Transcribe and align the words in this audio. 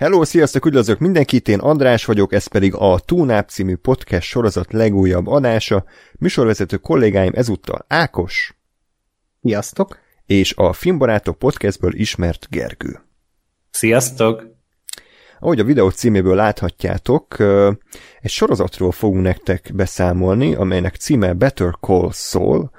Hello, 0.00 0.24
sziasztok, 0.24 0.66
üdvözlök 0.66 0.98
mindenkit, 0.98 1.48
én 1.48 1.58
András 1.58 2.04
vagyok, 2.04 2.32
ez 2.32 2.46
pedig 2.46 2.74
a 2.74 2.98
Túnáp 2.98 3.48
című 3.48 3.76
podcast 3.76 4.28
sorozat 4.28 4.72
legújabb 4.72 5.26
adása. 5.26 5.84
Műsorvezető 6.18 6.76
kollégáim 6.76 7.32
ezúttal 7.34 7.84
Ákos. 7.88 8.54
Sziasztok. 9.42 9.98
És 10.26 10.54
a 10.56 10.72
Filmbarátok 10.72 11.38
podcastből 11.38 11.94
ismert 11.94 12.46
Gergő. 12.50 13.00
Sziasztok. 13.70 14.44
Ahogy 15.40 15.60
a 15.60 15.64
videó 15.64 15.90
címéből 15.90 16.34
láthatjátok, 16.34 17.36
egy 18.20 18.30
sorozatról 18.30 18.92
fogunk 18.92 19.22
nektek 19.22 19.70
beszámolni, 19.74 20.54
amelynek 20.54 20.96
címe 20.96 21.32
Better 21.32 21.74
Call 21.80 22.10
Saul. 22.12 22.70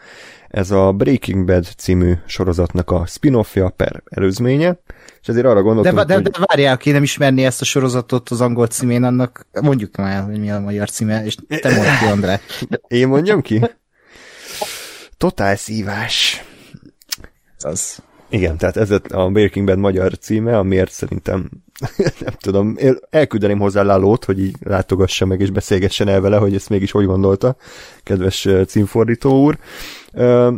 Ez 0.51 0.71
a 0.71 0.91
Breaking 0.91 1.45
Bad 1.45 1.65
című 1.77 2.13
sorozatnak 2.25 2.91
a 2.91 3.05
spin-offja 3.05 3.69
per 3.69 4.03
előzménye, 4.09 4.79
és 5.21 5.27
ezért 5.27 5.45
arra 5.45 5.61
gondoltam, 5.61 5.95
de, 5.95 6.03
de, 6.03 6.13
hogy... 6.13 6.23
De 6.23 6.45
várjál, 6.47 6.77
ki 6.77 6.91
nem 6.91 7.03
ismerni 7.03 7.45
ezt 7.45 7.61
a 7.61 7.65
sorozatot 7.65 8.29
az 8.29 8.41
angol 8.41 8.67
címén, 8.67 9.03
annak 9.03 9.47
mondjuk 9.61 9.95
már, 9.95 10.23
hogy 10.23 10.39
mi 10.39 10.51
a 10.51 10.59
magyar 10.59 10.89
címe, 10.89 11.25
és 11.25 11.35
te 11.35 11.75
mondj 11.75 11.89
ki, 11.99 12.05
André. 12.05 12.33
Én 12.87 13.07
mondjam 13.07 13.41
ki? 13.41 13.61
Totál 15.17 15.55
szívás. 15.55 16.43
Az. 17.57 18.03
Igen, 18.29 18.57
tehát 18.57 18.77
ez 18.77 18.91
a 19.09 19.29
Breaking 19.29 19.65
Bad 19.65 19.77
magyar 19.77 20.17
címe, 20.17 20.57
amiért 20.57 20.91
szerintem 20.91 21.49
nem 22.25 22.33
tudom, 22.39 22.77
elküldeném 23.09 23.59
hozzá 23.59 23.81
Lalót, 23.81 24.25
hogy 24.25 24.39
így 24.39 24.55
látogassa 24.59 25.25
meg 25.25 25.39
és 25.41 25.49
beszélgessen 25.49 26.07
el 26.07 26.21
vele, 26.21 26.37
hogy 26.37 26.55
ezt 26.55 26.69
mégis 26.69 26.91
hogy 26.91 27.05
gondolta, 27.05 27.55
kedves 28.03 28.47
címfordító 28.67 29.43
úr. 29.43 29.57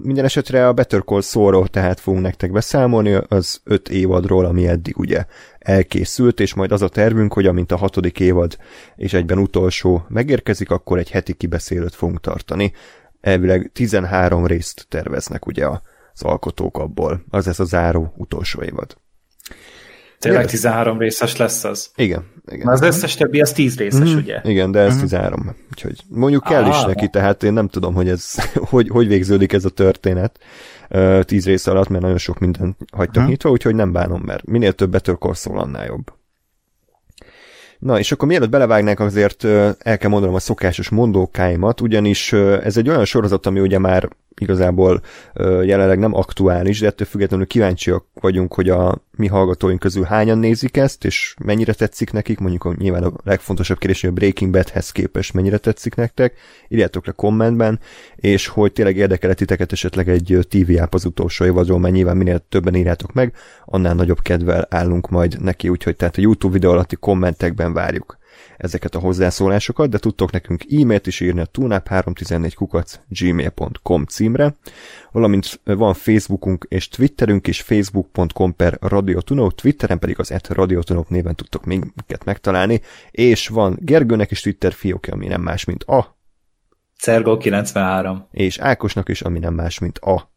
Minden 0.01 0.25
esetre 0.25 0.67
a 0.67 0.73
Better 0.73 1.01
Call 1.05 1.21
Saul-ról 1.21 1.67
tehát 1.67 1.99
fogunk 1.99 2.23
nektek 2.23 2.51
beszámolni, 2.51 3.19
az 3.27 3.61
öt 3.63 3.89
évadról, 3.89 4.45
ami 4.45 4.67
eddig 4.67 4.97
ugye 4.97 5.25
elkészült, 5.59 6.39
és 6.39 6.53
majd 6.53 6.71
az 6.71 6.81
a 6.81 6.89
tervünk, 6.89 7.33
hogy 7.33 7.45
amint 7.45 7.71
a 7.71 7.77
hatodik 7.77 8.19
évad 8.19 8.57
és 8.95 9.13
egyben 9.13 9.37
utolsó 9.37 10.05
megérkezik, 10.07 10.69
akkor 10.69 10.97
egy 10.97 11.09
heti 11.09 11.33
kibeszélőt 11.33 11.95
fogunk 11.95 12.19
tartani. 12.19 12.73
Elvileg 13.21 13.69
13 13.73 14.45
részt 14.45 14.85
terveznek 14.89 15.45
ugye 15.45 15.67
az 15.67 16.21
alkotók 16.21 16.77
abból. 16.77 17.23
Az 17.29 17.47
ez 17.47 17.59
a 17.59 17.65
záró 17.65 18.13
utolsó 18.17 18.61
évad. 18.61 18.97
Tényleg 20.23 20.45
13 20.45 20.97
részes 20.97 21.37
lesz 21.37 21.63
az? 21.63 21.91
Igen. 21.95 22.25
igen. 22.51 22.67
az 22.67 22.81
összes 22.81 23.15
többi 23.15 23.41
az 23.41 23.51
10 23.51 23.77
részes, 23.77 24.13
mm. 24.13 24.17
ugye? 24.17 24.41
Igen, 24.43 24.71
de 24.71 24.79
ez 24.79 24.95
mm. 24.95 24.99
13. 24.99 25.55
Úgyhogy 25.71 25.99
mondjuk 26.09 26.43
kell 26.43 26.63
ah, 26.63 26.69
is 26.69 26.83
neki, 26.83 27.09
tehát 27.09 27.43
én 27.43 27.53
nem 27.53 27.67
tudom, 27.67 27.93
hogy 27.93 28.09
ez 28.09 28.33
hogy, 28.71 28.89
hogy 28.89 29.07
végződik 29.07 29.53
ez 29.53 29.65
a 29.65 29.69
történet 29.69 30.39
uh, 30.89 31.21
10 31.21 31.45
rész 31.45 31.67
alatt, 31.67 31.87
mert 31.87 32.01
nagyon 32.01 32.17
sok 32.17 32.39
mindent 32.39 32.77
hagytak 32.91 33.23
mm. 33.23 33.27
nyitva, 33.27 33.49
úgyhogy 33.49 33.75
nem 33.75 33.91
bánom, 33.91 34.21
mert 34.25 34.45
minél 34.45 34.73
több 34.73 34.89
Better 34.89 35.15
Call 35.19 35.57
annál 35.57 35.85
jobb. 35.85 36.11
Na, 37.83 37.99
és 37.99 38.11
akkor 38.11 38.27
mielőtt 38.27 38.49
belevágnánk, 38.49 38.99
azért 38.99 39.43
el 39.79 39.97
kell 39.97 40.09
mondanom 40.09 40.35
a 40.35 40.39
szokásos 40.39 40.89
mondókáimat, 40.89 41.81
ugyanis 41.81 42.33
ez 42.33 42.77
egy 42.77 42.89
olyan 42.89 43.05
sorozat, 43.05 43.45
ami 43.45 43.59
ugye 43.59 43.79
már 43.79 44.09
igazából 44.37 45.01
jelenleg 45.63 45.99
nem 45.99 46.13
aktuális, 46.13 46.79
de 46.79 46.87
ettől 46.87 47.07
függetlenül 47.07 47.47
kíváncsiak 47.47 48.05
vagyunk, 48.13 48.53
hogy 48.53 48.69
a 48.69 49.01
mi 49.17 49.27
hallgatóink 49.27 49.79
közül 49.79 50.03
hányan 50.03 50.37
nézik 50.37 50.77
ezt, 50.77 51.05
és 51.05 51.35
mennyire 51.43 51.73
tetszik 51.73 52.11
nekik, 52.11 52.39
mondjuk 52.39 52.77
nyilván 52.77 53.03
a 53.03 53.11
legfontosabb 53.23 53.77
kérdés, 53.77 54.01
hogy 54.01 54.09
a 54.09 54.13
Breaking 54.13 54.51
Badhez 54.51 54.91
képest 54.91 55.33
mennyire 55.33 55.57
tetszik 55.57 55.95
nektek, 55.95 56.33
írjátok 56.67 57.05
le 57.05 57.11
kommentben, 57.11 57.79
és 58.15 58.47
hogy 58.47 58.73
tényleg 58.73 58.97
érdekel 58.97 59.33
titeket 59.33 59.71
esetleg 59.71 60.09
egy 60.09 60.39
TV 60.49 60.81
app 60.81 60.93
az 60.93 61.05
utolsó 61.05 61.45
évadról, 61.45 61.79
mert 61.79 61.93
nyilván 61.93 62.17
minél 62.17 62.45
többen 62.49 62.75
írjátok 62.75 63.13
meg, 63.13 63.33
annál 63.65 63.93
nagyobb 63.93 64.21
kedvel 64.21 64.67
állunk 64.69 65.09
majd 65.09 65.41
neki, 65.41 65.69
úgyhogy 65.69 65.95
tehát 65.95 66.17
a 66.17 66.21
YouTube 66.21 66.53
videó 66.53 66.71
alatti 66.71 66.95
kommentekben 66.95 67.73
várjuk 67.73 68.21
ezeket 68.63 68.95
a 68.95 68.99
hozzászólásokat, 68.99 69.89
de 69.89 69.97
tudtok 69.97 70.31
nekünk 70.31 70.63
e-mailt 70.71 71.07
is 71.07 71.19
írni 71.19 71.41
a 71.41 71.47
tunap314 71.57 72.51
kukac 72.55 72.99
gmail.com 73.07 74.05
címre, 74.05 74.55
valamint 75.11 75.61
van 75.63 75.93
Facebookunk 75.93 76.65
és 76.69 76.87
Twitterünk 76.87 77.47
is, 77.47 77.61
facebook.com 77.61 78.55
per 78.55 78.77
radiotunok, 78.81 79.55
Twitteren 79.55 79.99
pedig 79.99 80.19
az 80.19 80.31
et 80.31 80.47
radiotunok 80.47 81.09
néven 81.09 81.35
tudtok 81.35 81.65
minket 81.65 82.25
megtalálni, 82.25 82.81
és 83.11 83.47
van 83.47 83.77
Gergőnek 83.81 84.31
is 84.31 84.41
Twitter 84.41 84.73
fiókja, 84.73 85.13
ami 85.13 85.27
nem 85.27 85.41
más, 85.41 85.65
mint 85.65 85.83
a 85.83 86.17
Cergo 86.97 87.37
93. 87.37 88.27
És 88.31 88.57
Ákosnak 88.57 89.09
is, 89.09 89.21
ami 89.21 89.39
nem 89.39 89.53
más, 89.53 89.79
mint 89.79 89.97
a 89.97 90.31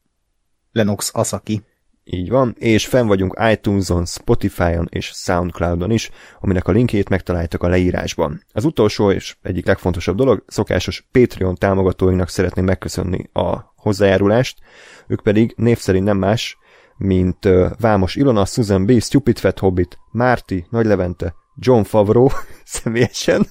Lenox 0.73 1.11
Asaki. 1.15 1.65
Így 2.09 2.29
van, 2.29 2.55
és 2.59 2.87
fenn 2.87 3.07
vagyunk 3.07 3.39
iTunes-on, 3.51 4.05
Spotify-on 4.05 4.87
és 4.91 5.13
Soundcloud-on 5.15 5.91
is, 5.91 6.11
aminek 6.41 6.69
a 6.69 6.73
linkjét 6.73 7.09
megtaláltak 7.09 7.63
a 7.63 7.69
leírásban. 7.69 8.45
Az 8.53 8.65
utolsó 8.65 9.11
és 9.11 9.37
egyik 9.43 9.67
legfontosabb 9.67 10.17
dolog, 10.17 10.45
szokásos 10.47 11.09
Patreon 11.13 11.55
támogatóinknak 11.55 12.29
szeretném 12.29 12.65
megköszönni 12.65 13.31
a 13.33 13.73
hozzájárulást, 13.77 14.59
ők 15.07 15.23
pedig 15.23 15.55
név 15.57 15.79
szerint 15.79 16.05
nem 16.05 16.19
más, 16.19 16.59
mint 16.97 17.49
Vámos 17.81 18.15
Ilona, 18.15 18.45
Susan 18.45 18.87
B., 18.87 19.01
Stupid 19.01 19.39
Fat 19.39 19.59
Hobbit, 19.59 19.99
Márti, 20.13 20.67
Nagy 20.71 20.87
Levente, 20.87 21.35
John 21.55 21.83
Favreau 21.83 22.29
személyesen. 22.65 23.47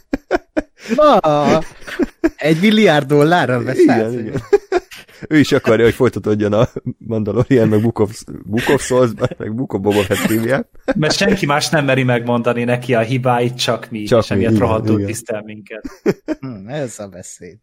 Na, 0.95 1.19
egy 2.35 2.59
milliárd 2.61 3.07
dollárra 3.07 3.63
beszállsz. 3.63 4.13
Igen, 4.13 4.25
igen 4.25 4.41
ő 5.29 5.37
is 5.37 5.51
akarja, 5.51 5.83
hogy 5.83 5.93
folytatódjon 5.93 6.53
a 6.53 6.67
Mandalorian, 6.97 7.67
meg 7.67 7.81
Book 7.81 7.99
of, 7.99 8.21
Book 8.45 8.69
of 8.73 8.85
Souls, 8.85 9.11
meg 9.37 9.55
Book 9.55 9.73
of 9.73 9.81
Boba 9.81 10.01
Fett 10.01 10.29
hívják. 10.31 10.67
Mert 10.95 11.15
senki 11.15 11.45
más 11.45 11.69
nem 11.69 11.85
meri 11.85 12.03
megmondani 12.03 12.63
neki 12.63 12.93
a 12.93 12.99
hibáit, 12.99 13.57
csak 13.57 13.89
mi, 13.89 14.03
csak 14.03 14.23
és 14.23 14.29
mi, 14.29 14.35
emiatt 14.35 14.57
rohadtul 14.57 15.05
tisztel 15.05 15.41
minket. 15.41 15.83
Hmm, 16.39 16.67
ez 16.67 16.99
a 16.99 17.07
beszéd. 17.07 17.57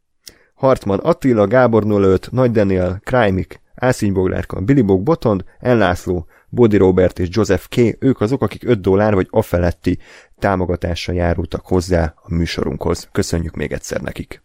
Hartman 0.54 0.98
Attila, 0.98 1.46
Gábor 1.46 1.84
05, 1.86 2.28
Nagy 2.30 2.50
Daniel, 2.50 3.00
Krajmik, 3.04 3.60
Ászíny 3.74 4.12
Boglárka, 4.12 4.60
Billy 4.60 4.80
Bog 4.80 5.02
Botond, 5.02 5.44
Enlászló, 5.58 6.26
Body 6.48 6.76
Robert 6.76 7.18
és 7.18 7.28
Joseph 7.30 7.64
K. 7.68 7.76
Ők 7.98 8.20
azok, 8.20 8.42
akik 8.42 8.64
5 8.64 8.80
dollár 8.80 9.14
vagy 9.14 9.26
afeletti 9.30 9.98
támogatással 10.38 11.14
járultak 11.14 11.66
hozzá 11.66 12.14
a 12.16 12.34
műsorunkhoz. 12.34 13.08
Köszönjük 13.12 13.54
még 13.54 13.72
egyszer 13.72 14.00
nekik. 14.00 14.42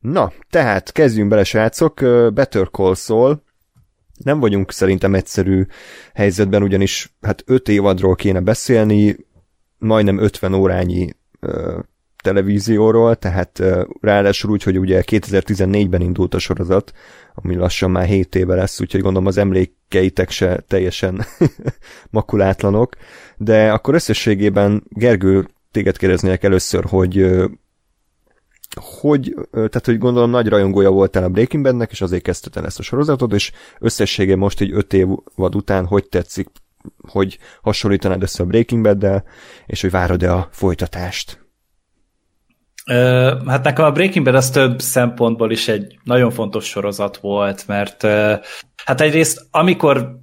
Na, 0.00 0.32
tehát 0.50 0.92
kezdjünk 0.92 1.28
bele, 1.28 1.44
srácok. 1.44 1.94
Better 2.34 2.68
Call 2.70 2.94
Saul. 2.94 3.42
Nem 4.24 4.40
vagyunk 4.40 4.72
szerintem 4.72 5.14
egyszerű 5.14 5.66
helyzetben, 6.14 6.62
ugyanis 6.62 7.14
hát 7.20 7.42
5 7.46 7.68
évadról 7.68 8.14
kéne 8.14 8.40
beszélni, 8.40 9.16
majdnem 9.78 10.18
50 10.18 10.54
órányi 10.54 11.14
ö, 11.40 11.78
televízióról, 12.22 13.16
tehát 13.16 13.58
ö, 13.58 13.84
ráadásul 14.00 14.50
úgy, 14.50 14.62
hogy 14.62 14.78
ugye 14.78 15.02
2014-ben 15.06 16.00
indult 16.00 16.34
a 16.34 16.38
sorozat, 16.38 16.92
ami 17.34 17.54
lassan 17.54 17.90
már 17.90 18.06
7 18.06 18.34
éve 18.34 18.54
lesz, 18.54 18.80
úgyhogy 18.80 19.00
gondolom 19.00 19.26
az 19.26 19.36
emlékeitek 19.38 20.30
se 20.30 20.64
teljesen 20.68 21.24
makulátlanok, 22.10 22.94
de 23.36 23.72
akkor 23.72 23.94
összességében 23.94 24.82
Gergő, 24.88 25.48
téged 25.70 25.96
kérdeznék 25.96 26.42
először, 26.42 26.84
hogy 26.84 27.26
hogy, 28.74 29.34
tehát 29.50 29.86
hogy 29.86 29.98
gondolom 29.98 30.30
nagy 30.30 30.48
rajongója 30.48 30.90
voltál 30.90 31.24
a 31.24 31.28
Breaking 31.28 31.62
Badnek, 31.62 31.90
és 31.90 32.00
azért 32.00 32.22
kezdted 32.22 32.56
el 32.56 32.66
ezt 32.66 32.78
a 32.78 32.82
sorozatot, 32.82 33.32
és 33.32 33.52
összessége 33.78 34.36
most 34.36 34.60
így 34.60 34.72
öt 34.72 34.92
évad 34.92 35.54
után 35.54 35.86
hogy 35.86 36.08
tetszik, 36.08 36.48
hogy 37.08 37.38
hasonlítanád 37.62 38.22
össze 38.22 38.42
a 38.42 38.46
Breaking 38.46 38.82
Bad-del, 38.82 39.24
és 39.66 39.80
hogy 39.80 39.90
várod-e 39.90 40.32
a 40.32 40.48
folytatást? 40.50 41.48
Hát 43.46 43.64
nekem 43.64 43.84
a 43.84 43.92
Breaking 43.92 44.24
Bad 44.24 44.34
az 44.34 44.50
több 44.50 44.80
szempontból 44.80 45.50
is 45.50 45.68
egy 45.68 45.98
nagyon 46.04 46.30
fontos 46.30 46.64
sorozat 46.64 47.16
volt, 47.16 47.66
mert 47.66 48.02
hát 48.84 49.00
egyrészt 49.00 49.46
amikor 49.50 50.18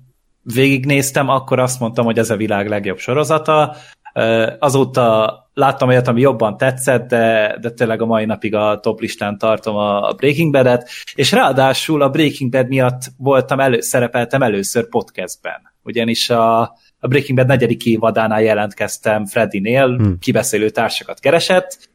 végignéztem, 0.53 1.29
akkor 1.29 1.59
azt 1.59 1.79
mondtam, 1.79 2.05
hogy 2.05 2.17
ez 2.17 2.29
a 2.29 2.35
világ 2.35 2.67
legjobb 2.67 2.97
sorozata, 2.97 3.75
Azóta 4.59 5.35
láttam 5.53 5.87
olyat, 5.87 6.07
ami 6.07 6.21
jobban 6.21 6.57
tetszett, 6.57 7.07
de, 7.07 7.57
de 7.61 7.71
tényleg 7.71 8.01
a 8.01 8.05
mai 8.05 8.25
napig 8.25 8.55
a 8.55 8.79
top 8.79 8.99
listán 8.99 9.37
tartom 9.37 9.75
a 9.75 10.11
Breaking 10.11 10.51
Bad-et, 10.51 10.89
és 11.15 11.31
ráadásul 11.31 12.01
a 12.01 12.09
Breaking 12.09 12.51
Bad 12.51 12.67
miatt 12.67 13.01
voltam 13.17 13.59
elő, 13.59 13.79
szerepeltem 13.79 14.41
először 14.41 14.89
podcastben. 14.89 15.73
Ugyanis 15.83 16.29
a, 16.29 16.61
a 16.99 17.07
Breaking 17.07 17.37
Bad 17.37 17.47
negyedik 17.47 17.85
évadánál 17.85 18.41
jelentkeztem 18.41 19.25
Freddy-nél, 19.25 19.95
hmm. 19.95 20.19
kibeszélő 20.19 20.69
társakat 20.69 21.19
keresett, 21.19 21.89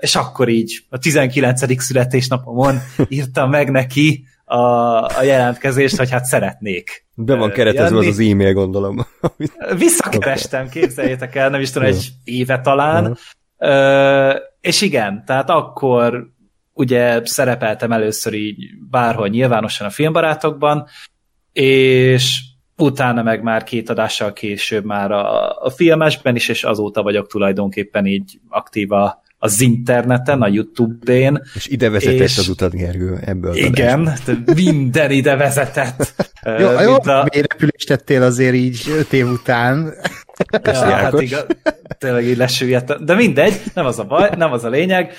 és 0.00 0.14
akkor 0.14 0.48
így 0.48 0.78
a 0.88 0.98
19. 0.98 1.82
születésnapomon 1.82 2.78
írtam 3.08 3.50
meg 3.50 3.70
neki, 3.70 4.24
a, 4.50 5.04
a 5.04 5.22
jelentkezést, 5.22 5.96
hogy 5.96 6.10
hát 6.10 6.24
szeretnék. 6.24 7.06
Be 7.14 7.34
van 7.34 7.50
keretezve 7.50 7.98
az 7.98 8.06
az 8.06 8.18
e-mail, 8.18 8.52
gondolom. 8.52 9.06
Visszakerestem, 9.76 10.68
képzeljétek 10.68 11.34
el, 11.34 11.50
nem 11.50 11.60
is 11.60 11.70
tudom, 11.70 11.88
egy 11.88 12.08
éve 12.24 12.60
talán. 12.60 13.18
Ö, 13.58 14.34
és 14.60 14.80
igen, 14.80 15.24
tehát 15.26 15.50
akkor 15.50 16.26
ugye 16.72 17.20
szerepeltem 17.24 17.92
először 17.92 18.32
így 18.32 18.56
bárhol 18.90 19.28
nyilvánosan 19.28 19.86
a 19.86 19.90
filmbarátokban, 19.90 20.86
és 21.52 22.40
utána 22.76 23.22
meg 23.22 23.42
már 23.42 23.64
két 23.64 23.90
adással 23.90 24.32
később 24.32 24.84
már 24.84 25.10
a, 25.10 25.56
a 25.58 25.70
filmesben 25.70 26.36
is, 26.36 26.48
és 26.48 26.64
azóta 26.64 27.02
vagyok 27.02 27.26
tulajdonképpen 27.26 28.06
így 28.06 28.40
aktív 28.48 28.92
a, 28.92 29.22
az 29.42 29.60
interneten, 29.60 30.42
a 30.42 30.48
YouTube-én. 30.48 31.42
És 31.54 31.66
ide 31.66 31.90
vezetett 31.90 32.20
és... 32.20 32.38
az 32.38 32.48
utat, 32.48 32.72
Gergő, 32.72 33.18
ebből. 33.24 33.54
Igen, 33.54 34.12
minden 34.54 35.10
ide 35.10 35.36
vezetett. 35.36 36.14
jó, 36.58 36.80
jó 36.80 36.94
a... 36.94 37.26
repülést 37.32 37.86
tettél 37.86 38.22
azért 38.22 38.54
így 38.54 38.82
öt 38.98 39.12
év 39.12 39.28
után. 39.28 39.94
ja, 40.62 40.72
hát 40.72 41.20
igaz, 41.20 41.46
tényleg 41.98 42.24
így 42.24 42.36
lesüllyedtem. 42.36 43.04
De 43.04 43.14
mindegy, 43.14 43.62
nem 43.74 43.86
az 43.86 43.98
a 43.98 44.04
baj, 44.04 44.30
nem 44.36 44.52
az 44.52 44.64
a 44.64 44.68
lényeg. 44.68 45.12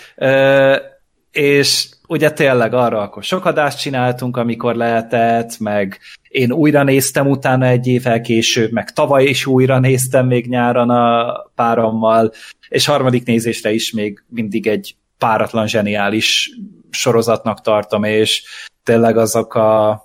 És 1.31 1.87
ugye 2.11 2.31
tényleg 2.31 2.73
arra 2.73 3.01
akkor 3.01 3.23
sok 3.23 3.45
adást 3.45 3.79
csináltunk, 3.79 4.37
amikor 4.37 4.75
lehetett, 4.75 5.59
meg 5.59 5.99
én 6.29 6.51
újra 6.51 6.83
néztem 6.83 7.27
utána 7.27 7.65
egy 7.65 7.87
évvel 7.87 8.21
később, 8.21 8.71
meg 8.71 8.91
tavaly 8.93 9.23
is 9.23 9.45
újra 9.45 9.79
néztem 9.79 10.27
még 10.27 10.47
nyáron 10.47 10.89
a 10.89 11.33
párommal, 11.55 12.31
és 12.69 12.85
harmadik 12.85 13.25
nézésre 13.25 13.71
is 13.71 13.91
még 13.91 14.23
mindig 14.27 14.67
egy 14.67 14.95
páratlan 15.17 15.67
zseniális 15.67 16.51
sorozatnak 16.89 17.61
tartom, 17.61 18.03
és 18.03 18.43
tényleg 18.83 19.17
azok 19.17 19.55
a 19.55 20.01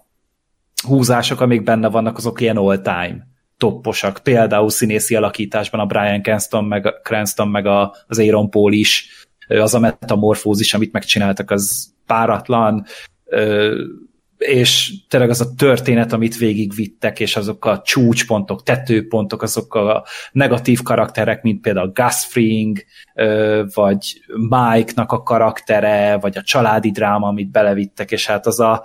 húzások, 0.87 1.41
amik 1.41 1.63
benne 1.63 1.89
vannak, 1.89 2.17
azok 2.17 2.41
ilyen 2.41 2.57
all-time 2.57 3.27
topposak. 3.57 4.21
Például 4.23 4.71
színészi 4.71 5.15
alakításban 5.15 5.81
a 5.81 5.87
Brian 5.87 6.23
Cranston 6.23 6.65
meg, 6.65 6.95
Cranston 7.03 7.49
meg 7.49 7.67
a, 7.67 7.95
az 8.07 8.19
Aaron 8.19 8.51
Paul 8.51 8.73
is, 8.73 9.09
az 9.49 9.75
a 9.75 9.79
metamorfózis, 9.79 10.75
amit 10.75 10.93
megcsináltak, 10.93 11.51
az 11.51 11.95
páratlan, 12.07 12.85
és 14.39 14.93
tényleg 15.09 15.31
az 15.31 15.41
a 15.41 15.55
történet, 15.57 16.13
amit 16.13 16.37
végigvittek, 16.37 17.21
és 17.21 17.37
azok 17.37 17.65
a 17.65 17.83
csúcspontok, 17.85 18.63
tetőpontok, 18.63 19.43
azok 19.43 19.75
a 19.75 20.05
negatív 20.33 20.83
karakterek, 20.83 21.43
mint 21.43 21.61
például 21.61 21.93
Gus 21.95 22.35
vagy 23.75 24.21
Mike-nak 24.37 25.13
a 25.13 25.23
karaktere, 25.23 26.19
vagy 26.21 26.37
a 26.37 26.43
családi 26.43 26.91
dráma, 26.91 27.27
amit 27.27 27.51
belevittek, 27.51 28.11
és 28.11 28.27
hát 28.27 28.47
az 28.47 28.61
a, 28.61 28.85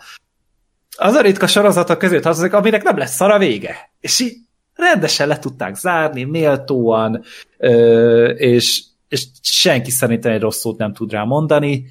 az 0.97 1.13
a 1.13 1.21
ritka 1.21 1.47
sorozatok 1.47 1.97
között 1.97 2.25
az, 2.25 2.43
aminek 2.43 2.83
nem 2.83 2.97
lesz 2.97 3.15
szara 3.15 3.37
vége. 3.37 3.91
És 3.99 4.19
így 4.19 4.33
rendesen 4.75 5.27
le 5.27 5.39
tudták 5.39 5.75
zárni, 5.75 6.23
méltóan, 6.23 7.23
és, 8.35 8.83
és 9.07 9.27
senki 9.41 9.91
szerintem 9.91 10.31
egy 10.31 10.41
rossz 10.41 10.59
szót 10.59 10.77
nem 10.77 10.93
tud 10.93 11.11
rá 11.11 11.23
mondani, 11.23 11.85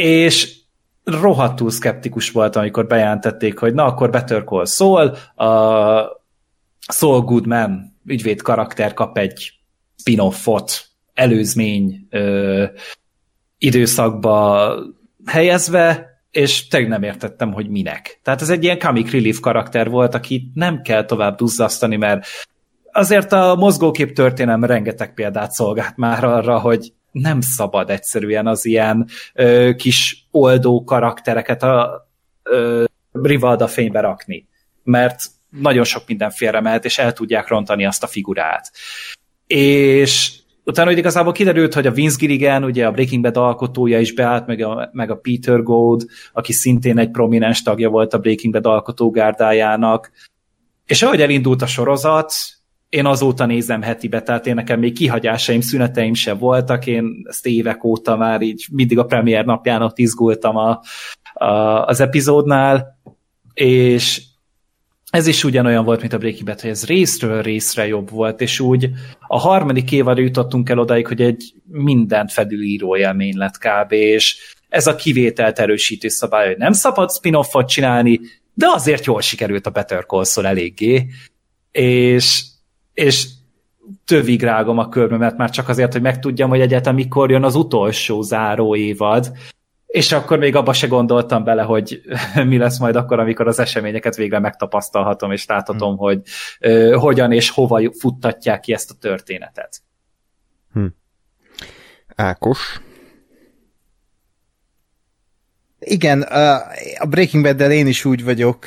és 0.00 0.58
rohadtul 1.04 1.70
szkeptikus 1.70 2.30
volt, 2.30 2.56
amikor 2.56 2.86
bejelentették, 2.86 3.58
hogy 3.58 3.74
na, 3.74 3.84
akkor 3.84 4.10
Better 4.10 4.44
Call 4.44 4.64
Saul, 4.64 5.14
a 5.34 5.46
Saul 6.92 7.20
Goodman 7.20 7.96
ügyvéd 8.04 8.42
karakter 8.42 8.94
kap 8.94 9.18
egy 9.18 9.52
spin-offot 9.96 10.84
előzmény 11.14 12.06
ö, 12.10 12.64
időszakba 13.58 14.74
helyezve, 15.26 16.08
és 16.30 16.68
tényleg 16.68 16.90
nem 16.90 17.02
értettem, 17.02 17.52
hogy 17.52 17.68
minek. 17.68 18.20
Tehát 18.22 18.42
ez 18.42 18.50
egy 18.50 18.64
ilyen 18.64 18.78
comic 18.78 19.10
relief 19.10 19.40
karakter 19.40 19.90
volt, 19.90 20.14
akit 20.14 20.54
nem 20.54 20.82
kell 20.82 21.04
tovább 21.04 21.36
duzzasztani, 21.36 21.96
mert 21.96 22.26
azért 22.92 23.32
a 23.32 23.54
mozgókép 23.54 24.12
történelem 24.12 24.64
rengeteg 24.64 25.14
példát 25.14 25.52
szolgált 25.52 25.96
már 25.96 26.24
arra, 26.24 26.58
hogy 26.58 26.92
nem 27.12 27.40
szabad 27.40 27.90
egyszerűen 27.90 28.46
az 28.46 28.64
ilyen 28.64 29.06
ö, 29.34 29.70
kis 29.76 30.26
oldó 30.30 30.84
karaktereket 30.84 31.62
a 31.62 32.08
ö, 32.42 32.84
Rivalda 33.12 33.66
fénybe 33.66 34.00
rakni, 34.00 34.48
mert 34.82 35.22
nagyon 35.50 35.84
sok 35.84 36.02
minden 36.06 36.30
félre 36.30 36.60
mehet, 36.60 36.84
és 36.84 36.98
el 36.98 37.12
tudják 37.12 37.48
rontani 37.48 37.86
azt 37.86 38.02
a 38.02 38.06
figurát. 38.06 38.70
És 39.46 40.32
utána 40.64 40.88
hogy 40.88 40.98
igazából 40.98 41.32
kiderült, 41.32 41.74
hogy 41.74 41.86
a 41.86 41.90
Vince 41.90 42.16
Gilligan, 42.18 42.64
ugye 42.64 42.86
a 42.86 42.90
Breaking 42.90 43.22
Bad 43.22 43.36
alkotója 43.36 44.00
is 44.00 44.14
beállt, 44.14 44.46
meg 44.46 44.60
a, 44.60 44.88
meg 44.92 45.10
a 45.10 45.16
Peter 45.16 45.62
Gold, 45.62 46.06
aki 46.32 46.52
szintén 46.52 46.98
egy 46.98 47.10
prominens 47.10 47.62
tagja 47.62 47.88
volt 47.88 48.14
a 48.14 48.18
Breaking 48.18 48.52
Bad 48.52 48.66
alkotógárdájának, 48.66 50.10
és 50.86 51.02
ahogy 51.02 51.20
elindult 51.20 51.62
a 51.62 51.66
sorozat, 51.66 52.32
én 52.90 53.06
azóta 53.06 53.46
nézem 53.46 53.82
hetibe, 53.82 54.22
tehát 54.22 54.46
én 54.46 54.54
nekem 54.54 54.78
még 54.78 54.92
kihagyásaim, 54.92 55.60
szüneteim 55.60 56.14
se 56.14 56.32
voltak, 56.32 56.86
én 56.86 57.22
ezt 57.28 57.46
évek 57.46 57.84
óta 57.84 58.16
már 58.16 58.42
így 58.42 58.66
mindig 58.72 58.98
a 58.98 59.04
premier 59.04 59.44
napján 59.44 59.82
ott 59.82 59.98
izgultam 59.98 60.56
a, 60.56 60.80
a, 61.32 61.84
az 61.84 62.00
epizódnál, 62.00 62.98
és 63.54 64.22
ez 65.10 65.26
is 65.26 65.44
ugyanolyan 65.44 65.84
volt, 65.84 66.00
mint 66.00 66.12
a 66.12 66.18
Breaking 66.18 66.44
Bad, 66.44 66.60
hogy 66.60 66.70
ez 66.70 66.86
részről 66.86 67.42
részre 67.42 67.86
jobb 67.86 68.10
volt, 68.10 68.40
és 68.40 68.60
úgy 68.60 68.90
a 69.26 69.38
harmadik 69.38 69.92
évadra 69.92 70.22
jutottunk 70.22 70.68
el 70.68 70.78
odaig, 70.78 71.06
hogy 71.06 71.20
egy 71.20 71.54
mindent 71.66 72.32
fedülíró 72.32 72.96
élmény 72.96 73.36
lett 73.36 73.58
kb. 73.58 73.92
és 73.92 74.56
ez 74.68 74.86
a 74.86 74.94
kivételt 74.94 75.58
erősítő 75.58 76.08
szabály, 76.08 76.46
hogy 76.46 76.56
nem 76.56 76.72
szabad 76.72 77.12
spin-offot 77.12 77.68
csinálni, 77.68 78.20
de 78.54 78.66
azért 78.74 79.04
jól 79.04 79.20
sikerült 79.20 79.66
a 79.66 79.70
Better 79.70 80.06
Call 80.06 80.24
Saul 80.24 80.46
eléggé, 80.46 81.06
és 81.72 82.42
és 82.94 83.26
tövig 84.04 84.42
rágom 84.42 84.78
a 84.78 84.88
körmömet 84.88 85.36
már 85.36 85.50
csak 85.50 85.68
azért, 85.68 85.92
hogy 85.92 86.02
megtudjam, 86.02 86.48
hogy 86.48 86.60
egyetem 86.60 86.94
mikor 86.94 87.30
jön 87.30 87.44
az 87.44 87.54
utolsó 87.54 88.22
záró 88.22 88.76
évad, 88.76 89.32
és 89.86 90.12
akkor 90.12 90.38
még 90.38 90.56
abba 90.56 90.72
se 90.72 90.86
gondoltam 90.86 91.44
bele, 91.44 91.62
hogy 91.62 92.02
mi 92.46 92.58
lesz 92.58 92.78
majd 92.78 92.96
akkor, 92.96 93.18
amikor 93.18 93.46
az 93.46 93.58
eseményeket 93.58 94.16
végre 94.16 94.38
megtapasztalhatom, 94.38 95.32
és 95.32 95.46
láthatom, 95.46 95.88
hmm. 95.88 95.98
hogy 95.98 96.20
uh, 96.60 96.94
hogyan 96.94 97.32
és 97.32 97.50
hova 97.50 97.92
futtatják 97.98 98.60
ki 98.60 98.72
ezt 98.72 98.90
a 98.90 98.94
történetet. 99.00 99.80
Hmm. 100.72 100.94
Ákos? 102.16 102.80
Igen, 105.80 106.22
a 106.98 107.06
Breaking 107.08 107.44
bad 107.44 107.70
én 107.70 107.86
is 107.86 108.04
úgy 108.04 108.24
vagyok, 108.24 108.66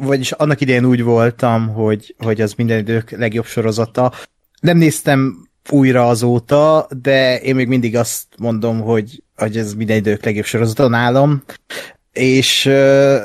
vagyis 0.00 0.32
annak 0.32 0.60
idején 0.60 0.84
úgy 0.84 1.02
voltam, 1.02 1.68
hogy, 1.68 2.14
hogy 2.18 2.40
az 2.40 2.54
minden 2.54 2.78
idők 2.78 3.10
legjobb 3.10 3.44
sorozata. 3.44 4.12
Nem 4.60 4.76
néztem 4.76 5.48
újra 5.70 6.08
azóta, 6.08 6.88
de 7.02 7.40
én 7.40 7.54
még 7.54 7.68
mindig 7.68 7.96
azt 7.96 8.26
mondom, 8.38 8.80
hogy, 8.80 9.22
hogy 9.36 9.56
ez 9.56 9.74
minden 9.74 9.96
idők 9.96 10.24
legjobb 10.24 10.44
sorozata 10.44 10.88
nálam. 10.88 11.42
És 12.12 12.66
uh, 12.66 13.20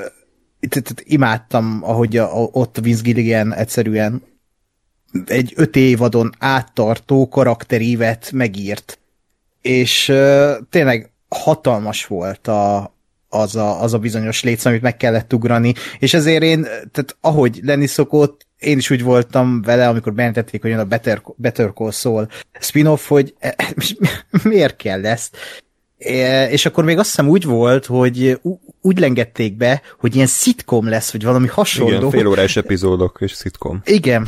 imádtam, 1.04 1.80
ahogy 1.84 2.18
a, 2.18 2.30
ott 2.34 2.78
Vince 2.82 3.02
Gilligan 3.02 3.54
egyszerűen 3.54 4.22
egy 5.26 5.54
öt 5.56 5.76
évadon 5.76 6.32
áttartó 6.40 7.28
karakterívet 7.28 8.32
megírt. 8.32 9.00
És 9.62 10.10
uh, 10.10 10.52
tényleg 10.70 11.12
hatalmas 11.30 12.06
volt 12.06 12.48
a, 12.48 12.97
az 13.30 13.56
a, 13.56 13.82
az 13.82 13.94
a 13.94 13.98
bizonyos 13.98 14.44
létsz, 14.44 14.66
amit 14.66 14.82
meg 14.82 14.98
kellett 14.98 15.34
ugrani, 15.34 15.74
és 16.00 16.14
ezért 16.14 16.44
én, 16.44 16.62
tehát 16.64 17.18
ahogy 17.22 17.60
lenni 17.64 17.88
szokott, 17.88 18.46
én 18.58 18.78
is 18.78 18.90
úgy 18.90 19.04
voltam 19.04 19.62
vele, 19.62 19.88
amikor 19.88 20.14
bejelentették, 20.14 20.62
hogy 20.62 20.70
jön 20.70 20.80
a 20.80 20.86
Better, 20.86 21.22
Better 21.36 21.72
Call 21.74 21.92
Saul 21.92 22.28
spin-off, 22.60 23.08
hogy 23.08 23.34
e, 23.40 23.56
miért 24.44 24.76
kell 24.76 25.06
ezt? 25.06 25.38
E, 25.98 26.50
és 26.50 26.66
akkor 26.66 26.84
még 26.84 26.98
azt 26.98 27.10
hiszem 27.10 27.28
úgy 27.28 27.44
volt, 27.44 27.86
hogy 27.86 28.40
úgy 28.82 29.00
lengették 29.00 29.58
be, 29.58 29.82
hogy 30.00 30.16
ilyen 30.16 30.28
szitkom 30.28 30.90
lesz, 30.90 31.12
vagy 31.12 31.24
valami 31.24 31.48
hasonló. 31.48 31.98
Igen, 31.98 32.10
fél 32.10 32.28
órás 32.28 32.56
epizódok 32.56 33.18
és 33.22 33.32
szitkom. 33.32 33.82
Igen. 33.86 34.28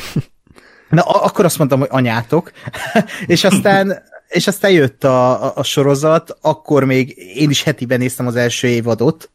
Na, 0.89 1.01
akkor 1.01 1.45
azt 1.45 1.57
mondtam, 1.57 1.79
hogy 1.79 1.89
anyátok, 1.91 2.51
és 3.25 3.43
aztán 3.43 4.03
és 4.29 4.47
aztán 4.47 4.71
jött 4.71 5.03
a, 5.03 5.45
a, 5.45 5.51
a 5.55 5.63
sorozat, 5.63 6.37
akkor 6.41 6.83
még 6.83 7.17
én 7.35 7.49
is 7.49 7.63
hetiben 7.63 7.99
néztem 7.99 8.27
az 8.27 8.35
első 8.35 8.67
évadot, 8.67 9.29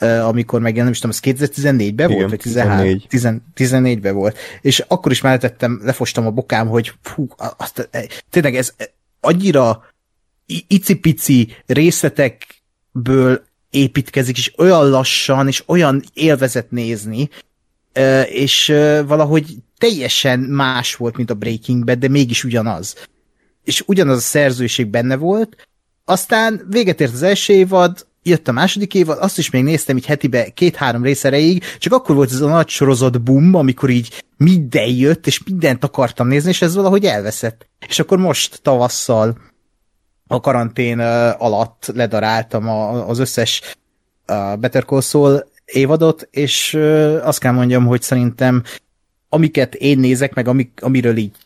amikor 0.00 0.60
megjelent, 0.60 1.02
nem 1.02 1.10
is 1.10 1.20
tudom, 1.20 1.38
az 1.38 1.50
2014-ben 1.56 2.12
volt, 2.12 2.30
vagy 2.30 2.38
13, 2.38 3.02
14-ben 3.56 4.14
volt, 4.14 4.38
és 4.60 4.84
akkor 4.88 5.12
is 5.12 5.20
mellettem, 5.20 5.80
lefostam 5.84 6.26
a 6.26 6.30
bokám, 6.30 6.68
hogy 6.68 6.92
fú, 7.02 7.28
azt, 7.56 7.88
e, 7.90 8.06
tényleg 8.30 8.56
ez 8.56 8.74
annyira 9.20 9.84
icipici 10.66 11.56
részletekből 11.66 13.44
építkezik, 13.70 14.38
és 14.38 14.52
olyan 14.58 14.88
lassan, 14.88 15.46
és 15.46 15.62
olyan 15.66 16.02
élvezet 16.14 16.70
nézni, 16.70 17.28
és 18.24 18.66
valahogy 19.06 19.56
teljesen 19.78 20.38
más 20.38 20.96
volt, 20.96 21.16
mint 21.16 21.30
a 21.30 21.34
Breaking 21.34 21.84
Bad, 21.84 21.98
de 21.98 22.08
mégis 22.08 22.44
ugyanaz 22.44 22.96
és 23.64 23.82
ugyanaz 23.86 24.16
a 24.16 24.20
szerzőség 24.20 24.86
benne 24.86 25.16
volt, 25.16 25.68
aztán 26.04 26.66
véget 26.70 27.00
ért 27.00 27.12
az 27.12 27.22
első 27.22 27.52
évad, 27.52 28.06
jött 28.22 28.48
a 28.48 28.52
második 28.52 28.94
évad, 28.94 29.18
azt 29.20 29.38
is 29.38 29.50
még 29.50 29.62
néztem 29.62 29.96
így 29.96 30.06
hetibe 30.06 30.48
két-három 30.48 31.02
rész 31.02 31.24
erejéig, 31.24 31.64
csak 31.78 31.92
akkor 31.92 32.14
volt 32.14 32.30
ez 32.30 32.40
a 32.40 32.48
nagy 32.48 32.68
sorozat 32.68 33.22
boom, 33.22 33.54
amikor 33.54 33.90
így 33.90 34.24
minden 34.36 34.88
jött, 34.88 35.26
és 35.26 35.42
mindent 35.44 35.84
akartam 35.84 36.28
nézni, 36.28 36.50
és 36.50 36.62
ez 36.62 36.74
valahogy 36.74 37.04
elveszett. 37.04 37.68
És 37.88 37.98
akkor 37.98 38.18
most 38.18 38.60
tavasszal 38.62 39.38
a 40.26 40.40
karantén 40.40 40.98
alatt 41.38 41.90
ledaráltam 41.94 42.68
a, 42.68 43.08
az 43.08 43.18
összes 43.18 43.76
a 44.26 44.56
Better 44.56 44.84
Call 44.84 45.00
Saul 45.00 45.48
évadot, 45.64 46.28
és 46.30 46.74
azt 47.22 47.38
kell 47.38 47.52
mondjam, 47.52 47.86
hogy 47.86 48.02
szerintem 48.02 48.62
amiket 49.28 49.74
én 49.74 49.98
nézek, 49.98 50.34
meg 50.34 50.48
amik, 50.48 50.78
amiről 50.82 51.16
így 51.16 51.36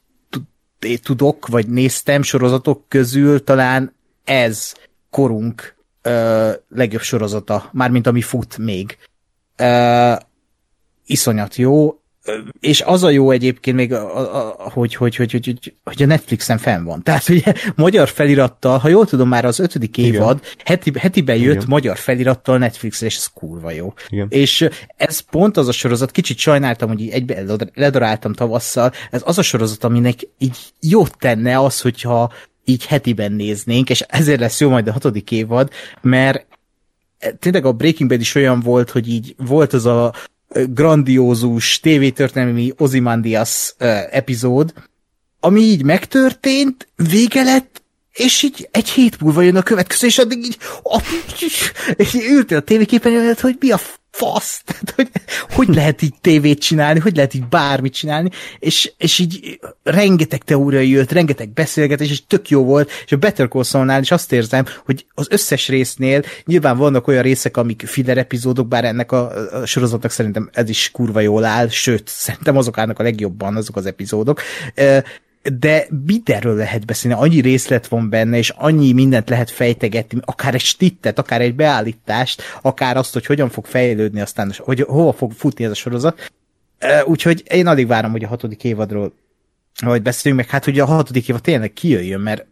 tudok, 1.03 1.47
vagy 1.47 1.69
néztem 1.69 2.23
sorozatok 2.23 2.89
közül, 2.89 3.45
talán 3.45 3.95
ez 4.25 4.75
korunk 5.11 5.77
ö, 6.03 6.51
legjobb 6.69 7.03
sorozata, 7.03 7.69
mármint 7.73 8.07
ami 8.07 8.21
fut 8.23 8.59
még. 8.59 8.99
Ö, 9.57 10.13
iszonyat 11.07 11.57
jó, 11.57 11.99
és 12.61 12.81
az 12.81 13.03
a 13.03 13.11
jó 13.11 13.31
egyébként 13.31 13.77
még, 13.77 13.93
a, 13.93 14.19
a, 14.19 14.55
a, 14.59 14.71
hogy, 14.71 14.95
hogy, 14.95 15.17
hogy, 15.17 15.33
hogy, 15.33 15.75
hogy 15.85 16.03
a 16.03 16.07
Netflixen 16.07 16.59
fenn 16.59 16.85
van. 16.85 17.03
Tehát 17.03 17.29
ugye 17.29 17.53
magyar 17.75 18.09
felirattal, 18.09 18.79
ha 18.79 18.89
jól 18.89 19.07
tudom, 19.07 19.29
már 19.29 19.45
az 19.45 19.59
ötödik 19.59 19.99
évad 19.99 20.41
heti, 20.65 20.93
hetiben 20.99 21.37
jött 21.37 21.55
Igen. 21.55 21.67
magyar 21.69 21.97
felirattal 21.97 22.59
Netflixre, 22.59 23.07
és 23.07 23.17
ez 23.17 23.27
kurva 23.27 23.71
jó. 23.71 23.93
Igen. 24.09 24.27
És 24.31 24.69
ez 24.97 25.19
pont 25.19 25.57
az 25.57 25.69
a 25.69 25.73
sorozat, 25.73 26.11
kicsit 26.11 26.39
sajnáltam, 26.39 26.89
hogy 26.89 27.01
így 27.01 27.11
egybe 27.11 27.43
ledoráltam 27.75 28.33
tavasszal, 28.33 28.93
ez 29.11 29.23
az 29.25 29.39
a 29.39 29.43
sorozat, 29.43 29.85
aminek 29.85 30.19
így 30.39 30.57
jót 30.81 31.17
tenne 31.19 31.59
az, 31.59 31.81
hogyha 31.81 32.33
így 32.65 32.87
hetiben 32.87 33.33
néznénk, 33.33 33.91
és 33.91 34.01
ezért 34.01 34.41
lesz 34.41 34.61
jó 34.61 34.69
majd 34.69 34.89
a 34.89 34.93
hatodik 34.93 35.31
évad, 35.31 35.71
mert 36.01 36.47
tényleg 37.39 37.65
a 37.65 37.73
Breaking 37.73 38.09
Bad 38.09 38.21
is 38.21 38.35
olyan 38.35 38.61
volt, 38.61 38.91
hogy 38.91 39.09
így 39.09 39.35
volt 39.39 39.73
az 39.73 39.87
a 39.87 40.13
grandiózus 40.69 41.81
tévétörténelmi 41.81 42.73
Ozymandias 42.77 43.75
epizód, 44.11 44.73
ami 45.41 45.61
így 45.61 45.85
megtörtént, 45.85 46.89
vége 46.97 47.43
lett, 47.43 47.83
és 48.13 48.43
így 48.43 48.69
egy 48.71 48.89
hét 48.89 49.21
múlva 49.21 49.43
jön 49.43 49.57
a 49.57 49.63
következő, 49.63 50.07
és 50.07 50.19
addig 50.19 50.39
így, 50.39 50.59
és 51.97 52.15
így 52.15 52.25
ültél 52.25 52.59
a 52.59 52.61
tévéképen, 52.61 53.37
hogy 53.41 53.57
mi 53.61 53.71
a 53.71 53.81
fasz, 54.15 54.63
tehát 54.67 54.93
hogy, 54.97 55.11
hogy 55.51 55.75
lehet 55.77 56.03
így 56.03 56.15
tévét 56.21 56.61
csinálni, 56.61 57.01
hogy 57.01 57.17
lehet 57.17 57.35
így 57.35 57.49
bármit 57.49 57.95
csinálni, 57.95 58.31
és, 58.59 58.93
és 58.99 59.19
így 59.19 59.61
rengeteg 59.83 60.43
teória 60.43 60.81
jött, 60.81 61.13
rengeteg 61.13 61.53
beszélgetés, 61.53 62.11
és 62.11 62.27
tök 62.27 62.49
jó 62.49 62.65
volt, 62.65 62.91
és 63.05 63.13
a 63.13 63.17
Better 63.17 63.49
Call 63.49 63.63
Saul-nál 63.63 64.01
is 64.01 64.11
azt 64.11 64.33
érzem, 64.33 64.65
hogy 64.85 65.07
az 65.15 65.27
összes 65.31 65.69
résznél 65.69 66.23
nyilván 66.45 66.77
vannak 66.77 67.07
olyan 67.07 67.23
részek, 67.23 67.57
amik 67.57 67.83
filler 67.87 68.19
epizódok, 68.19 68.69
bár 68.69 68.85
ennek 68.85 69.13
a, 69.13 69.31
a 69.61 69.67
sorozatnak 69.67 70.11
szerintem 70.11 70.51
ez 70.53 70.69
is 70.69 70.91
kurva 70.91 71.21
jól 71.21 71.45
áll, 71.45 71.69
sőt, 71.69 72.09
szerintem 72.09 72.57
azok 72.57 72.79
állnak 72.79 72.99
a 72.99 73.03
legjobban 73.03 73.57
azok 73.57 73.77
az 73.77 73.87
epizódok, 73.87 74.41
de 75.53 75.87
mindenről 76.07 76.57
lehet 76.57 76.87
beszélni, 76.87 77.17
annyi 77.21 77.41
részlet 77.41 77.87
van 77.87 78.09
benne, 78.09 78.37
és 78.37 78.51
annyi 78.51 78.93
mindent 78.93 79.29
lehet 79.29 79.51
fejtegetni, 79.51 80.21
akár 80.25 80.55
egy 80.55 80.61
stittet, 80.61 81.19
akár 81.19 81.41
egy 81.41 81.55
beállítást, 81.55 82.43
akár 82.63 82.97
azt, 82.97 83.13
hogy 83.13 83.27
hogyan 83.27 83.49
fog 83.49 83.67
fejlődni 83.67 84.21
aztán, 84.21 84.53
hogy 84.57 84.81
hova 84.81 85.13
fog 85.13 85.33
futni 85.33 85.65
ez 85.65 85.71
a 85.71 85.75
sorozat. 85.75 86.33
Úgyhogy 87.05 87.43
én 87.51 87.67
addig 87.67 87.87
várom, 87.87 88.11
hogy 88.11 88.25
a 88.25 88.29
hatodik 88.29 88.65
évadról 88.65 89.13
hogy 89.85 90.03
beszéljünk, 90.03 90.45
meg 90.45 90.53
hát 90.53 90.67
ugye 90.67 90.83
a 90.83 90.87
hatodik 90.87 91.29
évad 91.29 91.41
tényleg 91.41 91.73
kijöjjön, 91.73 92.21
mert 92.21 92.47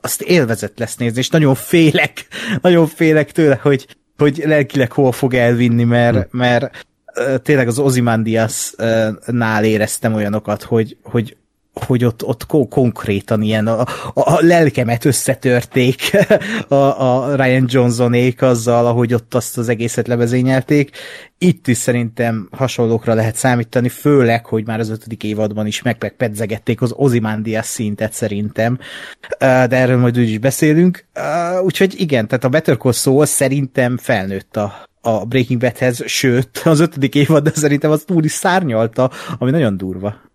azt 0.00 0.22
élvezet 0.22 0.78
lesz 0.78 0.96
nézni, 0.96 1.18
és 1.18 1.28
nagyon 1.28 1.54
félek, 1.54 2.26
nagyon 2.62 2.86
félek 2.86 3.32
tőle, 3.32 3.58
hogy, 3.62 3.96
hogy 4.16 4.42
lelkileg 4.46 4.92
hol 4.92 5.12
fog 5.12 5.34
elvinni, 5.34 5.84
mert, 5.84 6.30
hm. 6.30 6.38
mert 6.38 6.86
tényleg 7.42 7.68
az 7.68 7.78
Ozymandias-nál 7.78 9.64
éreztem 9.64 10.14
olyanokat, 10.14 10.62
hogy, 10.62 10.96
hogy 11.02 11.36
hogy 11.72 12.04
ott, 12.04 12.24
ott 12.24 12.46
konkrétan 12.68 13.42
ilyen 13.42 13.66
a, 13.66 13.84
a 14.14 14.38
lelkemet 14.40 15.04
összetörték 15.04 16.10
a, 16.68 16.74
a 16.74 17.34
Ryan 17.34 17.64
Johnsonék 17.68 18.42
azzal, 18.42 18.86
ahogy 18.86 19.14
ott 19.14 19.34
azt 19.34 19.58
az 19.58 19.68
egészet 19.68 20.06
levezényelték. 20.06 20.90
Itt 21.38 21.68
is 21.68 21.76
szerintem 21.76 22.48
hasonlókra 22.50 23.14
lehet 23.14 23.34
számítani, 23.34 23.88
főleg, 23.88 24.46
hogy 24.46 24.66
már 24.66 24.80
az 24.80 24.88
ötödik 24.88 25.22
évadban 25.22 25.66
is 25.66 25.82
megpedzegették 25.82 26.82
az 26.82 26.92
Ozymandias 26.96 27.66
szintet 27.66 28.12
szerintem, 28.12 28.78
de 29.38 29.70
erről 29.70 29.98
majd 29.98 30.18
úgy 30.18 30.28
is 30.28 30.38
beszélünk. 30.38 31.04
Úgyhogy 31.62 32.00
igen, 32.00 32.28
tehát 32.28 32.44
a 32.44 32.48
Better 32.48 32.76
Call 32.76 32.92
Saul 32.92 33.26
szerintem 33.26 33.96
felnőtt 33.96 34.56
a, 34.56 34.74
a 35.00 35.24
Breaking 35.24 35.60
Badhez, 35.60 36.02
sőt, 36.06 36.62
az 36.64 36.80
ötödik 36.80 37.14
évad, 37.14 37.42
de 37.42 37.50
szerintem 37.54 37.90
az 37.90 38.02
túl 38.06 38.24
is 38.24 38.32
szárnyalta, 38.32 39.10
ami 39.38 39.50
nagyon 39.50 39.76
durva. 39.76 40.30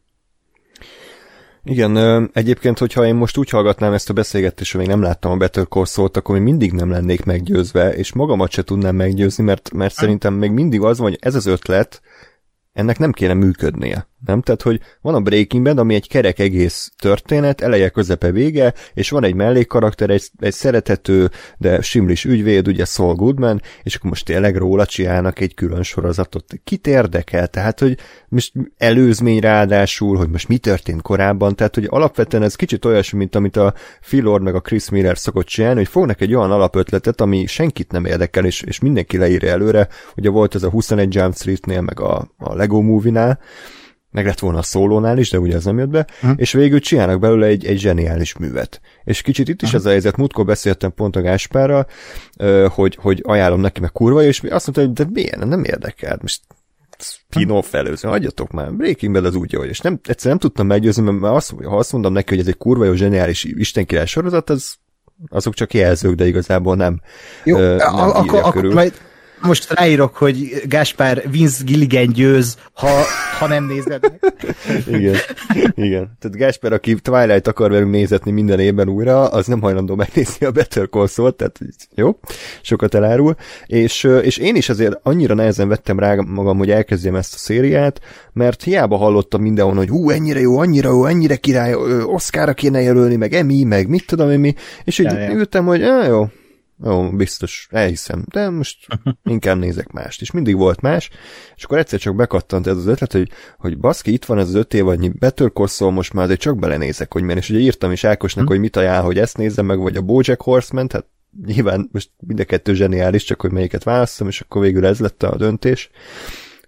Igen, 1.69 2.29
egyébként, 2.33 2.77
hogyha 2.77 3.05
én 3.05 3.15
most 3.15 3.37
úgy 3.37 3.49
hallgatnám 3.49 3.93
ezt 3.93 4.09
a 4.09 4.13
beszélgetést, 4.13 4.71
hogy 4.71 4.81
még 4.81 4.89
nem 4.89 5.01
láttam 5.01 5.31
a 5.31 5.37
Better 5.37 5.67
Call 5.67 5.85
Saul-t, 5.85 6.17
akkor 6.17 6.35
még 6.35 6.43
mindig 6.43 6.71
nem 6.71 6.89
lennék 6.89 7.23
meggyőzve, 7.23 7.93
és 7.93 8.13
magamat 8.13 8.51
se 8.51 8.63
tudnám 8.63 8.95
meggyőzni, 8.95 9.43
mert, 9.43 9.71
mert 9.73 9.93
szerintem 9.93 10.33
még 10.33 10.51
mindig 10.51 10.81
az 10.81 10.97
van, 10.97 11.09
hogy 11.09 11.17
ez 11.21 11.35
az 11.35 11.45
ötlet, 11.45 12.01
ennek 12.73 12.99
nem 12.99 13.11
kéne 13.11 13.33
működnie. 13.33 14.07
Nem? 14.25 14.41
Tehát, 14.41 14.61
hogy 14.61 14.79
van 15.01 15.15
a 15.15 15.19
Breaking 15.19 15.63
Bad, 15.63 15.77
ami 15.77 15.95
egy 15.95 16.07
kerek 16.07 16.39
egész 16.39 16.91
történet, 17.01 17.61
eleje, 17.61 17.89
közepe, 17.89 18.31
vége, 18.31 18.73
és 18.93 19.09
van 19.09 19.23
egy 19.23 19.33
mellékkarakter, 19.33 20.09
egy, 20.09 20.29
egy 20.39 20.53
szerethető, 20.53 21.29
de 21.57 21.81
simlis 21.81 22.25
ügyvéd, 22.25 22.67
ugye 22.67 22.85
Saul 22.85 23.13
Goodman, 23.15 23.61
és 23.83 23.95
akkor 23.95 24.09
most 24.09 24.25
tényleg 24.25 24.55
róla 24.55 24.85
csinálnak 24.85 25.39
egy 25.39 25.53
külön 25.53 25.83
sorozatot. 25.83 26.53
Kit 26.63 26.87
érdekel? 26.87 27.47
Tehát, 27.47 27.79
hogy 27.79 27.97
most 28.27 28.53
előzmény 28.77 29.39
ráadásul, 29.39 30.17
hogy 30.17 30.29
most 30.29 30.47
mi 30.47 30.57
történt 30.57 31.01
korábban, 31.01 31.55
tehát, 31.55 31.75
hogy 31.75 31.87
alapvetően 31.89 32.43
ez 32.43 32.55
kicsit 32.55 32.85
olyasmi, 32.85 33.17
mint 33.17 33.35
amit 33.35 33.57
a 33.57 33.73
Phil 34.01 34.23
Lord 34.23 34.43
meg 34.43 34.55
a 34.55 34.61
Chris 34.61 34.89
Miller 34.89 35.17
szokott 35.17 35.45
csinálni, 35.45 35.77
hogy 35.77 35.87
fognak 35.87 36.21
egy 36.21 36.35
olyan 36.35 36.51
alapötletet, 36.51 37.21
ami 37.21 37.45
senkit 37.45 37.91
nem 37.91 38.05
érdekel, 38.05 38.45
és, 38.45 38.61
és 38.61 38.79
mindenki 38.79 39.17
leírja 39.17 39.49
előre. 39.49 39.87
Ugye 40.15 40.29
volt 40.29 40.55
ez 40.55 40.63
a 40.63 40.69
21 40.69 41.15
Jump 41.15 41.35
Street-nél, 41.35 41.81
meg 41.81 41.99
a, 41.99 42.31
a 42.37 42.55
Lego 42.55 42.81
Movie-nál, 42.81 43.39
meg 44.17 44.25
lett 44.25 44.39
volna 44.39 44.57
a 44.57 44.61
szólónál 44.61 45.17
is, 45.17 45.29
de 45.29 45.39
ugye 45.39 45.55
ez 45.55 45.65
nem 45.65 45.77
jött 45.77 45.89
be, 45.89 46.07
uh-huh. 46.15 46.31
és 46.35 46.51
végül 46.51 46.79
csinálnak 46.79 47.19
belőle 47.19 47.45
egy, 47.45 47.65
egy 47.65 47.79
zseniális 47.79 48.37
művet. 48.37 48.81
És 49.03 49.21
kicsit 49.21 49.47
itt 49.47 49.61
is 49.61 49.67
uh-huh. 49.67 49.79
ez 49.79 49.85
a 49.85 49.89
helyzet, 49.89 50.17
múltkor 50.17 50.45
beszéltem 50.45 50.93
pont 50.93 51.15
a 51.15 51.21
Gáspárral, 51.21 51.87
hogy, 52.69 52.97
hogy 53.01 53.21
ajánlom 53.25 53.61
neki, 53.61 53.79
meg 53.79 53.91
kurva, 53.91 54.23
és 54.23 54.41
azt 54.49 54.65
mondta, 54.65 54.81
hogy 54.81 54.93
de 54.93 55.05
miért, 55.13 55.45
nem 55.45 55.63
érdekel, 55.63 56.17
most 56.21 56.41
spin-off 56.99 57.73
előző, 57.73 58.07
hagyjatok 58.07 58.51
már, 58.51 58.73
Breaking 58.73 59.13
Bad 59.13 59.25
az 59.25 59.35
úgy 59.35 59.51
jó, 59.51 59.63
és 59.63 59.79
nem, 59.79 59.99
egyszer 60.03 60.29
nem 60.29 60.39
tudtam 60.39 60.67
meggyőzni, 60.67 61.11
mert 61.11 61.35
azt, 61.35 61.53
ha 61.63 61.77
azt 61.77 61.91
mondom 61.91 62.13
neki, 62.13 62.29
hogy 62.29 62.39
ez 62.39 62.47
egy 62.47 62.57
kurva 62.57 62.85
jó, 62.85 62.93
zseniális 62.93 63.43
istenkirály 63.43 64.05
sorozat, 64.05 64.49
az, 64.49 64.75
azok 65.29 65.53
csak 65.53 65.73
jelzők, 65.73 66.15
de 66.15 66.27
igazából 66.27 66.75
nem, 66.75 67.01
jó, 67.43 67.57
ö, 67.57 67.75
nem 67.75 67.95
akkor, 67.95 68.39
akkor 68.43 68.63
majd 68.63 68.93
most 69.41 69.73
ráírok, 69.73 70.15
hogy 70.15 70.61
Gáspár 70.65 71.23
Vince 71.31 71.63
Gilligan 71.63 72.07
győz, 72.07 72.57
ha, 72.73 72.89
ha 73.39 73.47
nem 73.47 73.65
nézed 73.65 74.01
meg. 74.01 74.33
igen, 74.87 75.15
igen. 75.75 76.17
Tehát 76.19 76.37
Gáspár, 76.37 76.73
aki 76.73 76.95
Twilight 76.95 77.47
akar 77.47 77.71
velünk 77.71 77.91
nézetni 77.91 78.31
minden 78.31 78.59
évben 78.59 78.89
újra, 78.89 79.27
az 79.27 79.47
nem 79.47 79.61
hajlandó 79.61 79.95
megnézni 79.95 80.45
a 80.45 80.51
Better 80.51 80.89
Call 80.89 81.07
Saul, 81.07 81.35
tehát 81.35 81.59
jó, 81.95 82.19
sokat 82.61 82.93
elárul. 82.93 83.35
És, 83.65 84.03
és 84.21 84.37
én 84.37 84.55
is 84.55 84.69
azért 84.69 84.99
annyira 85.03 85.33
nehezen 85.33 85.67
vettem 85.67 85.99
rá 85.99 86.15
magam, 86.15 86.57
hogy 86.57 86.71
elkezdjem 86.71 87.15
ezt 87.15 87.33
a 87.33 87.37
szériát, 87.37 87.99
mert 88.33 88.63
hiába 88.63 88.97
hallottam 88.97 89.41
mindenhol, 89.41 89.75
hogy 89.75 89.89
hú, 89.89 90.09
ennyire 90.09 90.39
jó, 90.39 90.59
annyira 90.59 90.89
jó, 90.89 91.05
ennyire 91.05 91.35
király, 91.35 91.73
Oscarra 92.03 92.53
kéne 92.53 92.81
jelölni, 92.81 93.15
meg 93.15 93.33
Emmy, 93.33 93.63
meg 93.63 93.87
mit 93.87 94.05
tudom 94.05 94.31
én 94.31 94.39
mi, 94.39 94.55
és 94.83 94.99
így 94.99 95.13
ültem, 95.33 95.65
hogy 95.65 95.81
jó, 96.07 96.27
jó, 96.83 97.09
biztos, 97.09 97.67
elhiszem, 97.71 98.23
de 98.31 98.49
most 98.49 98.87
inkább 99.23 99.57
nézek 99.57 99.91
mást. 99.91 100.21
És 100.21 100.31
mindig 100.31 100.55
volt 100.55 100.81
más, 100.81 101.09
és 101.55 101.63
akkor 101.63 101.77
egyszer 101.77 101.99
csak 101.99 102.15
bekattant 102.15 102.67
ez 102.67 102.77
az 102.77 102.85
ötlet, 102.85 103.11
hogy, 103.11 103.29
hogy 103.57 103.77
baszki, 103.77 104.13
itt 104.13 104.25
van 104.25 104.39
ez 104.39 104.47
az 104.47 104.53
öt 104.53 104.73
évadnyi 104.73 105.09
Better 105.09 105.51
Call 105.53 105.67
Saul, 105.67 105.91
most 105.91 106.13
már 106.13 106.23
azért 106.23 106.39
csak 106.39 106.59
belenézek, 106.59 107.13
hogy 107.13 107.21
milyen. 107.21 107.37
És 107.37 107.49
ugye 107.49 107.59
írtam 107.59 107.91
is 107.91 108.03
Ákosnak, 108.03 108.45
hm. 108.45 108.51
hogy 108.51 108.59
mit 108.59 108.75
ajánl, 108.75 109.03
hogy 109.03 109.17
ezt 109.17 109.37
nézzem 109.37 109.65
meg, 109.65 109.79
vagy 109.79 109.95
a 109.95 110.01
Bojack 110.01 110.41
Horseman, 110.41 110.89
hát 110.91 111.05
nyilván 111.45 111.89
most 111.91 112.09
mind 112.17 112.39
a 112.39 112.45
kettő 112.45 112.73
zseniális, 112.73 113.23
csak 113.23 113.41
hogy 113.41 113.51
melyiket 113.51 113.83
választom, 113.83 114.27
és 114.27 114.41
akkor 114.41 114.61
végül 114.61 114.85
ez 114.85 114.99
lett 114.99 115.23
a 115.23 115.37
döntés. 115.37 115.89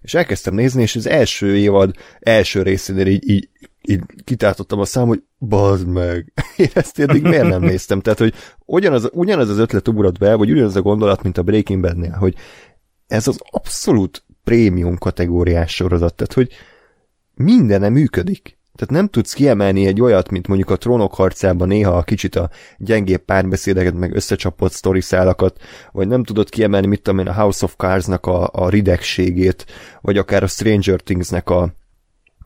És 0.00 0.14
elkezdtem 0.14 0.54
nézni, 0.54 0.82
és 0.82 0.96
az 0.96 1.06
első 1.06 1.56
évad 1.56 1.94
első 2.20 2.62
részénél 2.62 3.06
így, 3.06 3.30
így 3.30 3.48
így 3.82 4.02
kitáltottam 4.24 4.78
a 4.78 4.84
szám, 4.84 5.06
hogy 5.06 5.22
bazd 5.38 5.86
meg, 5.86 6.32
én 6.56 6.70
ezt 6.74 6.98
eddig 6.98 7.22
miért 7.22 7.48
nem 7.48 7.62
néztem? 7.62 8.00
Tehát, 8.00 8.18
hogy 8.18 8.34
ugyanaz, 8.64 9.08
ugyanaz 9.12 9.48
az 9.48 9.58
ötlet 9.58 9.88
ugrott 9.88 10.18
be, 10.18 10.34
vagy 10.34 10.50
ugyanaz 10.50 10.76
a 10.76 10.82
gondolat, 10.82 11.22
mint 11.22 11.38
a 11.38 11.42
Breaking 11.42 11.80
Badnél, 11.80 12.12
hogy 12.12 12.34
ez 13.06 13.28
az 13.28 13.40
abszolút 13.50 14.24
prémium 14.44 14.98
kategóriás 14.98 15.74
sorozat, 15.74 16.14
tehát, 16.14 16.32
hogy 16.32 16.52
mindene 17.34 17.88
működik. 17.88 18.58
Tehát 18.74 18.94
nem 18.94 19.08
tudsz 19.08 19.32
kiemelni 19.32 19.86
egy 19.86 20.00
olyat, 20.00 20.30
mint 20.30 20.46
mondjuk 20.46 20.70
a 20.70 20.76
trónok 20.76 21.14
harcában 21.14 21.68
néha 21.68 21.96
a 21.96 22.02
kicsit 22.02 22.34
a 22.34 22.50
gyengébb 22.78 23.20
párbeszédeket, 23.20 23.94
meg 23.94 24.14
összecsapott 24.14 24.72
sztoriszálakat, 24.72 25.60
vagy 25.92 26.08
nem 26.08 26.24
tudod 26.24 26.48
kiemelni, 26.48 26.86
mit 26.86 27.02
tudom 27.02 27.18
én, 27.18 27.26
a 27.26 27.32
House 27.32 27.64
of 27.64 27.74
Cards-nak 27.76 28.26
a, 28.26 28.48
a 28.52 28.68
ridegségét, 28.68 29.66
vagy 30.00 30.18
akár 30.18 30.42
a 30.42 30.46
Stranger 30.46 31.00
Things-nek 31.00 31.50
a, 31.50 31.74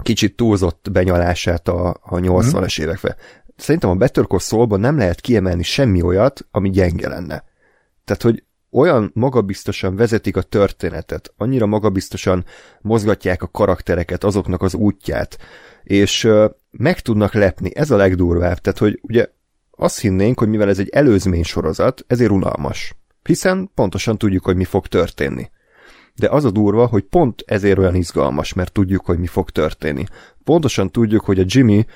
kicsit 0.02 0.36
túlzott 0.36 0.88
benyalását 0.92 1.68
a, 1.68 1.88
a 1.88 2.16
80-es 2.16 2.80
mm. 2.80 2.84
évekbe. 2.84 3.16
Szerintem 3.56 3.90
a 3.90 3.94
Better 3.94 4.24
Call 4.26 4.38
Saul-ban 4.38 4.80
nem 4.80 4.98
lehet 4.98 5.20
kiemelni 5.20 5.62
semmi 5.62 6.02
olyat, 6.02 6.46
ami 6.50 6.70
gyenge 6.70 7.08
lenne. 7.08 7.44
Tehát, 8.04 8.22
hogy 8.22 8.42
olyan 8.70 9.10
magabiztosan 9.14 9.96
vezetik 9.96 10.36
a 10.36 10.42
történetet, 10.42 11.32
annyira 11.36 11.66
magabiztosan 11.66 12.44
mozgatják 12.80 13.42
a 13.42 13.46
karaktereket, 13.46 14.24
azoknak 14.24 14.62
az 14.62 14.74
útját, 14.74 15.38
és 15.82 16.28
meg 16.70 17.00
tudnak 17.00 17.32
lepni, 17.32 17.70
ez 17.74 17.90
a 17.90 17.96
legdurvább, 17.96 18.58
tehát 18.58 18.78
hogy 18.78 18.98
ugye 19.02 19.26
azt 19.70 20.00
hinnénk, 20.00 20.38
hogy 20.38 20.48
mivel 20.48 20.68
ez 20.68 20.78
egy 20.78 20.88
előzmény 20.88 21.42
sorozat, 21.42 22.04
ezért 22.06 22.30
unalmas. 22.30 22.94
Hiszen 23.22 23.70
pontosan 23.74 24.18
tudjuk, 24.18 24.44
hogy 24.44 24.56
mi 24.56 24.64
fog 24.64 24.86
történni. 24.86 25.50
De 26.14 26.28
az 26.28 26.44
a 26.44 26.50
durva, 26.50 26.86
hogy 26.86 27.02
pont 27.02 27.42
ezért 27.46 27.78
olyan 27.78 27.94
izgalmas, 27.94 28.52
mert 28.52 28.72
tudjuk, 28.72 29.04
hogy 29.04 29.18
mi 29.18 29.26
fog 29.26 29.50
történni. 29.50 30.04
Pontosan 30.44 30.90
tudjuk, 30.90 31.24
hogy 31.24 31.38
a 31.38 31.44
Jimmy 31.46 31.86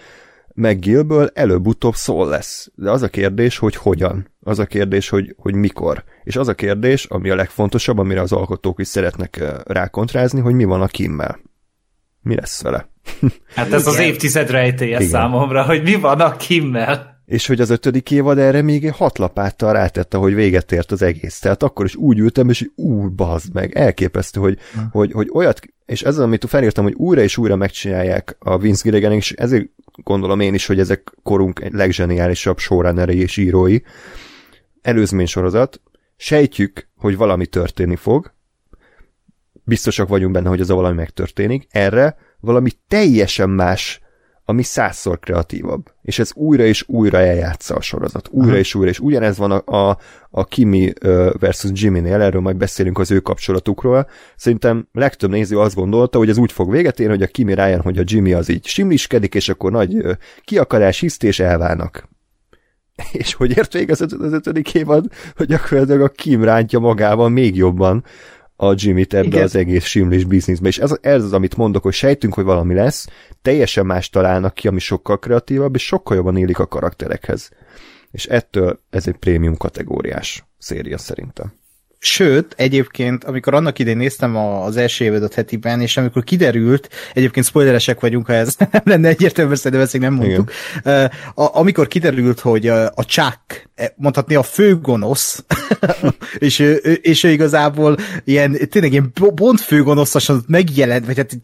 meg 0.55 0.79
Gilből 0.79 1.31
előbb-utóbb 1.35 1.95
szól 1.95 2.29
lesz. 2.29 2.71
De 2.75 2.91
az 2.91 3.03
a 3.03 3.09
kérdés, 3.09 3.59
hogy 3.59 3.77
hogyan. 3.77 4.29
Az 4.41 4.59
a 4.59 4.67
kérdés, 4.67 5.09
hogy, 5.09 5.35
hogy 5.39 5.55
mikor. 5.55 6.05
És 6.25 6.37
az 6.37 6.49
a 6.49 6.55
kérdés, 6.55 7.05
ami 7.05 7.31
a 7.31 7.35
legfontosabb, 7.35 7.99
amire 7.99 8.21
az 8.21 8.33
alkotók 8.33 8.81
is 8.81 8.87
szeretnek 8.87 9.45
rákontrázni, 9.65 10.41
hogy 10.41 10.55
mi 10.55 10.65
van 10.65 10.83
a 10.83 10.87
Kimmel. 10.87 11.41
Mi 12.21 12.35
lesz 12.35 12.63
vele? 12.63 12.89
Hát 13.55 13.73
ez 13.73 13.81
Igen. 13.81 13.95
az 13.95 13.99
évtized 13.99 14.51
rejtélye 14.51 15.01
számomra, 15.01 15.63
hogy 15.63 15.83
mi 15.83 15.95
van 15.95 16.21
a 16.21 16.37
Kimmel 16.37 17.18
és 17.28 17.47
hogy 17.47 17.61
az 17.61 17.70
ötödik 17.70 18.11
évad 18.11 18.38
erre 18.38 18.62
még 18.62 18.92
hat 18.92 19.18
lapáttal 19.18 19.73
rátette, 19.73 20.16
hogy 20.16 20.35
véget 20.35 20.73
ért 20.73 20.92
az 20.92 21.02
egész. 21.02 21.38
Tehát 21.38 21.62
akkor 21.62 21.85
is 21.85 21.94
úgy 21.94 22.18
ültem, 22.18 22.49
és 22.49 22.68
úgy 22.75 23.11
bazd 23.11 23.54
meg, 23.54 23.76
elképesztő, 23.76 24.40
hogy, 24.40 24.58
hm. 24.73 24.80
hogy, 24.90 25.12
hogy 25.12 25.28
olyat, 25.32 25.61
és 25.87 26.02
ez 26.02 26.16
az, 26.16 26.25
amit 26.25 26.44
felírtam, 26.49 26.85
hogy 26.85 26.94
újra 26.94 27.20
és 27.20 27.37
újra 27.37 27.56
megcsinálják 27.56 28.37
a 28.38 28.58
Vince 28.58 28.82
Gilligan, 28.85 29.12
és 29.12 29.32
ezért 29.32 29.66
gondolom 30.02 30.40
én 30.40 30.54
is, 30.54 30.66
hogy 30.66 30.78
ezek 30.78 31.12
korunk 31.23 31.68
legzseniálisabb 31.70 32.58
showrunnerei 32.58 33.18
és 33.18 33.37
írói. 33.37 33.78
Előzmény 34.82 35.26
sorozat, 35.26 35.80
sejtjük, 36.16 36.88
hogy 36.97 37.16
valami 37.16 37.47
történni 37.47 37.97
fog, 37.97 38.32
biztosak 39.64 40.08
vagyunk 40.08 40.32
benne, 40.32 40.49
hogy 40.49 40.61
az 40.61 40.70
a 40.70 40.75
valami 40.75 40.97
megtörténik, 40.97 41.66
erre 41.70 42.16
valami 42.40 42.70
teljesen 42.88 43.50
más 43.50 44.00
ami 44.49 44.62
százszor 44.62 45.19
kreatívabb. 45.19 45.93
És 46.02 46.19
ez 46.19 46.31
újra 46.35 46.64
és 46.64 46.85
újra 46.87 47.19
eljátsza 47.19 47.75
a 47.75 47.81
sorozat. 47.81 48.28
Újra 48.31 48.49
Aha. 48.49 48.59
és 48.59 48.75
újra, 48.75 48.90
és 48.90 49.00
ugyanez 49.00 49.38
van 49.38 49.50
a, 49.50 49.88
a, 49.88 49.99
a 50.31 50.45
Kimi 50.45 50.93
versus 51.38 51.71
Jimmy-nél, 51.75 52.21
erről 52.21 52.40
majd 52.40 52.57
beszélünk 52.57 52.99
az 52.99 53.11
ő 53.11 53.21
kapcsolatukról. 53.21 54.09
Szerintem 54.37 54.88
legtöbb 54.93 55.31
néző 55.31 55.59
azt 55.59 55.75
gondolta, 55.75 56.19
hogy 56.19 56.28
ez 56.28 56.38
úgy 56.38 56.52
fog 56.52 56.71
véget 56.71 57.00
érni, 57.00 57.12
hogy 57.12 57.23
a 57.23 57.26
Kimi 57.26 57.55
rájön, 57.55 57.81
hogy 57.81 57.99
a 57.99 58.02
Jimmy 58.05 58.33
az 58.33 58.49
így 58.49 58.67
simliskedik, 58.67 59.35
és 59.35 59.49
akkor 59.49 59.73
nagy 59.73 59.97
kiakarás, 60.45 61.00
hiszt, 61.00 61.25
és 61.25 61.40
elválnak. 61.40 62.09
És 63.12 63.35
hogy 63.35 63.57
ért 63.57 63.73
véget 63.73 64.00
az 64.00 64.33
ötödik 64.33 64.75
évad, 64.75 65.07
hogy 65.37 65.47
gyakorlatilag 65.47 66.00
a 66.00 66.09
Kim 66.09 66.45
rántja 66.45 66.78
magával 66.78 67.28
még 67.28 67.57
jobban 67.57 68.05
a 68.61 68.75
Jimmy-t 68.77 69.15
ebbe 69.15 69.27
Igen. 69.27 69.43
az 69.43 69.57
egész 69.57 69.85
simlis 69.85 70.25
bizniszbe. 70.25 70.69
És 70.69 70.79
ez, 70.79 70.97
ez 71.00 71.25
az, 71.25 71.33
amit 71.33 71.57
mondok, 71.57 71.83
hogy 71.83 71.93
sejtünk, 71.93 72.35
hogy 72.35 72.45
valami 72.45 72.75
lesz, 72.75 73.07
teljesen 73.43 73.87
más 73.87 74.11
találnak 74.11 74.55
ki, 74.55 74.69
ami 74.69 74.79
sokkal 74.79 75.19
kreatívabb, 75.19 75.75
és 75.75 75.85
sokkal 75.85 76.17
jobban 76.17 76.37
élik 76.37 76.59
a 76.59 76.67
karakterekhez. 76.67 77.50
És 78.11 78.27
ettől 78.27 78.81
ez 78.91 79.07
egy 79.07 79.17
prémium 79.17 79.57
kategóriás 79.57 80.45
széria 80.59 80.99
szerintem. 80.99 81.53
Sőt, 82.00 82.55
egyébként, 82.57 83.25
amikor 83.25 83.55
annak 83.55 83.78
idején 83.78 83.99
néztem 83.99 84.37
az 84.37 84.76
első 84.76 85.05
évadot 85.05 85.35
hetiben, 85.35 85.81
és 85.81 85.97
amikor 85.97 86.25
kiderült, 86.25 86.88
egyébként 87.14 87.47
spoileresek 87.47 88.00
vagyunk, 88.00 88.26
ha 88.26 88.33
ez 88.33 88.55
nem 88.73 88.83
lenne 88.85 89.09
egyértelmű, 89.09 89.55
szerintem 89.55 89.81
ezt 89.81 89.99
nem 89.99 90.14
mondtuk, 90.14 90.50
Igen. 90.81 91.11
amikor 91.35 91.87
kiderült, 91.87 92.40
hogy 92.40 92.67
a 92.69 93.05
Chuck, 93.07 93.69
e, 93.75 93.95
mondhatni 93.97 94.34
a 94.34 94.43
főgonosz, 94.43 95.45
és, 96.39 96.58
ő, 96.58 96.75
és 97.02 97.25
ő 97.25 97.30
igazából 97.30 97.97
ilyen, 98.25 98.56
tényleg 98.71 98.93
ilyen 98.93 99.13
bont 99.34 99.61
főgonoszosan 99.61 100.45
megjelent, 100.47 101.06
vagy 101.06 101.17
hát 101.17 101.37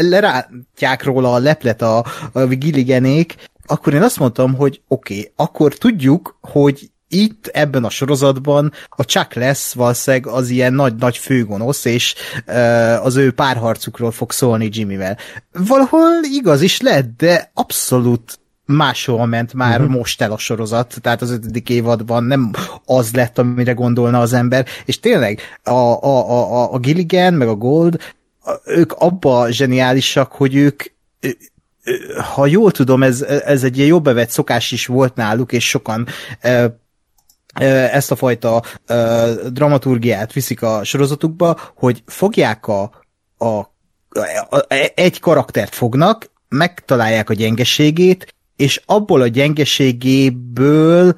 lerátják 0.00 1.02
róla 1.04 1.32
a 1.32 1.38
leplet 1.38 1.82
a, 1.82 2.04
a 2.32 2.46
Gilliganék, 2.46 3.34
akkor 3.66 3.94
én 3.94 4.02
azt 4.02 4.18
mondtam, 4.18 4.54
hogy 4.54 4.80
oké, 4.88 5.18
okay, 5.18 5.32
akkor 5.36 5.74
tudjuk, 5.74 6.38
hogy 6.40 6.90
itt 7.14 7.46
ebben 7.46 7.84
a 7.84 7.90
sorozatban 7.90 8.72
a 8.88 9.04
Chuck 9.04 9.34
lesz 9.34 9.72
valószínűleg 9.72 10.26
az 10.26 10.48
ilyen 10.48 10.72
nagy-nagy 10.72 11.16
főgonosz, 11.16 11.84
és 11.84 12.14
uh, 12.46 13.04
az 13.04 13.16
ő 13.16 13.32
párharcukról 13.32 14.10
fog 14.10 14.32
szólni 14.32 14.68
Jimmyvel. 14.72 15.18
Valahol 15.52 16.10
igaz 16.22 16.62
is 16.62 16.80
lett, 16.80 17.16
de 17.16 17.50
abszolút 17.54 18.38
máshol 18.66 19.26
ment 19.26 19.54
már 19.54 19.80
uh-huh. 19.80 19.96
most 19.96 20.22
el 20.22 20.32
a 20.32 20.38
sorozat, 20.38 20.94
tehát 21.00 21.22
az 21.22 21.30
ötödik 21.30 21.68
évadban 21.68 22.24
nem 22.24 22.50
az 22.84 23.14
lett, 23.14 23.38
amire 23.38 23.72
gondolna 23.72 24.20
az 24.20 24.32
ember, 24.32 24.66
és 24.84 25.00
tényleg 25.00 25.40
a, 25.62 25.70
a, 25.70 26.30
a, 26.30 26.72
a 26.72 26.78
Gilligan, 26.78 27.34
meg 27.34 27.48
a 27.48 27.54
Gold, 27.54 27.98
ők 28.64 28.92
abba 28.92 29.50
zseniálisak, 29.50 30.32
hogy 30.32 30.54
ők 30.54 30.82
ha 32.34 32.46
jól 32.46 32.70
tudom, 32.70 33.02
ez, 33.02 33.22
ez 33.22 33.64
egy 33.64 33.76
ilyen 33.76 33.88
jobb 33.88 34.04
bevett 34.04 34.30
szokás 34.30 34.72
is 34.72 34.86
volt 34.86 35.14
náluk, 35.14 35.52
és 35.52 35.68
sokan 35.68 36.06
ezt 37.62 38.10
a 38.10 38.16
fajta 38.16 38.62
uh, 38.88 39.48
dramaturgiát 39.48 40.32
viszik 40.32 40.62
a 40.62 40.84
sorozatukba, 40.84 41.60
hogy 41.74 42.02
fogják 42.06 42.66
a, 42.66 42.90
a, 43.38 43.46
a, 43.46 43.68
a, 44.50 44.66
egy 44.94 45.20
karaktert 45.20 45.74
fognak, 45.74 46.30
megtalálják 46.48 47.30
a 47.30 47.34
gyengeségét, 47.34 48.34
és 48.56 48.82
abból 48.86 49.20
a 49.20 49.26
gyengeségéből 49.26 51.16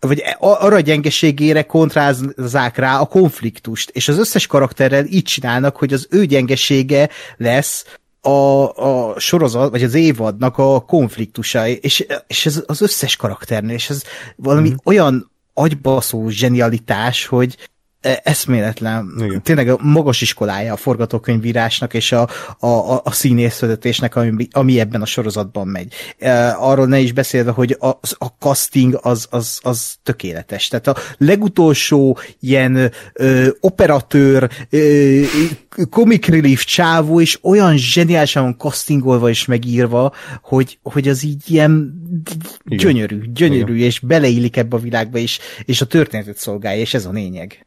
vagy 0.00 0.22
arra 0.38 0.76
a 0.76 0.80
gyengeségére 0.80 1.62
kontrázzák 1.62 2.76
rá 2.76 2.98
a 2.98 3.06
konfliktust, 3.06 3.90
és 3.90 4.08
az 4.08 4.18
összes 4.18 4.46
karakterrel 4.46 5.04
így 5.04 5.22
csinálnak, 5.22 5.76
hogy 5.76 5.92
az 5.92 6.06
ő 6.10 6.24
gyengesége 6.24 7.08
lesz 7.36 7.84
a, 8.20 8.30
a 8.30 9.18
sorozat, 9.18 9.70
vagy 9.70 9.82
az 9.82 9.94
évadnak 9.94 10.58
a 10.58 10.80
konfliktusai, 10.80 11.78
és, 11.82 12.06
és 12.26 12.46
ez 12.46 12.62
az 12.66 12.80
összes 12.80 13.16
karakternél, 13.16 13.74
és 13.74 13.90
ez 13.90 14.02
valami 14.36 14.68
mm. 14.68 14.74
olyan 14.84 15.30
agybaszó 15.58 16.28
zsenialitás, 16.28 17.26
hogy 17.26 17.56
eszméletlen. 18.00 19.12
Igen. 19.18 19.42
Tényleg 19.42 19.68
a 19.68 19.78
magas 19.82 20.20
iskolája 20.20 20.72
a 20.72 20.76
forgatókönyvírásnak 20.76 21.94
és 21.94 22.12
a, 22.12 22.28
a, 22.58 23.00
a 23.04 23.10
színészvezetésnek, 23.10 24.16
ami, 24.16 24.48
ami 24.50 24.80
ebben 24.80 25.02
a 25.02 25.06
sorozatban 25.06 25.66
megy. 25.66 25.92
E, 26.18 26.56
arról 26.58 26.86
ne 26.86 26.98
is 26.98 27.12
beszélve, 27.12 27.50
hogy 27.50 27.76
a, 27.80 27.88
a 28.18 28.26
casting 28.38 28.98
az, 29.02 29.26
az, 29.30 29.60
az 29.62 29.96
tökéletes. 30.02 30.68
Tehát 30.68 30.86
a 30.86 30.96
legutolsó 31.18 32.18
ilyen 32.40 32.92
ö, 33.12 33.48
operatőr, 33.60 34.50
ö, 34.70 35.22
comic 35.90 36.26
relief 36.26 36.64
csávó, 36.64 37.20
és 37.20 37.38
olyan 37.42 37.76
zseniálisan 37.76 38.56
castingolva 38.58 39.28
és 39.28 39.44
megírva, 39.44 40.12
hogy, 40.42 40.78
hogy 40.82 41.08
az 41.08 41.24
így 41.24 41.42
ilyen 41.50 42.02
Igen. 42.64 42.78
gyönyörű, 42.78 43.20
gyönyörű, 43.32 43.74
Igen. 43.74 43.86
és 43.86 44.00
beleillik 44.00 44.56
ebbe 44.56 44.76
a 44.76 44.80
világba, 44.80 45.18
és, 45.18 45.38
és 45.64 45.80
a 45.80 45.86
történetet 45.86 46.36
szolgálja, 46.36 46.80
és 46.80 46.94
ez 46.94 47.06
a 47.06 47.10
lényeg. 47.10 47.66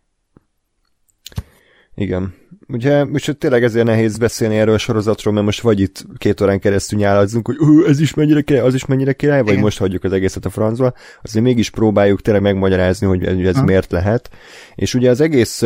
Igen. 2.01 2.33
Ugye 2.67 3.03
most 3.03 3.37
tényleg 3.37 3.63
ezért 3.63 3.85
nehéz 3.85 4.17
beszélni 4.17 4.57
erről 4.57 4.73
a 4.73 4.77
sorozatról, 4.77 5.33
mert 5.33 5.45
most 5.45 5.61
vagy 5.61 5.79
itt 5.79 6.05
két 6.17 6.41
órán 6.41 6.59
keresztül 6.59 6.99
nyáladzunk, 6.99 7.47
hogy 7.47 7.57
ez 7.87 7.99
is 7.99 8.13
mennyire 8.13 8.41
király, 8.41 8.63
az 8.63 8.73
is 8.73 8.85
mennyire 8.85 9.13
király, 9.13 9.41
vagy 9.41 9.49
Igen. 9.49 9.63
most 9.63 9.77
hagyjuk 9.77 10.03
az 10.03 10.11
egészet 10.11 10.45
a 10.45 10.49
francba, 10.49 10.93
azért 11.21 11.45
mégis 11.45 11.69
próbáljuk 11.69 12.21
tényleg 12.21 12.43
megmagyarázni, 12.43 13.07
hogy 13.07 13.45
ez 13.45 13.55
ha. 13.55 13.63
miért 13.63 13.91
lehet. 13.91 14.29
És 14.75 14.93
ugye 14.93 15.09
az 15.09 15.21
egész 15.21 15.63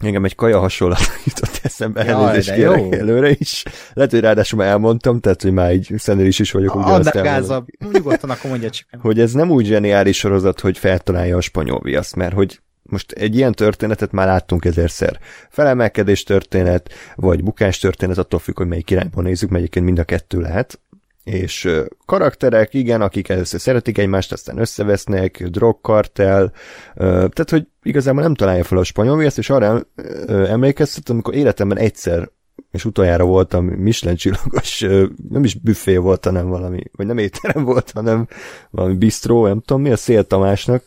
Engem 0.00 0.24
egy 0.24 0.34
kaja 0.34 0.58
hasonlat 0.58 1.00
jutott 1.26 1.60
eszembe, 1.62 2.04
Jaj, 2.04 2.12
elnézést 2.12 2.54
kérek 2.54 2.94
előre 2.94 3.30
is. 3.30 3.62
Lehet, 3.92 4.10
hogy 4.10 4.20
ráadásul 4.20 4.58
már 4.58 4.68
elmondtam, 4.68 5.20
tehát, 5.20 5.42
hogy 5.42 5.52
már 5.52 5.72
így 5.72 5.92
szenér 5.96 6.26
is 6.26 6.52
vagyok. 6.52 6.74
Add 6.74 7.10
gázabb, 7.12 7.66
nyugodtan 7.92 8.30
akkor 8.30 8.50
mondja 8.50 8.70
csak. 8.70 8.86
hogy 9.00 9.20
ez 9.20 9.32
nem 9.32 9.50
úgy 9.50 9.66
zseniális 9.66 10.18
sorozat, 10.18 10.60
hogy 10.60 10.78
feltalálja 10.78 11.36
a 11.36 11.40
spanyol 11.40 11.80
viaszt, 11.82 12.16
mert 12.16 12.34
hogy 12.34 12.60
most 12.90 13.12
egy 13.12 13.36
ilyen 13.36 13.52
történetet 13.52 14.12
már 14.12 14.26
láttunk 14.26 14.64
ezerszer. 14.64 15.18
Felemelkedés 15.48 16.22
történet, 16.22 16.90
vagy 17.14 17.42
bukás 17.42 17.78
történet, 17.78 18.18
attól 18.18 18.40
függ, 18.40 18.56
hogy 18.56 18.66
melyik 18.66 18.90
irányból 18.90 19.22
nézzük, 19.22 19.50
melyiként 19.50 19.84
mind 19.84 19.98
a 19.98 20.04
kettő 20.04 20.40
lehet. 20.40 20.80
És 21.24 21.68
karakterek, 22.06 22.74
igen, 22.74 23.00
akik 23.00 23.28
először 23.28 23.60
szeretik 23.60 23.98
egymást, 23.98 24.32
aztán 24.32 24.58
összevesznek, 24.58 25.42
drogkartel, 25.42 26.52
tehát, 26.96 27.50
hogy 27.50 27.66
igazából 27.82 28.22
nem 28.22 28.34
találja 28.34 28.64
fel 28.64 28.78
a 28.78 28.84
spanyol 28.84 29.16
viaszt, 29.16 29.38
és 29.38 29.50
arra 29.50 29.86
emlékeztetem, 30.28 31.14
amikor 31.14 31.34
életemben 31.34 31.78
egyszer 31.78 32.28
és 32.70 32.84
utoljára 32.84 33.24
voltam 33.24 33.64
Michelin 33.64 34.16
csillagos, 34.16 34.80
nem 35.28 35.44
is 35.44 35.54
büfé 35.54 35.96
volt, 35.96 36.24
hanem 36.24 36.48
valami, 36.48 36.82
vagy 36.92 37.06
nem 37.06 37.18
étterem 37.18 37.64
volt, 37.64 37.90
hanem 37.90 38.28
valami 38.70 38.94
bistró, 38.94 39.46
nem 39.46 39.60
tudom 39.60 39.82
mi, 39.82 39.90
a 39.90 39.96
Szél 39.96 40.24
Tamásnak, 40.24 40.84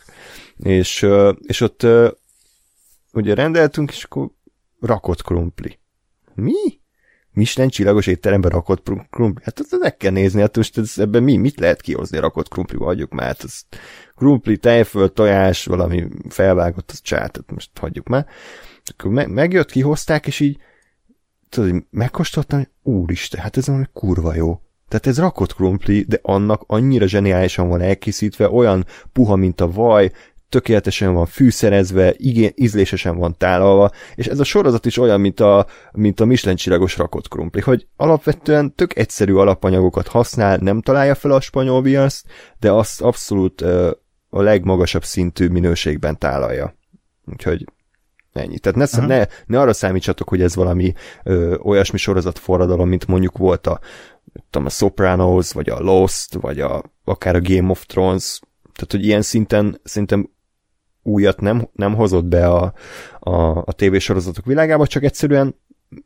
és, 0.58 1.08
és 1.42 1.62
ott 1.62 1.88
ugye 3.14 3.34
rendeltünk, 3.34 3.92
és 3.92 4.04
akkor 4.04 4.30
rakott 4.80 5.22
krumpli. 5.22 5.80
Mi? 6.34 6.80
Michelin 7.32 7.70
csillagos 7.70 8.08
étteremben 8.08 8.52
rakott 8.52 8.84
krumpli. 9.10 9.44
Hát 9.44 9.60
ezt 9.60 9.78
meg 9.80 9.98
kell 9.98 10.12
nézni, 10.12 10.42
hát 10.42 10.56
most 10.56 10.78
ez, 10.78 10.98
ebben 10.98 11.24
mi, 11.24 11.36
mit 11.36 11.60
lehet 11.60 11.82
kihozni 11.82 12.20
rakott 12.20 12.48
krumpliba, 12.48 12.86
hagyjuk 12.86 13.12
már. 13.12 13.26
Hát 13.28 13.44
ez 13.44 13.62
krumpli, 14.16 14.58
tejföl, 14.58 15.14
tojás, 15.14 15.66
valami 15.66 16.08
felvágott, 16.30 16.92
az 16.92 17.02
csát, 17.02 17.32
tehát 17.32 17.52
most 17.52 17.70
hagyjuk 17.80 18.08
már. 18.08 18.28
Akkor 18.86 19.12
me- 19.12 19.28
megjött, 19.28 19.72
kihozták, 19.72 20.28
és 20.28 20.40
így 20.40 20.58
tudod, 21.50 21.84
megkóstoltam, 21.90 22.60
hogy 22.60 22.94
úristen, 22.94 23.42
hát 23.42 23.58
ez 23.58 23.68
valami 23.68 23.86
kurva 23.94 24.36
jó. 24.36 24.62
Tehát 24.88 25.08
ez 25.08 25.20
rakott 25.20 25.54
krumpli, 25.54 26.06
de 26.08 26.20
annak 26.22 26.64
annyira 26.68 27.08
zseniálisan 27.08 27.68
van 27.68 27.82
elkészítve, 27.82 28.50
olyan 28.50 28.86
puha, 29.14 29.36
mint 29.36 29.62
a 29.62 29.72
vaj, 29.72 30.12
tökéletesen 30.50 31.14
van 31.14 31.26
fűszerezve, 31.26 32.14
igén, 32.18 32.52
ízlésesen 32.56 33.18
van 33.18 33.36
tálalva, 33.38 33.92
és 34.16 34.28
ez 34.28 34.40
a 34.40 34.44
sorozat 34.44 34.86
is 34.86 34.98
olyan, 34.98 35.22
mint 35.22 35.40
a, 35.40 35.66
mint 35.92 36.20
a 36.20 36.26
Michelin 36.26 36.58
csillagos 36.58 36.98
rakott 36.98 37.28
krumpli, 37.28 37.62
hogy 37.62 37.88
alapvetően 37.96 38.76
tök 38.76 38.98
egyszerű 38.98 39.34
alapanyagokat 39.34 40.08
használ, 40.08 40.58
nem 40.58 40.82
találja 40.82 41.16
fel 41.16 41.32
a 41.32 41.42
spanyol 41.42 41.82
viaszt, 41.82 42.26
de 42.60 42.72
azt 42.72 43.02
abszolút 43.02 43.62
uh, 43.62 43.90
a 44.30 44.42
legmagasabb 44.42 45.04
szintű 45.04 45.48
minőségben 45.48 46.18
tálalja. 46.18 46.76
Úgyhogy 47.26 47.66
ennyi. 48.38 48.60
Tehát 48.60 48.92
ne, 48.92 49.06
ne, 49.06 49.26
ne 49.46 49.60
arra 49.60 49.74
számítsatok, 49.74 50.30
hogy 50.30 50.42
ez 50.42 50.56
valami 50.56 50.94
ö, 51.24 51.56
olyasmi 51.58 51.98
sorozat 51.98 52.40
forradalom, 52.40 52.90
mint 52.90 53.08
mondjuk 53.08 53.38
volt 53.38 53.68
a, 53.68 53.80
tudom, 54.50 54.68
a 54.68 54.70
Sopranos, 54.70 55.52
vagy 55.52 55.70
a 55.70 55.80
Lost, 55.80 56.34
vagy 56.34 56.60
a, 56.60 56.84
akár 57.04 57.36
a 57.36 57.42
Game 57.42 57.70
of 57.70 57.86
Thrones, 57.86 58.40
tehát, 58.74 58.92
hogy 58.92 59.06
ilyen 59.06 59.22
szinten 59.22 59.80
szinten 59.84 60.30
újat 61.04 61.42
nem, 61.42 61.70
nem 61.74 61.96
hozott 61.96 62.26
be 62.26 62.48
a, 62.48 62.74
a, 63.20 63.58
a 63.58 63.72
tévésorozatok 63.72 64.46
világába, 64.46 64.88
csak 64.88 65.04
egyszerűen 65.04 65.56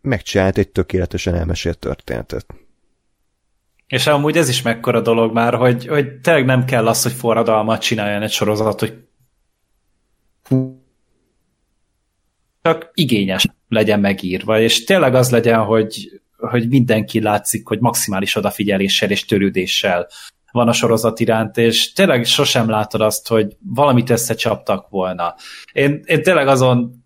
megcsinált 0.02 0.58
egy 0.58 0.70
tökéletesen 0.70 1.36
elmesélt 1.36 1.80
történetet. 1.80 2.46
És 3.88 4.08
amúgy 4.08 4.38
ez 4.38 4.50
is 4.50 4.62
mekkora 4.62 5.02
dolog 5.02 5.34
már, 5.34 5.54
hogy, 5.54 5.88
hogy 5.88 6.20
tényleg 6.20 6.46
nem 6.46 6.66
kell 6.66 6.88
az, 6.88 7.04
hogy 7.04 7.12
forradalmat 7.12 7.82
csináljon 7.82 8.22
egy 8.22 8.32
sorozat, 8.32 8.80
hogy 8.80 9.04
csak 12.62 12.92
igényes 12.94 13.48
legyen 13.68 14.00
megírva, 14.00 14.60
és 14.60 14.84
tényleg 14.84 15.16
az 15.16 15.32
legyen, 15.32 15.64
hogy, 15.64 16.22
hogy 16.38 16.68
mindenki 16.68 17.22
látszik, 17.22 17.68
hogy 17.68 17.80
maximális 17.80 18.36
odafigyeléssel 18.36 19.10
és 19.10 19.26
törődéssel 19.26 20.08
van 20.52 20.68
a 20.68 20.74
sorozat 20.74 21.20
iránt, 21.20 21.58
és 21.58 21.94
tényleg 21.94 22.26
sosem 22.26 22.70
látod 22.70 23.02
azt, 23.02 23.28
hogy 23.28 23.56
valamit 23.60 24.10
összecsaptak 24.10 24.90
volna. 24.90 25.36
Én, 25.74 26.02
én 26.06 26.24
tényleg 26.24 26.48
azon 26.48 27.04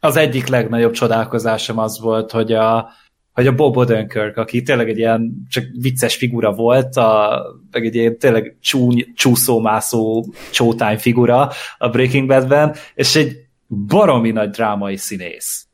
az 0.00 0.16
egyik 0.16 0.46
legnagyobb 0.46 0.92
csodálkozásom 0.92 1.78
az 1.78 2.00
volt, 2.00 2.30
hogy 2.30 2.52
a, 2.52 2.88
hogy 3.32 3.46
a 3.46 3.54
Bob 3.54 3.76
Odenkirk, 3.76 4.36
aki 4.36 4.62
tényleg 4.62 4.88
egy 4.88 4.98
ilyen 4.98 5.46
csak 5.48 5.64
vicces 5.80 6.16
figura 6.16 6.52
volt, 6.52 6.96
a, 6.96 7.42
meg 7.70 7.84
egy 7.84 7.94
ilyen 7.94 8.18
tényleg 8.18 8.56
csúny, 8.60 9.12
csúszómászó 9.14 10.24
csótány 10.50 10.98
figura 10.98 11.50
a 11.78 11.88
Breaking 11.88 12.28
Badben, 12.28 12.74
és 12.94 13.16
egy 13.16 13.43
baromi 13.74 14.30
nagy 14.30 14.50
drámai 14.50 14.96
színész. 14.96 15.66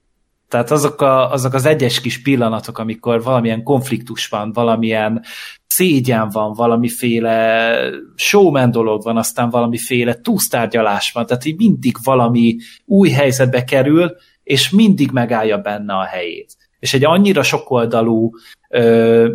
Tehát 0.48 0.70
azok, 0.70 1.00
a, 1.00 1.32
azok 1.32 1.54
az 1.54 1.66
egyes 1.66 2.00
kis 2.00 2.22
pillanatok, 2.22 2.78
amikor 2.78 3.22
valamilyen 3.22 3.62
konfliktus 3.62 4.28
van, 4.28 4.52
valamilyen 4.52 5.22
szégyen 5.66 6.28
van, 6.28 6.52
valamiféle 6.52 7.76
showman 8.14 8.70
dolog 8.70 9.02
van, 9.02 9.16
aztán 9.16 9.50
valamiféle 9.50 10.14
túsztárgyalás 10.14 11.12
van, 11.12 11.26
tehát 11.26 11.44
így 11.44 11.56
mindig 11.56 11.96
valami 12.04 12.56
új 12.84 13.10
helyzetbe 13.10 13.64
kerül, 13.64 14.16
és 14.42 14.70
mindig 14.70 15.10
megállja 15.10 15.58
benne 15.58 15.94
a 15.94 16.04
helyét. 16.04 16.56
És 16.78 16.94
egy 16.94 17.04
annyira 17.04 17.42
sokoldalú 17.42 18.30
ö, 18.68 19.32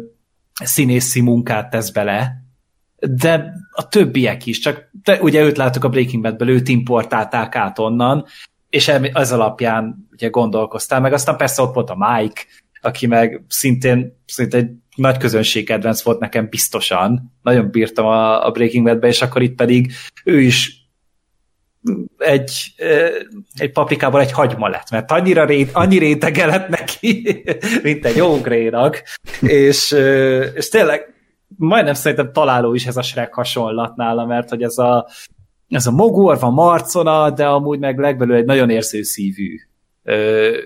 színészi 0.64 1.22
munkát 1.22 1.70
tesz 1.70 1.90
bele, 1.90 2.44
de 3.00 3.54
a 3.72 3.88
többiek 3.88 4.46
is, 4.46 4.60
csak 4.60 4.90
te, 5.04 5.22
ugye 5.22 5.42
őt 5.42 5.58
láttuk 5.58 5.84
a 5.84 5.90
Breaking 5.90 6.24
Badből, 6.24 6.50
őt 6.50 6.68
importálták 6.68 7.56
át 7.56 7.80
onnan, 7.80 8.26
és 8.76 8.88
ez 9.14 9.32
alapján 9.32 10.08
ugye 10.12 10.28
gondolkoztál, 10.28 11.00
meg 11.00 11.14
aztán 11.14 11.38
persze 11.38 11.62
ott 11.62 11.74
volt 11.74 11.90
a 11.90 11.96
Mike, 11.98 12.42
aki 12.82 13.08
meg 13.08 13.44
szintén, 13.48 14.22
szintén 14.26 14.60
egy 14.60 14.70
nagy 14.96 15.18
közönség 15.18 15.66
kedvenc 15.66 16.02
volt 16.02 16.20
nekem 16.20 16.50
biztosan. 16.50 17.34
Nagyon 17.42 17.70
bírtam 17.72 18.06
a, 18.06 18.46
a 18.46 18.52
Breaking 18.52 18.86
Bad-be, 18.86 19.08
és 19.08 19.22
akkor 19.22 19.42
itt 19.42 19.56
pedig 19.56 19.92
ő 20.24 20.42
is 20.42 20.90
egy, 22.18 22.74
egy 23.56 23.72
paprikából 23.72 24.22
egy 24.22 24.32
hagyma 24.32 24.68
lett, 24.68 24.90
mert 24.90 25.12
annyira 25.12 25.46
rét, 25.46 25.70
annyi 25.74 25.98
rétege 25.98 26.46
lett 26.46 26.68
neki, 26.68 27.44
mint 27.84 28.06
egy 28.06 28.20
ógrénak, 28.20 29.04
és, 29.42 29.92
és 30.54 30.70
tényleg 30.70 31.14
majdnem 31.58 31.94
szerintem 31.94 32.32
találó 32.32 32.74
is 32.74 32.86
ez 32.86 32.98
a 32.98 33.02
Shrek 33.02 33.34
hasonlat 33.34 33.96
nála, 33.96 34.26
mert 34.26 34.50
hogy 34.50 34.64
ez 34.64 34.78
a, 34.78 35.08
ez 35.70 35.88
a 35.88 35.92
mogorva 35.92 36.50
marcona, 36.50 37.30
de 37.30 37.46
amúgy 37.48 37.80
meg 37.80 37.98
legbelül 37.98 38.36
egy 38.36 38.46
nagyon 38.46 38.70
érzőszívű 38.70 39.58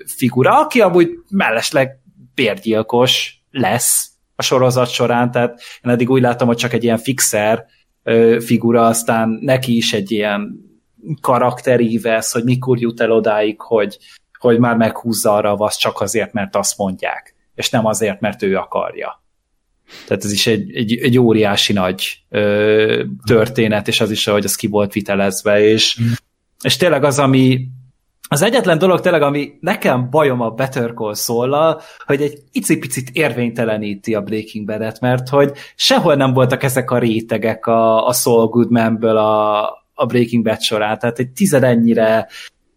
figura, 0.05 0.59
aki 0.59 0.81
amúgy 0.81 1.09
mellesleg 1.29 1.99
bérgyilkos 2.35 3.43
lesz 3.51 4.09
a 4.35 4.41
sorozat 4.41 4.89
során, 4.89 5.31
tehát 5.31 5.61
én 5.83 5.91
eddig 5.91 6.09
úgy 6.09 6.21
látom, 6.21 6.47
hogy 6.47 6.57
csak 6.57 6.73
egy 6.73 6.83
ilyen 6.83 6.97
fixer 6.97 7.65
figura, 8.39 8.85
aztán 8.85 9.29
neki 9.41 9.75
is 9.75 9.93
egy 9.93 10.11
ilyen 10.11 10.67
karakterívesz, 11.21 12.33
hogy 12.33 12.43
mikor 12.43 12.79
jut 12.79 13.01
el 13.01 13.11
odáig, 13.11 13.61
hogy, 13.61 13.97
hogy 14.39 14.59
már 14.59 14.77
meghúzza 14.77 15.33
arra 15.33 15.53
a 15.53 15.71
csak 15.71 16.01
azért, 16.01 16.33
mert 16.33 16.55
azt 16.55 16.77
mondják, 16.77 17.35
és 17.55 17.69
nem 17.69 17.85
azért, 17.85 18.19
mert 18.19 18.43
ő 18.43 18.55
akarja. 18.55 19.23
Tehát 20.07 20.23
ez 20.23 20.31
is 20.31 20.47
egy, 20.47 20.75
egy, 20.75 20.97
egy 20.97 21.17
óriási 21.17 21.73
nagy 21.73 22.23
ö, 22.29 23.03
történet, 23.25 23.87
és 23.87 24.01
az 24.01 24.11
is, 24.11 24.27
ahogy 24.27 24.45
az 24.45 24.55
ki 24.55 24.67
volt 24.67 24.93
vitelezve, 24.93 25.63
és, 25.63 25.99
mm. 26.01 26.11
és 26.61 26.77
tényleg 26.77 27.03
az, 27.03 27.19
ami 27.19 27.67
az 28.31 28.41
egyetlen 28.41 28.77
dolog 28.77 28.99
tényleg, 28.99 29.21
ami 29.21 29.51
nekem 29.59 30.09
bajom 30.09 30.41
a 30.41 30.49
Better 30.49 30.93
Call 30.93 31.15
saul 31.15 31.81
hogy 32.05 32.21
egy 32.21 32.39
icipicit 32.51 33.09
érvényteleníti 33.13 34.15
a 34.15 34.21
Breaking 34.21 34.65
Bad-et, 34.65 34.99
mert 34.99 35.29
hogy 35.29 35.51
sehol 35.75 36.15
nem 36.15 36.33
voltak 36.33 36.63
ezek 36.63 36.91
a 36.91 36.97
rétegek 36.97 37.65
a, 37.65 38.07
a 38.07 38.13
Saul 38.13 38.47
Goodmanből 38.47 39.17
a, 39.17 39.61
a 39.93 40.05
Breaking 40.05 40.43
Bad 40.43 40.61
során, 40.61 40.99
tehát 40.99 41.19
egy 41.19 41.29
tizedennyire 41.29 42.27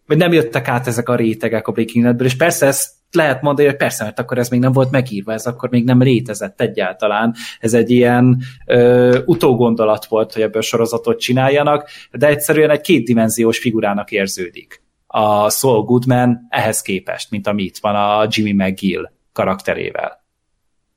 vagy 0.07 0.17
nem 0.17 0.33
jöttek 0.33 0.67
át 0.67 0.87
ezek 0.87 1.09
a 1.09 1.15
rétegek 1.15 1.67
a 1.67 1.71
Breaking 1.71 2.05
Badből, 2.05 2.27
és 2.27 2.35
persze 2.35 2.65
ezt 2.65 2.91
lehet 3.15 3.41
mondani, 3.41 3.67
hogy 3.67 3.77
persze, 3.77 4.03
mert 4.03 4.19
akkor 4.19 4.37
ez 4.37 4.49
még 4.49 4.59
nem 4.59 4.71
volt 4.71 4.91
megírva, 4.91 5.33
ez 5.33 5.45
akkor 5.45 5.69
még 5.69 5.83
nem 5.83 6.01
létezett 6.01 6.61
egyáltalán. 6.61 7.35
Ez 7.59 7.73
egy 7.73 7.91
ilyen 7.91 8.41
ö, 8.65 9.19
utógondolat 9.25 10.05
volt, 10.05 10.33
hogy 10.33 10.41
ebből 10.41 10.61
sorozatot 10.61 11.19
csináljanak, 11.19 11.89
de 12.11 12.27
egyszerűen 12.27 12.69
egy 12.69 12.81
kétdimenziós 12.81 13.59
figurának 13.59 14.11
érződik 14.11 14.81
a 15.07 15.49
Saul 15.49 15.83
Goodman 15.83 16.47
ehhez 16.49 16.81
képest, 16.81 17.31
mint 17.31 17.47
ami 17.47 17.63
itt 17.63 17.77
van 17.77 17.95
a 17.95 18.27
Jimmy 18.29 18.51
McGill 18.51 19.11
karakterével. 19.33 20.23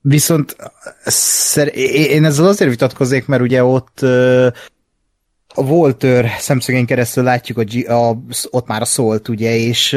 Viszont 0.01 0.57
szer- 1.05 1.75
én 1.75 2.25
ezzel 2.25 2.47
azért 2.47 2.71
vitatkoznék, 2.71 3.27
mert 3.27 3.43
ugye 3.43 3.65
ott 3.65 4.01
a 5.55 5.63
Walter 5.63 6.31
szemszögén 6.39 6.87
keresztül 6.87 7.25
látjuk 7.25 7.59
a, 7.59 7.65
G- 7.65 7.89
a, 7.89 8.19
ott 8.51 8.67
már 8.67 8.81
a 8.81 8.85
szólt, 8.85 9.29
ugye, 9.29 9.57
és 9.57 9.97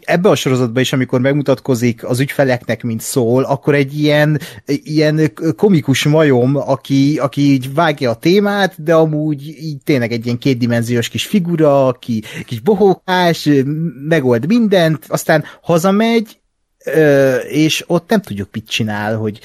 ebbe 0.00 0.28
a 0.28 0.34
sorozatban 0.34 0.82
is, 0.82 0.92
amikor 0.92 1.20
megmutatkozik 1.20 2.04
az 2.04 2.20
ügyfeleknek, 2.20 2.82
mint 2.82 3.00
szól, 3.00 3.44
akkor 3.44 3.74
egy 3.74 3.98
ilyen, 3.98 4.40
ilyen 4.66 5.32
komikus 5.56 6.04
majom, 6.04 6.56
aki, 6.56 7.18
aki 7.18 7.40
így 7.40 7.74
vágja 7.74 8.10
a 8.10 8.16
témát, 8.16 8.82
de 8.82 8.94
amúgy 8.94 9.42
így 9.42 9.82
tényleg 9.84 10.12
egy 10.12 10.24
ilyen 10.24 10.38
kétdimenziós 10.38 11.08
kis 11.08 11.26
figura, 11.26 11.86
aki 11.86 12.22
kis 12.44 12.60
bohókás, 12.60 13.48
megold 14.08 14.46
mindent, 14.46 15.04
aztán 15.08 15.44
hazamegy, 15.62 16.38
és 17.48 17.84
ott 17.86 18.08
nem 18.08 18.20
tudjuk, 18.20 18.48
mit 18.52 18.68
csinál, 18.68 19.16
hogy 19.16 19.40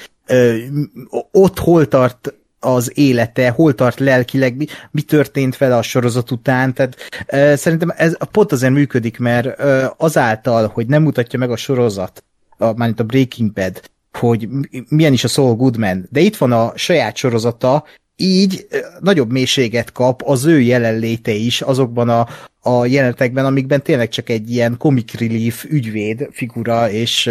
ott 1.32 1.58
hol 1.58 1.88
tart 1.88 2.34
az 2.64 2.92
élete, 2.94 3.50
hol 3.50 3.74
tart 3.74 3.98
lelkileg, 3.98 4.56
mi, 4.56 4.66
mi 4.90 5.02
történt 5.02 5.56
vele 5.56 5.76
a 5.76 5.82
sorozat 5.82 6.30
után, 6.30 6.74
tehát 6.74 6.96
e, 7.26 7.56
szerintem 7.56 7.92
ez 7.96 8.16
pont 8.30 8.52
azért 8.52 8.72
működik, 8.72 9.18
mert 9.18 9.46
e, 9.46 9.94
azáltal, 9.96 10.66
hogy 10.66 10.86
nem 10.86 11.02
mutatja 11.02 11.38
meg 11.38 11.50
a 11.50 11.56
sorozat, 11.56 12.24
a, 12.58 12.64
mármint 12.64 13.00
a 13.00 13.04
Breaking 13.04 13.52
Bad, 13.52 13.80
hogy 14.18 14.48
milyen 14.88 15.12
is 15.12 15.24
a 15.24 15.28
Saul 15.28 15.54
Goodman, 15.54 16.06
de 16.10 16.20
itt 16.20 16.36
van 16.36 16.52
a 16.52 16.72
saját 16.76 17.16
sorozata, 17.16 17.84
így 18.16 18.66
nagyobb 19.00 19.32
mélységet 19.32 19.92
kap 19.92 20.22
az 20.24 20.44
ő 20.44 20.60
jelenléte 20.60 21.32
is 21.32 21.60
azokban 21.60 22.08
a, 22.08 22.28
a 22.60 22.86
jelenetekben, 22.86 23.44
amikben 23.44 23.82
tényleg 23.82 24.08
csak 24.08 24.28
egy 24.28 24.50
ilyen 24.50 24.76
comic 24.78 25.18
relief 25.18 25.64
ügyvéd 25.64 26.28
figura, 26.30 26.90
és 26.90 27.30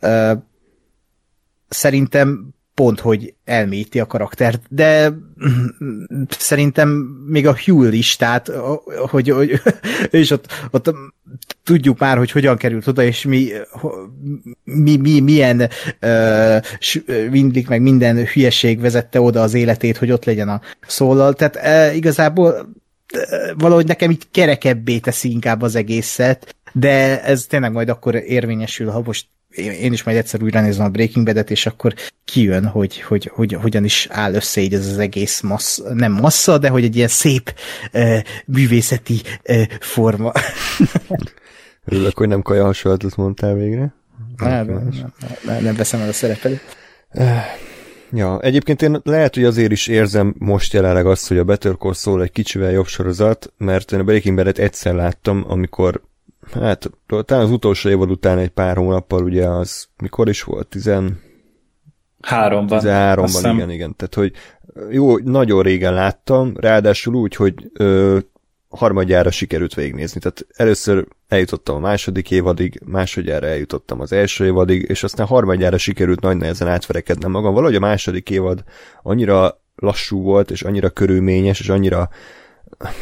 uh, 0.00 0.32
szerintem 1.68 2.54
pont, 2.80 3.00
hogy 3.00 3.34
elméti 3.44 4.00
a 4.00 4.06
karaktert, 4.06 4.62
de 4.68 5.12
szerintem 6.28 6.88
még 7.26 7.46
a 7.46 7.56
Hugh 7.64 7.96
is, 7.96 8.16
tehát 8.16 8.50
hogy, 9.08 9.28
hogy 9.28 9.60
és 10.10 10.30
ott, 10.30 10.46
ott 10.70 10.94
tudjuk 11.64 11.98
már, 11.98 12.16
hogy 12.16 12.30
hogyan 12.30 12.56
került 12.56 12.86
oda, 12.86 13.02
és 13.02 13.24
mi, 13.24 13.48
mi, 14.64 14.96
mi 14.96 15.20
milyen 15.20 15.68
uh, 16.02 16.56
mindig 17.30 17.66
meg 17.68 17.82
minden 17.82 18.26
hülyeség 18.26 18.80
vezette 18.80 19.20
oda 19.20 19.42
az 19.42 19.54
életét, 19.54 19.96
hogy 19.96 20.10
ott 20.10 20.24
legyen 20.24 20.48
a 20.48 20.60
szólal. 20.86 21.34
Tehát 21.34 21.56
uh, 21.56 21.96
igazából 21.96 22.50
uh, 22.50 23.58
valahogy 23.58 23.86
nekem 23.86 24.10
így 24.10 24.30
kerekebbé 24.30 24.98
teszi 24.98 25.30
inkább 25.30 25.62
az 25.62 25.74
egészet, 25.74 26.56
de 26.72 27.22
ez 27.22 27.46
tényleg 27.46 27.72
majd 27.72 27.88
akkor 27.88 28.14
érvényesül, 28.14 28.90
ha 28.90 29.02
most 29.04 29.26
én 29.56 29.92
is 29.92 30.02
majd 30.02 30.16
egyszer 30.16 30.42
újra 30.42 30.60
nézem 30.60 30.84
a 30.84 30.88
Breaking 30.88 31.26
Bad-et, 31.26 31.50
és 31.50 31.66
akkor 31.66 31.94
kijön, 32.24 32.66
hogy, 32.66 33.00
hogy, 33.00 33.30
hogy 33.34 33.52
hogyan 33.52 33.84
is 33.84 34.06
áll 34.10 34.34
össze 34.34 34.60
így 34.60 34.74
ez 34.74 34.86
az 34.86 34.98
egész 34.98 35.40
massz, 35.40 35.80
nem 35.92 36.12
massza, 36.12 36.58
de 36.58 36.68
hogy 36.68 36.84
egy 36.84 36.96
ilyen 36.96 37.08
szép 37.08 37.54
uh, 37.92 38.18
művészeti 38.46 39.20
uh, 39.48 39.62
forma. 39.80 40.32
Örülök, 41.84 42.16
hogy 42.16 42.28
nem 42.28 42.42
kaja 42.42 42.64
hasonlatot 42.64 43.16
mondtál 43.16 43.54
végre. 43.54 43.94
Nem, 44.36 44.66
nem, 44.66 44.90
nem, 45.44 45.62
nem 45.62 45.74
veszem 45.74 46.00
el 46.00 46.08
a 46.08 46.12
szerepelőt. 46.12 46.76
Ja, 48.12 48.40
egyébként 48.40 48.82
én 48.82 49.00
lehet, 49.02 49.34
hogy 49.34 49.44
azért 49.44 49.72
is 49.72 49.86
érzem 49.86 50.34
most 50.38 50.72
jelenleg 50.72 51.06
azt, 51.06 51.28
hogy 51.28 51.38
a 51.38 51.44
Better 51.44 51.76
Call 51.78 51.94
Saul 51.94 52.22
egy 52.22 52.32
kicsivel 52.32 52.70
jobb 52.70 52.86
sorozat, 52.86 53.52
mert 53.56 53.92
én 53.92 54.00
a 54.00 54.04
Breaking 54.04 54.36
Bad-et 54.36 54.58
egyszer 54.58 54.94
láttam, 54.94 55.44
amikor 55.48 56.02
hát 56.52 56.90
talán 57.24 57.44
az 57.44 57.50
utolsó 57.50 57.88
évad 57.88 58.10
után 58.10 58.38
egy 58.38 58.48
pár 58.48 58.76
hónappal, 58.76 59.22
ugye 59.22 59.48
az 59.48 59.88
mikor 60.02 60.28
is 60.28 60.42
volt? 60.42 60.68
Tizen... 60.68 61.20
Háromban. 62.20 62.80
13-ban, 62.82 63.50
igen, 63.54 63.70
igen. 63.70 63.96
Tehát, 63.96 64.14
hogy 64.14 64.32
jó, 64.90 65.18
nagyon 65.18 65.62
régen 65.62 65.94
láttam, 65.94 66.52
ráadásul 66.56 67.14
úgy, 67.14 67.34
hogy 67.34 67.70
ö, 67.72 68.18
harmadjára 68.68 69.30
sikerült 69.30 69.74
végignézni. 69.74 70.20
Tehát 70.20 70.46
először 70.56 71.06
eljutottam 71.28 71.76
a 71.76 71.78
második 71.78 72.30
évadig, 72.30 72.80
másodjára 72.84 73.46
eljutottam 73.46 74.00
az 74.00 74.12
első 74.12 74.44
évadig, 74.44 74.82
és 74.88 75.02
aztán 75.02 75.26
harmadjára 75.26 75.78
sikerült 75.78 76.20
nagy 76.20 76.36
nehezen 76.36 76.68
átverekednem 76.68 77.30
magam. 77.30 77.54
Valahogy 77.54 77.74
a 77.74 77.80
második 77.80 78.30
évad 78.30 78.64
annyira 79.02 79.60
lassú 79.76 80.22
volt, 80.22 80.50
és 80.50 80.62
annyira 80.62 80.90
körülményes, 80.90 81.60
és 81.60 81.68
annyira 81.68 82.08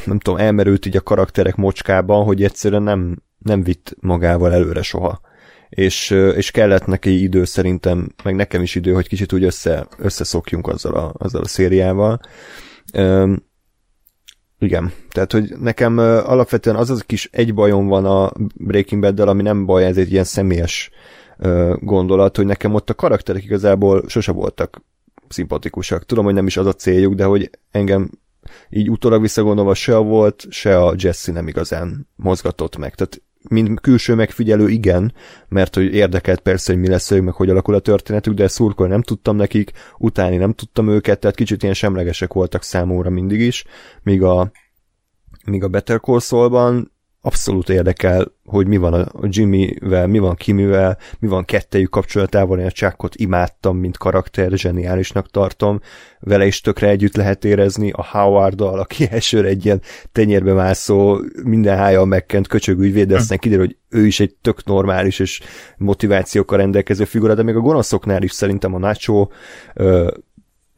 nem 0.04 0.18
tudom, 0.18 0.38
elmerült 0.40 0.86
így 0.86 0.96
a 0.96 1.00
karakterek 1.00 1.56
mocskában, 1.56 2.24
hogy 2.24 2.42
egyszerűen 2.42 2.82
nem, 2.82 3.22
nem 3.38 3.62
vitt 3.62 3.96
magával 4.00 4.52
előre 4.52 4.82
soha. 4.82 5.20
És, 5.68 6.10
és 6.10 6.50
kellett 6.50 6.86
neki 6.86 7.22
idő 7.22 7.44
szerintem, 7.44 8.14
meg 8.24 8.34
nekem 8.34 8.62
is 8.62 8.74
idő, 8.74 8.92
hogy 8.92 9.08
kicsit 9.08 9.32
úgy 9.32 9.44
össze, 9.44 9.86
összeszokjunk 9.98 10.66
azzal 10.68 10.94
a, 10.94 11.14
azzal 11.18 11.42
a 11.42 11.48
szériával. 11.48 12.20
Üm, 12.94 13.46
igen, 14.58 14.92
tehát 15.10 15.32
hogy 15.32 15.54
nekem 15.58 15.98
alapvetően 15.98 16.76
az 16.76 16.90
az 16.90 17.02
kis 17.02 17.28
egy 17.32 17.54
bajom 17.54 17.86
van 17.86 18.04
a 18.04 18.32
Breaking 18.54 19.02
bad 19.02 19.20
ami 19.20 19.42
nem 19.42 19.66
baj, 19.66 19.84
ez 19.84 19.96
egy 19.96 20.12
ilyen 20.12 20.24
személyes 20.24 20.90
gondolat, 21.74 22.36
hogy 22.36 22.46
nekem 22.46 22.74
ott 22.74 22.90
a 22.90 22.94
karakterek 22.94 23.44
igazából 23.44 24.04
sose 24.08 24.32
voltak 24.32 24.82
szimpatikusak. 25.28 26.04
Tudom, 26.06 26.24
hogy 26.24 26.34
nem 26.34 26.46
is 26.46 26.56
az 26.56 26.66
a 26.66 26.72
céljuk, 26.72 27.14
de 27.14 27.24
hogy 27.24 27.50
engem 27.70 28.10
így 28.70 28.90
utólag 28.90 29.20
visszagondolva 29.20 29.74
se 29.74 29.96
a 29.96 30.02
volt, 30.02 30.46
se 30.50 30.78
a 30.78 30.94
Jesse 30.96 31.32
nem 31.32 31.48
igazán 31.48 32.08
mozgatott 32.16 32.76
meg. 32.76 32.94
Tehát 32.94 33.22
mint 33.48 33.80
külső 33.80 34.14
megfigyelő 34.14 34.68
igen, 34.68 35.14
mert 35.48 35.74
hogy 35.74 35.94
érdekelt 35.94 36.40
persze, 36.40 36.72
hogy 36.72 36.80
mi 36.80 36.88
lesz 36.88 37.10
meg 37.10 37.34
hogy 37.34 37.50
alakul 37.50 37.74
a 37.74 37.78
történetük, 37.78 38.34
de 38.34 38.48
szurkol 38.48 38.88
nem 38.88 39.02
tudtam 39.02 39.36
nekik, 39.36 39.72
utáni 39.98 40.36
nem 40.36 40.52
tudtam 40.52 40.88
őket, 40.88 41.20
tehát 41.20 41.36
kicsit 41.36 41.62
ilyen 41.62 41.74
semlegesek 41.74 42.32
voltak 42.32 42.62
számomra 42.62 43.10
mindig 43.10 43.40
is, 43.40 43.64
míg 44.02 44.22
a, 44.22 44.50
míg 45.44 45.64
a 45.64 45.68
Better 45.68 46.00
Call 46.00 46.20
Saul-ban 46.20 46.92
abszolút 47.28 47.68
érdekel, 47.68 48.32
hogy 48.44 48.66
mi 48.66 48.76
van 48.76 48.92
a 48.92 49.06
Jimmyvel, 49.22 50.06
mi 50.06 50.18
van 50.18 50.34
Kimivel, 50.34 50.98
mi 51.18 51.28
van 51.28 51.44
kettejük 51.44 51.90
kapcsolatával, 51.90 52.58
én 52.58 52.66
a 52.66 52.70
Chuckot 52.70 53.14
imádtam, 53.14 53.76
mint 53.76 53.96
karakter, 53.96 54.50
zseniálisnak 54.50 55.30
tartom, 55.30 55.80
vele 56.20 56.46
is 56.46 56.60
tökre 56.60 56.88
együtt 56.88 57.16
lehet 57.16 57.44
érezni, 57.44 57.90
a 57.90 58.04
Howard-dal, 58.04 58.78
aki 58.78 59.06
elsőre 59.10 59.48
egy 59.48 59.64
ilyen 59.64 59.80
tenyérbe 60.12 60.52
mászó, 60.52 61.20
minden 61.44 61.76
hája 61.76 62.04
megkent 62.04 62.46
köcsög 62.46 62.78
ügyvéd, 62.80 63.06
de 63.06 63.14
hm. 63.14 63.20
aztán 63.20 63.38
kiderül, 63.38 63.64
hogy 63.64 63.76
ő 63.88 64.06
is 64.06 64.20
egy 64.20 64.34
tök 64.42 64.64
normális 64.64 65.18
és 65.18 65.40
motivációkkal 65.76 66.58
rendelkező 66.58 67.04
figura, 67.04 67.34
de 67.34 67.42
még 67.42 67.56
a 67.56 67.60
gonoszoknál 67.60 68.22
is 68.22 68.32
szerintem 68.32 68.74
a 68.74 68.78
Nacho 68.78 69.28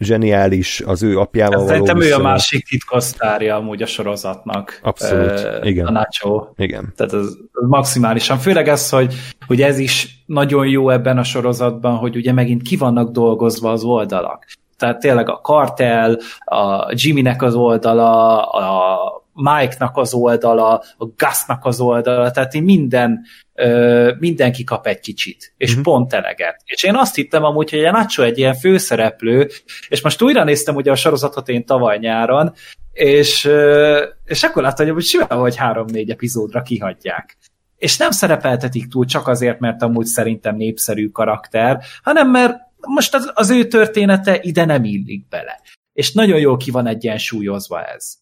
zseniális 0.01 0.83
az 0.87 1.03
ő 1.03 1.19
apjával 1.19 1.57
való 1.57 1.69
Szerintem 1.69 2.01
ő 2.01 2.15
a 2.15 2.19
másik 2.19 2.67
titkosztárja 2.67 3.57
amúgy 3.57 3.83
a 3.83 3.87
sorozatnak. 3.87 4.81
Abszolút, 4.83 5.31
uh, 5.31 5.67
igen. 5.67 5.87
A 5.87 5.91
Nacho. 5.91 6.47
Igen. 6.57 6.93
Tehát 6.97 7.13
ez, 7.13 7.27
ez 7.53 7.69
maximálisan. 7.69 8.39
Főleg 8.39 8.69
ez, 8.69 8.89
hogy, 8.89 9.15
hogy 9.47 9.63
ez 9.63 9.79
is 9.79 10.23
nagyon 10.27 10.67
jó 10.67 10.91
ebben 10.91 11.19
a 11.19 11.25
sorozatban, 11.25 11.97
hogy 11.97 12.17
ugye 12.17 12.33
megint 12.33 12.63
ki 12.63 12.77
vannak 12.77 13.11
dolgozva 13.11 13.71
az 13.71 13.83
oldalak. 13.83 14.47
Tehát 14.77 15.01
tényleg 15.01 15.29
a 15.29 15.41
kartel, 15.41 16.19
a 16.39 16.93
Jimmynek 16.95 17.43
az 17.43 17.55
oldala, 17.55 18.43
a 18.43 18.99
Mike-nak 19.43 19.97
az 19.97 20.15
oldala, 20.15 20.83
a 20.99 21.05
Gus-nak 21.17 21.65
az 21.65 21.81
oldala, 21.81 22.31
tehát 22.31 22.55
én 22.55 22.63
minden, 22.63 23.21
ö, 23.55 24.13
mindenki 24.19 24.65
kap 24.65 24.87
egy 24.87 25.01
kicsit, 25.01 25.55
és 25.57 25.73
mm-hmm. 25.73 25.83
pont 25.83 26.13
eleget. 26.13 26.63
És 26.65 26.83
én 26.83 26.95
azt 26.95 27.15
hittem 27.15 27.45
amúgy, 27.45 27.71
hogy 27.71 27.85
a 27.85 27.91
Nacho 27.91 28.23
egy 28.23 28.39
ilyen 28.39 28.55
főszereplő, 28.55 29.49
és 29.89 30.03
most 30.03 30.23
újra 30.23 30.45
néztem 30.45 30.75
ugye 30.75 30.91
a 30.91 30.97
sorozatot 30.97 31.49
én 31.49 31.65
tavaly 31.65 31.99
nyáron, 31.99 32.53
és, 32.93 33.45
ö, 33.45 34.05
és 34.25 34.43
akkor 34.43 34.63
láttam, 34.63 34.93
hogy 34.93 35.03
simán 35.03 35.39
vagy 35.39 35.57
három-négy 35.57 36.11
epizódra 36.11 36.63
kihagyják. 36.63 37.37
És 37.77 37.97
nem 37.97 38.11
szerepeltetik 38.11 38.89
túl 38.89 39.05
csak 39.05 39.29
azért, 39.29 39.59
mert 39.59 39.83
amúgy 39.83 40.07
szerintem 40.07 40.57
népszerű 40.57 41.09
karakter, 41.09 41.83
hanem 42.03 42.31
mert 42.31 42.57
most 42.81 43.15
az, 43.15 43.31
az 43.35 43.51
ő 43.51 43.65
története 43.65 44.39
ide 44.43 44.65
nem 44.65 44.85
illik 44.85 45.29
bele. 45.29 45.61
És 45.93 46.13
nagyon 46.13 46.39
jól 46.39 46.57
ki 46.57 46.71
van 46.71 46.87
egyensúlyozva 46.87 47.85
ez. 47.85 48.15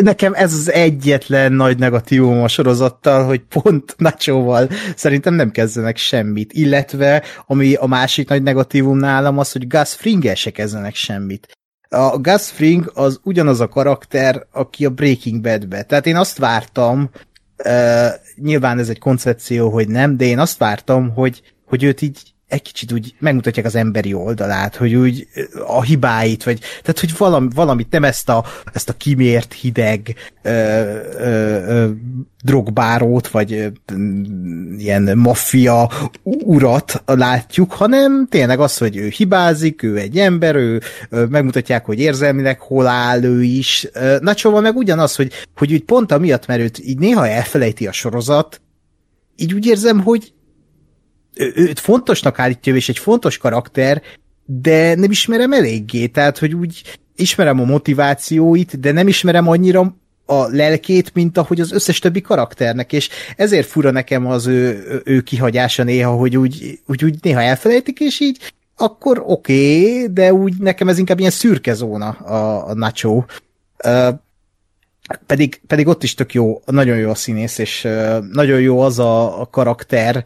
Nekem 0.00 0.32
ez 0.34 0.52
az 0.52 0.72
egyetlen 0.72 1.52
nagy 1.52 1.78
negatívum 1.78 2.42
a 2.42 2.48
sorozattal, 2.48 3.24
hogy 3.24 3.40
pont 3.40 3.94
Nacho-val 3.98 4.68
szerintem 4.96 5.34
nem 5.34 5.50
kezdenek 5.50 5.96
semmit, 5.96 6.52
illetve 6.52 7.22
ami 7.46 7.74
a 7.74 7.86
másik 7.86 8.28
nagy 8.28 8.42
negatívum 8.42 8.96
nálam 8.96 9.38
az, 9.38 9.52
hogy 9.52 9.66
Gus 9.66 9.94
fring 9.94 10.34
se 10.34 10.50
kezdenek 10.50 10.94
semmit. 10.94 11.58
A 11.88 12.18
Gus 12.18 12.50
Fring 12.50 12.90
az 12.94 13.20
ugyanaz 13.22 13.60
a 13.60 13.68
karakter, 13.68 14.46
aki 14.52 14.84
a 14.84 14.90
Breaking 14.90 15.40
Bad-be. 15.40 15.82
Tehát 15.82 16.06
én 16.06 16.16
azt 16.16 16.38
vártam, 16.38 17.10
uh, 17.64 18.08
nyilván 18.36 18.78
ez 18.78 18.88
egy 18.88 18.98
koncepció, 18.98 19.70
hogy 19.70 19.88
nem, 19.88 20.16
de 20.16 20.24
én 20.24 20.38
azt 20.38 20.58
vártam, 20.58 21.10
hogy, 21.14 21.42
hogy 21.64 21.82
őt 21.84 22.02
így 22.02 22.34
egy 22.48 22.62
kicsit 22.62 22.92
úgy 22.92 23.14
megmutatják 23.18 23.66
az 23.66 23.74
emberi 23.74 24.14
oldalát, 24.14 24.76
hogy 24.76 24.94
úgy 24.94 25.28
a 25.66 25.82
hibáit, 25.82 26.44
vagy 26.44 26.58
tehát, 26.58 27.00
hogy 27.00 27.16
valami, 27.16 27.48
valamit 27.54 27.90
nem 27.90 28.04
ezt 28.04 28.28
a, 28.28 28.44
ezt 28.72 28.88
a 28.88 28.92
kimért 28.92 29.52
hideg 29.52 30.14
ö, 30.42 30.50
ö, 30.50 31.26
ö, 31.66 31.88
drogbárót, 32.44 33.28
vagy 33.28 33.52
ö, 33.52 33.66
ilyen 34.78 35.18
maffia 35.18 35.90
urat 36.22 37.02
látjuk, 37.06 37.72
hanem 37.72 38.26
tényleg 38.30 38.60
az, 38.60 38.78
hogy 38.78 38.96
ő 38.96 39.08
hibázik, 39.08 39.82
ő 39.82 39.96
egy 39.96 40.18
ember, 40.18 40.54
ő 40.54 40.80
ö, 41.08 41.24
megmutatják, 41.24 41.84
hogy 41.84 41.98
érzelmileg 41.98 42.60
hol 42.60 42.86
áll 42.86 43.22
ő 43.22 43.42
is. 43.42 43.88
Nacsóval 44.20 44.60
meg 44.60 44.76
ugyanaz, 44.76 45.16
hogy, 45.16 45.32
hogy 45.56 45.72
úgy 45.72 45.84
pont 45.84 46.12
amiatt, 46.12 46.46
mert 46.46 46.60
őt 46.60 46.78
így 46.78 46.98
néha 46.98 47.28
elfelejti 47.28 47.86
a 47.86 47.92
sorozat, 47.92 48.60
így 49.36 49.54
úgy 49.54 49.66
érzem, 49.66 50.00
hogy 50.00 50.32
őt 51.54 51.78
fontosnak 51.78 52.38
állítja, 52.38 52.74
és 52.74 52.88
egy 52.88 52.98
fontos 52.98 53.38
karakter, 53.38 54.02
de 54.44 54.94
nem 54.94 55.10
ismerem 55.10 55.52
eléggé, 55.52 56.06
tehát, 56.06 56.38
hogy 56.38 56.54
úgy 56.54 56.82
ismerem 57.16 57.60
a 57.60 57.64
motivációit, 57.64 58.80
de 58.80 58.92
nem 58.92 59.08
ismerem 59.08 59.48
annyira 59.48 59.96
a 60.26 60.46
lelkét, 60.46 61.14
mint 61.14 61.38
ahogy 61.38 61.60
az 61.60 61.72
összes 61.72 61.98
többi 61.98 62.20
karakternek, 62.20 62.92
és 62.92 63.08
ezért 63.36 63.66
fura 63.66 63.90
nekem 63.90 64.26
az 64.26 64.46
ő, 64.46 64.84
ő 65.04 65.20
kihagyása 65.20 65.82
néha, 65.82 66.10
hogy 66.10 66.36
úgy, 66.36 66.80
úgy, 66.86 67.04
úgy 67.04 67.18
néha 67.22 67.40
elfelejtik, 67.40 68.00
és 68.00 68.20
így 68.20 68.52
akkor 68.76 69.22
oké, 69.26 69.80
okay, 69.80 70.12
de 70.12 70.32
úgy 70.32 70.54
nekem 70.58 70.88
ez 70.88 70.98
inkább 70.98 71.18
ilyen 71.18 71.30
szürke 71.30 71.74
zóna 71.74 72.08
a, 72.08 72.68
a 72.68 72.74
Nacho. 72.74 73.24
Pedig, 75.26 75.60
pedig 75.66 75.86
ott 75.86 76.02
is 76.02 76.14
tök 76.14 76.34
jó, 76.34 76.60
nagyon 76.64 76.96
jó 76.96 77.10
a 77.10 77.14
színész, 77.14 77.58
és 77.58 77.88
nagyon 78.32 78.60
jó 78.60 78.80
az 78.80 78.98
a, 78.98 79.40
a 79.40 79.46
karakter, 79.46 80.24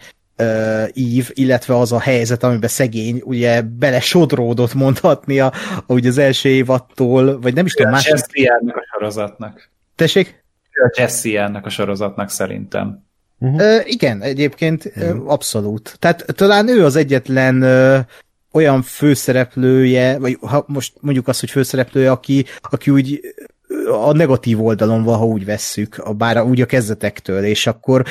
ív, 0.92 1.30
illetve 1.32 1.78
az 1.78 1.92
a 1.92 2.00
helyzet, 2.00 2.42
amiben 2.42 2.68
szegény 2.68 3.22
ugye 3.24 3.62
bele 3.62 4.00
sodródott 4.00 4.74
mondhatni 4.74 5.40
a, 5.40 5.52
ugye 5.86 6.08
az 6.08 6.18
első 6.18 6.48
évattól, 6.48 7.40
vagy 7.40 7.54
nem 7.54 7.66
is 7.66 7.72
tudom, 7.72 7.92
más... 7.92 8.06
Jesse 8.06 8.58
ennek 8.60 8.76
a 8.76 8.86
sorozatnak. 8.92 9.70
Tessék? 9.96 10.44
A 10.72 10.94
Jesse 10.98 11.42
ennek 11.42 11.66
a 11.66 11.68
sorozatnak 11.68 12.30
szerintem. 12.30 13.04
Uh-huh. 13.38 13.60
Uh, 13.60 13.80
igen, 13.84 14.22
egyébként 14.22 14.84
uh-huh. 14.84 15.30
abszolút. 15.30 15.96
Tehát 15.98 16.24
talán 16.26 16.68
ő 16.68 16.84
az 16.84 16.96
egyetlen 16.96 17.62
uh, 17.62 17.98
olyan 18.52 18.82
főszereplője, 18.82 20.18
vagy 20.18 20.38
ha 20.40 20.64
most 20.66 20.92
mondjuk 21.00 21.28
azt, 21.28 21.40
hogy 21.40 21.50
főszereplője, 21.50 22.10
aki, 22.10 22.44
aki 22.60 22.90
úgy 22.90 23.20
a 24.06 24.12
negatív 24.12 24.64
oldalon 24.64 25.02
van, 25.02 25.18
ha 25.18 25.26
úgy 25.26 25.44
vesszük, 25.44 25.98
a, 25.98 26.12
bár 26.12 26.42
úgy 26.42 26.60
a 26.60 26.66
kezdetektől, 26.66 27.44
és 27.44 27.66
akkor 27.66 28.04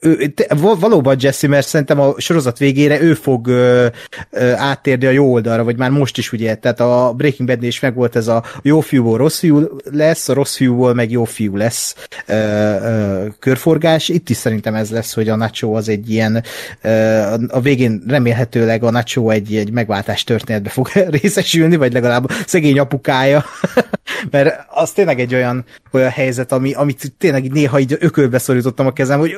ő, 0.00 0.26
te, 0.26 0.54
valóban 0.54 1.16
Jesse, 1.20 1.48
mert 1.48 1.66
szerintem 1.66 2.00
a 2.00 2.14
sorozat 2.16 2.58
végére 2.58 3.00
ő 3.00 3.14
fog 3.14 3.46
ö, 3.46 3.86
ö, 4.30 4.52
áttérni 4.52 5.06
a 5.06 5.10
jó 5.10 5.32
oldalra, 5.32 5.64
vagy 5.64 5.76
már 5.76 5.90
most 5.90 6.18
is 6.18 6.32
ugye, 6.32 6.54
tehát 6.54 6.80
a 6.80 7.12
Breaking 7.16 7.48
bad 7.48 7.62
is 7.62 7.80
megvolt 7.80 8.16
ez 8.16 8.28
a 8.28 8.44
jó 8.62 8.80
fiúból 8.80 9.18
rossz 9.18 9.38
fiú 9.38 9.66
lesz, 9.84 10.28
a 10.28 10.34
rossz 10.34 10.56
fiúból 10.56 10.94
meg 10.94 11.10
jó 11.10 11.24
fiú 11.24 11.56
lesz 11.56 12.06
ö, 12.26 12.34
ö, 12.34 13.24
körforgás. 13.38 14.08
Itt 14.08 14.30
is 14.30 14.36
szerintem 14.36 14.74
ez 14.74 14.90
lesz, 14.90 15.14
hogy 15.14 15.28
a 15.28 15.36
Nacho 15.36 15.72
az 15.72 15.88
egy 15.88 16.10
ilyen, 16.10 16.42
ö, 16.82 17.20
a 17.48 17.60
végén 17.60 18.02
remélhetőleg 18.06 18.82
a 18.82 18.90
Nacho 18.90 19.30
egy, 19.30 19.56
egy 19.56 19.70
megváltás 19.70 20.24
történetbe 20.24 20.68
fog 20.68 20.88
részesülni, 21.20 21.76
vagy 21.76 21.92
legalább 21.92 22.30
szegény 22.46 22.78
apukája, 22.78 23.44
mert 24.30 24.66
az 24.68 24.90
tényleg 24.90 25.20
egy 25.20 25.34
olyan, 25.34 25.64
olyan 25.92 26.10
helyzet, 26.10 26.52
ami, 26.52 26.72
amit 26.72 27.12
tényleg 27.18 27.52
néha 27.52 27.78
így 27.78 27.96
ökölbe 28.00 28.38
szorítottam 28.38 28.86
a 28.86 28.92
kezem, 28.92 29.18
hogy 29.18 29.34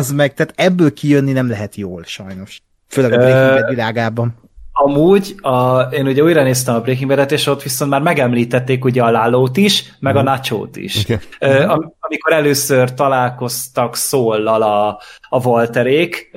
bazd 0.00 0.14
meg, 0.14 0.34
tehát 0.34 0.52
ebből 0.56 0.92
kijönni 0.92 1.32
nem 1.32 1.48
lehet 1.48 1.74
jól, 1.74 2.02
sajnos. 2.04 2.62
Főleg 2.88 3.12
a 3.12 3.16
Breaking 3.16 3.60
Bad 3.60 3.68
világában. 3.68 4.34
Amúgy, 4.72 5.34
a, 5.40 5.80
én 5.80 6.06
ugye 6.06 6.22
újra 6.22 6.42
néztem 6.42 6.74
a 6.74 6.80
Breaking 6.80 7.08
Bad-et, 7.08 7.32
és 7.32 7.46
ott 7.46 7.62
viszont 7.62 7.90
már 7.90 8.00
megemlítették 8.00 8.84
ugye 8.84 9.02
a 9.02 9.10
Lálót 9.10 9.56
is, 9.56 9.94
meg 9.98 10.16
a 10.16 10.22
mhm. 10.22 10.28
Nachót 10.28 10.76
is. 10.76 11.04
Okay. 11.04 11.62
Am, 11.62 11.94
amikor 12.00 12.32
először 12.32 12.94
találkoztak 12.94 13.96
szóllal 13.96 14.62
a, 14.62 15.00
a 15.28 15.46
Walterék, 15.46 16.30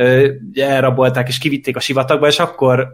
elrabolták 0.54 1.28
és 1.28 1.38
kivitték 1.38 1.76
a 1.76 1.80
sivatagba, 1.80 2.28
és 2.28 2.39
akkor 2.39 2.91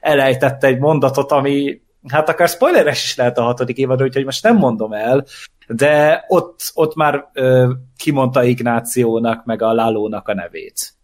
elejtette 0.00 0.66
egy 0.66 0.78
mondatot, 0.78 1.32
ami 1.32 1.82
hát 2.08 2.28
akár 2.28 2.48
spoileres 2.48 3.04
is 3.04 3.16
lehet 3.16 3.38
a 3.38 3.42
hatodik 3.42 3.76
évadra, 3.76 4.04
úgyhogy 4.04 4.24
most 4.24 4.42
nem 4.42 4.56
mondom 4.56 4.92
el, 4.92 5.24
de 5.66 6.24
ott, 6.28 6.60
ott 6.74 6.94
már 6.94 7.30
ö, 7.32 7.72
kimondta 7.96 8.44
Ignációnak, 8.44 9.44
meg 9.44 9.62
a 9.62 9.72
Lálónak 9.72 10.28
a 10.28 10.34
nevét. 10.34 10.94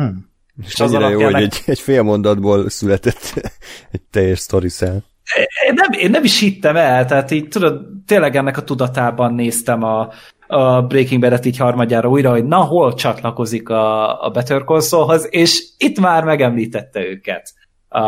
Mm. 0.00 0.16
És 0.66 0.80
annyira 0.80 1.08
jó, 1.08 1.22
hogy 1.22 1.34
egy, 1.34 1.62
egy 1.66 1.80
fél 1.80 2.02
mondatból 2.02 2.68
született 2.68 3.34
egy 3.92 4.02
teljes 4.10 4.38
sztoriszel. 4.38 5.04
Én 5.68 5.74
nem, 5.74 6.00
én 6.00 6.10
nem 6.10 6.24
is 6.24 6.40
hittem 6.40 6.76
el, 6.76 7.04
tehát 7.04 7.30
így 7.30 7.48
tudod, 7.48 7.86
tényleg 8.06 8.36
ennek 8.36 8.56
a 8.56 8.62
tudatában 8.62 9.34
néztem 9.34 9.82
a, 9.82 10.08
a 10.46 10.82
Breaking 10.82 11.20
Bad-et 11.20 11.44
így 11.44 11.56
harmadjára 11.56 12.08
újra, 12.08 12.30
hogy 12.30 12.44
na, 12.44 12.56
hol 12.56 12.94
csatlakozik 12.94 13.68
a, 13.68 14.24
a 14.24 14.30
Better 14.30 14.64
Saul-hoz, 14.80 15.26
és 15.30 15.68
itt 15.78 16.00
már 16.00 16.24
megemlítette 16.24 17.00
őket. 17.00 17.52
A, 17.88 18.00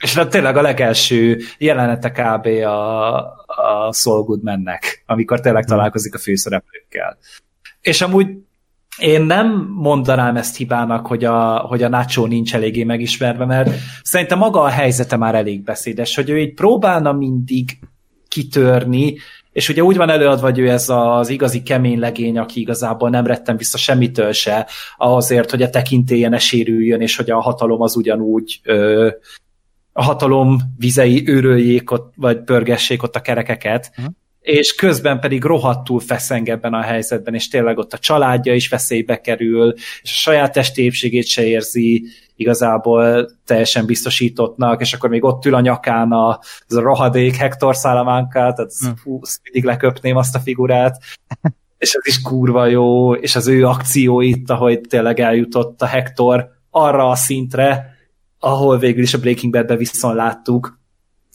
és 0.00 0.14
hát 0.14 0.30
tényleg 0.30 0.56
a 0.56 0.62
legelső 0.62 1.38
jelenete 1.58 2.10
kb. 2.10 2.46
a, 2.46 3.16
a 3.46 3.92
Saul 3.92 4.22
Goodmannek, 4.22 5.02
amikor 5.06 5.40
tényleg 5.40 5.64
hmm. 5.64 5.76
találkozik 5.76 6.14
a 6.14 6.18
főszereplőkkel. 6.18 7.18
És 7.80 8.00
amúgy 8.00 8.26
én 8.98 9.22
nem 9.22 9.74
mondanám 9.74 10.36
ezt 10.36 10.56
hibának, 10.56 11.06
hogy 11.06 11.24
a, 11.24 11.58
hogy 11.58 11.82
a 11.82 11.88
Nacho 11.88 12.26
nincs 12.26 12.54
eléggé 12.54 12.84
megismerve, 12.84 13.44
mert 13.44 13.70
szerintem 14.02 14.38
maga 14.38 14.60
a 14.60 14.68
helyzete 14.68 15.16
már 15.16 15.34
elég 15.34 15.62
beszédes, 15.62 16.14
hogy 16.14 16.30
ő 16.30 16.38
így 16.38 16.54
próbálna 16.54 17.12
mindig 17.12 17.78
kitörni, 18.28 19.16
és 19.52 19.68
ugye 19.68 19.82
úgy 19.82 19.96
van 19.96 20.10
előadva, 20.10 20.46
hogy 20.46 20.58
ő 20.58 20.68
ez 20.68 20.88
az 20.88 21.28
igazi 21.28 21.62
kemény 21.62 21.98
legény, 21.98 22.38
aki 22.38 22.60
igazából 22.60 23.10
nem 23.10 23.26
rettem 23.26 23.56
vissza 23.56 23.78
semmitől 23.78 24.32
se, 24.32 24.66
azért, 24.96 25.50
hogy 25.50 25.62
a 25.62 25.70
tekintélye 25.70 26.28
ne 26.28 26.38
sérüljön, 26.38 27.00
és 27.00 27.16
hogy 27.16 27.30
a 27.30 27.40
hatalom 27.40 27.80
az 27.80 27.96
ugyanúgy 27.96 28.60
ö, 28.64 29.08
a 30.00 30.02
hatalom 30.02 30.58
vizei 30.78 31.28
őröljék 31.28 31.90
ott, 31.90 32.12
vagy 32.16 32.42
pörgessék 32.42 33.02
ott 33.02 33.16
a 33.16 33.20
kerekeket, 33.20 33.92
uh-huh. 33.96 34.14
és 34.40 34.74
közben 34.74 35.20
pedig 35.20 35.44
rohadtul 35.44 36.00
feszeng 36.00 36.48
ebben 36.48 36.74
a 36.74 36.80
helyzetben, 36.80 37.34
és 37.34 37.48
tényleg 37.48 37.78
ott 37.78 37.92
a 37.92 37.98
családja 37.98 38.54
is 38.54 38.68
veszélybe 38.68 39.20
kerül, 39.20 39.72
és 40.02 40.12
a 40.12 40.16
saját 40.16 40.52
testépségét 40.52 41.26
se 41.26 41.46
érzi 41.46 42.04
igazából 42.36 43.30
teljesen 43.46 43.86
biztosítottnak, 43.86 44.80
és 44.80 44.92
akkor 44.92 45.10
még 45.10 45.24
ott 45.24 45.44
ül 45.44 45.54
a 45.54 45.60
nyakán 45.60 46.12
a, 46.12 46.38
az 46.66 46.76
a 46.76 46.80
rohadék 46.80 47.36
Hector 47.36 47.74
Salamanca, 47.74 48.32
tehát 48.32 48.72
uh-huh. 48.82 48.98
fú, 48.98 49.20
mindig 49.42 49.64
leköpném 49.64 50.16
azt 50.16 50.34
a 50.34 50.40
figurát, 50.40 51.02
és 51.78 51.92
ez 51.92 52.06
is 52.06 52.20
kurva 52.20 52.66
jó, 52.66 53.14
és 53.14 53.36
az 53.36 53.48
ő 53.48 53.66
akció 53.66 54.20
itt, 54.20 54.50
ahogy 54.50 54.80
tényleg 54.80 55.20
eljutott 55.20 55.82
a 55.82 55.86
Hector 55.86 56.48
arra 56.70 57.08
a 57.08 57.14
szintre, 57.14 57.98
ahol 58.40 58.78
végül 58.78 59.02
is 59.02 59.14
a 59.14 59.18
Breaking 59.18 59.52
Bad-ben 59.52 59.76
viszont 59.76 60.14
láttuk. 60.14 60.78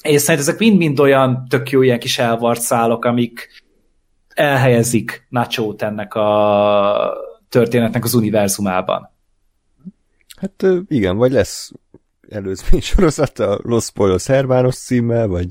És 0.01 0.21
szerintem 0.21 0.49
ezek 0.49 0.59
mind-mind 0.59 0.99
olyan 0.99 1.45
tök 1.49 1.69
jó 1.69 1.81
ilyen 1.81 1.99
kis 1.99 2.19
elvart 2.19 2.61
szálok, 2.61 3.05
amik 3.05 3.49
elhelyezik 4.33 5.25
nacho 5.29 5.75
ennek 5.77 6.13
a 6.13 7.13
történetnek 7.49 8.03
az 8.03 8.13
univerzumában. 8.13 9.09
Hát 10.35 10.65
igen, 10.87 11.17
vagy 11.17 11.31
lesz 11.31 11.71
előzmény 12.29 12.81
sorozat 12.81 13.39
a 13.39 13.59
Los 13.63 13.91
Polos 13.91 14.25
Hermanos 14.27 14.75
címmel, 14.75 15.27
vagy, 15.27 15.47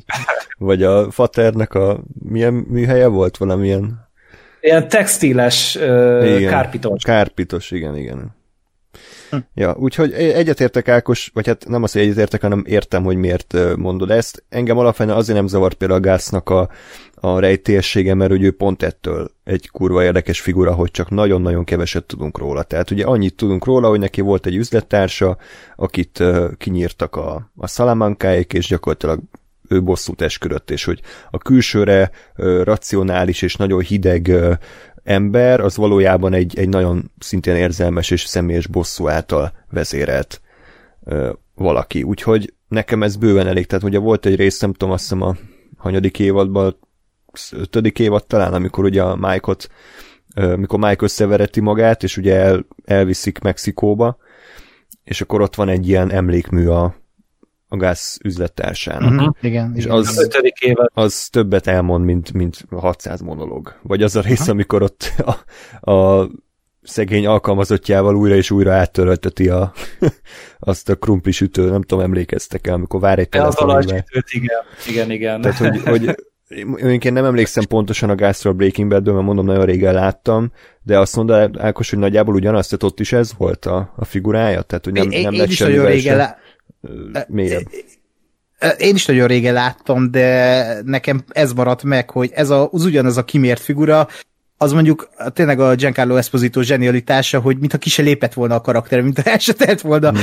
vagy 0.58 0.82
a 0.82 1.10
Faternek 1.10 1.74
a 1.74 2.00
milyen 2.28 2.52
műhelye 2.52 3.06
volt 3.06 3.36
valamilyen? 3.36 4.08
Ilyen 4.60 4.88
textiles 4.88 5.76
uh, 5.76 6.36
igen, 6.36 6.50
kárpitos. 6.50 7.02
Kárpitos, 7.02 7.70
igen, 7.70 7.96
igen. 7.96 8.34
Hm. 9.30 9.36
Ja, 9.54 9.74
úgyhogy 9.78 10.12
egyetértek 10.12 10.88
Ákos, 10.88 11.30
vagy 11.34 11.46
hát 11.46 11.68
nem 11.68 11.82
az, 11.82 11.92
hogy 11.92 12.02
egyetértek, 12.02 12.40
hanem 12.40 12.64
értem, 12.66 13.02
hogy 13.04 13.16
miért 13.16 13.56
mondod 13.76 14.10
ezt. 14.10 14.44
Engem 14.48 14.78
alapvetően 14.78 15.16
azért 15.16 15.38
nem 15.38 15.46
zavart 15.46 15.74
például 15.74 16.00
a 16.00 16.02
Gásznak 16.02 16.50
a, 16.50 16.68
a 17.14 17.38
rejtélyessége, 17.38 18.14
mert 18.14 18.32
ugye 18.32 18.46
ő 18.46 18.50
pont 18.50 18.82
ettől 18.82 19.30
egy 19.44 19.70
kurva 19.70 20.04
érdekes 20.04 20.40
figura, 20.40 20.72
hogy 20.72 20.90
csak 20.90 21.10
nagyon-nagyon 21.10 21.64
keveset 21.64 22.04
tudunk 22.04 22.38
róla. 22.38 22.62
Tehát 22.62 22.90
ugye 22.90 23.04
annyit 23.04 23.34
tudunk 23.34 23.64
róla, 23.64 23.88
hogy 23.88 23.98
neki 23.98 24.20
volt 24.20 24.46
egy 24.46 24.56
üzlettársa, 24.56 25.36
akit 25.76 26.18
uh, 26.18 26.52
kinyírtak 26.56 27.16
a, 27.16 27.50
a 27.56 27.66
szalamankáik, 27.66 28.52
és 28.52 28.66
gyakorlatilag 28.66 29.20
ő 29.68 29.82
bosszút 29.82 30.22
esküdött, 30.22 30.70
és 30.70 30.84
hogy 30.84 31.00
a 31.30 31.38
külsőre 31.38 32.10
uh, 32.36 32.62
racionális 32.62 33.42
és 33.42 33.56
nagyon 33.56 33.80
hideg 33.80 34.26
uh, 34.30 34.52
ember, 35.04 35.60
az 35.60 35.76
valójában 35.76 36.32
egy, 36.32 36.58
egy 36.58 36.68
nagyon 36.68 37.10
szintén 37.18 37.56
érzelmes 37.56 38.10
és 38.10 38.24
személyes 38.24 38.66
bosszú 38.66 39.08
által 39.08 39.52
vezérelt 39.70 40.40
ö, 41.04 41.32
valaki. 41.54 42.02
Úgyhogy 42.02 42.54
nekem 42.68 43.02
ez 43.02 43.16
bőven 43.16 43.46
elég. 43.46 43.66
Tehát 43.66 43.84
ugye 43.84 43.98
volt 43.98 44.26
egy 44.26 44.36
rész, 44.36 44.60
nem 44.60 44.72
tudom, 44.72 44.94
azt 44.94 45.02
hiszem 45.02 45.22
a 45.22 45.36
hanyadik 45.76 46.18
évadban, 46.18 46.78
ötödik 47.52 47.98
évad 47.98 48.26
talán, 48.26 48.54
amikor 48.54 48.84
ugye 48.84 49.02
a 49.02 49.16
Mike-ot, 49.16 49.68
ö, 50.34 50.56
mikor 50.56 50.78
Mike 50.78 51.04
összevereti 51.04 51.60
magát, 51.60 52.02
és 52.02 52.16
ugye 52.16 52.34
el, 52.34 52.66
elviszik 52.84 53.38
Mexikóba, 53.38 54.16
és 55.04 55.20
akkor 55.20 55.40
ott 55.40 55.54
van 55.54 55.68
egy 55.68 55.88
ilyen 55.88 56.10
emlékmű 56.10 56.66
a, 56.66 56.94
a 57.74 57.76
gáz 57.76 58.18
üzlettársának. 58.24 59.10
Uh-huh. 59.10 59.34
Igen, 59.40 59.72
és 59.74 59.84
igen. 59.84 59.96
Az, 59.96 60.30
az 60.92 61.28
többet 61.28 61.66
elmond, 61.66 62.04
mint, 62.04 62.32
mint 62.32 62.64
600 62.70 63.20
monolog. 63.20 63.78
Vagy 63.82 64.02
az 64.02 64.16
a 64.16 64.20
rész, 64.20 64.38
uh-huh. 64.38 64.54
amikor 64.54 64.82
ott 64.82 65.12
a, 65.18 65.90
a 65.90 66.28
szegény 66.82 67.26
alkalmazottjával 67.26 68.16
újra 68.16 68.34
és 68.34 68.50
újra 68.50 68.72
áttörölteti 68.72 69.48
a, 69.48 69.72
azt 70.58 70.88
a 70.88 70.96
sütő, 71.30 71.70
nem 71.70 71.82
tudom, 71.82 72.04
emlékeztek 72.04 72.66
el, 72.66 72.74
amikor 72.74 73.00
vár 73.00 73.18
egy 73.18 73.28
telefonügyvel. 73.28 74.04
igen, 74.30 74.62
igen, 74.88 75.10
igen. 75.10 75.40
Tehát, 75.40 75.58
hogy, 75.58 75.80
hogy 75.82 76.16
én 77.04 77.12
nem 77.12 77.24
emlékszem 77.24 77.64
pontosan 77.64 78.10
a 78.10 78.14
Gázról 78.14 78.52
Breaking 78.52 78.88
bad 78.88 79.12
mert 79.12 79.26
mondom, 79.26 79.46
nagyon 79.46 79.64
régen 79.64 79.94
láttam, 79.94 80.52
de 80.82 80.98
azt 80.98 81.16
mondta 81.16 81.50
Ákos, 81.58 81.90
hogy 81.90 81.98
nagyjából 81.98 82.34
ugyanazt, 82.34 82.68
tehát 82.68 82.82
ott 82.84 83.00
is 83.00 83.12
ez 83.12 83.32
volt 83.38 83.66
a, 83.66 83.92
a 83.96 84.04
figurája? 84.04 84.62
Tehát, 84.62 84.84
hogy 84.84 84.92
nem, 84.92 85.08
nem 85.08 85.32
én 85.32 85.38
lett 85.38 85.48
is 85.48 85.58
nagyon 85.58 85.86
régen, 85.86 86.16
lá 86.16 86.36
mélyebb. 87.26 87.68
Én 88.78 88.94
is 88.94 89.06
nagyon 89.06 89.26
régen 89.26 89.52
láttam, 89.52 90.10
de 90.10 90.80
nekem 90.84 91.24
ez 91.28 91.52
maradt 91.52 91.82
meg, 91.82 92.10
hogy 92.10 92.30
ez 92.34 92.50
a, 92.50 92.68
az 92.72 92.84
ugyanaz 92.84 93.16
a 93.16 93.24
kimért 93.24 93.60
figura, 93.60 94.08
az 94.56 94.72
mondjuk 94.72 95.08
tényleg 95.32 95.60
a 95.60 95.74
Giancarlo 95.74 96.16
Esposito 96.16 96.62
zsenialitása, 96.62 97.40
hogy 97.40 97.58
mintha 97.58 97.78
ki 97.78 97.88
se 97.88 98.02
lépett 98.02 98.32
volna 98.32 98.54
a 98.54 98.60
karakter, 98.60 99.00
mint 99.00 99.18
el 99.18 99.38
se 99.38 99.52
telt 99.52 99.80
volna 99.80 100.12
mm. 100.12 100.16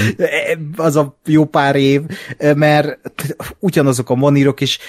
az 0.75 0.95
a 0.95 1.17
jó 1.25 1.45
pár 1.45 1.75
év, 1.75 2.01
mert 2.55 2.99
ugyanazok 3.59 4.09
a 4.09 4.15
monírok, 4.15 4.61
és 4.61 4.79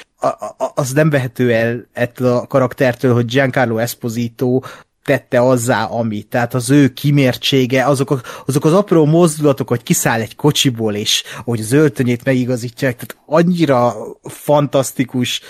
az 0.74 0.92
nem 0.92 1.10
vehető 1.10 1.52
el 1.52 1.88
ettől 1.92 2.36
a 2.36 2.46
karaktertől, 2.46 3.14
hogy 3.14 3.24
Giancarlo 3.24 3.78
Esposito 3.78 4.60
tette 5.04 5.40
azzá, 5.40 5.84
ami. 5.84 6.22
Tehát 6.22 6.54
az 6.54 6.70
ő 6.70 6.88
kimértsége, 6.88 7.84
azok, 7.84 8.10
a, 8.10 8.20
azok 8.46 8.64
az 8.64 8.72
apró 8.72 9.04
mozdulatok, 9.04 9.68
hogy 9.68 9.82
kiszáll 9.82 10.20
egy 10.20 10.36
kocsiból, 10.36 10.94
és 10.94 11.22
hogy 11.44 11.60
az 11.60 11.72
öltönyét 11.72 12.24
megigazítják, 12.24 12.94
tehát 12.94 13.16
annyira 13.26 13.94
fantasztikus 14.22 15.40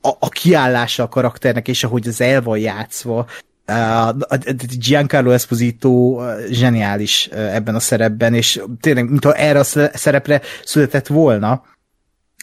a, 0.00 0.08
a 0.18 0.28
kiállása 0.28 1.02
a 1.02 1.08
karakternek, 1.08 1.68
és 1.68 1.84
ahogy 1.84 2.08
az 2.08 2.20
el 2.20 2.42
van 2.42 2.58
játszva. 2.58 3.26
Giancarlo 4.78 5.30
Esposito 5.30 6.20
zseniális 6.50 7.26
ebben 7.26 7.74
a 7.74 7.80
szerepben, 7.80 8.34
és 8.34 8.62
tényleg, 8.80 9.10
mintha 9.10 9.34
erre 9.34 9.58
a 9.58 9.64
szerepre 9.94 10.40
született 10.64 11.06
volna, 11.06 11.62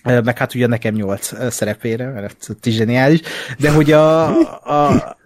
meg 0.04 0.38
hát 0.38 0.56
ugye 0.56 0.68
nekem 0.68 0.94
nyolc 0.94 1.52
szerepére, 1.54 2.10
mert 2.10 2.50
ez 2.62 2.72
zseniális, 2.72 3.22
de 3.58 3.72
hogy 3.72 3.92
a, 3.92 4.26
a 4.80 5.18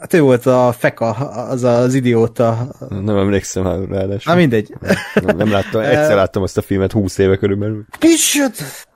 Hát 0.00 0.14
ő 0.14 0.20
volt 0.20 0.46
a 0.46 0.74
Feka, 0.78 1.10
az 1.10 1.62
az 1.62 1.94
idióta. 1.94 2.68
Nem 2.88 3.16
emlékszem 3.16 3.62
már 3.62 3.78
ráadásul. 3.78 4.32
Na 4.32 4.38
mindegy. 4.38 4.74
Nem, 5.14 5.36
nem 5.36 5.50
láttam, 5.50 5.80
egyszer 5.94 6.14
láttam 6.14 6.42
azt 6.42 6.56
a 6.58 6.62
filmet 6.62 6.92
húsz 6.92 7.18
éve 7.18 7.36
körülbelül. 7.36 7.84
Kicsit! 7.98 8.86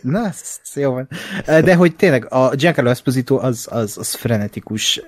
Na, 0.00 0.30
jó 0.74 0.92
van. 0.92 1.08
De 1.44 1.74
hogy 1.74 1.96
tényleg 1.96 2.32
a 2.32 2.54
Giancarlo 2.54 2.90
Esposito 2.90 3.36
az, 3.36 3.66
az, 3.70 3.98
az 3.98 4.14
frenetikus. 4.14 5.00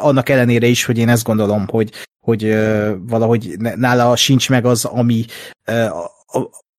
Annak 0.00 0.28
ellenére 0.28 0.66
is, 0.66 0.84
hogy 0.84 0.98
én 0.98 1.08
ezt 1.08 1.24
gondolom, 1.24 1.66
hogy, 1.68 1.90
hogy 2.20 2.56
valahogy 2.98 3.56
nála 3.58 4.16
sincs 4.16 4.50
meg 4.50 4.64
az, 4.64 4.84
ami 4.84 5.24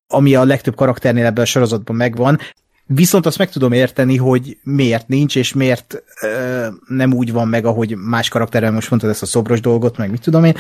ami 0.07 0.35
a 0.35 0.43
legtöbb 0.43 0.75
karakternél 0.75 1.25
ebben 1.25 1.43
a 1.43 1.47
sorozatban 1.47 1.95
megvan, 1.95 2.39
Viszont 2.87 3.25
azt 3.25 3.37
meg 3.37 3.49
tudom 3.49 3.71
érteni, 3.71 4.17
hogy 4.17 4.57
miért 4.63 5.07
nincs, 5.07 5.35
és 5.35 5.53
miért 5.53 6.03
ö, 6.21 6.67
nem 6.87 7.13
úgy 7.13 7.31
van 7.31 7.47
meg, 7.47 7.65
ahogy 7.65 7.95
más 7.95 8.29
karakterrel 8.29 8.71
most 8.71 8.89
mondtad 8.89 9.11
ezt 9.11 9.21
a 9.21 9.25
szobros 9.25 9.61
dolgot, 9.61 9.97
meg 9.97 10.11
mit 10.11 10.21
tudom 10.21 10.43
én. 10.43 10.55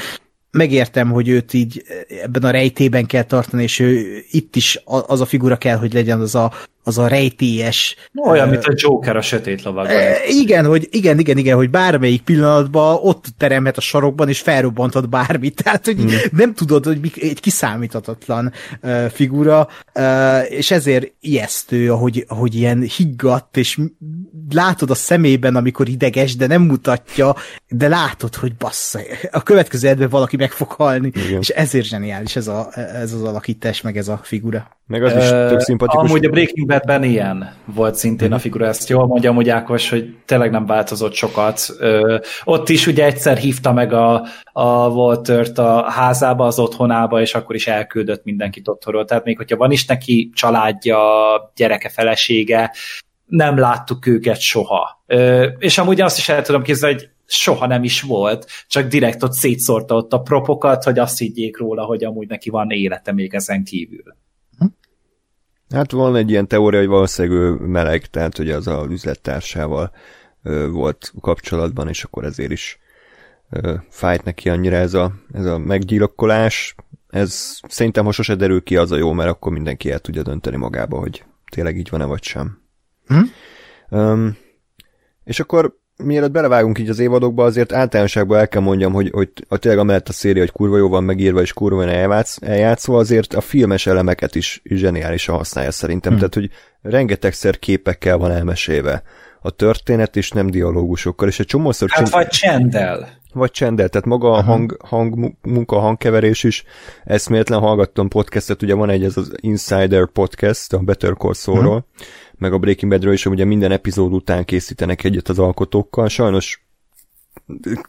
Megértem, 0.51 1.11
hogy 1.11 1.27
őt 1.27 1.53
így 1.53 1.83
ebben 2.23 2.43
a 2.43 2.49
rejtében 2.49 3.05
kell 3.05 3.23
tartani, 3.23 3.63
és 3.63 3.79
ő 3.79 4.23
itt 4.31 4.55
is 4.55 4.81
az 4.85 5.21
a 5.21 5.25
figura 5.25 5.57
kell, 5.57 5.77
hogy 5.77 5.93
legyen 5.93 6.19
az 6.19 6.35
a, 6.35 6.51
az 6.87 6.97
a 6.97 7.07
rejtélyes... 7.07 7.95
Olyan, 8.15 8.45
uh, 8.45 8.51
mint 8.51 8.65
a 8.65 8.73
Joker 8.75 9.15
a 9.15 9.21
sötét 9.21 9.63
lovagban. 9.63 9.95
Uh, 9.95 10.35
igen, 10.39 10.65
hogy, 10.65 10.87
igen, 10.91 11.19
igen, 11.19 11.37
igen, 11.37 11.55
hogy 11.55 11.69
bármelyik 11.69 12.21
pillanatban 12.21 12.99
ott 13.01 13.25
teremhet 13.37 13.77
a 13.77 13.81
sarokban, 13.81 14.29
és 14.29 14.39
felrobbanthat 14.39 15.09
bármit. 15.09 15.55
Tehát, 15.63 15.85
hogy 15.85 16.01
mm. 16.01 16.07
nem 16.31 16.53
tudod, 16.53 16.85
hogy 16.85 16.99
mi, 16.99 17.11
egy 17.15 17.39
kiszámíthatatlan 17.39 18.53
uh, 18.81 19.05
figura, 19.05 19.67
uh, 19.95 20.51
és 20.51 20.71
ezért 20.71 21.11
ijesztő, 21.19 21.91
ahogy, 21.91 22.25
ahogy 22.27 22.55
ilyen 22.55 22.81
higgadt, 22.81 23.57
és 23.57 23.79
látod 24.49 24.89
a 24.89 24.95
szemében, 24.95 25.55
amikor 25.55 25.89
ideges, 25.89 26.35
de 26.35 26.47
nem 26.47 26.61
mutatja, 26.61 27.35
de 27.67 27.87
látod, 27.87 28.35
hogy 28.35 28.55
bassza, 28.55 28.99
a 29.31 29.43
következő 29.43 29.87
edben 29.87 30.09
valaki 30.09 30.37
meg 30.37 30.51
fog 30.51 30.71
halni, 30.71 31.11
igen. 31.13 31.39
és 31.39 31.49
ezért 31.49 31.85
zseniális 31.85 32.35
ez, 32.35 32.47
a, 32.47 32.69
ez 32.73 33.13
az 33.13 33.23
alakítás, 33.23 33.81
meg 33.81 33.97
ez 33.97 34.07
a 34.07 34.19
figura. 34.23 34.76
Meg 34.87 35.03
az 35.03 35.15
is 35.15 35.29
tök 35.29 35.59
szimpatikus. 35.59 36.09
Amúgy 36.09 36.25
a 36.25 36.29
Breaking 36.29 36.67
Badben 36.67 37.03
ilyen 37.03 37.53
volt 37.65 37.95
szintén 37.95 38.33
a 38.33 38.39
figura, 38.39 38.65
ezt 38.65 38.89
jól 38.89 39.07
mondja 39.07 39.29
amúgy 39.29 39.49
Ákos, 39.49 39.89
hogy 39.89 40.15
tényleg 40.25 40.51
nem 40.51 40.65
változott 40.65 41.13
sokat. 41.13 41.59
Ott 42.43 42.69
is 42.69 42.87
ugye 42.87 43.05
egyszer 43.05 43.37
hívta 43.37 43.73
meg 43.73 43.93
a, 43.93 44.25
a 44.51 44.87
Waltert 44.87 45.57
a 45.57 45.89
házába, 45.89 46.45
az 46.45 46.59
otthonába, 46.59 47.21
és 47.21 47.35
akkor 47.35 47.55
is 47.55 47.67
elküldött 47.67 48.23
mindenkit 48.23 48.67
otthonról. 48.67 49.05
Tehát 49.05 49.23
még 49.23 49.37
hogyha 49.37 49.57
van 49.57 49.71
is 49.71 49.85
neki 49.85 50.29
családja, 50.33 50.99
gyereke, 51.55 51.89
felesége, 51.89 52.73
nem 53.25 53.57
láttuk 53.57 54.07
őket 54.07 54.39
soha. 54.39 55.03
És 55.57 55.77
amúgy 55.77 56.01
azt 56.01 56.17
is 56.17 56.29
el 56.29 56.41
tudom 56.41 56.61
képzelni, 56.61 56.95
hogy 56.95 57.09
soha 57.25 57.67
nem 57.67 57.83
is 57.83 58.01
volt, 58.01 58.47
csak 58.67 58.87
direkt 58.87 59.23
ott 59.23 59.33
szétszórta 59.33 59.95
ott 59.95 60.13
a 60.13 60.21
propokat, 60.21 60.83
hogy 60.83 60.99
azt 60.99 61.17
higgyék 61.17 61.57
róla, 61.57 61.83
hogy 61.83 62.03
amúgy 62.03 62.27
neki 62.27 62.49
van 62.49 62.69
élete 62.69 63.13
még 63.13 63.33
ezen 63.33 63.63
kívül. 63.63 64.15
Hát 65.69 65.91
van 65.91 66.15
egy 66.15 66.29
ilyen 66.29 66.47
teória, 66.47 66.79
hogy 66.79 66.87
valószínűleg 66.87 67.37
ő 67.37 67.51
meleg, 67.51 68.05
tehát 68.05 68.37
hogy 68.37 68.49
az 68.49 68.67
a 68.67 68.85
üzlettársával 68.89 69.91
ö, 70.43 70.67
volt 70.69 71.13
kapcsolatban, 71.21 71.87
és 71.87 72.03
akkor 72.03 72.23
ezért 72.23 72.51
is 72.51 72.79
ö, 73.49 73.73
fájt 73.89 74.23
neki 74.23 74.49
annyira 74.49 74.75
ez 74.75 74.93
a, 74.93 75.13
ez 75.33 75.45
a 75.45 75.57
meggyilkolás. 75.57 76.75
Ez 77.09 77.59
szerintem, 77.67 78.05
ha 78.05 78.11
sose 78.11 78.35
derül 78.35 78.63
ki, 78.63 78.77
az 78.77 78.91
a 78.91 78.97
jó, 78.97 79.11
mert 79.11 79.29
akkor 79.29 79.51
mindenki 79.51 79.91
el 79.91 79.99
tudja 79.99 80.21
dönteni 80.21 80.57
magába, 80.57 80.99
hogy 80.99 81.23
tényleg 81.51 81.77
így 81.77 81.89
van-e 81.89 82.05
vagy 82.05 82.23
sem. 82.23 82.61
Hm? 83.07 83.21
Um, 83.89 84.37
és 85.23 85.39
akkor 85.39 85.77
mielőtt 86.03 86.31
belevágunk 86.31 86.79
így 86.79 86.89
az 86.89 86.99
évadokba, 86.99 87.43
azért 87.43 87.73
általánosságban 87.73 88.39
el 88.39 88.47
kell 88.47 88.61
mondjam, 88.61 88.93
hogy, 88.93 89.09
hogy 89.13 89.29
a 89.47 89.57
tényleg 89.57 89.79
amellett 89.79 90.09
a 90.09 90.13
széria, 90.13 90.41
hogy 90.41 90.51
kurva 90.51 90.77
jó 90.77 90.89
van 90.89 91.03
megírva, 91.03 91.41
és 91.41 91.53
kurva 91.53 91.77
van 91.77 91.89
eljátsz, 91.89 92.37
eljátszva, 92.41 92.97
azért 92.97 93.33
a 93.33 93.41
filmes 93.41 93.87
elemeket 93.87 94.35
is, 94.35 94.61
is 94.63 94.79
zseniálisan 94.79 95.35
használja 95.35 95.71
szerintem. 95.71 96.11
Hmm. 96.11 96.19
Tehát, 96.19 96.33
hogy 96.33 96.49
rengetegszer 96.91 97.59
képekkel 97.59 98.17
van 98.17 98.31
elmesélve 98.31 99.03
a 99.41 99.49
történet, 99.49 100.15
és 100.15 100.31
nem 100.31 100.49
dialógusokkal, 100.49 101.27
és 101.27 101.39
egy 101.39 101.45
csomószor... 101.45 101.89
Hát 101.89 102.09
vagy 102.09 102.27
csendel. 102.27 103.09
Vagy 103.33 103.51
csendel, 103.51 103.89
tehát 103.89 104.07
maga 104.07 104.31
a 104.31 104.41
hang, 104.41 104.77
hang, 104.83 105.33
munka, 105.41 105.79
hangkeverés 105.79 106.43
is 106.43 106.63
eszméletlen 107.03 107.59
hallgattam 107.59 108.07
podcastet, 108.07 108.61
ugye 108.61 108.73
van 108.73 108.89
egy 108.89 109.03
ez 109.03 109.17
az 109.17 109.31
Insider 109.35 110.07
podcast, 110.07 110.73
a 110.73 110.77
Better 110.77 111.13
Call 111.13 111.33
Saul-ról, 111.33 111.85
hmm 111.97 112.25
meg 112.37 112.53
a 112.53 112.57
Breaking 112.57 112.91
Badről 112.91 113.13
is, 113.13 113.25
ugye 113.25 113.45
minden 113.45 113.71
epizód 113.71 114.13
után 114.13 114.45
készítenek 114.45 115.03
egyet 115.03 115.29
az 115.29 115.39
alkotókkal. 115.39 116.07
Sajnos 116.07 116.65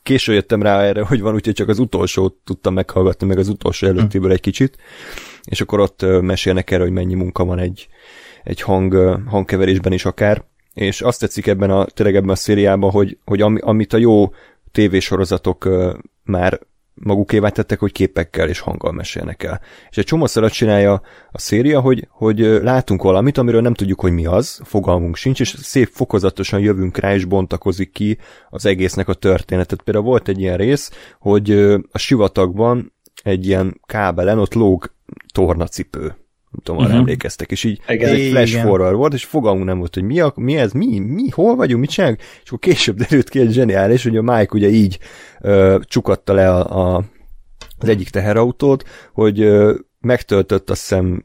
késő 0.02 0.32
jöttem 0.32 0.62
rá 0.62 0.82
erre, 0.82 1.02
hogy 1.02 1.20
van, 1.20 1.34
úgyhogy 1.34 1.54
csak 1.54 1.68
az 1.68 1.78
utolsót 1.78 2.34
tudtam 2.44 2.74
meghallgatni, 2.74 3.26
meg 3.26 3.38
az 3.38 3.48
utolsó 3.48 3.86
előttéből 3.86 4.32
egy 4.32 4.40
kicsit, 4.40 4.76
és 5.44 5.60
akkor 5.60 5.80
ott 5.80 6.06
mesélnek 6.20 6.70
erre, 6.70 6.82
hogy 6.82 6.92
mennyi 6.92 7.14
munka 7.14 7.44
van 7.44 7.58
egy, 7.58 7.88
egy 8.44 8.60
hang, 8.60 9.20
hangkeverésben 9.26 9.92
is 9.92 10.04
akár, 10.04 10.44
és 10.74 11.00
azt 11.00 11.20
tetszik 11.20 11.46
ebben 11.46 11.70
a, 11.70 11.84
tényleg 11.84 12.16
ebben 12.16 12.28
a 12.28 12.34
szériában, 12.34 12.90
hogy, 12.90 13.18
hogy 13.24 13.40
ami, 13.40 13.58
amit 13.60 13.92
a 13.92 13.96
jó 13.96 14.32
tévésorozatok 14.72 15.68
már 16.24 16.60
magukévá 17.00 17.48
tettek, 17.48 17.78
hogy 17.78 17.92
képekkel 17.92 18.48
és 18.48 18.60
hanggal 18.60 18.92
mesélnek 18.92 19.42
el. 19.42 19.60
És 19.90 19.96
egy 19.96 20.04
csomószor 20.04 20.42
azt 20.42 20.54
csinálja 20.54 21.02
a 21.30 21.38
széria, 21.38 21.80
hogy, 21.80 22.08
hogy 22.10 22.38
látunk 22.38 23.02
valamit, 23.02 23.38
amiről 23.38 23.60
nem 23.60 23.74
tudjuk, 23.74 24.00
hogy 24.00 24.12
mi 24.12 24.26
az, 24.26 24.60
fogalmunk 24.64 25.16
sincs, 25.16 25.40
és 25.40 25.48
szép 25.48 25.88
fokozatosan 25.92 26.60
jövünk 26.60 26.96
rá, 26.98 27.14
és 27.14 27.24
bontakozik 27.24 27.92
ki 27.92 28.18
az 28.50 28.66
egésznek 28.66 29.08
a 29.08 29.14
történetet. 29.14 29.82
Például 29.82 30.04
volt 30.04 30.28
egy 30.28 30.40
ilyen 30.40 30.56
rész, 30.56 30.90
hogy 31.18 31.50
a 31.92 31.98
sivatagban 31.98 32.92
egy 33.22 33.46
ilyen 33.46 33.80
kábelen 33.86 34.38
ott 34.38 34.54
lóg 34.54 34.92
tornacipő 35.32 36.16
nem 36.50 36.60
tudom, 36.62 36.76
arra 36.76 36.86
uh-huh. 36.86 37.00
emlékeztek, 37.00 37.50
és 37.50 37.64
így 37.64 37.80
ez 37.86 38.10
egy 38.10 38.30
flash 38.30 38.52
igen. 38.52 38.66
forward 38.66 38.96
volt, 38.96 39.12
és 39.12 39.24
fogalmunk 39.24 39.66
nem 39.66 39.78
volt, 39.78 39.94
hogy 39.94 40.02
mi, 40.02 40.20
a, 40.20 40.32
mi 40.34 40.56
ez, 40.56 40.72
mi, 40.72 40.98
mi, 40.98 41.28
hol 41.28 41.56
vagyunk, 41.56 41.80
mit 41.80 41.90
csinálunk, 41.90 42.20
és 42.20 42.46
akkor 42.46 42.58
később 42.58 42.96
derült 42.96 43.28
ki 43.28 43.40
egy 43.40 43.52
zseniális, 43.52 44.02
hogy 44.02 44.16
a 44.16 44.22
Mike 44.22 44.48
ugye 44.52 44.68
így 44.68 44.98
ö, 45.40 45.78
csukatta 45.84 46.32
le 46.32 46.50
a, 46.50 46.94
a, 46.94 47.04
az 47.78 47.88
egyik 47.88 48.08
teherautót, 48.08 48.84
hogy 49.12 49.40
ö, 49.40 49.74
megtöltött 50.00 50.70
azt 50.70 50.80
hiszem 50.80 51.22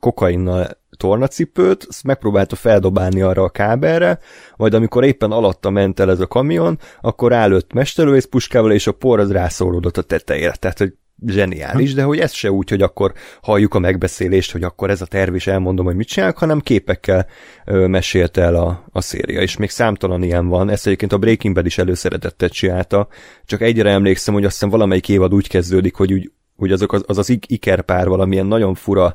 kokainnal 0.00 0.78
tornacipőt, 0.96 1.84
azt 1.88 2.04
megpróbálta 2.04 2.56
feldobálni 2.56 3.20
arra 3.20 3.42
a 3.42 3.48
kábelre, 3.48 4.18
majd 4.56 4.74
amikor 4.74 5.04
éppen 5.04 5.30
alatta 5.30 5.70
ment 5.70 6.00
el 6.00 6.10
ez 6.10 6.20
a 6.20 6.26
kamion, 6.26 6.78
akkor 7.00 7.32
állött 7.32 7.72
mesterlövész 7.72 8.24
puskával, 8.24 8.72
és 8.72 8.86
a 8.86 8.92
por 8.92 9.20
az 9.20 9.32
rászólódott 9.32 9.96
a 9.96 10.02
tetejére. 10.02 10.54
Tehát, 10.58 10.78
hogy 10.78 10.94
zseniális, 11.26 11.94
de 11.94 12.02
hogy 12.02 12.18
ez 12.18 12.32
se 12.32 12.50
úgy, 12.50 12.70
hogy 12.70 12.82
akkor 12.82 13.12
halljuk 13.42 13.74
a 13.74 13.78
megbeszélést, 13.78 14.52
hogy 14.52 14.62
akkor 14.62 14.90
ez 14.90 15.00
a 15.00 15.06
terv, 15.06 15.34
és 15.34 15.46
elmondom, 15.46 15.84
hogy 15.84 15.96
mit 15.96 16.08
csinálok, 16.08 16.38
hanem 16.38 16.60
képekkel 16.60 17.26
ö, 17.64 17.86
mesélte 17.86 18.42
el 18.42 18.54
a, 18.54 18.84
a 18.92 19.00
széria, 19.00 19.40
és 19.40 19.56
még 19.56 19.70
számtalan 19.70 20.22
ilyen 20.22 20.48
van. 20.48 20.70
Ezt 20.70 20.86
egyébként 20.86 21.12
a 21.12 21.18
Breaking 21.18 21.54
Bad 21.54 21.66
is 21.66 21.78
előszeretettet 21.78 22.52
csinálta, 22.52 23.08
csak 23.44 23.60
egyre 23.60 23.90
emlékszem, 23.90 24.34
hogy 24.34 24.44
azt 24.44 24.52
hiszem 24.52 24.70
valamelyik 24.70 25.08
évad 25.08 25.34
úgy 25.34 25.48
kezdődik, 25.48 25.94
hogy 25.94 26.12
úgy, 26.12 26.32
hogy 26.56 26.72
azok 26.72 26.92
az, 26.92 27.04
az, 27.06 27.18
az 27.18 27.38
ikerpár 27.46 28.08
valamilyen 28.08 28.46
nagyon 28.46 28.74
fura 28.74 29.14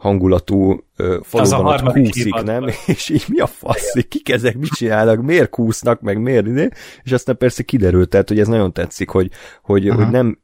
hangulatú 0.00 0.84
ö, 0.96 1.18
faluban 1.22 1.74
az 1.74 1.82
ott 1.82 1.92
kúszik, 1.92 2.42
nem? 2.42 2.66
És 2.86 3.08
így 3.08 3.24
mi 3.28 3.38
a 3.38 3.46
fasz, 3.46 3.92
kik 4.08 4.28
ezek, 4.28 4.56
mit 4.56 4.70
csinálnak, 4.70 5.22
miért 5.22 5.50
kúsznak, 5.50 6.00
meg 6.00 6.20
miért, 6.20 6.76
és 7.02 7.12
aztán 7.12 7.36
persze 7.36 7.62
kiderült, 7.62 8.08
tehát, 8.08 8.28
hogy 8.28 8.38
ez 8.38 8.48
nagyon 8.48 8.72
tetszik, 8.72 9.08
hogy, 9.08 9.30
hogy, 9.62 9.88
uh-huh. 9.88 10.02
hogy 10.02 10.12
nem 10.12 10.38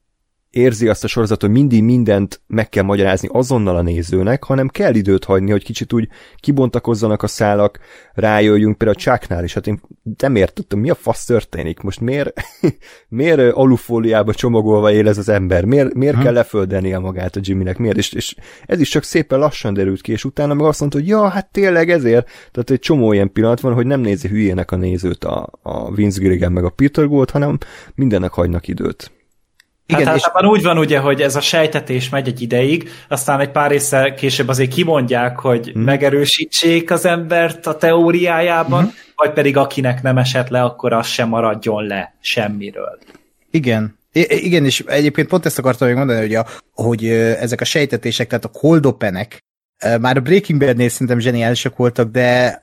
érzi 0.56 0.88
azt 0.88 1.04
a 1.04 1.06
sorozat, 1.06 1.40
hogy 1.40 1.50
mindig 1.50 1.82
mindent 1.82 2.40
meg 2.46 2.68
kell 2.68 2.82
magyarázni 2.82 3.28
azonnal 3.32 3.76
a 3.76 3.82
nézőnek, 3.82 4.44
hanem 4.44 4.68
kell 4.68 4.94
időt 4.94 5.24
hagyni, 5.24 5.50
hogy 5.50 5.64
kicsit 5.64 5.92
úgy 5.92 6.08
kibontakozzanak 6.40 7.22
a 7.22 7.26
szálak, 7.26 7.78
rájöjjünk 8.12 8.78
például 8.78 8.98
a 8.98 9.02
Chucknál 9.02 9.44
is, 9.44 9.54
hát 9.54 9.66
én 9.66 9.80
nem 10.18 10.36
értettem, 10.36 10.78
mi 10.78 10.90
a 10.90 10.94
fasz 10.94 11.24
történik, 11.24 11.80
most 11.80 12.00
miért, 12.00 12.40
miért 13.08 13.52
alufóliába 13.52 14.34
csomagolva 14.34 14.92
él 14.92 15.08
ez 15.08 15.18
az 15.18 15.28
ember, 15.28 15.64
miért, 15.64 15.94
miért 15.94 16.18
kell 16.18 16.32
leföldenie 16.32 16.98
magát 16.98 17.36
a 17.36 17.40
Jimmynek, 17.42 17.78
miért, 17.78 17.96
és, 17.96 18.12
és 18.12 18.34
ez 18.66 18.80
is 18.80 18.88
csak 18.88 19.02
szépen 19.02 19.38
lassan 19.38 19.74
derült 19.74 20.00
ki, 20.00 20.12
és 20.12 20.24
utána 20.24 20.54
meg 20.54 20.66
azt 20.66 20.80
mondta, 20.80 20.98
hogy 20.98 21.08
ja, 21.08 21.28
hát 21.28 21.50
tényleg 21.50 21.90
ezért, 21.90 22.26
tehát 22.52 22.70
egy 22.70 22.78
csomó 22.78 23.12
ilyen 23.12 23.32
pillanat 23.32 23.60
van, 23.60 23.74
hogy 23.74 23.86
nem 23.86 24.00
nézi 24.00 24.28
hülyének 24.28 24.70
a 24.70 24.76
nézőt 24.76 25.24
a, 25.24 25.48
a 25.62 25.94
Vince 25.94 26.20
Gilligan 26.20 26.52
meg 26.52 26.64
a 26.64 26.70
Peter 26.70 27.08
Gould, 27.08 27.30
hanem 27.30 27.58
mindennek 27.94 28.32
hagynak 28.32 28.68
időt. 28.68 29.14
Igen, 29.86 30.06
hát 30.06 30.16
és... 30.16 30.24
úgy 30.40 30.62
van 30.62 30.78
ugye, 30.78 30.98
hogy 30.98 31.22
ez 31.22 31.36
a 31.36 31.40
sejtetés 31.40 32.08
megy 32.08 32.28
egy 32.28 32.42
ideig, 32.42 32.90
aztán 33.08 33.40
egy 33.40 33.50
pár 33.50 33.70
része 33.70 34.14
később 34.14 34.48
azért 34.48 34.72
kimondják, 34.72 35.38
hogy 35.38 35.70
hmm. 35.70 35.82
megerősítsék 35.82 36.90
az 36.90 37.04
embert 37.04 37.66
a 37.66 37.76
teóriájában, 37.76 38.82
hmm. 38.82 38.92
vagy 39.16 39.32
pedig 39.32 39.56
akinek 39.56 40.02
nem 40.02 40.18
esett 40.18 40.48
le, 40.48 40.62
akkor 40.62 40.92
az 40.92 41.06
sem 41.06 41.28
maradjon 41.28 41.84
le 41.86 42.14
semmiről. 42.20 42.98
Igen. 43.50 43.98
I- 44.12 44.44
igen, 44.44 44.64
és 44.64 44.84
egyébként 44.86 45.28
pont 45.28 45.46
ezt 45.46 45.58
akartam 45.58 45.88
még 45.88 45.96
mondani, 45.96 46.20
hogy, 46.20 46.34
a, 46.34 46.46
hogy 46.72 47.06
ezek 47.40 47.60
a 47.60 47.64
sejtetések, 47.64 48.28
tehát 48.28 48.44
a 48.44 48.48
koldopenek, 48.48 49.44
Már 50.00 50.16
a 50.16 50.20
Breaking 50.20 50.60
Bad-nél 50.60 50.88
szerintem 50.88 51.18
zseniálisak 51.18 51.76
voltak, 51.76 52.10
de 52.10 52.62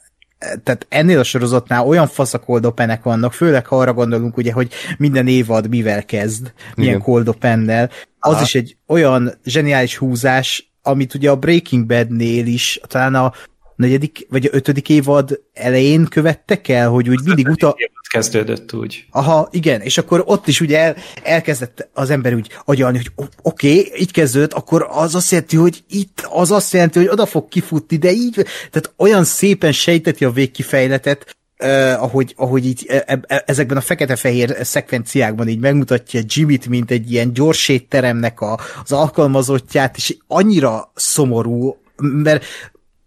tehát 0.64 0.86
ennél 0.90 1.20
a 1.20 1.24
sorozatnál 1.24 1.86
olyan 1.88 2.08
faszakoldopenek 2.08 3.04
vannak, 3.04 3.34
főleg 3.34 3.66
ha 3.66 3.78
arra 3.78 3.94
gondolunk, 3.94 4.38
ugye, 4.38 4.52
hogy 4.52 4.72
minden 4.98 5.28
évad 5.28 5.70
mivel 5.70 6.06
kezd, 6.06 6.54
milyen 6.76 7.02
koldopennel. 7.02 7.90
Az 8.20 8.34
Aha. 8.34 8.42
is 8.42 8.56
egy 8.56 8.78
olyan 8.88 9.40
zseniális 9.46 9.98
húzás, 9.98 10.72
amit 10.82 11.14
ugye 11.14 11.30
a 11.30 11.36
Breaking 11.36 11.86
Bad-nél 11.86 12.46
is, 12.46 12.80
talán 12.88 13.16
a 13.16 13.34
negyedik, 13.76 14.28
vagy 14.30 14.46
a 14.46 14.56
ötödik 14.56 14.90
évad 14.90 15.40
elején 15.54 16.06
követtek 16.06 16.68
el, 16.68 16.90
hogy 16.90 17.10
úgy 17.10 17.24
mindig 17.24 17.48
uta... 17.48 17.76
kezdődött 18.14 18.74
úgy. 18.74 19.06
Aha, 19.12 19.48
igen, 19.52 19.82
és 19.82 19.98
akkor 19.98 20.24
ott 20.26 20.48
is 20.48 20.62
ugye 20.62 20.80
el, 20.80 20.96
elkezdett 21.24 21.90
az 21.94 22.10
ember 22.10 22.34
úgy 22.34 22.50
agyalni, 22.66 22.98
hogy 22.98 23.12
oké, 23.42 23.80
okay, 23.80 23.92
így 24.00 24.12
kezdődött, 24.12 24.54
akkor 24.54 24.88
az 24.90 25.16
azt 25.16 25.32
jelenti, 25.32 25.56
hogy 25.56 25.84
itt 25.90 26.28
az 26.30 26.52
azt 26.52 26.74
jelenti, 26.74 27.00
hogy 27.00 27.08
oda 27.08 27.26
fog 27.26 27.48
kifutni, 27.48 27.98
de 27.98 28.12
így, 28.12 28.34
tehát 28.72 28.94
olyan 28.98 29.24
szépen 29.24 29.72
sejteti 29.72 30.26
a 30.26 30.32
végkifejletet, 30.32 31.36
Uh, 31.60 32.04
ahogy, 32.04 32.34
ahogy 32.38 32.66
így 32.66 32.86
e, 32.88 33.04
e, 33.28 33.44
ezekben 33.46 33.78
a 33.78 33.82
fekete-fehér 33.82 34.58
szekvenciákban 34.62 35.48
így 35.48 35.60
megmutatja 35.60 36.22
Jimmy-t, 36.26 36.68
mint 36.68 36.92
egy 36.92 37.12
ilyen 37.12 37.34
gyors 37.34 37.70
étteremnek 37.70 38.42
a, 38.42 38.60
az 38.84 38.92
alkalmazottját, 38.92 39.98
és 39.98 40.18
annyira 40.28 40.92
szomorú, 40.96 41.78
mert 41.98 42.46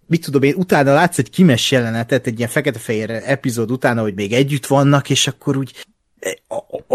mit 0.07 0.25
tudom 0.25 0.43
én, 0.43 0.55
utána 0.57 0.93
látsz 0.93 1.19
egy 1.19 1.31
kimes 1.31 1.71
jelenetet, 1.71 2.27
egy 2.27 2.39
ilyen 2.39 2.51
fekete-fehér 2.51 3.11
epizód 3.11 3.71
utána, 3.71 4.03
hogy 4.03 4.15
még 4.15 4.33
együtt 4.33 4.67
vannak, 4.67 5.11
és 5.11 5.27
akkor 5.27 5.57
úgy 5.57 5.87
a, 6.49 6.55
a, 6.55 6.95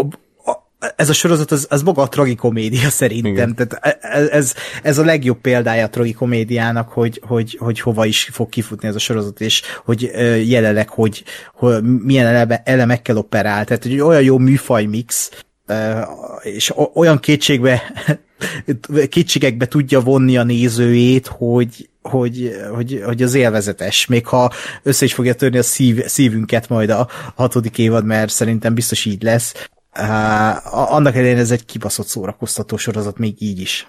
a, 0.50 0.92
ez 0.96 1.08
a 1.08 1.12
sorozat, 1.12 1.50
az, 1.50 1.66
az 1.70 1.82
maga 1.82 2.02
a 2.02 2.08
tragikomédia 2.08 2.88
szerintem. 2.88 3.32
Igen. 3.32 3.54
Tehát 3.54 3.98
ez, 4.00 4.28
ez, 4.28 4.54
ez 4.82 4.98
a 4.98 5.04
legjobb 5.04 5.40
példája 5.40 5.84
a 5.84 5.90
tragikomédiának, 5.90 6.88
hogy, 6.88 7.20
hogy, 7.26 7.56
hogy 7.60 7.80
hova 7.80 8.06
is 8.06 8.28
fog 8.32 8.48
kifutni 8.48 8.88
ez 8.88 8.94
a 8.94 8.98
sorozat, 8.98 9.40
és 9.40 9.62
hogy 9.84 10.10
jelenleg, 10.48 10.88
hogy, 10.88 11.24
hogy 11.54 11.82
milyen 11.82 12.26
eleme, 12.26 12.62
elemekkel 12.64 13.16
operál. 13.16 13.64
Tehát 13.64 13.82
hogy 13.82 14.00
olyan 14.00 14.22
jó 14.22 14.38
műfaj 14.38 14.84
mix, 14.84 15.30
és 16.42 16.72
olyan 16.94 17.18
kétségbe 17.18 17.82
kétségekbe 19.10 19.66
tudja 19.66 20.00
vonni 20.00 20.36
a 20.36 20.42
nézőjét, 20.42 21.26
hogy, 21.26 21.90
hogy, 22.02 22.56
hogy, 22.74 23.02
hogy 23.04 23.22
az 23.22 23.34
élvezetes, 23.34 24.06
még 24.06 24.26
ha 24.26 24.52
össze 24.82 25.04
is 25.04 25.14
fogja 25.14 25.34
törni 25.34 25.58
a 25.58 25.62
szív, 25.62 26.04
szívünket 26.04 26.68
majd 26.68 26.90
a 26.90 27.08
hatodik 27.34 27.78
évad, 27.78 28.04
mert 28.04 28.30
szerintem 28.30 28.74
biztos 28.74 29.04
így 29.04 29.22
lesz. 29.22 29.68
Uh, 29.98 30.92
annak 30.94 31.14
ellenére 31.14 31.38
ez 31.38 31.50
egy 31.50 31.64
kibaszott 31.64 32.06
szórakoztató 32.06 32.76
sorozat 32.76 33.18
még 33.18 33.42
így 33.42 33.60
is. 33.60 33.86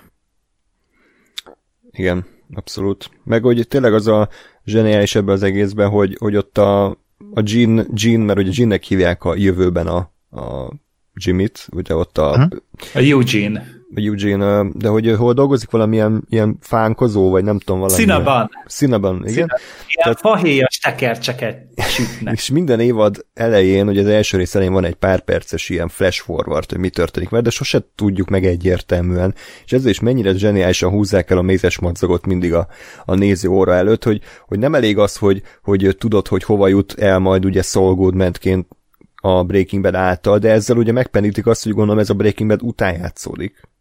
Igen, 1.91 2.25
abszolút. 2.53 3.09
Meg 3.23 3.43
hogy 3.43 3.67
tényleg 3.67 3.93
az 3.93 4.07
a 4.07 4.29
zseniális 4.65 5.15
ebben 5.15 5.35
az 5.35 5.43
egészben, 5.43 5.89
hogy, 5.89 6.15
hogy 6.19 6.35
ott 6.35 6.57
a, 6.57 6.85
a 7.33 7.41
Jean, 7.43 7.87
Jean, 7.93 8.19
mert 8.19 8.39
ugye 8.39 8.51
Jeannek 8.53 8.83
hívják 8.83 9.23
a 9.23 9.35
jövőben 9.35 9.87
a, 9.87 9.97
a 10.41 10.73
Jimmy-t, 11.13 11.67
ugye 11.71 11.95
ott 11.95 12.17
a... 12.17 12.29
Uh-huh. 12.29 12.59
A 12.93 12.99
Eugene. 12.99 13.65
Eugene, 13.95 14.65
de 14.73 14.87
hogy 14.87 15.15
hol 15.17 15.33
dolgozik 15.33 15.69
valamilyen 15.69 16.23
ilyen 16.29 16.57
fánkozó, 16.61 17.29
vagy 17.29 17.43
nem 17.43 17.59
tudom 17.59 17.79
valami. 17.79 17.99
Színaban. 17.99 18.49
Színaban, 18.65 19.15
igen. 19.15 19.31
Színaban. 19.31 19.59
Ilyen 19.87 20.15
fahéjas 20.15 20.77
tekercseket 20.77 21.67
sütnek. 21.81 22.33
és 22.37 22.49
minden 22.49 22.79
évad 22.79 23.25
elején, 23.33 23.85
hogy 23.85 23.97
az 23.97 24.07
első 24.07 24.37
rész 24.37 24.55
elején 24.55 24.73
van 24.73 24.85
egy 24.85 24.95
pár 24.95 25.19
perces 25.19 25.69
ilyen 25.69 25.87
flash 25.87 26.21
forward, 26.21 26.69
hogy 26.69 26.79
mi 26.79 26.89
történik 26.89 27.29
mert 27.29 27.43
de 27.43 27.49
sose 27.49 27.85
tudjuk 27.95 28.29
meg 28.29 28.45
egyértelműen. 28.45 29.35
És 29.65 29.71
ezzel 29.71 29.89
is 29.89 29.99
mennyire 29.99 30.33
zseniálisan 30.33 30.89
húzzák 30.89 31.29
el 31.29 31.37
a 31.37 31.41
mézes 31.41 31.79
madzagot 31.79 32.25
mindig 32.25 32.53
a, 32.53 32.67
a 33.05 33.15
néző 33.15 33.49
óra 33.49 33.73
előtt, 33.73 34.03
hogy, 34.03 34.21
hogy 34.47 34.59
nem 34.59 34.75
elég 34.75 34.97
az, 34.97 35.17
hogy, 35.17 35.41
hogy 35.63 35.95
tudod, 35.99 36.27
hogy 36.27 36.43
hova 36.43 36.67
jut 36.67 36.93
el 36.99 37.19
majd 37.19 37.45
ugye 37.45 37.61
Saul 37.61 37.95
Goodman-ként 37.95 38.67
a 39.15 39.43
Breaking 39.43 39.81
Bad 39.81 39.95
által, 39.95 40.37
de 40.37 40.51
ezzel 40.51 40.77
ugye 40.77 40.91
megpenítik 40.91 41.47
azt, 41.47 41.63
hogy 41.63 41.73
gondolom 41.73 41.99
ez 41.99 42.09
a 42.09 42.13
Breaking 42.13 42.49
Bad 42.49 42.61
után 42.61 42.93
játszódik. 42.93 43.71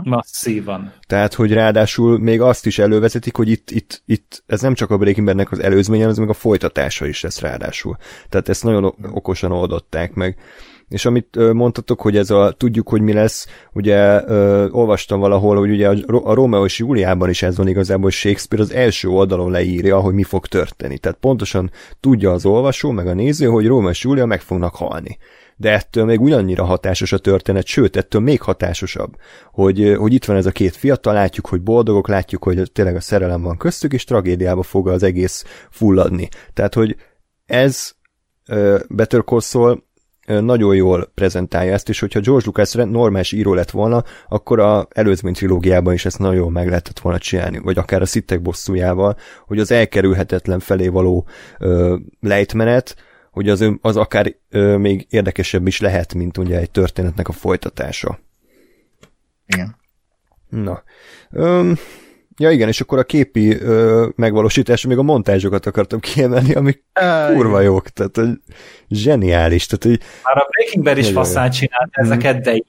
Masszívan. 0.00 0.92
Tehát, 1.06 1.34
hogy 1.34 1.52
ráadásul 1.52 2.18
még 2.18 2.40
azt 2.40 2.66
is 2.66 2.78
elővezetik, 2.78 3.36
hogy 3.36 3.48
itt, 3.48 3.70
itt, 3.70 4.02
itt 4.06 4.42
ez 4.46 4.60
nem 4.60 4.74
csak 4.74 4.90
a 4.90 4.96
Breaking 4.96 5.26
Badnek 5.26 5.52
az 5.52 5.60
előzménye, 5.60 6.06
ez 6.06 6.18
meg 6.18 6.28
a 6.28 6.32
folytatása 6.32 7.06
is 7.06 7.22
lesz 7.22 7.40
ráadásul. 7.40 7.96
Tehát 8.28 8.48
ezt 8.48 8.64
nagyon 8.64 8.94
okosan 9.12 9.52
oldották 9.52 10.14
meg. 10.14 10.36
És 10.88 11.04
amit 11.04 11.52
mondtatok, 11.52 12.00
hogy 12.00 12.16
ez 12.16 12.30
a 12.30 12.54
tudjuk, 12.56 12.88
hogy 12.88 13.00
mi 13.00 13.12
lesz, 13.12 13.46
ugye 13.72 14.24
ö, 14.24 14.68
olvastam 14.68 15.20
valahol, 15.20 15.56
hogy 15.56 15.70
ugye 15.70 15.88
a, 15.88 15.96
a 16.06 16.34
Romeo 16.34 16.64
és 16.64 16.78
Júliában 16.78 17.28
is 17.28 17.42
ez 17.42 17.56
van 17.56 17.68
igazából, 17.68 18.02
hogy 18.02 18.12
Shakespeare 18.12 18.64
az 18.64 18.72
első 18.72 19.08
oldalon 19.08 19.50
leírja, 19.50 20.00
hogy 20.00 20.14
mi 20.14 20.22
fog 20.22 20.46
történni. 20.46 20.98
Tehát 20.98 21.18
pontosan 21.18 21.70
tudja 22.00 22.32
az 22.32 22.46
olvasó, 22.46 22.90
meg 22.90 23.06
a 23.06 23.14
néző, 23.14 23.46
hogy 23.46 23.66
Romeo 23.66 23.90
és 23.90 24.02
Júlia 24.02 24.26
meg 24.26 24.40
fognak 24.40 24.74
halni 24.74 25.18
de 25.62 25.72
ettől 25.72 26.04
még 26.04 26.20
ugyannyira 26.20 26.64
hatásos 26.64 27.12
a 27.12 27.18
történet, 27.18 27.66
sőt, 27.66 27.96
ettől 27.96 28.20
még 28.20 28.40
hatásosabb, 28.40 29.16
hogy, 29.52 29.94
hogy 29.96 30.12
itt 30.12 30.24
van 30.24 30.36
ez 30.36 30.46
a 30.46 30.50
két 30.50 30.76
fiatal, 30.76 31.12
látjuk, 31.14 31.46
hogy 31.46 31.62
boldogok, 31.62 32.08
látjuk, 32.08 32.44
hogy 32.44 32.70
tényleg 32.72 32.96
a 32.96 33.00
szerelem 33.00 33.42
van 33.42 33.56
köztük, 33.56 33.92
és 33.92 34.04
tragédiába 34.04 34.62
fog 34.62 34.88
az 34.88 35.02
egész 35.02 35.44
fulladni. 35.70 36.28
Tehát, 36.52 36.74
hogy 36.74 36.96
ez 37.46 37.92
Better 38.88 39.24
Call 39.24 39.40
Saul 39.40 39.84
nagyon 40.26 40.74
jól 40.74 41.10
prezentálja 41.14 41.72
ezt, 41.72 41.88
és 41.88 42.00
hogyha 42.00 42.20
George 42.20 42.44
Lucas 42.46 42.72
normális 42.72 43.32
író 43.32 43.54
lett 43.54 43.70
volna, 43.70 44.04
akkor 44.28 44.60
a 44.60 44.88
előzmény 44.90 45.32
trilógiában 45.32 45.94
is 45.94 46.04
ezt 46.04 46.18
nagyon 46.18 46.52
meg 46.52 46.68
lehetett 46.68 46.98
volna 46.98 47.18
csinálni, 47.18 47.58
vagy 47.58 47.78
akár 47.78 48.02
a 48.02 48.06
szittek 48.06 48.42
bosszújával, 48.42 49.16
hogy 49.46 49.58
az 49.58 49.70
elkerülhetetlen 49.70 50.60
felé 50.60 50.88
való 50.88 51.26
ö, 51.58 51.96
lejtmenet, 52.20 52.96
hogy 53.32 53.48
az, 53.48 53.64
az 53.80 53.96
akár 53.96 54.34
ö, 54.50 54.76
még 54.76 55.06
érdekesebb 55.10 55.66
is 55.66 55.80
lehet, 55.80 56.14
mint 56.14 56.38
ugye 56.38 56.58
egy 56.58 56.70
történetnek 56.70 57.28
a 57.28 57.32
folytatása. 57.32 58.18
Igen. 59.46 59.76
Na. 60.48 60.82
Öm, 61.30 61.76
ja 62.36 62.50
igen, 62.50 62.68
és 62.68 62.80
akkor 62.80 62.98
a 62.98 63.04
képi 63.04 63.56
ö, 63.56 64.08
megvalósítás, 64.16 64.86
még 64.86 64.98
a 64.98 65.02
montázsokat 65.02 65.66
akartam 65.66 66.00
kiemelni, 66.00 66.54
amik 66.54 66.84
kurva 67.34 67.60
jók, 67.60 67.88
tehát 67.88 68.16
hogy 68.16 68.40
zseniális. 68.88 69.66
Tehát, 69.66 69.84
hogy 69.84 70.08
Már 70.22 70.36
a 70.36 70.48
Breaking 70.50 70.84
Bad 70.84 70.98
is 70.98 71.10
faszán 71.10 71.50
csinált 71.50 71.90
ezeket, 71.92 72.40
de. 72.40 72.62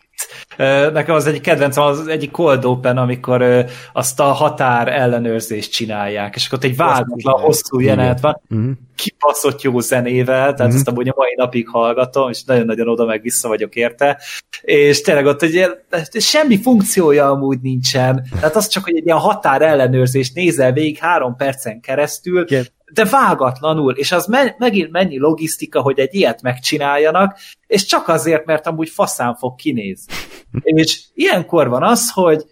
Nekem 0.93 1.16
az 1.16 1.28
egyik 1.28 1.41
kedvencem 1.41 1.84
az 1.84 2.07
egyik 2.07 2.32
cold 2.32 2.66
open, 2.66 2.97
amikor 2.97 3.66
azt 3.93 4.20
a 4.20 4.24
határ 4.24 4.88
ellenőrzést 4.88 5.72
csinálják, 5.72 6.36
és 6.36 6.45
akkor 6.45 6.57
ott 6.57 6.64
egy 6.64 6.76
vágatlan 6.76 7.41
hosszú 7.41 7.80
jelenet 7.80 8.20
van, 8.20 8.41
uh-huh. 8.49 8.72
kibaszott 8.95 9.61
jó 9.61 9.80
zenével, 9.80 10.41
tehát 10.41 10.59
uh-huh. 10.59 10.76
ezt 10.76 10.88
amúgy 10.88 11.07
a 11.07 11.14
mai 11.16 11.34
napig 11.36 11.68
hallgatom, 11.68 12.30
és 12.30 12.43
nagyon-nagyon 12.43 12.89
oda 12.89 13.05
meg 13.05 13.22
vissza 13.22 13.47
vagyok 13.47 13.76
érte, 13.76 14.20
és 14.61 15.01
tényleg 15.01 15.26
ott 15.26 15.41
egy 15.41 15.70
semmi 16.20 16.61
funkciója 16.61 17.30
amúgy 17.30 17.59
nincsen, 17.61 18.28
tehát 18.39 18.55
az 18.55 18.68
csak, 18.68 18.84
hogy 18.84 18.95
egy 18.95 19.05
ilyen 19.05 19.18
határ 19.18 19.61
ellenőrzést 19.61 20.36
nézel 20.36 20.72
végig 20.72 20.97
három 20.97 21.36
percen 21.36 21.80
keresztül, 21.80 22.45
yeah 22.47 22.66
de 22.93 23.05
vágatlanul, 23.05 23.93
és 23.93 24.11
az 24.11 24.25
me- 24.25 24.57
megint 24.57 24.91
mennyi 24.91 25.17
logisztika, 25.17 25.81
hogy 25.81 25.99
egy 25.99 26.13
ilyet 26.13 26.41
megcsináljanak, 26.41 27.37
és 27.67 27.85
csak 27.85 28.07
azért, 28.07 28.45
mert 28.45 28.67
amúgy 28.67 28.89
faszán 28.89 29.35
fog 29.35 29.55
kinézni. 29.55 30.13
és 30.63 31.03
ilyenkor 31.13 31.69
van 31.69 31.83
az, 31.83 32.11
hogy 32.11 32.45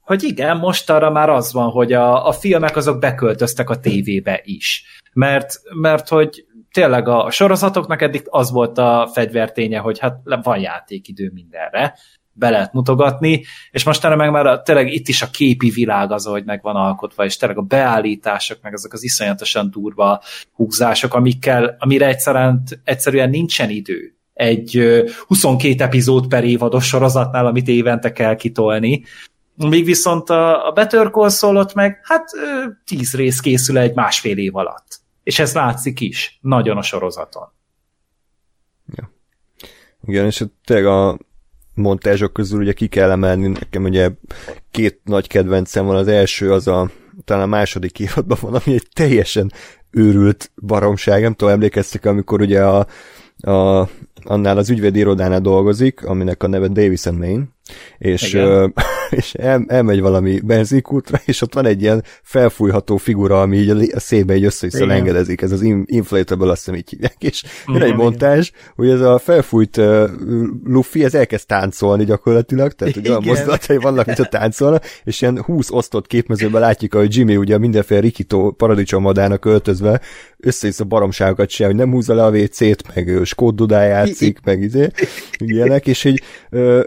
hogy 0.00 0.22
igen, 0.22 0.56
most 0.56 0.90
arra 0.90 1.10
már 1.10 1.30
az 1.30 1.52
van, 1.52 1.70
hogy 1.70 1.92
a, 1.92 2.26
a 2.26 2.32
filmek 2.32 2.76
azok 2.76 2.98
beköltöztek 2.98 3.70
a 3.70 3.80
tévébe 3.80 4.40
is. 4.44 4.84
Mert, 5.12 5.60
mert 5.74 6.08
hogy 6.08 6.44
tényleg 6.72 7.08
a 7.08 7.30
sorozatoknak 7.30 8.02
eddig 8.02 8.22
az 8.24 8.50
volt 8.50 8.78
a 8.78 9.10
fegyverténye, 9.12 9.78
hogy 9.78 9.98
hát 9.98 10.20
van 10.42 10.60
játékidő 10.60 11.30
mindenre, 11.34 11.94
be 12.38 12.50
lehet 12.50 12.72
mutogatni, 12.72 13.44
és 13.70 13.84
mostanra 13.84 14.16
meg 14.16 14.30
már 14.30 14.46
a, 14.46 14.62
tényleg 14.62 14.92
itt 14.92 15.08
is 15.08 15.22
a 15.22 15.30
képi 15.30 15.70
világ 15.70 16.12
az, 16.12 16.24
hogy 16.24 16.44
meg 16.44 16.62
van 16.62 16.76
alkotva, 16.76 17.24
és 17.24 17.36
tényleg 17.36 17.58
a 17.58 17.62
beállítások, 17.62 18.58
meg 18.62 18.72
ezek 18.72 18.92
az 18.92 19.04
iszonyatosan 19.04 19.70
durva 19.70 20.22
húzások, 20.52 21.14
amikkel, 21.14 21.76
amire 21.78 22.06
egyszerűen, 22.06 22.62
egyszerűen 22.84 23.30
nincsen 23.30 23.70
idő 23.70 24.12
egy 24.38 24.82
22 25.26 25.84
epizód 25.84 26.26
per 26.26 26.44
évados 26.44 26.86
sorozatnál, 26.86 27.46
amit 27.46 27.68
évente 27.68 28.12
kell 28.12 28.36
kitolni. 28.36 29.04
Míg 29.54 29.84
viszont 29.84 30.30
a, 30.30 30.66
a 30.66 30.72
Better 30.72 31.10
Call 31.10 31.66
meg, 31.74 32.00
hát 32.02 32.30
10 32.84 33.14
rész 33.14 33.40
készül 33.40 33.78
egy 33.78 33.94
másfél 33.94 34.38
év 34.38 34.56
alatt. 34.56 35.00
És 35.22 35.38
ez 35.38 35.54
látszik 35.54 36.00
is, 36.00 36.38
nagyon 36.40 36.76
a 36.76 36.82
sorozaton. 36.82 37.48
Ja. 38.94 39.10
Igen, 40.06 40.24
és 40.24 40.44
tényleg 40.64 40.86
a, 40.86 41.18
montázsok 41.78 42.32
közül 42.32 42.60
ugye 42.60 42.72
ki 42.72 42.86
kell 42.86 43.10
emelni, 43.10 43.46
nekem 43.46 43.84
ugye 43.84 44.10
két 44.70 45.00
nagy 45.04 45.26
kedvencem 45.26 45.86
van, 45.86 45.96
az 45.96 46.08
első 46.08 46.52
az 46.52 46.66
a 46.66 46.90
talán 47.24 47.42
a 47.42 47.46
második 47.46 47.98
évadban 47.98 48.38
van, 48.40 48.54
ami 48.54 48.74
egy 48.74 48.86
teljesen 48.92 49.52
őrült 49.90 50.50
baromság, 50.66 51.22
nem 51.22 51.34
tudom, 51.34 51.54
emlékeztek, 51.54 52.06
amikor 52.06 52.40
ugye 52.40 52.64
a, 52.64 52.86
a, 53.50 53.88
annál 54.24 54.56
az 54.56 54.70
ügyvédi 54.70 54.98
irodánál 54.98 55.40
dolgozik, 55.40 56.04
aminek 56.04 56.42
a 56.42 56.46
neve 56.46 56.68
Davis 56.68 57.06
and 57.06 57.18
Main, 57.18 57.54
és 57.98 58.38
és 59.10 59.34
el, 59.34 59.64
elmegy 59.66 60.00
valami 60.00 60.40
benzinkútra, 60.40 61.20
és 61.24 61.42
ott 61.42 61.54
van 61.54 61.66
egy 61.66 61.82
ilyen 61.82 62.04
felfújható 62.22 62.96
figura, 62.96 63.40
ami 63.40 63.56
így 63.56 63.92
a 63.94 64.00
szébe 64.00 64.36
így 64.36 64.44
össze 64.44 64.84
lengedezik, 64.86 65.40
ez 65.40 65.52
az 65.52 65.62
inflatable, 65.84 66.50
azt 66.50 66.64
hiszem 66.64 66.74
így 66.74 66.88
hívják, 66.88 67.16
és 67.18 67.44
jön 67.66 67.82
egy 67.82 67.94
montázs, 67.94 68.50
hogy 68.74 68.88
ez 68.88 69.00
a 69.00 69.18
felfújt 69.18 69.76
uh, 69.76 70.08
Luffy, 70.64 71.04
ez 71.04 71.14
elkezd 71.14 71.46
táncolni 71.46 72.04
gyakorlatilag, 72.04 72.72
tehát 72.72 72.94
hogy 72.94 73.08
olyan 73.08 73.22
mozdulatai 73.26 73.76
vannak, 73.76 74.06
mint 74.06 74.18
a 74.18 74.24
táncolna, 74.24 74.80
és 75.04 75.20
ilyen 75.20 75.42
20 75.42 75.70
osztott 75.70 76.06
képmezőben 76.06 76.60
látjuk, 76.60 76.94
hogy 76.94 77.16
Jimmy 77.16 77.36
ugye 77.36 77.58
mindenféle 77.58 78.00
rikító 78.00 78.50
paradicsomadának 78.50 79.44
öltözve 79.44 80.00
össze 80.38 80.70
a 80.78 80.84
baromságokat 80.84 81.48
csinál, 81.48 81.70
hogy 81.70 81.80
nem 81.80 81.90
húzza 81.90 82.14
le 82.14 82.24
a 82.24 82.30
WC-t, 82.30 82.94
meg 82.94 83.20
skóddudá 83.24 83.82
játszik, 83.82 84.40
meg 84.44 84.62
izé, 84.62 84.88
ilyenek, 85.38 85.86
és 85.86 86.04
így 86.04 86.22
ö, 86.50 86.82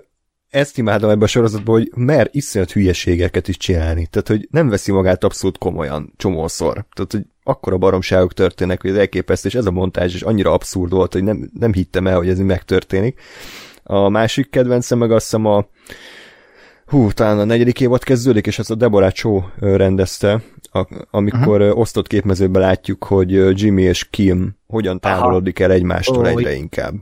ezt 0.52 0.78
imádom 0.78 1.10
ebben 1.10 1.24
a 1.24 1.28
sorozatban, 1.28 1.76
hogy 1.76 1.92
mer 1.96 2.30
iszonyat 2.32 2.72
hülyeségeket 2.72 3.48
is 3.48 3.58
csinálni. 3.58 4.08
Tehát, 4.10 4.28
hogy 4.28 4.48
nem 4.52 4.70
veszi 4.70 4.92
magát 4.92 5.24
abszolút 5.24 5.58
komolyan 5.58 6.14
csomószor. 6.18 6.86
Tehát, 6.94 7.12
hogy 7.12 7.26
akkora 7.44 7.78
baromságok 7.78 8.34
történnek, 8.34 8.82
hogy 8.82 8.90
ez 8.90 8.96
elképesztő, 8.96 9.48
és 9.48 9.56
ez 9.56 9.66
a 9.66 9.72
montázs 9.72 10.14
is 10.14 10.22
annyira 10.22 10.54
abszurd 10.54 10.92
volt, 10.92 11.14
hogy 11.14 11.24
nem, 11.24 11.50
nem 11.60 11.74
hittem 11.74 12.08
el, 12.08 12.18
hogy 12.18 12.30
ez 12.30 12.40
megtörténik. 12.40 13.20
A 13.84 14.10
másik 14.10 14.50
kedvencem 14.50 14.98
meg 14.98 15.12
azt 15.12 15.24
hiszem 15.24 15.46
a 15.46 15.68
hú, 16.86 17.12
talán 17.12 17.40
a 17.40 17.44
negyedik 17.44 17.80
évad 17.82 18.04
kezdődik, 18.04 18.48
és 18.48 18.60
ezt 18.60 18.72
a 18.72 18.76
Deborah 18.76 19.12
Cho 19.12 19.44
rendezte, 19.60 20.42
a, 20.72 20.88
amikor 21.12 21.62
uh-huh. 21.62 21.80
osztott 21.80 22.08
képmezőben 22.08 22.62
látjuk, 22.62 23.04
hogy 23.04 23.60
Jimmy 23.62 23.82
és 23.82 24.10
Kim 24.10 24.56
hogyan 24.68 25.00
távolodik 25.00 25.60
el 25.60 25.72
egymástól 25.72 26.18
oh, 26.18 26.28
egyre 26.28 26.54
inkább. 26.54 26.94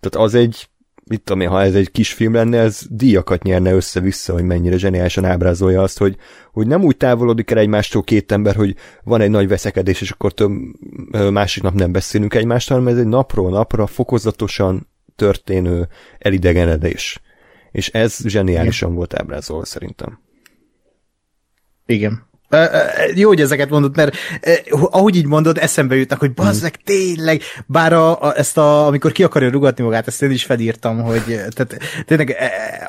Tehát 0.00 0.26
az 0.26 0.34
egy, 0.34 0.69
mit 1.10 1.22
tudom 1.22 1.40
én, 1.40 1.48
ha 1.48 1.62
ez 1.62 1.74
egy 1.74 1.90
kis 1.90 2.12
film 2.12 2.34
lenne, 2.34 2.58
ez 2.58 2.82
díjakat 2.90 3.42
nyerne 3.42 3.72
össze-vissza, 3.72 4.32
hogy 4.32 4.42
mennyire 4.42 4.78
zseniálisan 4.78 5.24
ábrázolja 5.24 5.82
azt, 5.82 5.98
hogy, 5.98 6.16
hogy 6.52 6.66
nem 6.66 6.82
úgy 6.82 6.96
távolodik 6.96 7.50
el 7.50 7.58
egymástól 7.58 8.02
két 8.02 8.32
ember, 8.32 8.54
hogy 8.54 8.76
van 9.04 9.20
egy 9.20 9.30
nagy 9.30 9.48
veszekedés, 9.48 10.00
és 10.00 10.10
akkor 10.10 10.32
több, 10.32 10.50
másik 11.30 11.62
nap 11.62 11.74
nem 11.74 11.92
beszélünk 11.92 12.34
egymástól, 12.34 12.76
hanem 12.78 12.92
ez 12.92 13.00
egy 13.00 13.06
napról 13.06 13.50
napra 13.50 13.86
fokozatosan 13.86 14.88
történő 15.16 15.88
elidegenedés. 16.18 17.20
És 17.70 17.88
ez 17.88 18.16
zseniálisan 18.26 18.88
Igen. 18.88 18.98
volt 18.98 19.14
ábrázolva 19.14 19.64
szerintem. 19.64 20.20
Igen. 21.86 22.29
Jó, 23.14 23.28
hogy 23.28 23.40
ezeket 23.40 23.70
mondod, 23.70 23.96
mert 23.96 24.16
ahogy 24.90 25.16
így 25.16 25.26
mondod, 25.26 25.58
eszembe 25.58 25.96
jutnak, 25.96 26.18
hogy 26.18 26.32
bazzeg, 26.32 26.76
tényleg, 26.84 27.42
bár 27.66 27.92
a, 27.92 28.22
a, 28.22 28.36
ezt 28.36 28.58
a, 28.58 28.86
amikor 28.86 29.12
ki 29.12 29.22
akarja 29.22 29.50
rugatni 29.50 29.84
magát, 29.84 30.06
ezt 30.06 30.22
én 30.22 30.30
is 30.30 30.44
felírtam, 30.44 31.02
hogy 31.02 31.22
tehát 31.24 31.78
tényleg 32.06 32.36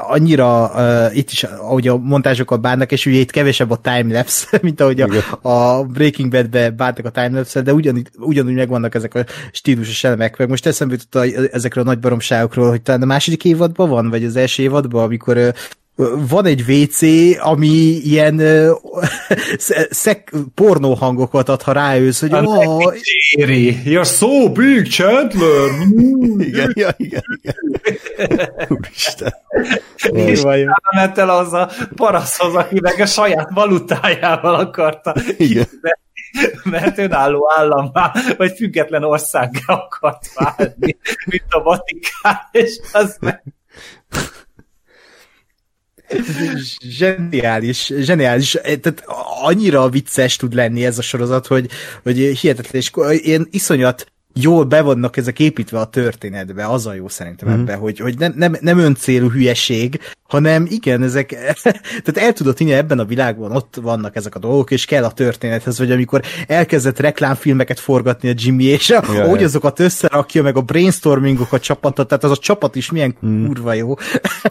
annyira 0.08 0.72
uh, 0.76 1.18
itt 1.18 1.32
is, 1.32 1.44
ahogy 1.44 1.88
a 1.88 1.98
montázsokkal 1.98 2.58
bánnak, 2.58 2.92
és 2.92 3.06
ugye 3.06 3.20
itt 3.20 3.32
kevesebb 3.32 3.72
a 3.72 3.82
timelapse, 3.82 4.60
mint 4.62 4.82
ahogy 4.82 5.02
a, 5.02 5.10
a 5.50 5.84
Breaking 5.84 6.32
Bad-be 6.32 6.70
bántak 6.70 7.06
a 7.06 7.10
timelapse 7.10 7.62
de 7.62 7.74
ugyan, 7.74 8.08
ugyanúgy 8.18 8.54
megvannak 8.54 8.96
ezek 8.96 9.16
a 9.16 9.26
stílusos 9.52 10.04
elemek, 10.04 10.38
meg 10.38 10.50
most 10.50 10.66
eszembe 10.66 10.96
jutott 11.00 11.52
ezekről 11.52 11.84
a 11.84 11.88
nagy 11.88 12.00
baromságokról, 12.00 12.70
hogy 12.70 12.82
talán 12.82 13.02
a 13.02 13.06
második 13.06 13.46
évadban 13.46 13.90
van, 13.90 14.10
vagy 14.10 14.24
az 14.24 14.36
első 14.36 14.64
évadban, 14.64 15.04
amikor 15.04 15.54
van 16.30 16.46
egy 16.46 16.64
WC, 16.68 17.02
ami 17.40 17.68
ilyen 18.04 18.40
uh, 18.40 18.78
szek, 19.90 20.34
pornó 20.56 20.94
hangokat 20.94 21.50
ad, 21.50 21.62
ha 21.62 21.72
rájössz, 21.72 22.20
hogy 22.20 22.34
oh, 22.34 22.94
Jerry, 23.36 23.82
you're 23.86 24.18
so 24.18 24.52
big, 24.52 24.88
Chandler! 24.88 25.70
igen, 26.48 26.72
igen, 26.74 26.94
igen, 26.98 27.24
igen. 28.14 28.50
Úristen. 28.68 29.34
És 30.14 30.42
el 30.42 31.30
az 31.30 31.54
a 31.54 31.70
paraszhoz, 31.96 32.56
aki 32.56 32.80
meg 32.82 33.00
a 33.00 33.06
saját 33.06 33.50
valutájával 33.54 34.56
akarta 34.56 35.16
igen. 35.38 35.68
mert 36.64 36.98
önálló 36.98 37.52
állammá, 37.58 38.14
vagy 38.38 38.52
független 38.56 39.04
országgá 39.04 39.62
akart 39.66 40.34
válni, 40.34 40.98
mint 41.26 41.46
a 41.50 41.62
Vatikán, 41.62 42.38
és 42.52 42.80
az 42.92 43.18
meg 43.20 43.44
zseniális, 46.90 47.92
zseniális, 48.00 48.52
tehát 48.52 49.04
annyira 49.44 49.90
vicces 49.90 50.36
tud 50.36 50.54
lenni 50.54 50.86
ez 50.86 50.98
a 50.98 51.02
sorozat, 51.02 51.48
hogy, 51.48 51.70
hogy 52.04 52.18
hihetetlen, 52.18 52.82
és 52.82 52.92
én 53.24 53.48
iszonyat 53.52 54.11
jól 54.34 54.64
be 54.64 54.82
vannak 54.82 55.18
ezek 55.18 55.40
építve 55.40 55.80
a 55.80 55.86
történetbe, 55.86 56.66
az 56.66 56.86
a 56.86 56.94
jó 56.94 57.08
szerintem 57.08 57.50
mm. 57.50 57.60
ebben, 57.60 57.78
hogy, 57.78 58.00
hogy 58.00 58.18
nem, 58.18 58.34
nem, 58.36 58.56
nem 58.60 58.78
öncélú 58.78 59.30
hülyeség, 59.30 60.00
hanem 60.28 60.66
igen, 60.70 61.04
ezek, 61.04 61.30
tehát 62.04 62.18
el 62.18 62.34
tudod 62.34 62.58
hinni 62.58 62.74
ebben 62.74 63.00
a 63.00 63.06
világban, 63.06 63.52
ott 63.52 63.78
vannak 63.82 64.16
ezek 64.16 64.36
a 64.36 64.40
dolgok, 64.40 64.72
és 64.72 64.86
kell 64.86 65.04
a 65.04 65.12
történethez, 65.12 65.78
vagy 65.78 65.92
amikor 65.92 66.22
elkezdett 66.48 67.00
reklámfilmeket 67.00 67.80
forgatni 67.80 68.30
a 68.30 68.34
Jimmy, 68.36 68.64
és 68.64 68.90
ja, 68.90 69.00
ahogy 69.00 69.44
azokat 69.44 69.80
összerakja, 69.80 70.44
meg 70.44 70.58
a 70.58 70.62
brainstormingok 70.62 71.54
a 71.54 71.60
csapatot, 71.60 72.08
tehát 72.08 72.24
az 72.24 72.32
a 72.32 72.38
csapat 72.38 72.76
is 72.76 72.92
milyen 72.92 73.16
mm. 73.26 73.46
kurva 73.46 73.74
jó. 73.74 73.96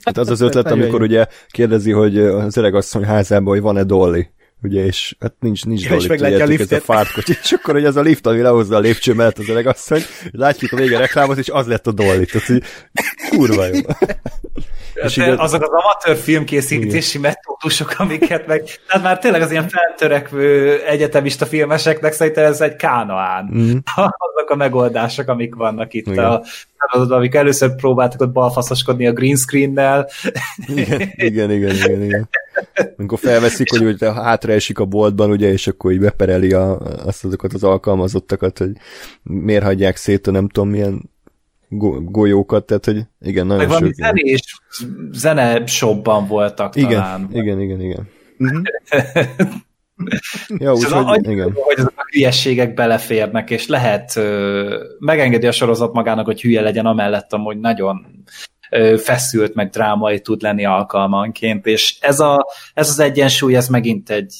Hát 0.04 0.18
az 0.18 0.30
az 0.30 0.40
ötlet, 0.46 0.70
amikor 0.70 1.02
ugye 1.02 1.26
kérdezi, 1.48 1.90
hogy 1.90 2.18
az 2.18 2.56
öregasszony 2.56 3.04
házában, 3.04 3.52
hogy 3.52 3.62
van-e 3.62 3.82
Dolly 3.84 4.28
ugye, 4.62 4.84
és 4.84 5.16
hát 5.20 5.34
nincs, 5.40 5.64
nincs 5.64 5.84
ja, 5.84 5.96
dolog, 5.96 6.40
a 6.40 6.44
liftet. 6.44 6.72
ez 6.72 6.78
a 6.78 6.80
fártkocsi, 6.80 7.32
és 7.42 7.52
akkor, 7.52 7.74
hogy 7.74 7.84
ez 7.84 7.96
a 7.96 8.00
lift, 8.00 8.26
ami 8.26 8.40
lehozza 8.40 8.76
a 8.76 8.80
lépcső 8.80 9.12
mellett 9.14 9.38
az 9.38 9.48
öreg 9.48 9.66
asszony, 9.66 10.02
látjuk 10.30 10.72
a 10.72 10.76
vége 10.76 10.98
reklámot, 10.98 11.38
és 11.38 11.48
az 11.48 11.66
lett 11.66 11.86
a 11.86 11.92
dolly, 11.92 12.24
tehát 12.24 12.46
hogy 12.46 12.62
kurva 13.30 13.66
jó. 13.66 13.80
és 14.94 15.16
igaz... 15.16 15.38
azok 15.38 15.62
az 15.62 15.68
amatőr 15.72 16.22
filmkészítési 16.22 17.18
Igen. 17.18 17.34
metódusok, 17.34 17.94
amiket 17.98 18.46
meg, 18.46 18.62
tehát 18.86 19.02
már 19.02 19.18
tényleg 19.18 19.42
az 19.42 19.50
ilyen 19.50 19.68
feltörekvő 19.68 20.78
egyetemista 20.84 21.46
filmeseknek 21.46 22.12
szerintem 22.12 22.44
ez 22.44 22.60
egy 22.60 22.76
kánaán. 22.76 23.50
Mm. 23.54 23.70
Azok 23.96 24.50
a 24.50 24.56
megoldások, 24.56 25.28
amik 25.28 25.54
vannak 25.54 25.94
itt 25.94 26.06
Igen. 26.06 26.24
a 26.24 26.42
amik 26.90 27.34
először 27.34 27.74
próbáltak 27.74 28.20
ott 28.20 28.32
balfaszoskodni 28.32 29.06
a 29.06 29.12
green 29.12 29.36
screen-nel. 29.36 30.08
Igen, 30.66 31.00
igen, 31.28 31.50
igen, 31.50 31.74
igen, 31.74 32.02
igen. 32.02 32.28
Amikor 32.96 33.18
felveszik, 33.18 33.70
hogy 33.70 33.84
ugye 33.84 34.12
hátraesik 34.12 34.78
a 34.78 34.84
boltban, 34.84 35.30
ugye, 35.30 35.52
és 35.52 35.66
akkor 35.66 35.92
így 35.92 36.00
bepereli 36.00 36.52
a, 36.52 36.78
azt 36.78 37.24
azokat 37.24 37.52
az 37.52 37.64
alkalmazottakat, 37.64 38.58
hogy 38.58 38.70
miért 39.22 39.64
hagyják 39.64 39.96
szét 39.96 40.26
a 40.26 40.30
nem 40.30 40.48
tudom 40.48 40.68
milyen 40.68 41.09
golyókat, 42.04 42.64
tehát 42.64 42.84
hogy 42.84 43.02
igen, 43.20 43.46
nagyon 43.46 43.62
Meg 43.62 43.68
valami 43.68 43.92
zenés 43.92 44.60
zene 45.12 45.66
shopban 45.66 46.26
voltak 46.26 46.76
igen, 46.76 46.90
talán. 46.90 47.28
Igen, 47.32 47.60
igen, 47.60 47.80
igen. 47.80 48.08
Mhm. 48.36 48.62
ja, 50.64 50.72
úgy, 50.72 50.84
hogy, 50.84 50.92
annyi, 50.92 51.32
igen. 51.32 51.52
hogy 51.54 51.78
azok 51.78 51.92
a 51.96 52.04
hülyességek 52.10 52.74
beleférnek, 52.74 53.50
és 53.50 53.66
lehet 53.66 54.16
ö, 54.16 54.84
megengedi 54.98 55.46
a 55.46 55.52
sorozat 55.52 55.92
magának, 55.92 56.24
hogy 56.24 56.40
hülye 56.40 56.60
legyen, 56.60 56.86
amellett 56.86 57.32
amúgy 57.32 57.58
nagyon 57.58 58.06
ö, 58.70 58.96
feszült, 58.98 59.54
meg 59.54 59.68
drámai 59.68 60.20
tud 60.20 60.42
lenni 60.42 60.64
alkalmanként, 60.64 61.66
és 61.66 61.98
ez, 62.00 62.20
a, 62.20 62.46
ez 62.74 62.88
az 62.88 62.98
egyensúly, 62.98 63.56
ez 63.56 63.68
megint 63.68 64.10
egy 64.10 64.34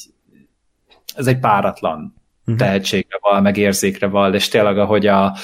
ez 1.15 1.27
egy 1.27 1.39
páratlan 1.39 2.15
uh-huh. 2.41 2.57
tehetségre 2.57 3.19
val, 3.21 3.41
meg 3.41 3.57
érzékre 3.57 4.07
val, 4.07 4.35
és 4.35 4.49
tényleg, 4.49 4.79
ahogy 4.79 5.07
a 5.07 5.37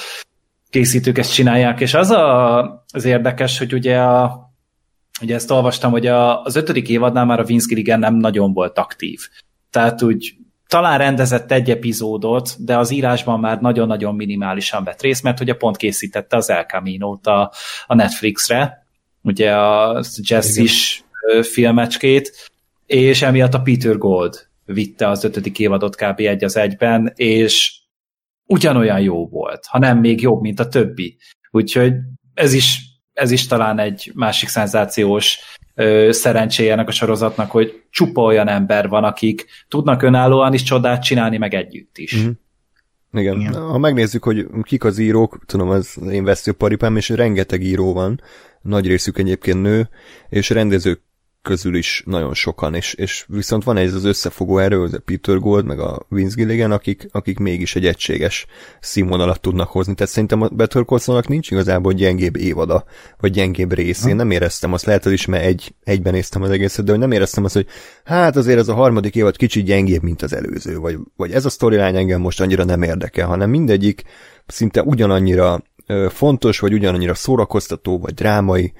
készítők 0.69 1.17
ezt 1.17 1.33
csinálják, 1.33 1.79
és 1.79 1.93
az 1.93 2.09
a, 2.09 2.85
az 2.93 3.05
érdekes, 3.05 3.57
hogy 3.57 3.73
ugye 3.73 3.99
a 3.99 4.45
Ugye 5.21 5.35
ezt 5.35 5.51
olvastam, 5.51 5.91
hogy 5.91 6.07
a, 6.07 6.43
az 6.43 6.55
ötödik 6.55 6.89
évadnál 6.89 7.25
már 7.25 7.39
a 7.39 7.43
Vince 7.43 7.65
Gilligan 7.69 7.99
nem 7.99 8.15
nagyon 8.15 8.53
volt 8.53 8.77
aktív. 8.77 9.19
Tehát 9.71 10.01
úgy 10.01 10.35
talán 10.67 10.97
rendezett 10.97 11.51
egy 11.51 11.69
epizódot, 11.69 12.55
de 12.65 12.77
az 12.77 12.91
írásban 12.91 13.39
már 13.39 13.61
nagyon-nagyon 13.61 14.15
minimálisan 14.15 14.83
vett 14.83 15.01
részt, 15.01 15.23
mert 15.23 15.39
ugye 15.39 15.53
pont 15.53 15.77
készítette 15.77 16.37
az 16.37 16.49
El 16.49 16.63
Camino-t 16.63 17.27
a, 17.27 17.51
a 17.85 17.95
Netflixre, 17.95 18.85
ugye 19.21 19.55
a 19.55 20.03
Jazz-is 20.17 21.03
filmecskét, 21.41 22.51
és 22.85 23.21
emiatt 23.21 23.53
a 23.53 23.61
Peter 23.61 23.97
Gold 23.97 24.47
vitte 24.65 25.09
az 25.09 25.23
ötödik 25.23 25.59
évadot 25.59 25.95
kb. 25.95 26.19
egy 26.19 26.43
az 26.43 26.57
egyben, 26.57 27.11
és 27.15 27.76
ugyanolyan 28.47 28.99
jó 28.99 29.27
volt, 29.27 29.65
ha 29.65 29.79
nem 29.79 29.99
még 29.99 30.21
jobb, 30.21 30.41
mint 30.41 30.59
a 30.59 30.67
többi. 30.67 31.17
Úgyhogy 31.51 31.93
ez 32.33 32.53
is, 32.53 32.79
ez 33.13 33.31
is 33.31 33.47
talán 33.47 33.79
egy 33.79 34.11
másik 34.15 34.49
szenzációs 34.49 35.39
ö, 35.75 36.11
szerencséje 36.11 36.71
ennek 36.71 36.87
a 36.87 36.91
sorozatnak, 36.91 37.51
hogy 37.51 37.83
csupa 37.89 38.21
olyan 38.21 38.47
ember 38.47 38.87
van, 38.87 39.03
akik 39.03 39.45
tudnak 39.67 40.01
önállóan 40.01 40.53
is 40.53 40.63
csodát 40.63 41.03
csinálni, 41.03 41.37
meg 41.37 41.53
együtt 41.53 41.97
is. 41.97 42.15
Mm-hmm. 42.17 42.29
Igen. 43.13 43.39
Igen. 43.39 43.53
Ha 43.53 43.77
megnézzük, 43.77 44.23
hogy 44.23 44.45
kik 44.61 44.83
az 44.83 44.97
írók, 44.97 45.39
tudom, 45.45 45.69
az 45.69 45.99
én 46.11 46.23
veszőparipám, 46.23 46.95
és 46.95 47.09
rengeteg 47.09 47.61
író 47.61 47.93
van, 47.93 48.21
nagy 48.61 48.87
részük 48.87 49.17
egyébként 49.17 49.61
nő, 49.61 49.89
és 50.29 50.49
rendezők 50.49 51.01
közül 51.41 51.75
is 51.75 52.03
nagyon 52.05 52.33
sokan, 52.33 52.73
és, 52.73 52.93
és 52.93 53.25
viszont 53.27 53.63
van 53.63 53.77
ez 53.77 53.93
az 53.93 54.03
összefogó 54.03 54.57
erő, 54.57 54.81
az 54.81 54.93
a 54.93 54.99
Peter 54.99 55.39
Gold, 55.39 55.65
meg 55.65 55.79
a 55.79 56.05
Vince 56.09 56.35
Gilligan, 56.35 56.71
akik, 56.71 57.07
akik 57.11 57.39
mégis 57.39 57.75
egy 57.75 57.85
egységes 57.85 58.45
színvonalat 58.79 59.41
tudnak 59.41 59.69
hozni. 59.69 59.93
Tehát 59.93 60.11
szerintem 60.11 60.41
a 60.41 60.47
Better 60.47 60.85
Call 60.85 61.21
nincs 61.27 61.51
igazából 61.51 61.93
gyengébb 61.93 62.35
évada, 62.35 62.83
vagy 63.19 63.31
gyengébb 63.31 63.73
rész. 63.73 64.05
Én 64.05 64.15
nem 64.15 64.31
éreztem 64.31 64.73
azt, 64.73 64.85
lehet 64.85 65.05
az 65.05 65.11
is, 65.11 65.25
mert 65.25 65.43
egy, 65.43 65.75
egyben 65.83 66.13
néztem 66.13 66.41
az 66.41 66.49
egészet, 66.49 66.85
de 66.85 66.91
hogy 66.91 66.99
nem 66.99 67.11
éreztem 67.11 67.43
azt, 67.43 67.53
hogy 67.53 67.67
hát 68.03 68.35
azért 68.35 68.59
ez 68.59 68.67
a 68.67 68.73
harmadik 68.73 69.15
évad 69.15 69.37
kicsit 69.37 69.65
gyengébb, 69.65 70.03
mint 70.03 70.21
az 70.21 70.33
előző, 70.33 70.77
vagy, 70.77 70.97
vagy 71.15 71.31
ez 71.31 71.45
a 71.45 71.49
storyline 71.49 71.97
engem 71.97 72.21
most 72.21 72.41
annyira 72.41 72.63
nem 72.63 72.81
érdekel, 72.81 73.27
hanem 73.27 73.49
mindegyik 73.49 74.03
szinte 74.45 74.83
ugyanannyira 74.83 75.63
fontos, 76.09 76.59
vagy 76.59 76.73
ugyanannyira 76.73 77.13
szórakoztató, 77.13 77.99
vagy 77.99 78.13
drámai, 78.13 78.73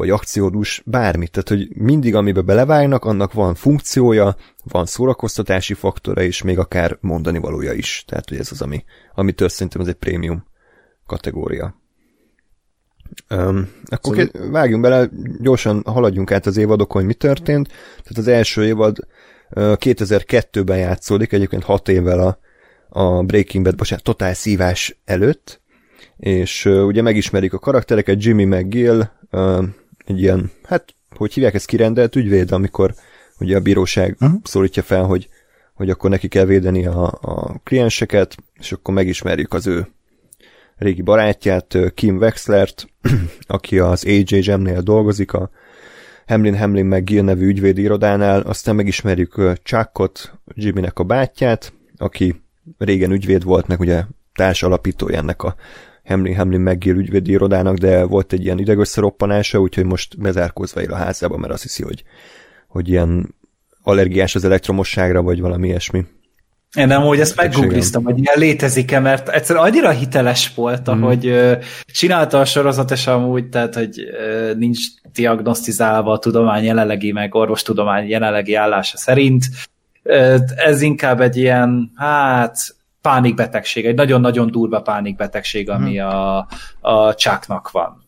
vagy 0.00 0.10
akciódús, 0.10 0.82
bármit. 0.86 1.30
Tehát, 1.30 1.48
hogy 1.48 1.76
mindig, 1.76 2.14
amiben 2.14 2.46
belevágnak, 2.46 3.04
annak 3.04 3.32
van 3.32 3.54
funkciója, 3.54 4.36
van 4.64 4.86
szórakoztatási 4.86 5.74
faktora, 5.74 6.22
és 6.22 6.42
még 6.42 6.58
akár 6.58 6.98
mondani 7.00 7.38
valója 7.38 7.72
is. 7.72 8.04
Tehát, 8.06 8.28
hogy 8.28 8.38
ez 8.38 8.48
az, 8.50 8.62
ami, 8.62 8.84
amitől 9.14 9.48
szerintem 9.48 9.80
ez 9.80 9.86
egy 9.86 9.94
prémium 9.94 10.44
kategória. 11.06 11.74
Um, 13.30 13.68
akkor 13.84 14.16
szóval... 14.16 14.50
vágjunk 14.50 14.82
bele, 14.82 15.08
gyorsan 15.40 15.82
haladjunk 15.86 16.32
át 16.32 16.46
az 16.46 16.56
évadokon, 16.56 16.96
hogy 16.96 17.10
mi 17.10 17.14
történt. 17.14 17.68
Tehát 18.02 18.18
az 18.18 18.28
első 18.28 18.64
évad 18.64 18.98
uh, 18.98 19.06
2002-ben 19.78 20.78
játszódik, 20.78 21.32
egyébként 21.32 21.64
6 21.64 21.88
évvel 21.88 22.20
a, 22.20 22.38
a 22.88 23.22
Breaking 23.22 23.64
Bad, 23.64 23.76
bocsánat, 23.76 24.04
totál 24.04 24.34
szívás 24.34 25.00
előtt, 25.04 25.60
és 26.16 26.64
uh, 26.64 26.86
ugye 26.86 27.02
megismerik 27.02 27.52
a 27.52 27.58
karaktereket, 27.58 28.24
Jimmy 28.24 28.44
McGill, 28.44 29.10
uh, 29.30 29.64
egy 30.10 30.20
ilyen, 30.20 30.50
hát, 30.62 30.94
hogy 31.16 31.32
hívják 31.32 31.54
ezt 31.54 31.66
kirendelt 31.66 32.16
ügyvéd, 32.16 32.52
amikor 32.52 32.94
ugye 33.38 33.56
a 33.56 33.60
bíróság 33.60 34.16
uh-huh. 34.20 34.40
szólítja 34.44 34.82
fel, 34.82 35.04
hogy, 35.04 35.28
hogy 35.74 35.90
akkor 35.90 36.10
neki 36.10 36.28
kell 36.28 36.44
védeni 36.44 36.86
a, 36.86 37.18
a 37.20 37.60
klienseket, 37.64 38.36
és 38.58 38.72
akkor 38.72 38.94
megismerjük 38.94 39.54
az 39.54 39.66
ő 39.66 39.86
régi 40.76 41.02
barátját, 41.02 41.78
Kim 41.94 42.16
Wexlert, 42.16 42.86
aki 43.46 43.78
az 43.78 44.04
AJM-nél 44.04 44.80
dolgozik, 44.80 45.32
a 45.32 45.50
Hamlin 46.26 46.56
Hamlin 46.56 46.86
meg 46.86 47.04
Gill 47.04 47.22
nevű 47.22 47.46
ügyvédi 47.46 47.82
irodánál, 47.82 48.40
aztán 48.40 48.74
megismerjük 48.74 49.58
Chuckot, 49.62 50.32
Jimmynek 50.54 50.98
a 50.98 51.04
bátyját, 51.04 51.72
aki 51.96 52.42
régen 52.78 53.12
ügyvéd 53.12 53.44
volt, 53.44 53.66
meg 53.66 53.80
ugye 53.80 54.04
társ 54.34 54.62
alapítója 54.62 55.16
ennek 55.16 55.42
a 55.42 55.54
Hamlin 56.04 56.36
Hamlin 56.36 56.60
McGill 56.60 56.96
ügyvédi 56.96 57.30
irodának, 57.30 57.76
de 57.76 58.04
volt 58.04 58.32
egy 58.32 58.44
ilyen 58.44 58.58
idegösszeroppanása, 58.58 59.58
úgyhogy 59.58 59.84
most 59.84 60.18
bezárkózva 60.18 60.82
él 60.82 60.92
a 60.92 60.96
házába, 60.96 61.36
mert 61.36 61.52
azt 61.52 61.62
hiszi, 61.62 61.82
hogy, 61.82 62.02
hogy 62.68 62.88
ilyen 62.88 63.34
allergiás 63.82 64.34
az 64.34 64.44
elektromosságra, 64.44 65.22
vagy 65.22 65.40
valami 65.40 65.68
ilyesmi. 65.68 66.04
Én 66.76 66.86
nem, 66.86 67.02
hogy 67.02 67.20
ezt 67.20 67.36
meggoogliztam, 67.36 68.04
hogy 68.04 68.18
ilyen 68.18 68.38
létezik-e, 68.38 68.98
mert 68.98 69.28
egyszerűen 69.28 69.64
annyira 69.64 69.90
hiteles 69.90 70.52
volt, 70.54 70.90
mm. 70.90 71.02
ahogy 71.02 71.34
csinálta 71.92 72.40
a 72.40 72.44
sorozat, 72.44 72.90
és 72.90 73.06
amúgy, 73.06 73.48
tehát, 73.48 73.74
hogy 73.74 73.90
nincs 74.56 74.78
diagnosztizálva 75.12 76.12
a 76.12 76.18
tudomány 76.18 76.64
jelenlegi, 76.64 77.12
meg 77.12 77.34
orvostudomány 77.34 78.08
jelenlegi 78.08 78.54
állása 78.54 78.96
szerint. 78.96 79.44
Ez 80.56 80.82
inkább 80.82 81.20
egy 81.20 81.36
ilyen, 81.36 81.92
hát 81.94 82.58
pánikbetegség, 83.02 83.86
egy 83.86 83.94
nagyon-nagyon 83.94 84.50
durva 84.50 84.82
pánikbetegség, 84.82 85.70
ami 85.70 85.98
hmm. 85.98 86.08
a, 86.08 86.46
a 86.80 87.14
Chucknak 87.14 87.70
van. 87.70 88.04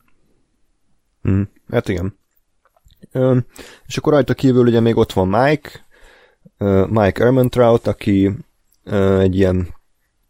Hmm. 1.22 1.50
Hát 1.70 1.88
igen. 1.88 2.18
Ö, 3.12 3.38
és 3.86 3.96
akkor 3.96 4.12
rajta 4.12 4.34
kívül 4.34 4.66
ugye 4.66 4.80
még 4.80 4.96
ott 4.96 5.12
van 5.12 5.28
Mike, 5.28 5.70
ö, 6.58 6.86
Mike 6.88 7.24
Ermentrout, 7.24 7.86
aki 7.86 8.30
ö, 8.84 9.20
egy 9.20 9.36
ilyen 9.36 9.68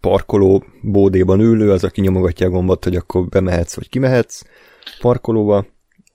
parkoló 0.01 0.65
bódéban 0.83 1.41
ülő, 1.41 1.71
az, 1.71 1.85
aki 1.85 2.01
nyomogatja 2.01 2.47
a 2.47 2.51
gombot, 2.51 2.85
hogy 2.85 2.97
akkor 2.97 3.29
bemehetsz, 3.29 3.75
vagy 3.75 3.89
kimehetsz 3.89 4.43
parkolóba. 5.01 5.67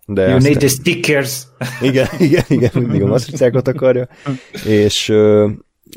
De 0.05 0.27
you 0.27 0.35
aztán... 0.35 0.51
need 0.51 0.59
the 0.59 0.67
stickers. 0.67 1.43
Igen, 1.81 2.07
igen, 2.17 2.43
igen, 2.47 2.71
mindig 2.73 3.01
a 3.01 3.07
matricákat 3.15 3.67
akarja. 3.67 4.07
és 4.65 5.13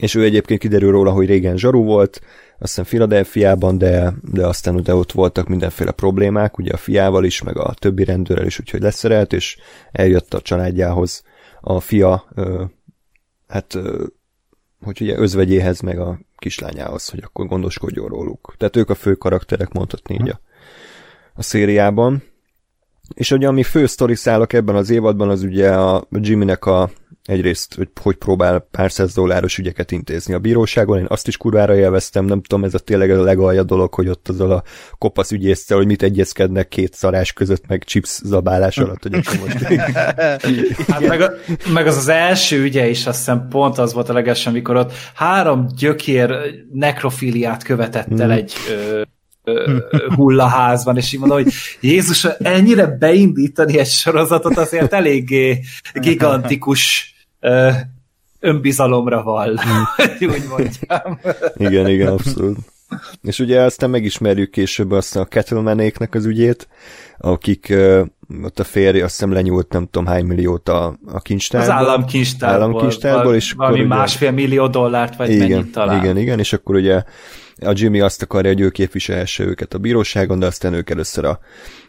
és 0.01 0.15
ő 0.15 0.23
egyébként 0.23 0.61
kiderül 0.61 0.91
róla, 0.91 1.11
hogy 1.11 1.27
régen 1.27 1.57
zsaru 1.57 1.85
volt, 1.85 2.21
aztán 2.59 2.85
Filadelfiában, 2.85 3.79
de, 3.79 4.15
de 4.33 4.47
aztán 4.47 4.75
ugye 4.75 4.95
ott 4.95 5.13
voltak 5.13 5.49
mindenféle 5.49 5.91
problémák, 5.91 6.59
ugye 6.59 6.73
a 6.73 6.77
fiával 6.77 7.25
is, 7.25 7.43
meg 7.43 7.57
a 7.57 7.75
többi 7.79 8.05
rendőrrel 8.05 8.47
is, 8.47 8.59
úgyhogy 8.61 8.81
leszerelt, 8.81 9.33
és 9.33 9.57
eljött 9.93 10.35
a 10.35 10.41
családjához 10.41 11.23
a 11.61 11.81
fia, 11.81 12.25
ö, 12.35 12.65
hát 13.49 13.75
ö, 13.75 14.05
hogy 14.85 15.01
ugye 15.01 15.19
özvegyéhez, 15.19 15.81
meg 15.81 15.99
a 15.99 16.19
kislányához, 16.37 17.09
hogy 17.09 17.21
akkor 17.25 17.47
gondoskodjon 17.47 18.09
róluk. 18.09 18.55
Tehát 18.59 18.77
ők 18.77 18.91
a 18.91 18.95
fő 18.95 19.15
karakterek, 19.15 19.73
mondhatni 19.73 20.15
így 20.15 20.29
a, 20.29 20.41
a 21.35 21.43
szériában. 21.43 22.23
És 23.15 23.31
ugye 23.31 23.49
ami 23.49 23.63
fő 23.63 23.87
sztoriszálak 23.87 24.53
ebben 24.53 24.75
az 24.75 24.91
évadban, 24.91 25.29
az 25.29 25.43
ugye 25.43 25.75
a 25.75 26.07
Jimmynek 26.11 26.67
a 26.67 26.91
egyrészt, 27.25 27.75
hogy 27.75 27.89
hogy 28.03 28.17
próbál 28.17 28.69
pár 28.71 28.93
száz 28.93 29.15
dolláros 29.15 29.59
ügyeket 29.59 29.91
intézni 29.91 30.35
a 30.35 30.39
bíróságon, 30.39 30.99
én 30.99 31.07
azt 31.09 31.29
is 31.29 31.37
kurvára 31.37 31.77
élveztem, 31.77 32.25
nem 32.25 32.43
tudom, 32.43 32.65
ez 32.65 32.75
a 32.75 32.79
tényleg 32.79 33.11
a 33.11 33.23
legalja 33.23 33.63
dolog, 33.63 33.95
hogy 33.95 34.09
ott 34.09 34.29
azzal 34.29 34.51
a 34.51 34.63
kopasz 34.99 35.31
ügyésztel, 35.31 35.77
hogy 35.77 35.87
mit 35.87 36.03
egyezkednek 36.03 36.69
két 36.69 36.95
szarás 36.95 37.33
között, 37.33 37.67
meg 37.67 37.85
chips 37.85 38.21
zabálás 38.23 38.79
alatt, 38.79 39.03
hogy 39.03 39.15
akkor 39.15 39.39
most... 39.39 39.59
hát 40.93 41.07
meg, 41.07 41.21
a, 41.21 41.33
meg, 41.73 41.87
az 41.87 41.97
az 41.97 42.09
első 42.09 42.63
ügye 42.63 42.89
is, 42.89 43.07
azt 43.07 43.19
hiszem 43.19 43.49
pont 43.49 43.79
az 43.79 43.93
volt 43.93 44.09
a 44.09 44.13
leges, 44.13 44.47
amikor 44.47 44.77
ott 44.77 44.93
három 45.15 45.67
gyökér 45.77 46.35
nekrofiliát 46.73 47.63
követett 47.63 48.21
el 48.21 48.27
hmm. 48.27 48.31
egy 48.31 48.53
ö, 48.71 49.03
hullaházban, 50.15 50.97
és 50.97 51.13
így 51.13 51.21
mondom, 51.21 51.43
hogy 51.43 51.53
Jézus, 51.81 52.25
ennyire 52.25 52.87
beindítani 52.87 53.79
egy 53.79 53.87
sorozatot 53.87 54.57
azért 54.57 54.93
eléggé 54.93 55.61
gigantikus 55.95 57.15
önbizalomra 58.41 59.23
val, 59.23 59.61
úgy 60.21 60.45
mondjam. 60.49 61.21
Igen, 61.57 61.89
igen, 61.89 62.13
abszolút. 62.13 62.59
És 63.23 63.39
ugye 63.39 63.61
aztán 63.61 63.91
megismerjük 63.91 64.51
később 64.51 64.91
azt 64.91 65.17
a 65.17 65.25
Kettleman-éknek 65.25 66.15
az 66.15 66.25
ügyét, 66.25 66.69
akik 67.19 67.67
uh, 67.71 68.07
ott 68.43 68.59
a 68.59 68.65
férj 68.65 69.01
azt 69.01 69.13
hiszem 69.13 69.33
lenyúlt 69.33 69.73
nem 69.73 69.89
tudom 69.91 70.07
hány 70.07 70.25
milliót 70.25 70.69
a, 70.69 70.99
a 71.07 71.21
kincstárból. 71.21 71.71
Az 71.71 71.77
államkincstárból. 71.77 72.63
államkincstárból 72.63 73.35
és 73.35 73.53
valami 73.53 73.79
ugye, 73.79 73.89
másfél 73.89 74.31
millió 74.31 74.67
dollárt, 74.67 75.17
vagy 75.17 75.31
igen, 75.31 75.49
mennyit 75.49 75.73
talán. 75.73 76.03
Igen, 76.03 76.17
igen, 76.17 76.39
és 76.39 76.53
akkor 76.53 76.75
ugye 76.75 77.03
a 77.61 77.73
Jimmy 77.75 78.01
azt 78.01 78.23
akarja, 78.23 78.51
hogy 78.51 78.61
ő 78.61 78.71
képviselhesse 78.71 79.45
őket 79.45 79.75
a 79.75 79.79
bíróságon, 79.79 80.39
de 80.39 80.47
aztán 80.47 80.73
ők 80.73 80.91
először 80.91 81.25
a, 81.25 81.41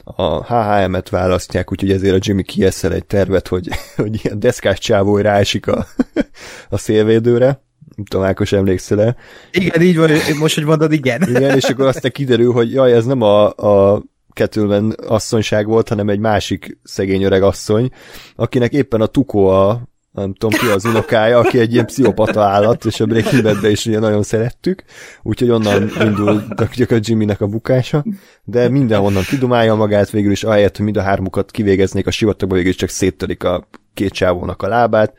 a 0.03 0.43
HHM-et 0.45 1.09
választják, 1.09 1.71
úgyhogy 1.71 1.91
ezért 1.91 2.15
a 2.15 2.19
Jimmy 2.21 2.43
kieszel 2.43 2.93
egy 2.93 3.05
tervet, 3.05 3.47
hogy, 3.47 3.69
hogy 3.95 4.19
ilyen 4.23 4.39
deszkás 4.39 4.79
csávó 4.79 5.17
ráesik 5.17 5.67
a, 5.67 5.87
a 6.69 6.77
szélvédőre. 6.77 7.63
Nem 7.95 8.05
tudom, 8.05 8.25
Ákos 8.25 8.51
emlékszel 8.51 9.01
-e? 9.01 9.15
Igen, 9.51 9.81
így 9.81 9.97
van, 9.97 10.11
most, 10.39 10.55
hogy 10.55 10.63
mondod, 10.65 10.91
igen. 10.91 11.21
Igen, 11.35 11.55
és 11.55 11.63
akkor 11.63 11.85
aztán 11.85 12.11
kiderül, 12.11 12.51
hogy 12.51 12.71
jaj, 12.71 12.93
ez 12.93 13.05
nem 13.05 13.21
a, 13.21 13.49
a 13.49 14.03
Kettőben 14.33 14.95
asszonyság 15.07 15.65
volt, 15.67 15.89
hanem 15.89 16.09
egy 16.09 16.19
másik 16.19 16.77
szegény 16.83 17.23
öreg 17.23 17.43
asszony, 17.43 17.89
akinek 18.35 18.73
éppen 18.73 19.01
a 19.01 19.05
Tukó 19.05 19.47
a, 19.47 19.81
nem 20.11 20.33
tudom 20.33 20.59
ki 20.59 20.67
az 20.67 20.85
unokája, 20.85 21.37
aki 21.37 21.59
egy 21.59 21.73
ilyen 21.73 21.85
pszichopata 21.85 22.41
állat, 22.41 22.85
és 22.85 22.99
a 22.99 23.05
Breaking 23.05 23.43
bad 23.43 23.63
is 23.63 23.85
ugye 23.85 23.99
nagyon 23.99 24.23
szerettük, 24.23 24.83
úgyhogy 25.21 25.49
onnan 25.49 25.89
indultak 25.99 26.91
a 26.91 26.95
Jimmynek 26.99 27.41
a 27.41 27.47
bukása, 27.47 28.05
de 28.43 28.69
mindenhonnan 28.69 29.23
kidumálja 29.23 29.75
magát, 29.75 30.09
végül 30.09 30.31
is 30.31 30.43
ahelyett, 30.43 30.75
hogy 30.75 30.85
mind 30.85 30.97
a 30.97 31.01
hármukat 31.01 31.51
kivégeznék 31.51 32.07
a 32.07 32.11
sivatagba, 32.11 32.55
végül 32.55 32.69
is 32.69 32.75
csak 32.75 32.89
széttörik 32.89 33.43
a 33.43 33.67
két 33.93 34.11
csávónak 34.11 34.61
a 34.61 34.67
lábát, 34.67 35.13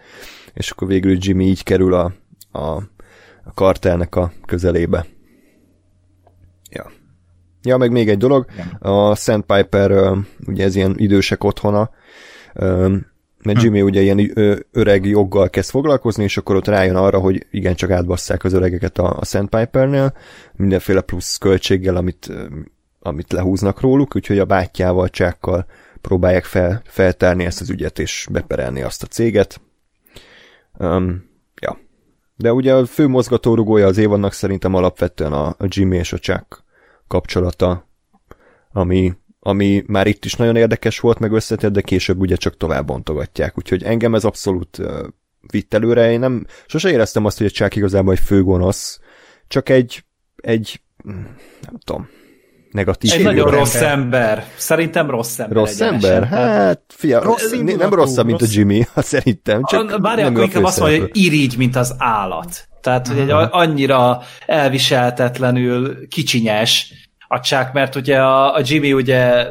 és 0.55 0.71
akkor 0.71 0.89
végül 0.89 1.17
Jimmy 1.21 1.45
így 1.45 1.63
kerül 1.63 1.95
a, 1.95 2.13
a, 2.51 2.67
a 3.45 3.53
kartelnek 3.55 4.17
a 4.17 4.33
közelébe. 4.47 5.07
Ja. 6.71 6.91
Ja, 7.63 7.77
meg 7.77 7.91
még 7.91 8.09
egy 8.09 8.19
dolog, 8.19 8.47
a 8.79 9.15
Sandpiper, 9.15 10.13
ugye 10.47 10.65
ez 10.65 10.77
ilyen 10.77 10.95
idősek 10.97 11.45
otthona, 11.45 11.91
mert 13.43 13.63
Jimmy 13.63 13.79
hm. 13.81 13.85
ugye 13.85 14.01
ilyen 14.01 14.33
öreg 14.73 15.05
joggal 15.05 15.51
kezd 15.51 15.71
foglalkozni, 15.71 16.23
és 16.25 16.37
akkor 16.37 16.57
ott 16.57 16.67
rájön 16.67 16.97
arra, 16.97 17.19
hogy 17.19 17.47
igen, 17.51 17.75
csak 17.75 17.91
átbasszák 17.91 18.45
az 18.45 18.53
öregeket 18.53 18.99
a, 18.99 19.17
a 19.19 19.25
Sandpipernél, 19.25 20.15
mindenféle 20.53 21.01
plusz 21.01 21.37
költséggel, 21.37 21.97
amit, 21.97 22.33
amit 23.01 23.33
lehúznak 23.33 23.81
róluk, 23.81 24.17
úgyhogy 24.17 24.39
a 24.39 24.45
bátyjával, 24.45 25.09
csákkal 25.09 25.67
próbálják 26.01 26.45
fel, 26.45 26.83
feltárni 26.85 27.45
ezt 27.45 27.61
az 27.61 27.71
ügyet, 27.71 27.99
és 27.99 28.27
beperelni 28.31 28.83
azt 28.83 29.03
a 29.03 29.07
céget. 29.07 29.61
Um, 30.79 31.31
ja. 31.61 31.79
De 32.37 32.53
ugye 32.53 32.75
a 32.75 32.87
fő 32.87 33.07
mozgatórugója 33.07 33.87
az 33.87 33.99
évadnak 33.99 34.33
szerintem 34.33 34.75
alapvetően 34.75 35.33
a, 35.33 35.47
a 35.47 35.67
Jimmy 35.67 35.97
és 35.97 36.13
a 36.13 36.19
Chuck 36.19 36.65
kapcsolata, 37.09 37.89
ami 38.73 39.13
ami 39.45 39.83
már 39.87 40.07
itt 40.07 40.25
is 40.25 40.35
nagyon 40.35 40.57
érdekes 40.57 41.01
volt, 41.01 41.19
meg 41.19 41.33
összetett, 41.33 41.73
de 41.73 41.81
később 41.81 42.21
ugye 42.21 42.37
csak 42.37 42.57
tovább 42.57 42.87
bontogatják. 42.87 43.59
Úgyhogy 43.59 43.83
engem 43.83 44.15
ez 44.15 44.25
abszolút 44.25 44.79
uh, 44.79 44.87
vitt 45.51 45.75
előre. 45.75 46.11
Én 46.11 46.19
nem, 46.19 46.47
sose 46.67 46.91
éreztem 46.91 47.25
azt, 47.25 47.39
hogy 47.39 47.47
a 47.47 47.51
Chuck 47.51 47.77
igazából 47.77 48.13
egy 48.13 48.21
főgonosz, 48.21 49.01
csak 49.49 49.69
egy, 49.69 50.05
egy 50.37 50.81
nem 51.61 51.79
tudom, 51.85 52.09
negatív. 52.71 53.13
Egy 53.13 53.23
nagyon 53.23 53.51
rossz 53.51 53.75
ember. 53.75 53.91
ember. 53.93 54.45
Szerintem 54.57 55.11
rossz 55.11 55.39
ember. 55.39 55.57
Rossz 55.57 55.81
ember? 55.81 56.25
Hát, 56.25 56.83
fia, 56.89 57.23
rossz 57.23 57.51
nem 57.77 57.95
rosszabb, 57.95 58.27
mint 58.27 58.43
a 58.43 58.47
Jimmy, 58.49 58.87
szerintem. 58.97 59.65
Csak 59.65 60.01
Bárja, 60.01 60.27
akkor 60.27 60.43
inkább 60.43 60.65
azt 60.65 60.81
mondja, 60.81 61.01
hogy 61.01 61.11
irigy, 61.13 61.57
mint 61.57 61.77
az 61.77 61.95
állat. 61.99 62.69
Tehát, 62.81 63.09
hogy 63.09 63.19
egy 63.19 63.31
annyira 63.31 64.23
elviselhetetlenül 64.47 66.09
kicsinyes 66.09 66.93
a 67.33 67.41
Chuck, 67.41 67.73
mert 67.73 67.95
ugye 67.95 68.19
a, 68.21 68.55
a 68.55 68.61
Jimmy 68.65 68.93
ugye, 68.93 69.47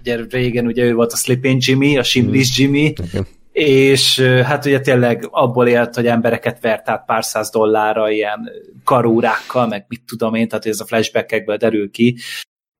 ugye 0.00 0.18
régen 0.30 0.66
ugye 0.66 0.84
ő 0.84 0.94
volt 0.94 1.12
a 1.12 1.16
Sleeping 1.16 1.60
Jimmy, 1.64 1.98
a 1.98 2.02
Simlis 2.02 2.48
mm. 2.48 2.62
Jimmy, 2.62 2.92
okay. 2.98 3.22
és 3.52 4.20
hát 4.20 4.64
ugye 4.64 4.80
tényleg 4.80 5.26
abból 5.30 5.68
élt, 5.68 5.94
hogy 5.94 6.06
embereket 6.06 6.60
vert 6.60 6.88
át 6.88 7.04
pár 7.04 7.24
száz 7.24 7.50
dollárra 7.50 8.10
ilyen 8.10 8.50
karúrákkal, 8.84 9.66
meg 9.66 9.84
mit 9.88 10.02
tudom 10.06 10.34
én, 10.34 10.48
tehát 10.48 10.66
ez 10.66 10.80
a 10.80 10.84
flashbackekből 10.84 11.56
derül 11.56 11.90
ki, 11.90 12.16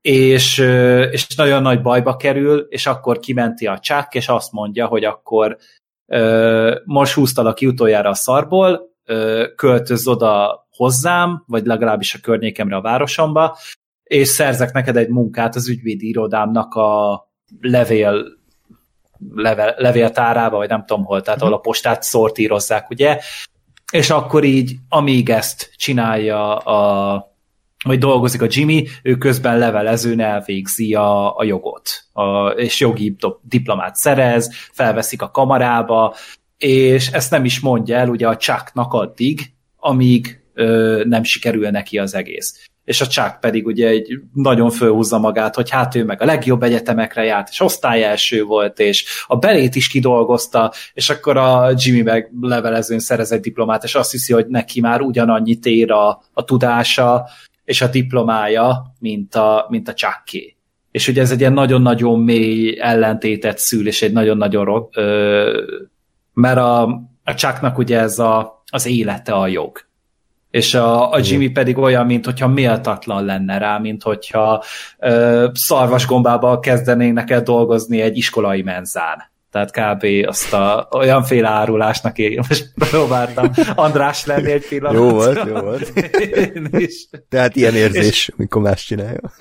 és, 0.00 0.58
és 1.10 1.26
nagyon 1.36 1.62
nagy 1.62 1.82
bajba 1.82 2.16
kerül, 2.16 2.66
és 2.68 2.86
akkor 2.86 3.18
kimenti 3.18 3.66
a 3.66 3.78
Chuck, 3.78 4.14
és 4.14 4.28
azt 4.28 4.52
mondja, 4.52 4.86
hogy 4.86 5.04
akkor 5.04 5.56
most 6.84 7.12
húztalak 7.12 7.54
ki 7.54 7.66
utoljára 7.66 8.10
a 8.10 8.14
szarból, 8.14 8.80
költöz 9.56 10.06
oda 10.06 10.66
hozzám, 10.70 11.44
vagy 11.46 11.66
legalábbis 11.66 12.14
a 12.14 12.18
környékemre 12.22 12.76
a 12.76 12.80
városomba, 12.80 13.56
és 14.10 14.28
szerzek 14.28 14.72
neked 14.72 14.96
egy 14.96 15.08
munkát 15.08 15.54
az 15.54 15.68
ügyvédi 15.68 16.08
irodámnak 16.08 16.74
a 16.74 17.22
levél 17.60 18.24
level, 19.34 19.74
levéltárába, 19.78 20.56
vagy 20.56 20.68
nem 20.68 20.84
tudom 20.86 21.04
hol, 21.04 21.22
tehát 21.22 21.40
ahol 21.40 21.52
a 21.52 21.58
postát 21.58 22.02
szortírozzák, 22.02 22.90
ugye, 22.90 23.18
és 23.92 24.10
akkor 24.10 24.44
így, 24.44 24.76
amíg 24.88 25.30
ezt 25.30 25.72
csinálja 25.76 26.56
a 26.56 27.28
vagy 27.84 27.98
dolgozik 27.98 28.42
a 28.42 28.46
Jimmy, 28.48 28.86
ő 29.02 29.16
közben 29.16 29.58
levelezőn 29.58 30.20
elvégzi 30.20 30.94
a, 30.94 31.36
a 31.36 31.44
jogot, 31.44 31.90
a, 32.12 32.48
és 32.48 32.80
jogi 32.80 33.16
diplomát 33.42 33.96
szerez, 33.96 34.54
felveszik 34.72 35.22
a 35.22 35.30
kamarába, 35.30 36.14
és 36.58 37.08
ezt 37.08 37.30
nem 37.30 37.44
is 37.44 37.60
mondja 37.60 37.96
el 37.96 38.08
ugye 38.08 38.28
a 38.28 38.36
Chucknak 38.36 38.92
addig, 38.92 39.52
amíg 39.76 40.42
ö, 40.54 41.02
nem 41.06 41.22
sikerül 41.22 41.70
neki 41.70 41.98
az 41.98 42.14
egész. 42.14 42.69
És 42.90 43.00
a 43.00 43.06
Chuck 43.06 43.40
pedig 43.40 43.66
ugye 43.66 43.88
egy 43.88 44.20
nagyon 44.34 44.70
fölhúzza 44.70 45.18
magát, 45.18 45.54
hogy 45.54 45.70
hát 45.70 45.94
ő 45.94 46.04
meg 46.04 46.22
a 46.22 46.24
legjobb 46.24 46.62
egyetemekre 46.62 47.24
járt, 47.24 47.48
és 47.50 47.60
osztály 47.60 48.04
első 48.04 48.44
volt, 48.44 48.78
és 48.78 49.24
a 49.26 49.36
belét 49.36 49.74
is 49.74 49.88
kidolgozta, 49.88 50.72
és 50.92 51.10
akkor 51.10 51.36
a 51.36 51.72
Jimmy 51.76 52.02
meg 52.02 52.30
levelezőn 52.40 52.98
szerez 52.98 53.32
egy 53.32 53.40
diplomát, 53.40 53.84
és 53.84 53.94
azt 53.94 54.10
hiszi, 54.10 54.32
hogy 54.32 54.46
neki 54.46 54.80
már 54.80 55.00
ugyanannyit 55.00 55.66
ér 55.66 55.90
a, 55.90 56.22
a 56.32 56.44
tudása, 56.44 57.28
és 57.64 57.80
a 57.80 57.86
diplomája, 57.86 58.94
mint 58.98 59.34
a, 59.34 59.66
mint 59.68 59.88
a 59.88 59.94
Chucky. 59.94 60.56
És 60.90 61.08
ugye 61.08 61.20
ez 61.20 61.30
egy 61.30 61.40
ilyen 61.40 61.52
nagyon-nagyon 61.52 62.20
mély 62.20 62.80
ellentétet 62.80 63.58
szül, 63.58 63.86
és 63.86 64.02
egy 64.02 64.12
nagyon-nagyon 64.12 64.88
ö, 64.92 65.62
mert 66.32 66.58
a, 66.58 66.82
a 67.24 67.34
Chucknak 67.34 67.78
ugye 67.78 67.98
ez 67.98 68.18
a, 68.18 68.62
az 68.70 68.86
élete 68.86 69.32
a 69.32 69.46
jog. 69.46 69.88
És 70.50 70.74
a, 70.74 71.12
a 71.12 71.18
Jimmy 71.22 71.48
pedig 71.48 71.78
olyan, 71.78 72.06
mint 72.06 72.24
hogyha 72.24 72.48
méltatlan 72.48 73.24
lenne 73.24 73.58
rá, 73.58 73.78
mint 73.78 74.02
hogyha 74.02 74.64
ö, 74.98 75.48
szarvasgombába 75.54 76.60
kezdenének 76.60 77.30
el 77.30 77.42
dolgozni 77.42 78.00
egy 78.00 78.16
iskolai 78.16 78.62
menzán. 78.62 79.28
Tehát 79.50 79.70
kb. 79.70 80.06
azt 80.26 80.52
a, 80.52 80.88
olyanféle 80.90 81.48
árulásnak 81.48 82.18
én 82.18 82.42
most 82.48 82.72
próbáltam 82.74 83.50
András 83.74 84.26
lenni 84.26 84.50
egy 84.50 84.66
pillanatra. 84.68 85.04
Jó 85.04 85.10
volt, 85.10 85.48
jó 85.48 85.54
volt. 85.54 85.92
Én 86.54 86.68
is. 86.72 87.08
Tehát 87.28 87.56
ilyen 87.56 87.74
érzés, 87.74 88.06
és... 88.06 88.32
mikor 88.36 88.62
más 88.62 88.84
csinálja. 88.84 89.20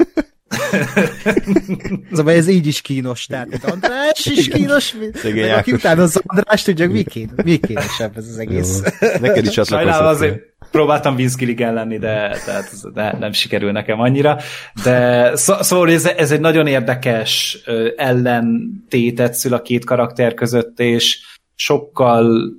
Szóval 2.12 2.34
ez 2.34 2.48
így 2.48 2.68
is 2.68 2.82
kínos, 2.82 3.26
tehát 3.26 3.64
András 3.64 4.26
is 4.26 4.48
kínos, 4.48 4.96
meg 5.24 5.52
aki 5.58 5.72
utána 5.72 6.02
az 6.02 6.22
András 6.26 6.62
tudja, 6.62 6.90
mi, 6.90 7.04
kín, 7.04 7.32
mi 7.44 7.58
kínosebb 7.58 8.18
ez 8.18 8.28
az 8.28 8.38
egész. 8.38 8.82
Jó. 9.00 9.08
Neked 9.20 9.46
is 9.46 9.52
csatlakozott. 9.52 10.02
azért 10.02 10.42
próbáltam 10.72 11.16
Vince 11.16 11.36
Gilligan 11.38 11.74
lenni, 11.74 11.98
de, 11.98 12.38
tehát 12.46 12.94
de 12.94 13.16
nem 13.20 13.32
sikerül 13.32 13.72
nekem 13.72 14.00
annyira. 14.00 14.38
De 14.84 15.36
szó, 15.36 15.62
szóval 15.62 15.92
ez, 15.92 16.06
ez 16.06 16.32
egy 16.32 16.40
nagyon 16.40 16.68
érdekes 16.68 17.60
ellentétet 17.96 19.34
szül 19.34 19.54
a 19.54 19.62
két 19.62 19.86
karakter 19.86 20.34
között, 20.34 20.80
és 20.80 21.20
sokkal 21.56 22.52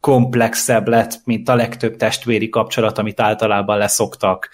komplexebb 0.00 0.88
lett, 0.88 1.20
mint 1.24 1.48
a 1.48 1.54
legtöbb 1.54 1.96
testvéri 1.96 2.48
kapcsolat, 2.48 2.98
amit 2.98 3.20
általában 3.20 3.78
leszoktak 3.78 4.48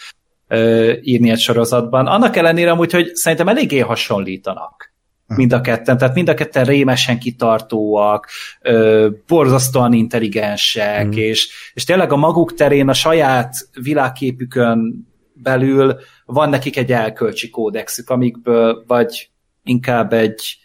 írni 1.02 1.30
egy 1.30 1.38
sorozatban. 1.38 2.06
Annak 2.06 2.36
ellenére 2.36 2.70
amúgy, 2.70 2.92
hogy 2.92 3.14
szerintem 3.14 3.48
eléggé 3.48 3.78
hasonlítanak. 3.78 4.93
Mind 5.26 5.52
a 5.52 5.60
ketten, 5.60 5.98
tehát 5.98 6.14
mind 6.14 6.28
a 6.28 6.34
ketten 6.34 6.64
rémesen 6.64 7.18
kitartóak, 7.18 8.28
ö, 8.60 9.08
borzasztóan 9.26 9.92
intelligensek, 9.92 11.06
mm. 11.06 11.10
és, 11.12 11.48
és 11.74 11.84
tényleg 11.84 12.12
a 12.12 12.16
maguk 12.16 12.54
terén, 12.54 12.88
a 12.88 12.92
saját 12.92 13.54
világképükön 13.82 15.08
belül 15.32 15.96
van 16.24 16.48
nekik 16.48 16.76
egy 16.76 16.92
elkölcsi 16.92 17.50
kódexük, 17.50 18.10
amikből 18.10 18.84
vagy 18.86 19.30
inkább 19.62 20.12
egy 20.12 20.58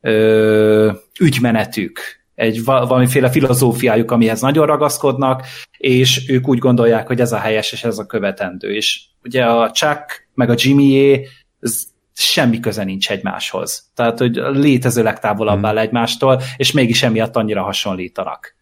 ö, 0.00 0.92
ügymenetük, 1.20 2.00
egy 2.34 2.64
valamiféle 2.64 3.30
filozófiájuk, 3.30 4.10
amihez 4.10 4.40
nagyon 4.40 4.66
ragaszkodnak, 4.66 5.42
és 5.78 6.28
ők 6.28 6.48
úgy 6.48 6.58
gondolják, 6.58 7.06
hogy 7.06 7.20
ez 7.20 7.32
a 7.32 7.38
helyes, 7.38 7.72
és 7.72 7.84
ez 7.84 7.98
a 7.98 8.06
követendő. 8.06 8.74
És 8.74 9.00
ugye 9.22 9.44
a 9.44 9.70
Chuck 9.70 10.28
meg 10.34 10.50
a 10.50 10.54
Jimmy 10.56 11.26
ez 11.60 11.82
semmi 12.20 12.60
köze 12.60 12.84
nincs 12.84 13.10
egymáshoz. 13.10 13.90
Tehát, 13.94 14.18
hogy 14.18 14.34
létező 14.34 15.02
legtávolabb 15.02 15.64
áll 15.64 15.72
hmm. 15.72 15.82
egymástól, 15.82 16.42
és 16.56 16.72
mégis 16.72 17.02
emiatt 17.02 17.36
annyira 17.36 17.62
hasonlítanak 17.62 18.54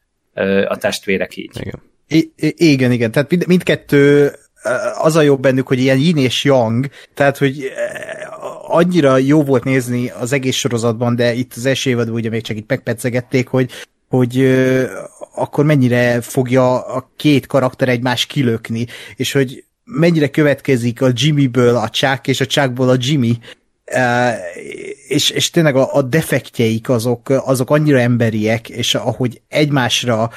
a 0.68 0.76
testvérek 0.76 1.36
így. 1.36 1.50
Igen. 1.60 1.82
I- 2.08 2.32
igen, 2.56 2.92
igen. 2.92 3.10
Tehát 3.10 3.30
mind, 3.30 3.46
mindkettő 3.46 4.32
az 4.98 5.16
a 5.16 5.20
jobb 5.20 5.40
bennük, 5.40 5.66
hogy 5.66 5.78
ilyen 5.78 5.98
yin 5.98 6.16
és 6.16 6.44
yang, 6.44 6.86
tehát, 7.14 7.38
hogy 7.38 7.72
annyira 8.66 9.16
jó 9.16 9.42
volt 9.42 9.64
nézni 9.64 10.10
az 10.10 10.32
egész 10.32 10.56
sorozatban, 10.56 11.16
de 11.16 11.32
itt 11.32 11.52
az 11.56 11.66
első 11.66 11.90
évadban 11.90 12.14
ugye 12.14 12.30
még 12.30 12.42
csak 12.42 12.56
itt 12.56 12.68
megpetszegették, 12.68 13.48
hogy 13.48 13.70
hogy 14.08 14.56
akkor 15.34 15.64
mennyire 15.64 16.20
fogja 16.20 16.86
a 16.86 17.10
két 17.16 17.46
karakter 17.46 17.88
egymás 17.88 18.26
kilökni, 18.26 18.86
és 19.16 19.32
hogy 19.32 19.64
mennyire 19.86 20.28
következik 20.28 21.02
a 21.02 21.10
Jimmyből 21.12 21.76
a 21.76 21.88
Chuck, 21.88 22.26
és 22.26 22.40
a 22.40 22.46
Chuckból 22.46 22.88
a 22.88 22.96
Jimmy, 22.98 23.38
Uh, 23.94 24.32
és, 25.08 25.30
és 25.30 25.50
tényleg 25.50 25.76
a, 25.76 25.94
a 25.94 26.02
defektjeik 26.02 26.88
azok, 26.88 27.28
azok 27.28 27.70
annyira 27.70 27.98
emberiek, 27.98 28.68
és 28.68 28.94
ahogy 28.94 29.42
egymásra 29.48 30.30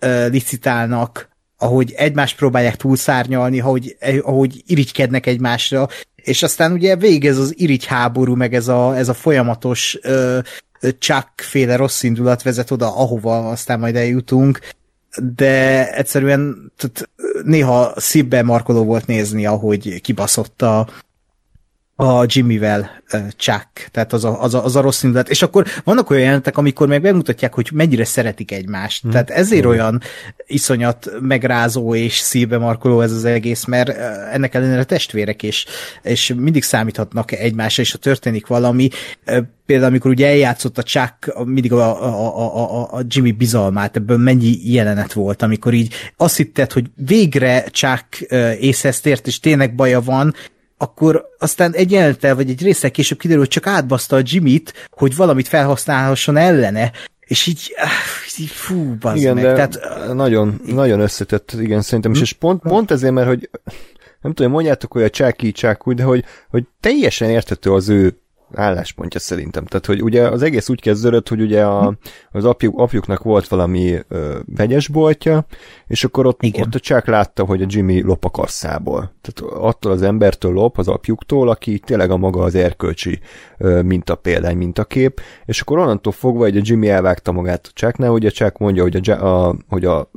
uh, 0.00 0.30
licitálnak, 0.30 1.28
ahogy 1.58 1.92
egymást 1.96 2.36
próbálják 2.36 2.76
túlszárnyalni, 2.76 3.60
ahogy, 3.60 3.96
ahogy 4.22 4.62
irigykednek 4.66 5.26
egymásra, 5.26 5.88
és 6.14 6.42
aztán 6.42 6.72
ugye 6.72 6.96
végez 6.96 7.38
az 7.38 7.54
irigy 7.56 7.84
háború, 7.84 8.34
meg 8.34 8.54
ez 8.54 8.68
a, 8.68 8.96
ez 8.96 9.08
a 9.08 9.14
folyamatos 9.14 9.98
uh, 10.02 10.38
Chuck 10.98 11.40
féle 11.40 11.76
rossz 11.76 12.02
indulat 12.02 12.42
vezet 12.42 12.70
oda, 12.70 12.96
ahova 12.96 13.50
aztán 13.50 13.78
majd 13.78 13.96
eljutunk, 13.96 14.60
de 15.22 15.92
egyszerűen 15.94 16.72
tehát 16.76 17.08
néha 17.44 17.92
szívben 17.96 18.44
markoló 18.44 18.84
volt 18.84 19.06
nézni, 19.06 19.46
ahogy 19.46 20.00
kibaszott 20.00 20.62
a, 20.62 20.88
a 21.96 22.24
Jimmyvel 22.26 23.02
uh, 23.12 23.20
Chuck, 23.36 23.88
tehát 23.90 24.12
az 24.12 24.24
a, 24.24 24.42
az, 24.42 24.54
a, 24.54 24.64
az 24.64 24.76
a 24.76 24.80
rossz 24.80 25.02
indulat. 25.02 25.28
És 25.28 25.42
akkor 25.42 25.66
vannak 25.84 26.10
olyan 26.10 26.22
jelentek, 26.22 26.58
amikor 26.58 26.88
meg 26.88 27.02
megmutatják, 27.02 27.54
hogy 27.54 27.70
mennyire 27.72 28.04
szeretik 28.04 28.52
egymást. 28.52 29.02
Hmm. 29.02 29.10
Tehát 29.10 29.30
ezért 29.30 29.62
hmm. 29.62 29.70
olyan 29.70 30.00
iszonyat 30.46 31.10
megrázó 31.20 31.94
és 31.94 32.18
szívbe 32.18 32.58
markoló 32.58 33.00
ez 33.00 33.12
az 33.12 33.24
egész, 33.24 33.64
mert 33.64 33.88
ennek 34.32 34.54
ellenére 34.54 34.84
testvérek, 34.84 35.42
és, 35.42 35.66
és 36.02 36.34
mindig 36.36 36.62
számíthatnak 36.62 37.32
egymásra, 37.32 37.82
és 37.82 37.92
ha 37.92 37.98
történik 37.98 38.46
valami, 38.46 38.88
például 39.66 39.88
amikor 39.88 40.10
ugye 40.10 40.26
eljátszott 40.26 40.78
a 40.78 40.82
Chuck 40.82 41.44
mindig 41.44 41.72
a, 41.72 42.04
a, 42.04 42.36
a, 42.36 42.80
a, 42.80 42.96
a 42.96 43.02
Jimmy 43.08 43.32
bizalmát, 43.32 43.96
ebből 43.96 44.16
mennyi 44.16 44.72
jelenet 44.72 45.12
volt, 45.12 45.42
amikor 45.42 45.74
így 45.74 45.94
azt 46.16 46.36
hitted, 46.36 46.72
hogy 46.72 46.86
végre 46.94 47.64
Chuck 47.70 48.20
észhez 48.60 49.00
tért, 49.00 49.26
és 49.26 49.40
tényleg 49.40 49.74
baja 49.74 50.00
van, 50.00 50.34
akkor 50.78 51.28
aztán 51.38 51.72
egy 51.74 51.90
jelenettel, 51.90 52.34
vagy 52.34 52.50
egy 52.50 52.62
részsel 52.62 52.90
később 52.90 53.18
kiderül, 53.18 53.42
hogy 53.42 53.50
csak 53.50 53.66
átbaszta 53.66 54.16
a 54.16 54.22
Jimmy-t, 54.22 54.88
hogy 54.90 55.16
valamit 55.16 55.48
felhasználhasson 55.48 56.36
ellene, 56.36 56.92
és 57.20 57.46
így, 57.46 57.74
ah, 57.76 58.40
így 58.40 58.50
fú, 58.50 58.96
bazd 59.00 59.16
igen, 59.16 59.34
meg. 59.34 59.44
De 59.44 59.52
Tehát, 59.52 60.14
nagyon, 60.14 60.60
nagyon 60.66 61.00
összetett, 61.00 61.52
igen, 61.60 61.82
szerintem. 61.82 62.12
Is, 62.12 62.20
és 62.20 62.32
pont, 62.32 62.62
pont 62.62 62.90
ezért, 62.90 63.12
mert 63.12 63.28
hogy 63.28 63.50
nem 64.20 64.34
tudom, 64.34 64.52
mondjátok, 64.52 64.92
hogy 64.92 65.02
a 65.02 65.10
csáki 65.10 65.52
csákú, 65.52 65.94
de 65.94 66.02
hogy, 66.02 66.24
hogy 66.50 66.64
teljesen 66.80 67.30
értető 67.30 67.72
az 67.72 67.88
ő 67.88 68.20
álláspontja 68.54 69.20
szerintem. 69.20 69.64
Tehát, 69.64 69.86
hogy 69.86 70.02
ugye 70.02 70.28
az 70.28 70.42
egész 70.42 70.68
úgy 70.68 70.80
kezdődött, 70.80 71.28
hogy 71.28 71.40
ugye 71.40 71.64
a, 71.64 71.96
az 72.30 72.44
apjuk, 72.44 72.78
apjuknak 72.78 73.22
volt 73.22 73.48
valami 73.48 73.98
ö, 74.08 74.38
vegyesboltja, 74.56 75.46
és 75.86 76.04
akkor 76.04 76.26
ott, 76.26 76.40
ott 76.42 76.74
a 76.74 76.78
Chuck 76.78 77.06
látta, 77.06 77.44
hogy 77.44 77.62
a 77.62 77.66
Jimmy 77.68 78.00
lop 78.00 78.24
a 78.24 78.30
kasszából. 78.30 79.12
Tehát 79.20 79.54
attól 79.54 79.92
az 79.92 80.02
embertől 80.02 80.52
lop, 80.52 80.78
az 80.78 80.88
apjuktól, 80.88 81.48
aki 81.48 81.78
tényleg 81.78 82.10
a 82.10 82.16
maga 82.16 82.42
az 82.42 82.54
erkölcsi 82.54 83.20
ö, 83.58 83.82
mintapéldány, 83.82 84.56
mintakép, 84.56 85.20
és 85.44 85.60
akkor 85.60 85.78
onnantól 85.78 86.12
fogva, 86.12 86.42
hogy 86.42 86.56
a 86.56 86.62
Jimmy 86.64 86.88
elvágta 86.88 87.32
magát 87.32 87.66
a 87.66 87.70
Chucknál, 87.74 88.10
ugye 88.10 88.28
a 88.28 88.32
Chuck 88.32 88.58
mondja, 88.58 88.82
hogy 88.82 89.10
a, 89.10 89.46
a, 89.46 89.56
hogy 89.68 89.84
a 89.84 90.10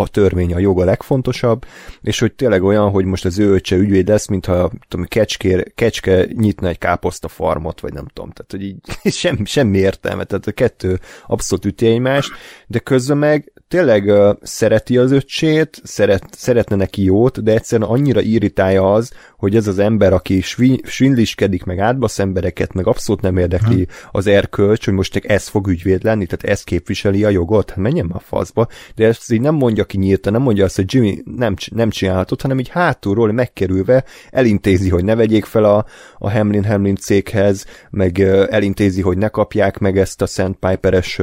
a 0.00 0.06
törvény, 0.06 0.54
a 0.54 0.58
jog 0.58 0.80
a 0.80 0.84
legfontosabb, 0.84 1.64
és 2.02 2.18
hogy 2.18 2.32
tényleg 2.32 2.62
olyan, 2.62 2.90
hogy 2.90 3.04
most 3.04 3.24
az 3.24 3.38
ő 3.38 3.52
öccse 3.52 3.76
ügyvéd 3.76 4.08
lesz, 4.08 4.26
mintha 4.26 4.70
tudom, 4.88 5.06
kecskér, 5.06 5.74
kecske 5.74 6.26
nyitna 6.32 6.68
egy 6.68 6.78
káposzta 6.78 7.28
farmot, 7.28 7.80
vagy 7.80 7.92
nem 7.92 8.06
tudom, 8.06 8.30
tehát 8.30 8.50
hogy 8.50 8.62
így 8.62 8.80
semmi, 9.22 9.44
semmi 9.44 9.78
értelme, 9.78 10.24
tehát 10.24 10.46
a 10.46 10.52
kettő 10.52 11.00
abszolút 11.26 11.64
üti 11.64 11.86
egymást, 11.86 12.30
de 12.66 12.78
közben 12.78 13.18
meg 13.18 13.52
tényleg 13.70 14.06
uh, 14.06 14.30
szereti 14.42 14.96
az 14.96 15.10
öccsét, 15.10 15.80
szeret, 15.82 16.24
szeretne 16.30 16.76
neki 16.76 17.02
jót, 17.02 17.42
de 17.42 17.52
egyszerűen 17.52 17.88
annyira 17.88 18.20
irritálja 18.20 18.92
az, 18.92 19.12
hogy 19.36 19.56
ez 19.56 19.66
az 19.66 19.78
ember, 19.78 20.12
aki 20.12 20.40
svindliskedik, 20.84 21.64
meg 21.64 21.78
átbasz 21.78 22.18
embereket, 22.18 22.72
meg 22.72 22.86
abszolút 22.86 23.22
nem 23.22 23.36
érdekli 23.36 23.74
hmm. 23.74 23.84
az 24.10 24.26
erkölcs, 24.26 24.84
hogy 24.84 24.94
most 24.94 25.16
ez 25.16 25.48
fog 25.48 25.68
ügyvéd 25.68 26.04
lenni, 26.04 26.26
tehát 26.26 26.56
ez 26.56 26.64
képviseli 26.64 27.24
a 27.24 27.28
jogot, 27.28 27.70
hát 27.70 27.78
menjen 27.78 28.06
már 28.06 28.22
faszba, 28.24 28.66
de 28.94 29.06
ezt 29.06 29.32
így 29.32 29.40
nem 29.40 29.54
mondja 29.54 29.84
ki 29.84 29.98
nyíltan, 29.98 30.32
nem 30.32 30.42
mondja 30.42 30.64
azt, 30.64 30.76
hogy 30.76 30.94
Jimmy 30.94 31.22
nem, 31.36 31.54
nem 31.74 31.90
csinálhatott, 31.90 32.42
hanem 32.42 32.58
így 32.58 32.68
hátulról 32.68 33.32
megkerülve 33.32 34.04
elintézi, 34.30 34.88
hogy 34.88 35.04
ne 35.04 35.14
vegyék 35.14 35.44
fel 35.44 35.64
a, 35.64 35.84
a 36.18 36.30
Hamlin 36.30 36.64
Hamlin 36.64 36.96
céghez, 36.96 37.66
meg 37.90 38.20
elintézi, 38.50 39.00
hogy 39.00 39.18
ne 39.18 39.28
kapják 39.28 39.78
meg 39.78 39.98
ezt 39.98 40.22
a 40.22 40.26
Szent 40.26 40.56
Piperes 40.56 41.20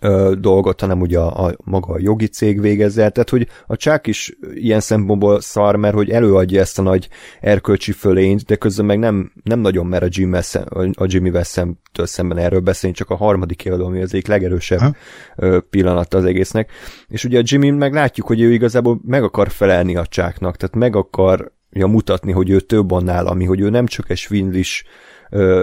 ö, 0.00 0.34
dolgot, 0.38 0.80
hanem 0.80 1.00
ugye 1.00 1.18
a, 1.18 1.46
a 1.46 1.54
maga 1.64 1.92
a 1.92 1.98
jogi 2.00 2.26
cég 2.26 2.60
végezze. 2.60 3.08
Tehát, 3.08 3.30
hogy 3.30 3.48
a 3.66 3.76
csák 3.76 4.06
is 4.06 4.36
ilyen 4.54 4.80
szempontból 4.80 5.40
szar, 5.40 5.76
mert 5.76 5.94
hogy 5.94 6.10
előadja 6.10 6.60
ezt 6.60 6.78
a 6.78 6.82
nagy 6.82 7.08
erkölcsi 7.40 7.92
fölényt, 7.92 8.44
de 8.44 8.56
közben 8.56 8.86
meg 8.86 8.98
nem, 8.98 9.32
nem 9.42 9.58
nagyon 9.58 9.86
mer 9.86 10.02
a, 10.02 10.06
Jim 10.10 10.40
szem, 10.40 10.64
a 10.94 11.04
Jimmy 11.06 11.30
Wessemtől 11.30 12.06
szemben 12.06 12.38
erről 12.38 12.60
beszélni, 12.60 12.96
csak 12.96 13.10
a 13.10 13.16
harmadik 13.16 13.64
évadó, 13.64 13.86
ami 13.86 14.00
az 14.00 14.14
egyik 14.14 14.26
legerősebb 14.26 14.80
ha? 14.80 15.60
pillanata 15.60 16.18
az 16.18 16.24
egésznek. 16.24 16.70
És 17.08 17.24
ugye 17.24 17.38
a 17.38 17.42
Jimmy 17.44 17.70
meg 17.70 17.92
látjuk, 17.92 18.26
hogy 18.26 18.40
ő 18.40 18.52
igazából 18.52 19.00
meg 19.04 19.22
akar 19.22 19.50
felelni 19.50 19.96
a 19.96 20.06
csáknak, 20.06 20.56
tehát 20.56 20.74
meg 20.74 20.96
akar 20.96 21.52
ja, 21.70 21.86
mutatni, 21.86 22.32
hogy 22.32 22.50
ő 22.50 22.60
több 22.60 22.90
annál, 22.90 23.26
ami, 23.26 23.44
hogy 23.44 23.60
ő 23.60 23.70
nem 23.70 23.86
csak 23.86 24.10
egy 24.10 24.16
svindlis 24.16 24.84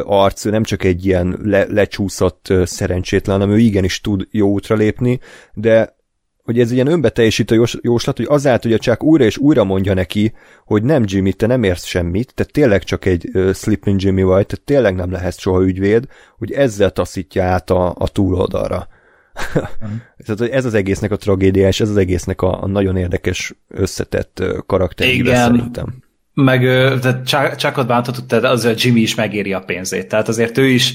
arc, 0.03 0.43
nem 0.43 0.63
csak 0.63 0.83
egy 0.83 1.05
ilyen 1.05 1.39
le, 1.43 1.65
lecsúszott 1.69 2.53
szerencsétlen, 2.63 3.39
hanem 3.39 3.55
ő 3.55 3.59
igenis 3.59 4.01
tud 4.01 4.27
jó 4.31 4.49
útra 4.49 4.75
lépni, 4.75 5.19
de 5.53 5.95
hogy 6.45 6.59
ez 6.59 6.71
ilyen 6.71 6.87
önbeteljesítő 6.87 7.63
jóslat, 7.81 8.17
hogy 8.17 8.25
azáltal, 8.29 8.71
hogy 8.71 8.79
a 8.79 8.83
csak 8.83 9.03
újra 9.03 9.23
és 9.23 9.37
újra 9.37 9.63
mondja 9.63 9.93
neki, 9.93 10.33
hogy 10.65 10.83
nem 10.83 11.03
Jimmy, 11.05 11.33
te 11.33 11.47
nem 11.47 11.63
érsz 11.63 11.85
semmit, 11.85 12.33
te 12.33 12.43
tényleg 12.43 12.83
csak 12.83 13.05
egy 13.05 13.29
uh, 13.33 13.53
Slippery 13.53 13.95
Jimmy 13.99 14.23
vagy, 14.23 14.45
te 14.45 14.55
tényleg 14.65 14.95
nem 14.95 15.11
lehetsz 15.11 15.39
soha 15.39 15.63
ügyvéd, 15.63 16.05
hogy 16.37 16.51
ezzel 16.51 16.91
taszítja 16.91 17.43
át 17.43 17.69
a, 17.69 17.95
a 17.97 18.07
túloldalra. 18.07 18.87
Mm. 19.85 19.95
Tehát 20.25 20.53
ez 20.53 20.65
az 20.65 20.73
egésznek 20.73 21.11
a 21.11 21.17
tragédia, 21.17 21.67
és 21.67 21.81
ez 21.81 21.89
az 21.89 21.97
egésznek 21.97 22.41
a, 22.41 22.63
a 22.63 22.67
nagyon 22.67 22.97
érdekes 22.97 23.55
összetett 23.67 24.43
karakter. 24.65 25.07
Igen, 25.07 25.35
szerintem 25.35 26.04
meg 26.35 26.61
tehát 27.01 27.27
Chuckot 27.57 27.87
bántottuk, 27.87 28.25
tehát 28.25 28.45
azért 28.45 28.81
Jimmy 28.81 29.01
is 29.01 29.15
megéri 29.15 29.53
a 29.53 29.59
pénzét. 29.59 30.07
Tehát 30.07 30.27
azért 30.27 30.57
ő 30.57 30.67
is 30.67 30.93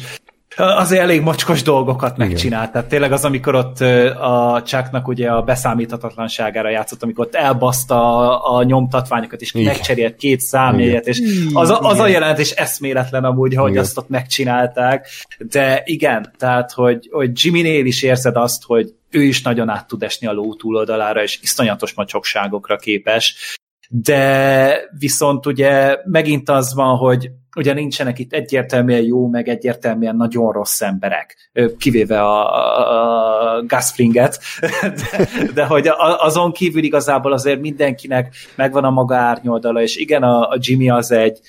azért 0.57 1.03
elég 1.03 1.21
mocskos 1.21 1.63
dolgokat 1.63 2.17
megcsinált. 2.17 2.73
Tehát 2.73 2.89
tényleg 2.89 3.13
az, 3.13 3.25
amikor 3.25 3.55
ott 3.55 3.81
a 4.21 4.63
Chucknak 4.65 5.09
ugye 5.09 5.31
a 5.31 5.43
beszámíthatatlanságára 5.43 6.71
játszott, 6.71 7.03
amikor 7.03 7.27
ott 7.27 7.35
elbaszta 7.35 8.17
a, 8.17 8.57
a 8.57 8.63
nyomtatványokat, 8.63 9.41
és 9.41 9.55
Igen. 9.55 9.67
megcserélt 9.67 10.17
két 10.17 10.41
számjegyet, 10.41 11.07
és 11.07 11.21
az, 11.53 11.71
a, 11.71 11.81
az 11.81 11.99
a 11.99 12.07
jelentés 12.07 12.51
eszméletlen 12.51 13.25
amúgy, 13.25 13.55
hogy 13.55 13.77
azt 13.77 13.99
ott 13.99 14.09
megcsinálták. 14.09 15.09
De 15.39 15.83
igen, 15.85 16.33
tehát, 16.39 16.73
hogy, 16.73 17.09
hogy 17.11 17.31
Jimmy-nél 17.35 17.87
is 17.87 18.03
érzed 18.03 18.37
azt, 18.37 18.65
hogy 18.65 18.95
ő 19.11 19.23
is 19.23 19.43
nagyon 19.43 19.69
át 19.69 19.87
tud 19.87 20.03
esni 20.03 20.27
a 20.27 20.33
ló 20.33 20.55
túloldalára, 20.55 21.23
és 21.23 21.39
iszonyatos 21.43 21.95
macsokságokra 21.95 22.77
képes 22.77 23.59
de 23.93 24.75
viszont 24.99 25.47
ugye 25.47 25.97
megint 26.05 26.49
az 26.49 26.75
van, 26.75 26.97
hogy 26.97 27.31
ugye 27.57 27.73
nincsenek 27.73 28.19
itt 28.19 28.33
egyértelműen 28.33 29.03
jó, 29.03 29.29
meg 29.29 29.49
egyértelműen 29.49 30.17
nagyon 30.17 30.53
rossz 30.53 30.81
emberek, 30.81 31.51
kivéve 31.79 32.21
a, 32.23 32.55
a, 32.55 33.57
a 33.57 33.65
Gaspringet, 33.67 34.41
de, 34.81 35.29
de 35.55 35.65
hogy 35.65 35.91
azon 36.19 36.53
kívül 36.53 36.83
igazából 36.83 37.33
azért 37.33 37.61
mindenkinek 37.61 38.35
megvan 38.55 38.85
a 38.85 38.91
maga 38.91 39.17
árnyoldala, 39.17 39.83
és 39.83 39.97
igen, 39.97 40.23
a, 40.23 40.49
a 40.49 40.59
Jimmy 40.61 40.91
az 40.91 41.11
egy, 41.11 41.41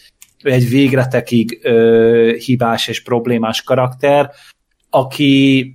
egy 0.41 0.69
végletekig 0.69 1.59
ö, 1.63 2.33
hibás 2.45 2.87
és 2.87 3.03
problémás 3.03 3.61
karakter, 3.61 4.31
akinek 4.89 5.71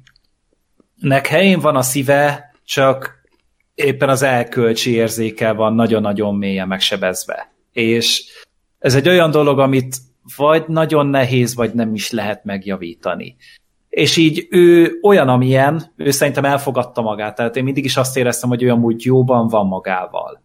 helyén 1.27 1.61
van 1.61 1.77
a 1.77 1.83
szíve, 1.83 2.55
csak 2.65 3.16
éppen 3.77 4.09
az 4.09 4.23
elkölcsi 4.23 4.91
érzéke 4.91 5.53
van 5.53 5.75
nagyon-nagyon 5.75 6.35
mélyen 6.35 6.69
megsebezve. 6.69 7.53
És 7.73 8.25
ez 8.79 8.95
egy 8.95 9.09
olyan 9.09 9.31
dolog, 9.31 9.59
amit 9.59 9.97
vagy 10.37 10.65
nagyon 10.67 11.07
nehéz, 11.07 11.55
vagy 11.55 11.75
nem 11.75 11.95
is 11.95 12.11
lehet 12.11 12.45
megjavítani. 12.45 13.37
És 13.89 14.17
így 14.17 14.47
ő 14.51 14.99
olyan, 15.03 15.29
amilyen, 15.29 15.93
ő 15.97 16.11
szerintem 16.11 16.45
elfogadta 16.45 17.03
magát. 17.03 17.35
Tehát 17.35 17.57
én 17.57 17.65
mindig 17.65 17.85
is 17.85 17.97
azt 17.97 18.17
éreztem, 18.17 18.49
hogy 18.49 18.63
ő 18.63 18.71
amúgy 18.71 19.05
jóban 19.05 19.49
van 19.49 19.67
magával. 19.67 20.43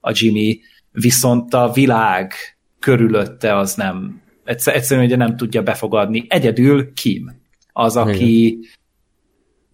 A 0.00 0.10
Jimmy, 0.14 0.60
viszont 0.90 1.54
a 1.54 1.70
világ 1.72 2.32
körülötte 2.78 3.56
az 3.56 3.74
nem, 3.74 4.22
egyszerűen 4.44 5.06
ugye 5.06 5.16
nem 5.16 5.36
tudja 5.36 5.62
befogadni. 5.62 6.26
Egyedül 6.28 6.92
Kim, 6.92 7.32
az, 7.72 7.96
aki, 7.96 8.46
Igen 8.46 8.60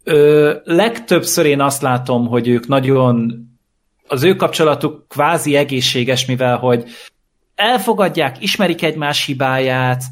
Ö, 0.04 0.54
legtöbbször 0.64 1.46
én 1.46 1.60
azt 1.60 1.82
látom, 1.82 2.26
hogy 2.26 2.48
ők 2.48 2.66
nagyon, 2.66 3.44
az 4.08 4.22
ő 4.22 4.36
kapcsolatuk 4.36 5.08
kvázi 5.08 5.56
egészséges, 5.56 6.26
mivel 6.26 6.56
hogy 6.56 6.84
elfogadják, 7.54 8.42
ismerik 8.42 8.82
egymás 8.82 9.24
hibáját, 9.24 10.02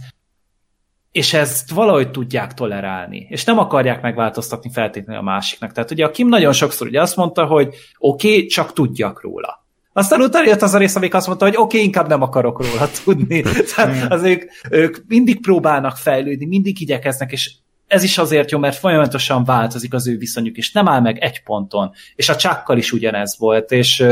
és 1.12 1.32
ezt 1.32 1.70
valahogy 1.70 2.10
tudják 2.10 2.54
tolerálni, 2.54 3.26
és 3.30 3.44
nem 3.44 3.58
akarják 3.58 4.02
megváltoztatni 4.02 4.70
feltétlenül 4.72 5.20
a 5.20 5.24
másiknak. 5.24 5.72
Tehát 5.72 5.90
ugye 5.90 6.04
a 6.04 6.10
Kim 6.10 6.28
nagyon 6.28 6.52
sokszor 6.52 6.86
ugye 6.86 7.00
azt 7.00 7.16
mondta, 7.16 7.44
hogy 7.44 7.74
oké, 7.98 8.28
okay, 8.28 8.46
csak 8.46 8.72
tudjak 8.72 9.22
róla. 9.22 9.66
Aztán 9.92 10.20
utána 10.20 10.48
jött 10.48 10.62
az 10.62 10.74
a 10.74 10.78
rész, 10.78 10.96
amik 10.96 11.14
azt 11.14 11.26
mondta, 11.26 11.44
hogy 11.44 11.54
oké, 11.56 11.76
okay, 11.76 11.82
inkább 11.86 12.08
nem 12.08 12.22
akarok 12.22 12.62
róla 12.62 12.88
tudni. 13.04 13.42
Tehát 13.74 14.12
az 14.12 14.22
ők, 14.22 14.42
ők 14.70 14.96
mindig 15.06 15.40
próbálnak 15.40 15.96
fejlődni, 15.96 16.46
mindig 16.46 16.80
igyekeznek, 16.80 17.32
és 17.32 17.52
ez 17.88 18.02
is 18.02 18.18
azért 18.18 18.50
jó, 18.50 18.58
mert 18.58 18.76
folyamatosan 18.76 19.44
változik 19.44 19.94
az 19.94 20.08
ő 20.08 20.16
viszonyuk, 20.16 20.56
és 20.56 20.72
nem 20.72 20.88
áll 20.88 21.00
meg 21.00 21.18
egy 21.18 21.42
ponton. 21.42 21.90
És 22.14 22.28
a 22.28 22.36
csákkal 22.36 22.76
is 22.76 22.92
ugyanez 22.92 23.36
volt, 23.38 23.72
és, 23.72 24.04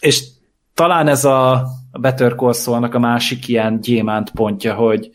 és 0.00 0.24
talán 0.74 1.08
ez 1.08 1.24
a 1.24 1.66
Better 2.00 2.34
Call 2.34 2.82
a 2.82 2.98
másik 2.98 3.48
ilyen 3.48 3.80
gyémánt 3.80 4.30
pontja, 4.30 4.74
hogy, 4.74 5.10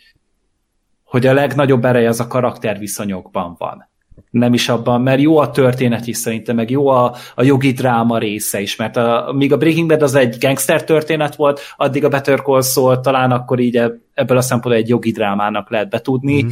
hogy 1.03 1.28
a 1.28 1.34
legnagyobb 1.34 1.86
ereje 1.86 2.10
az 2.10 2.20
a 2.20 2.28
karakterviszonyokban 2.28 3.55
van. 3.58 3.89
Nem 4.30 4.53
is 4.53 4.70
abban, 4.70 5.01
mert 5.01 5.22
jó 5.22 5.38
a 5.38 5.51
történet 5.51 6.08
is 6.08 6.18
szerintem, 6.18 6.55
meg 6.55 6.70
jó 6.70 6.88
a, 6.88 7.16
a 7.36 7.43
jogi 7.43 7.72
dráma 7.72 8.18
része 8.18 8.62
is, 8.62 8.76
mert 8.76 8.95
a, 8.95 9.32
míg 9.36 9.53
a 9.53 9.58
Breaking 9.58 9.88
Bad 9.88 10.01
az 10.01 10.16
egy 10.16 10.38
gangster 10.39 10.84
történet 10.84 11.36
volt, 11.36 11.62
addig 11.76 12.03
a 12.03 12.10
Better 12.10 12.41
Call 12.41 12.62
Saul 12.62 12.99
talán 12.99 13.32
akkor 13.32 13.60
így 13.60 13.82
ebből 14.14 14.38
a 14.38 14.41
szempontból 14.41 14.82
egy 14.82 14.89
jogi 14.89 15.12
drámának 15.12 15.70
lehet 15.70 15.89
betudni, 15.89 16.41
mm-hmm 16.41 16.49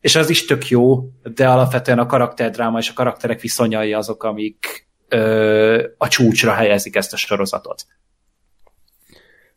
és 0.00 0.16
az 0.16 0.30
is 0.30 0.44
tök 0.44 0.68
jó, 0.68 1.10
de 1.34 1.48
alapvetően 1.48 1.98
a 1.98 2.06
karakterdráma 2.06 2.78
és 2.78 2.88
a 2.88 2.92
karakterek 2.92 3.40
viszonyai 3.40 3.92
azok, 3.92 4.22
amik 4.22 4.88
ö, 5.08 5.84
a 5.98 6.08
csúcsra 6.08 6.52
helyezik 6.52 6.96
ezt 6.96 7.12
a 7.12 7.16
sorozatot. 7.16 7.86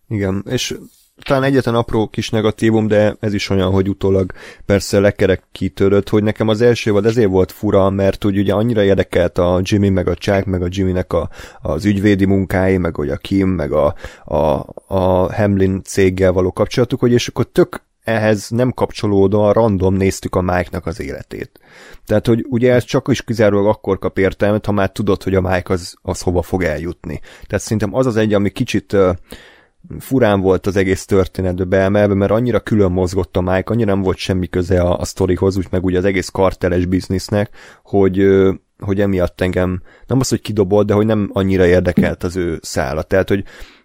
Igen, 0.07 0.45
és 0.49 0.77
talán 1.21 1.43
egyetlen 1.43 1.75
apró 1.75 2.07
kis 2.07 2.29
negatívum, 2.29 2.87
de 2.87 3.15
ez 3.19 3.33
is 3.33 3.49
olyan, 3.49 3.71
hogy 3.71 3.89
utólag 3.89 4.31
persze 4.65 4.99
lekerek 4.99 5.43
kitörött, 5.51 6.09
hogy 6.09 6.23
nekem 6.23 6.47
az 6.47 6.61
első 6.61 6.91
vad 6.91 7.05
ezért 7.05 7.29
volt 7.29 7.51
fura, 7.51 7.89
mert 7.89 8.25
úgy 8.25 8.37
ugye 8.37 8.53
annyira 8.53 8.83
érdekelt 8.83 9.37
a 9.37 9.59
Jimmy, 9.63 9.89
meg 9.89 10.07
a 10.07 10.15
Chuck, 10.15 10.45
meg 10.45 10.61
a 10.61 10.67
Jimmynek 10.69 11.13
a, 11.13 11.29
az 11.61 11.85
ügyvédi 11.85 12.25
munkái, 12.25 12.77
meg 12.77 12.95
hogy 12.95 13.09
a 13.09 13.17
Kim, 13.17 13.49
meg 13.49 13.71
a, 13.71 13.95
a, 14.25 14.65
a 14.87 15.33
Hamlin 15.33 15.81
céggel 15.83 16.31
való 16.31 16.51
kapcsolatuk, 16.51 16.99
hogy 16.99 17.11
és 17.11 17.27
akkor 17.27 17.45
tök 17.51 17.81
ehhez 18.03 18.49
nem 18.49 18.71
kapcsolódóan 18.71 19.53
random 19.53 19.95
néztük 19.95 20.35
a 20.35 20.41
mike 20.41 20.81
az 20.83 21.01
életét. 21.01 21.59
Tehát, 22.05 22.27
hogy 22.27 22.45
ugye 22.49 22.73
ez 22.73 22.83
csak 22.83 23.07
is 23.11 23.21
kizárólag 23.21 23.67
akkor 23.67 23.99
kap 23.99 24.17
értelmet, 24.17 24.65
ha 24.65 24.71
már 24.71 24.91
tudod, 24.91 25.23
hogy 25.23 25.35
a 25.35 25.41
Mike 25.41 25.73
az, 25.73 25.95
az 26.01 26.21
hova 26.21 26.41
fog 26.41 26.63
eljutni. 26.63 27.19
Tehát 27.47 27.63
szerintem 27.63 27.95
az 27.95 28.05
az 28.05 28.15
egy, 28.15 28.33
ami 28.33 28.49
kicsit 28.49 28.95
furán 29.99 30.41
volt 30.41 30.67
az 30.67 30.75
egész 30.75 31.05
történetbe 31.05 31.63
beemelve, 31.63 32.13
mert 32.13 32.31
annyira 32.31 32.59
külön 32.59 32.91
mozgott 32.91 33.37
a 33.37 33.41
Mike, 33.41 33.71
annyira 33.71 33.93
nem 33.93 34.01
volt 34.01 34.17
semmi 34.17 34.47
köze 34.47 34.81
a, 34.81 34.97
a 34.99 35.05
sztorihoz, 35.05 35.57
úgy 35.57 35.67
meg 35.69 35.83
ugye 35.83 35.97
az 35.97 36.05
egész 36.05 36.29
karteles 36.29 36.85
biznisznek, 36.85 37.55
hogy, 37.83 38.27
hogy 38.79 39.01
emiatt 39.01 39.41
engem 39.41 39.81
nem 40.07 40.19
az, 40.19 40.29
hogy 40.29 40.41
kidobolt, 40.41 40.87
de 40.87 40.93
hogy 40.93 41.05
nem 41.05 41.29
annyira 41.33 41.65
érdekelt 41.65 42.23
az 42.23 42.35
ő 42.35 42.59
szála. 42.61 43.01
Tehát, 43.01 43.29
hogy 43.29 43.43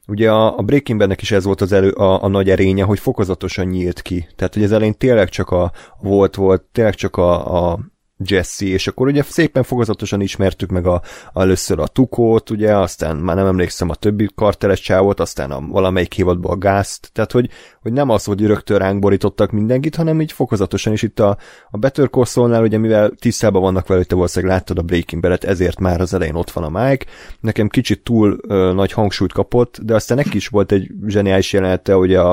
Ugye 0.09 0.31
a, 0.31 0.59
a 0.59 0.63
Breaking 0.63 0.99
Badnek 0.99 1.23
is 1.23 1.31
ez 1.31 1.45
volt 1.45 1.61
az 1.61 1.73
elő, 1.73 1.91
a, 1.91 2.23
a 2.23 2.29
nagy 2.29 2.51
erénye, 2.51 2.85
hogy 2.85 2.99
fokozatosan 2.99 3.67
nyílt 3.67 4.03
ki. 4.03 4.29
Tehát, 4.37 4.55
hogy 4.55 4.63
az 4.63 4.73
elején 4.73 4.95
tényleg 4.99 5.29
csak 5.29 5.51
a 5.51 5.73
volt 6.01 6.35
volt, 6.35 6.63
tényleg 6.63 6.95
csak 6.95 7.17
a, 7.17 7.71
a 7.71 7.79
Jesse, 8.25 8.67
és 8.67 8.87
akkor 8.87 9.07
ugye 9.07 9.23
szépen 9.23 9.63
fokozatosan 9.63 10.21
ismertük 10.21 10.71
meg 10.71 10.87
a, 10.87 11.03
először 11.35 11.79
a 11.79 11.87
Tukót, 11.87 12.51
ugye, 12.51 12.77
aztán 12.77 13.17
már 13.17 13.37
nem 13.37 13.47
emlékszem 13.47 13.89
a 13.89 13.95
többi 13.95 14.29
karteles 14.35 14.81
csávot, 14.81 15.21
aztán 15.21 15.51
a 15.51 15.61
valamelyik 15.61 16.13
hívadban 16.13 16.53
a 16.53 16.59
Gázt, 16.59 17.11
tehát 17.13 17.33
hogy, 17.33 17.51
hogy 17.83 17.93
nem 17.93 18.11
az, 18.11 18.25
hogy 18.25 18.47
rögtön 18.47 18.79
ránk 18.79 18.99
borítottak 19.01 19.51
mindenkit, 19.51 19.95
hanem 19.95 20.21
így 20.21 20.33
fokozatosan 20.33 20.93
is 20.93 21.03
itt 21.03 21.21
a, 21.21 21.37
a 21.71 21.77
Better 21.77 22.11
Call 22.11 22.63
ugye 22.63 22.79
mivel 22.79 23.11
tisztában 23.11 23.63
vannak 23.63 23.87
vele, 23.87 23.99
hogy 23.99 24.09
te 24.09 24.15
valószínűleg 24.15 24.55
láttad 24.57 24.79
a 24.79 24.83
Breaking 24.83 25.23
Bad-et, 25.23 25.45
ezért 25.45 25.79
már 25.79 26.01
az 26.01 26.15
elején 26.15 26.35
ott 26.35 26.51
van 26.51 26.75
a 26.75 26.85
Mike, 26.85 27.07
nekem 27.41 27.69
kicsit 27.69 28.03
túl 28.03 28.39
ö, 28.49 28.73
nagy 28.73 28.93
hangsúlyt 28.93 29.33
kapott, 29.33 29.79
de 29.83 29.95
aztán 29.95 30.17
neki 30.17 30.37
is 30.37 30.49
volt 30.49 30.73
egy 30.73 30.91
zseniális 31.07 31.53
jelenete, 31.53 31.97
ugye 31.97 32.21
a, 32.21 32.33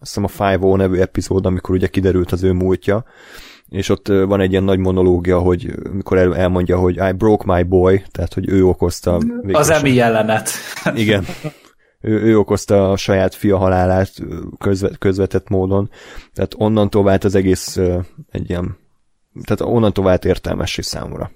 azt 0.00 0.14
hiszem 0.14 0.24
a 0.24 0.52
5 0.52 0.76
nevű 0.76 0.98
epizód, 0.98 1.46
amikor 1.46 1.74
ugye 1.74 1.86
kiderült 1.86 2.32
az 2.32 2.42
ő 2.42 2.52
múltja, 2.52 3.04
és 3.68 3.88
ott 3.88 4.08
van 4.08 4.40
egy 4.40 4.50
ilyen 4.50 4.64
nagy 4.64 4.78
monológia, 4.78 5.38
hogy 5.38 5.74
mikor 5.92 6.18
el, 6.18 6.36
elmondja, 6.36 6.78
hogy 6.78 6.96
I 6.96 7.12
broke 7.12 7.54
my 7.54 7.62
boy, 7.62 8.02
tehát 8.10 8.34
hogy 8.34 8.48
ő 8.48 8.66
okozta... 8.66 9.20
Az 9.52 9.70
emi 9.70 9.92
jelenet. 9.92 10.50
Igen. 10.94 11.24
Ő, 12.00 12.22
ő 12.22 12.38
okozta 12.38 12.90
a 12.90 12.96
saját 12.96 13.34
fia 13.34 13.56
halálát 13.56 14.12
közvet, 14.58 14.98
közvetett 14.98 15.48
módon, 15.48 15.90
tehát 16.34 16.54
onnantól 16.56 17.04
vált 17.04 17.24
az 17.24 17.34
egész 17.34 17.76
egy 18.30 18.50
ilyen, 18.50 18.76
tehát 19.44 19.74
onnantól 19.74 20.04
vált 20.04 20.24
értelmessé 20.24 20.82
számomra. 20.82 21.30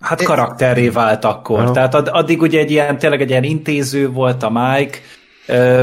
Hát 0.00 0.22
karakterré 0.22 0.88
vált 0.88 1.24
akkor. 1.24 1.60
Aha. 1.60 1.72
Tehát 1.72 1.94
addig 1.94 2.40
ugye 2.40 2.58
egy 2.58 2.70
ilyen, 2.70 2.98
tényleg 2.98 3.20
egy 3.20 3.30
ilyen 3.30 3.44
intéző 3.44 4.10
volt 4.10 4.42
a 4.42 4.50
Mike, 4.50 4.98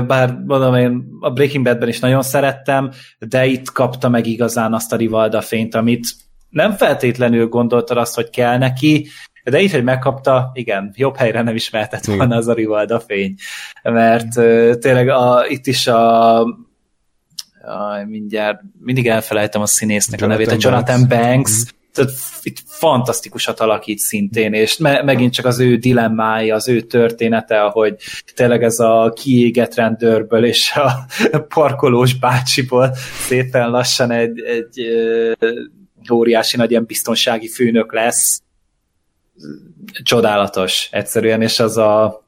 bár 0.08 0.38
mondom, 0.46 0.76
én 0.76 1.04
a 1.20 1.32
Breaking 1.32 1.64
Badben 1.64 1.88
is 1.88 2.00
nagyon 2.00 2.22
szerettem, 2.22 2.92
de 3.20 3.46
itt 3.46 3.72
kapta 3.72 4.10
meg 4.10 4.26
igazán 4.26 4.74
azt 4.74 4.94
a 4.94 4.96
Rivalda 4.96 5.42
fényt, 5.42 5.76
amit 5.76 6.08
nem 6.50 6.72
feltétlenül 6.72 7.48
gondoltad 7.48 7.98
azt, 7.98 8.16
hogy 8.16 8.30
kell 8.30 8.58
neki, 8.58 9.08
de 9.44 9.62
így, 9.62 9.72
hogy 9.72 9.84
megkapta, 9.84 10.52
igen, 10.54 10.94
jobb 10.96 11.16
helyre 11.16 11.42
nem 11.42 11.56
is 11.56 11.70
mehetett 11.70 12.06
volna 12.06 12.36
az 12.36 12.48
a 12.48 12.54
Rivalda 12.54 13.00
fény, 13.00 13.36
mert 13.84 14.34
tényleg 14.80 15.10
a, 15.10 15.46
itt 15.48 15.68
is 15.68 15.88
a 15.88 16.40
a, 17.68 18.06
mindjárt, 18.06 18.62
mindig 18.80 19.08
elfelejtem 19.08 19.62
a 19.62 19.66
színésznek 19.66 20.20
Jonathan 20.20 20.46
a 20.46 20.50
nevét, 20.50 20.66
a 20.66 20.70
Jonathan 20.70 21.08
Banks, 21.08 21.24
Banks. 21.28 21.64
Tehát 21.64 21.77
itt 22.44 22.58
fantasztikusat 22.66 23.60
alakít 23.60 24.00
szintén, 24.00 24.54
és 24.54 24.78
me- 24.78 25.04
megint 25.04 25.34
csak 25.34 25.46
az 25.46 25.60
ő 25.60 25.78
dilemmája, 25.78 26.56
az 26.56 26.68
ő 26.68 26.82
története, 26.82 27.60
hogy 27.60 27.96
tényleg 28.36 28.64
ez 28.64 28.80
a 28.80 29.14
kiégett 29.16 29.76
rendőrből 29.76 30.46
és 30.46 30.72
a 30.76 30.92
parkolós 31.56 32.14
bácsiból 32.14 32.96
szépen 33.28 33.70
lassan 33.70 34.12
egy, 34.12 34.40
egy 34.40 34.82
óriási 36.12 36.58
nagy 36.58 36.72
ilyen 36.72 36.86
biztonsági 36.86 37.48
főnök 37.48 37.94
lesz. 37.94 38.42
Csodálatos 40.04 40.88
egyszerűen, 40.92 41.42
és 41.42 41.60
az 41.60 41.78
a 41.78 42.26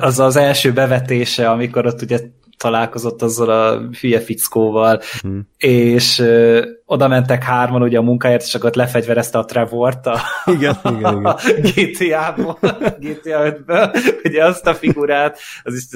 az 0.00 0.18
az 0.18 0.36
első 0.36 0.72
bevetése, 0.72 1.50
amikor 1.50 1.86
ott 1.86 2.02
ugye 2.02 2.20
találkozott 2.58 3.22
azzal 3.22 3.50
a 3.50 3.88
hülye 4.00 4.20
fickóval, 4.20 5.00
hmm. 5.20 5.48
és 5.56 6.18
ö, 6.18 6.66
oda 6.84 7.08
mentek 7.08 7.42
hárman 7.42 7.82
ugye 7.82 7.98
a 7.98 8.02
munkáért, 8.02 8.42
és 8.42 8.54
akkor 8.54 8.74
lefegyverezte 8.74 9.38
a 9.38 9.44
Trevort 9.44 10.06
a, 10.06 10.20
igen, 10.56 10.78
igen, 10.84 10.98
igen. 10.98 11.24
a 11.32 11.38
GTA-ból, 11.60 12.58
GTA 12.98 13.58
5-ből, 13.66 14.20
ugye 14.24 14.44
azt 14.44 14.66
a 14.66 14.74
figurát, 14.74 15.38
az 15.62 15.74
is 15.74 15.86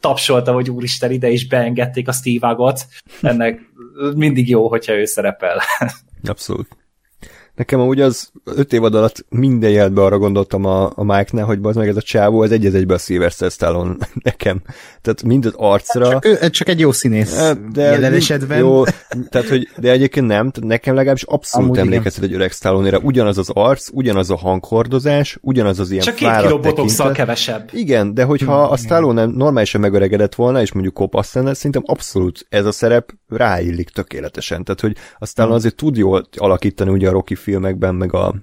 tapsolta, 0.00 0.52
hogy 0.52 0.70
úristen, 0.70 1.10
ide 1.10 1.28
is 1.28 1.46
beengedték 1.46 2.08
a 2.08 2.12
Steve 2.12 2.46
Agot, 2.46 2.86
ennek 3.22 3.60
mindig 4.14 4.48
jó, 4.48 4.68
hogyha 4.68 4.92
ő 4.92 5.04
szerepel. 5.04 5.60
Abszolút. 6.28 6.68
Nekem 7.58 7.80
amúgy 7.80 8.00
az 8.00 8.30
öt 8.44 8.72
évad 8.72 8.94
alatt 8.94 9.24
minden 9.28 9.70
jelentben 9.70 10.04
arra 10.04 10.18
gondoltam 10.18 10.64
a, 10.64 10.92
a 10.94 11.04
Mike-nál, 11.04 11.44
hogy 11.44 11.58
az 11.62 11.76
meg 11.76 11.88
ez 11.88 11.96
a 11.96 12.02
csávó, 12.02 12.42
ez 12.42 12.50
egy 12.50 12.66
egybe 12.66 12.94
a 12.94 12.98
Sylvester 12.98 13.50
Stallone 13.50 13.96
nekem. 14.22 14.62
Tehát 15.02 15.22
mind 15.22 15.46
az 15.46 15.52
arcra... 15.56 16.08
Csak, 16.10 16.24
ő, 16.24 16.50
csak 16.50 16.68
egy 16.68 16.80
jó 16.80 16.92
színész. 16.92 17.52
De 17.72 17.82
jelen 17.82 18.12
esetben. 18.12 18.58
Jó, 18.58 18.84
tehát, 19.30 19.48
hogy, 19.48 19.68
de 19.76 19.90
egyébként 19.90 20.26
nem, 20.26 20.50
tehát 20.50 20.70
nekem 20.70 20.94
legalábbis 20.94 21.22
abszolút 21.22 21.66
Amúgy 21.66 21.78
emlékeztet 21.78 22.24
egy 22.24 22.34
öreg 22.34 22.50
stallone 22.50 22.98
Ugyanaz 22.98 23.38
az 23.38 23.50
arc, 23.52 23.88
ugyanaz 23.92 24.30
a 24.30 24.36
hanghordozás, 24.36 25.38
ugyanaz 25.40 25.78
az 25.78 25.90
ilyen 25.90 26.04
Csak 26.04 26.14
két 26.14 26.36
kiló 26.40 26.58
botoxal 26.58 27.12
kevesebb. 27.12 27.68
Igen, 27.72 28.14
de 28.14 28.24
hogyha 28.24 28.62
hmm, 28.62 28.72
a 28.72 28.76
Stallone 28.76 29.20
nem 29.20 29.30
normálisan 29.30 29.80
megöregedett 29.80 30.34
volna, 30.34 30.60
és 30.60 30.72
mondjuk 30.72 30.94
kopasz 30.94 31.34
lenne, 31.34 31.54
szerintem 31.54 31.82
abszolút 31.86 32.46
ez 32.48 32.64
a 32.64 32.72
szerep 32.72 33.12
ráillik 33.28 33.88
tökéletesen. 33.90 34.64
Tehát, 34.64 34.80
hogy 34.80 34.96
a 35.18 35.26
Stallone 35.26 35.54
hmm. 35.54 35.64
azért 35.64 35.76
tud 35.76 35.96
jól 35.96 36.28
alakítani 36.36 36.90
ugye 36.90 37.08
a 37.08 37.12
Rocky 37.12 37.34
filmekben, 37.48 37.94
meg 37.94 38.14
a, 38.14 38.34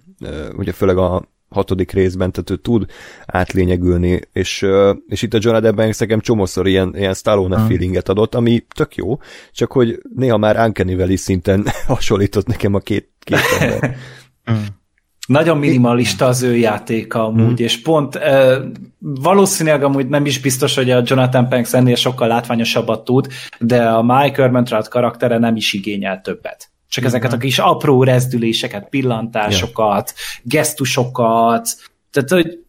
ugye 0.57 0.71
főleg 0.71 0.97
a 0.97 1.23
hatodik 1.49 1.91
részben, 1.91 2.31
tehát 2.31 2.49
ő 2.49 2.55
tud 2.55 2.85
átlényegülni, 3.25 4.19
és, 4.33 4.65
és 5.07 5.21
itt 5.21 5.33
a 5.33 5.37
Jonathan 5.41 5.75
Banks 5.75 5.97
nekem 5.97 6.19
csomószor 6.19 6.67
ilyen, 6.67 6.93
ilyen 6.95 7.13
Stallone 7.13 7.57
hmm. 7.57 7.67
feelinget 7.67 8.09
adott, 8.09 8.35
ami 8.35 8.65
tök 8.75 8.95
jó, 8.95 9.19
csak 9.51 9.71
hogy 9.71 9.99
néha 10.15 10.37
már 10.37 10.59
Uncanny 10.65 11.15
szinten 11.15 11.65
hasonlított 11.87 12.47
nekem 12.47 12.73
a 12.73 12.79
két, 12.79 13.09
két 13.19 13.39
ember. 13.59 13.95
Hmm. 14.43 14.65
Nagyon 15.27 15.57
minimalista 15.57 16.25
az 16.25 16.41
ő 16.41 16.55
játéka 16.55 17.25
amúgy, 17.25 17.61
mm. 17.61 17.63
és 17.63 17.81
pont 17.81 18.15
e, 18.15 18.61
valószínűleg 18.99 19.83
amúgy 19.83 20.07
nem 20.07 20.25
is 20.25 20.39
biztos, 20.39 20.75
hogy 20.75 20.91
a 20.91 21.03
Jonathan 21.05 21.47
Banks 21.49 21.73
ennél 21.73 21.95
sokkal 21.95 22.27
látványosabbat 22.27 23.03
tud, 23.03 23.27
de 23.59 23.89
a 23.89 24.03
Mike 24.03 24.43
Ehrmantraut 24.43 24.87
karaktere 24.87 25.37
nem 25.37 25.55
is 25.55 25.73
igényel 25.73 26.21
többet. 26.21 26.69
Csak 26.95 27.03
Igen. 27.03 27.15
ezeket 27.15 27.33
a 27.33 27.37
kis 27.37 27.59
apró 27.59 28.03
rezdüléseket, 28.03 28.89
pillantásokat, 28.89 30.13
ja. 30.15 30.41
gesztusokat, 30.43 31.69
tehát, 32.11 32.29
hogy, 32.29 32.59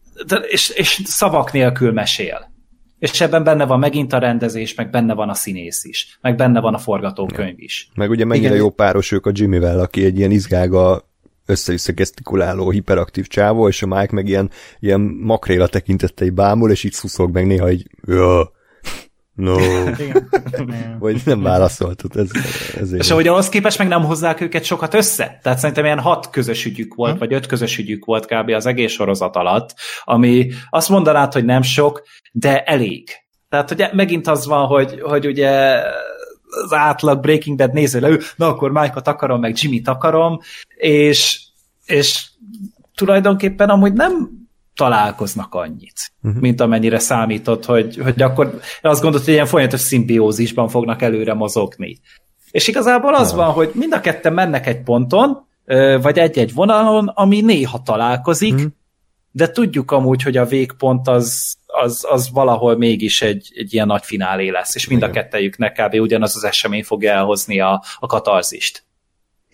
és, 0.47 0.69
és 0.69 1.01
szavak 1.03 1.51
nélkül 1.51 1.91
mesél. 1.91 2.51
És 2.99 3.21
ebben 3.21 3.43
benne 3.43 3.65
van 3.65 3.79
megint 3.79 4.13
a 4.13 4.17
rendezés, 4.17 4.75
meg 4.75 4.89
benne 4.89 5.13
van 5.13 5.29
a 5.29 5.33
színész 5.33 5.83
is, 5.83 6.17
meg 6.21 6.35
benne 6.35 6.59
van 6.59 6.73
a 6.73 6.77
forgatókönyv 6.77 7.59
is. 7.59 7.89
Meg 7.95 8.09
ugye 8.09 8.25
mennyire 8.25 8.47
Igen. 8.47 8.59
jó 8.59 8.69
páros 8.69 9.11
ők 9.11 9.25
a 9.25 9.31
Jimmyvel, 9.33 9.79
aki 9.79 10.05
egy 10.05 10.17
ilyen 10.17 10.31
izgága 10.31 11.09
össze-vissza 11.45 11.91
gesztikuláló, 11.91 12.69
hiperaktív 12.69 13.27
csávó, 13.27 13.67
és 13.67 13.81
a 13.81 13.85
Mike 13.87 14.13
meg 14.13 14.27
ilyen, 14.27 14.49
ilyen 14.79 15.01
makréla 15.01 15.67
tekintettei 15.67 16.29
bámul, 16.29 16.71
és 16.71 16.83
így 16.83 16.93
szuszog 16.93 17.33
meg 17.33 17.45
néha 17.45 17.71
így, 17.71 17.87
No. 19.37 19.55
Vagy 20.99 21.21
nem 21.25 21.41
válaszoltad. 21.41 22.17
Ez, 22.17 22.29
ezért. 22.79 23.01
És 23.01 23.11
ahogy 23.11 23.27
ahhoz 23.27 23.49
képest 23.49 23.77
meg 23.77 23.87
nem 23.87 24.03
hozzák 24.03 24.41
őket 24.41 24.63
sokat 24.63 24.93
össze. 24.93 25.39
Tehát 25.41 25.59
szerintem 25.59 25.85
ilyen 25.85 25.99
hat 25.99 26.29
közös 26.29 26.65
ügyük 26.65 26.95
volt, 26.95 27.13
hm? 27.13 27.19
vagy 27.19 27.33
öt 27.33 27.45
közös 27.45 27.77
ügyük 27.77 28.05
volt 28.05 28.25
kb. 28.25 28.49
az 28.49 28.65
egész 28.65 28.91
sorozat 28.91 29.35
alatt, 29.35 29.75
ami 30.03 30.51
azt 30.69 30.89
mondanád, 30.89 31.33
hogy 31.33 31.45
nem 31.45 31.61
sok, 31.61 32.03
de 32.31 32.63
elég. 32.63 33.09
Tehát 33.49 33.71
ugye 33.71 33.89
megint 33.93 34.27
az 34.27 34.45
van, 34.45 34.65
hogy, 34.65 35.01
hogy 35.01 35.25
ugye 35.25 35.81
az 36.63 36.73
átlag 36.73 37.19
Breaking 37.19 37.57
Bad 37.57 37.73
néző 37.73 37.99
le, 37.99 38.17
na 38.35 38.47
akkor 38.47 38.71
Mike-ot 38.71 39.07
akarom, 39.07 39.39
meg 39.39 39.55
Jimmy-t 39.57 39.87
akarom, 39.87 40.39
és, 40.75 41.41
és 41.85 42.29
tulajdonképpen 42.95 43.69
amúgy 43.69 43.93
nem 43.93 44.36
találkoznak 44.77 45.53
annyit, 45.53 46.11
uh-huh. 46.23 46.41
mint 46.41 46.61
amennyire 46.61 46.99
számított, 46.99 47.65
hogy, 47.65 47.97
hogy 48.03 48.21
akkor 48.21 48.59
azt 48.81 49.01
gondolt, 49.01 49.23
hogy 49.23 49.33
ilyen 49.33 49.45
folyamatos 49.45 49.79
szimbiózisban 49.79 50.67
fognak 50.67 51.01
előre 51.01 51.33
mozogni. 51.33 51.99
És 52.51 52.67
igazából 52.67 53.15
az 53.15 53.33
van, 53.33 53.51
hogy 53.51 53.71
mind 53.73 53.93
a 53.93 53.99
ketten 53.99 54.33
mennek 54.33 54.67
egy 54.67 54.81
ponton, 54.81 55.45
vagy 56.01 56.17
egy-egy 56.17 56.53
vonalon, 56.53 57.07
ami 57.07 57.41
néha 57.41 57.81
találkozik, 57.83 58.53
uh-huh. 58.53 58.71
de 59.31 59.51
tudjuk 59.51 59.91
amúgy, 59.91 60.23
hogy 60.23 60.37
a 60.37 60.45
végpont 60.45 61.07
az, 61.07 61.55
az, 61.65 62.05
az 62.09 62.29
valahol 62.31 62.77
mégis 62.77 63.21
egy, 63.21 63.51
egy 63.55 63.73
ilyen 63.73 63.87
nagy 63.87 64.03
finálé 64.03 64.49
lesz, 64.49 64.75
és 64.75 64.87
mind 64.87 65.03
a 65.03 65.09
kettejüknek 65.09 65.81
kb. 65.81 65.93
ugyanaz 65.93 66.35
az 66.35 66.43
esemény 66.43 66.83
fogja 66.83 67.11
elhozni 67.11 67.59
a, 67.59 67.83
a 67.99 68.07
katarzist. 68.07 68.86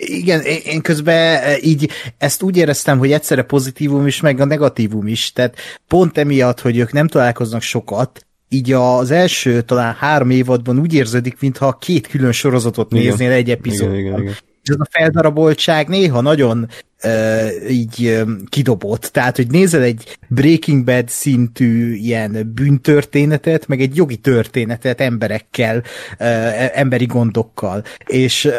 Igen, 0.05 0.41
én 0.41 0.81
közben 0.81 1.43
e, 1.43 1.57
így 1.61 1.89
ezt 2.17 2.41
úgy 2.41 2.57
éreztem, 2.57 2.97
hogy 2.97 3.11
egyszerre 3.11 3.41
pozitívum 3.41 4.07
is, 4.07 4.21
meg 4.21 4.39
a 4.39 4.45
negatívum 4.45 5.07
is, 5.07 5.31
tehát 5.31 5.55
pont 5.87 6.17
emiatt, 6.17 6.59
hogy 6.59 6.77
ők 6.77 6.91
nem 6.91 7.07
találkoznak 7.07 7.61
sokat, 7.61 8.25
így 8.49 8.71
az 8.71 9.11
első 9.11 9.61
talán 9.61 9.93
három 9.93 10.29
évadban 10.29 10.79
úgy 10.79 10.93
érződik, 10.93 11.39
mintha 11.39 11.77
két 11.77 12.07
külön 12.07 12.31
sorozatot 12.31 12.91
igen. 12.91 13.05
néznél 13.05 13.31
egy 13.31 13.49
epizódban. 13.49 13.95
Igen, 13.95 14.05
igen, 14.05 14.21
igen. 14.21 14.33
És 14.63 14.69
ez 14.69 14.75
a 14.79 14.87
feldaraboltság 14.89 15.87
néha 15.87 16.21
nagyon 16.21 16.69
így 17.69 18.23
kidobott. 18.49 19.01
Tehát, 19.01 19.35
hogy 19.35 19.47
nézel 19.47 19.81
egy 19.81 20.17
Breaking 20.27 20.83
Bad 20.83 21.09
szintű 21.09 21.93
ilyen 21.93 22.51
bűntörténetet, 22.55 23.67
meg 23.67 23.81
egy 23.81 23.95
jogi 23.95 24.15
történetet 24.15 25.01
emberekkel, 25.01 25.77
uh, 25.77 26.79
emberi 26.79 27.05
gondokkal. 27.05 27.83
És 28.05 28.49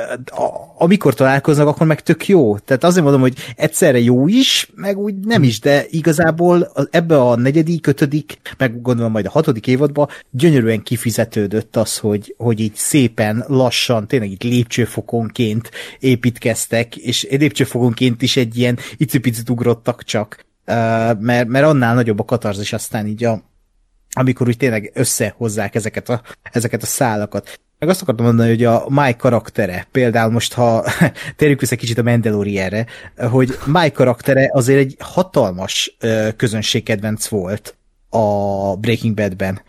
amikor 0.79 1.15
találkoznak, 1.15 1.67
akkor 1.67 1.87
meg 1.87 2.03
tök 2.03 2.29
jó. 2.29 2.59
Tehát 2.59 2.85
azért 2.85 3.03
mondom, 3.03 3.21
hogy 3.21 3.35
egyszerre 3.57 3.99
jó 4.01 4.29
is, 4.29 4.71
meg 4.75 4.99
úgy 4.99 5.15
nem 5.15 5.43
is, 5.43 5.61
de 5.61 5.85
igazából 5.91 6.73
ebbe 6.91 7.21
a 7.21 7.37
negyedik, 7.37 7.87
ötödik, 7.87 8.39
meg 8.59 8.83
gondolom 8.83 9.13
majd 9.13 9.27
a 9.27 9.31
hatodik 9.31 9.67
évadban 9.67 10.09
gyönyörűen 10.31 10.83
kifizetődött 10.83 11.77
az, 11.77 11.99
hogy, 11.99 12.35
hogy 12.39 12.61
így 12.61 12.75
szépen, 12.75 13.45
lassan, 13.49 14.07
tényleg 14.07 14.31
itt 14.31 14.43
lépcsőfokonként 14.43 15.71
építkeztek, 15.99 16.97
és 16.97 17.27
lépcsőfokonként 17.31 18.23
is 18.23 18.34
egy 18.37 18.59
ilyen 18.59 18.79
icipicit 18.97 19.49
ugrottak 19.49 20.03
csak, 20.03 20.47
mert, 21.19 21.49
mert 21.49 21.65
annál 21.65 21.95
nagyobb 21.95 22.21
a 22.21 22.25
katarzis 22.25 22.73
aztán 22.73 23.07
így 23.07 23.25
a, 23.25 23.43
amikor 24.11 24.49
úgy 24.49 24.57
tényleg 24.57 24.91
összehozzák 24.95 25.75
ezeket 25.75 26.09
a, 26.09 26.23
ezeket 26.43 26.83
a 26.83 26.87
szálakat. 26.87 27.61
Meg 27.79 27.89
azt 27.89 28.03
akartam 28.03 28.25
mondani, 28.25 28.49
hogy 28.49 28.65
a 28.65 28.85
Mike 28.89 29.17
karaktere, 29.17 29.87
például 29.91 30.31
most, 30.31 30.53
ha 30.53 30.85
térjük 31.37 31.61
vissza 31.61 31.77
kicsit 31.77 31.99
a 31.99 32.03
Mandalorianre, 32.03 32.87
hogy 33.17 33.59
Mike 33.67 33.91
karaktere 33.91 34.51
azért 34.53 34.79
egy 34.79 34.97
hatalmas 34.99 35.97
közönségkedvenc 36.37 37.29
volt 37.29 37.77
a 38.09 38.77
Breaking 38.77 39.15
Badben. 39.15 39.63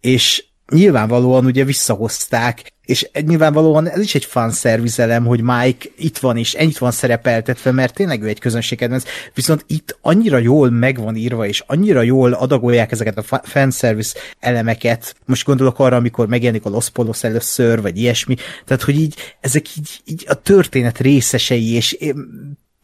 És 0.00 0.47
nyilvánvalóan 0.72 1.44
ugye 1.44 1.64
visszahozták, 1.64 2.72
és 2.84 3.08
nyilvánvalóan 3.12 3.88
ez 3.88 4.00
is 4.00 4.14
egy 4.14 4.24
fanszervizelem, 4.24 5.24
hogy 5.24 5.40
Mike 5.40 5.88
itt 5.96 6.18
van, 6.18 6.36
és 6.36 6.54
ennyit 6.54 6.78
van 6.78 6.90
szerepeltetve, 6.90 7.72
mert 7.72 7.94
tényleg 7.94 8.22
ő 8.22 8.26
egy 8.26 8.38
közönségkedvenc, 8.38 9.04
viszont 9.34 9.64
itt 9.66 9.98
annyira 10.00 10.38
jól 10.38 10.70
megvan 10.70 11.16
írva, 11.16 11.46
és 11.46 11.62
annyira 11.66 12.02
jól 12.02 12.32
adagolják 12.32 12.92
ezeket 12.92 13.18
a 13.18 13.40
fanservice 13.42 14.18
elemeket, 14.38 15.14
most 15.24 15.44
gondolok 15.44 15.78
arra, 15.78 15.96
amikor 15.96 16.26
megjelenik 16.28 16.64
a 16.64 16.70
Los 16.70 16.90
Polos 16.90 17.24
először, 17.24 17.80
vagy 17.80 17.98
ilyesmi, 17.98 18.34
tehát, 18.64 18.82
hogy 18.82 19.00
így, 19.00 19.14
ezek 19.40 19.76
így, 19.76 20.00
így 20.04 20.24
a 20.28 20.34
történet 20.34 20.98
részesei, 20.98 21.72
és 21.72 21.96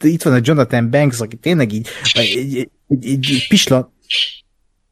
itt 0.00 0.22
van 0.22 0.32
a 0.32 0.40
Jonathan 0.42 0.90
Banks, 0.90 1.20
aki 1.20 1.36
tényleg 1.36 1.72
így, 1.72 1.88
így, 2.18 2.36
így, 2.36 3.04
így, 3.04 3.30
így 3.30 3.48
pisla... 3.48 3.92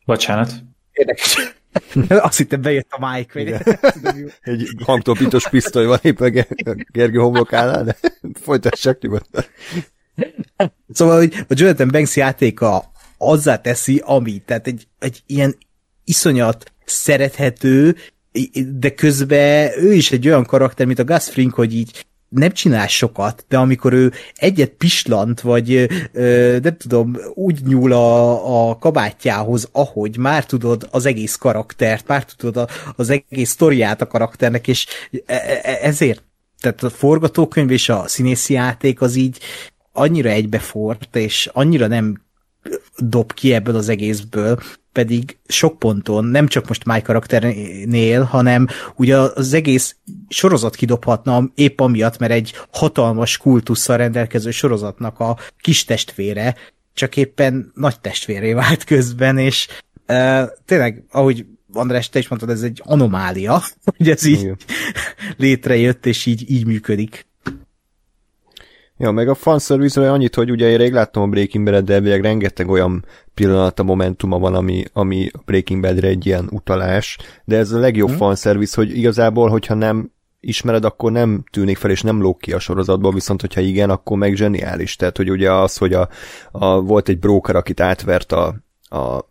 Bocsánat. 0.05 0.53
Érdekes 0.93 1.37
Azt 2.09 2.39
hittem 2.39 2.63
bejött 2.63 2.91
a 2.91 3.11
Mike. 3.11 3.33
Vagy 3.33 3.55
Egy 4.41 4.69
hangtopítós 4.85 5.49
pisztoly 5.49 5.87
van 5.87 5.99
éppen 6.03 6.47
Gergő 6.93 7.19
homlokánál, 7.19 7.85
de 7.85 7.97
folytassák 8.45 9.01
nyugodtan. 9.01 9.45
Szóval, 10.93 11.17
hogy 11.17 11.35
a 11.49 11.55
Jonathan 11.57 11.89
Banks 11.91 12.17
játéka 12.17 12.93
azzá 13.19 13.57
teszi, 13.57 14.03
ami, 14.05 14.39
tehát 14.39 14.67
egy, 14.67 14.89
egy 14.99 15.23
ilyen 15.27 15.57
iszonyat 16.05 16.73
szerethető, 16.85 17.97
de 18.67 18.95
közben 18.95 19.71
ő 19.79 19.93
is 19.93 20.13
egy 20.13 20.27
olyan 20.27 20.45
karakter, 20.45 20.87
mint 20.87 20.99
a 20.99 21.05
Gus 21.05 21.25
Fring, 21.25 21.53
hogy 21.53 21.75
így 21.75 22.07
nem 22.35 22.53
csinál 22.53 22.87
sokat, 22.87 23.45
de 23.49 23.59
amikor 23.59 23.93
ő 23.93 24.13
egyet 24.35 24.71
pislant, 24.71 25.41
vagy 25.41 25.89
ö, 26.13 26.59
nem 26.63 26.77
tudom, 26.77 27.17
úgy 27.35 27.61
nyúl 27.65 27.93
a, 27.93 28.71
a 28.71 28.79
kabátjához, 28.79 29.69
ahogy 29.73 30.17
már 30.17 30.47
tudod 30.47 30.89
az 30.91 31.07
egész 31.07 31.37
karaktert, 31.37 32.07
már 32.07 32.25
tudod 32.25 32.57
a, 32.57 32.69
az 32.97 33.11
egész 33.11 33.51
sztoriát 33.51 34.01
a 34.01 34.07
karakternek, 34.07 34.69
és 34.69 34.87
e, 35.27 35.35
e, 35.63 35.79
ezért 35.83 36.23
tehát 36.61 36.83
a 36.83 36.91
forgatókönyv 36.91 37.71
és 37.71 37.89
a 37.89 38.09
színészi 38.09 38.53
játék 38.53 39.01
az 39.01 39.17
így 39.17 39.39
annyira 39.93 40.29
egybefort, 40.29 41.17
és 41.17 41.51
annyira 41.53 41.87
nem 41.87 42.23
dob 42.99 43.33
ki 43.33 43.53
ebből 43.53 43.77
az 43.77 43.89
egészből, 43.89 44.59
pedig 44.93 45.39
sok 45.47 45.79
ponton, 45.79 46.25
nem 46.25 46.47
csak 46.47 46.69
most 46.69 46.85
My 46.85 47.03
karakternél, 47.03 48.23
hanem 48.23 48.67
ugye 48.97 49.17
az 49.17 49.53
egész 49.53 49.97
sorozat 50.29 50.75
kidobhatna 50.75 51.51
épp 51.55 51.81
amiatt, 51.81 52.19
mert 52.19 52.33
egy 52.33 52.53
hatalmas 52.73 53.37
kultusszal 53.37 53.97
rendelkező 53.97 54.51
sorozatnak 54.51 55.21
a 55.21 55.39
kis 55.61 55.85
testvére, 55.85 56.55
csak 56.95 57.17
éppen 57.17 57.73
nagy 57.75 58.01
testvéré 58.01 58.53
vált 58.53 58.85
közben, 58.85 59.39
és 59.39 59.69
e, 60.07 60.49
tényleg, 60.65 61.05
ahogy 61.11 61.47
András, 61.73 62.09
te 62.09 62.19
is 62.19 62.29
mondtad, 62.29 62.51
ez 62.51 62.63
egy 62.63 62.81
anomália, 62.85 63.63
hogy 63.97 64.11
ez 64.11 64.25
így 64.25 64.51
létrejött, 65.37 66.07
és 66.07 66.27
így, 66.27 66.51
így 66.51 66.67
működik. 66.67 67.27
Ja, 69.03 69.11
meg 69.11 69.29
a 69.29 69.35
fanservice 69.35 70.11
annyit, 70.11 70.35
hogy 70.35 70.51
ugye 70.51 70.69
én 70.69 70.77
rég 70.77 70.93
láttam 70.93 71.23
a 71.23 71.27
Breaking 71.27 71.65
Bad-et, 71.65 71.85
de 71.85 71.95
elvileg 71.95 72.21
rengeteg 72.21 72.69
olyan 72.69 73.05
pillanat 73.35 73.79
a 73.79 73.83
momentuma 73.83 74.39
van, 74.39 74.55
ami, 74.55 74.85
ami 74.93 75.29
a 75.33 75.39
Breaking 75.45 75.83
Bad-re 75.83 76.09
egy 76.09 76.27
ilyen 76.27 76.49
utalás, 76.51 77.19
de 77.45 77.57
ez 77.57 77.73
a 77.73 77.79
legjobb 77.79 78.09
hmm. 78.09 78.17
fanservice, 78.17 78.77
hogy 78.77 78.97
igazából, 78.97 79.49
hogyha 79.49 79.75
nem 79.75 80.13
ismered, 80.41 80.85
akkor 80.85 81.13
nem 81.13 81.45
tűnik 81.51 81.77
fel, 81.77 81.91
és 81.91 82.03
nem 82.03 82.21
lók 82.21 82.39
ki 82.39 82.53
a 82.53 82.59
sorozatból, 82.59 83.13
viszont 83.13 83.41
hogyha 83.41 83.61
igen, 83.61 83.91
akkor 83.91 84.19
meg 84.19 84.35
zseniális. 84.35 84.97
Tehát, 84.97 85.17
hogy 85.17 85.31
ugye 85.31 85.53
az, 85.53 85.77
hogy 85.77 85.93
a, 85.93 86.09
a 86.53 86.81
volt 86.81 87.09
egy 87.09 87.19
broker, 87.19 87.57
akit 87.57 87.81
átvert 87.81 88.33
a, 88.33 88.55
a 88.83 89.25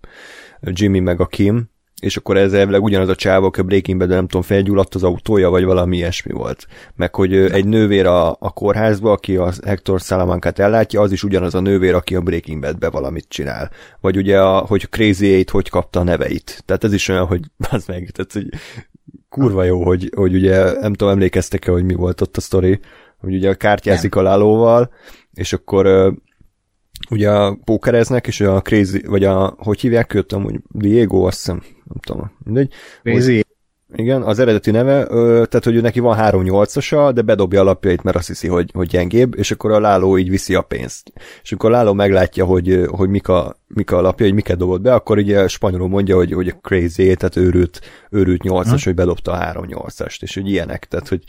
Jimmy 0.61 0.99
meg 0.99 1.19
a 1.19 1.25
Kim, 1.25 1.70
és 2.01 2.17
akkor 2.17 2.37
ez 2.37 2.53
elvileg 2.53 2.83
ugyanaz 2.83 3.09
a 3.09 3.15
csávó, 3.15 3.45
aki 3.45 3.59
a 3.59 3.63
Breaking 3.63 3.99
Bad, 3.99 4.09
nem 4.09 4.27
tudom, 4.27 4.41
felgyulladt 4.41 4.95
az 4.95 5.03
autója, 5.03 5.49
vagy 5.49 5.63
valami 5.63 5.97
ilyesmi 5.97 6.31
volt. 6.31 6.67
Meg 6.95 7.15
hogy 7.15 7.33
egy 7.35 7.65
nővér 7.65 8.05
a, 8.05 8.29
a 8.29 8.51
kórházba, 8.53 9.11
aki 9.11 9.35
a 9.35 9.51
Hector 9.65 9.99
Salamancát 9.99 10.59
ellátja, 10.59 11.01
az 11.01 11.11
is 11.11 11.23
ugyanaz 11.23 11.55
a 11.55 11.59
nővér, 11.59 11.93
aki 11.93 12.15
a 12.15 12.21
Breaking 12.21 12.61
Bad-be 12.61 12.89
valamit 12.89 13.25
csinál. 13.27 13.71
Vagy 13.99 14.17
ugye, 14.17 14.41
a, 14.41 14.57
hogy 14.57 14.89
Crazy 14.89 15.33
Eight 15.33 15.49
hogy 15.49 15.69
kapta 15.69 15.99
a 15.99 16.03
neveit. 16.03 16.63
Tehát 16.65 16.83
ez 16.83 16.93
is 16.93 17.07
olyan, 17.07 17.25
hogy 17.25 17.41
az 17.71 17.85
meg, 17.85 18.09
tehát 18.09 18.31
hogy 18.31 18.47
kurva 19.29 19.63
jó, 19.63 19.83
hogy, 19.83 20.11
hogy 20.15 20.35
ugye, 20.35 20.79
nem 20.79 20.93
tudom, 20.93 21.13
emlékeztek-e, 21.13 21.71
hogy 21.71 21.83
mi 21.83 21.93
volt 21.93 22.21
ott 22.21 22.37
a 22.37 22.41
sztori, 22.41 22.79
hogy 23.17 23.33
ugye 23.33 23.53
kártyázik 23.53 24.15
a 24.15 24.21
lálóval, 24.21 24.93
és 25.33 25.53
akkor 25.53 26.13
ugye 27.09 27.29
pókereznek, 27.63 28.27
és 28.27 28.41
a 28.41 28.61
Crazy, 28.61 29.01
vagy 29.05 29.23
a, 29.23 29.55
hogy 29.57 29.79
hívják 29.79 30.13
őt, 30.13 30.33
amúgy 30.33 30.59
Diego, 30.67 31.25
azt 31.25 31.37
hiszem, 31.37 31.61
nem 31.83 31.97
tudom, 32.01 32.31
mindegy. 32.43 32.73
Crazy. 33.03 33.43
Igen, 33.95 34.21
az 34.21 34.39
eredeti 34.39 34.71
neve, 34.71 35.05
ö, 35.09 35.43
tehát 35.49 35.63
hogy 35.63 35.81
neki 35.81 35.99
van 35.99 36.17
3-8-asa, 36.19 37.11
de 37.13 37.21
bedobja 37.21 37.61
a 37.61 37.63
lapjait, 37.63 38.03
mert 38.03 38.17
azt 38.17 38.27
hiszi, 38.27 38.47
hogy, 38.47 38.71
hogy 38.73 38.87
gyengébb, 38.87 39.37
és 39.37 39.51
akkor 39.51 39.71
a 39.71 39.79
Láló 39.79 40.17
így 40.17 40.29
viszi 40.29 40.55
a 40.55 40.61
pénzt. 40.61 41.13
És 41.43 41.51
akkor 41.51 41.69
a 41.69 41.73
Láló 41.73 41.93
meglátja, 41.93 42.45
hogy, 42.45 42.85
hogy 42.89 43.09
mik, 43.09 43.27
a, 43.27 43.55
mik 43.67 43.91
a 43.91 44.01
lapja, 44.01 44.25
hogy 44.25 44.35
miket 44.35 44.57
dobott 44.57 44.81
be, 44.81 44.93
akkor 44.93 45.17
ugye 45.17 45.47
spanyolul 45.47 45.87
mondja, 45.87 46.15
hogy, 46.15 46.33
hogy 46.33 46.47
a 46.47 46.59
crazy, 46.61 47.15
tehát 47.15 47.35
őrült, 47.35 47.81
őrült 48.09 48.41
8-as, 48.43 48.81
hogy 48.83 48.95
bedobta 48.95 49.31
a 49.31 49.53
3-8-ast, 49.53 50.21
és 50.21 50.33
hogy 50.33 50.49
ilyenek, 50.49 50.85
tehát 50.85 51.07
hogy 51.07 51.23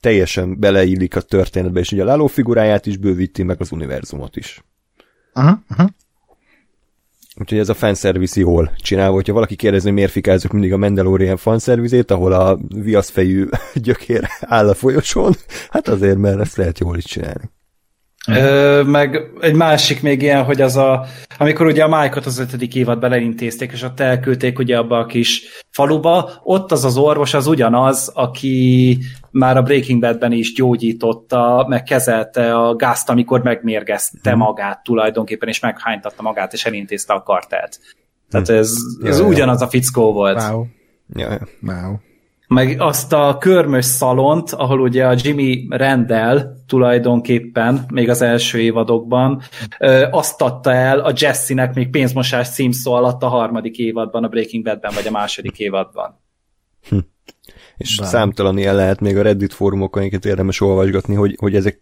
teljesen 0.00 0.58
beleillik 0.58 1.16
a 1.16 1.20
történetbe, 1.20 1.80
és 1.80 1.92
ugye 1.92 2.02
a 2.02 2.06
Láló 2.06 2.26
figuráját 2.26 2.86
is 2.86 2.96
bővíti, 2.96 3.42
meg 3.42 3.60
az 3.60 3.72
univerzumot 3.72 4.36
is. 4.36 4.62
Aha, 5.32 5.62
aha. 5.68 5.88
Úgyhogy 7.40 7.58
ez 7.58 7.68
a 7.68 7.74
fanservice 7.74 8.40
jól 8.40 8.72
csinálva. 8.76 9.14
Hogyha 9.14 9.32
valaki 9.32 9.56
kérdezi, 9.56 9.84
hogy 9.84 9.94
miért 9.94 10.10
fikázzuk 10.10 10.52
mindig 10.52 10.72
a 10.72 10.76
Mandalorian 10.76 11.36
fanszervizét, 11.36 12.10
ahol 12.10 12.32
a 12.32 12.58
viaszfejű 12.68 13.48
gyökér 13.74 14.28
áll 14.40 14.68
a 14.68 14.74
folyosón, 14.74 15.34
hát 15.70 15.88
azért, 15.88 16.18
mert 16.18 16.40
ezt 16.40 16.56
lehet 16.56 16.78
jól 16.78 16.96
is 16.96 17.04
csinálni. 17.04 17.50
Ö, 18.26 18.82
meg 18.82 19.30
egy 19.40 19.54
másik 19.54 20.02
még 20.02 20.22
ilyen, 20.22 20.44
hogy 20.44 20.60
az 20.60 20.76
a, 20.76 21.06
amikor 21.38 21.66
ugye 21.66 21.84
a 21.84 22.00
Mike-ot 22.00 22.26
az 22.26 22.38
ötödik 22.38 22.74
évad 22.74 22.98
beleintézték, 22.98 23.72
és 23.72 23.82
ott 23.82 24.00
elküldték 24.00 24.58
ugye 24.58 24.78
abba 24.78 24.98
a 24.98 25.06
kis 25.06 25.42
faluba, 25.70 26.30
ott 26.42 26.72
az 26.72 26.84
az 26.84 26.96
orvos 26.96 27.34
az 27.34 27.46
ugyanaz, 27.46 28.10
aki 28.14 28.98
már 29.32 29.56
a 29.56 29.62
Breaking 29.62 30.00
Badben 30.00 30.32
is 30.32 30.54
gyógyította, 30.54 31.66
meg 31.68 31.82
kezelte 31.82 32.56
a 32.56 32.76
gázt, 32.76 33.08
amikor 33.08 33.42
megmérgezte 33.42 34.30
hmm. 34.30 34.38
magát 34.38 34.82
tulajdonképpen, 34.82 35.48
és 35.48 35.60
meghánytatta 35.60 36.22
magát, 36.22 36.52
és 36.52 36.64
elintézte 36.64 37.12
a 37.12 37.22
kartelt. 37.22 37.78
Tehát 38.30 38.48
mhm. 38.48 38.56
ez, 38.56 38.74
ez 39.04 39.18
ja, 39.18 39.26
ugyanaz 39.26 39.60
ja. 39.60 39.66
a 39.66 39.68
fickó 39.68 40.12
volt. 40.12 40.42
Wow. 40.42 40.64
Ja, 41.14 41.30
ja. 41.30 41.48
Wow 41.60 41.96
meg 42.52 42.80
azt 42.80 43.12
a 43.12 43.36
körmös 43.38 43.84
szalont, 43.84 44.50
ahol 44.50 44.80
ugye 44.80 45.06
a 45.06 45.14
Jimmy 45.16 45.66
rendel 45.70 46.56
tulajdonképpen, 46.66 47.84
még 47.88 48.08
az 48.08 48.22
első 48.22 48.58
évadokban, 48.58 49.42
azt 50.10 50.42
adta 50.42 50.72
el 50.72 51.00
a 51.00 51.12
Jesse-nek 51.16 51.74
még 51.74 51.90
pénzmosás 51.90 52.48
címszó 52.48 52.92
alatt 52.92 53.22
a 53.22 53.28
harmadik 53.28 53.78
évadban, 53.78 54.24
a 54.24 54.28
Breaking 54.28 54.64
Badben, 54.64 54.92
vagy 54.94 55.06
a 55.06 55.10
második 55.10 55.58
évadban. 55.58 56.20
Hm. 56.88 56.98
És 57.76 57.96
Bár. 57.96 58.08
számtalan 58.08 58.58
ilyen 58.58 58.74
lehet 58.74 59.00
még 59.00 59.16
a 59.16 59.22
Reddit 59.22 59.52
fórumokon, 59.52 60.02
amiket 60.02 60.24
érdemes 60.24 60.60
olvasgatni, 60.60 61.14
hogy, 61.14 61.36
hogy 61.38 61.54
ezek 61.54 61.80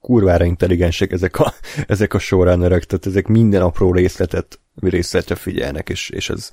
kurvára 0.00 0.44
intelligensek 0.44 1.12
ezek 1.12 1.38
a, 1.38 1.54
ezek 1.86 2.14
a 2.14 2.18
showrunnerek, 2.18 2.84
tehát 2.84 3.06
ezek 3.06 3.26
minden 3.26 3.62
apró 3.62 3.92
részletet 3.92 4.60
részletre 4.80 5.34
figyelnek, 5.34 5.88
és, 5.88 6.10
és 6.10 6.30
ez 6.30 6.50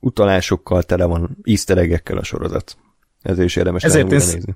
utalásokkal 0.00 0.82
tele 0.82 1.04
van, 1.04 1.38
easter 1.42 2.02
a 2.04 2.22
sorozat. 2.22 2.76
Ezért 3.22 3.46
is 3.46 3.56
érdemes 3.56 3.84
Ezért 3.84 4.10
én 4.10 4.16
nézni. 4.16 4.54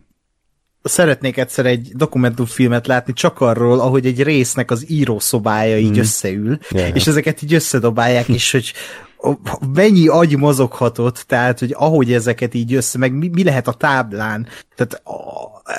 szeretnék 0.82 1.36
egyszer 1.36 1.66
egy 1.66 1.92
dokumentumfilmet 1.94 2.86
látni 2.86 3.12
csak 3.12 3.40
arról, 3.40 3.80
ahogy 3.80 4.06
egy 4.06 4.22
résznek 4.22 4.70
az 4.70 4.90
írószobája 4.90 5.78
így 5.78 5.96
mm. 5.96 6.00
összeül, 6.00 6.58
yeah. 6.70 6.96
és 6.96 7.06
ezeket 7.06 7.42
így 7.42 7.54
összedobálják, 7.54 8.28
és 8.38 8.52
hogy 8.52 8.72
mennyi 9.74 10.08
agy 10.08 10.36
mozoghatott, 10.38 11.24
tehát, 11.26 11.58
hogy 11.58 11.74
ahogy 11.78 12.12
ezeket 12.12 12.54
így 12.54 12.74
össze, 12.74 12.98
meg 12.98 13.12
mi, 13.12 13.28
mi 13.28 13.44
lehet 13.44 13.68
a 13.68 13.72
táblán, 13.72 14.46
tehát 14.74 15.02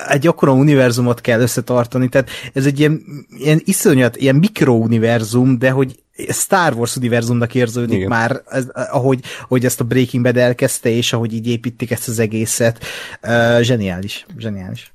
egy 0.08 0.26
akkora 0.26 0.52
univerzumot 0.52 1.20
kell 1.20 1.40
összetartani, 1.40 2.08
tehát 2.08 2.30
ez 2.52 2.66
egy 2.66 2.78
ilyen, 2.78 3.02
ilyen 3.38 3.60
iszonyat, 3.64 4.16
ilyen 4.16 4.36
mikrouniverzum, 4.36 5.58
de 5.58 5.70
hogy 5.70 6.02
Star 6.28 6.74
Wars 6.74 6.96
univerzumnak 6.96 7.54
érződik 7.54 7.96
Igen. 7.96 8.08
már, 8.08 8.42
ez, 8.48 8.66
ahogy, 8.74 9.20
ahogy 9.42 9.64
ezt 9.64 9.80
a 9.80 9.84
Breaking 9.84 10.22
Bad 10.22 10.36
elkezdte, 10.36 10.88
és 10.88 11.12
ahogy 11.12 11.34
így 11.34 11.48
építik 11.48 11.90
ezt 11.90 12.08
az 12.08 12.18
egészet. 12.18 12.84
Uh, 13.22 13.60
zseniális, 13.60 14.26
zseniális. 14.38 14.92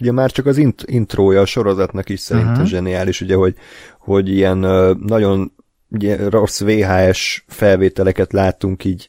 Ugye 0.00 0.12
már 0.12 0.30
csak 0.30 0.46
az 0.46 0.56
int- 0.56 0.84
intrója 0.86 1.40
a 1.40 1.46
sorozatnak 1.46 2.08
is 2.08 2.20
szerintem 2.20 2.52
uh-huh. 2.52 2.68
zseniális, 2.68 3.20
ugye, 3.20 3.34
hogy, 3.34 3.54
hogy 3.98 4.28
ilyen 4.28 4.64
uh, 4.64 4.96
nagyon 4.98 5.52
ugye, 5.88 6.28
rossz 6.28 6.60
VHS 6.60 7.44
felvételeket 7.46 8.32
láttunk 8.32 8.84
így 8.84 9.08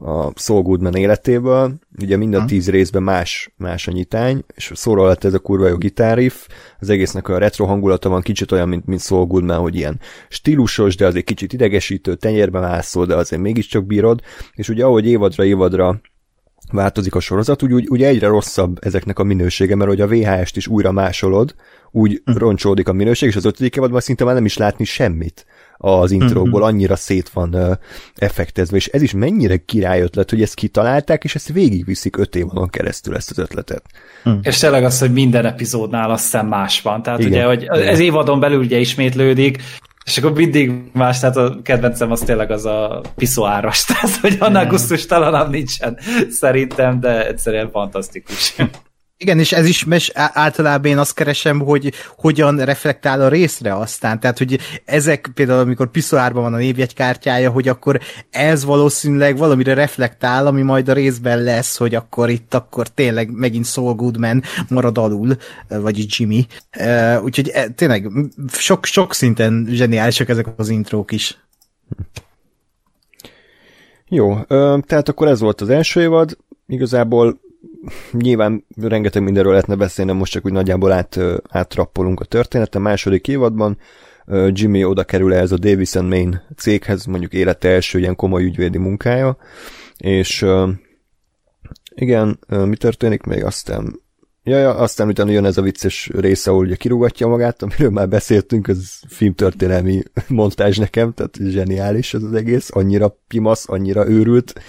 a 0.00 0.32
Saul 0.34 0.62
Goodman 0.62 0.94
életéből, 0.94 1.74
ugye 2.02 2.16
mind 2.16 2.34
a 2.34 2.44
tíz 2.44 2.70
részben 2.70 3.02
más, 3.02 3.52
más 3.56 3.88
a 3.88 3.92
nyitány, 3.92 4.44
és 4.54 4.70
szólalt 4.74 5.24
ez 5.24 5.34
a 5.34 5.38
kurva 5.38 5.68
jó 5.68 5.76
gitárriff, 5.76 6.46
az 6.80 6.90
egésznek 6.90 7.28
a 7.28 7.38
retro 7.38 7.64
hangulata 7.64 8.08
van, 8.08 8.20
kicsit 8.20 8.52
olyan, 8.52 8.68
mint, 8.68 8.86
mint 8.86 9.00
Saul 9.00 9.26
Goodman, 9.26 9.58
hogy 9.58 9.74
ilyen 9.74 10.00
stílusos, 10.28 10.96
de 10.96 11.06
azért 11.06 11.24
kicsit 11.24 11.52
idegesítő, 11.52 12.14
tenyérben 12.14 12.62
mászol, 12.62 13.06
de 13.06 13.14
azért 13.14 13.42
mégiscsak 13.42 13.86
bírod, 13.86 14.20
és 14.52 14.68
ugye 14.68 14.84
ahogy 14.84 15.06
évadra 15.06 15.44
évadra 15.44 16.00
változik 16.72 17.14
a 17.14 17.20
sorozat, 17.20 17.62
úgy, 17.62 17.72
úgy, 17.72 17.86
úgy 17.88 18.02
egyre 18.02 18.26
rosszabb 18.26 18.78
ezeknek 18.80 19.18
a 19.18 19.24
minősége, 19.24 19.74
mert 19.76 19.90
hogy 19.90 20.00
a 20.00 20.06
VHS-t 20.06 20.56
is 20.56 20.66
újra 20.66 20.92
másolod, 20.92 21.54
úgy 21.90 22.22
mm. 22.30 22.34
roncsódik 22.34 22.88
a 22.88 22.92
minőség, 22.92 23.28
és 23.28 23.36
az 23.36 23.44
ötödik 23.44 23.76
évadban 23.76 24.00
szinte 24.00 24.24
már 24.24 24.34
nem 24.34 24.44
is 24.44 24.56
látni 24.56 24.84
semmit 24.84 25.46
az 25.76 26.10
intróból, 26.10 26.60
mm-hmm. 26.60 26.68
annyira 26.68 26.96
szét 26.96 27.28
van 27.28 27.54
uh, 27.54 27.72
effektezve, 28.14 28.76
és 28.76 28.86
ez 28.86 29.02
is 29.02 29.12
mennyire 29.12 29.56
király 29.56 30.00
ötlet, 30.00 30.30
hogy 30.30 30.42
ezt 30.42 30.54
kitalálták, 30.54 31.24
és 31.24 31.34
ezt 31.34 31.52
végigviszik 31.52 32.16
öt 32.16 32.36
évon 32.36 32.68
keresztül 32.68 33.16
ezt 33.16 33.30
az 33.30 33.38
ötletet. 33.38 33.82
Mm. 34.28 34.38
És 34.42 34.58
tényleg 34.58 34.84
az, 34.84 34.98
hogy 34.98 35.12
minden 35.12 35.46
epizódnál 35.46 36.10
azt 36.10 36.22
hiszem 36.22 36.46
más 36.46 36.82
van, 36.82 37.02
tehát 37.02 37.20
Igen. 37.20 37.32
ugye, 37.32 37.44
hogy 37.44 37.64
ez 37.64 37.98
évadon 37.98 38.40
belül 38.40 38.58
ugye 38.58 38.78
ismétlődik, 38.78 39.62
és 40.04 40.18
akkor 40.18 40.32
mindig 40.32 40.72
más, 40.92 41.18
tehát 41.18 41.36
a 41.36 41.58
kedvencem 41.62 42.10
az 42.10 42.20
tényleg 42.20 42.50
az 42.50 42.64
a 42.64 43.00
piszoáras, 43.16 43.84
tehát 43.88 44.16
hogy 44.16 44.36
annál 44.38 44.66
gusztustalanabb 44.66 45.50
nincsen 45.50 45.98
szerintem, 46.30 47.00
de 47.00 47.26
egyszerűen 47.26 47.70
fantasztikus. 47.70 48.54
Igen, 49.18 49.38
és 49.38 49.52
ez 49.52 49.66
is, 49.66 49.84
mes 49.84 50.10
általában 50.14 50.90
én 50.90 50.98
azt 50.98 51.14
keresem, 51.14 51.60
hogy 51.60 51.92
hogyan 52.16 52.64
reflektál 52.64 53.20
a 53.20 53.28
részre 53.28 53.74
aztán. 53.74 54.20
Tehát, 54.20 54.38
hogy 54.38 54.60
ezek 54.84 55.30
például, 55.34 55.60
amikor 55.60 55.90
Piszoárban 55.90 56.42
van 56.42 56.54
a 56.54 56.56
névjegykártyája, 56.56 57.50
hogy 57.50 57.68
akkor 57.68 58.00
ez 58.30 58.64
valószínűleg 58.64 59.36
valamire 59.36 59.74
reflektál, 59.74 60.46
ami 60.46 60.62
majd 60.62 60.88
a 60.88 60.92
részben 60.92 61.42
lesz, 61.42 61.76
hogy 61.76 61.94
akkor 61.94 62.30
itt 62.30 62.54
akkor 62.54 62.88
tényleg 62.88 63.30
megint 63.30 63.66
Saul 63.66 63.94
Goodman 63.94 64.42
marad 64.68 64.98
alul, 64.98 65.36
vagy 65.68 66.06
Jimmy. 66.08 66.46
Úgyhogy 67.22 67.48
e, 67.48 67.68
tényleg 67.68 68.10
sok, 68.52 68.84
sok 68.84 69.14
szinten 69.14 69.66
zseniálisak 69.70 70.28
ezek 70.28 70.46
az 70.56 70.68
intrók 70.68 71.12
is. 71.12 71.38
Jó, 74.08 74.40
tehát 74.80 75.08
akkor 75.08 75.28
ez 75.28 75.40
volt 75.40 75.60
az 75.60 75.68
első 75.68 76.00
évad. 76.00 76.36
Igazából 76.66 77.44
nyilván 78.12 78.66
rengeteg 78.76 79.22
mindenről 79.22 79.52
lehetne 79.52 79.74
beszélni, 79.74 80.12
most 80.12 80.32
csak 80.32 80.46
úgy 80.46 80.52
nagyjából 80.52 80.92
át, 80.92 81.18
átrappolunk 81.48 82.20
a 82.20 82.24
történeten. 82.24 82.82
Második 82.82 83.28
évadban 83.28 83.78
Jimmy 84.48 84.84
oda 84.84 85.04
kerül 85.04 85.34
ez 85.34 85.52
a 85.52 85.58
Davison 85.58 86.04
Main 86.04 86.42
céghez, 86.56 87.04
mondjuk 87.04 87.32
élete 87.32 87.68
első 87.68 87.98
ilyen 87.98 88.16
komoly 88.16 88.44
ügyvédi 88.44 88.78
munkája, 88.78 89.36
és 89.96 90.46
igen, 91.94 92.38
mi 92.48 92.76
történik 92.76 93.22
még 93.22 93.44
aztán 93.44 94.00
Ja, 94.48 94.58
ja, 94.58 94.74
aztán 94.74 95.08
utána 95.08 95.30
jön 95.30 95.44
ez 95.44 95.58
a 95.58 95.62
vicces 95.62 96.10
része, 96.14 96.50
ahol 96.50 96.64
ugye 96.64 96.74
kirúgatja 96.74 97.26
magát, 97.26 97.62
amiről 97.62 97.90
már 97.90 98.08
beszéltünk, 98.08 98.68
ez 98.68 98.98
filmtörténelmi 99.08 100.02
montázs 100.28 100.78
nekem, 100.78 101.12
tehát 101.12 101.36
zseniális 101.36 102.14
ez 102.14 102.22
az 102.22 102.32
egész, 102.32 102.70
annyira 102.72 103.18
pimasz, 103.28 103.68
annyira 103.68 104.08
őrült, 104.08 104.60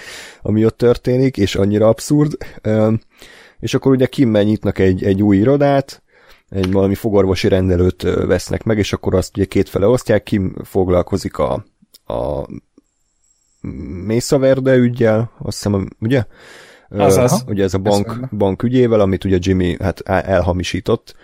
ami 0.41 0.65
ott 0.65 0.77
történik, 0.77 1.37
és 1.37 1.55
annyira 1.55 1.87
abszurd. 1.87 2.37
És 3.59 3.73
akkor 3.73 3.91
ugye 3.91 4.05
Kimmel 4.05 4.43
nyitnak 4.43 4.79
egy, 4.79 5.03
egy 5.03 5.23
új 5.23 5.37
irodát, 5.37 6.03
egy 6.49 6.71
valami 6.71 6.95
fogorvosi 6.95 7.47
rendelőt 7.47 8.01
vesznek 8.01 8.63
meg, 8.63 8.77
és 8.77 8.93
akkor 8.93 9.15
azt 9.15 9.37
ugye 9.37 9.45
kétfele 9.45 9.87
osztják, 9.87 10.23
Kim 10.23 10.55
foglalkozik 10.63 11.37
a, 11.37 11.65
a 12.05 12.47
Mesa 14.05 14.37
Verde 14.37 14.75
ügyjel, 14.75 15.31
azt 15.39 15.63
hiszem, 15.63 15.87
ugye? 15.99 16.23
Azaz. 16.89 17.43
Ugye 17.47 17.63
ez 17.63 17.73
a 17.73 17.77
bank, 17.77 18.29
bank 18.37 18.63
ügyével, 18.63 18.99
amit 18.99 19.23
ugye 19.23 19.37
Jimmy 19.39 19.77
hát 19.79 19.99
elhamisított. 19.99 21.15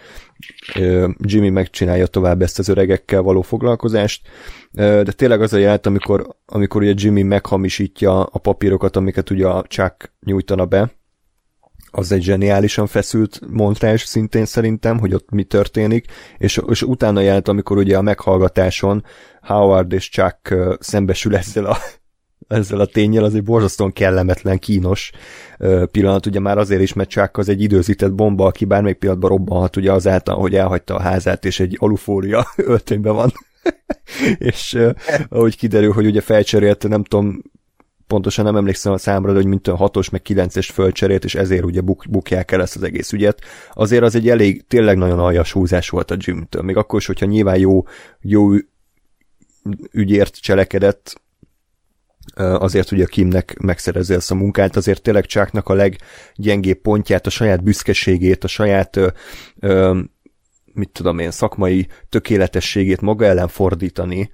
Jimmy 1.17 1.49
megcsinálja 1.49 2.07
tovább 2.07 2.41
ezt 2.41 2.59
az 2.59 2.69
öregekkel 2.69 3.21
való 3.21 3.41
foglalkozást, 3.41 4.27
de 4.71 5.03
tényleg 5.11 5.41
az 5.41 5.53
a 5.53 5.57
jelent, 5.57 5.85
amikor, 5.85 6.27
amikor 6.45 6.81
ugye 6.81 6.93
Jimmy 6.95 7.21
meghamisítja 7.21 8.23
a 8.23 8.39
papírokat, 8.39 8.95
amiket 8.95 9.29
ugye 9.29 9.47
a 9.47 9.63
Chuck 9.67 10.13
nyújtana 10.25 10.65
be, 10.65 10.91
az 11.95 12.11
egy 12.11 12.21
zseniálisan 12.21 12.87
feszült 12.87 13.41
montrás 13.49 14.03
szintén 14.03 14.45
szerintem, 14.45 14.99
hogy 14.99 15.13
ott 15.13 15.29
mi 15.29 15.43
történik, 15.43 16.05
és, 16.37 16.61
és 16.67 16.81
utána 16.81 17.21
jelent, 17.21 17.47
amikor 17.47 17.77
ugye 17.77 17.97
a 17.97 18.01
meghallgatáson 18.01 19.03
Howard 19.41 19.91
és 19.91 20.09
Chuck 20.09 20.55
szembesül 20.79 21.35
ezzel 21.35 21.65
a 21.65 21.77
ezzel 22.47 22.79
a 22.79 22.85
tényel, 22.85 23.23
az 23.23 23.35
egy 23.35 23.43
borzasztóan 23.43 23.93
kellemetlen, 23.93 24.59
kínos 24.59 25.11
pillanat, 25.91 26.25
ugye 26.25 26.39
már 26.39 26.57
azért 26.57 26.81
is, 26.81 26.93
mert 26.93 27.09
csak 27.09 27.37
az 27.37 27.49
egy 27.49 27.61
időzített 27.61 28.13
bomba, 28.13 28.45
aki 28.45 28.65
bármelyik 28.65 28.97
pillanatban 28.97 29.29
robbanhat, 29.29 29.75
ugye 29.75 29.91
azáltal, 29.91 30.39
hogy 30.39 30.55
elhagyta 30.55 30.95
a 30.95 31.01
házát, 31.01 31.45
és 31.45 31.59
egy 31.59 31.77
alufólia 31.79 32.47
öltönyben 32.55 33.13
van. 33.13 33.31
és 34.37 34.79
ahogy 35.29 35.57
kiderül, 35.57 35.91
hogy 35.91 36.05
ugye 36.05 36.21
felcserélte, 36.21 36.87
nem 36.87 37.03
tudom, 37.03 37.41
pontosan 38.07 38.45
nem 38.45 38.55
emlékszem 38.55 38.93
a 38.93 38.97
számra, 38.97 39.31
de 39.31 39.37
hogy 39.37 39.47
mint 39.47 39.67
a 39.67 39.75
hatos 39.75 40.09
meg 40.09 40.21
kilences 40.21 40.69
fölcserélt, 40.69 41.23
és 41.23 41.35
ezért 41.35 41.63
ugye 41.63 41.81
buk, 41.81 42.05
bukják 42.09 42.51
el 42.51 42.61
ezt 42.61 42.75
az 42.75 42.83
egész 42.83 43.11
ügyet. 43.11 43.41
Azért 43.73 44.03
az 44.03 44.15
egy 44.15 44.29
elég, 44.29 44.67
tényleg 44.67 44.97
nagyon 44.97 45.19
aljas 45.19 45.51
húzás 45.51 45.89
volt 45.89 46.11
a 46.11 46.15
Jim-től. 46.17 46.61
Még 46.61 46.77
akkor 46.77 46.99
is, 46.99 47.05
hogyha 47.05 47.25
nyilván 47.25 47.57
jó, 47.57 47.83
jó 48.21 48.49
ügyért 49.91 50.35
cselekedett, 50.35 51.21
azért, 52.35 52.89
hogy 52.89 53.01
a 53.01 53.05
Kimnek 53.05 53.57
megszerezze 53.57 54.15
ezt 54.15 54.31
a 54.31 54.35
munkát, 54.35 54.75
azért 54.75 55.01
tényleg 55.01 55.25
Csáknak 55.25 55.69
a 55.69 55.73
leggyengébb 55.73 56.77
pontját, 56.77 57.25
a 57.25 57.29
saját 57.29 57.63
büszkeségét, 57.63 58.43
a 58.43 58.47
saját 58.47 58.99
mit 60.73 60.89
tudom 60.89 61.19
én, 61.19 61.31
szakmai 61.31 61.87
tökéletességét 62.09 63.01
maga 63.01 63.25
ellen 63.25 63.47
fordítani, 63.47 64.31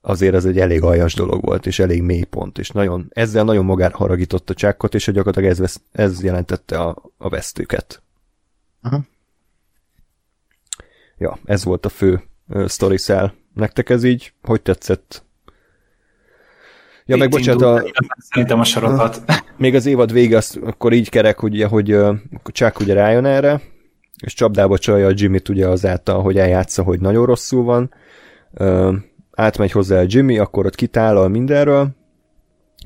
azért 0.00 0.34
ez 0.34 0.44
egy 0.44 0.58
elég 0.58 0.82
aljas 0.82 1.14
dolog 1.14 1.44
volt, 1.44 1.66
és 1.66 1.78
elég 1.78 2.02
mély 2.02 2.22
pont, 2.22 2.58
és 2.58 2.70
nagyon, 2.70 3.10
ezzel 3.10 3.44
nagyon 3.44 3.64
magára 3.64 3.96
haragította 3.96 4.54
Csákot, 4.54 4.94
és 4.94 5.04
gyakorlatilag 5.04 5.50
ez, 5.50 5.58
vesz, 5.58 5.80
ez 5.92 6.22
jelentette 6.22 6.78
a, 6.78 7.02
a 7.16 7.28
vesztőket. 7.28 8.02
Aha. 8.82 9.04
Ja, 11.18 11.38
ez 11.44 11.64
volt 11.64 11.84
a 11.86 11.88
fő 11.88 12.22
uh, 12.48 12.68
story 12.68 12.96
cell. 12.96 13.32
Nektek 13.54 13.90
ez 13.90 14.04
így, 14.04 14.32
hogy 14.42 14.62
tetszett? 14.62 15.25
Ja, 17.06 17.16
meg 17.16 17.30
bocsánat, 17.30 17.62
a... 17.62 17.84
Szerintem 18.18 18.60
a 18.60 18.64
sorozat. 18.64 19.22
Még 19.56 19.74
az 19.74 19.86
évad 19.86 20.12
vége, 20.12 20.36
az 20.36 20.58
akkor 20.64 20.92
így 20.92 21.08
kerek, 21.08 21.42
ugye, 21.42 21.66
hogy 21.66 21.96
csak 22.44 22.80
ugye 22.80 22.94
rájön 22.94 23.24
erre, 23.24 23.60
és 24.24 24.34
csapdába 24.34 24.78
csalja 24.78 25.06
a 25.06 25.12
Jimmy-t 25.14 25.48
ugye 25.48 25.68
azáltal, 25.68 26.22
hogy 26.22 26.38
eljátsza, 26.38 26.82
hogy 26.82 27.00
nagyon 27.00 27.26
rosszul 27.26 27.64
van. 27.64 27.94
Uh, 28.50 28.94
átmegy 29.32 29.72
hozzá 29.72 29.98
a 29.98 30.04
Jimmy, 30.06 30.38
akkor 30.38 30.66
ott 30.66 30.74
kitállal 30.74 31.28
mindenről, 31.28 31.88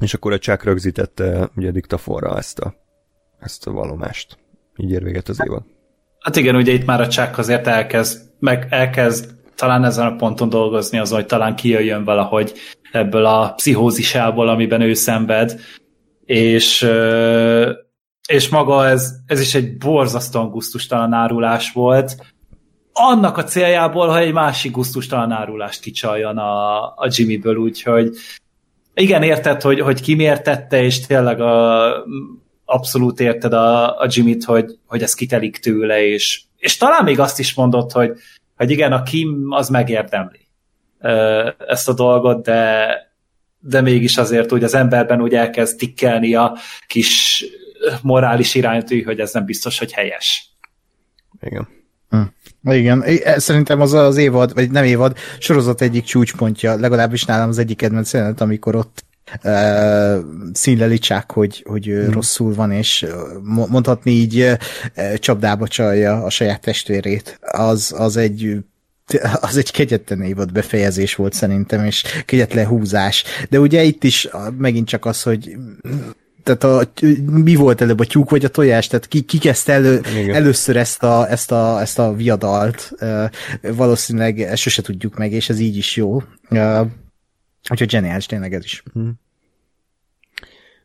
és 0.01 0.15
akkor 0.15 0.33
a 0.33 0.39
Chuck 0.39 0.65
rögzítette 0.65 1.51
ugye 1.57 1.69
a 1.69 1.73
diktafonra 1.73 2.37
ezt 2.37 2.59
a, 2.59 2.75
ezt 3.39 3.67
a 3.67 3.73
valomást. 3.73 4.39
Így 4.77 4.91
ér 4.91 5.03
véget 5.03 5.29
az 5.29 5.41
évad. 5.47 5.63
Hát 6.21 6.37
igen, 6.37 6.57
ugye 6.57 6.73
itt 6.73 6.87
már 6.87 7.01
a 7.01 7.09
Chuck 7.09 7.39
azért 7.39 7.67
elkezd, 7.67 8.21
meg 8.39 8.67
elkezd 8.71 9.39
talán 9.61 9.85
ezen 9.85 10.07
a 10.07 10.17
ponton 10.17 10.49
dolgozni 10.49 10.99
az, 10.99 11.11
hogy 11.11 11.27
talán 11.27 11.57
kijöjjön 11.57 12.05
valahogy 12.05 12.53
ebből 12.93 13.25
a 13.25 13.53
pszichózisából, 13.53 14.49
amiben 14.49 14.81
ő 14.81 14.95
szenved, 14.95 15.61
és, 16.25 16.89
és 18.29 18.49
maga 18.49 18.87
ez, 18.87 19.13
ez 19.27 19.41
is 19.41 19.55
egy 19.55 19.79
borzasztóan 19.79 20.51
gusztustalan 20.51 21.13
árulás 21.13 21.73
volt, 21.73 22.17
annak 22.93 23.37
a 23.37 23.45
céljából, 23.45 24.09
hogy 24.09 24.23
egy 24.23 24.33
másik 24.33 24.73
gusztustalan 24.73 25.31
árulást 25.31 25.81
kicsaljon 25.81 26.39
a, 26.39 26.85
a 26.85 27.09
Jimmyből, 27.11 27.57
úgyhogy 27.57 28.17
igen, 28.95 29.23
érted, 29.23 29.63
hogy, 29.63 29.81
hogy 29.81 30.01
kimértette, 30.01 30.83
és 30.83 31.07
tényleg 31.07 31.41
a, 31.41 31.93
abszolút 32.65 33.21
érted 33.21 33.53
a, 33.53 33.99
a 34.01 34.07
Jimmy-t, 34.09 34.45
hogy, 34.45 34.79
hogy 34.87 35.03
ez 35.03 35.15
kitelik 35.15 35.59
tőle, 35.59 36.07
és, 36.07 36.43
és 36.57 36.77
talán 36.77 37.05
még 37.05 37.21
azt 37.21 37.39
is 37.39 37.55
mondott, 37.55 37.93
hogy, 37.93 38.13
hogy 38.57 38.71
igen, 38.71 38.93
a 38.93 39.03
Kim 39.03 39.47
az 39.49 39.69
megérdemli 39.69 40.40
ezt 41.69 41.89
a 41.89 41.93
dolgot, 41.95 42.45
de, 42.45 42.89
de 43.59 43.81
mégis 43.81 44.17
azért 44.17 44.53
úgy 44.53 44.65
az 44.65 44.75
emberben 44.75 45.23
úgy 45.23 45.35
elkezd 45.35 45.77
tikkelni 45.77 46.35
a 46.35 46.57
kis 46.87 47.45
morális 48.03 48.55
iránytű, 48.55 49.03
hogy 49.03 49.21
ez 49.21 49.33
nem 49.33 49.45
biztos, 49.45 49.79
hogy 49.79 49.93
helyes. 49.93 50.51
Igen. 51.41 51.69
Hm. 52.11 52.23
Igen, 52.71 53.05
szerintem 53.37 53.81
az 53.81 53.93
az 53.93 54.17
évad, 54.17 54.55
vagy 54.55 54.71
nem 54.71 54.85
évad, 54.85 55.17
sorozat 55.39 55.81
egyik 55.81 56.05
csúcspontja, 56.05 56.77
legalábbis 56.77 57.25
nálam 57.25 57.49
az 57.49 57.59
egyik 57.59 57.77
kedvenc 57.77 58.13
jelenet, 58.13 58.41
amikor 58.41 58.75
ott 58.75 59.05
uh, 59.45 60.19
színleli 60.53 60.99
csak, 60.99 61.31
hogy, 61.31 61.65
hogy 61.69 61.85
hmm. 61.85 62.11
rosszul 62.11 62.55
van, 62.55 62.73
és 62.73 63.07
mondhatni 63.43 64.11
így 64.11 64.41
uh, 64.41 65.15
csapdába 65.15 65.69
csalja 65.69 66.23
a 66.23 66.31
saját 66.31 66.61
testvérét. 66.61 67.39
Az, 67.43 67.95
az 67.97 68.17
egy 68.17 68.57
az 69.41 69.57
egy 69.57 69.71
kegyetlen 69.71 70.23
évad 70.23 70.53
befejezés 70.53 71.15
volt 71.15 71.33
szerintem, 71.33 71.85
és 71.85 72.05
kegyetlen 72.25 72.67
húzás. 72.67 73.25
De 73.49 73.61
ugye 73.61 73.83
itt 73.83 74.05
is 74.05 74.29
megint 74.59 74.89
csak 74.89 75.05
az, 75.05 75.23
hogy 75.23 75.57
tehát 76.43 76.65
a, 76.65 76.93
mi 77.27 77.55
volt 77.55 77.81
előbb, 77.81 78.01
a 78.01 78.05
tyúk 78.05 78.31
vagy 78.31 78.45
a 78.45 78.49
tojás? 78.49 78.87
Tehát 78.87 79.07
ki, 79.07 79.21
ki 79.21 79.39
kezdte 79.39 79.73
elő, 79.73 80.01
először 80.33 80.77
ezt 80.77 81.03
a, 81.03 81.31
ezt, 81.31 81.53
a, 81.53 81.81
ezt 81.81 81.99
a 81.99 82.15
viadalt? 82.15 82.93
Valószínűleg 83.63 84.41
ezt 84.41 84.63
sose 84.63 84.83
tudjuk 84.83 85.17
meg, 85.17 85.33
és 85.33 85.49
ez 85.49 85.59
így 85.59 85.77
is 85.77 85.97
jó. 85.97 86.23
Úgyhogy 87.71 87.91
zseniális 87.91 88.27
tényleg 88.27 88.55
ez 88.55 88.65
is. 88.65 88.83
Hmm. 88.93 89.21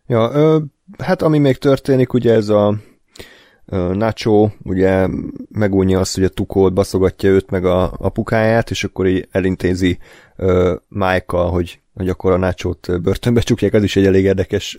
Ja, 0.07 0.31
ö, 0.33 0.59
hát 0.97 1.21
ami 1.21 1.37
még 1.37 1.57
történik, 1.57 2.13
ugye 2.13 2.33
ez 2.33 2.49
a 2.49 2.79
Nacho 3.93 4.49
ugye 4.63 5.07
megújja 5.49 5.99
azt, 5.99 6.15
hogy 6.15 6.23
a 6.23 6.29
tukót 6.29 6.73
baszogatja 6.73 7.29
őt 7.29 7.49
meg 7.49 7.65
a 7.65 7.91
apukáját, 7.97 8.69
és 8.69 8.83
akkor 8.83 9.07
így 9.07 9.27
elintézi 9.31 9.97
uh, 10.37 10.71
Mike-kal, 10.87 11.49
hogy, 11.49 11.79
hogy 11.93 12.09
akkor 12.09 12.31
a 12.31 12.37
Nacho-t 12.37 13.01
börtönbe 13.01 13.41
csukják, 13.41 13.73
az 13.73 13.83
is 13.83 13.95
egy 13.95 14.05
elég 14.05 14.23
érdekes, 14.23 14.77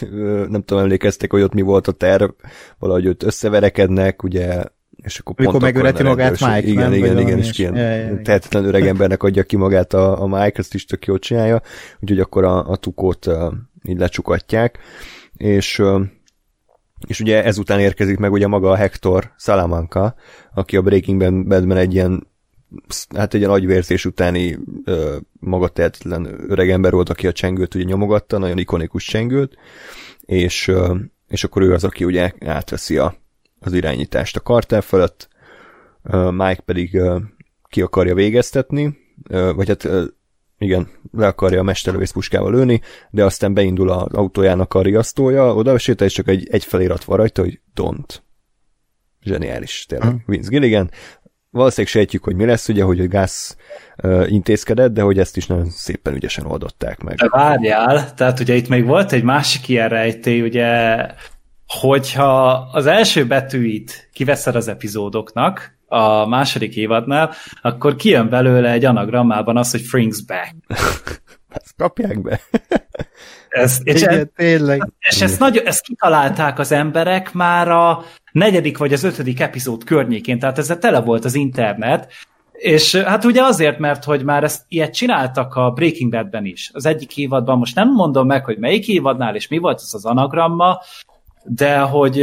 nem 0.48 0.62
tudom, 0.62 0.82
emlékeztek, 0.82 1.30
hogy 1.30 1.42
ott 1.42 1.54
mi 1.54 1.62
volt 1.62 1.88
a 1.88 1.92
terv, 1.92 2.30
valahogy 2.78 3.04
őt 3.04 3.22
összeverekednek, 3.22 4.22
ugye 4.22 4.64
és 5.02 5.18
akkor 5.18 5.34
Mikor 5.38 5.60
megöleti 5.60 6.02
magát 6.02 6.40
Mike, 6.40 6.66
Igen, 6.66 6.90
nem? 6.90 6.92
igen, 6.92 7.18
igen, 7.18 7.38
és 7.38 7.58
ilyen 7.58 7.76
ja, 7.76 7.90
ja, 7.90 8.20
tehetetlen 8.22 8.64
öreg 8.64 8.86
embernek 8.86 9.22
adja 9.22 9.42
ki 9.42 9.56
magát 9.56 9.94
a, 9.94 10.22
a 10.22 10.26
Mike, 10.26 10.58
ezt 10.58 10.74
is 10.74 10.84
tök 10.84 11.06
jól 11.06 11.18
csinálja, 11.18 11.62
úgyhogy 12.00 12.20
akkor 12.20 12.44
a, 12.44 12.68
a 12.68 12.76
tukót 12.76 13.26
uh, 13.26 13.52
így 13.84 13.98
lecsukatják, 13.98 14.78
és 15.36 15.78
uh, 15.78 16.00
és 17.06 17.20
ugye 17.20 17.44
ezután 17.44 17.80
érkezik 17.80 18.18
meg 18.18 18.32
ugye 18.32 18.46
maga 18.46 18.70
a 18.70 18.76
Hector 18.76 19.32
Salamanca, 19.38 20.14
aki 20.54 20.76
a 20.76 20.82
Breaking 20.82 21.46
Badben 21.46 21.76
egy 21.76 21.94
ilyen 21.94 22.26
hát 23.16 23.34
egy 23.34 23.40
ilyen 23.40 23.52
agyvérzés 23.52 24.04
utáni 24.04 24.58
ö, 24.84 25.16
magatehetetlen 25.40 26.44
öreg 26.48 26.70
ember 26.70 26.92
volt, 26.92 27.08
aki 27.08 27.26
a 27.26 27.32
csengőt 27.32 27.74
ugye 27.74 27.84
nyomogatta, 27.84 28.38
nagyon 28.38 28.58
ikonikus 28.58 29.04
csengőt, 29.04 29.56
és, 30.20 30.68
ö, 30.68 30.96
és 31.28 31.44
akkor 31.44 31.62
ő 31.62 31.72
az, 31.72 31.84
aki 31.84 32.04
ugye 32.04 32.32
átveszi 32.40 32.96
a, 32.96 33.14
az 33.60 33.72
irányítást 33.72 34.36
a 34.36 34.40
kartel 34.40 34.80
fölött, 34.80 35.28
ö, 36.02 36.30
Mike 36.30 36.62
pedig 36.64 36.94
ö, 36.94 37.18
ki 37.68 37.82
akarja 37.82 38.14
végeztetni, 38.14 38.98
ö, 39.28 39.52
vagy 39.54 39.68
hát 39.68 39.84
ö, 39.84 40.04
igen, 40.58 40.88
le 41.12 41.26
akarja 41.26 41.60
a 41.60 41.62
mesterlövész 41.62 42.10
puskával 42.10 42.52
lőni, 42.52 42.80
de 43.10 43.24
aztán 43.24 43.54
beindul 43.54 43.90
az 43.90 44.12
autójának 44.12 44.74
a 44.74 44.82
riasztója, 44.82 45.54
oda 45.54 45.78
sétál, 45.78 46.06
és 46.06 46.12
csak 46.12 46.28
egy, 46.28 46.48
egy 46.50 46.64
felirat 46.64 47.04
van 47.04 47.16
rajta, 47.16 47.42
hogy 47.42 47.60
don't. 47.76 48.16
Zseniális, 49.22 49.86
tényleg. 49.88 50.08
Hmm. 50.08 50.22
Vince 50.26 50.48
Gilligan. 50.48 50.90
Valószínűleg 51.50 51.92
sejtjük, 51.92 52.24
hogy 52.24 52.36
mi 52.36 52.44
lesz, 52.44 52.68
ugye, 52.68 52.82
hogy 52.82 53.00
a 53.00 53.08
gáz 53.08 53.56
uh, 54.02 54.32
intézkedett, 54.32 54.92
de 54.92 55.02
hogy 55.02 55.18
ezt 55.18 55.36
is 55.36 55.46
nagyon 55.46 55.70
szépen 55.70 56.14
ügyesen 56.14 56.46
oldották 56.46 57.02
meg. 57.02 57.16
De 57.16 57.28
várjál, 57.28 58.14
tehát 58.14 58.40
ugye 58.40 58.54
itt 58.54 58.68
még 58.68 58.84
volt 58.84 59.12
egy 59.12 59.22
másik 59.22 59.68
ilyen 59.68 59.88
rejtély, 59.88 60.40
ugye, 60.40 60.96
hogyha 61.66 62.52
az 62.72 62.86
első 62.86 63.26
betűit 63.26 64.08
kiveszed 64.12 64.54
az 64.54 64.68
epizódoknak, 64.68 65.77
a 65.88 66.26
második 66.26 66.76
évadnál, 66.76 67.34
akkor 67.62 67.96
kijön 67.96 68.28
belőle 68.28 68.70
egy 68.70 68.84
anagrammában 68.84 69.56
az, 69.56 69.70
hogy 69.70 69.80
Frings 69.80 70.24
back. 70.24 70.54
Ezt 71.48 71.74
kapják 71.76 72.22
be. 72.22 72.40
Ez, 73.48 73.78
és, 73.82 74.02
Igen, 74.02 74.18
e- 74.18 74.24
tényleg. 74.24 74.92
és 75.08 75.20
ezt, 75.20 75.38
nagyon, 75.38 75.66
ezt 75.66 75.82
kitalálták 75.82 76.58
az 76.58 76.72
emberek 76.72 77.32
már 77.32 77.68
a 77.68 78.04
negyedik 78.32 78.78
vagy 78.78 78.92
az 78.92 79.04
ötödik 79.04 79.40
epizód 79.40 79.84
környékén, 79.84 80.38
tehát 80.38 80.58
ezzel 80.58 80.78
tele 80.78 81.00
volt 81.00 81.24
az 81.24 81.34
internet, 81.34 82.12
és 82.52 82.94
hát 82.94 83.24
ugye 83.24 83.42
azért, 83.42 83.78
mert 83.78 84.04
hogy 84.04 84.24
már 84.24 84.44
ezt 84.44 84.64
ilyet 84.68 84.94
csináltak 84.94 85.54
a 85.54 85.70
Breaking 85.70 86.10
Badben 86.10 86.44
is. 86.44 86.70
Az 86.72 86.86
egyik 86.86 87.16
évadban, 87.16 87.58
most 87.58 87.74
nem 87.74 87.92
mondom 87.92 88.26
meg, 88.26 88.44
hogy 88.44 88.58
melyik 88.58 88.88
évadnál, 88.88 89.34
és 89.34 89.48
mi 89.48 89.58
volt 89.58 89.80
az 89.80 89.94
az 89.94 90.04
anagramma, 90.04 90.80
de 91.44 91.78
hogy 91.78 92.16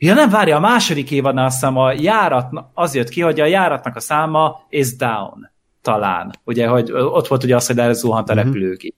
Ja 0.00 0.14
nem, 0.14 0.30
várja, 0.30 0.56
a 0.56 0.60
második 0.60 1.10
évadnál 1.10 1.44
azt 1.44 1.54
hiszem 1.54 1.76
a 1.76 1.92
járat, 1.92 2.48
az 2.74 2.94
jött 2.94 3.08
ki, 3.08 3.20
hogy 3.20 3.40
a 3.40 3.44
járatnak 3.44 3.96
a 3.96 4.00
száma 4.00 4.66
is 4.68 4.96
down, 4.96 5.50
talán. 5.82 6.34
Ugye, 6.44 6.66
hogy 6.66 6.92
ott 6.92 7.26
volt 7.26 7.44
ugye 7.44 7.56
az, 7.56 7.66
hogy 7.66 7.78
elzuhant 7.78 8.28
a 8.28 8.32
uh-huh. 8.32 8.46
repülőgép. 8.46 8.94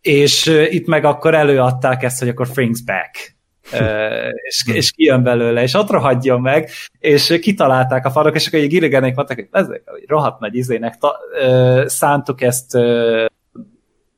És 0.00 0.46
uh, 0.46 0.74
itt 0.74 0.86
meg 0.86 1.04
akkor 1.04 1.34
előadták 1.34 2.02
ezt, 2.02 2.18
hogy 2.18 2.28
akkor 2.28 2.48
Frings 2.48 2.82
back. 2.84 3.34
Uh, 3.72 4.28
és, 4.48 4.64
és 4.72 4.90
kijön 4.90 5.22
belőle, 5.22 5.62
és 5.62 5.74
ott 5.74 5.90
rohadjon 5.90 6.40
meg, 6.40 6.70
és 6.98 7.38
kitalálták 7.40 8.06
a 8.06 8.10
farok, 8.10 8.34
és 8.34 8.46
akkor 8.46 8.58
egy 8.58 8.68
Gilliganék 8.68 9.14
mondták, 9.14 9.36
hogy 9.36 9.48
ezek, 9.50 9.82
hogy 9.84 10.04
rohadt 10.06 10.40
nagy 10.40 10.54
izének 10.54 10.96
ta, 10.96 11.16
uh, 11.46 11.86
szántuk 11.86 12.40
ezt 12.40 12.74
uh, 12.74 13.24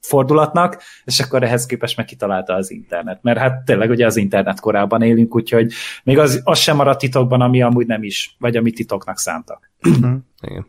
fordulatnak, 0.08 0.82
és 1.04 1.20
akkor 1.20 1.42
ehhez 1.42 1.66
képest 1.66 1.96
meg 1.96 2.06
kitalálta 2.06 2.54
az 2.54 2.70
internet. 2.70 3.22
Mert 3.22 3.38
hát 3.38 3.64
tényleg 3.64 3.90
ugye 3.90 4.06
az 4.06 4.16
internet 4.16 4.60
korában 4.60 5.02
élünk, 5.02 5.34
úgyhogy 5.34 5.72
még 6.04 6.18
az, 6.18 6.40
az 6.44 6.58
sem 6.58 6.76
maradt 6.76 6.98
titokban, 6.98 7.40
ami 7.40 7.62
amúgy 7.62 7.86
nem 7.86 8.02
is, 8.02 8.36
vagy 8.38 8.56
amit 8.56 8.74
titoknak 8.74 9.18
szántak. 9.18 9.70
Mhm. 9.80 10.14
Igen. 10.40 10.66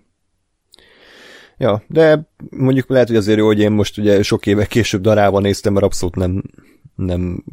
Ja, 1.57 1.83
de 1.87 2.29
mondjuk 2.49 2.89
lehet, 2.89 3.07
hogy 3.07 3.17
azért 3.17 3.37
jó, 3.37 3.45
hogy 3.45 3.59
én 3.59 3.71
most 3.71 3.97
ugye 3.97 4.23
sok 4.23 4.45
éve 4.45 4.65
később 4.65 5.01
darában 5.01 5.41
néztem, 5.41 5.73
mert 5.73 5.85
abszolút 5.85 6.15
nem, 6.15 6.43
nem 6.95 7.43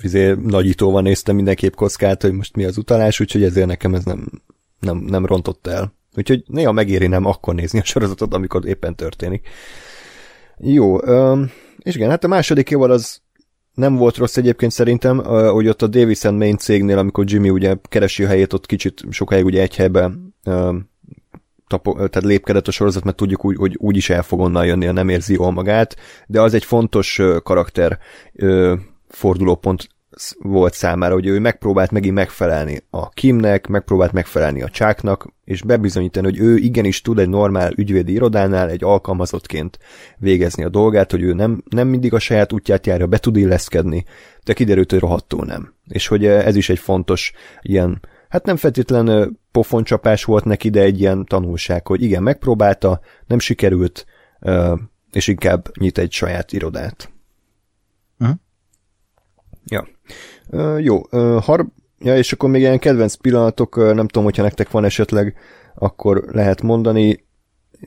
vizé, 0.00 0.34
nagyítóval 0.42 1.02
néztem 1.02 1.34
mindenképp 1.36 1.74
kockát, 1.74 2.22
hogy 2.22 2.32
most 2.32 2.56
mi 2.56 2.64
az 2.64 2.78
utalás, 2.78 3.20
úgyhogy 3.20 3.42
ezért 3.42 3.66
nekem 3.66 3.94
ez 3.94 4.04
nem, 4.04 4.26
nem, 4.80 4.96
nem 4.96 5.26
rontott 5.26 5.66
el. 5.66 5.94
Úgyhogy 6.16 6.42
néha 6.46 6.72
megéri 6.72 7.06
nem 7.06 7.24
akkor 7.24 7.54
nézni 7.54 7.78
a 7.78 7.84
sorozatot, 7.84 8.34
amikor 8.34 8.66
éppen 8.66 8.94
történik. 8.94 9.48
Jó, 10.58 10.96
és 11.78 11.94
igen, 11.94 12.10
hát 12.10 12.24
a 12.24 12.28
második 12.28 12.70
évad 12.70 12.90
az 12.90 13.20
nem 13.74 13.96
volt 13.96 14.16
rossz 14.16 14.36
egyébként 14.36 14.72
szerintem, 14.72 15.24
hogy 15.24 15.68
ott 15.68 15.82
a 15.82 15.86
Davis 15.86 16.22
Main 16.22 16.56
cégnél, 16.56 16.98
amikor 16.98 17.24
Jimmy 17.28 17.50
ugye 17.50 17.74
keresi 17.82 18.24
a 18.24 18.26
helyét, 18.26 18.52
ott 18.52 18.66
kicsit 18.66 19.04
sokáig 19.10 19.44
ugye 19.44 19.62
egy 19.62 19.76
helybe 19.76 20.10
tapo, 21.66 21.92
tehát 21.92 22.22
lépkedett 22.22 22.68
a 22.68 22.70
sorozat, 22.70 23.04
mert 23.04 23.16
tudjuk, 23.16 23.44
úgy, 23.44 23.56
hogy 23.56 23.76
úgy 23.78 23.96
is 23.96 24.10
el 24.10 24.22
fog 24.22 24.40
onnan 24.40 24.66
jönni, 24.66 24.86
nem 24.86 25.08
érzi 25.08 25.34
jól 25.34 25.50
magát, 25.50 25.96
de 26.26 26.40
az 26.40 26.54
egy 26.54 26.64
fontos 26.64 27.20
karakter 27.42 27.98
fordulópont 29.08 29.88
volt 30.38 30.74
számára, 30.74 31.14
hogy 31.14 31.26
ő 31.26 31.38
megpróbált 31.38 31.90
megint 31.90 32.14
megfelelni 32.14 32.82
a 32.90 33.08
Kimnek, 33.08 33.66
megpróbált 33.66 34.12
megfelelni 34.12 34.62
a 34.62 34.68
Csáknak, 34.68 35.34
és 35.44 35.62
bebizonyítani, 35.62 36.26
hogy 36.26 36.38
ő 36.38 36.56
igenis 36.56 37.00
tud 37.00 37.18
egy 37.18 37.28
normál 37.28 37.72
ügyvédi 37.76 38.12
irodánál 38.12 38.68
egy 38.68 38.84
alkalmazottként 38.84 39.78
végezni 40.18 40.64
a 40.64 40.68
dolgát, 40.68 41.10
hogy 41.10 41.22
ő 41.22 41.32
nem, 41.32 41.62
nem 41.68 41.88
mindig 41.88 42.14
a 42.14 42.18
saját 42.18 42.52
útját 42.52 42.86
járja, 42.86 43.06
be 43.06 43.18
tud 43.18 43.36
illeszkedni, 43.36 44.04
de 44.44 44.52
kiderült, 44.52 44.90
hogy 44.90 45.00
rohadtul 45.00 45.44
nem. 45.44 45.74
És 45.88 46.06
hogy 46.06 46.26
ez 46.26 46.56
is 46.56 46.68
egy 46.68 46.78
fontos 46.78 47.32
ilyen, 47.60 48.00
hát 48.28 48.44
nem 48.44 48.56
feltétlen 48.56 49.38
pofoncsapás 49.52 50.24
volt 50.24 50.44
neki, 50.44 50.70
de 50.70 50.80
egy 50.80 51.00
ilyen 51.00 51.24
tanulság, 51.24 51.86
hogy 51.86 52.02
igen, 52.02 52.22
megpróbálta, 52.22 53.00
nem 53.26 53.38
sikerült, 53.38 54.06
és 55.12 55.26
inkább 55.26 55.68
nyit 55.80 55.98
egy 55.98 56.12
saját 56.12 56.52
irodát. 56.52 57.10
Ja. 59.70 59.86
Uh, 60.50 60.82
jó, 60.82 61.00
uh, 61.10 61.42
har... 61.42 61.66
ja, 61.98 62.16
és 62.16 62.32
akkor 62.32 62.50
még 62.50 62.60
ilyen 62.60 62.78
kedvenc 62.78 63.14
pillanatok, 63.14 63.76
uh, 63.76 63.92
nem 63.92 64.06
tudom, 64.06 64.24
hogyha 64.24 64.42
nektek 64.42 64.70
van 64.70 64.84
esetleg, 64.84 65.34
akkor 65.74 66.24
lehet 66.30 66.62
mondani. 66.62 67.24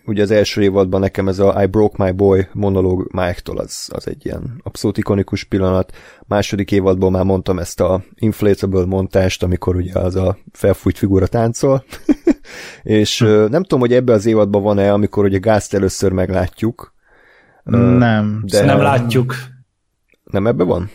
Ugye 0.05 0.21
az 0.21 0.31
első 0.31 0.61
évadban 0.61 0.99
nekem 0.99 1.27
ez 1.27 1.39
a 1.39 1.61
I 1.63 1.65
broke 1.65 2.03
my 2.03 2.11
boy 2.11 2.47
monológ 2.53 3.07
Mike-tól 3.11 3.57
az, 3.57 3.89
az 3.93 4.07
egy 4.07 4.25
ilyen 4.25 4.61
abszolút 4.63 4.97
ikonikus 4.97 5.43
pillanat. 5.43 5.91
Második 6.27 6.71
évadban 6.71 7.11
már 7.11 7.23
mondtam 7.23 7.59
ezt 7.59 7.79
a 7.81 8.03
inflatable 8.15 8.85
montást, 8.85 9.43
amikor 9.43 9.75
ugye 9.75 9.99
az 9.99 10.15
a 10.15 10.37
felfújt 10.51 10.97
figura 10.97 11.27
táncol. 11.27 11.83
és 12.83 13.21
uh, 13.21 13.49
nem 13.49 13.61
tudom, 13.61 13.79
hogy 13.79 13.93
ebbe 13.93 14.13
az 14.13 14.25
évadban 14.25 14.61
van-e, 14.61 14.93
amikor 14.93 15.23
ugye 15.23 15.37
Gázt 15.37 15.73
először 15.73 16.11
meglátjuk. 16.11 16.93
Nem. 17.63 18.43
De 18.45 18.65
nem 18.65 18.81
látjuk. 18.81 19.35
Nem 20.23 20.47
ebbe 20.47 20.63
van? 20.63 20.89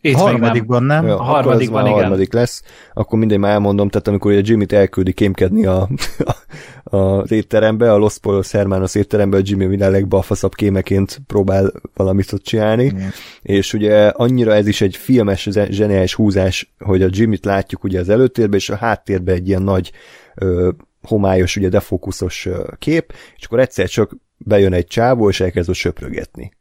Itt 0.00 0.14
a 0.14 0.18
harmadikban 0.18 0.82
nem. 0.82 1.04
nem. 1.04 1.06
Ja, 1.06 1.18
a 1.18 1.22
harmadikban 1.22 1.84
a 1.84 1.90
harmadik 1.90 2.32
lesz. 2.32 2.62
Akkor 2.92 3.18
mindegy, 3.18 3.38
már 3.38 3.52
elmondom, 3.52 3.88
tehát 3.88 4.08
amikor 4.08 4.30
ugye 4.30 4.40
Jimmy-t 4.44 4.72
elküldi 4.72 5.12
kémkedni 5.12 5.66
a, 5.66 5.88
a, 6.84 6.96
az 6.96 7.32
étterembe, 7.32 7.92
a 7.92 7.96
Los 7.96 8.18
Polos 8.18 8.50
Hermanos 8.50 8.94
étterembe, 8.94 9.36
a 9.36 9.40
Jimmy 9.44 9.64
minden 9.64 9.90
legbafaszabb 9.90 10.54
kémeként 10.54 11.20
próbál 11.26 11.72
valamit 11.94 12.32
ott 12.32 12.42
csinálni, 12.42 12.92
mm. 12.92 12.98
és 13.42 13.72
ugye 13.72 14.06
annyira 14.06 14.54
ez 14.54 14.66
is 14.66 14.80
egy 14.80 14.96
filmes, 14.96 15.48
zseniális 15.70 16.14
húzás, 16.14 16.74
hogy 16.78 17.02
a 17.02 17.08
Jimmy-t 17.10 17.44
látjuk 17.44 17.84
ugye 17.84 18.00
az 18.00 18.08
előtérbe, 18.08 18.56
és 18.56 18.70
a 18.70 18.76
háttérbe 18.76 19.32
egy 19.32 19.48
ilyen 19.48 19.62
nagy 19.62 19.92
ö, 20.34 20.70
homályos, 21.02 21.56
ugye 21.56 21.68
defókuszos 21.68 22.48
kép, 22.78 23.14
és 23.36 23.44
akkor 23.44 23.60
egyszer 23.60 23.88
csak 23.88 24.16
bejön 24.36 24.72
egy 24.72 24.86
csávó, 24.86 25.28
és 25.28 25.40
elkezd 25.40 25.72
söprögetni 25.72 26.56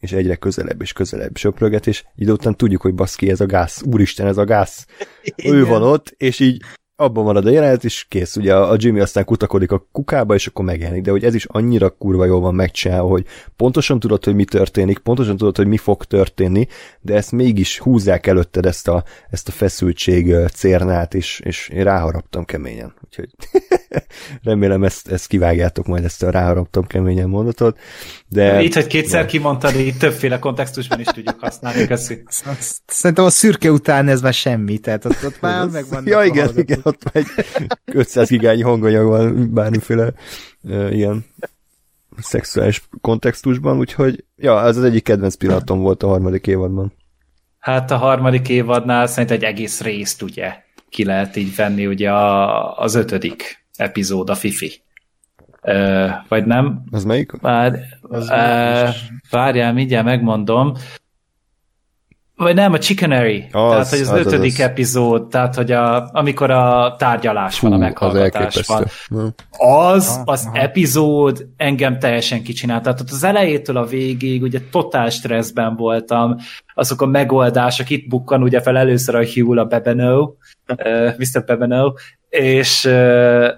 és 0.00 0.12
egyre 0.12 0.36
közelebb 0.36 0.82
és 0.82 0.92
közelebb 0.92 1.36
söpröget, 1.36 1.86
és 1.86 2.04
idő 2.16 2.32
után 2.32 2.56
tudjuk, 2.56 2.80
hogy 2.80 2.94
baszki, 2.94 3.30
ez 3.30 3.40
a 3.40 3.46
gáz, 3.46 3.82
úristen, 3.86 4.26
ez 4.26 4.36
a 4.36 4.44
gáz. 4.44 4.86
Ő 5.44 5.64
van 5.64 5.82
ott, 5.82 6.14
és 6.16 6.40
így 6.40 6.62
abban 7.00 7.24
marad 7.24 7.46
a 7.46 7.50
jelenet, 7.50 7.84
és 7.84 8.06
kész. 8.08 8.36
Ugye 8.36 8.56
a 8.56 8.76
Jimmy 8.78 9.00
aztán 9.00 9.24
kutakodik 9.24 9.70
a 9.72 9.86
kukába, 9.92 10.34
és 10.34 10.46
akkor 10.46 10.64
megjelenik. 10.64 11.02
De 11.02 11.10
hogy 11.10 11.24
ez 11.24 11.34
is 11.34 11.44
annyira 11.44 11.90
kurva 11.90 12.24
jól 12.24 12.40
van 12.40 12.54
megcsinálva, 12.54 13.08
hogy 13.08 13.26
pontosan 13.56 14.00
tudod, 14.00 14.24
hogy 14.24 14.34
mi 14.34 14.44
történik, 14.44 14.98
pontosan 14.98 15.36
tudod, 15.36 15.56
hogy 15.56 15.66
mi 15.66 15.76
fog 15.76 16.04
történni, 16.04 16.66
de 17.00 17.14
ezt 17.14 17.32
mégis 17.32 17.78
húzzák 17.78 18.26
előtted 18.26 18.66
ezt 18.66 18.88
a, 18.88 19.04
ezt 19.30 19.48
a 19.48 19.52
feszültség 19.52 20.34
cérnát, 20.52 21.14
és, 21.14 21.40
és 21.44 21.68
én 21.68 21.84
ráharaptam 21.84 22.44
keményen. 22.44 22.94
Úgyhogy 23.04 23.28
remélem 24.42 24.84
ezt, 24.84 25.08
ezt 25.08 25.26
kivágjátok 25.26 25.86
majd 25.86 26.04
ezt 26.04 26.22
a 26.22 26.30
ráharaptam 26.30 26.86
keményen 26.86 27.28
mondatot. 27.28 27.78
De... 28.28 28.62
Itt, 28.62 28.74
hogy 28.74 28.86
kétszer 28.86 29.22
de... 29.22 29.26
kimondtad, 29.26 29.76
így 29.76 29.96
többféle 29.96 30.38
kontextusban 30.38 31.00
is 31.00 31.06
tudjuk 31.06 31.40
használni. 31.40 31.86
Köszi. 31.86 32.22
Szerintem 32.86 33.24
a 33.24 33.30
szürke 33.30 33.70
után 33.70 34.08
ez 34.08 34.20
már 34.20 34.34
semmi, 34.34 34.78
tehát 34.78 35.04
ott, 35.04 35.24
ott 35.24 35.40
már 35.40 35.68
megvan. 35.68 36.06
Ja, 36.06 36.22
igen, 36.22 36.50
igen, 36.56 36.80
ott 36.82 37.02
egy 37.12 37.26
500 37.84 38.28
gigányi 38.28 38.62
hanganyag 38.62 39.06
van 39.06 39.54
bármiféle 39.54 40.12
uh, 40.62 40.96
ilyen 40.96 41.24
szexuális 42.18 42.88
kontextusban, 43.00 43.78
úgyhogy 43.78 44.24
ja, 44.36 44.64
ez 44.66 44.76
az 44.76 44.84
egyik 44.84 45.02
kedvenc 45.02 45.34
pillanatom 45.34 45.80
volt 45.80 46.02
a 46.02 46.08
harmadik 46.08 46.46
évadban. 46.46 46.92
Hát 47.58 47.90
a 47.90 47.96
harmadik 47.96 48.48
évadnál 48.48 49.06
szerint 49.06 49.30
egy 49.30 49.42
egész 49.42 49.80
részt 49.80 50.22
ugye 50.22 50.54
ki 50.88 51.04
lehet 51.04 51.36
így 51.36 51.56
venni, 51.56 51.86
ugye 51.86 52.10
a, 52.10 52.76
az 52.76 52.94
ötödik 52.94 53.66
epizód, 53.78 54.30
a 54.30 54.34
Fifi. 54.34 54.82
Uh, 55.62 56.10
vagy 56.28 56.44
nem? 56.44 56.82
Az 56.90 57.04
melyik? 57.04 57.32
Vár, 57.40 57.78
az 58.02 58.30
uh, 58.30 58.94
várjál, 59.30 59.72
mindjárt 59.72 60.04
megmondom. 60.04 60.74
Vagy 62.38 62.54
nem, 62.54 62.72
a 62.72 62.78
Chickenary. 62.78 63.44
Az, 63.52 63.70
tehát, 63.70 63.88
hogy 63.88 64.00
az, 64.00 64.08
az 64.08 64.18
ötödik 64.18 64.52
az, 64.52 64.58
az. 64.58 64.60
epizód, 64.60 65.28
tehát, 65.28 65.54
hogy 65.54 65.72
a, 65.72 66.10
amikor 66.12 66.50
a 66.50 66.94
tárgyalás 66.98 67.58
Fú, 67.58 67.68
van, 67.68 67.76
a 67.76 67.84
meghallgatás 67.84 68.66
van. 68.66 69.34
Az, 69.58 70.20
az 70.24 70.48
epizód 70.52 71.46
engem 71.56 71.98
teljesen 71.98 72.42
kicsinált. 72.42 72.82
Tehát 72.82 73.00
az 73.00 73.24
elejétől 73.24 73.76
a 73.76 73.84
végig, 73.84 74.42
ugye 74.42 74.60
totál 74.70 75.10
stresszben 75.10 75.76
voltam, 75.76 76.36
azok 76.74 77.02
a 77.02 77.06
megoldások, 77.06 77.90
itt 77.90 78.08
bukkan 78.08 78.42
ugye 78.42 78.60
fel 78.60 78.76
először 78.76 79.14
a 79.14 79.24
Hugh, 79.34 79.58
a 79.58 79.64
Bebeno, 79.64 80.22
uh, 80.22 81.12
Mr. 81.18 81.44
Bebeno, 81.46 81.92
és 82.28 82.84
uh, 82.84 83.48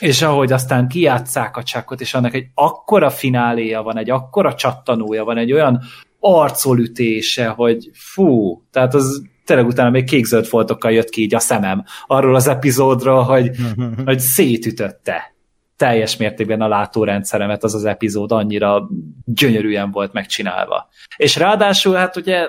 és 0.00 0.22
ahogy 0.22 0.52
aztán 0.52 0.88
kijátszák 0.88 1.56
a 1.56 1.62
csákot, 1.62 2.00
és 2.00 2.14
annak 2.14 2.34
egy 2.34 2.46
akkora 2.54 3.10
fináléja 3.10 3.82
van, 3.82 3.98
egy 3.98 4.10
akkora 4.10 4.54
csattanója 4.54 5.24
van, 5.24 5.38
egy 5.38 5.52
olyan 5.52 5.82
arcolütése, 6.20 7.46
hogy 7.48 7.90
fú, 7.92 8.62
tehát 8.70 8.94
az 8.94 9.22
tényleg 9.44 9.66
utána 9.66 9.90
még 9.90 10.04
kékzöld 10.04 10.46
foltokkal 10.46 10.92
jött 10.92 11.08
ki 11.08 11.22
így 11.22 11.34
a 11.34 11.38
szemem 11.38 11.84
arról 12.06 12.34
az 12.34 12.46
epizódról, 12.46 13.22
hogy, 13.22 13.50
hogy 14.04 14.18
szétütötte 14.18 15.34
teljes 15.76 16.16
mértékben 16.16 16.60
a 16.60 16.68
látórendszeremet 16.68 17.64
az 17.64 17.74
az 17.74 17.84
epizód 17.84 18.32
annyira 18.32 18.88
gyönyörűen 19.24 19.90
volt 19.90 20.12
megcsinálva. 20.12 20.88
És 21.16 21.36
ráadásul 21.36 21.94
hát 21.94 22.16
ugye 22.16 22.48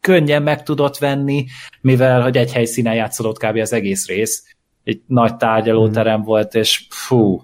könnyen 0.00 0.42
meg 0.42 0.62
tudott 0.62 0.98
venni, 0.98 1.44
mivel 1.80 2.22
hogy 2.22 2.36
egy 2.36 2.52
helyszínen 2.52 2.94
játszódott 2.94 3.38
kb. 3.38 3.56
az 3.56 3.72
egész 3.72 4.06
rész, 4.06 4.56
egy 4.88 5.02
nagy 5.06 5.36
tárgyalóterem 5.36 6.22
volt, 6.22 6.54
és 6.54 6.86
fú, 6.90 7.42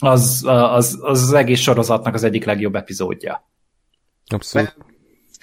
az, 0.00 0.42
az, 0.46 0.98
az, 1.00 1.22
az 1.22 1.32
egész 1.32 1.60
sorozatnak 1.60 2.14
az 2.14 2.24
egyik 2.24 2.44
legjobb 2.44 2.74
epizódja. 2.74 3.48
Abszolút. 4.26 4.76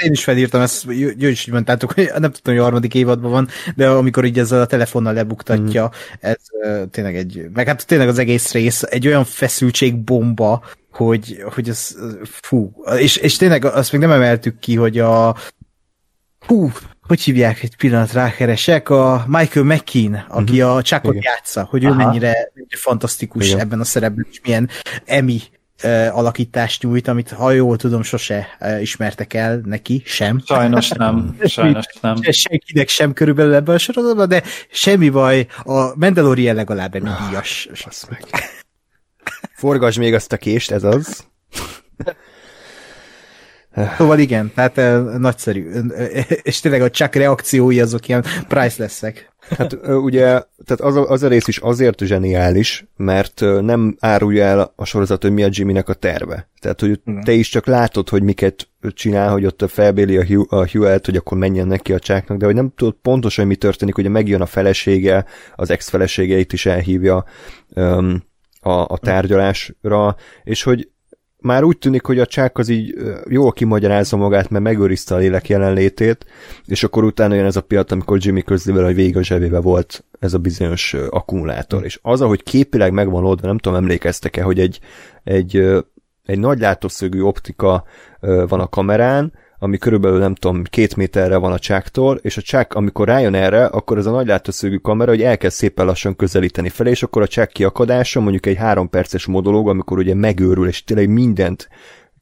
Én 0.03 0.11
is 0.11 0.23
felírtam, 0.23 0.61
ezt 0.61 0.85
jó 1.17 1.27
is 1.27 1.47
így 1.47 1.53
mondtátok, 1.53 1.91
hogy 1.91 2.05
nem 2.05 2.31
tudom, 2.31 2.41
hogy 2.43 2.57
a 2.57 2.63
harmadik 2.63 2.93
évadban 2.93 3.31
van, 3.31 3.47
de 3.75 3.89
amikor 3.89 4.25
így 4.25 4.39
ezzel 4.39 4.61
a 4.61 4.65
telefonnal 4.65 5.13
lebuktatja, 5.13 5.83
mm. 5.83 6.17
ez 6.19 6.37
uh, 6.51 6.89
tényleg 6.89 7.15
egy, 7.15 7.49
meg 7.53 7.67
hát 7.67 7.87
tényleg 7.87 8.07
az 8.07 8.17
egész 8.17 8.51
rész 8.51 8.83
egy 8.83 9.07
olyan 9.07 9.25
feszültségbomba, 9.25 10.63
hogy, 10.91 11.43
hogy 11.53 11.69
ez, 11.69 11.95
fú, 12.23 12.73
és, 12.97 13.17
és 13.17 13.37
tényleg 13.37 13.65
azt 13.65 13.91
még 13.91 14.01
nem 14.01 14.11
emeltük 14.11 14.59
ki, 14.59 14.75
hogy 14.75 14.99
a 14.99 15.35
hú, 16.45 16.71
hogy 17.09 17.21
hívják, 17.21 17.63
egy 17.63 17.75
pillanat 17.75 18.11
rákeresek, 18.11 18.89
a 18.89 19.23
Michael 19.27 19.65
McKean, 19.65 20.25
aki 20.27 20.61
uh-huh. 20.61 20.75
a 20.75 20.81
Chuckot 20.81 21.23
játsza, 21.23 21.67
hogy 21.69 21.85
Aha. 21.85 21.93
ő 21.93 21.97
mennyire, 21.97 22.51
mennyire 22.53 22.77
fantasztikus 22.77 23.47
Igen. 23.47 23.59
ebben 23.59 23.79
a 23.79 23.83
szerepben, 23.83 24.27
és 24.31 24.39
milyen 24.43 24.69
Emmy 25.05 25.41
alakítást 26.11 26.83
nyújt, 26.83 27.07
amit 27.07 27.29
ha 27.29 27.51
jól 27.51 27.77
tudom, 27.77 28.03
sose 28.03 28.47
ismertek 28.81 29.33
el 29.33 29.61
neki, 29.65 30.01
sem. 30.05 30.41
Sajnos 30.45 30.89
nem, 30.89 31.35
sajnos 31.45 31.85
nem. 32.01 32.15
Senkinek 32.21 32.87
sem 32.87 33.13
körülbelül 33.13 33.53
ebben 33.53 33.75
a 33.75 33.77
sorozatban, 33.77 34.27
de 34.27 34.43
semmi 34.71 35.09
baj, 35.09 35.47
a 35.63 35.97
Mandalorian 35.97 36.55
legalább 36.55 36.95
emi 36.95 37.09
ah, 37.09 37.27
díjas. 37.27 37.69
Forgasd 39.53 39.97
még 39.97 40.13
azt 40.13 40.31
a 40.31 40.37
kést, 40.37 40.71
ez 40.71 40.83
az. 40.83 41.25
Szóval 43.97 44.19
igen, 44.19 44.51
tehát 44.55 44.75
nagyszerű. 45.17 45.69
És 46.41 46.59
tényleg 46.59 46.81
a 46.81 46.89
csak 46.89 47.15
reakciói 47.15 47.79
azok 47.79 48.07
ilyen 48.07 48.25
priceless-ek. 48.47 49.29
Hát 49.57 49.77
ugye, 49.87 50.23
tehát 50.65 50.81
az 50.81 50.95
a, 50.95 51.09
az 51.09 51.23
a 51.23 51.27
rész 51.27 51.47
is 51.47 51.57
azért 51.57 51.99
zseniális, 52.01 52.87
mert 52.95 53.39
nem 53.61 53.95
árulja 53.99 54.43
el 54.43 54.73
a 54.75 54.85
sorozat, 54.85 55.21
hogy 55.21 55.31
mi 55.31 55.43
a 55.43 55.49
Jimmynek 55.51 55.89
a 55.89 55.93
terve. 55.93 56.49
Tehát, 56.59 56.79
hogy 56.79 57.01
Igen. 57.05 57.23
te 57.23 57.31
is 57.31 57.49
csak 57.49 57.65
látod, 57.65 58.09
hogy 58.09 58.23
miket 58.23 58.69
csinál, 58.93 59.31
hogy 59.31 59.45
ott 59.45 59.63
felbéli 59.67 60.17
a 60.17 60.25
Hugh, 60.25 60.53
a 60.53 60.87
el, 60.87 60.99
hogy 61.03 61.15
akkor 61.15 61.37
menjen 61.37 61.67
neki 61.67 61.93
a 61.93 61.99
csáknak, 61.99 62.37
de 62.37 62.45
hogy 62.45 62.55
nem 62.55 62.71
tudod 62.75 62.95
pontosan, 63.01 63.47
mi 63.47 63.55
történik, 63.55 63.97
ugye 63.97 64.09
megjön 64.09 64.41
a 64.41 64.45
felesége, 64.45 65.25
az 65.55 65.69
ex-feleségeit 65.69 66.53
is 66.53 66.65
elhívja 66.65 67.25
um, 67.75 68.23
a, 68.59 68.71
a 68.71 68.97
tárgyalásra, 68.97 70.15
és 70.43 70.63
hogy 70.63 70.89
már 71.41 71.63
úgy 71.63 71.77
tűnik, 71.77 72.05
hogy 72.05 72.19
a 72.19 72.25
csák 72.25 72.57
az 72.57 72.69
így 72.69 72.93
jól 73.29 73.51
kimagyarázza 73.51 74.17
magát, 74.17 74.49
mert 74.49 74.63
megőrizte 74.63 75.15
a 75.15 75.17
lélek 75.17 75.49
jelenlétét, 75.49 76.25
és 76.65 76.83
akkor 76.83 77.03
utána 77.03 77.35
jön 77.35 77.45
ez 77.45 77.55
a 77.55 77.61
pillanat, 77.61 77.91
amikor 77.91 78.17
Jimmy 78.21 78.41
közli 78.41 78.73
vele, 78.73 78.85
hogy 78.85 78.95
végig 78.95 79.17
a 79.17 79.23
zsebébe 79.23 79.59
volt 79.59 80.03
ez 80.19 80.33
a 80.33 80.37
bizonyos 80.37 80.93
akkumulátor. 80.93 81.85
És 81.85 81.99
az, 82.01 82.21
ahogy 82.21 82.43
képileg 82.43 82.93
megvan 82.93 83.25
oldva, 83.25 83.47
nem 83.47 83.57
tudom, 83.57 83.77
emlékeztek-e, 83.77 84.43
hogy 84.43 84.59
egy, 84.59 84.79
egy, 85.23 85.57
egy 86.25 86.39
nagy 86.39 86.59
látószögű 86.59 87.21
optika 87.21 87.83
van 88.19 88.59
a 88.59 88.67
kamerán, 88.67 89.33
ami 89.59 89.77
körülbelül 89.77 90.19
nem 90.19 90.35
tudom, 90.35 90.63
két 90.63 90.95
méterre 90.95 91.37
van 91.37 91.51
a 91.51 91.59
csáktól, 91.59 92.19
és 92.21 92.37
a 92.37 92.41
csák, 92.41 92.73
amikor 92.73 93.07
rájön 93.07 93.33
erre, 93.33 93.65
akkor 93.65 93.97
ez 93.97 94.05
a 94.05 94.11
nagy 94.11 94.27
látószögű 94.27 94.75
kamera, 94.75 95.11
hogy 95.11 95.21
elkezd 95.21 95.55
szépen 95.55 95.85
lassan 95.85 96.15
közelíteni 96.15 96.69
felé, 96.69 96.89
és 96.89 97.03
akkor 97.03 97.21
a 97.21 97.27
csák 97.27 97.51
kiakadása, 97.51 98.19
mondjuk 98.19 98.45
egy 98.45 98.57
három 98.57 98.89
perces 98.89 99.25
monológ, 99.25 99.69
amikor 99.69 99.97
ugye 99.97 100.15
megőrül, 100.15 100.67
és 100.67 100.83
tényleg 100.83 101.09
mindent 101.09 101.69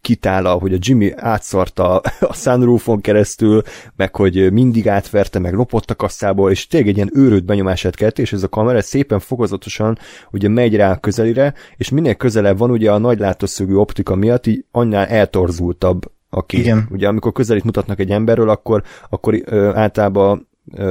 kitála, 0.02 0.52
hogy 0.52 0.74
a 0.74 0.78
Jimmy 0.80 1.12
átszarta 1.16 1.98
a 2.20 2.34
sunroofon 2.34 3.02
keresztül, 3.02 3.62
meg 3.96 4.16
hogy 4.16 4.52
mindig 4.52 4.90
átverte, 4.90 5.40
meg 5.40 5.54
lopott 5.54 5.92
a 5.92 5.96
kasszából, 5.96 6.52
és 6.52 6.68
tényleg 6.68 6.90
egy 6.90 6.96
ilyen 6.96 7.12
őrült 7.14 7.46
benyomását 7.46 7.96
kelt, 7.96 8.20
és 8.20 8.34
ez 8.34 8.44
a 8.44 8.48
kamera 8.48 8.82
szépen 8.82 9.20
fokozatosan 9.20 9.98
ugye 10.32 10.50
megy 10.50 10.76
rá 10.76 10.96
közelire, 11.00 11.54
és 11.78 11.90
minél 11.90 12.16
közelebb 12.16 12.58
van 12.58 12.72
ugye 12.72 12.92
a 12.92 12.98
nagy 12.98 13.20
látószögű 13.20 13.74
optika 13.74 14.16
miatt, 14.16 14.48
így 14.48 14.66
annál 14.72 15.06
eltorzultabb 15.06 16.12
a 16.30 16.46
kép. 16.46 16.60
Igen. 16.60 16.88
Ugye 16.92 17.08
amikor 17.08 17.32
közelít 17.32 17.64
mutatnak 17.64 18.00
egy 18.00 18.12
emberről, 18.12 18.50
akkor, 18.50 18.84
akkor 19.10 19.42
ö, 19.46 19.72
általában 19.76 20.48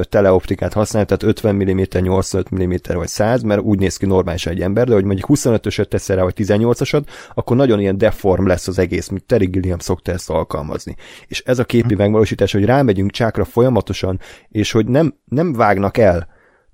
teleoptikát 0.09 0.73
használ, 0.73 1.05
tehát 1.05 1.23
50 1.23 1.55
mm, 1.55 1.81
85 1.99 2.55
mm 2.55 2.73
vagy 2.93 3.07
100, 3.07 3.41
mert 3.41 3.61
úgy 3.61 3.79
néz 3.79 3.97
ki 3.97 4.05
normálisan 4.05 4.53
egy 4.53 4.61
ember, 4.61 4.87
de 4.87 4.93
hogy 4.93 5.03
mondjuk 5.03 5.29
25-öset 5.33 5.87
teszel 5.87 6.15
rá, 6.15 6.23
vagy 6.23 6.33
18-asat, 6.37 7.03
akkor 7.33 7.55
nagyon 7.55 7.79
ilyen 7.79 7.97
deform 7.97 8.47
lesz 8.47 8.67
az 8.67 8.79
egész, 8.79 9.07
mint 9.07 9.23
Terry 9.23 9.45
Gilliam 9.45 9.79
szokta 9.79 10.11
ezt 10.11 10.29
alkalmazni. 10.29 10.95
És 11.27 11.41
ez 11.45 11.59
a 11.59 11.65
képi 11.65 11.93
hm. 11.93 11.99
megvalósítás, 11.99 12.51
hogy 12.51 12.65
rámegyünk 12.65 13.11
csákra 13.11 13.45
folyamatosan, 13.45 14.19
és 14.49 14.71
hogy 14.71 14.87
nem, 14.87 15.15
nem 15.25 15.53
vágnak 15.53 15.97
el, 15.97 16.27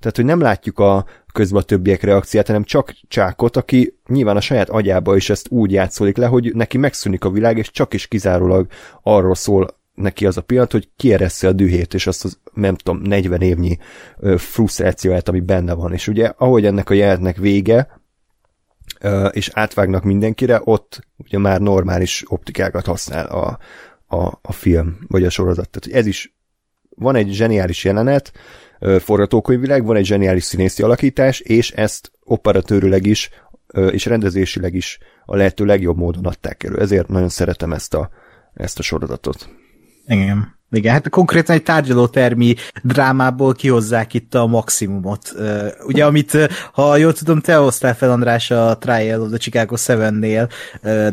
tehát, 0.03 0.17
hogy 0.17 0.25
nem 0.25 0.39
látjuk 0.39 0.79
a 0.79 1.05
közben 1.33 1.61
a 1.61 1.65
többiek 1.65 2.03
reakciát, 2.03 2.47
hanem 2.47 2.63
csak 2.63 2.93
Csákot, 3.07 3.57
aki 3.57 3.99
nyilván 4.07 4.35
a 4.35 4.41
saját 4.41 4.69
agyába 4.69 5.15
is 5.15 5.29
ezt 5.29 5.49
úgy 5.49 5.71
játszódik 5.71 6.17
le, 6.17 6.25
hogy 6.25 6.51
neki 6.55 6.77
megszűnik 6.77 7.23
a 7.23 7.29
világ, 7.29 7.57
és 7.57 7.71
csak 7.71 7.93
is 7.93 8.07
kizárólag 8.07 8.67
arról 9.03 9.35
szól 9.35 9.77
neki 9.93 10.25
az 10.25 10.37
a 10.37 10.41
pillanat, 10.41 10.71
hogy 10.71 10.89
kieressze 10.95 11.47
a 11.47 11.51
dühét, 11.51 11.93
és 11.93 12.07
azt 12.07 12.23
az, 12.23 12.39
nem 12.53 12.75
tudom, 12.75 13.01
40 13.01 13.41
évnyi 13.41 13.77
frusztrációját, 14.37 15.29
ami 15.29 15.39
benne 15.39 15.73
van. 15.73 15.93
És 15.93 16.07
ugye, 16.07 16.33
ahogy 16.37 16.65
ennek 16.65 16.89
a 16.89 16.93
jelenetnek 16.93 17.37
vége, 17.37 18.01
és 19.31 19.49
átvágnak 19.53 20.03
mindenkire, 20.03 20.61
ott 20.63 21.07
ugye 21.17 21.37
már 21.37 21.61
normális 21.61 22.23
optikákat 22.27 22.85
használ 22.85 23.25
a, 23.25 23.59
a, 24.15 24.39
a 24.41 24.51
film, 24.51 24.97
vagy 25.07 25.23
a 25.23 25.29
sorozat. 25.29 25.69
Tehát 25.69 25.99
ez 25.99 26.05
is 26.05 26.35
van 26.95 27.15
egy 27.15 27.31
zseniális 27.31 27.83
jelenet, 27.83 28.31
forgatókönyvileg, 28.99 29.85
van 29.85 29.95
egy 29.95 30.05
zseniális 30.05 30.43
színészi 30.43 30.83
alakítás, 30.83 31.39
és 31.39 31.71
ezt 31.71 32.11
operatőrüleg 32.23 33.05
is, 33.05 33.29
és 33.91 34.05
rendezésileg 34.05 34.73
is 34.73 34.99
a 35.25 35.35
lehető 35.35 35.65
legjobb 35.65 35.97
módon 35.97 36.25
adták 36.25 36.63
elő. 36.63 36.79
Ezért 36.79 37.07
nagyon 37.07 37.29
szeretem 37.29 37.73
ezt 37.73 37.93
a, 37.93 38.09
ezt 38.53 38.79
a 38.79 38.81
sorozatot. 38.81 39.49
Igen. 40.05 40.59
Igen, 40.73 40.93
hát 40.93 41.09
konkrétan 41.09 41.55
egy 41.55 41.63
tárgyalótermi 41.63 42.55
drámából 42.83 43.53
kihozzák 43.53 44.13
itt 44.13 44.35
a 44.35 44.47
maximumot. 44.47 45.33
ugye, 45.85 46.05
amit, 46.05 46.37
ha 46.73 46.97
jól 46.97 47.13
tudom, 47.13 47.39
te 47.39 47.55
hoztál 47.55 47.95
fel, 47.95 48.11
András, 48.11 48.51
a 48.51 48.77
Trial 48.77 49.21
of 49.21 49.27
the 49.27 49.37
Chicago 49.37 49.75
7-nél 49.77 50.49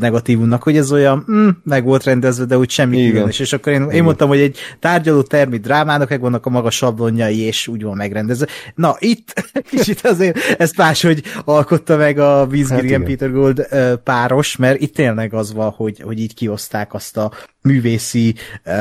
negatívumnak, 0.01 0.63
hogy 0.63 0.77
ez 0.77 0.93
olyan, 0.93 1.25
mm, 1.31 1.49
meg 1.65 1.85
volt 1.85 2.05
rendezve, 2.05 2.45
de 2.45 2.59
úgy 2.59 2.71
semmi 2.71 2.99
Igen. 2.99 3.11
különös. 3.11 3.39
És 3.39 3.53
akkor 3.53 3.73
én, 3.73 3.91
én 3.91 4.03
mondtam, 4.03 4.29
hogy 4.29 4.41
egy 4.41 4.59
tárgyalótermi 4.79 5.59
drámának 5.59 6.09
megvannak 6.21 6.47
a 6.47 6.51
magas 6.51 6.77
sablonjai, 6.77 7.39
és 7.39 7.69
úgy 7.69 7.83
van 7.83 7.97
megrendezve. 7.97 8.47
Na, 8.75 8.97
itt 8.99 9.51
kicsit 9.71 10.01
azért 10.07 10.39
ezt 10.59 10.77
máshogy 10.77 11.23
alkotta 11.45 11.97
meg 11.97 12.19
a 12.19 12.47
Wiesgirgen 12.51 13.01
hát 13.01 13.09
Peter 13.09 13.31
Gold 13.33 13.67
páros, 14.05 14.57
mert 14.57 14.81
itt 14.81 14.95
tényleg 14.95 15.35
az 15.35 15.53
van, 15.53 15.71
hogy, 15.71 16.01
hogy 16.01 16.21
így 16.21 16.35
kioszták 16.35 16.95
azt 16.95 17.17
a 17.17 17.33
művészi 17.63 18.35
uh, 18.65 18.75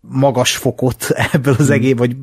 magas 0.00 0.56
fokot 0.56 1.10
ebből 1.32 1.54
az 1.58 1.66
hmm. 1.66 1.74
egész, 1.74 1.96
vagy 1.96 2.16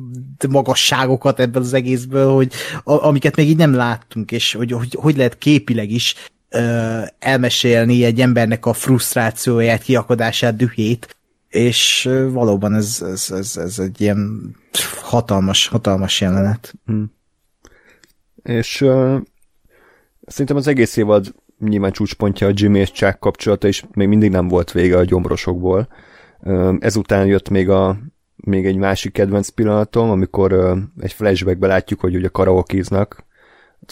magasságokat 0.48 1.40
ebből 1.40 1.62
az 1.62 1.72
egészből, 1.72 2.32
hogy 2.32 2.52
a, 2.84 3.04
amiket 3.06 3.36
még 3.36 3.48
így 3.48 3.56
nem 3.56 3.74
láttunk, 3.74 4.32
és 4.32 4.52
hogy 4.52 4.72
hogy, 4.72 4.96
hogy 5.00 5.16
lehet 5.16 5.38
képileg 5.38 5.90
is 5.90 6.14
uh, 6.50 7.02
elmesélni 7.18 8.04
egy 8.04 8.20
embernek 8.20 8.66
a 8.66 8.72
frusztrációját, 8.72 9.82
kiakadását, 9.82 10.56
dühét, 10.56 11.16
és 11.48 12.06
uh, 12.08 12.32
valóban 12.32 12.74
ez, 12.74 13.02
ez, 13.02 13.30
ez, 13.30 13.56
ez 13.56 13.78
egy 13.78 14.00
ilyen 14.00 14.54
hatalmas, 15.02 15.66
hatalmas 15.66 16.20
jelenet. 16.20 16.74
Hmm. 16.86 17.12
És 18.42 18.80
uh, 18.80 19.16
szerintem 20.26 20.56
az 20.56 20.66
egész 20.66 20.96
évad 20.96 21.34
nyilván 21.58 21.92
csúcspontja 21.92 22.46
a 22.46 22.52
Jimmy 22.54 22.78
és 22.78 22.92
Chuck 22.92 23.18
kapcsolata, 23.18 23.66
és 23.66 23.84
még 23.92 24.08
mindig 24.08 24.30
nem 24.30 24.48
volt 24.48 24.72
vége 24.72 24.96
a 24.96 25.04
gyomrosokból. 25.04 25.88
Ezután 26.78 27.26
jött 27.26 27.48
még, 27.48 27.68
a, 27.68 27.98
még 28.36 28.66
egy 28.66 28.76
másik 28.76 29.12
kedvenc 29.12 29.48
pillanatom, 29.48 30.10
amikor 30.10 30.52
egy 31.00 31.12
flashbackbe 31.12 31.66
látjuk, 31.66 32.00
hogy 32.00 32.16
ugye 32.16 32.28
karaokiznak. 32.28 33.24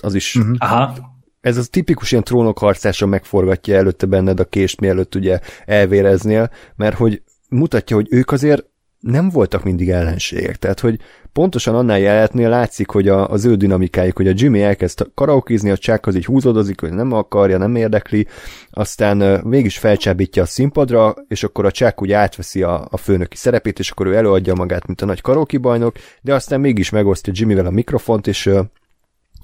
Az 0.03 0.15
is... 0.15 0.35
Uh-huh. 0.35 0.57
Aha. 0.59 1.17
Ez 1.41 1.57
az 1.57 1.69
tipikus 1.69 2.11
ilyen 2.11 2.25
trónok 2.25 2.59
harcása 2.59 3.07
megforgatja 3.07 3.77
előtte 3.77 4.07
benned 4.07 4.41
a 4.41 4.45
kést, 4.45 4.81
mielőtt 4.81 5.15
ugye 5.15 5.41
elvéreznél, 5.65 6.51
mert 6.77 6.97
hogy 6.97 7.23
mutatja, 7.49 7.97
hogy 7.97 8.07
ők 8.11 8.31
azért 8.31 8.67
nem 9.01 9.29
voltak 9.31 9.65
mindig 9.65 9.91
ellenségek. 9.91 10.57
Tehát, 10.57 10.81
hogy 10.81 11.01
pontosan 11.33 11.75
annál 11.75 11.99
jelenetnél 11.99 12.49
látszik, 12.49 12.89
hogy 12.89 13.09
a, 13.09 13.31
az 13.31 13.45
ő 13.45 13.55
dinamikájuk, 13.55 14.17
hogy 14.17 14.29
a 14.29 14.33
Jimmy 14.35 14.63
elkezd 14.63 15.11
karaokizni, 15.15 15.71
a 15.71 15.77
Chuck 15.77 16.07
az 16.07 16.15
így 16.15 16.25
húzódozik, 16.25 16.81
hogy 16.81 16.93
nem 16.93 17.13
akarja, 17.13 17.59
nem 17.59 17.77
érdekli, 17.77 18.27
aztán 18.71 19.23
uh, 19.23 19.43
mégis 19.43 19.79
felcsábítja 19.79 20.43
a 20.43 20.47
színpadra, 20.47 21.15
és 21.29 21.43
akkor 21.43 21.65
a 21.65 21.71
Chuck 21.71 22.03
úgy 22.03 22.13
átveszi 22.13 22.63
a, 22.63 22.87
a 22.91 22.97
főnöki 22.97 23.37
szerepét, 23.37 23.79
és 23.79 23.91
akkor 23.91 24.07
ő 24.07 24.17
előadja 24.17 24.55
magát, 24.55 24.87
mint 24.87 25.01
a 25.01 25.07
nagy 25.07 25.21
karaoke 25.21 25.59
bajnok, 25.59 25.97
de 26.21 26.35
aztán 26.35 26.61
mégis 26.61 26.91
megosztja 26.91 27.33
Jimmyvel 27.37 27.67
a 27.67 27.71
mikrofont, 27.71 28.27
és 28.27 28.47
uh, 28.47 28.65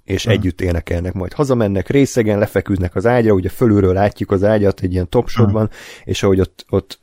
és 0.04 0.26
együtt 0.26 0.60
énekelnek, 0.60 1.12
majd. 1.12 1.32
Hazamennek, 1.32 1.88
részegen, 1.88 2.38
lefeküdnek 2.38 2.94
az 2.94 3.06
ágyra, 3.06 3.32
ugye 3.32 3.48
fölülről 3.48 3.92
látjuk 3.92 4.30
az 4.30 4.44
ágyat 4.44 4.80
egy 4.80 4.92
ilyen 4.92 5.08
topshotban, 5.08 5.70
és 6.04 6.22
ahogy 6.22 6.40
ott, 6.40 6.64
ott 6.68 6.98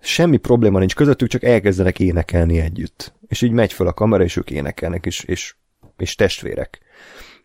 semmi 0.00 0.36
probléma 0.36 0.78
nincs 0.78 0.94
közöttük, 0.94 1.28
csak 1.28 1.42
elkezdenek 1.42 2.00
énekelni 2.00 2.60
együtt. 2.60 3.14
És 3.26 3.42
így 3.42 3.52
megy 3.52 3.72
fel 3.72 3.86
a 3.86 3.92
kamera, 3.92 4.24
és 4.24 4.36
ők 4.36 4.50
énekelnek, 4.50 5.06
és, 5.06 5.24
és, 5.24 5.54
és 5.96 6.14
testvérek. 6.14 6.80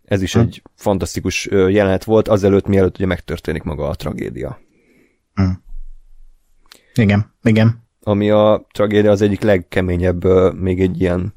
Ez 0.03 0.21
is 0.21 0.33
hm. 0.33 0.39
egy 0.39 0.61
fantasztikus 0.75 1.45
jelenet 1.51 2.03
volt, 2.03 2.27
azelőtt, 2.27 2.67
mielőtt 2.67 2.95
ugye 2.95 3.05
megtörténik 3.05 3.63
maga 3.63 3.87
a 3.87 3.95
tragédia. 3.95 4.59
Hm. 5.33 5.43
Igen, 6.95 7.33
igen. 7.43 7.81
Ami 8.05 8.29
a 8.29 8.65
tragédia 8.71 9.11
az 9.11 9.21
egyik 9.21 9.41
legkeményebb, 9.41 10.53
még 10.55 10.81
egy 10.81 11.01
ilyen 11.01 11.33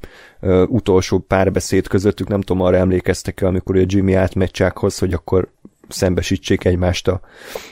utolsó 0.67 1.19
párbeszéd 1.19 1.87
közöttük, 1.87 2.27
nem 2.27 2.41
tudom, 2.41 2.61
arra 2.61 2.77
emlékeztek-e, 2.77 3.47
amikor 3.47 3.77
a 3.77 3.83
Jimmy 3.85 4.13
átmegy 4.13 4.51
Chuckhoz, 4.51 4.97
hogy 4.97 5.13
akkor 5.13 5.51
szembesítsék 5.89 6.65
egymást 6.65 7.07
a, 7.07 7.21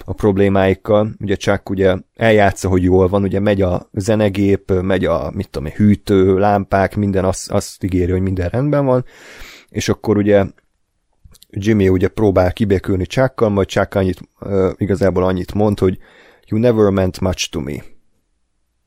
a 0.06 0.14
problémáikkal. 0.14 1.16
Ugye 1.20 1.36
csak 1.36 1.70
ugye 1.70 1.96
eljátsza, 2.16 2.70
hogy 2.70 2.84
jól 2.84 3.08
van, 3.08 3.24
ugye 3.24 3.40
megy 3.40 3.62
a 3.62 3.90
zenegép, 3.94 4.72
megy 4.82 5.06
a, 5.06 5.32
mit 5.34 5.50
tudom, 5.50 5.70
hűtő, 5.70 6.38
lámpák, 6.38 6.96
minden 6.96 7.26
azt, 7.26 7.52
azt 7.52 7.84
ígéri, 7.84 8.12
hogy 8.12 8.22
minden 8.22 8.50
rendben 8.50 8.86
van, 8.86 9.06
és 9.70 9.90
akkor 9.90 10.18
ugye 10.18 10.46
Jimmy 11.50 11.90
ugye 11.90 12.08
próbál 12.08 12.54
kibékülni 12.54 13.06
Chuckkal, 13.06 13.50
majd 13.50 13.68
Chuck 13.68 13.96
annyit, 13.96 14.20
uh, 14.40 14.72
igazából 14.78 15.24
annyit 15.24 15.54
mond, 15.54 15.80
hogy 15.80 15.98
you 16.48 16.60
never 16.60 16.90
meant 16.90 17.20
much 17.20 17.50
to 17.50 17.60
me. 17.60 17.84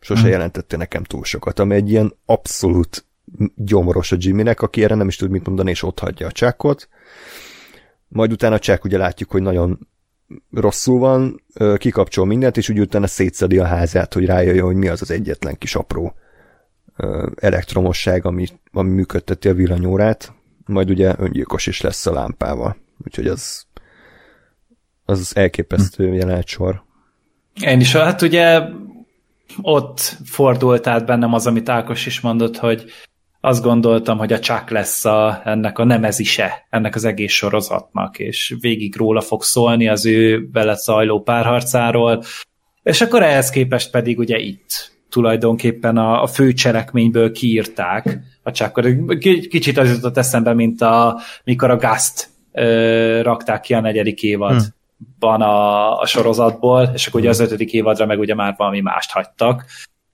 Sose 0.01 0.21
hmm. 0.21 0.31
jelentette 0.31 0.77
nekem 0.77 1.03
túl 1.03 1.25
sokat, 1.25 1.59
ami 1.59 1.75
egy 1.75 1.91
ilyen 1.91 2.15
abszolút 2.25 3.07
gyomoros 3.55 4.13
a 4.13 4.17
Jimmynek, 4.19 4.63
aki 4.63 4.85
erre 4.85 4.95
nem 4.95 5.09
is 5.09 5.17
tud 5.17 5.31
mit 5.31 5.47
mondani, 5.47 5.71
és 5.71 5.83
ott 5.83 5.99
hagyja 5.99 6.27
a 6.27 6.33
Chuckot 6.33 6.89
majd 8.09 8.33
utána 8.33 8.59
csak 8.59 8.85
ugye 8.85 8.99
látjuk, 8.99 9.31
hogy 9.31 9.43
nagyon 9.43 9.89
rosszul 10.53 10.99
van, 10.99 11.43
kikapcsol 11.77 12.27
mindent, 12.27 12.57
és 12.57 12.69
úgy 12.69 12.81
utána 12.81 13.07
szétszedi 13.07 13.59
a 13.59 13.65
házát, 13.65 14.15
hogy 14.15 14.25
rájöjjön, 14.25 14.65
hogy 14.65 14.77
mi 14.77 14.89
az 14.89 15.03
az 15.03 15.11
egyetlen 15.11 15.59
kis 15.59 15.75
apró 15.75 16.15
elektromosság, 17.37 18.27
ami, 18.27 18.47
ami 18.73 18.91
működteti 18.91 19.49
a 19.49 19.55
villanyórát, 19.55 20.33
majd 20.67 20.91
ugye 20.91 21.15
öngyilkos 21.19 21.67
is 21.67 21.81
lesz 21.81 22.07
a 22.07 22.13
lámpával. 22.13 22.77
Úgyhogy 23.05 23.27
az, 23.27 23.67
az 25.05 25.37
elképesztő 25.37 26.07
hm. 26.07 26.13
jelenetsor. 26.13 26.83
Én 27.61 27.81
is, 27.81 27.93
hát 27.93 28.23
ugye 28.23 28.61
ott 29.63 30.01
fordult 30.25 30.87
át 30.87 31.07
bennem 31.07 31.35
az, 31.35 31.47
amit 31.47 31.69
Ákos 31.69 32.07
is 32.07 32.21
mondott, 32.21 32.57
hogy 32.57 32.91
azt 33.49 33.63
gondoltam, 33.63 34.19
hogy 34.19 34.33
a 34.33 34.39
Chuck 34.39 34.71
lesz 34.71 35.05
a, 35.05 35.41
ennek 35.45 35.79
a 35.79 35.85
nemezise, 35.85 36.67
ennek 36.71 36.95
az 36.95 37.05
egész 37.05 37.33
sorozatnak, 37.33 38.19
és 38.19 38.57
végig 38.61 38.97
róla 38.97 39.21
fog 39.21 39.43
szólni 39.43 39.89
az 39.89 40.07
ő 40.07 40.49
vele 40.53 40.75
zajló 40.75 41.23
párharcáról, 41.23 42.23
és 42.83 43.01
akkor 43.01 43.23
ehhez 43.23 43.51
képest 43.51 43.91
pedig 43.91 44.19
ugye 44.19 44.39
itt 44.39 44.93
tulajdonképpen 45.11 45.97
a, 45.97 46.23
a 46.23 46.27
fő 46.27 46.53
cselekményből 46.53 47.33
kiírták 47.33 48.19
a 48.43 48.51
Chuckot. 48.51 48.87
Kicsit 49.49 49.79
az 49.79 49.91
jutott 49.91 50.17
eszembe, 50.17 50.55
mint 50.55 50.81
a, 50.81 51.21
mikor 51.45 51.71
a 51.71 51.77
Gast 51.77 52.29
ö, 52.53 53.23
rakták 53.23 53.61
ki 53.61 53.75
a 53.75 53.81
negyedik 53.81 54.23
évadban 54.23 55.37
hmm. 55.37 55.43
a, 55.43 56.01
a 56.01 56.07
sorozatból, 56.07 56.91
és 56.95 57.07
akkor 57.07 57.21
ugye 57.21 57.29
az 57.29 57.41
ötödik 57.41 57.73
évadra 57.73 58.07
meg 58.07 58.19
ugye 58.19 58.35
már 58.35 58.55
valami 58.57 58.81
mást 58.81 59.11
hagytak, 59.11 59.65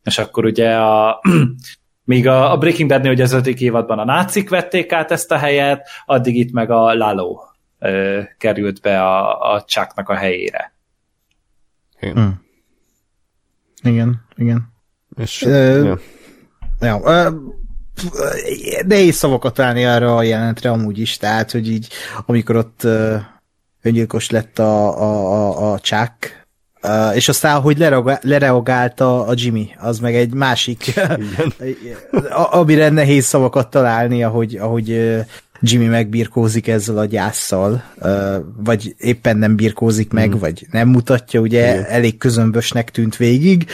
és 0.05 0.19
akkor 0.19 0.44
ugye 0.44 0.74
a 0.74 1.20
Míg 2.05 2.26
a, 2.26 2.52
a 2.52 2.59
Breaking 2.59 2.89
Bad-nél 2.89 3.12
ugye 3.12 3.22
az 3.22 3.32
ötödik 3.32 3.60
évadban 3.60 3.98
a 3.98 4.05
nácik 4.05 4.48
vették 4.48 4.93
át 4.93 5.10
ezt 5.10 5.31
a 5.31 5.36
helyet, 5.36 5.89
addig 6.06 6.36
itt 6.36 6.52
meg 6.52 6.70
a 6.70 6.94
Lalo 6.94 7.39
ö, 7.78 8.20
került 8.39 8.81
be 8.81 9.02
a, 9.02 9.40
a 9.55 9.62
Chucknak 9.62 10.09
a 10.09 10.14
helyére. 10.14 10.74
Igen. 12.01 12.14
Hmm. 12.14 12.43
Igen, 13.82 14.24
igen. 14.36 14.72
És, 15.16 15.43
uh, 15.43 15.85
ja. 15.85 15.98
Ja, 16.81 16.97
uh, 16.97 17.35
nehéz 18.86 19.14
szavakat 19.14 19.59
állni 19.59 19.85
arra 19.85 20.16
a 20.16 20.22
jelentre 20.22 20.70
amúgy 20.70 20.98
is, 20.98 21.16
tehát, 21.16 21.51
hogy 21.51 21.70
így, 21.70 21.89
amikor 22.26 22.56
ott 22.56 22.81
uh, 22.85 23.20
öngyilkos 23.82 24.31
lett 24.31 24.59
a, 24.59 25.01
a, 25.01 25.32
a, 25.32 25.72
a 25.72 25.78
Chuck, 25.78 26.44
Uh, 26.85 27.16
és 27.16 27.28
aztán, 27.28 27.61
hogy 27.61 27.78
lereagálta 28.20 29.27
a 29.27 29.32
Jimmy, 29.36 29.70
az 29.78 29.98
meg 29.98 30.15
egy 30.15 30.35
másik, 30.35 30.94
amire 32.51 32.89
nehéz 32.89 33.24
szavakat 33.24 33.70
találni, 33.70 34.23
ahogy, 34.23 34.56
ahogy 34.56 35.15
Jimmy 35.61 35.86
megbirkózik 35.86 36.69
ezzel 36.69 36.98
a 36.98 37.05
gyászsal, 37.05 37.85
uh, 38.01 38.36
vagy 38.56 38.94
éppen 38.98 39.36
nem 39.36 39.56
birkózik 39.56 40.12
meg, 40.12 40.35
mm. 40.35 40.39
vagy 40.39 40.66
nem 40.70 40.89
mutatja, 40.89 41.40
ugye 41.40 41.73
Igen. 41.73 41.85
elég 41.85 42.19
közömbösnek 42.19 42.90
tűnt 42.90 43.16
végig, 43.16 43.66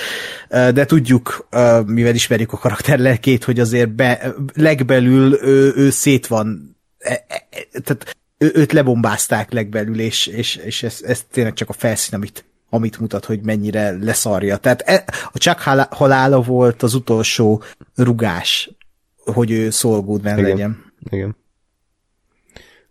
uh, 0.51 0.69
de 0.69 0.85
tudjuk, 0.85 1.49
uh, 1.53 1.87
mivel 1.87 2.15
ismerjük 2.15 2.53
a 2.53 2.59
karakter 2.59 2.99
lelkét, 2.99 3.45
hogy 3.45 3.61
azért 3.61 3.95
be, 3.95 4.35
legbelül 4.55 5.39
ő, 5.43 5.73
ő 5.77 5.91
szét 5.91 6.27
van, 6.27 6.77
e, 6.99 7.24
e, 7.28 7.47
e 7.51 7.81
tehát 7.85 8.16
ő, 8.39 8.51
őt 8.55 8.73
lebombázták 8.73 9.53
legbelül, 9.53 10.01
és, 10.01 10.27
és, 10.27 10.57
és 10.57 10.82
ez, 10.82 10.99
ez 11.07 11.24
tényleg 11.31 11.53
csak 11.53 11.69
a 11.69 11.73
felszín, 11.73 12.15
amit 12.15 12.45
amit 12.71 13.01
mutat, 13.01 13.25
hogy 13.25 13.41
mennyire 13.43 13.91
leszarja. 14.01 14.57
Tehát 14.57 14.81
e, 14.81 15.05
a 15.33 15.39
csak 15.39 15.61
halála 15.91 16.41
volt 16.41 16.83
az 16.83 16.95
utolsó 16.95 17.63
rugás, 17.95 18.71
hogy 19.17 19.51
ő 19.51 19.71
Saul 19.71 20.01
Goodman 20.01 20.39
Igen. 20.39 20.51
legyen. 20.51 20.93
Igen. 21.11 21.37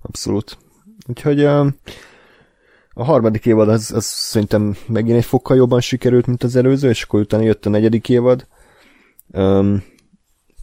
Abszolút. 0.02 0.58
Úgyhogy 1.08 1.44
a, 1.44 1.60
a 2.94 3.04
harmadik 3.04 3.46
évad 3.46 3.70
az, 3.70 3.92
az 3.92 4.06
szerintem 4.06 4.76
megint 4.88 5.18
egy 5.18 5.26
fokkal 5.26 5.58
jobban 5.58 5.82
sikerült, 5.82 6.28
mint 6.28 6.44
az 6.44 6.56
előző, 6.56 6.90
és 6.90 7.04
akkor 7.04 7.20
utána 7.20 7.44
jött 7.44 7.66
a 7.66 7.70
negyedik 7.70 8.10
évad, 8.10 8.48
um, 9.28 9.84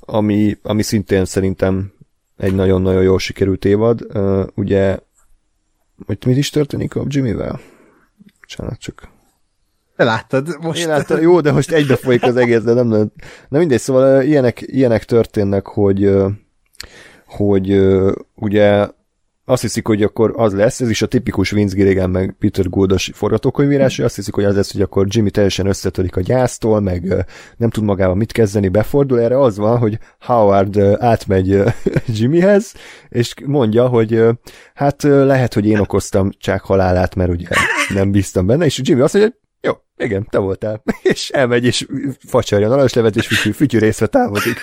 ami, 0.00 0.58
ami 0.62 0.82
szintén 0.82 1.24
szerintem 1.24 1.92
egy 2.36 2.54
nagyon-nagyon 2.54 3.02
jól 3.02 3.18
sikerült 3.18 3.64
évad. 3.64 4.06
Uh, 4.14 4.46
ugye, 4.54 4.98
hogy 6.06 6.18
mit 6.26 6.36
is 6.36 6.50
történik 6.50 6.94
a 6.94 7.04
Jimmyvel? 7.08 7.60
Bocsánat, 8.46 8.78
csak 8.78 9.08
Te 9.96 10.04
láttad 10.04 10.56
most? 10.60 10.80
én 10.80 10.88
láttam, 10.88 11.20
jó, 11.20 11.40
de 11.40 11.52
most 11.52 11.72
egybe 11.72 11.96
folyik 11.96 12.22
az 12.22 12.36
egész, 12.36 12.62
de 12.62 12.72
nem, 12.72 12.86
nem, 12.86 13.12
nem 13.48 13.60
mindegy, 13.60 13.80
szóval 13.80 14.22
ilyenek, 14.22 14.60
ilyenek 14.60 15.04
történnek, 15.04 15.66
hogy, 15.66 16.14
hogy 17.26 17.80
ugye 18.34 18.88
azt 19.48 19.62
hiszik, 19.62 19.86
hogy 19.86 20.02
akkor 20.02 20.32
az 20.36 20.54
lesz, 20.54 20.80
ez 20.80 20.90
is 20.90 21.02
a 21.02 21.06
tipikus 21.06 21.50
Vince 21.50 21.76
Gilligan 21.76 22.10
meg 22.10 22.36
Peter 22.38 22.68
Gouldos 22.68 23.10
forgatókönyvírás, 23.14 23.98
azt 23.98 24.16
hiszik, 24.16 24.34
hogy 24.34 24.44
az 24.44 24.54
lesz, 24.54 24.72
hogy 24.72 24.80
akkor 24.80 25.06
Jimmy 25.08 25.30
teljesen 25.30 25.66
összetörik 25.66 26.16
a 26.16 26.20
gyásztól, 26.20 26.80
meg 26.80 27.26
nem 27.56 27.70
tud 27.70 27.84
magával 27.84 28.14
mit 28.14 28.32
kezdeni, 28.32 28.68
befordul, 28.68 29.20
erre 29.20 29.40
az 29.40 29.56
van, 29.56 29.78
hogy 29.78 29.98
Howard 30.20 30.78
átmegy 30.98 31.62
Jimmyhez, 32.18 32.74
és 33.08 33.34
mondja, 33.44 33.86
hogy 33.86 34.24
hát 34.74 35.02
lehet, 35.02 35.54
hogy 35.54 35.66
én 35.66 35.78
okoztam 35.78 36.30
csak 36.38 36.60
halálát, 36.60 37.14
mert 37.14 37.30
ugye 37.30 37.48
nem 37.94 38.10
bíztam 38.10 38.46
benne, 38.46 38.64
és 38.64 38.80
Jimmy 38.82 39.00
azt 39.00 39.14
mondja, 39.14 39.32
hogy 39.32 39.45
jó, 39.66 39.72
igen, 39.96 40.26
te 40.30 40.38
voltál. 40.38 40.82
És 41.12 41.28
elmegy, 41.30 41.64
és 41.64 41.86
facsarja 42.18 42.66
a 42.66 42.70
narancslevet, 42.70 43.16
és 43.16 43.26
fütyű, 43.26 43.50
fütyű 43.50 43.78
részre 43.78 44.06
távozik. 44.06 44.62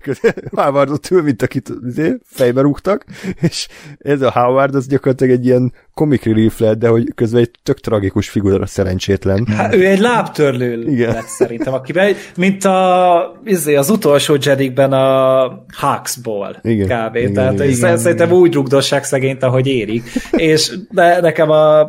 Howard 0.56 0.90
ott 0.90 1.10
ül, 1.10 1.22
mint 1.22 1.42
akit 1.42 1.70
izé, 1.86 2.16
fejbe 2.24 2.60
rúgtak, 2.60 3.04
és 3.40 3.68
ez 3.98 4.22
a 4.22 4.30
Howard 4.30 4.74
az 4.74 4.86
gyakorlatilag 4.86 5.32
egy 5.32 5.46
ilyen 5.46 5.72
comic 5.94 6.24
relief 6.24 6.58
lett, 6.58 6.78
de 6.78 6.88
hogy 6.88 7.14
közben 7.14 7.40
egy 7.40 7.50
tök 7.62 7.80
tragikus 7.80 8.28
figura 8.28 8.66
szerencsétlen. 8.66 9.46
Hát 9.46 9.74
ő 9.74 9.86
egy 9.86 9.98
lábtörlő 9.98 10.90
Igen. 10.90 11.12
lett 11.14 11.26
szerintem, 11.26 11.72
akiben, 11.72 12.14
mint 12.36 12.64
a, 12.64 13.40
izé, 13.44 13.74
az 13.74 13.90
utolsó 13.90 14.36
Jedikben 14.40 14.92
a 14.92 15.64
Huxból 15.80 16.56
Igen, 16.62 16.86
kb. 16.86 17.16
igen, 17.16 17.32
Tehát 17.32 17.54
igen, 17.54 17.66
igen, 17.66 17.86
igen, 17.86 17.98
szerintem 17.98 18.28
igen. 18.28 18.38
úgy 18.38 18.54
rugdossák 18.54 19.04
szegényt, 19.04 19.42
ahogy 19.42 19.66
érik. 19.66 20.02
És 20.30 20.76
de 20.90 21.20
nekem 21.20 21.50
a 21.50 21.88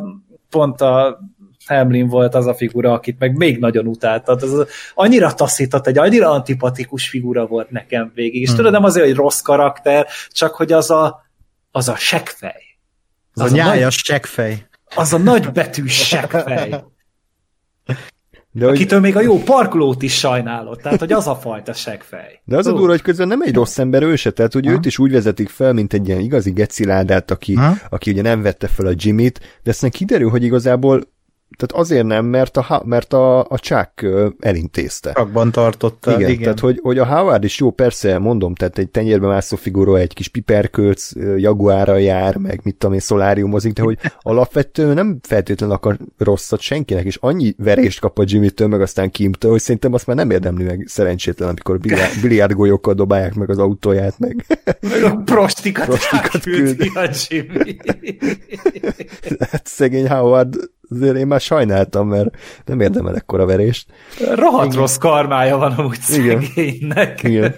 pont 0.52 0.80
a 0.80 1.18
Hamlin 1.76 2.06
volt 2.08 2.34
az 2.34 2.46
a 2.46 2.54
figura, 2.54 2.92
akit 2.92 3.18
meg 3.18 3.36
még 3.36 3.58
nagyon 3.58 3.86
utáltad. 3.86 4.42
Ez 4.42 4.50
annyira 4.94 5.34
taszított, 5.34 5.86
egy 5.86 5.98
annyira 5.98 6.30
antipatikus 6.30 7.08
figura 7.08 7.46
volt 7.46 7.70
nekem 7.70 8.12
végig. 8.14 8.40
És 8.40 8.46
Hmm. 8.48 8.56
tudod, 8.56 8.72
nem 8.72 8.84
azért, 8.84 9.06
hogy 9.06 9.14
rossz 9.14 9.40
karakter, 9.40 10.06
csak 10.30 10.54
hogy 10.54 10.72
az 10.72 10.90
a, 10.90 11.26
az 11.70 11.88
a 11.88 11.96
seggfej. 11.96 12.62
Az, 13.34 13.42
Az 13.42 13.50
a 13.52 13.54
a 13.54 13.56
nagy- 13.56 13.66
nyájas 13.66 13.96
seggfej. 14.04 14.66
Az 14.94 15.12
a 15.12 15.18
nagy 15.18 15.52
betű 15.52 15.86
seggfej. 15.86 16.84
De, 18.54 18.64
hogy, 18.66 18.74
Akitől 18.74 19.00
még 19.00 19.16
a 19.16 19.20
jó 19.20 19.38
parkolót 19.42 20.02
is 20.02 20.18
sajnálod. 20.18 20.80
Tehát, 20.82 20.98
hogy 20.98 21.12
az 21.12 21.26
a 21.26 21.34
fajta 21.34 21.72
seggfej. 21.72 22.40
de 22.44 22.56
az 22.56 22.66
a 22.66 22.72
durva, 22.72 22.88
hogy 22.88 23.02
közben 23.02 23.28
nem 23.28 23.40
egy 23.42 23.54
rossz 23.54 23.78
ember 23.78 24.02
ő 24.02 24.16
se, 24.16 24.30
tehát 24.30 24.52
hogy 24.52 24.66
Ha? 24.66 24.72
őt 24.72 24.84
is 24.86 24.98
úgy 24.98 25.12
vezetik 25.12 25.48
fel, 25.48 25.72
mint 25.72 25.92
egy 25.92 26.08
ilyen 26.08 26.20
igazi 26.20 26.50
geciládát, 26.52 27.30
aki, 27.30 27.54
Ha? 27.54 27.72
aki 27.90 28.10
ugye 28.10 28.22
nem 28.22 28.42
vette 28.42 28.66
fel 28.66 28.86
a 28.86 28.92
Jimmyt, 28.96 29.40
de 29.62 29.70
aztán 29.70 29.90
kiderül, 29.90 30.30
hogy 30.30 30.42
igazából 30.42 31.02
tehát 31.56 31.84
azért 31.84 32.06
nem, 32.06 32.24
mert 32.24 32.56
a, 32.56 32.82
mert 32.84 33.12
a, 33.12 33.40
a 33.40 33.58
ö, 34.02 34.28
elintézte. 34.40 35.12
Rakban 35.14 35.50
tartotta. 35.50 36.14
Igen, 36.14 36.30
Igen, 36.30 36.42
tehát 36.42 36.60
hogy, 36.60 36.78
hogy 36.82 36.98
a 36.98 37.06
Howard 37.06 37.44
is 37.44 37.58
jó, 37.58 37.70
persze, 37.70 38.18
mondom, 38.18 38.54
tehát 38.54 38.78
egy 38.78 38.88
tenyérbe 38.88 39.26
mászó 39.26 39.56
figura, 39.56 39.98
egy 39.98 40.14
kis 40.14 40.28
piperkölc, 40.28 41.16
ö, 41.16 41.36
jaguárra 41.36 41.96
jár, 41.96 42.36
meg 42.36 42.60
mit 42.62 42.76
tudom 42.76 42.94
én, 42.94 43.00
szoláriumozik, 43.00 43.72
de 43.72 43.82
hogy 43.82 43.98
alapvetően 44.20 44.94
nem 44.94 45.18
feltétlenül 45.22 45.74
akar 45.74 45.96
rosszat 46.18 46.60
senkinek, 46.60 47.04
és 47.04 47.16
annyi 47.20 47.54
verést 47.58 48.00
kap 48.00 48.18
a 48.18 48.24
Jimmy-től, 48.26 48.68
meg 48.68 48.80
aztán 48.80 49.10
Kim-től, 49.10 49.50
hogy 49.50 49.60
szerintem 49.60 49.92
azt 49.92 50.06
már 50.06 50.16
nem 50.16 50.30
érdemli 50.30 50.64
meg 50.64 50.84
szerencsétlen, 50.88 51.48
amikor 51.48 51.78
biliárd- 51.82 52.20
biliárdgolyókkal 52.22 52.94
dobálják 52.94 53.34
meg 53.34 53.50
az 53.50 53.58
autóját, 53.58 54.18
meg 54.18 54.46
Meg 54.92 55.02
a 55.02 55.16
prostikat, 55.16 55.86
Prostikat 55.86 56.34
átküldi 56.34 56.90
a 56.94 57.10
Jimmy. 57.28 57.76
hát 59.50 59.66
szegény 59.66 60.08
Howard, 60.08 60.56
azért 60.94 61.16
én 61.16 61.26
már 61.26 61.40
sajnáltam, 61.40 62.08
mert 62.08 62.36
nem 62.64 62.80
érdemel 62.80 63.14
ekkora 63.14 63.46
verést. 63.46 63.86
Rohadt 64.34 64.74
rossz 64.74 64.96
karmája 64.96 65.56
van 65.56 65.72
amúgy 65.72 65.98
Igen. 66.12 66.42
szegénynek. 66.42 67.22
Igen. 67.22 67.54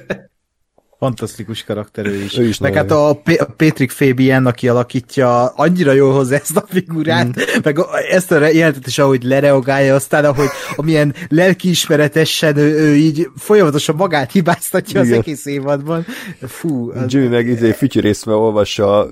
Fantasztikus 0.99 1.65
karakter 1.65 2.07
ő 2.07 2.15
is. 2.15 2.39
Ő 2.39 2.45
is 2.45 2.59
Meg 2.59 2.75
hát 2.75 2.91
a, 2.91 3.21
P- 3.25 3.41
a 3.41 3.45
Patrick 3.45 3.91
Fabian, 3.91 4.47
aki 4.47 4.69
alakítja, 4.69 5.47
annyira 5.47 5.93
jól 5.93 6.13
hozza 6.13 6.35
ezt 6.35 6.57
a 6.57 6.65
figurát, 6.69 7.27
mm. 7.27 7.43
meg 7.63 7.79
a- 7.79 7.89
ezt 8.11 8.33
a 8.33 8.47
jelentet 8.47 8.87
is, 8.87 8.99
ahogy 8.99 9.23
lereagálja, 9.23 9.95
aztán 9.95 10.25
ahogy 10.25 10.49
amilyen 10.77 11.15
lelkiismeretesen 11.29 12.57
ő, 12.57 12.79
ő 12.79 12.95
így 12.97 13.29
folyamatosan 13.37 13.97
magát 13.97 14.33
hibáztatja 14.33 15.01
az 15.01 15.07
Igen. 15.07 15.19
egész 15.19 15.47
évadban. 15.47 16.07
Fú, 16.41 16.91
az, 16.91 17.05
Jimmy 17.13 17.27
meg 17.27 17.47
izé 17.47 17.73
fütyűrészve 17.73 18.33
olvassa 18.33 19.09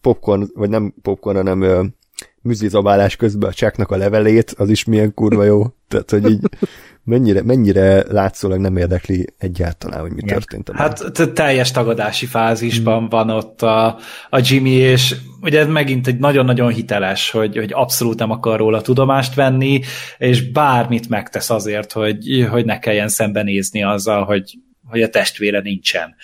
popcorn, 0.00 0.50
vagy 0.54 0.68
nem 0.68 0.94
popcorn, 1.02 1.36
hanem 1.36 1.92
ö, 2.46 2.48
műzlizabálás 2.48 3.16
közben 3.16 3.50
a 3.50 3.52
csáknak 3.52 3.90
a 3.90 3.96
levelét, 3.96 4.54
az 4.58 4.70
is 4.70 4.84
milyen 4.84 5.14
kurva 5.14 5.44
jó. 5.44 5.66
Tehát, 5.88 6.10
hogy 6.10 6.30
így 6.30 6.40
mennyire, 7.04 7.42
mennyire 7.42 8.12
látszólag 8.12 8.60
nem 8.60 8.76
érdekli 8.76 9.26
egyáltalán, 9.38 10.00
hogy 10.00 10.10
mi 10.10 10.20
Igen. 10.22 10.34
történt. 10.38 10.70
Hát 10.74 11.32
teljes 11.34 11.70
tagadási 11.70 12.26
fázisban 12.26 13.08
van 13.08 13.30
ott 13.30 13.62
a, 13.62 13.86
a 14.30 14.40
Jimmy, 14.42 14.70
és 14.70 15.16
ugye 15.40 15.60
ez 15.60 15.66
megint 15.66 16.06
egy 16.06 16.18
nagyon-nagyon 16.18 16.72
hiteles, 16.72 17.30
hogy, 17.30 17.56
hogy 17.56 17.72
abszolút 17.72 18.18
nem 18.18 18.30
akar 18.30 18.58
róla 18.58 18.80
tudomást 18.80 19.34
venni, 19.34 19.80
és 20.18 20.50
bármit 20.50 21.08
megtesz 21.08 21.50
azért, 21.50 21.92
hogy, 21.92 22.46
hogy 22.50 22.64
ne 22.64 22.78
kelljen 22.78 23.08
szembenézni 23.08 23.82
azzal, 23.82 24.24
hogy, 24.24 24.58
hogy 24.84 25.02
a 25.02 25.08
testvére 25.08 25.60
nincsen. 25.60 26.14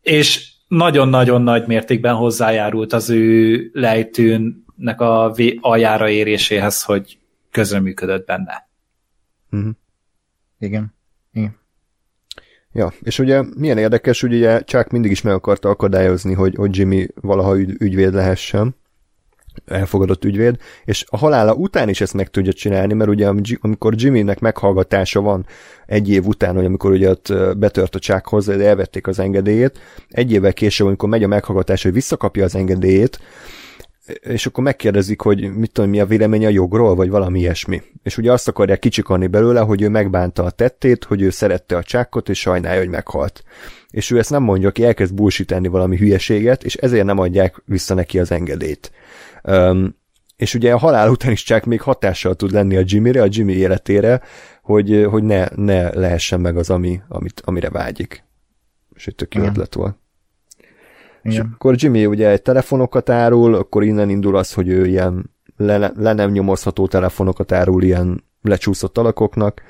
És 0.00 0.50
nagyon-nagyon 0.68 1.42
nagy 1.42 1.66
mértékben 1.66 2.14
hozzájárult 2.14 2.92
az 2.92 3.10
ő 3.10 3.70
lejtőnek 4.76 5.00
a 5.00 5.34
aljára 5.60 6.08
éréséhez, 6.08 6.82
hogy 6.82 7.18
közreműködött 7.50 8.26
benne. 8.26 8.68
Mhm. 9.50 9.68
igen. 10.58 10.94
igen. 11.32 11.60
Ja, 12.72 12.92
és 13.00 13.18
ugye 13.18 13.42
milyen 13.56 13.78
érdekes, 13.78 14.20
hogy 14.20 14.34
ugye 14.34 14.60
Chuck 14.60 14.90
mindig 14.90 15.10
is 15.10 15.22
meg 15.22 15.34
akarta 15.34 15.68
akadályozni, 15.68 16.32
hogy, 16.34 16.54
hogy 16.54 16.76
Jimmy 16.76 17.06
valaha 17.14 17.58
ügy, 17.58 17.76
ügyvéd 17.78 18.14
lehessen, 18.14 18.76
elfogadott 19.66 20.24
ügyvéd, 20.24 20.56
és 20.84 21.04
a 21.08 21.16
halála 21.16 21.54
után 21.54 21.88
is 21.88 22.00
ezt 22.00 22.14
meg 22.14 22.30
tudja 22.30 22.52
csinálni, 22.52 22.94
mert 22.94 23.10
ugye 23.10 23.26
am- 23.26 23.40
amikor 23.60 23.94
Jimmynek 23.96 24.40
meghallgatása 24.40 25.20
van 25.20 25.46
egy 25.86 26.10
év 26.10 26.26
után, 26.26 26.54
hogy 26.54 26.64
amikor 26.64 26.90
ugye 26.90 27.10
ott 27.10 27.32
betört 27.56 27.94
a 27.94 27.98
Chuckhoz, 27.98 28.46
de 28.46 28.66
elvették 28.66 29.06
az 29.06 29.18
engedélyét, 29.18 29.78
egy 30.08 30.32
évvel 30.32 30.52
később, 30.52 30.86
amikor 30.86 31.08
megy 31.08 31.22
a 31.22 31.28
meghallgatás, 31.28 31.82
hogy 31.82 31.92
visszakapja 31.92 32.44
az 32.44 32.54
engedélyét, 32.54 33.20
és 34.20 34.46
akkor 34.46 34.64
megkérdezik, 34.64 35.20
hogy 35.20 35.54
mit 35.54 35.72
tudom, 35.72 35.90
mi 35.90 36.00
a 36.00 36.06
véleménye 36.06 36.46
a 36.46 36.50
jogról, 36.50 36.94
vagy 36.94 37.10
valami 37.10 37.38
ilyesmi. 37.38 37.82
És 38.02 38.16
ugye 38.16 38.32
azt 38.32 38.48
akarják 38.48 38.78
kicsikarni 38.78 39.26
belőle, 39.26 39.60
hogy 39.60 39.82
ő 39.82 39.88
megbánta 39.88 40.44
a 40.44 40.50
tettét, 40.50 41.04
hogy 41.04 41.22
ő 41.22 41.30
szerette 41.30 41.76
a 41.76 41.82
csákkot, 41.82 42.28
és 42.28 42.38
sajnálja, 42.38 42.80
hogy 42.80 42.88
meghalt. 42.88 43.44
És 43.90 44.10
ő 44.10 44.18
ezt 44.18 44.30
nem 44.30 44.42
mondja, 44.42 44.68
aki 44.68 44.84
elkezd 44.84 45.14
bullshitenni 45.14 45.68
valami 45.68 45.96
hülyeséget, 45.96 46.64
és 46.64 46.74
ezért 46.74 47.04
nem 47.04 47.18
adják 47.18 47.62
vissza 47.64 47.94
neki 47.94 48.18
az 48.18 48.30
engedélyt. 48.30 48.92
Um, 49.42 50.00
és 50.36 50.54
ugye 50.54 50.72
a 50.72 50.78
halál 50.78 51.10
után 51.10 51.32
is 51.32 51.42
csak 51.42 51.64
még 51.64 51.80
hatással 51.80 52.34
tud 52.34 52.52
lenni 52.52 52.76
a 52.76 52.82
Jimmyre, 52.84 53.22
a 53.22 53.28
Jimmy 53.30 53.52
életére, 53.52 54.20
hogy, 54.62 55.06
hogy 55.10 55.22
ne, 55.22 55.46
ne 55.54 55.94
lehessen 55.94 56.40
meg 56.40 56.56
az, 56.56 56.70
ami, 56.70 57.00
amit, 57.08 57.42
amire 57.44 57.70
vágyik. 57.70 58.24
És 58.94 59.06
egy 59.06 59.14
tök 59.14 59.34
jó 59.34 59.44
ötlet 59.44 59.74
volt. 59.74 60.01
És 61.22 61.32
Igen. 61.32 61.50
akkor 61.54 61.74
Jimmy 61.76 62.06
ugye 62.06 62.28
egy 62.28 62.42
telefonokat 62.42 63.10
árul, 63.10 63.54
akkor 63.54 63.84
innen 63.84 64.10
indul 64.10 64.36
az, 64.36 64.52
hogy 64.52 64.68
ő 64.68 64.86
ilyen 64.86 65.30
le, 65.56 65.92
le 65.96 66.12
nem 66.12 66.30
nyomozható 66.30 66.86
telefonokat 66.86 67.52
árul 67.52 67.82
ilyen 67.82 68.24
lecsúszott 68.42 68.98
alakoknak. 68.98 69.62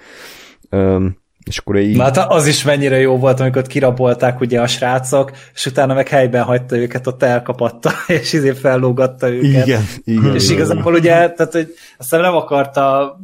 Um, 0.71 1.21
és 1.45 1.59
akkor 1.59 1.79
így... 1.79 1.99
Hát 1.99 2.17
az 2.17 2.47
is 2.47 2.65
mennyire 2.65 2.99
jó 2.99 3.19
volt, 3.19 3.41
amikor 3.41 3.63
kirabolták 3.63 4.41
ugye 4.41 4.61
a 4.61 4.67
srácok, 4.67 5.33
és 5.55 5.67
utána 5.67 5.95
meg 5.95 6.09
helyben 6.09 6.43
hagyta 6.43 6.77
őket, 6.77 7.07
ott 7.07 7.23
elkapatta, 7.23 7.91
és 8.21 8.33
izé 8.33 8.53
fellógatta 8.53 9.29
őket. 9.31 9.67
igen, 9.67 9.83
igen. 10.05 10.35
És 10.35 10.45
igen. 10.45 10.57
igazából 10.57 10.95
ugye, 10.95 11.31
tehát, 11.31 11.53
hogy 11.53 11.75
aztán 11.99 12.21
nem 12.21 12.35
akarta 12.35 13.17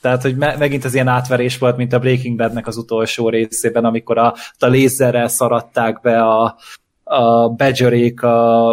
tehát, 0.00 0.22
hogy 0.22 0.36
me- 0.36 0.58
megint 0.58 0.84
az 0.84 0.94
ilyen 0.94 1.08
átverés 1.08 1.58
volt, 1.58 1.76
mint 1.76 1.92
a 1.92 1.98
Breaking 1.98 2.36
Badnek 2.36 2.66
az 2.66 2.76
utolsó 2.76 3.28
részében, 3.28 3.84
amikor 3.84 4.18
a, 4.18 4.34
a 4.58 4.66
lézerrel 4.66 5.28
szaradták 5.28 6.00
be 6.00 6.22
a, 6.22 6.56
a 7.04 7.48
Badgerék 7.48 8.22
a, 8.22 8.70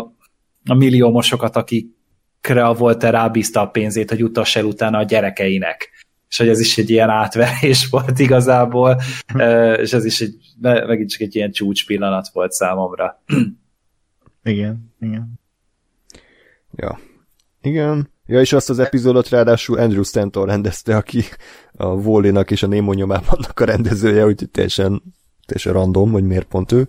a 0.66 0.74
milliómosokat, 0.78 1.56
akik 1.56 2.00
gyerekre 2.42 2.78
volt 2.78 3.04
rábízta 3.04 3.62
a 3.62 3.70
pénzét, 3.70 4.10
hogy 4.10 4.24
utassa 4.24 4.60
el 4.60 4.66
utána 4.66 4.98
a 4.98 5.04
gyerekeinek. 5.04 5.90
És 6.30 6.38
hogy 6.38 6.48
ez 6.48 6.60
is 6.60 6.78
egy 6.78 6.90
ilyen 6.90 7.10
átverés 7.10 7.88
volt 7.92 8.20
igazából, 8.20 9.02
és 9.78 9.94
ez 9.94 10.06
is 10.06 10.22
egy, 10.22 10.36
megint 10.60 11.10
csak 11.10 11.22
egy 11.22 11.36
ilyen 11.36 11.52
csúcs 11.52 11.86
pillanat 11.86 12.30
volt 12.34 12.52
számomra. 12.52 13.24
Igen, 14.44 14.94
igen. 15.00 15.40
Ja. 16.76 17.00
Igen. 17.62 18.10
Ja, 18.26 18.40
és 18.40 18.54
azt 18.54 18.70
az 18.70 18.80
epizódot 18.80 19.30
ráadásul 19.30 19.78
Andrew 19.78 20.04
Stanton 20.04 20.46
rendezte, 20.46 20.96
aki 20.96 21.24
a 21.74 21.86
wall 21.86 22.44
és 22.50 22.64
a 22.64 22.68
Nemo 22.68 22.94
nyomában 22.94 23.40
a 23.54 23.64
rendezője, 23.64 24.26
úgyhogy 24.26 24.50
teljesen, 24.50 25.02
teljesen 25.52 25.74
random, 25.74 26.12
hogy 26.12 26.24
miért 26.24 26.48
pont 26.48 26.72
ő. 26.72 26.88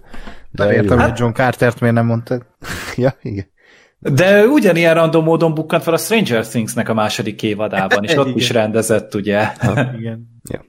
De 0.51 0.65
nem 0.65 0.73
értem, 0.73 0.99
hogy 0.99 1.19
John 1.19 1.33
Cartert 1.33 1.81
miért 1.81 1.95
nem 1.95 2.07
mondtad. 2.07 2.47
ja, 2.97 3.17
igen. 3.23 3.51
De 3.99 4.47
ugyanilyen 4.47 4.95
random 4.95 5.25
módon 5.25 5.55
bukkant 5.55 5.83
fel 5.83 5.95
a 5.95 5.97
Stranger 5.97 6.47
Things-nek 6.47 6.89
a 6.89 6.95
második 6.95 7.43
évadában, 7.43 8.05
és 8.05 8.17
ott 8.17 8.37
is 8.37 8.51
rendezett, 8.51 9.15
ugye? 9.15 9.45
Ha, 9.59 9.91
igen. 9.99 10.41
ja. 10.51 10.65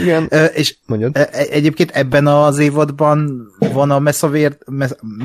Igen, 0.00 0.28
és 0.54 0.76
mondjad. 0.86 1.28
egyébként 1.50 1.90
ebben 1.90 2.26
az 2.26 2.58
évadban 2.58 3.46
van 3.72 3.90
a 3.90 3.98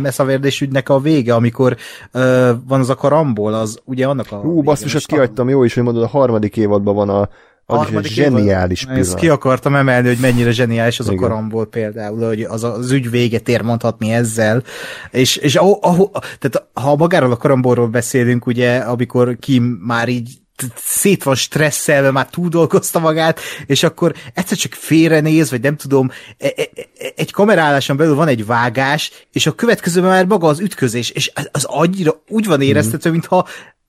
messzavérdés 0.01 0.61
ügynek 0.61 0.89
a 0.89 0.99
vége, 0.99 1.33
amikor 1.33 1.77
uh, 2.13 2.49
van 2.67 2.79
az 2.79 2.89
a 2.89 2.95
karambol, 2.95 3.53
az 3.53 3.79
ugye 3.85 4.07
annak 4.07 4.31
a... 4.31 4.35
Hú, 4.35 4.61
basszus, 4.61 4.95
ezt 4.95 5.07
kihagytam, 5.07 5.49
jó 5.49 5.63
is, 5.63 5.73
hogy 5.73 5.83
mondod, 5.83 6.03
a 6.03 6.07
harmadik 6.07 6.57
évadban 6.57 6.95
van 6.95 7.09
a 7.09 7.29
az 7.69 7.87
egy 7.93 8.05
zseniális 8.05 8.83
évad. 8.83 8.97
Ezt 8.97 9.15
ki 9.15 9.29
akartam 9.29 9.75
emelni, 9.75 10.07
hogy 10.07 10.17
mennyire 10.17 10.51
zseniális 10.51 10.99
az 10.99 11.05
Igen. 11.05 11.17
a 11.17 11.21
karambol 11.21 11.65
például, 11.65 12.27
hogy 12.27 12.41
az, 12.41 12.63
az 12.63 12.91
ügy 12.91 13.09
véget 13.09 13.49
ér 13.49 13.61
mondhatni 13.61 14.11
ezzel. 14.11 14.63
És, 15.11 15.35
és 15.35 15.55
ahol, 15.55 15.77
ahol, 15.81 16.09
tehát 16.11 16.67
ha 16.73 16.95
magáról 16.95 17.31
a 17.31 17.37
karambolról 17.37 17.87
beszélünk, 17.87 18.45
ugye, 18.45 18.77
amikor 18.77 19.37
Kim 19.39 19.63
már 19.63 20.07
így 20.07 20.29
szét 20.75 21.23
van 21.23 21.35
stresszelve, 21.35 22.11
már 22.11 22.29
túl 22.29 22.49
dolgozta 22.49 22.99
magát, 22.99 23.39
és 23.65 23.83
akkor 23.83 24.13
egyszer 24.33 24.57
csak 24.57 24.73
félrenéz, 24.73 25.49
vagy 25.49 25.61
nem 25.61 25.75
tudom, 25.75 26.11
e, 26.37 26.53
e, 26.55 26.69
e, 26.75 27.11
egy 27.15 27.31
kameráláson 27.31 27.97
belül 27.97 28.15
van 28.15 28.27
egy 28.27 28.45
vágás, 28.45 29.11
és 29.31 29.47
a 29.47 29.55
következőben 29.55 30.09
már 30.09 30.25
maga 30.25 30.47
az 30.47 30.59
ütközés, 30.59 31.09
és 31.09 31.31
az 31.51 31.63
annyira 31.63 32.21
úgy 32.27 32.45
van 32.45 32.61
éreztető, 32.61 33.11
mintha 33.11 33.47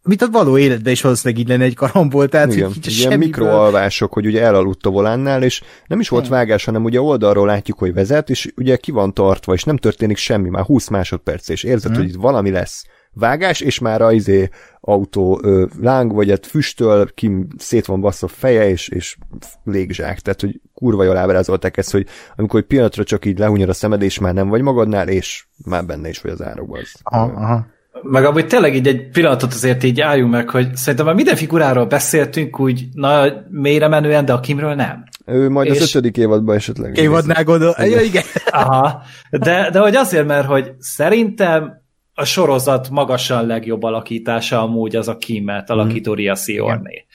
mint 0.08 0.22
a 0.22 0.30
való 0.30 0.58
életben 0.58 0.92
is 0.92 1.02
valószínűleg 1.02 1.42
így 1.42 1.48
lenne 1.48 1.64
egy 1.64 1.74
karambol, 1.74 2.28
tehát 2.28 2.52
Igen, 2.52 2.70
így 2.76 2.98
ilyen 2.98 3.18
mikroalvások, 3.18 4.12
hogy 4.12 4.26
ugye 4.26 4.42
elaludt 4.42 4.86
a 4.86 4.90
volánnál, 4.90 5.42
és 5.42 5.62
nem 5.86 6.00
is 6.00 6.08
volt 6.08 6.26
hmm. 6.26 6.32
vágás, 6.32 6.64
hanem 6.64 6.84
ugye 6.84 7.00
oldalról 7.00 7.46
látjuk, 7.46 7.78
hogy 7.78 7.94
vezet, 7.94 8.30
és 8.30 8.52
ugye 8.56 8.76
ki 8.76 8.90
van 8.90 9.14
tartva, 9.14 9.52
és 9.52 9.64
nem 9.64 9.76
történik 9.76 10.16
semmi, 10.16 10.48
már 10.48 10.64
20 10.64 10.88
másodperc, 10.88 11.48
és 11.48 11.62
érzed, 11.62 11.90
hmm. 11.90 12.00
hogy 12.00 12.08
itt 12.08 12.20
valami 12.20 12.50
lesz 12.50 12.84
vágás, 13.12 13.60
és 13.60 13.78
már 13.78 14.02
a 14.02 14.12
izé 14.12 14.48
autó 14.80 15.40
ö, 15.42 15.66
láng, 15.80 16.12
vagy 16.12 16.30
hát 16.30 16.46
füstöl, 16.46 17.08
kim 17.14 17.46
szét 17.56 17.86
van 17.86 18.00
bassza 18.00 18.28
feje, 18.28 18.68
és, 18.68 18.88
és 18.88 19.16
légzsák. 19.64 20.20
Tehát, 20.20 20.40
hogy 20.40 20.60
kurva 20.74 21.04
jól 21.04 21.16
ábrázolták 21.16 21.76
ezt, 21.76 21.90
hogy 21.90 22.06
amikor 22.36 22.60
egy 22.60 22.66
pillanatra 22.66 23.04
csak 23.04 23.24
így 23.24 23.38
lehunyod 23.38 23.68
a 23.68 23.72
szemed, 23.72 24.02
és 24.02 24.18
már 24.18 24.34
nem 24.34 24.48
vagy 24.48 24.62
magadnál, 24.62 25.08
és 25.08 25.46
már 25.64 25.86
benne 25.86 26.08
is 26.08 26.20
vagy 26.20 26.32
az 26.32 26.42
árokban. 26.42 26.80
Aha, 27.02 27.32
aha. 27.34 27.66
Meg 28.02 28.24
amúgy 28.24 28.46
tényleg 28.46 28.74
így 28.74 28.86
egy 28.86 29.08
pillanatot 29.08 29.52
azért 29.52 29.84
így 29.84 30.00
álljunk 30.00 30.30
meg, 30.30 30.50
hogy 30.50 30.76
szerintem 30.76 31.06
már 31.06 31.14
minden 31.14 31.36
figuráról 31.36 31.86
beszéltünk 31.86 32.60
úgy 32.60 32.88
na, 32.92 33.24
mélyre 33.48 33.88
menően, 33.88 34.24
de 34.24 34.32
a 34.32 34.40
Kimről 34.40 34.74
nem. 34.74 35.04
Ő 35.26 35.48
majd 35.48 35.68
és... 35.68 35.80
az 35.80 35.88
ötödik 35.88 36.16
évadban 36.16 36.56
esetleg. 36.56 36.96
Évadnál 36.96 37.44
gondol, 37.44 37.74
ja, 37.78 38.00
igen. 38.00 38.22
Aha, 38.50 39.02
de, 39.30 39.70
de 39.70 39.78
hogy 39.78 39.96
azért, 39.96 40.26
mert 40.26 40.46
hogy 40.46 40.72
szerintem 40.78 41.82
a 42.14 42.24
sorozat 42.24 42.90
magasan 42.90 43.46
legjobb 43.46 43.82
alakítása 43.82 44.62
amúgy 44.62 44.96
az 44.96 45.08
a 45.08 45.16
Kimet 45.16 45.70
alakító 45.70 46.14
Ria 46.14 46.34
Siorné. 46.34 47.06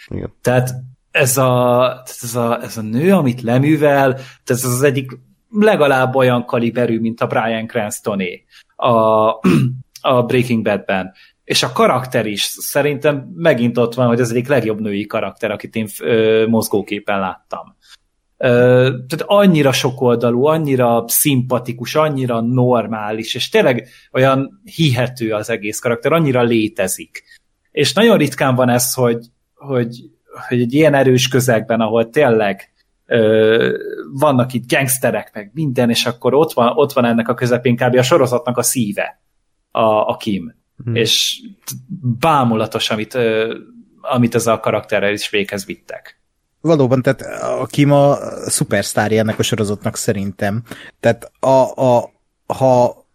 Tehát 0.42 0.74
ez 1.12 1.38
a, 1.38 2.04
ez, 2.22 2.36
a, 2.36 2.62
ez 2.64 2.78
a 2.78 2.82
nő, 2.82 3.12
amit 3.12 3.42
leművel, 3.42 4.20
ez 4.46 4.66
az 4.66 4.82
egyik 4.84 5.12
legalább 5.50 6.16
olyan 6.16 6.46
kaliberű, 6.46 7.00
mint 7.00 7.22
a 7.22 7.28
Brian 7.28 7.68
Cranstoné 7.68 8.44
a, 8.76 9.40
a 10.04 10.24
Breaking 10.24 10.64
Badben. 10.64 11.12
És 11.44 11.64
a 11.64 11.72
karakter 11.72 12.26
is 12.26 12.42
szerintem 12.42 13.32
megint 13.36 13.78
ott 13.78 13.94
van, 13.94 14.08
hogy 14.08 14.20
ez 14.20 14.30
egyik 14.30 14.48
legjobb 14.48 14.80
női 14.80 15.06
karakter, 15.06 15.52
akit 15.52 15.76
én 15.76 15.88
ö, 16.00 16.46
mozgóképen 16.48 17.20
láttam 17.20 17.76
tehát 18.44 19.24
annyira 19.26 19.72
sokoldalú, 19.72 20.46
annyira 20.46 21.04
szimpatikus, 21.08 21.96
annyira 21.96 22.42
normális, 22.42 23.36
és 23.36 23.50
tényleg 23.50 23.88
olyan 24.12 24.62
hihető 24.76 25.32
az 25.32 25.50
egész 25.50 25.80
karakter, 25.80 26.12
annyira 26.12 26.42
létezik. 26.42 27.24
És 27.72 27.94
nagyon 27.94 28.18
ritkán 28.18 28.56
van 28.56 28.70
ez, 28.70 28.94
hogy, 28.94 29.26
hogy, 29.56 29.96
hogy 30.48 30.62
egy 30.62 30.74
ilyen 30.74 30.94
erős 30.94 31.28
közegben, 31.28 31.82
ahol 31.82 32.10
tényleg 32.10 32.74
ö, 33.06 33.78
vannak 34.14 34.54
itt 34.54 34.72
gangsterek, 34.72 35.32
meg 35.34 35.52
minden, 35.54 35.90
és 35.90 36.06
akkor 36.06 36.34
ott 36.34 36.54
van, 36.54 36.72
ott 36.76 36.94
van 36.94 37.06
ennek 37.06 37.28
a 37.28 37.34
közepén 37.34 37.76
kb. 37.76 37.96
a 37.96 38.04
sorozatnak 38.04 38.58
a 38.58 38.64
szíve, 38.64 39.22
a, 39.74 40.10
a 40.10 40.18
Kim. 40.18 40.56
Hmm. 40.84 40.96
És 40.96 41.42
bámulatos, 42.20 42.90
amit, 42.90 43.18
amit 44.02 44.36
ez 44.36 44.48
a 44.48 44.60
karakterrel 44.60 45.14
is 45.14 45.30
véghez 45.30 45.66
vittek 45.66 46.22
valóban, 46.64 47.02
tehát 47.02 47.22
a 47.62 47.66
Kim 47.66 47.92
a 47.92 48.18
szupersztárja 48.46 49.20
ennek 49.20 49.40
a 49.40 49.44
sorozatnak 49.44 49.98
szerintem. 49.98 50.64
Tehát 51.00 51.32
a, 51.40 51.82
a, 51.82 52.12
ha 52.46 53.06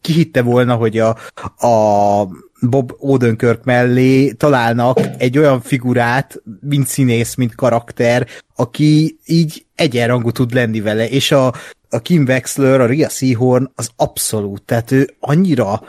ki 0.00 0.12
hitte 0.12 0.42
volna, 0.42 0.74
hogy 0.74 0.98
a, 0.98 1.16
a 1.66 2.26
Bob 2.60 2.92
Odenkirk 2.98 3.64
mellé 3.64 4.30
találnak 4.30 5.00
egy 5.18 5.38
olyan 5.38 5.60
figurát, 5.60 6.42
mint 6.60 6.86
színész, 6.86 7.34
mint 7.34 7.54
karakter, 7.54 8.26
aki 8.56 9.18
így 9.26 9.64
egyenrangú 9.74 10.30
tud 10.30 10.54
lenni 10.54 10.80
vele, 10.80 11.08
és 11.08 11.32
a, 11.32 11.54
a 11.90 11.98
Kim 12.02 12.24
Wexler, 12.28 12.80
a 12.80 12.86
Ria 12.86 13.08
Seahorn 13.08 13.70
az 13.74 13.90
abszolút, 13.96 14.62
tehát 14.62 14.90
ő 14.90 15.10
annyira 15.20 15.82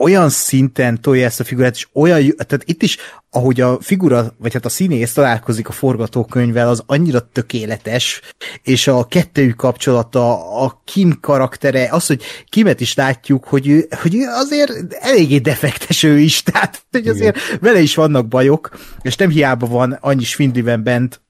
olyan 0.00 0.28
szinten 0.28 1.00
tolja 1.00 1.24
ezt 1.24 1.40
a 1.40 1.44
figurát, 1.44 1.74
és 1.74 1.88
olyan, 1.92 2.34
tehát 2.36 2.62
itt 2.64 2.82
is, 2.82 2.96
ahogy 3.30 3.60
a 3.60 3.78
figura, 3.80 4.34
vagy 4.38 4.52
hát 4.52 4.64
a 4.64 4.68
színész 4.68 5.12
találkozik 5.12 5.68
a 5.68 5.72
forgatókönyvvel, 5.72 6.68
az 6.68 6.82
annyira 6.86 7.28
tökéletes, 7.32 8.20
és 8.62 8.86
a 8.86 9.04
kettőjük 9.04 9.56
kapcsolata, 9.56 10.54
a 10.62 10.82
Kim 10.84 11.18
karaktere, 11.20 11.88
az, 11.90 12.06
hogy 12.06 12.22
Kimet 12.48 12.80
is 12.80 12.94
látjuk, 12.94 13.44
hogy 13.44 13.68
ő, 13.68 13.88
hogy 14.02 14.14
ő 14.14 14.26
azért 14.28 14.94
eléggé 14.94 15.38
defektes 15.38 16.02
ő 16.02 16.18
is, 16.18 16.42
tehát 16.52 16.84
hogy 16.90 17.06
azért 17.06 17.36
Igen. 17.36 17.58
vele 17.60 17.80
is 17.80 17.94
vannak 17.94 18.28
bajok, 18.28 18.78
és 19.02 19.16
nem 19.16 19.30
hiába 19.30 19.66
van 19.66 19.98
annyi 20.00 20.24
Svindliben 20.24 20.82
bent, 20.82 21.20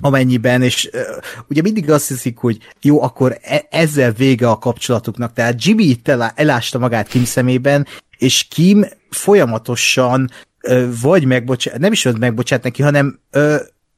amennyiben, 0.00 0.62
és 0.62 0.90
uh, 0.92 1.00
ugye 1.48 1.62
mindig 1.62 1.90
azt 1.90 2.08
hiszik, 2.08 2.38
hogy 2.38 2.58
jó, 2.80 3.02
akkor 3.02 3.38
e- 3.42 3.66
ezzel 3.70 4.12
vége 4.12 4.48
a 4.48 4.58
kapcsolatuknak. 4.58 5.32
Tehát 5.32 5.64
Jimmy 5.64 5.84
itt 5.84 6.08
elá- 6.08 6.38
elásta 6.38 6.78
magát 6.78 7.08
Kim 7.08 7.24
szemében, 7.24 7.86
és 8.18 8.46
Kim 8.50 8.84
folyamatosan 9.10 10.30
uh, 10.62 10.84
vagy 11.00 11.24
megbocsát, 11.24 11.78
nem 11.78 11.92
is 11.92 12.02
megbocsát 12.18 12.62
neki, 12.62 12.82
hanem 12.82 13.20
uh, 13.32 13.56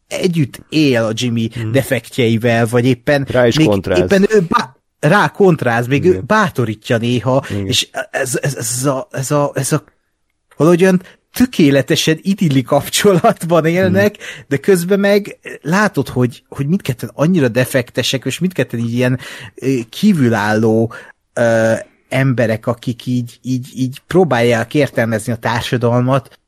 együtt 0.08 0.62
él 0.68 1.04
a 1.04 1.12
Jimmy 1.14 1.50
hmm. 1.54 1.72
defektjeivel, 1.72 2.66
vagy 2.66 2.84
éppen 2.84 3.26
Rá 3.30 3.46
is 3.46 3.56
még 3.56 3.66
kontráz. 3.66 3.98
éppen 3.98 4.26
ő 4.30 4.40
bá- 4.48 4.76
rá 5.00 5.28
kontráz, 5.28 5.86
még 5.86 6.04
Igen. 6.04 6.16
ő 6.16 6.20
bátorítja 6.20 6.96
néha, 6.96 7.44
Igen. 7.50 7.66
és 7.66 7.88
ez, 8.10 8.38
ez, 8.42 8.54
ez, 8.54 8.84
a, 8.84 9.08
ez, 9.10 9.30
a, 9.30 9.52
ez 9.54 9.72
a 9.72 9.84
valahogy 10.56 10.82
olyan 10.82 11.02
tökéletesen 11.32 12.18
idilli 12.22 12.62
kapcsolatban 12.62 13.66
élnek, 13.66 14.16
hmm. 14.16 14.44
de 14.48 14.56
közben 14.56 15.00
meg 15.00 15.38
látod, 15.62 16.08
hogy, 16.08 16.42
hogy 16.48 16.66
mindketten 16.66 17.10
annyira 17.14 17.48
defektesek, 17.48 18.24
és 18.24 18.38
mindketten 18.38 18.80
így 18.80 18.92
ilyen 18.92 19.18
kívülálló 19.88 20.92
ö, 21.32 21.72
emberek, 22.08 22.66
akik 22.66 23.06
így, 23.06 23.38
így, 23.42 23.68
így 23.74 24.00
próbálják 24.06 24.74
értelmezni 24.74 25.32
a 25.32 25.36
társadalmat, 25.36 26.40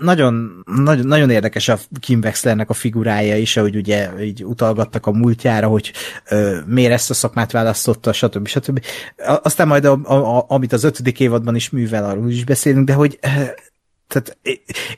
nagyon, 0.00 0.64
nagyon, 0.64 1.06
nagyon 1.06 1.30
érdekes 1.30 1.68
a 1.68 1.78
Kim 2.00 2.20
Wexlernek 2.22 2.70
a 2.70 2.72
figurája 2.72 3.36
is, 3.36 3.56
ahogy 3.56 3.76
ugye 3.76 4.22
így 4.22 4.44
utalgattak 4.44 5.06
a 5.06 5.12
múltjára, 5.12 5.68
hogy 5.68 5.92
ö, 6.28 6.58
miért 6.66 6.92
ezt 6.92 7.10
a 7.10 7.14
szakmát 7.14 7.52
választotta, 7.52 8.12
stb. 8.12 8.46
stb. 8.46 8.84
Aztán 9.42 9.68
majd 9.68 9.84
a, 9.84 10.00
a, 10.02 10.14
a, 10.14 10.44
amit 10.48 10.72
az 10.72 10.84
ötödik 10.84 11.20
évadban 11.20 11.54
is 11.54 11.70
művel, 11.70 12.04
arról 12.04 12.30
is 12.30 12.44
beszélünk, 12.44 12.86
de 12.86 12.92
hogy 12.92 13.18
tehát, 14.08 14.38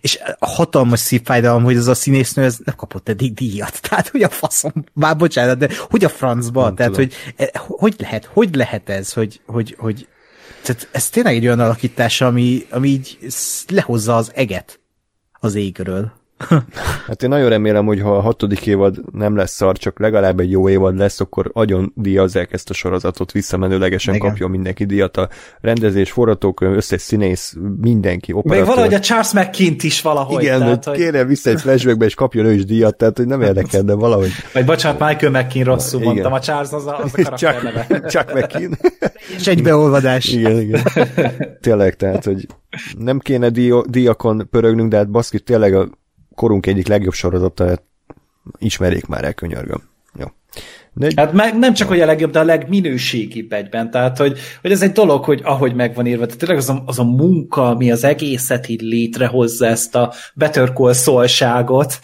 és 0.00 0.18
hatalmas 0.38 1.00
szívfájdalom, 1.00 1.62
hogy 1.62 1.76
az 1.76 1.86
a 1.86 1.94
színésznő 1.94 2.44
ez 2.44 2.58
nem 2.64 2.74
kapott 2.76 3.08
eddig 3.08 3.34
díjat. 3.34 3.80
Tehát, 3.88 4.08
hogy 4.08 4.22
a 4.22 4.28
faszom, 4.28 4.72
már 4.92 5.16
bocsánat, 5.16 5.58
de 5.58 5.68
hogy 5.90 6.04
a 6.04 6.08
francba? 6.08 6.64
Nem 6.64 6.74
tehát, 6.74 6.92
tudom. 6.92 7.08
hogy 7.08 7.46
e, 7.46 7.50
hogy 7.54 7.94
lehet, 7.98 8.24
hogy 8.24 8.54
lehet 8.54 8.88
ez, 8.88 9.12
hogy, 9.12 9.40
hogy, 9.46 9.74
hogy 9.78 10.08
tehát 10.62 10.88
ez 10.92 11.08
tényleg 11.08 11.34
egy 11.34 11.46
olyan 11.46 11.60
alakítás, 11.60 12.20
ami, 12.20 12.66
ami 12.70 12.88
így 12.88 13.18
lehozza 13.68 14.16
az 14.16 14.32
eget 14.34 14.80
az 15.32 15.54
égről. 15.54 16.12
Hát 17.06 17.22
én 17.22 17.28
nagyon 17.28 17.48
remélem, 17.48 17.86
hogy 17.86 18.00
ha 18.00 18.16
a 18.16 18.20
hatodik 18.20 18.66
évad 18.66 18.96
nem 19.12 19.36
lesz 19.36 19.52
szar, 19.52 19.76
csak 19.76 19.98
legalább 19.98 20.40
egy 20.40 20.50
jó 20.50 20.68
évad 20.68 20.96
lesz, 20.96 21.20
akkor 21.20 21.50
agyon 21.52 21.92
díjazzák 21.94 22.52
ezt 22.52 22.70
a 22.70 22.74
sorozatot, 22.74 23.32
visszamenőlegesen 23.32 24.14
Igen. 24.14 24.28
kapjon 24.28 24.50
mindenki 24.50 24.84
díjat. 24.84 25.16
A 25.16 25.28
rendezés, 25.60 26.10
forgatókönyv, 26.10 26.76
összes 26.76 27.00
színész, 27.00 27.56
mindenki, 27.80 28.32
operatőr. 28.32 28.66
Még 28.66 28.74
valahogy 28.74 28.94
a 28.94 29.00
Charles 29.00 29.32
McKint 29.32 29.82
is 29.82 30.02
valahogy. 30.02 30.42
Igen, 30.42 30.58
tehát, 30.58 30.84
hogy... 30.84 30.96
kéne 30.96 31.24
vissza 31.24 31.50
egy 31.50 31.60
flashbackbe, 31.60 32.04
és 32.04 32.14
kapjon 32.14 32.46
ő 32.46 32.52
is 32.52 32.64
díjat, 32.64 32.96
tehát 32.96 33.16
hogy 33.16 33.26
nem 33.26 33.42
érdekel, 33.42 33.82
de 33.82 33.94
valahogy. 33.94 34.30
Vagy 34.52 34.64
bocsánat, 34.64 35.08
Michael 35.08 35.42
McKin 35.42 35.64
rosszul 35.64 36.00
igen. 36.00 36.12
mondtam, 36.12 36.32
a 36.32 36.40
Charles 36.40 36.72
az 36.72 36.86
a, 36.86 36.98
az 36.98 37.12
a 37.14 37.34
Chuck, 37.34 37.62
neve. 37.62 38.00
Chuck 38.08 38.34
McKin. 38.34 38.78
és 39.38 39.46
egy 39.46 39.62
beolvadás. 39.62 40.26
Igen, 40.32 40.60
igen. 40.60 40.82
Tényleg, 41.60 41.94
tehát, 41.94 42.24
hogy 42.24 42.46
nem 42.98 43.18
kéne 43.18 43.50
díjakon 43.86 44.48
pörögnünk, 44.50 44.90
de 44.90 44.96
hát 44.96 45.10
baszki, 45.10 45.40
tényleg 45.40 45.74
a 45.74 45.88
korunk 46.36 46.66
egyik 46.66 46.86
legjobb 46.86 47.12
sorozata, 47.12 47.82
ismerjék 48.58 49.06
már 49.06 49.24
el, 49.24 49.34
könyörgöm. 49.34 49.82
Jó. 50.18 50.26
De... 50.92 51.10
Hát 51.16 51.32
meg, 51.32 51.58
nem 51.58 51.74
csak, 51.74 51.88
hogy 51.88 52.00
a 52.00 52.06
legjobb, 52.06 52.30
de 52.30 52.38
a 52.38 52.44
legminőségibb 52.44 53.52
egyben. 53.52 53.90
Tehát, 53.90 54.18
hogy, 54.18 54.38
hogy 54.60 54.70
ez 54.70 54.82
egy 54.82 54.92
dolog, 54.92 55.24
hogy 55.24 55.40
ahogy 55.44 55.74
meg 55.74 55.94
van 55.94 56.06
írva, 56.06 56.24
tehát 56.24 56.38
tényleg 56.38 56.58
az 56.58 56.68
a, 56.68 56.82
az 56.86 56.98
a 56.98 57.04
munka, 57.04 57.68
ami 57.68 57.90
az 57.90 58.04
egészet 58.04 58.68
így 58.68 58.80
létrehozza, 58.80 59.66
ezt 59.66 59.94
a 59.94 60.12
Better 60.34 60.72
Call 60.72 60.92
szolságot, 60.92 61.98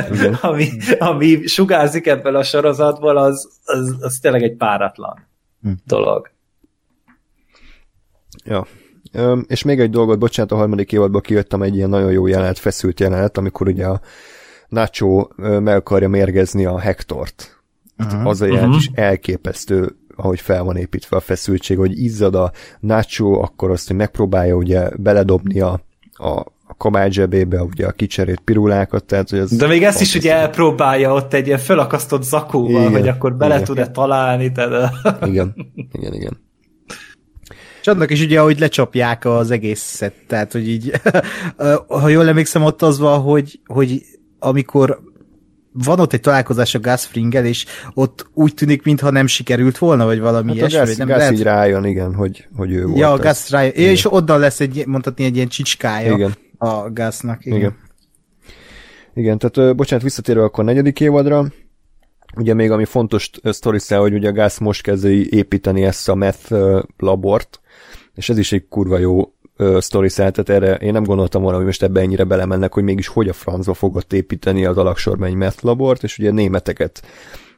ami, 0.40 0.68
ami 0.98 1.46
sugárzik 1.46 2.06
ebből 2.06 2.36
a 2.36 2.42
sorozatból, 2.42 3.16
az, 3.16 3.48
az, 3.64 3.96
az 4.00 4.18
tényleg 4.18 4.42
egy 4.42 4.56
páratlan 4.56 5.28
hm. 5.62 5.70
dolog. 5.86 6.30
Ja, 8.44 8.66
és 9.46 9.62
még 9.62 9.80
egy 9.80 9.90
dolgot, 9.90 10.18
bocsánat, 10.18 10.52
a 10.52 10.56
harmadik 10.56 10.92
évadban 10.92 11.20
kijöttem 11.20 11.62
egy 11.62 11.76
ilyen 11.76 11.88
nagyon 11.88 12.12
jó 12.12 12.26
jelenet, 12.26 12.58
feszült 12.58 13.00
jelenet, 13.00 13.38
amikor 13.38 13.68
ugye 13.68 13.86
a 13.86 14.00
Nacho 14.68 15.28
meg 15.36 15.76
akarja 15.76 16.08
mérgezni 16.08 16.64
a 16.64 16.78
Hektort. 16.78 17.62
Uh-huh. 17.98 18.26
Az 18.26 18.40
a 18.40 18.44
jelenet 18.44 18.66
uh-huh. 18.66 18.82
is 18.82 18.90
elképesztő, 18.94 19.96
ahogy 20.16 20.40
fel 20.40 20.62
van 20.62 20.76
építve 20.76 21.16
a 21.16 21.20
feszültség, 21.20 21.78
hogy 21.78 22.02
izzad 22.02 22.34
a 22.34 22.52
Nacho, 22.80 23.32
akkor 23.32 23.70
azt, 23.70 23.86
hogy 23.86 23.96
megpróbálja 23.96 24.54
ugye 24.54 24.88
beledobni 24.96 25.60
a, 25.60 25.80
a 26.12 26.44
a 26.70 26.74
kabály 26.76 27.10
zsebébe 27.10 27.62
ugye 27.62 27.86
a 27.86 27.92
kicserét 27.92 28.40
pirulákat, 28.44 29.04
tehát 29.04 29.30
hogy 29.30 29.38
az 29.38 29.56
De 29.56 29.66
még 29.66 29.82
ezt 29.82 30.00
is 30.00 30.14
ugye 30.14 30.34
elpróbálja 30.34 31.12
ott 31.12 31.32
egy 31.34 31.46
ilyen 31.46 31.58
felakasztott 31.58 32.22
zakóval, 32.22 32.80
igen, 32.80 32.92
hogy 32.92 33.08
akkor 33.08 33.34
bele 33.34 33.62
tud-e 33.62 33.90
találni. 33.90 34.52
Tehát... 34.52 34.92
Igen, 35.26 35.54
igen, 35.92 36.14
igen. 36.14 36.46
Annak 37.88 38.10
is 38.10 38.22
ugye, 38.22 38.40
hogy 38.40 38.58
lecsapják 38.58 39.24
az 39.24 39.50
egészet, 39.50 40.14
tehát, 40.26 40.52
hogy 40.52 40.68
így, 40.68 40.92
ha 42.00 42.08
jól 42.08 42.28
emlékszem, 42.28 42.62
ott 42.62 42.82
az 42.82 42.98
van, 42.98 43.20
hogy, 43.20 43.60
hogy 43.66 44.02
amikor 44.38 45.00
van 45.72 46.00
ott 46.00 46.12
egy 46.12 46.20
találkozás 46.20 46.74
a 46.74 46.78
Gus 46.78 47.06
Fringel, 47.06 47.44
és 47.44 47.66
ott 47.94 48.26
úgy 48.34 48.54
tűnik, 48.54 48.82
mintha 48.82 49.10
nem 49.10 49.26
sikerült 49.26 49.78
volna, 49.78 50.04
vagy 50.04 50.20
valami 50.20 50.48
hát 50.48 50.56
ilyesmi. 50.56 50.86
Gus, 50.86 50.96
nem 50.96 51.06
Gus 51.06 51.16
lehet... 51.16 51.32
így 51.32 51.42
rájön, 51.42 51.84
igen, 51.84 52.14
hogy, 52.14 52.48
hogy 52.56 52.72
ő 52.72 52.84
volt. 52.86 52.98
Ja, 52.98 53.12
a 53.12 53.18
Gus 53.18 53.50
rájön. 53.50 53.72
Igen. 53.76 53.90
És 53.90 54.12
onnan 54.12 54.38
lesz 54.38 54.60
egy, 54.60 54.86
mondhatni, 54.86 55.24
egy 55.24 55.36
ilyen 55.36 55.48
csicskája 55.48 56.14
igen. 56.14 56.34
a 56.58 56.90
Gusnak. 56.90 57.44
Igen. 57.44 57.58
igen. 57.58 57.76
Igen, 59.14 59.38
tehát 59.38 59.76
bocsánat, 59.76 60.04
visszatérve 60.04 60.42
akkor 60.42 60.64
a 60.64 60.66
negyedik 60.66 61.00
évadra, 61.00 61.46
ugye 62.36 62.54
még 62.54 62.70
ami 62.70 62.84
fontos 62.84 63.30
sztori 63.42 63.78
hogy 63.88 64.14
ugye 64.14 64.28
a 64.28 64.32
Gus 64.32 64.58
most 64.58 64.82
kezdi 64.82 65.34
építeni 65.34 65.84
ezt 65.84 66.08
a 66.08 66.14
meth 66.14 66.54
labort, 66.96 67.60
és 68.14 68.28
ez 68.28 68.38
is 68.38 68.52
egy 68.52 68.68
kurva 68.68 68.98
jó 68.98 69.32
sztori 69.78 70.08
tehát 70.08 70.48
erre 70.48 70.74
én 70.74 70.92
nem 70.92 71.04
gondoltam 71.04 71.42
volna, 71.42 71.56
hogy 71.56 71.66
most 71.66 71.82
ebbe 71.82 72.00
ennyire 72.00 72.24
belemennek, 72.24 72.72
hogy 72.72 72.82
mégis 72.82 73.08
hogy 73.08 73.28
a 73.28 73.32
francba 73.32 73.74
fogott 73.74 74.12
építeni 74.12 74.64
az 74.64 74.76
alaksorban 74.76 75.28
egy 75.28 75.34
meth 75.34 75.64
labort, 75.64 76.02
és 76.02 76.18
ugye 76.18 76.30
németeket 76.30 77.02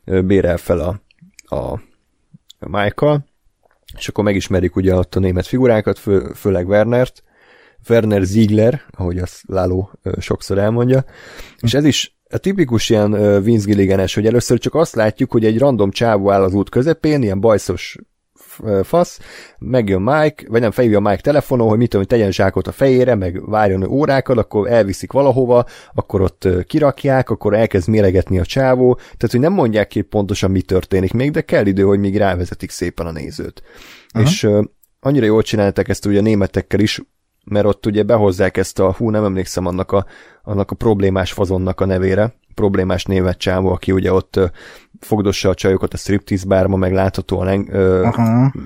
bérel 0.05 0.56
fel 0.56 0.78
a, 0.78 1.01
a, 1.56 1.80
Michael, 2.59 3.24
és 3.97 4.09
akkor 4.09 4.24
megismerik 4.24 4.76
ugye 4.76 4.94
ott 4.94 5.14
a 5.14 5.20
német 5.20 5.47
figurákat, 5.47 5.98
fő, 5.98 6.32
főleg 6.34 6.68
Wernert, 6.68 7.22
Werner 7.88 8.22
Ziegler, 8.22 8.82
ahogy 8.90 9.18
azt 9.18 9.42
Láló 9.47 9.90
sokszor 10.18 10.59
elmondja, 10.59 11.05
és 11.60 11.74
ez 11.74 11.84
is 11.84 12.19
a 12.31 12.39
tipikus 12.39 12.90
ilyen 12.90 13.12
uh, 13.12 13.43
Vince 13.43 13.66
Gilliganes, 13.66 14.15
hogy 14.15 14.27
először 14.27 14.59
csak 14.59 14.74
azt 14.74 14.94
látjuk, 14.94 15.32
hogy 15.32 15.44
egy 15.44 15.59
random 15.59 15.90
csávó 15.90 16.31
áll 16.31 16.43
az 16.43 16.55
út 16.55 16.69
közepén, 16.69 17.23
ilyen 17.23 17.40
bajszos 17.40 17.98
fasz, 18.82 19.19
megjön 19.59 20.02
Mike, 20.02 20.44
vagy 20.48 20.61
nem, 20.61 20.70
felhívja 20.70 21.01
Mike 21.01 21.20
telefonon, 21.20 21.69
hogy 21.69 21.78
mit 21.78 21.89
tudom, 21.89 22.07
hogy 22.07 22.16
tegyen 22.16 22.32
zsákot 22.32 22.66
a 22.66 22.73
fejére, 22.73 23.15
meg 23.15 23.48
várjon 23.48 23.85
órákat, 23.85 24.39
akkor 24.39 24.70
elviszik 24.70 25.12
valahova, 25.12 25.65
akkor 25.94 26.20
ott 26.20 26.48
kirakják, 26.66 27.31
akkor 27.31 27.55
elkezd 27.55 27.89
méregetni 27.89 28.39
a 28.39 28.44
csávó, 28.44 28.94
tehát 28.94 29.31
hogy 29.31 29.40
nem 29.40 29.52
mondják 29.52 29.89
ki 29.89 30.01
pontosan 30.01 30.51
mi 30.51 30.61
történik 30.61 31.12
még, 31.12 31.31
de 31.31 31.40
kell 31.40 31.66
idő, 31.66 31.82
hogy 31.82 31.98
még 31.98 32.16
rávezetik 32.16 32.70
szépen 32.70 33.07
a 33.07 33.12
nézőt. 33.12 33.62
Aha. 34.09 34.24
És 34.24 34.43
uh, 34.43 34.65
annyira 35.01 35.24
jól 35.24 35.43
csináltak 35.43 35.89
ezt 35.89 36.07
ugye 36.07 36.19
a 36.19 36.23
németekkel 36.23 36.81
is, 36.81 37.01
mert 37.45 37.67
ott 37.67 37.87
ugye 37.87 38.03
behozzák 38.03 38.57
ezt 38.57 38.79
a, 38.79 38.93
hú, 38.93 39.11
nem 39.11 39.25
emlékszem 39.25 39.67
annak 39.67 39.93
a, 39.93 40.07
annak 40.43 40.71
a 40.71 40.75
problémás 40.75 41.33
fazonnak 41.33 41.81
a 41.81 41.85
nevére, 41.85 42.35
problémás 42.55 43.05
névet 43.05 43.39
csávó, 43.39 43.73
aki 43.73 43.93
ugye 43.93 44.12
ott 44.12 44.41
fogdossa 45.01 45.49
a 45.49 45.55
csajokat 45.55 45.93
a 45.93 45.97
striptease 45.97 46.47
bárma, 46.47 46.77
meg 46.77 46.93
láthatóan 46.93 47.49
en, 47.49 47.75
ö, 47.75 48.09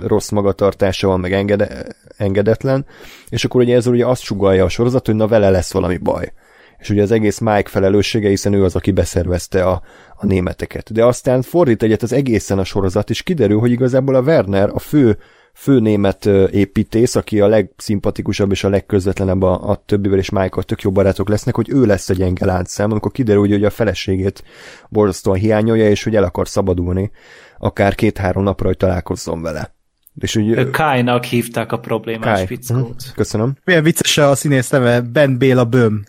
rossz 0.02 0.30
magatartása 0.30 1.06
van, 1.06 1.20
meg 1.20 1.32
engede, 1.32 1.86
engedetlen, 2.16 2.86
és 3.28 3.44
akkor 3.44 3.60
ugye 3.60 3.76
ez 3.76 3.86
ugye 3.86 4.06
azt 4.06 4.22
sugalja 4.22 4.64
a 4.64 4.68
sorozat, 4.68 5.06
hogy 5.06 5.14
na 5.14 5.26
vele 5.26 5.50
lesz 5.50 5.72
valami 5.72 5.96
baj. 5.96 6.32
És 6.78 6.90
ugye 6.90 7.02
az 7.02 7.10
egész 7.10 7.38
Mike 7.38 7.70
felelőssége, 7.70 8.28
hiszen 8.28 8.52
ő 8.52 8.64
az, 8.64 8.76
aki 8.76 8.90
beszervezte 8.90 9.64
a, 9.64 9.82
a 10.16 10.26
németeket. 10.26 10.92
De 10.92 11.04
aztán 11.04 11.42
fordít 11.42 11.82
egyet 11.82 12.02
az 12.02 12.12
egészen 12.12 12.58
a 12.58 12.64
sorozat, 12.64 13.10
és 13.10 13.22
kiderül, 13.22 13.58
hogy 13.58 13.70
igazából 13.70 14.14
a 14.14 14.20
Werner 14.20 14.70
a 14.72 14.78
fő 14.78 15.18
fő 15.54 15.80
német 15.80 16.26
építész, 16.50 17.14
aki 17.14 17.40
a 17.40 17.46
legszimpatikusabb 17.46 18.50
és 18.50 18.64
a 18.64 18.68
legközvetlenebb 18.68 19.42
a, 19.42 19.70
a 19.70 19.82
többivel, 19.86 20.18
és 20.18 20.30
Michael 20.30 20.62
tök 20.62 20.82
jó 20.82 20.90
barátok 20.90 21.28
lesznek, 21.28 21.54
hogy 21.54 21.70
ő 21.70 21.84
lesz 21.84 22.08
a 22.08 22.14
gyenge 22.14 22.46
láncszám, 22.46 22.90
amikor 22.90 23.12
kiderül, 23.12 23.48
hogy 23.48 23.64
a 23.64 23.70
feleségét 23.70 24.44
borzasztóan 24.88 25.38
hiányolja, 25.38 25.88
és 25.88 26.02
hogy 26.02 26.16
el 26.16 26.24
akar 26.24 26.48
szabadulni, 26.48 27.10
akár 27.58 27.94
két-három 27.94 28.42
napra, 28.42 28.66
hogy 28.66 28.76
találkozzon 28.76 29.42
vele. 29.42 29.74
És 30.20 30.36
úgy, 30.36 30.70
Kai-nak 30.70 31.24
hívták 31.24 31.72
a 31.72 31.78
problémás 31.78 32.36
Kai. 32.36 32.46
fickót. 32.46 32.78
Uh-huh. 32.80 33.14
Köszönöm. 33.14 33.56
Milyen 33.64 33.82
vicces 33.82 34.18
a 34.18 34.34
színész 34.34 34.68
neve, 34.70 35.00
Ben 35.00 35.38
Béla 35.38 35.64
Böm. 35.64 36.04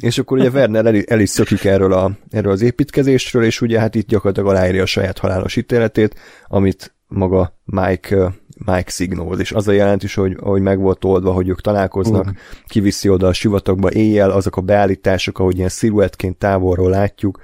És 0.00 0.18
akkor 0.18 0.38
ugye 0.38 0.50
Werner 0.50 0.86
el, 0.86 1.02
el 1.06 1.20
is 1.20 1.30
szökik 1.30 1.64
erről, 1.64 1.92
a, 1.92 2.10
erről 2.30 2.52
az 2.52 2.62
építkezésről, 2.62 3.44
és 3.44 3.60
ugye 3.60 3.80
hát 3.80 3.94
itt 3.94 4.08
gyakorlatilag 4.08 4.48
aláírja 4.48 4.82
a 4.82 4.86
saját 4.86 5.18
halálos 5.18 5.56
ítéletét, 5.56 6.20
amit 6.46 6.94
maga 7.06 7.58
Mike 7.64 8.34
Mike 8.64 8.90
szignóz, 8.90 9.38
és 9.38 9.52
az 9.52 9.68
a 9.68 9.72
jelent 9.72 10.02
is, 10.02 10.14
hogy, 10.14 10.36
hogy 10.40 10.62
meg 10.62 10.78
volt 10.78 11.04
oldva, 11.04 11.32
hogy 11.32 11.48
ők 11.48 11.60
találkoznak, 11.60 12.26
uh. 12.26 12.32
kiviszi 12.66 13.08
oda 13.08 13.26
a 13.26 13.32
sivatagba 13.32 13.90
éjjel, 13.90 14.30
azok 14.30 14.56
a 14.56 14.60
beállítások, 14.60 15.38
ahogy 15.38 15.56
ilyen 15.56 15.68
sziluettként 15.68 16.36
távolról 16.36 16.90
látjuk, 16.90 17.40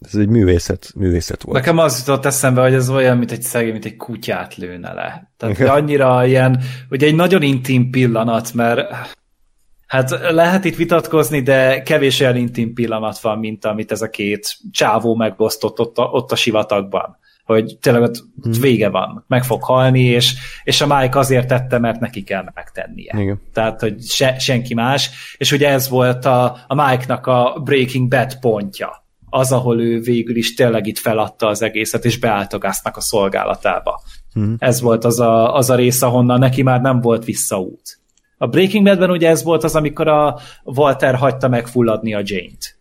ez 0.00 0.14
egy 0.14 0.28
művészet, 0.28 0.92
művészet 0.94 1.42
volt. 1.42 1.58
Nekem 1.58 1.78
az 1.78 1.98
jutott 1.98 2.24
eszembe, 2.24 2.62
hogy 2.62 2.74
ez 2.74 2.90
olyan, 2.90 3.16
mint 3.18 3.32
egy 3.32 3.42
szegény, 3.42 3.72
mint 3.72 3.84
egy 3.84 3.96
kutyát 3.96 4.56
lőne 4.56 4.92
le. 4.92 5.30
Tehát 5.36 5.60
annyira 5.60 6.26
ilyen, 6.26 6.62
hogy 6.88 7.02
egy 7.02 7.14
nagyon 7.14 7.42
intim 7.42 7.90
pillanat, 7.90 8.52
mert 8.54 8.92
hát 9.86 10.10
lehet 10.30 10.64
itt 10.64 10.76
vitatkozni, 10.76 11.40
de 11.42 11.82
kevés 11.82 12.20
olyan 12.20 12.36
intim 12.36 12.74
pillanat 12.74 13.20
van, 13.20 13.38
mint 13.38 13.64
amit 13.64 13.92
ez 13.92 14.02
a 14.02 14.10
két 14.10 14.56
csávó 14.72 15.14
megosztott 15.14 15.80
ott 15.80 15.98
a, 15.98 16.02
ott 16.02 16.32
a 16.32 16.36
sivatagban 16.36 17.18
hogy 17.48 17.78
tényleg 17.80 18.02
ott 18.02 18.24
hmm. 18.42 18.52
vége 18.60 18.88
van, 18.88 19.24
meg 19.28 19.44
fog 19.44 19.62
halni, 19.62 20.00
és, 20.00 20.34
és 20.64 20.80
a 20.80 20.86
Mike 20.86 21.18
azért 21.18 21.48
tette, 21.48 21.78
mert 21.78 22.00
neki 22.00 22.22
kell 22.22 22.44
megtennie. 22.54 23.14
Igen. 23.18 23.40
Tehát, 23.52 23.80
hogy 23.80 24.02
se, 24.02 24.38
senki 24.38 24.74
más, 24.74 25.10
és 25.36 25.52
ugye 25.52 25.68
ez 25.68 25.88
volt 25.88 26.24
a, 26.24 26.56
a 26.66 26.74
Mike-nak 26.74 27.26
a 27.26 27.60
Breaking 27.64 28.08
Bad 28.08 28.38
pontja 28.40 29.06
az, 29.30 29.52
ahol 29.52 29.80
ő 29.80 30.00
végül 30.00 30.36
is 30.36 30.54
tényleg 30.54 30.86
itt 30.86 30.98
feladta 30.98 31.46
az 31.46 31.62
egészet, 31.62 32.04
és 32.04 32.18
beállt 32.18 32.52
a 32.52 32.74
a 32.92 33.00
szolgálatába. 33.00 34.00
Hmm. 34.32 34.56
Ez 34.58 34.80
volt 34.80 35.04
az 35.04 35.20
a, 35.20 35.54
az 35.54 35.70
a 35.70 35.74
rész, 35.74 36.02
ahonnan 36.02 36.38
neki 36.38 36.62
már 36.62 36.80
nem 36.80 37.00
volt 37.00 37.24
visszaút. 37.24 37.98
A 38.38 38.46
Breaking 38.46 38.84
Badben 38.84 39.10
ugye 39.10 39.28
ez 39.28 39.42
volt 39.42 39.64
az, 39.64 39.74
amikor 39.74 40.08
a 40.08 40.38
Walter 40.64 41.14
hagyta 41.14 41.48
megfulladni 41.48 42.14
a 42.14 42.22
Jane-t. 42.24 42.76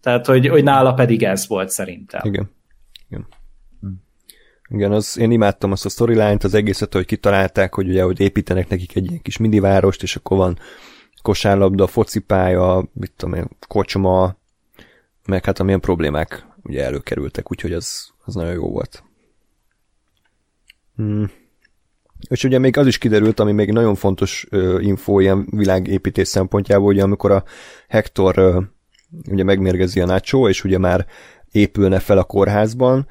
Tehát, 0.00 0.26
hogy, 0.26 0.48
hogy 0.48 0.62
nála 0.62 0.94
pedig 0.94 1.22
ez 1.22 1.46
volt 1.46 1.68
szerintem. 1.68 2.20
Igen. 2.24 2.50
Igen. 3.08 3.26
Igen, 4.68 4.92
az, 4.92 5.18
én 5.18 5.30
imádtam 5.30 5.72
azt 5.72 5.84
a 5.84 5.88
storyline-t, 5.88 6.44
az 6.44 6.54
egészet, 6.54 6.92
hogy 6.92 7.06
kitalálták, 7.06 7.74
hogy 7.74 7.88
ugye, 7.88 8.02
hogy 8.02 8.20
építenek 8.20 8.68
nekik 8.68 8.96
egy 8.96 9.08
ilyen 9.10 9.22
kis 9.22 9.38
várost, 9.60 10.02
és 10.02 10.16
akkor 10.16 10.36
van 10.36 10.58
kosárlabda, 11.22 11.86
focipálya, 11.86 12.88
mit 12.92 13.12
tudom 13.16 13.34
én, 13.34 13.48
kocsma, 13.68 14.36
meg 15.26 15.44
hát 15.44 15.58
amilyen 15.58 15.80
problémák 15.80 16.46
ugye 16.62 16.84
előkerültek, 16.84 17.50
úgyhogy 17.50 17.72
az, 17.72 18.10
az 18.24 18.34
nagyon 18.34 18.52
jó 18.52 18.70
volt. 18.70 19.04
Hmm. 20.96 21.30
És 22.28 22.44
ugye 22.44 22.58
még 22.58 22.76
az 22.76 22.86
is 22.86 22.98
kiderült, 22.98 23.40
ami 23.40 23.52
még 23.52 23.72
nagyon 23.72 23.94
fontos 23.94 24.46
uh, 24.50 24.84
info 24.84 25.20
ilyen 25.20 25.46
világépítés 25.50 26.28
szempontjából, 26.28 26.86
hogy 26.86 27.00
amikor 27.00 27.30
a 27.30 27.44
Hector 27.88 28.38
uh, 28.38 28.64
ugye 29.28 29.44
megmérgezi 29.44 30.00
a 30.00 30.06
Nacho, 30.06 30.48
és 30.48 30.64
ugye 30.64 30.78
már 30.78 31.06
épülne 31.50 31.98
fel 31.98 32.18
a 32.18 32.24
kórházban, 32.24 33.06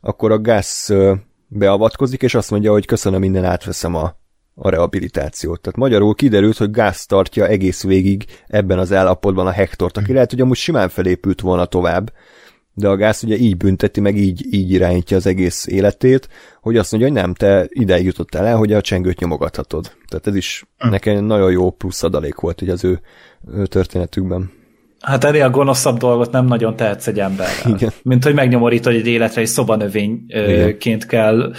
akkor 0.00 0.32
a 0.32 0.40
Gas 0.40 0.88
uh, 0.88 1.16
beavatkozik, 1.46 2.22
és 2.22 2.34
azt 2.34 2.50
mondja, 2.50 2.72
hogy 2.72 2.86
köszönöm, 2.86 3.20
minden 3.20 3.44
átveszem 3.44 3.94
a, 3.94 4.16
a 4.54 4.68
rehabilitációt. 4.68 5.60
Tehát 5.60 5.78
magyarul 5.78 6.14
kiderült, 6.14 6.56
hogy 6.56 6.70
Gáz 6.70 7.06
tartja 7.06 7.46
egész 7.46 7.82
végig 7.82 8.24
ebben 8.46 8.78
az 8.78 8.92
állapotban 8.92 9.46
a 9.46 9.50
Hektort, 9.50 9.96
aki 9.96 10.12
lehet, 10.12 10.30
hogy 10.30 10.40
amúgy 10.40 10.56
simán 10.56 10.88
felépült 10.88 11.40
volna 11.40 11.64
tovább, 11.64 12.12
de 12.74 12.88
a 12.88 12.96
Gáz 12.96 13.24
ugye 13.24 13.36
így 13.36 13.56
bünteti, 13.56 14.00
meg 14.00 14.16
így, 14.16 14.54
így 14.54 14.70
irányítja 14.70 15.16
az 15.16 15.26
egész 15.26 15.66
életét, 15.66 16.28
hogy 16.60 16.76
azt 16.76 16.92
mondja, 16.92 17.10
hogy 17.10 17.20
nem, 17.20 17.34
te 17.34 17.66
ide 17.68 18.00
jutottál 18.00 18.46
el, 18.46 18.56
hogy 18.56 18.72
a 18.72 18.80
csengőt 18.80 19.20
nyomogathatod. 19.20 19.92
Tehát 20.08 20.26
ez 20.26 20.34
is 20.34 20.64
hm. 20.78 20.88
nekem 20.88 21.24
nagyon 21.24 21.50
jó 21.50 21.70
plusz 21.70 22.02
adalék 22.02 22.34
volt 22.34 22.62
így 22.62 22.68
az 22.68 22.84
ő, 22.84 23.00
ő 23.54 23.66
történetükben. 23.66 24.50
Hát 25.00 25.24
ennél 25.24 25.44
a 25.44 25.50
gonoszabb 25.50 25.98
dolgot 25.98 26.30
nem 26.30 26.46
nagyon 26.46 26.76
tehetsz 26.76 27.06
egy 27.06 27.20
emberrel. 27.20 27.74
Igen. 27.74 27.90
Mint 28.02 28.24
hogy 28.24 28.34
megnyomorítod 28.34 28.94
egy 28.94 29.06
életre, 29.06 29.40
egy 29.40 29.46
szobanövényként 29.46 31.06
kell, 31.06 31.52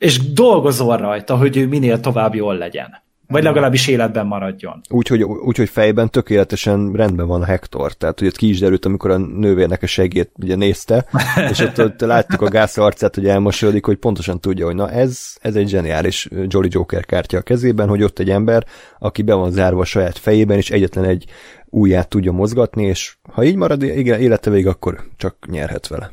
és 0.00 0.32
dolgozol 0.32 0.96
rajta, 0.96 1.36
hogy 1.36 1.56
ő 1.56 1.66
minél 1.66 2.00
tovább 2.00 2.34
jól 2.34 2.56
legyen. 2.56 2.88
Vagy 3.26 3.42
legalábbis 3.42 3.86
életben 3.86 4.26
maradjon. 4.26 4.80
Úgyhogy 4.88 5.22
úgy, 5.22 5.56
hogy 5.56 5.68
fejben 5.68 6.10
tökéletesen 6.10 6.92
rendben 6.92 7.26
van 7.26 7.42
a 7.42 7.44
Hector. 7.44 7.92
Tehát, 7.92 8.18
hogy 8.18 8.28
ott 8.28 8.36
ki 8.36 8.48
is 8.48 8.58
derült, 8.58 8.84
amikor 8.84 9.10
a 9.10 9.16
nővérnek 9.16 9.82
a 9.82 9.86
segét 9.86 10.30
ugye 10.42 10.54
nézte, 10.54 11.06
és 11.50 11.58
ott, 11.58 11.80
ott 11.80 12.00
láttuk 12.00 12.40
a 12.40 12.48
gáz 12.48 12.78
arcát, 12.78 13.14
hogy 13.14 13.26
elmosolyodik, 13.26 13.84
hogy 13.84 13.96
pontosan 13.96 14.40
tudja, 14.40 14.66
hogy 14.66 14.74
na 14.74 14.90
ez, 14.90 15.36
ez 15.40 15.54
egy 15.54 15.68
zseniális 15.68 16.28
Jolly 16.46 16.68
Joker 16.70 17.06
kártya 17.06 17.38
a 17.38 17.42
kezében, 17.42 17.88
hogy 17.88 18.02
ott 18.02 18.18
egy 18.18 18.30
ember, 18.30 18.66
aki 18.98 19.22
be 19.22 19.34
van 19.34 19.50
zárva 19.50 19.80
a 19.80 19.84
saját 19.84 20.18
fejében, 20.18 20.56
és 20.56 20.70
egyetlen 20.70 21.04
egy 21.04 21.24
ujját 21.66 22.08
tudja 22.08 22.32
mozgatni, 22.32 22.84
és 22.84 23.16
ha 23.32 23.44
így 23.44 23.56
marad 23.56 23.82
igen, 23.82 24.20
élete 24.20 24.50
végig, 24.50 24.66
akkor 24.66 25.04
csak 25.16 25.36
nyerhet 25.50 25.86
vele. 25.86 26.12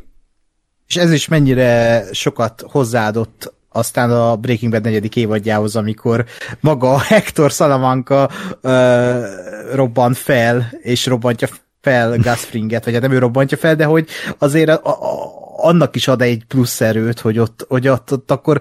És 0.88 0.96
ez 0.96 1.12
is 1.12 1.28
mennyire 1.28 2.04
sokat 2.12 2.64
hozzáadott 2.68 3.56
aztán 3.78 4.12
a 4.12 4.36
Breaking 4.36 4.72
Bad 4.72 4.84
negyedik 4.84 5.16
évadjához, 5.16 5.76
amikor 5.76 6.26
maga 6.60 6.94
a 6.94 7.00
Hector 7.00 7.52
Salamanca 7.52 8.30
uh, 8.62 9.24
robban 9.74 10.14
fel, 10.14 10.72
és 10.82 11.06
robbantja 11.06 11.48
fel 11.82 12.18
Gus 12.18 12.40
Fringet, 12.40 12.84
vagy 12.84 12.94
hát 12.94 13.02
nem 13.02 13.12
ő 13.12 13.18
robbantja 13.18 13.58
fel, 13.58 13.76
de 13.76 13.86
hogy 13.86 14.08
azért 14.38 14.70
a, 14.70 14.90
a, 14.90 15.46
annak 15.58 15.96
is 15.96 16.08
ad 16.08 16.22
egy 16.22 16.44
plusz 16.48 16.82
erőt, 16.82 17.20
hogy 17.20 17.40
ott, 17.40 17.66
hogy 17.70 17.88
ott, 17.88 18.12
ott 18.12 18.32
akkor 18.32 18.60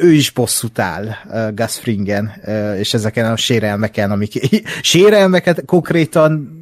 ő 0.00 0.12
is 0.12 0.30
bosszút 0.30 0.78
áll 0.78 1.06
uh, 1.06 1.54
Gus 1.54 1.78
Fringen, 1.78 2.32
uh, 2.44 2.78
és 2.78 2.94
ezeken 2.94 3.32
a 3.32 3.36
sérelmeken, 3.36 4.10
amik 4.10 4.32
sérelmeket 4.82 5.64
konkrétan 5.64 6.56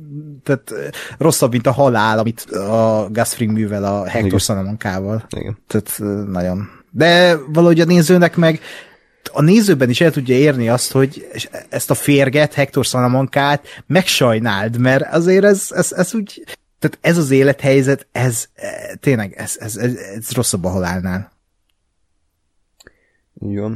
tehát 0.46 0.72
rosszabb, 1.18 1.50
mint 1.50 1.66
a 1.66 1.72
halál, 1.72 2.18
amit 2.18 2.40
a 2.50 3.08
Gus 3.10 3.34
Fring 3.34 3.52
művel 3.52 3.84
a 3.84 4.06
Hector 4.06 4.40
Salamancával. 4.40 5.26
Igen. 5.36 5.58
Tehát 5.66 5.98
nagyon 6.28 6.68
de 6.97 7.36
valahogy 7.52 7.81
a 7.81 7.85
nézőnek 7.85 8.36
meg 8.36 8.60
a 9.32 9.43
nézőben 9.43 9.90
is 9.90 10.01
el 10.01 10.10
tudja 10.10 10.35
érni 10.35 10.68
azt, 10.68 10.93
hogy 10.93 11.28
ezt 11.68 11.90
a 11.90 11.94
férget, 11.94 12.55
Hector 12.55 12.85
Salamancát 12.85 13.66
megsajnáld, 13.86 14.78
mert 14.78 15.12
azért 15.14 15.44
ez, 15.44 15.66
ez, 15.70 15.93
ez 15.93 16.14
úgy, 16.14 16.44
tehát 16.78 16.98
ez 17.01 17.18
az 17.18 17.31
élethelyzet, 17.31 18.06
ez 18.12 18.48
tényleg, 19.01 19.32
ez, 19.36 19.56
ez, 19.60 19.77
ez, 19.77 19.94
ez 19.94 20.31
rosszabb 20.31 20.64
a 20.64 20.68
halálnál. 20.68 21.32
Jó. 23.35 23.68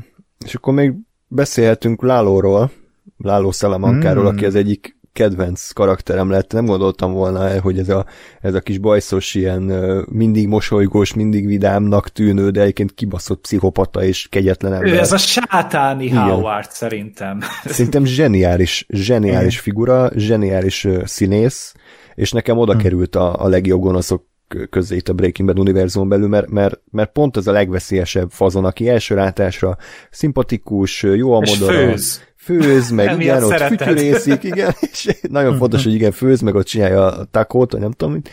És 0.45 0.55
akkor 0.55 0.75
még 0.75 0.93
beszélhetünk 1.29 2.03
Lálóról, 2.03 2.71
Láló 3.17 3.51
Salamankáról, 3.51 4.25
mm. 4.25 4.27
aki 4.27 4.45
az 4.45 4.55
egyik 4.55 4.97
kedvenc 5.13 5.71
karakterem 5.71 6.31
lett, 6.31 6.53
nem 6.53 6.67
gondoltam 6.67 7.13
volna 7.13 7.49
el, 7.49 7.61
hogy 7.61 7.79
ez 7.79 7.89
a, 7.89 8.07
ez 8.41 8.55
a 8.55 8.61
kis 8.61 8.79
bajszos, 8.79 9.35
ilyen 9.35 9.63
mindig 10.11 10.49
mosolygós, 10.49 11.15
mindig 11.15 11.47
vidámnak 11.47 12.09
tűnő, 12.09 12.51
de 12.51 12.61
egyébként 12.61 12.95
kibaszott 12.95 13.41
pszichopata 13.41 14.03
és 14.03 14.27
kegyetlen 14.31 14.73
ember. 14.73 14.93
Ő 14.93 14.99
ez 14.99 15.13
a 15.13 15.19
sátáni 15.19 16.05
Igen. 16.05 16.23
Howard 16.23 16.71
szerintem. 16.71 17.41
Szerintem 17.65 18.05
zseniális, 18.05 18.87
zseniális 18.89 19.61
figura, 19.61 20.11
zseniális 20.15 20.87
színész, 21.05 21.75
és 22.15 22.33
nekem 22.33 22.59
oda 22.59 22.73
hm. 22.73 22.79
került 22.79 23.17
a, 23.17 23.45
a 23.45 23.49
legjobb 23.49 23.81
gonoszok 23.81 24.29
közé 24.71 24.97
itt 24.97 25.09
a 25.09 25.13
Breaking 25.13 25.49
Bad 25.49 25.59
univerzum 25.59 26.09
belül, 26.09 26.29
mert, 26.29 26.49
mert, 26.51 26.81
mert 26.91 27.13
pont 27.13 27.37
az 27.37 27.47
a 27.47 27.53
legveszélyesebb 27.53 28.31
fazon, 28.31 28.65
aki 28.65 28.89
első 28.89 29.15
látásra 29.15 29.77
szimpatikus, 30.11 31.03
jó 31.03 31.33
a 31.33 31.41
modora, 31.41 31.73
főz, 31.73 32.23
meg 32.91 33.07
Emiatt 33.07 33.21
igen, 33.21 33.43
ott 33.43 33.79
fütyülészik, 33.79 34.43
igen, 34.43 34.73
és 34.93 35.19
nagyon 35.29 35.57
fontos, 35.57 35.85
hogy 35.85 35.95
igen, 35.95 36.13
főz, 36.13 36.41
meg 36.41 36.55
ott 36.55 36.67
csinálja 36.67 37.07
a 37.07 37.25
takót, 37.25 37.73
vagy 37.73 37.81
nem 37.81 37.91
tudom 37.91 38.15
mit, 38.15 38.29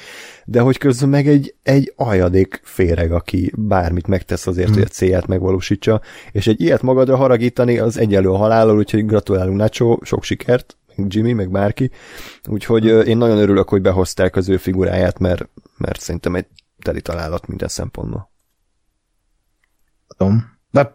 de 0.46 0.60
hogy 0.60 0.78
közben 0.78 1.10
meg 1.10 1.28
egy, 1.28 1.56
egy 1.64 1.94
ajadék 1.96 2.62
féreg, 2.64 3.12
aki 3.12 3.52
bármit 3.56 4.08
megtesz 4.08 4.48
azért, 4.48 4.74
hogy 4.74 4.82
a 4.82 4.86
célját 4.86 5.28
megvalósítsa, 5.28 6.02
és 6.32 6.48
egy 6.48 6.62
ilyet 6.62 6.82
magadra 6.82 7.16
haragítani, 7.16 7.78
az 7.78 7.98
egyelő 7.98 8.30
a 8.30 8.38
halállal, 8.38 8.78
úgyhogy 8.78 9.06
gratulálunk 9.06 9.58
Nacho, 9.58 9.98
sok 10.02 10.24
sikert, 10.24 10.78
Jimmy, 11.08 11.34
meg 11.34 11.52
bárki, 11.52 11.92
úgyhogy 12.48 12.86
én 12.86 13.18
nagyon 13.18 13.38
örülök, 13.38 13.70
hogy 13.70 13.82
behozták 13.82 14.36
az 14.36 14.50
ő 14.50 14.58
figuráját, 14.58 15.20
mert, 15.20 15.50
mert 15.78 16.00
szerintem 16.00 16.36
egy 16.36 16.46
teli 16.82 17.02
találat 17.02 17.48
minden 17.48 17.68
szempontból. 17.68 18.32
Tudom. 20.18 20.57
De 20.72 20.94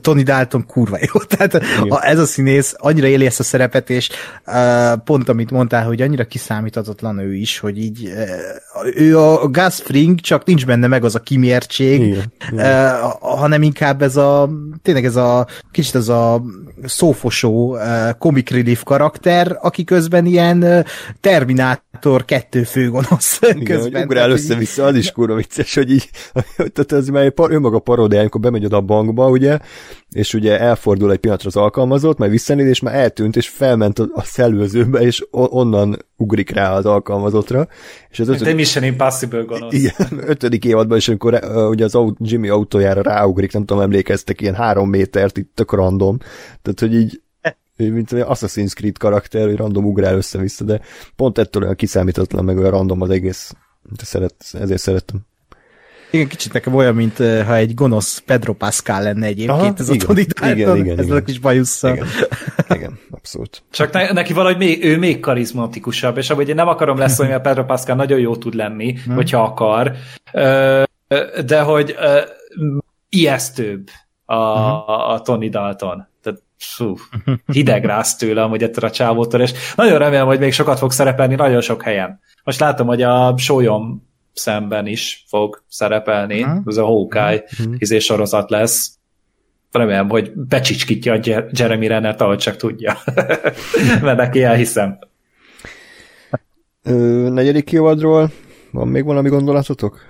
Tony 0.00 0.22
Dalton 0.22 0.66
kurva 0.66 0.98
jó. 1.00 1.20
Tehát 1.36 1.54
a, 1.88 2.06
ez 2.06 2.18
a 2.18 2.26
színész 2.26 2.74
annyira 2.78 3.06
éli 3.06 3.26
ezt 3.26 3.40
a 3.40 3.42
szerepet, 3.42 3.90
és 3.90 4.10
uh, 4.46 5.02
pont 5.04 5.28
amit 5.28 5.50
mondtál, 5.50 5.84
hogy 5.84 6.02
annyira 6.02 6.24
kiszámíthatatlan 6.24 7.18
ő 7.18 7.34
is, 7.34 7.58
hogy 7.58 7.78
így 7.78 8.04
uh, 8.04 8.96
ő 8.96 9.18
a 9.18 9.48
Gus 9.48 9.74
Fring, 9.74 10.20
csak 10.20 10.44
nincs 10.44 10.66
benne 10.66 10.86
meg 10.86 11.04
az 11.04 11.14
a 11.14 11.20
kimértség, 11.20 12.00
Igen. 12.00 12.32
Igen. 12.52 12.94
Uh, 12.94 13.12
hanem 13.20 13.62
inkább 13.62 14.02
ez 14.02 14.16
a 14.16 14.50
tényleg 14.82 15.04
ez 15.04 15.16
a 15.16 15.46
kicsit 15.70 15.94
ez 15.94 16.08
a 16.08 16.42
szófosó 16.84 17.74
uh, 17.74 18.10
comic 18.18 18.50
relief 18.50 18.82
karakter, 18.82 19.58
aki 19.60 19.84
közben 19.84 20.26
ilyen 20.26 20.62
uh, 20.62 20.84
Terminátor 21.20 22.24
kettő 22.24 22.62
főgonosz 22.62 23.38
Igen, 23.42 23.64
közben. 23.64 23.92
hogy 23.92 24.02
ugrál 24.02 24.30
össze-vissza, 24.30 24.84
az 24.84 24.96
is 24.96 25.10
kurva 25.12 25.34
vicces, 25.34 25.74
hogy 25.74 25.90
így, 25.90 26.10
tehát 26.56 26.92
ez 26.92 27.08
már 27.08 27.32
önmaga 27.36 27.78
paródiája, 27.78 28.20
amikor 28.20 28.40
bemegy 28.40 28.64
oda 28.64 28.76
a 28.76 28.80
bankba, 29.12 29.30
ugye, 29.30 29.58
és 30.10 30.34
ugye 30.34 30.60
elfordul 30.60 31.12
egy 31.12 31.18
pillanatra 31.18 31.48
az 31.48 31.56
alkalmazott, 31.56 32.18
majd 32.18 32.30
visszanéz, 32.30 32.66
és 32.66 32.80
már 32.80 32.94
eltűnt, 32.94 33.36
és 33.36 33.48
felment 33.48 33.98
a 33.98 34.22
szellőzőbe, 34.22 35.00
és 35.00 35.26
onnan 35.30 35.98
ugrik 36.16 36.50
rá 36.50 36.72
az 36.72 36.86
alkalmazottra. 36.86 37.68
És 38.08 38.20
az 38.20 38.28
ötödik... 38.28 38.54
Mission 38.54 38.84
Impossible 38.84 39.42
gonosz. 39.42 39.74
Igen, 39.74 39.94
ötödik 40.32 40.64
évadban 40.64 40.96
is, 40.96 41.08
amikor 41.08 41.34
uh, 41.34 41.68
ugye 41.68 41.84
az 41.84 41.94
aut- 41.94 42.18
Jimmy 42.20 42.48
autójára 42.48 43.02
ráugrik, 43.02 43.52
nem 43.52 43.64
tudom, 43.64 43.82
emlékeztek, 43.82 44.40
ilyen 44.40 44.54
három 44.54 44.88
métert 44.88 45.38
itt 45.38 45.50
tök 45.54 45.72
random. 45.72 46.18
Tehát, 46.62 46.80
hogy 46.80 46.94
így 46.94 47.20
mint 47.76 48.12
egy 48.12 48.24
Assassin's 48.28 48.74
Creed 48.74 48.98
karakter, 48.98 49.46
hogy 49.46 49.56
random 49.56 49.84
ugrál 49.84 50.16
össze-vissza, 50.16 50.64
de 50.64 50.80
pont 51.16 51.38
ettől 51.38 51.62
olyan 51.62 51.74
kiszámítatlan, 51.74 52.44
meg 52.44 52.58
olyan 52.58 52.70
random 52.70 53.00
az 53.00 53.10
egész. 53.10 53.52
Szeret, 54.02 54.34
ezért 54.52 54.80
szerettem. 54.80 55.20
Igen, 56.16 56.28
kicsit 56.28 56.52
nekem 56.52 56.74
olyan, 56.74 56.94
mint 56.94 57.16
ha 57.18 57.56
egy 57.56 57.74
gonosz 57.74 58.18
Pedro 58.18 58.52
Pascal 58.52 59.02
lenne 59.02 59.26
egyébként 59.26 59.50
Aha, 59.50 59.74
ez 59.78 59.88
igen, 59.88 60.06
a 60.08 60.12
Tony 60.12 60.26
Dalton, 60.28 60.56
igen, 60.56 60.76
igen, 60.76 60.98
ez 60.98 61.04
igen. 61.04 61.16
a 61.16 61.22
kis 61.22 61.38
bajussza. 61.38 61.92
Igen, 61.92 62.06
igen, 62.68 62.98
abszolút. 63.10 63.62
Csak 63.70 63.92
ne, 63.92 64.12
neki 64.12 64.32
valahogy 64.32 64.56
még, 64.56 64.84
ő 64.84 64.98
még 64.98 65.20
karizmatikusabb, 65.20 66.16
és 66.16 66.30
ahogy 66.30 66.48
én 66.48 66.54
nem 66.54 66.68
akarom 66.68 66.98
leszólni, 66.98 67.32
mert 67.32 67.42
Pedro 67.42 67.64
Pascal 67.64 67.96
nagyon 67.96 68.18
jó 68.18 68.36
tud 68.36 68.54
lenni, 68.54 68.96
hmm. 69.04 69.14
hogyha 69.14 69.42
akar, 69.42 69.92
de 71.46 71.60
hogy 71.60 71.96
ijesztőbb 73.08 73.88
a, 74.24 74.58
hmm. 74.58 74.94
a 75.10 75.20
Tony 75.20 75.50
Dalton. 75.50 76.08
Tehát 76.22 76.42
fú, 76.58 76.94
hideg 77.52 77.84
rász 77.84 78.16
tőle 78.16 78.42
amúgy 78.42 78.62
ettől 78.62 78.84
a 78.84 78.92
csávótól, 78.92 79.40
és 79.40 79.52
nagyon 79.74 79.98
remélem, 79.98 80.26
hogy 80.26 80.38
még 80.38 80.52
sokat 80.52 80.78
fog 80.78 80.92
szerepelni 80.92 81.34
nagyon 81.34 81.60
sok 81.60 81.82
helyen. 81.82 82.20
Most 82.44 82.60
látom, 82.60 82.86
hogy 82.86 83.02
a 83.02 83.34
sólyom 83.36 84.05
szemben 84.38 84.86
is 84.86 85.24
fog 85.28 85.64
szerepelni, 85.68 86.42
uh-huh. 86.42 86.62
ez 86.66 86.76
a 86.76 86.84
Hawkeye 86.84 87.44
uh-huh. 87.58 87.74
izé 87.78 87.98
sorozat 87.98 88.50
lesz. 88.50 88.94
Remélem, 89.70 90.08
hogy 90.08 90.32
becsicskítja 90.34 91.12
a 91.12 91.20
Jeremy 91.50 91.86
Renner-t, 91.86 92.20
ahogy 92.20 92.38
csak 92.38 92.56
tudja. 92.56 92.96
Mert 94.02 94.16
neki 94.16 94.42
elhiszem. 94.42 94.98
Ö, 96.82 96.92
negyedik 97.30 97.72
évadról 97.72 98.30
van 98.70 98.88
még 98.88 99.04
valami 99.04 99.28
gondolatotok? 99.28 100.00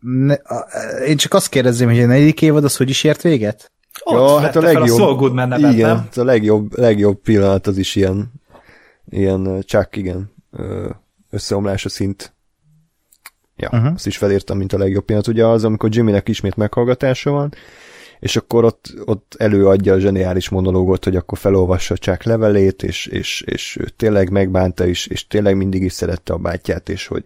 Ne, 0.00 0.34
a, 0.34 0.66
én 1.06 1.16
csak 1.16 1.34
azt 1.34 1.48
kérdezném, 1.48 1.88
hogy 1.88 2.00
a 2.00 2.06
negyedik 2.06 2.42
évad 2.42 2.64
az 2.64 2.76
hogy 2.76 2.88
is 2.88 3.04
ért 3.04 3.22
véget? 3.22 3.72
Ott 4.04 4.14
ja, 4.14 4.38
hát 4.38 4.56
a 4.56 4.60
legjobb, 4.60 5.00
a 5.00 5.14
Goodman 5.14 5.48
nevet, 5.48 5.72
igen, 5.72 5.96
nem? 5.96 6.08
a 6.14 6.24
legjobb, 6.24 6.78
legjobb 6.78 7.20
pillanat 7.20 7.66
az 7.66 7.78
is 7.78 7.96
ilyen, 7.96 8.32
ilyen 9.08 9.62
csak 9.66 9.96
igen, 9.96 10.32
összeomlása 11.30 11.88
szint 11.88 12.36
Ja, 13.60 13.68
uh-huh. 13.72 13.92
azt 13.94 14.06
is 14.06 14.16
felírtam, 14.16 14.58
mint 14.58 14.72
a 14.72 14.78
legjobb 14.78 15.04
pillanat. 15.04 15.28
Ugye 15.28 15.46
az, 15.46 15.64
amikor 15.64 15.88
Jimmynek 15.92 16.28
ismét 16.28 16.56
meghallgatása 16.56 17.30
van, 17.30 17.54
és 18.20 18.36
akkor 18.36 18.64
ott, 18.64 18.94
ott 19.04 19.34
előadja 19.38 19.92
a 19.92 19.98
zseniális 19.98 20.48
monológot, 20.48 21.04
hogy 21.04 21.16
akkor 21.16 21.38
felolvassa 21.38 21.96
csak 21.96 22.22
levelét, 22.22 22.82
és, 22.82 23.06
és, 23.06 23.44
és 23.46 23.76
ő 23.80 23.88
tényleg 23.96 24.30
megbánta 24.30 24.86
is, 24.86 25.06
és 25.06 25.26
tényleg 25.26 25.56
mindig 25.56 25.82
is 25.82 25.92
szerette 25.92 26.32
a 26.32 26.36
bátyját, 26.38 26.88
és 26.88 27.06
hogy, 27.06 27.24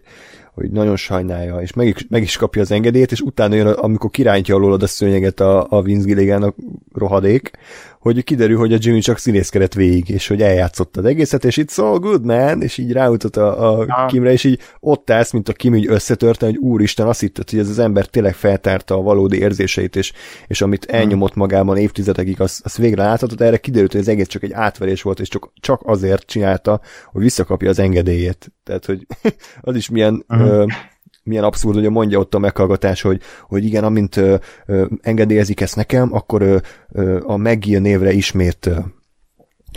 hogy 0.53 0.71
nagyon 0.71 0.95
sajnálja, 0.95 1.61
és 1.61 1.73
meg 1.73 2.05
meg 2.09 2.21
is 2.21 2.37
kapja 2.37 2.61
az 2.61 2.71
engedélyt, 2.71 3.11
és 3.11 3.21
utána 3.21 3.55
jön, 3.55 3.67
amikor 3.67 4.09
kirántja 4.09 4.55
alól 4.55 4.73
a 4.73 4.87
szőnyeget 4.87 5.39
a, 5.39 5.67
a 5.69 5.81
Vince 5.81 6.05
Gilligan 6.05 6.55
rohadék, 6.93 7.51
hogy 8.03 8.23
kiderül, 8.23 8.57
hogy 8.57 8.73
a 8.73 8.77
Jimmy 8.79 8.99
csak 8.99 9.17
színészkedett 9.17 9.73
végig, 9.73 10.09
és 10.09 10.27
hogy 10.27 10.41
eljátszott 10.41 10.97
az 10.97 11.05
egészet, 11.05 11.45
és 11.45 11.59
it's 11.61 11.79
all 11.79 11.97
good, 11.97 12.25
man, 12.25 12.61
és 12.61 12.77
így 12.77 12.91
ráutat 12.91 13.37
a, 13.37 13.79
a 13.81 14.05
Kimre, 14.05 14.31
és 14.31 14.43
így 14.43 14.59
ott 14.79 15.09
állsz, 15.09 15.31
mint 15.31 15.49
a 15.49 15.53
Kim 15.53 15.75
így 15.75 15.87
összetörte, 15.87 16.45
hogy 16.45 16.57
úristen, 16.57 17.07
azt 17.07 17.19
hitted, 17.19 17.49
hogy 17.49 17.59
ez 17.59 17.69
az 17.69 17.79
ember 17.79 18.05
tényleg 18.05 18.33
feltárta 18.33 18.95
a 18.95 19.01
valódi 19.01 19.37
érzéseit, 19.37 19.95
és, 19.95 20.13
és 20.47 20.61
amit 20.61 20.85
elnyomott 20.85 21.35
magában 21.35 21.77
évtizedekig, 21.77 22.41
azt, 22.41 22.65
azt 22.65 22.77
végre 22.77 23.03
láthatott, 23.03 23.41
erre 23.41 23.57
kiderült, 23.57 23.91
hogy 23.91 24.01
ez 24.01 24.07
egész 24.07 24.27
csak 24.27 24.43
egy 24.43 24.53
átverés 24.53 25.01
volt, 25.01 25.19
és 25.19 25.27
csak, 25.27 25.51
csak 25.59 25.81
azért 25.83 26.25
csinálta, 26.25 26.81
hogy 27.11 27.21
visszakapja 27.21 27.69
az 27.69 27.79
engedélyét. 27.79 28.51
Tehát, 28.63 28.85
hogy 28.85 29.07
az 29.61 29.75
is 29.75 29.89
milyen 29.89 30.25
uh-huh. 30.27 30.47
ö, 30.47 30.65
milyen 31.23 31.43
abszurd, 31.43 31.75
hogy 31.75 31.89
mondja 31.89 32.19
ott 32.19 32.33
a 32.33 32.39
meghallgatás, 32.39 33.01
hogy, 33.01 33.21
hogy 33.47 33.65
igen, 33.65 33.83
amint 33.83 34.17
ö, 34.17 34.35
ö, 34.65 34.85
engedélyezik 35.01 35.61
ezt 35.61 35.75
nekem, 35.75 36.13
akkor 36.13 36.41
ö, 36.41 36.57
ö, 36.91 37.19
a 37.25 37.37
Meggie 37.37 37.79
névre 37.79 38.11
ismét 38.11 38.65
ö, 38.65 38.79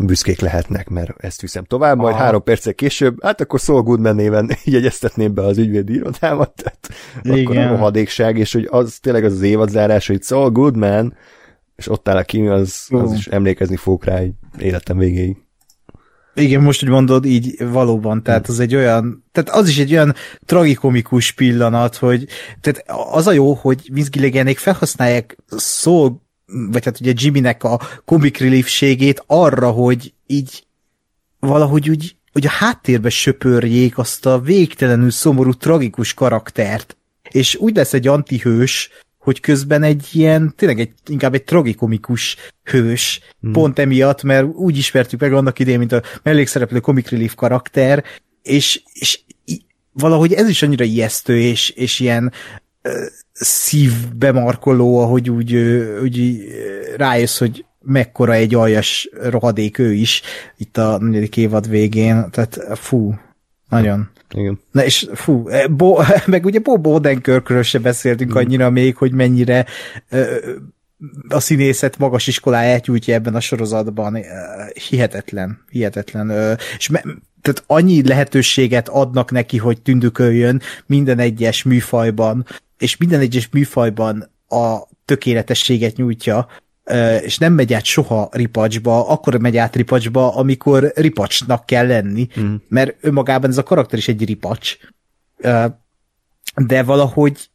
büszkék 0.04 0.40
lehetnek, 0.40 0.88
mert 0.88 1.24
ezt 1.24 1.40
viszem 1.40 1.64
tovább, 1.64 1.98
majd 1.98 2.14
Aha. 2.14 2.22
három 2.22 2.42
perccel 2.42 2.74
később, 2.74 3.22
hát 3.22 3.40
akkor 3.40 3.60
Saul 3.60 3.82
Goodman 3.82 4.14
néven 4.14 4.50
jegyeztetném 4.64 5.34
be 5.34 5.42
az 5.42 5.58
ügyvédi 5.58 5.94
irodámat, 5.94 6.52
tehát 6.54 6.88
Igen. 7.22 7.44
akkor 7.44 7.56
a 7.56 7.68
rohadékság, 7.68 8.38
és 8.38 8.52
hogy 8.52 8.68
az 8.70 8.98
tényleg 9.00 9.24
az 9.24 9.32
az 9.32 9.42
évadzárás, 9.42 10.06
hogy 10.06 10.22
Saul 10.22 10.50
Goodman, 10.50 11.16
és 11.76 11.88
ott 11.88 12.08
áll 12.08 12.16
a 12.16 12.22
Kimi, 12.22 12.48
az, 12.48 12.86
az 12.90 13.12
is 13.12 13.26
emlékezni 13.26 13.76
fogok 13.76 14.04
rá 14.04 14.20
életem 14.58 14.98
végéig. 14.98 15.45
Igen, 16.36 16.62
most, 16.62 16.80
hogy 16.80 16.88
mondod, 16.88 17.24
így 17.24 17.68
valóban, 17.68 18.22
tehát 18.22 18.48
az 18.48 18.60
egy 18.60 18.74
olyan, 18.74 19.24
tehát 19.32 19.50
az 19.50 19.68
is 19.68 19.78
egy 19.78 19.92
olyan 19.92 20.14
tragikomikus 20.44 21.32
pillanat, 21.32 21.96
hogy 21.96 22.26
tehát 22.60 22.84
az 23.10 23.26
a 23.26 23.32
jó, 23.32 23.54
hogy 23.54 23.88
Vince 23.92 24.10
Gilliganék 24.12 24.58
felhasználják 24.58 25.36
szó, 25.56 26.20
vagy 26.46 26.84
hát 26.84 27.00
ugye 27.00 27.12
Jimmynek 27.14 27.64
a 27.64 27.80
comic 28.04 28.38
reliefségét 28.38 29.22
arra, 29.26 29.70
hogy 29.70 30.12
így 30.26 30.66
valahogy 31.40 31.90
úgy, 31.90 32.16
hogy 32.32 32.46
a 32.46 32.50
háttérbe 32.50 33.08
söpörjék 33.08 33.98
azt 33.98 34.26
a 34.26 34.40
végtelenül 34.40 35.10
szomorú, 35.10 35.52
tragikus 35.52 36.14
karaktert. 36.14 36.96
És 37.30 37.54
úgy 37.54 37.76
lesz 37.76 37.92
egy 37.92 38.06
antihős, 38.06 38.90
hogy 39.26 39.40
közben 39.40 39.82
egy 39.82 40.08
ilyen, 40.12 40.52
tényleg 40.56 40.80
egy, 40.80 40.92
inkább 41.06 41.34
egy 41.34 41.44
tragikomikus 41.44 42.36
hős, 42.62 43.20
hmm. 43.40 43.52
pont 43.52 43.78
emiatt, 43.78 44.22
mert 44.22 44.46
úgy 44.46 44.76
ismertük 44.76 45.20
meg 45.20 45.32
annak 45.32 45.58
idején, 45.58 45.78
mint 45.78 45.92
a 45.92 46.02
mellékszereplő 46.22 46.80
comic 46.80 47.08
relief 47.08 47.34
karakter, 47.34 48.04
és, 48.42 48.82
és 48.92 49.20
valahogy 49.92 50.32
ez 50.32 50.48
is 50.48 50.62
annyira 50.62 50.84
ijesztő, 50.84 51.38
és, 51.38 51.70
és 51.70 52.00
ilyen 52.00 52.32
uh, 52.84 52.92
szívbemarkoló, 53.32 54.98
ahogy 54.98 55.30
úgy, 55.30 55.56
úgy 56.02 56.44
rájössz, 56.96 57.38
hogy 57.38 57.64
mekkora 57.80 58.32
egy 58.32 58.54
aljas 58.54 59.08
rohadék 59.22 59.78
ő 59.78 59.92
is 59.92 60.22
itt 60.56 60.76
a 60.76 60.98
negyedik 60.98 61.36
évad 61.36 61.68
végén, 61.68 62.30
tehát 62.30 62.78
fú, 62.78 63.14
nagyon. 63.68 64.10
Igen. 64.34 64.60
Na 64.70 64.84
és 64.84 65.08
fú, 65.14 65.48
e, 65.48 65.68
Bo, 65.68 65.98
meg 66.26 66.44
ugye 66.44 66.58
Bob 66.58 66.86
Odenkirkről 66.86 67.62
se 67.62 67.78
beszéltünk 67.78 68.32
mm. 68.32 68.36
annyira 68.36 68.70
még, 68.70 68.96
hogy 68.96 69.12
mennyire 69.12 69.66
a 71.28 71.40
színészet 71.40 71.98
magas 71.98 72.26
iskoláját 72.26 72.86
nyújtja 72.86 73.14
ebben 73.14 73.34
a 73.34 73.40
sorozatban. 73.40 74.18
Hihetetlen, 74.88 75.64
hihetetlen. 75.70 76.58
És 76.78 76.88
me, 76.88 77.02
tehát 77.42 77.64
annyi 77.66 78.06
lehetőséget 78.06 78.88
adnak 78.88 79.30
neki, 79.30 79.56
hogy 79.56 79.82
tündüköljön 79.82 80.60
minden 80.86 81.18
egyes 81.18 81.62
műfajban, 81.62 82.46
és 82.78 82.96
minden 82.96 83.20
egyes 83.20 83.48
műfajban 83.52 84.30
a 84.48 84.78
tökéletességet 85.04 85.96
nyújtja, 85.96 86.48
és 87.22 87.38
nem 87.38 87.52
megy 87.52 87.72
át 87.72 87.84
soha 87.84 88.28
ripacsba, 88.32 89.08
akkor 89.08 89.40
megy 89.40 89.56
át 89.56 89.76
ripacsba, 89.76 90.34
amikor 90.34 90.92
ripacsnak 90.94 91.66
kell 91.66 91.86
lenni, 91.86 92.28
mm. 92.40 92.54
mert 92.68 92.96
önmagában 93.00 93.50
ez 93.50 93.58
a 93.58 93.62
karakter 93.62 93.98
is 93.98 94.08
egy 94.08 94.24
ripacs, 94.24 94.76
de 96.54 96.82
valahogy 96.82 97.50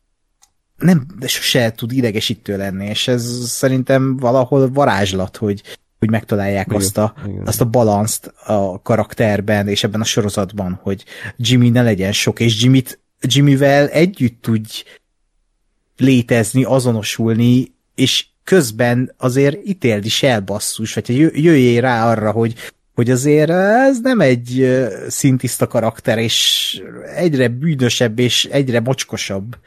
nem, 0.78 1.06
de 1.20 1.28
sose 1.28 1.72
tud 1.72 1.92
idegesítő 1.92 2.58
lenni, 2.58 2.86
és 2.86 3.08
ez 3.08 3.50
szerintem 3.50 4.18
valahol 4.18 4.72
varázslat, 4.72 5.38
hogy, 5.38 5.62
hogy 6.00 6.10
megtalálják 6.10 6.68
igen, 6.68 6.80
azt 6.80 6.98
a, 6.98 7.14
igen. 7.26 7.48
azt 7.48 7.62
a 7.62 7.66
balanszt 7.66 8.26
a 8.46 8.82
karakterben, 8.82 9.68
és 9.68 9.84
ebben 9.84 10.02
a 10.02 10.06
sorozatban, 10.06 10.80
hogy 10.84 11.06
Jimmy 11.38 11.70
ne 11.70 11.82
legyen 11.82 12.12
sok, 12.12 12.40
és 12.40 12.64
Jimmy-t, 12.64 13.00
Jimmyvel 13.22 13.88
együtt 13.88 14.42
tudj 14.42 14.84
létezni, 15.98 16.64
azonosulni, 16.64 17.76
és 17.96 18.26
közben 18.52 19.14
azért 19.18 19.68
ítéld 19.68 20.06
is 20.06 20.24
el 20.24 20.42
basszus, 20.42 20.94
vagy 20.94 21.18
jöjjél 21.44 21.82
rá 21.82 22.10
arra, 22.10 22.32
hogy, 22.32 22.54
hogy 22.94 23.10
azért 23.10 23.50
ez 23.50 24.02
nem 24.02 24.20
egy 24.20 24.78
szintiszta 25.08 25.68
karakter, 25.68 26.18
és 26.18 26.82
egyre 27.16 27.48
bűnösebb, 27.48 28.20
és 28.20 28.46
egyre 28.46 28.80
mocskosabb. 28.80 29.58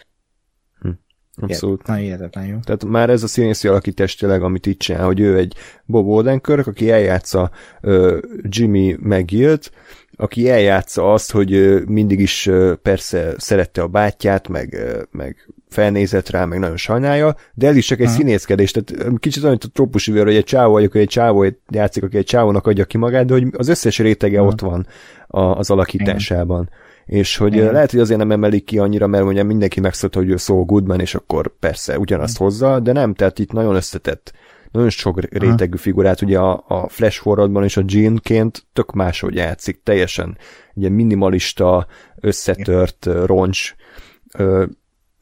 Hm. 0.80 0.90
Abszolút. 1.34 1.86
Na, 1.86 1.94
hihetetlen 1.94 2.46
jó. 2.46 2.58
Tehát 2.64 2.84
már 2.84 3.10
ez 3.10 3.22
a 3.22 3.26
színészi 3.26 3.68
alakítás 3.68 4.14
tényleg, 4.14 4.42
amit 4.42 4.66
itt 4.66 4.78
csinál, 4.78 5.04
hogy 5.04 5.20
ő 5.20 5.36
egy 5.36 5.54
Bob 5.84 6.08
Odenkirk, 6.08 6.66
aki 6.66 6.90
eljátsza 6.90 7.50
uh, 7.82 8.18
Jimmy 8.42 8.96
McGill-t, 9.00 9.70
aki 10.16 10.50
eljátsza 10.50 11.12
azt, 11.12 11.30
hogy 11.30 11.82
mindig 11.86 12.20
is 12.20 12.50
persze 12.82 13.34
szerette 13.36 13.82
a 13.82 13.88
bátyját, 13.88 14.48
meg, 14.48 14.76
meg 15.10 15.48
felnézett 15.74 16.30
rá, 16.30 16.44
meg 16.44 16.58
nagyon 16.58 16.76
sajnálja, 16.76 17.36
de 17.54 17.68
ez 17.68 17.76
is 17.76 17.86
csak 17.86 17.98
egy 17.98 18.04
uh-huh. 18.04 18.20
színészkedés, 18.20 18.70
tehát 18.70 19.18
kicsit 19.18 19.44
olyan, 19.44 19.58
a 19.60 19.70
trópusi 19.72 20.18
hogy 20.18 20.34
egy 20.34 20.44
csávó 20.44 20.72
hogy 20.72 20.90
egy 20.92 21.08
csávó 21.08 21.46
játszik, 21.70 22.02
aki 22.02 22.16
egy 22.16 22.24
csávónak 22.24 22.66
adja 22.66 22.84
ki 22.84 22.98
magát, 22.98 23.26
de 23.26 23.32
hogy 23.32 23.46
az 23.56 23.68
összes 23.68 23.98
rétege 23.98 24.40
uh-huh. 24.40 24.52
ott 24.52 24.60
van 24.60 24.86
a, 25.26 25.40
az 25.40 25.70
alakításában. 25.70 26.68
Igen. 27.06 27.20
És 27.20 27.36
hogy 27.36 27.54
Igen. 27.54 27.72
lehet, 27.72 27.90
hogy 27.90 28.00
azért 28.00 28.18
nem 28.18 28.32
emelik 28.32 28.64
ki 28.64 28.78
annyira, 28.78 29.06
mert 29.06 29.24
ugye 29.24 29.42
mindenki 29.42 29.80
megszokta, 29.80 30.18
hogy 30.18 30.28
ő 30.28 30.36
Saul 30.36 30.64
Goodman, 30.64 31.00
és 31.00 31.14
akkor 31.14 31.58
persze 31.58 31.98
ugyanazt 31.98 32.34
Igen. 32.34 32.46
hozza, 32.46 32.80
de 32.80 32.92
nem, 32.92 33.14
tehát 33.14 33.38
itt 33.38 33.52
nagyon 33.52 33.74
összetett 33.74 34.32
nagyon 34.74 34.90
sok 34.90 35.20
rétegű 35.20 35.76
figurát, 35.76 36.22
ugye 36.22 36.38
a, 36.38 36.64
a 36.68 36.88
Flash 36.88 37.20
forradban 37.20 37.64
és 37.64 37.76
a 37.76 37.82
Jean-ként 37.86 38.66
tök 38.72 38.92
máshogy 38.92 39.34
játszik, 39.34 39.80
teljesen 39.82 40.38
ugye 40.74 40.88
minimalista, 40.88 41.86
összetört 42.20 43.08
roncs, 43.24 43.74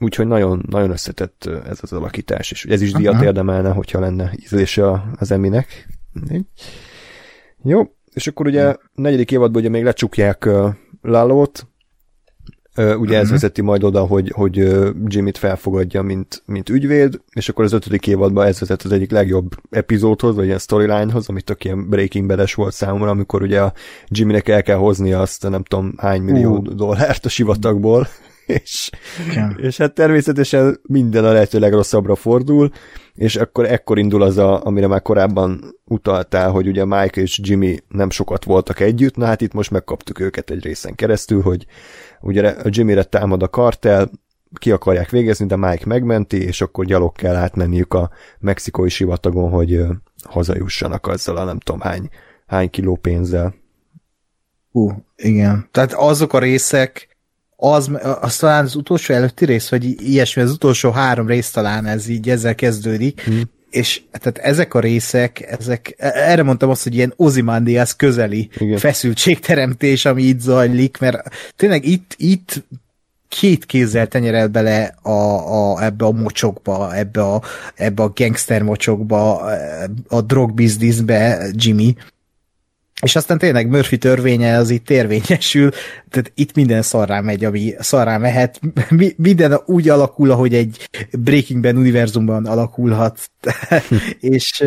úgyhogy 0.02 0.26
nagyon, 0.26 0.64
nagyon 0.68 0.90
összetett 0.90 1.48
ez 1.68 1.78
az 1.80 1.92
alakítás, 1.92 2.50
és 2.50 2.64
ez 2.64 2.82
is 2.82 2.92
díjat 2.92 3.22
érdemelne, 3.22 3.70
hogyha 3.70 4.00
lenne 4.00 4.32
ízlése 4.42 5.02
az 5.18 5.30
eminek. 5.30 5.88
Jó, 7.62 7.82
és 8.12 8.26
akkor 8.26 8.46
ugye 8.46 8.64
a 8.68 8.80
negyedik 8.94 9.30
évadban 9.30 9.60
ugye 9.60 9.70
még 9.70 9.84
lecsukják 9.84 10.48
Lalót, 11.02 11.66
ugye 12.76 12.86
uh-huh. 12.94 13.16
ez 13.16 13.22
mhm. 13.22 13.32
vezeti 13.32 13.62
majd 13.62 13.84
oda, 13.84 14.00
hogy, 14.00 14.32
hogy 14.34 14.56
Jimmy-t 15.06 15.38
felfogadja, 15.38 16.02
mint, 16.02 16.42
mint 16.46 16.68
ügyvéd, 16.68 17.20
és 17.32 17.48
akkor 17.48 17.64
az 17.64 17.72
ötödik 17.72 18.06
évadban 18.06 18.46
ez 18.46 18.60
vezet 18.60 18.82
az 18.82 18.92
egyik 18.92 19.10
legjobb 19.10 19.50
epizódhoz, 19.70 20.34
vagy 20.34 20.44
ilyen 20.44 20.58
storylinehoz, 20.58 21.28
amit 21.28 21.44
tök 21.44 21.64
ilyen 21.64 21.88
Breaking 21.88 22.26
bad 22.26 22.48
volt 22.54 22.74
számomra, 22.74 23.10
amikor 23.10 23.42
ugye 23.42 23.60
a 23.60 23.72
Jimmynek 24.08 24.48
el 24.48 24.62
kell 24.62 24.76
hozni 24.76 25.12
azt, 25.12 25.48
nem 25.48 25.62
tudom, 25.62 25.94
hány 25.96 26.22
millió 26.22 26.56
uh. 26.56 26.74
dollárt 26.74 27.24
a 27.24 27.28
sivatagból, 27.28 28.08
és, 28.52 28.90
és 29.56 29.76
hát 29.76 29.94
természetesen 29.94 30.80
minden 30.82 31.24
a 31.24 31.32
lehető 31.32 31.58
legrosszabbra 31.58 32.14
fordul, 32.14 32.70
és 33.14 33.36
akkor 33.36 33.64
ekkor 33.64 33.98
indul 33.98 34.22
az, 34.22 34.38
a, 34.38 34.64
amire 34.64 34.86
már 34.86 35.02
korábban 35.02 35.76
utaltál, 35.84 36.50
hogy 36.50 36.66
ugye 36.66 36.84
Mike 36.84 37.20
és 37.20 37.40
Jimmy 37.42 37.78
nem 37.88 38.10
sokat 38.10 38.44
voltak 38.44 38.80
együtt, 38.80 39.16
na 39.16 39.26
hát 39.26 39.40
itt 39.40 39.52
most 39.52 39.70
megkaptuk 39.70 40.20
őket 40.20 40.50
egy 40.50 40.64
részen 40.64 40.94
keresztül, 40.94 41.42
hogy 41.42 41.66
ugye 42.20 42.48
a 42.48 42.68
Jimmyre 42.70 43.04
támad 43.04 43.42
a 43.42 43.48
kartel, 43.48 44.10
ki 44.58 44.70
akarják 44.70 45.10
végezni, 45.10 45.46
de 45.46 45.56
Mike 45.56 45.84
megmenti, 45.86 46.42
és 46.42 46.60
akkor 46.60 46.84
gyalog 46.84 47.12
kell 47.12 47.34
átmenniük 47.34 47.94
a 47.94 48.10
mexikói 48.38 48.88
sivatagon, 48.88 49.50
hogy 49.50 49.80
hazajussanak 50.24 51.06
azzal 51.06 51.36
a 51.36 51.44
nem 51.44 51.58
tudom 51.58 51.80
hány, 51.80 52.08
hány 52.46 52.70
kiló 52.70 52.96
pénzzel. 52.96 53.54
Hú, 54.70 55.04
igen. 55.16 55.68
Tehát 55.70 55.92
azok 55.92 56.32
a 56.32 56.38
részek, 56.38 57.11
az, 57.62 57.90
az 58.20 58.36
talán 58.36 58.64
az 58.64 58.74
utolsó 58.74 59.14
előtti 59.14 59.44
rész, 59.44 59.68
vagy 59.68 60.08
ilyesmi, 60.08 60.42
az 60.42 60.50
utolsó 60.50 60.90
három 60.90 61.26
rész 61.26 61.50
talán 61.50 61.86
ez 61.86 62.08
így 62.08 62.28
ezzel 62.28 62.54
kezdődik, 62.54 63.22
hmm. 63.22 63.42
és 63.70 64.02
tehát 64.10 64.38
ezek 64.38 64.74
a 64.74 64.80
részek, 64.80 65.56
ezek, 65.58 65.94
erre 65.98 66.42
mondtam 66.42 66.70
azt, 66.70 66.82
hogy 66.82 66.94
ilyen 66.94 67.12
Ozymandias 67.16 67.96
közeli 67.96 68.48
Igen. 68.58 68.78
feszültségteremtés, 68.78 70.04
ami 70.04 70.22
itt 70.22 70.40
zajlik, 70.40 70.98
mert 70.98 71.28
tényleg 71.56 71.84
itt, 71.84 72.14
itt 72.16 72.64
két 73.28 73.66
kézzel 73.66 74.06
tenyerel 74.06 74.48
bele 74.48 74.94
a, 75.02 75.10
a, 75.10 75.84
ebbe 75.84 76.04
a 76.04 76.12
mocsokba, 76.12 76.96
ebbe 76.96 77.22
a, 77.22 77.42
ebbe 77.74 78.02
a 78.02 78.12
gangster 78.14 78.62
mocsokba, 78.62 79.50
a 80.08 80.20
drog 80.20 80.52
businessbe 80.52 81.46
Jimmy, 81.52 81.94
és 83.02 83.16
aztán 83.16 83.38
tényleg 83.38 83.68
Murphy 83.68 83.98
törvénye 83.98 84.56
az 84.56 84.70
itt 84.70 84.90
érvényesül, 84.90 85.70
tehát 86.10 86.32
itt 86.34 86.54
minden 86.54 86.82
szarrá 86.82 87.20
megy, 87.20 87.44
ami 87.44 87.74
szarrá 87.78 88.18
mehet. 88.18 88.60
Minden 89.16 89.60
úgy 89.66 89.88
alakul, 89.88 90.30
ahogy 90.30 90.54
egy 90.54 90.88
Breaking 91.12 91.62
Bad 91.62 91.76
univerzumban 91.76 92.46
alakulhat. 92.46 93.30
és, 94.20 94.64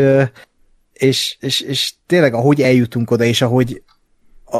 és, 0.93 1.37
és, 1.39 1.61
és 1.61 1.93
tényleg 2.05 2.33
ahogy 2.33 2.61
eljutunk 2.61 3.11
oda, 3.11 3.23
és 3.23 3.41
ahogy 3.41 3.81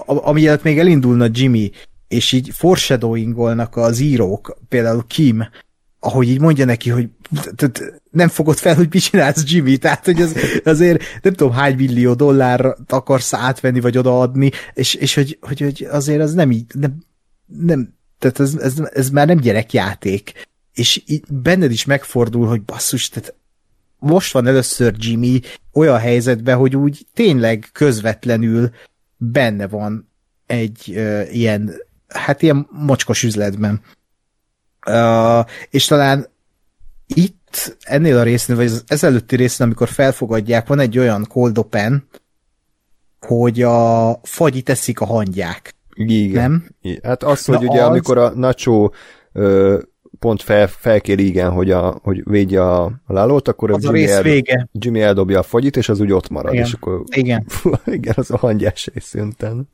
amiatt 0.06 0.64
még 0.64 0.80
elindulna 0.80 1.27
Jimmy, 1.31 1.72
és 2.07 2.31
így 2.31 2.49
foreshadowingolnak 2.53 3.76
az 3.77 3.99
írók, 3.99 4.57
például 4.69 5.03
Kim, 5.07 5.47
ahogy 5.99 6.30
így 6.30 6.39
mondja 6.39 6.65
neki, 6.65 6.89
hogy 6.89 7.10
nem 8.11 8.27
fogod 8.27 8.57
fel, 8.57 8.76
hogy 8.76 8.88
mit 8.91 9.03
csinálsz, 9.03 9.43
Jimmy, 9.45 9.77
tehát 9.77 10.06
hogy 10.06 10.22
az, 10.22 10.35
azért 10.64 11.03
nem 11.22 11.34
tudom 11.34 11.53
hány 11.53 11.76
millió 11.76 12.14
dollár 12.14 12.76
akarsz 12.88 13.34
átvenni, 13.34 13.80
vagy 13.80 13.97
odaadni, 13.97 14.52
és, 14.73 14.93
és 14.93 15.14
hogy, 15.14 15.38
hogy, 15.41 15.60
hogy 15.60 15.88
azért 15.89 16.22
az 16.22 16.34
nem 16.34 16.52
így, 16.52 16.65
nem, 16.73 16.97
nem 17.45 17.93
tehát 18.19 18.39
ez, 18.39 18.56
ez, 18.56 18.89
ez 18.93 19.10
már 19.10 19.27
nem 19.27 19.38
gyerekjáték, 19.38 20.47
és 20.73 21.03
így 21.06 21.23
benned 21.30 21.72
is 21.72 21.85
megfordul, 21.85 22.47
hogy 22.47 22.61
basszus, 22.61 23.10
tehát 23.10 23.35
most 23.99 24.34
van 24.34 24.47
először 24.47 24.93
Jimmy 24.97 25.39
olyan 25.73 25.99
helyzetben, 25.99 26.57
hogy 26.57 26.76
úgy 26.76 27.06
tényleg 27.14 27.69
közvetlenül 27.72 28.69
benne 29.18 29.68
van 29.68 30.10
egy 30.45 30.84
uh, 30.88 31.35
ilyen, 31.35 31.72
hát 32.07 32.41
ilyen 32.41 32.68
mocskos 32.72 33.23
üzletben. 33.23 33.81
Uh, 34.88 35.45
és 35.69 35.85
talán 35.85 36.27
itt, 37.07 37.77
ennél 37.82 38.18
a 38.18 38.23
résznél, 38.23 38.57
vagy 38.57 38.65
az 38.65 38.84
ezelőtti 38.88 39.36
résznél, 39.36 39.68
amikor 39.68 39.88
felfogadják, 39.88 40.68
van 40.68 40.80
egy 40.80 40.98
olyan 40.98 41.26
cold 41.30 41.57
open, 41.57 42.07
hogy 43.19 43.61
a 43.61 44.19
fagyi 44.23 44.61
teszik 44.61 44.99
a 44.99 45.06
hangyák. 45.06 45.76
Igen. 45.94 46.52
Nem? 46.82 46.99
Hát 47.03 47.23
az, 47.23 47.45
hogy 47.45 47.60
Na 47.60 47.69
ugye 47.69 47.82
az... 47.82 47.88
amikor 47.88 48.18
a 48.18 48.30
Nacho 48.30 48.90
ö, 49.32 49.77
pont 50.19 50.41
fel, 50.41 50.68
felkér 50.68 51.19
igen, 51.19 51.52
hogy, 51.52 51.72
a, 51.72 51.99
hogy 52.03 52.23
védje 52.23 52.61
a, 52.61 52.84
a 52.84 53.14
lálót, 53.14 53.48
akkor 53.48 53.72
az 53.72 53.86
a 53.86 53.95
Jimmy, 53.95 54.11
el, 54.11 54.22
vége. 54.22 54.69
Jimmy 54.72 55.02
eldobja 55.02 55.40
a 55.40 55.44
fagyit, 55.44 55.77
és 55.77 55.90
az 55.90 55.99
úgy 55.99 56.11
ott 56.11 56.30
marad. 56.30 56.53
Igen. 56.53 56.65
És 56.65 56.73
akkor, 56.73 57.03
igen. 57.15 57.45
igen, 57.86 58.14
az 58.18 58.32
a 58.32 58.38
hangyás 58.38 58.90
rész 58.94 59.14
után. 59.14 59.69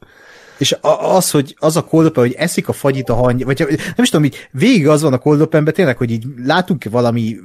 És 0.61 0.75
az, 1.01 1.31
hogy 1.31 1.55
az 1.59 1.75
a 1.75 1.83
cold 1.83 2.05
open, 2.05 2.23
hogy 2.23 2.33
eszik 2.38 2.67
a 2.67 2.73
fagyit 2.73 3.09
a 3.09 3.15
hangy, 3.15 3.43
vagy 3.43 3.59
nem 3.67 4.03
is 4.03 4.09
tudom, 4.09 4.25
így 4.25 4.47
végig 4.51 4.88
az 4.88 5.01
van 5.01 5.13
a 5.13 5.17
cold 5.17 5.41
openben 5.41 5.73
tényleg, 5.73 5.97
hogy 5.97 6.11
így 6.11 6.25
látunk 6.45 6.83
valami 6.89 7.38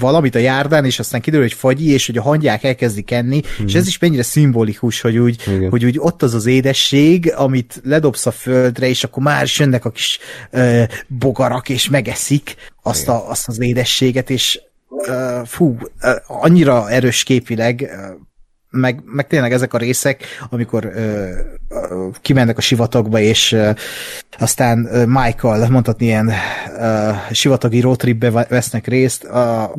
valamit 0.00 0.34
a 0.34 0.38
járdán, 0.38 0.84
és 0.84 0.98
aztán 0.98 1.20
kiderül, 1.20 1.46
hogy 1.46 1.56
fagyi, 1.56 1.90
és 1.90 2.06
hogy 2.06 2.16
a 2.16 2.22
hangyák 2.22 2.64
elkezdik 2.64 3.10
enni, 3.10 3.40
hmm. 3.56 3.66
és 3.66 3.74
ez 3.74 3.86
is 3.86 3.98
mennyire 3.98 4.22
szimbolikus, 4.22 5.00
hogy 5.00 5.18
úgy, 5.18 5.42
hogy 5.70 5.84
úgy 5.84 5.96
ott 5.98 6.22
az 6.22 6.34
az 6.34 6.46
édesség, 6.46 7.32
amit 7.36 7.80
ledobsz 7.84 8.26
a 8.26 8.30
földre, 8.30 8.88
és 8.88 9.04
akkor 9.04 9.22
már 9.22 9.44
is 9.44 9.58
jönnek 9.58 9.84
a 9.84 9.90
kis 9.90 10.18
uh, 10.52 10.82
bogarak, 11.06 11.68
és 11.68 11.88
megeszik 11.88 12.54
azt, 12.82 13.08
a, 13.08 13.30
azt 13.30 13.48
az 13.48 13.60
édességet, 13.60 14.30
és 14.30 14.60
uh, 14.88 15.44
fú, 15.44 15.76
uh, 16.02 16.10
annyira 16.26 16.90
erős 16.90 17.22
képileg, 17.22 17.80
uh, 17.80 18.20
meg, 18.76 19.02
meg 19.04 19.26
tényleg 19.26 19.52
ezek 19.52 19.74
a 19.74 19.78
részek, 19.78 20.24
amikor 20.50 20.84
ö, 20.84 21.30
ö, 21.68 22.08
kimennek 22.20 22.58
a 22.58 22.60
sivatagba, 22.60 23.18
és 23.20 23.52
ö, 23.52 23.70
aztán 24.38 24.88
ö, 24.90 25.04
Michael, 25.04 25.70
mondhatni 25.70 26.04
ilyen 26.04 26.32
ö, 26.80 27.10
sivatagi 27.30 27.80
roadtripbe 27.80 28.30
vesznek 28.30 28.86
részt. 28.86 29.24
A, 29.24 29.72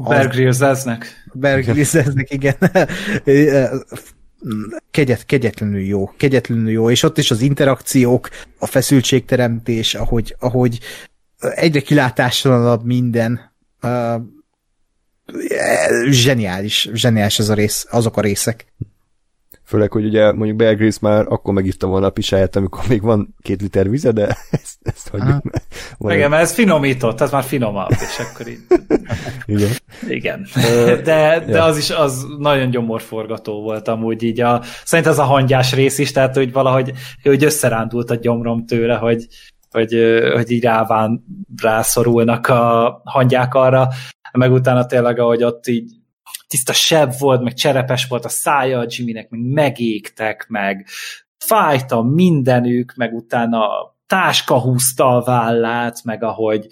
Grylls-eznek, 1.72 2.32
igen. 2.32 2.56
Kegyet, 4.92 5.26
kegyetlenül 5.26 5.80
jó, 5.80 6.12
kegyetlenül 6.18 6.70
jó, 6.70 6.90
és 6.90 7.04
ott 7.04 7.18
is 7.18 7.32
az 7.32 7.42
interakciók, 7.42 8.30
a 8.60 8.66
feszültségteremtés, 8.66 9.96
ahogy, 9.96 10.36
ahogy 10.40 10.80
egyre 11.40 11.80
kilátástalanabb 11.80 12.86
minden, 12.86 13.52
zseniális, 16.10 16.90
zseniális 16.94 17.40
ez 17.40 17.50
a 17.50 17.54
rész, 17.54 17.88
azok 17.90 18.18
a 18.18 18.22
részek. 18.22 18.66
Főleg, 19.68 19.92
hogy 19.92 20.06
ugye 20.06 20.32
mondjuk 20.32 20.58
Bear 20.58 20.76
Grylls 20.76 21.00
már 21.00 21.26
akkor 21.28 21.54
megitta 21.54 21.88
volna 21.88 22.06
a 22.06 22.10
pisáját, 22.10 22.56
amikor 22.56 22.84
még 22.88 23.02
van 23.02 23.36
két 23.42 23.62
liter 23.62 23.90
vize, 23.90 24.12
de 24.12 24.28
ezt, 24.52 24.78
ezt 24.84 25.10
hagyjuk 25.10 25.44
meg. 25.98 26.16
Igen, 26.18 26.30
mert 26.30 26.42
ez 26.42 26.54
finomított, 26.54 27.22
ez 27.22 27.32
már 27.32 27.44
finomabb, 27.44 27.92
és 27.92 28.20
akkor 28.20 28.48
így... 28.48 28.60
Igen. 29.56 29.70
Igen. 30.08 30.48
De, 31.04 31.44
de 31.48 31.64
az 31.64 31.78
is 31.78 31.90
az 31.90 32.26
nagyon 32.38 32.70
gyomorforgató 32.70 33.62
volt 33.62 33.88
amúgy 33.88 34.24
így 34.24 34.42
a... 34.42 34.62
Szerintem 34.84 35.14
ez 35.14 35.20
a 35.20 35.24
hangyás 35.24 35.74
rész 35.74 35.98
is, 35.98 36.12
tehát 36.12 36.36
hogy 36.36 36.52
valahogy 36.52 36.92
hogy 37.24 37.44
összerándult 37.44 38.10
a 38.10 38.16
gyomrom 38.16 38.66
tőle, 38.66 38.96
hogy, 38.96 39.28
hogy, 39.72 40.22
hogy 40.34 40.52
így 40.52 40.64
ráván 40.64 41.24
rászorulnak 41.62 42.48
a 42.48 43.02
hangyák 43.04 43.54
arra, 43.54 43.88
meg 44.32 44.52
utána 44.52 44.86
tényleg, 44.86 45.20
ahogy 45.20 45.44
ott 45.44 45.68
így 45.68 45.92
tiszta 46.48 46.74
seb 46.74 47.14
volt, 47.20 47.42
meg 47.42 47.54
cserepes 47.54 48.08
volt 48.08 48.26
a 48.26 48.30
szája 48.30 48.80
a 48.80 48.86
Jimmynek, 48.88 49.30
meg 49.30 49.42
megégtek, 49.42 50.46
meg 50.48 50.88
fájt 51.46 51.92
a 51.92 52.02
mindenük, 52.02 52.94
meg 52.96 53.14
utána 53.14 53.68
táska 54.08 54.60
húzta 54.60 55.16
a 55.16 55.24
vállát, 55.24 56.04
meg 56.04 56.24
ahogy 56.24 56.68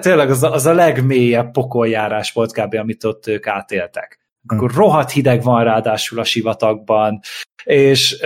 tényleg 0.00 0.30
az 0.30 0.42
a, 0.42 0.52
az 0.52 0.66
a 0.66 0.74
legmélyebb 0.74 1.50
pokoljárás 1.50 2.32
volt 2.32 2.52
kb. 2.52 2.74
amit 2.74 3.04
ott 3.04 3.26
ők 3.26 3.46
átéltek. 3.46 4.18
Akkor 4.46 4.72
rohadt 4.74 5.10
hideg 5.10 5.42
van 5.42 5.64
ráadásul 5.64 6.18
a 6.18 6.24
sivatagban, 6.24 7.20
és 7.64 8.16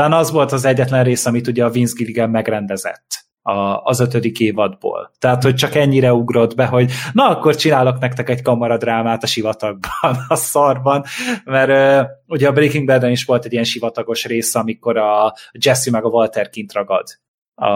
talán 0.00 0.18
az 0.18 0.30
volt 0.30 0.52
az 0.52 0.64
egyetlen 0.64 1.04
rész, 1.04 1.26
amit 1.26 1.46
ugye 1.46 1.64
a 1.64 1.70
Vince 1.70 1.94
Gilligan 1.96 2.30
megrendezett 2.30 3.06
a, 3.42 3.52
az 3.82 4.00
ötödik 4.00 4.40
évadból. 4.40 5.10
Tehát, 5.18 5.42
hogy 5.42 5.54
csak 5.54 5.74
ennyire 5.74 6.12
ugrott 6.12 6.54
be, 6.54 6.66
hogy 6.66 6.92
na, 7.12 7.28
akkor 7.28 7.56
csinálok 7.56 7.98
nektek 7.98 8.28
egy 8.28 8.42
kamaradrámát 8.42 9.22
a 9.22 9.26
sivatagban, 9.26 10.16
a 10.28 10.34
szarban, 10.34 11.04
mert 11.44 12.02
uh, 12.02 12.10
ugye 12.26 12.48
a 12.48 12.52
Breaking 12.52 12.86
bad 12.86 13.10
is 13.10 13.24
volt 13.24 13.44
egy 13.44 13.52
ilyen 13.52 13.64
sivatagos 13.64 14.24
rész, 14.24 14.54
amikor 14.54 14.96
a 14.96 15.34
Jesse 15.52 15.90
meg 15.90 16.04
a 16.04 16.08
Walter 16.08 16.50
kint 16.50 16.72
ragad 16.72 17.06
a, 17.54 17.68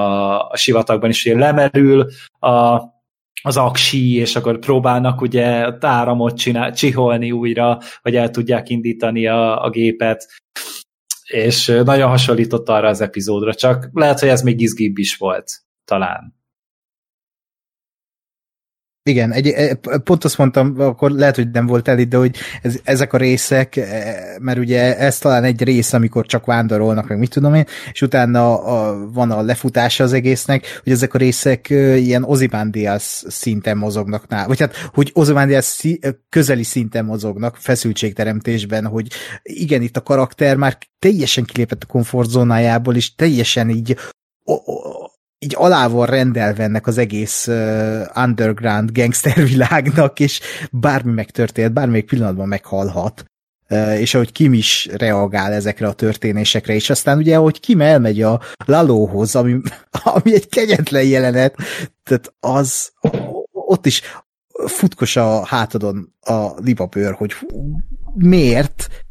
a 0.48 0.56
sivatagban, 0.56 1.10
és 1.10 1.24
ugye 1.24 1.38
lemerül 1.38 2.06
a, 2.38 2.80
az 3.42 3.56
aksi, 3.56 4.16
és 4.16 4.36
akkor 4.36 4.58
próbálnak 4.58 5.20
ugye 5.20 5.72
áramot 5.80 6.36
csinál, 6.36 6.72
csiholni 6.72 7.32
újra, 7.32 7.78
hogy 8.02 8.16
el 8.16 8.30
tudják 8.30 8.68
indítani 8.68 9.26
a, 9.26 9.64
a 9.64 9.70
gépet, 9.70 10.26
és 11.24 11.66
nagyon 11.66 12.08
hasonlított 12.08 12.68
arra 12.68 12.88
az 12.88 13.00
epizódra, 13.00 13.54
csak 13.54 13.88
lehet, 13.92 14.20
hogy 14.20 14.28
ez 14.28 14.42
még 14.42 14.60
izgibb 14.60 14.98
is 14.98 15.16
volt, 15.16 15.52
talán. 15.84 16.43
Igen, 19.10 19.32
egy, 19.32 19.46
e, 19.46 19.76
pont 20.04 20.24
azt 20.24 20.38
mondtam, 20.38 20.74
akkor 20.78 21.10
lehet, 21.10 21.36
hogy 21.36 21.50
nem 21.50 21.66
volt 21.66 21.88
el 21.88 22.04
de 22.04 22.16
hogy 22.16 22.36
ez, 22.62 22.78
ezek 22.84 23.12
a 23.12 23.16
részek, 23.16 23.76
e, 23.76 24.36
mert 24.40 24.58
ugye 24.58 24.98
ez 24.98 25.18
talán 25.18 25.44
egy 25.44 25.62
rész, 25.62 25.92
amikor 25.92 26.26
csak 26.26 26.46
vándorolnak, 26.46 27.08
meg 27.08 27.18
mit 27.18 27.30
tudom 27.30 27.54
én, 27.54 27.64
és 27.92 28.02
utána 28.02 28.62
a, 28.62 29.08
van 29.12 29.30
a 29.30 29.42
lefutása 29.42 30.04
az 30.04 30.12
egésznek, 30.12 30.80
hogy 30.82 30.92
ezek 30.92 31.14
a 31.14 31.18
részek 31.18 31.70
e, 31.70 31.96
ilyen 31.96 32.24
Ozymandias 32.24 33.24
szinten 33.28 33.76
mozognak, 33.76 34.28
nál, 34.28 34.46
vagy 34.46 34.60
hát, 34.60 34.76
hogy 34.92 35.10
Ozymandias 35.14 35.82
közeli 36.28 36.64
szinten 36.64 37.04
mozognak 37.04 37.56
feszültségteremtésben, 37.56 38.86
hogy 38.86 39.06
igen, 39.42 39.82
itt 39.82 39.96
a 39.96 40.02
karakter 40.02 40.56
már 40.56 40.78
teljesen 40.98 41.44
kilépett 41.44 41.82
a 41.82 41.92
komfortzónájából, 41.92 42.96
és 42.96 43.14
teljesen 43.14 43.68
így 43.68 43.96
így 45.44 45.54
alá 45.56 45.86
van 45.86 46.06
rendelve 46.06 46.62
ennek 46.62 46.86
az 46.86 46.98
egész 46.98 47.46
uh, 47.46 48.00
underground 48.16 48.92
gangster 48.92 49.44
világnak, 49.44 50.20
és 50.20 50.40
bármi 50.70 51.12
megtörtént, 51.12 51.72
bármelyik 51.72 52.06
pillanatban 52.06 52.48
meghalhat. 52.48 53.24
Uh, 53.68 54.00
és 54.00 54.14
ahogy 54.14 54.32
Kim 54.32 54.52
is 54.52 54.88
reagál 54.96 55.52
ezekre 55.52 55.86
a 55.86 55.92
történésekre, 55.92 56.74
és 56.74 56.90
aztán 56.90 57.18
ugye, 57.18 57.36
ahogy 57.36 57.60
Kim 57.60 57.80
elmegy 57.80 58.22
a 58.22 58.40
Lalóhoz, 58.66 59.34
ami, 59.36 59.60
ami 60.14 60.34
egy 60.34 60.48
kegyetlen 60.48 61.04
jelenet, 61.04 61.56
tehát 62.02 62.34
az 62.40 62.92
ott 63.50 63.86
is 63.86 64.02
futkos 64.66 65.16
a 65.16 65.44
hátadon 65.46 66.14
a 66.20 66.60
libabőr, 66.60 67.12
hogy 67.12 67.32
miért? 68.14 69.03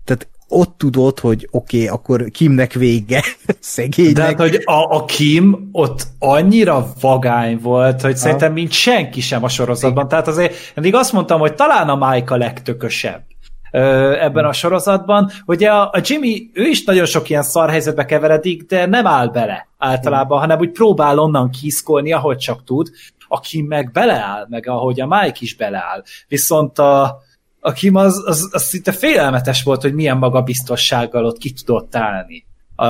Ott 0.47 0.77
tudod, 0.77 1.19
hogy 1.19 1.47
oké, 1.51 1.77
okay, 1.77 1.87
akkor 1.87 2.29
Kimnek 2.31 2.73
vége, 2.73 3.23
szegénynek. 3.59 4.13
De 4.13 4.23
hát, 4.23 4.39
hogy 4.39 4.61
a, 4.65 4.95
a 4.95 5.05
Kim 5.05 5.69
ott 5.71 6.07
annyira 6.19 6.87
vagány 7.01 7.59
volt, 7.61 8.01
hogy 8.01 8.17
szerintem 8.17 8.53
mint 8.53 8.71
senki 8.71 9.21
sem 9.21 9.43
a 9.43 9.49
sorozatban. 9.49 10.07
Tehát 10.07 10.27
azért 10.27 10.55
eddig 10.75 10.95
azt 10.95 11.13
mondtam, 11.13 11.39
hogy 11.39 11.55
talán 11.55 11.89
a 11.89 12.09
Mike 12.09 12.33
a 12.33 12.37
legtökösebb. 12.37 13.23
ebben 13.71 14.45
a 14.45 14.53
sorozatban. 14.53 15.31
Ugye 15.45 15.69
a, 15.69 15.81
a 15.81 16.01
Jimmy, 16.03 16.49
ő 16.53 16.63
is 16.63 16.83
nagyon 16.83 17.05
sok 17.05 17.29
ilyen 17.29 17.43
szarhelyzetbe 17.43 18.05
keveredik, 18.05 18.63
de 18.63 18.85
nem 18.85 19.07
áll 19.07 19.27
bele 19.27 19.67
általában, 19.77 20.39
hanem 20.39 20.59
úgy 20.59 20.71
próbál 20.71 21.19
onnan 21.19 21.49
kiszkolni, 21.49 22.13
ahogy 22.13 22.37
csak 22.37 22.63
tud, 22.63 22.89
aki 23.27 23.61
meg 23.61 23.91
beleáll, 23.91 24.45
meg 24.49 24.67
ahogy 24.67 25.01
a 25.01 25.07
Mike 25.07 25.37
is 25.39 25.55
beleáll. 25.55 26.03
Viszont 26.27 26.79
a, 26.79 27.21
a 27.65 27.71
Kim 27.71 27.95
az, 27.95 28.23
az, 28.25 28.49
az 28.51 28.63
szinte 28.63 28.91
félelmetes 28.91 29.63
volt, 29.63 29.81
hogy 29.81 29.93
milyen 29.93 30.17
magabiztossággal 30.17 31.25
ott 31.25 31.37
ki 31.37 31.53
tudott 31.53 31.95
állni 31.95 32.45
a, 32.75 32.85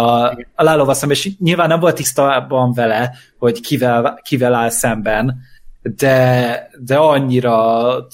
a 0.56 0.64
Lálova 0.64 0.94
szemben, 0.94 1.18
és 1.18 1.38
nyilván 1.40 1.68
nem 1.68 1.80
volt 1.80 1.96
tisztában 1.96 2.74
vele, 2.74 3.16
hogy 3.38 3.60
kivel, 3.60 4.20
kivel 4.24 4.54
áll 4.54 4.70
szemben, 4.70 5.42
de, 5.82 6.70
de 6.80 6.98
annyira 6.98 8.08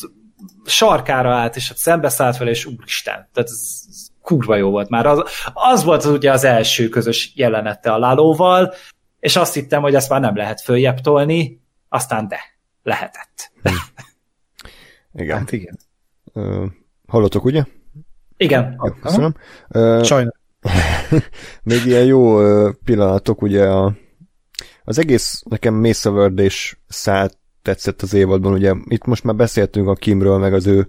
sarkára 0.66 1.34
állt, 1.34 1.56
és 1.56 1.70
ott 1.70 1.78
szembeszállt 1.78 2.38
vele, 2.38 2.50
és 2.50 2.66
úristen, 2.66 3.30
tehát 3.34 3.50
ez, 3.50 3.84
ez 3.90 4.08
kurva 4.22 4.56
jó 4.56 4.70
volt 4.70 4.90
már. 4.90 5.06
Az, 5.06 5.24
az 5.54 5.84
volt 5.84 6.04
az 6.04 6.12
ugye 6.12 6.32
az 6.32 6.44
első 6.44 6.90
közös 6.90 7.32
jelenete 7.36 7.92
a 7.92 8.00
Lálóval, 8.00 8.74
és 9.20 9.36
azt 9.36 9.54
hittem, 9.54 9.82
hogy 9.82 9.96
ezt 9.96 10.10
már 10.10 10.22
nem 10.22 10.36
lehet 10.36 10.62
följebb 10.62 11.00
tolni, 11.00 11.62
aztán 11.90 12.28
de, 12.28 12.40
lehetett. 12.84 13.52
Hm. 13.64 13.74
igen. 15.22 15.38
Hát 15.38 15.52
igen. 15.52 15.80
Hallottok, 17.08 17.46
ugye? 17.46 17.64
Igen. 18.38 18.76
Jó, 18.84 18.92
köszönöm. 18.92 19.34
Uh, 19.70 20.04
Sajnos. 20.04 20.34
még 21.64 21.86
ilyen 21.86 22.06
jó 22.06 22.38
pillanatok, 22.84 23.42
ugye 23.42 23.68
a, 23.68 23.94
az 24.84 25.00
egész 25.00 25.44
nekem 25.50 25.74
Mesa 25.74 26.26
és 26.26 26.78
szállt 26.88 27.38
tetszett 27.62 28.02
az 28.02 28.14
évadban, 28.14 28.54
ugye 28.54 28.74
itt 28.86 29.06
most 29.06 29.24
már 29.24 29.36
beszéltünk 29.36 29.88
a 29.88 29.94
Kimről, 29.94 30.38
meg 30.38 30.54
az 30.54 30.68
ő 30.68 30.88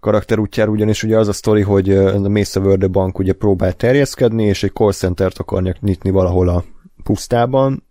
karakterútjára, 0.00 0.70
ugyanis 0.70 1.02
ugye 1.02 1.18
az 1.18 1.28
a 1.28 1.32
sztori, 1.32 1.62
hogy 1.62 1.90
a 1.92 2.28
Mesa 2.28 2.60
Verde 2.60 2.86
bank 2.86 3.18
ugye 3.18 3.32
próbál 3.32 3.72
terjeszkedni, 3.72 4.44
és 4.44 4.62
egy 4.62 4.72
call 4.72 4.92
centert 4.92 5.38
akarnak 5.38 5.80
nyitni 5.80 6.10
valahol 6.10 6.48
a 6.48 6.64
pusztában, 7.02 7.84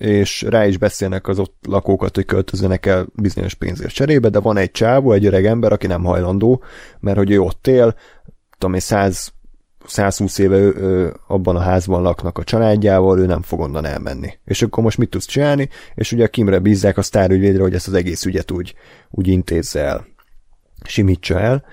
és 0.00 0.42
rá 0.42 0.66
is 0.66 0.76
beszélnek 0.76 1.28
az 1.28 1.38
ott 1.38 1.64
lakókat, 1.68 2.14
hogy 2.14 2.24
költözzenek 2.24 2.86
el 2.86 3.06
bizonyos 3.14 3.54
pénzért 3.54 3.94
cserébe, 3.94 4.28
de 4.28 4.38
van 4.38 4.56
egy 4.56 4.70
csávó, 4.70 5.12
egy 5.12 5.26
öreg 5.26 5.46
ember, 5.46 5.72
aki 5.72 5.86
nem 5.86 6.04
hajlandó, 6.04 6.62
mert 7.00 7.16
hogy 7.16 7.30
ő 7.30 7.40
ott 7.40 7.66
él, 7.66 7.94
tudom 8.58 8.74
én, 8.74 8.80
100 8.80 9.32
120 9.86 10.38
éve 10.38 10.56
ő, 10.56 10.74
ő, 10.76 11.14
abban 11.26 11.56
a 11.56 11.60
házban 11.60 12.02
laknak 12.02 12.38
a 12.38 12.44
családjával, 12.44 13.18
ő 13.18 13.26
nem 13.26 13.42
fog 13.42 13.60
onnan 13.60 13.84
elmenni. 13.84 14.38
És 14.44 14.62
akkor 14.62 14.82
most 14.82 14.98
mit 14.98 15.10
tudsz 15.10 15.26
csinálni? 15.26 15.68
És 15.94 16.12
ugye 16.12 16.24
a 16.24 16.28
Kimre 16.28 16.58
bízzák 16.58 16.98
a 16.98 17.02
sztárügyvédre, 17.02 17.62
hogy 17.62 17.74
ezt 17.74 17.88
az 17.88 17.94
egész 17.94 18.24
ügyet 18.24 18.50
úgy, 18.50 18.74
úgy 19.10 19.28
intézze 19.28 19.80
el, 19.80 20.06
simítsa 20.84 21.40
el 21.40 21.64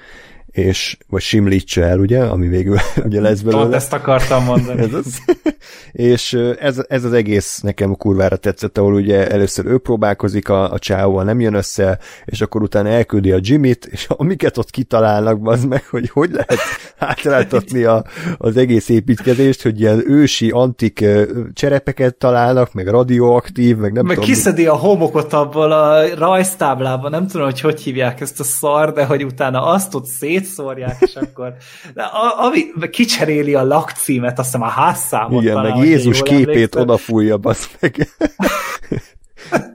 és, 0.57 0.97
vagy 1.07 1.21
simlítsa 1.21 1.81
el, 1.81 1.99
ugye, 1.99 2.23
ami 2.23 2.47
végül 2.47 2.77
ugye 3.07 3.21
lesz 3.21 3.41
belőle. 3.41 3.61
Pont 3.61 3.73
ezt 3.75 3.93
akartam 3.93 4.43
mondani. 4.43 4.81
ez 4.81 4.93
az. 4.93 5.17
és 5.91 6.34
ez, 6.59 6.84
ez 6.88 7.03
az 7.03 7.13
egész 7.13 7.59
nekem 7.59 7.95
kurvára 7.95 8.35
tetszett, 8.35 8.77
ahol 8.77 8.93
ugye 8.93 9.29
először 9.29 9.65
ő 9.65 9.77
próbálkozik 9.77 10.49
a, 10.49 10.71
a 10.71 10.79
csávóval, 10.79 11.23
nem 11.23 11.39
jön 11.39 11.53
össze, 11.53 11.99
és 12.25 12.41
akkor 12.41 12.61
utána 12.61 12.89
elküldi 12.89 13.31
a 13.31 13.39
Jimmyt, 13.41 13.85
és 13.85 14.05
amiket 14.17 14.57
ott 14.57 14.69
kitalálnak, 14.69 15.39
az 15.43 15.65
meg, 15.65 15.85
hogy 15.85 16.09
hogy 16.09 16.31
lehet 16.31 16.59
hátráltatni 16.97 17.84
a, 17.84 18.03
az 18.38 18.57
egész 18.57 18.89
építkezést, 18.89 19.61
hogy 19.61 19.79
ilyen 19.79 20.03
ősi, 20.11 20.49
antik 20.49 21.05
cserepeket 21.53 22.15
találnak, 22.15 22.73
meg 22.73 22.88
radioaktív, 22.88 23.77
meg 23.77 23.93
nem 23.93 24.05
meg 24.05 24.15
tudom. 24.15 24.29
kiszedi 24.29 24.65
a 24.65 24.75
homokot 24.75 25.34
abból 25.34 25.71
a 25.71 26.15
rajztáblában, 26.15 27.11
nem 27.11 27.27
tudom, 27.27 27.45
hogy 27.45 27.61
hogy 27.61 27.81
hívják 27.81 28.21
ezt 28.21 28.39
a 28.39 28.43
szar, 28.43 28.93
de 28.93 29.05
hogy 29.05 29.25
utána 29.25 29.65
azt 29.65 29.93
ott 29.93 30.05
szét 30.05 30.45
szórják, 30.48 30.98
és 30.99 31.15
akkor 31.15 31.53
de 31.94 32.02
a, 32.02 32.45
ami 32.45 32.65
kicseréli 32.90 33.56
a 33.56 33.64
lakcímet, 33.64 34.40
azt 34.40 34.48
hiszem 34.48 34.61
a 34.61 34.69
házszámot. 34.69 35.41
Igen, 35.41 35.53
talán, 35.53 35.78
meg 35.78 35.88
Jézus 35.88 36.22
képét 36.22 36.49
emlékszem. 36.49 36.82
odafújja, 36.82 37.38
basz 37.38 37.69
meg. 37.80 38.10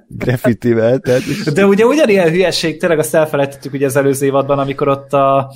graffitivel. 0.08 0.98
Tehát... 0.98 1.22
De 1.52 1.66
ugye 1.66 1.86
ugyanilyen 1.86 2.30
hülyeség, 2.30 2.78
tényleg 2.78 2.98
azt 2.98 3.14
elfelejtettük 3.14 3.72
ugye 3.72 3.86
az 3.86 3.96
előző 3.96 4.26
évadban, 4.26 4.58
amikor 4.58 4.88
ott 4.88 5.12
a 5.12 5.52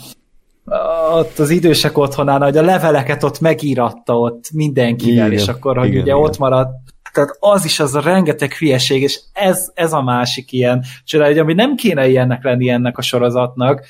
ott 1.15 1.39
az 1.39 1.51
idősek 1.51 1.99
otthonán, 1.99 2.43
hogy 2.43 2.57
a 2.57 2.63
leveleket 2.63 3.23
ott 3.23 3.41
megíratta 3.41 4.19
ott 4.19 4.51
mindenkivel, 4.53 5.27
igen, 5.27 5.33
és 5.33 5.49
akkor, 5.49 5.77
hogy 5.77 5.89
igen, 5.89 6.03
ugye 6.03 6.13
igen. 6.13 6.25
ott 6.25 6.39
maradt 6.39 6.71
tehát 7.17 7.37
az 7.41 7.65
is 7.65 7.81
az 7.81 7.95
a 7.95 8.01
rengeteg 8.01 8.53
hülyeség, 8.53 9.03
és 9.03 9.21
ez, 9.33 9.71
ez 9.75 9.93
a 9.93 10.03
másik 10.03 10.53
ilyen 10.53 10.85
hogy 11.11 11.39
ami 11.39 11.55
nem 11.55 11.75
kéne 11.75 12.09
ilyennek 12.09 12.45
lenni 12.45 12.69
ennek 12.69 12.99
a 12.99 13.03
sorozatnak, 13.03 13.87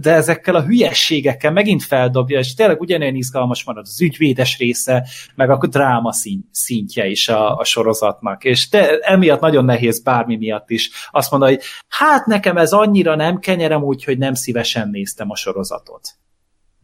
de 0.00 0.12
ezekkel 0.12 0.54
a 0.54 0.62
hülyességekkel 0.62 1.52
megint 1.52 1.82
feldobja, 1.82 2.38
és 2.38 2.54
tényleg 2.54 2.80
ugyanilyen 2.80 3.14
izgalmas 3.14 3.64
marad 3.64 3.86
az 3.86 4.00
ügyvédes 4.00 4.58
része, 4.58 5.08
meg 5.34 5.50
a 5.50 5.66
dráma 5.66 6.12
szintje 6.50 7.06
is 7.06 7.28
a, 7.28 7.56
a 7.56 7.64
sorozatnak, 7.64 8.44
és 8.44 8.68
de 8.68 8.98
emiatt 8.98 9.40
nagyon 9.40 9.64
nehéz 9.64 10.02
bármi 10.02 10.36
miatt 10.36 10.70
is 10.70 10.90
azt 11.10 11.30
mondani, 11.30 11.54
hogy 11.54 11.64
hát 11.88 12.26
nekem 12.26 12.56
ez 12.56 12.72
annyira 12.72 13.14
nem 13.14 13.38
kenyerem 13.38 13.82
úgy, 13.82 14.04
hogy 14.04 14.18
nem 14.18 14.34
szívesen 14.34 14.88
néztem 14.88 15.30
a 15.30 15.36
sorozatot. 15.36 16.08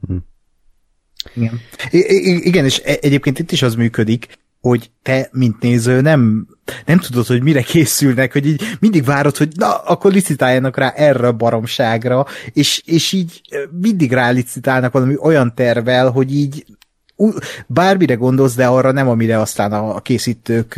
Hm. 0.07 0.17
Igen. 1.35 1.61
I- 1.91 2.47
igen, 2.47 2.65
és 2.65 2.81
e- 2.85 2.99
egyébként 3.01 3.39
itt 3.39 3.53
is 3.53 3.63
az 3.63 3.75
működik, 3.75 4.39
hogy 4.63 4.91
te, 5.03 5.29
mint 5.33 5.61
néző, 5.61 6.01
nem, 6.01 6.47
nem 6.87 6.99
tudod, 6.99 7.27
hogy 7.27 7.43
mire 7.43 7.63
készülnek, 7.63 8.33
hogy 8.33 8.47
így 8.47 8.63
mindig 8.81 9.05
várod, 9.05 9.37
hogy 9.37 9.53
na, 9.55 9.77
akkor 9.77 10.13
licitáljanak 10.13 10.77
rá 10.77 10.89
erre 10.89 11.27
a 11.27 11.33
baromságra, 11.33 12.27
és, 12.53 12.83
és 12.85 13.13
így 13.13 13.41
mindig 13.81 14.13
rá 14.13 14.31
licitálnak 14.31 14.93
valami 14.93 15.15
olyan 15.21 15.55
tervel, 15.55 16.11
hogy 16.11 16.35
így 16.35 16.65
bármire 17.67 18.15
gondolsz, 18.15 18.55
de 18.55 18.67
arra 18.67 18.93
nem, 18.93 19.09
amire 19.09 19.41
aztán 19.41 19.73
a 19.73 20.01
készítők 20.01 20.75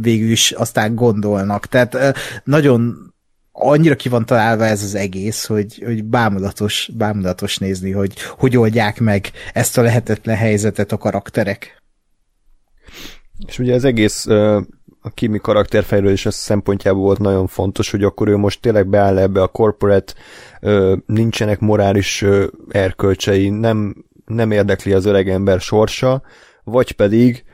végül 0.00 0.30
is 0.30 0.50
aztán 0.50 0.94
gondolnak. 0.94 1.66
Tehát 1.66 2.16
nagyon 2.44 3.12
annyira 3.52 3.96
ki 3.96 4.08
van 4.08 4.26
találva 4.26 4.64
ez 4.64 4.82
az 4.82 4.94
egész, 4.94 5.44
hogy, 5.44 5.82
hogy 5.84 6.04
bámulatos, 6.04 6.90
bámulatos 6.94 7.58
nézni, 7.58 7.90
hogy 7.90 8.14
hogy 8.38 8.56
oldják 8.56 9.00
meg 9.00 9.30
ezt 9.52 9.78
a 9.78 9.82
lehetetlen 9.82 10.36
helyzetet 10.36 10.92
a 10.92 10.96
karakterek. 10.96 11.84
És 13.46 13.58
ugye 13.58 13.74
az 13.74 13.84
egész 13.84 14.26
a 15.06 15.10
Kimi 15.14 15.38
karakterfejlődés 15.38 16.26
szempontjából 16.30 17.02
volt 17.02 17.18
nagyon 17.18 17.46
fontos, 17.46 17.90
hogy 17.90 18.02
akkor 18.02 18.28
ő 18.28 18.36
most 18.36 18.60
tényleg 18.60 18.88
beáll 18.88 19.18
ebbe 19.18 19.42
a 19.42 19.48
corporate, 19.48 20.12
nincsenek 21.06 21.60
morális 21.60 22.24
erkölcsei, 22.68 23.48
nem, 23.48 24.04
nem 24.26 24.50
érdekli 24.50 24.92
az 24.92 25.04
öreg 25.04 25.28
ember 25.28 25.60
sorsa, 25.60 26.22
vagy 26.64 26.92
pedig 26.92 27.44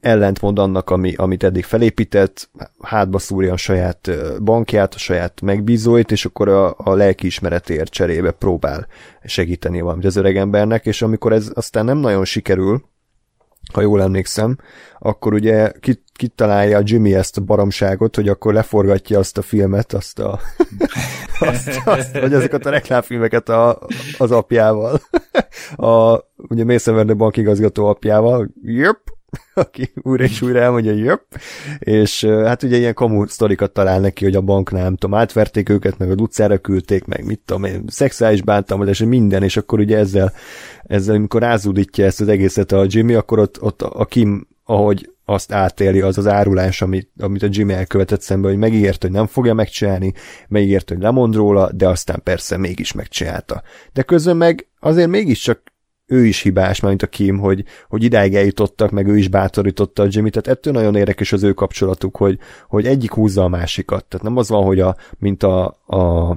ellentmond 0.00 0.58
annak, 0.58 0.90
ami, 0.90 1.14
amit 1.14 1.44
eddig 1.44 1.64
felépített, 1.64 2.50
hátba 2.82 3.18
szúrja 3.18 3.52
a 3.52 3.56
saját 3.56 4.10
bankját, 4.42 4.94
a 4.94 4.98
saját 4.98 5.40
megbízóit, 5.40 6.10
és 6.10 6.24
akkor 6.24 6.48
a, 6.48 6.74
a 6.78 6.94
lelkiismeretért 6.94 7.90
cserébe 7.90 8.30
próbál 8.30 8.86
segíteni 9.24 9.80
valamit 9.80 10.04
az 10.04 10.16
öreg 10.16 10.36
embernek, 10.36 10.86
és 10.86 11.02
amikor 11.02 11.32
ez 11.32 11.50
aztán 11.54 11.84
nem 11.84 11.98
nagyon 11.98 12.24
sikerül, 12.24 12.82
ha 13.74 13.80
jól 13.80 14.02
emlékszem, 14.02 14.58
akkor 14.98 15.32
ugye 15.32 15.72
kit, 15.80 16.02
kitalálja 16.12 16.80
Jimmy 16.84 17.14
ezt 17.14 17.36
a 17.36 17.40
baromságot, 17.40 18.16
hogy 18.16 18.28
akkor 18.28 18.52
leforgatja 18.52 19.18
azt 19.18 19.38
a 19.38 19.42
filmet, 19.42 19.92
azt 19.92 20.18
a 20.18 20.40
azt, 21.40 21.80
azt, 21.84 22.20
vagy 22.20 22.34
azokat 22.34 22.66
a 22.66 22.70
reklámfilmeket 22.70 23.48
a, 23.48 23.78
az 24.18 24.30
apjával. 24.30 25.00
A, 25.76 26.18
ugye 26.36 26.64
Mason 26.64 27.16
Bank 27.16 27.36
igazgató 27.36 27.86
apjával. 27.86 28.48
Jöp, 28.62 28.98
aki 29.54 29.92
újra 30.02 30.24
és 30.24 30.42
újra 30.42 30.60
elmondja, 30.60 30.92
jöp, 30.92 31.22
és 31.78 32.24
hát 32.24 32.62
ugye 32.62 32.76
ilyen 32.76 32.94
kamu 32.94 33.26
sztorikat 33.26 33.72
talál 33.72 34.00
neki, 34.00 34.24
hogy 34.24 34.36
a 34.36 34.40
banknál, 34.40 34.82
nem 34.82 34.96
tudom, 34.96 35.18
átverték 35.18 35.68
őket, 35.68 35.98
meg 35.98 36.10
a 36.10 36.14
utcára 36.14 36.58
küldték, 36.58 37.04
meg 37.04 37.24
mit 37.24 37.40
tudom 37.44 37.64
én, 37.64 37.84
szexuális 37.86 38.42
bántalmazás, 38.42 38.98
minden, 38.98 39.42
és 39.42 39.56
akkor 39.56 39.78
ugye 39.78 39.98
ezzel, 39.98 40.32
ezzel, 40.82 41.14
amikor 41.14 41.40
rázúdítja 41.40 42.04
ezt 42.04 42.20
az 42.20 42.28
egészet 42.28 42.72
a 42.72 42.84
Jimmy, 42.88 43.14
akkor 43.14 43.38
ott, 43.38 43.62
ott 43.62 43.82
a 43.82 44.04
Kim, 44.04 44.46
ahogy 44.64 45.08
azt 45.24 45.52
átéli, 45.52 46.00
az 46.00 46.18
az 46.18 46.26
árulás, 46.26 46.82
amit, 46.82 47.10
amit 47.18 47.42
a 47.42 47.48
Jimmy 47.50 47.72
elkövetett 47.72 48.20
szembe, 48.20 48.48
hogy 48.48 48.56
megígért, 48.56 49.02
hogy 49.02 49.10
nem 49.10 49.26
fogja 49.26 49.54
megcsinálni, 49.54 50.12
megígért, 50.48 50.88
hogy 50.88 50.98
lemond 50.98 51.34
róla, 51.34 51.72
de 51.72 51.88
aztán 51.88 52.20
persze 52.22 52.56
mégis 52.56 52.92
megcsinálta. 52.92 53.62
De 53.92 54.02
közben 54.02 54.36
meg 54.36 54.66
azért 54.80 55.08
mégiscsak 55.08 55.62
ő 56.06 56.26
is 56.26 56.40
hibás, 56.40 56.80
mint 56.80 57.02
a 57.02 57.06
Kim, 57.06 57.38
hogy, 57.38 57.64
hogy 57.88 58.02
idáig 58.02 58.34
eljutottak, 58.34 58.90
meg 58.90 59.06
ő 59.06 59.16
is 59.16 59.28
bátorította 59.28 60.02
a 60.02 60.06
Jimmy, 60.10 60.30
tehát 60.30 60.58
ettől 60.58 60.72
nagyon 60.72 60.96
érdekes 60.96 61.32
az 61.32 61.42
ő 61.42 61.52
kapcsolatuk, 61.52 62.16
hogy, 62.16 62.38
hogy 62.68 62.86
egyik 62.86 63.12
húzza 63.12 63.42
a 63.42 63.48
másikat. 63.48 64.04
Tehát 64.04 64.26
nem 64.26 64.36
az 64.36 64.48
van, 64.48 64.64
hogy 64.64 64.80
a, 64.80 64.96
mint 65.18 65.42
a, 65.42 65.64
a 65.86 66.36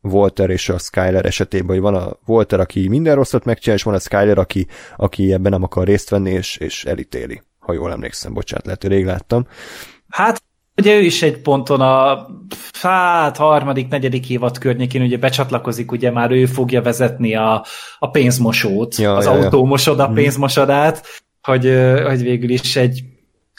Walter 0.00 0.50
és 0.50 0.68
a 0.68 0.78
Skyler 0.78 1.24
esetében, 1.24 1.68
hogy 1.68 1.80
van 1.80 1.94
a 1.94 2.18
Walter, 2.26 2.60
aki 2.60 2.88
minden 2.88 3.14
rosszat 3.14 3.44
megcsinál, 3.44 3.76
és 3.76 3.82
van 3.84 3.94
a 3.94 3.98
Skyler, 3.98 4.38
aki, 4.38 4.66
aki 4.96 5.32
ebben 5.32 5.52
nem 5.52 5.62
akar 5.62 5.86
részt 5.86 6.10
venni, 6.10 6.30
és, 6.30 6.56
és 6.56 6.84
elítéli, 6.84 7.42
ha 7.58 7.72
jól 7.72 7.92
emlékszem, 7.92 8.32
bocsánat, 8.32 8.64
lehet, 8.64 8.82
hogy 8.82 8.90
rég 8.90 9.04
láttam. 9.04 9.46
Hát 10.08 10.42
ugye 10.76 10.94
ő 10.94 11.00
is 11.00 11.22
egy 11.22 11.40
ponton 11.40 11.80
a 11.80 12.26
hát 12.80 13.36
harmadik, 13.36 13.88
negyedik 13.88 14.30
évad 14.30 14.58
környékén 14.58 15.02
ugye 15.02 15.18
becsatlakozik, 15.18 15.92
ugye 15.92 16.10
már 16.10 16.30
ő 16.30 16.46
fogja 16.46 16.82
vezetni 16.82 17.34
a, 17.34 17.64
a 17.98 18.10
pénzmosót, 18.10 18.96
ja, 18.96 19.14
az 19.14 19.24
ja, 19.24 19.30
autómosod 19.30 20.00
a 20.00 20.06
mhm. 20.06 20.14
pénzmosodát, 20.14 21.06
hogy, 21.42 21.64
hogy 22.06 22.22
végül 22.22 22.50
is 22.50 22.76
egy 22.76 23.04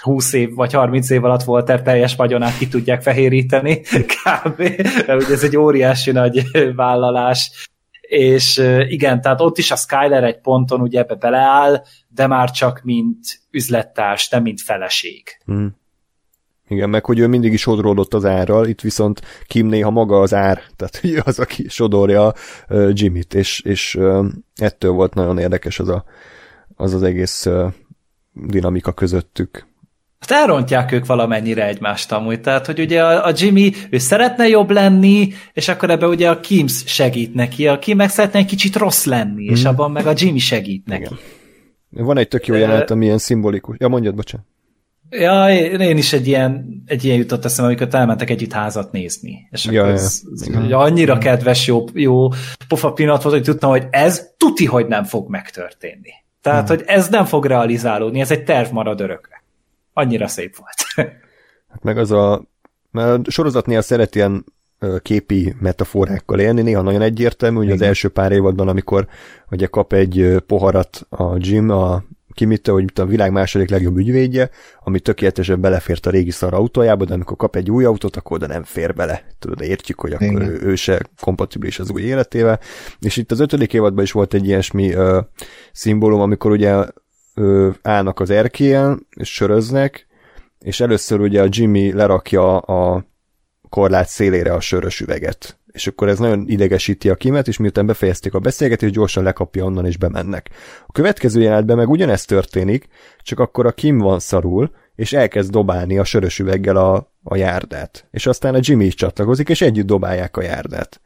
20 0.01 0.33
év 0.33 0.53
vagy 0.53 0.73
30 0.73 1.09
év 1.09 1.23
alatt 1.23 1.47
Walter 1.47 1.81
teljes 1.81 2.15
vagyonát 2.15 2.57
ki 2.57 2.67
tudják 2.67 3.01
fehéríteni, 3.01 3.81
kb. 4.13 4.59
Ugye 5.07 5.33
ez 5.33 5.43
egy 5.43 5.57
óriási 5.57 6.11
nagy 6.11 6.43
vállalás, 6.75 7.69
és 8.01 8.57
igen, 8.87 9.21
tehát 9.21 9.41
ott 9.41 9.57
is 9.57 9.71
a 9.71 9.75
Skyler 9.75 10.23
egy 10.23 10.39
ponton 10.39 10.81
ugye 10.81 10.99
ebbe 10.99 11.15
beleáll, 11.15 11.83
de 12.07 12.27
már 12.27 12.51
csak 12.51 12.81
mint 12.83 13.17
üzlettárs, 13.51 14.29
nem 14.29 14.41
mint 14.41 14.61
feleség. 14.61 15.23
Hmm. 15.45 15.75
Igen, 16.67 16.89
meg 16.89 17.05
hogy 17.05 17.19
ő 17.19 17.27
mindig 17.27 17.53
is 17.53 17.61
sodródott 17.61 18.13
az 18.13 18.25
árral, 18.25 18.67
itt 18.67 18.81
viszont 18.81 19.21
Kim 19.47 19.67
néha 19.67 19.89
maga 19.89 20.19
az 20.19 20.33
ár, 20.33 20.61
tehát 20.75 20.99
ő 21.03 21.21
az, 21.25 21.39
aki 21.39 21.65
sodorja 21.69 22.33
uh, 22.69 22.89
Jimmyt, 22.93 23.33
és, 23.33 23.59
és 23.59 23.95
uh, 23.95 24.25
ettől 24.55 24.91
volt 24.91 25.13
nagyon 25.13 25.37
érdekes 25.37 25.79
az 25.79 25.89
a, 25.89 26.03
az, 26.75 26.93
az 26.93 27.03
egész 27.03 27.45
uh, 27.45 27.73
dinamika 28.33 28.91
közöttük. 28.91 29.67
Hát 30.19 30.31
elrontják 30.31 30.91
ők 30.91 31.05
valamennyire 31.05 31.67
egymást 31.67 32.11
amúgy, 32.11 32.41
tehát 32.41 32.65
hogy 32.65 32.79
ugye 32.79 33.03
a, 33.03 33.25
a 33.25 33.31
Jimmy, 33.35 33.71
ő 33.89 33.97
szeretne 33.97 34.47
jobb 34.47 34.69
lenni, 34.69 35.33
és 35.53 35.67
akkor 35.67 35.89
ebbe 35.89 36.07
ugye 36.07 36.29
a 36.29 36.39
Kims 36.39 36.83
segít 36.85 37.33
neki, 37.33 37.67
a 37.67 37.79
Kim 37.79 37.97
meg 37.97 38.09
szeretne 38.09 38.39
egy 38.39 38.45
kicsit 38.45 38.75
rossz 38.75 39.05
lenni, 39.05 39.49
mm. 39.49 39.53
és 39.53 39.63
abban 39.63 39.91
meg 39.91 40.07
a 40.07 40.13
Jimmy 40.15 40.39
segít 40.39 40.85
neki. 40.85 41.01
Igen. 41.01 42.05
Van 42.05 42.17
egy 42.17 42.27
tök 42.27 42.47
jó 42.47 42.55
jelenet, 42.55 42.91
ami 42.91 43.05
ilyen 43.05 43.17
szimbolikus. 43.17 43.75
Ja, 43.79 43.87
mondjad, 43.87 44.15
bocsánat. 44.15 44.45
Ja, 45.09 45.53
én 45.69 45.97
is 45.97 46.13
egy 46.13 46.27
ilyen, 46.27 46.83
egy 46.85 47.03
ilyen 47.03 47.17
jutott 47.17 47.45
eszem, 47.45 47.65
amikor 47.65 47.87
elmentek 47.91 48.29
együtt 48.29 48.53
házat 48.53 48.91
nézni. 48.91 49.47
És 49.51 49.65
ja, 49.65 49.81
akkor 49.81 49.93
ez, 49.93 50.21
ja. 50.47 50.61
Ez, 50.61 50.71
annyira 50.71 51.17
kedves, 51.17 51.67
jó, 51.67 51.85
jó 51.93 52.29
pofa 52.67 52.93
pillanat 52.93 53.21
volt, 53.21 53.35
hogy 53.35 53.43
tudtam, 53.43 53.69
hogy 53.69 53.87
ez 53.89 54.27
tuti, 54.37 54.65
hogy 54.65 54.87
nem 54.87 55.03
fog 55.03 55.29
megtörténni. 55.29 56.11
Tehát, 56.41 56.67
hmm. 56.67 56.77
hogy 56.77 56.85
ez 56.87 57.09
nem 57.09 57.25
fog 57.25 57.45
realizálódni, 57.45 58.19
ez 58.19 58.31
egy 58.31 58.43
terv 58.43 58.71
marad 58.71 59.01
örökre. 59.01 59.43
Annyira 59.93 60.27
szép 60.27 60.55
volt. 60.55 61.09
hát 61.71 61.83
meg 61.83 61.97
az 61.97 62.11
a, 62.11 62.43
mert 62.91 63.27
a 63.27 63.31
sorozat 63.31 63.65
néha 63.65 63.81
szeret 63.81 64.15
ilyen 64.15 64.45
képi 65.01 65.55
metaforákkal 65.59 66.39
élni, 66.39 66.61
néha 66.61 66.81
nagyon 66.81 67.01
egyértelmű, 67.01 67.57
hogy 67.57 67.71
az 67.71 67.81
első 67.81 68.09
pár 68.09 68.31
évadban, 68.31 68.67
amikor 68.67 69.07
ugye 69.51 69.65
kap 69.65 69.93
egy 69.93 70.35
poharat 70.47 71.05
a 71.09 71.35
Jim 71.37 71.69
a 71.69 72.03
Kimittől, 72.37 72.75
hogy 72.75 72.91
a 72.95 73.05
világ 73.05 73.31
második 73.31 73.69
legjobb 73.69 73.97
ügyvédje, 73.97 74.49
ami 74.83 74.99
tökéletesen 74.99 75.61
belefért 75.61 76.05
a 76.05 76.09
régi 76.09 76.31
szar 76.31 76.53
autójába, 76.53 77.05
de 77.05 77.13
amikor 77.13 77.37
kap 77.37 77.55
egy 77.55 77.71
új 77.71 77.85
autót, 77.85 78.15
akkor 78.15 78.37
oda 78.37 78.47
nem 78.47 78.63
fér 78.63 78.93
bele. 78.93 79.25
Tudod, 79.39 79.61
értjük, 79.61 79.99
hogy 79.99 80.13
akkor 80.13 80.41
ő, 80.41 80.59
ő 80.61 80.75
se 80.75 81.01
kompatibilis 81.21 81.79
az 81.79 81.91
új 81.91 82.01
életével. 82.01 82.59
És 82.99 83.17
itt 83.17 83.31
az 83.31 83.39
ötödik 83.39 83.73
évadban 83.73 84.03
is 84.03 84.11
volt 84.11 84.33
egy 84.33 84.45
ilyesmi 84.45 84.91
ö, 84.91 85.19
szimbólum, 85.71 86.19
amikor 86.19 86.51
ugye 86.51 86.85
ö, 87.33 87.69
állnak 87.81 88.19
az 88.19 88.29
erkélyen, 88.29 89.07
és 89.15 89.33
söröznek, 89.33 90.07
és 90.59 90.79
először 90.79 91.19
ugye 91.19 91.41
a 91.41 91.47
Jimmy 91.49 91.91
lerakja 91.91 92.57
a 92.57 93.05
korlát 93.69 94.07
szélére 94.07 94.53
a 94.53 94.59
sörös 94.59 94.99
üveget 94.99 95.56
és 95.77 95.87
akkor 95.87 96.09
ez 96.09 96.19
nagyon 96.19 96.43
idegesíti 96.47 97.09
a 97.09 97.15
Kimet, 97.15 97.47
és 97.47 97.57
miután 97.57 97.85
befejezték 97.85 98.33
a 98.33 98.39
beszélgetést, 98.39 98.93
gyorsan 98.93 99.23
lekapja 99.23 99.63
onnan, 99.63 99.85
és 99.85 99.97
bemennek. 99.97 100.49
A 100.87 100.91
következő 100.91 101.41
jelenetben 101.41 101.77
meg 101.77 101.89
ugyanezt 101.89 102.27
történik, 102.27 102.87
csak 103.21 103.39
akkor 103.39 103.65
a 103.65 103.71
Kim 103.71 103.97
van 103.97 104.19
szarul, 104.19 104.71
és 104.95 105.13
elkezd 105.13 105.51
dobálni 105.51 105.97
a 105.97 106.03
sörös 106.03 106.39
üveggel 106.39 106.75
a, 106.75 107.11
a 107.23 107.35
járdát. 107.35 108.07
És 108.11 108.25
aztán 108.25 108.55
a 108.55 108.59
Jimmy 108.61 108.85
is 108.85 108.95
csatlakozik, 108.95 109.49
és 109.49 109.61
együtt 109.61 109.85
dobálják 109.85 110.37
a 110.37 110.41
járdát. 110.41 111.01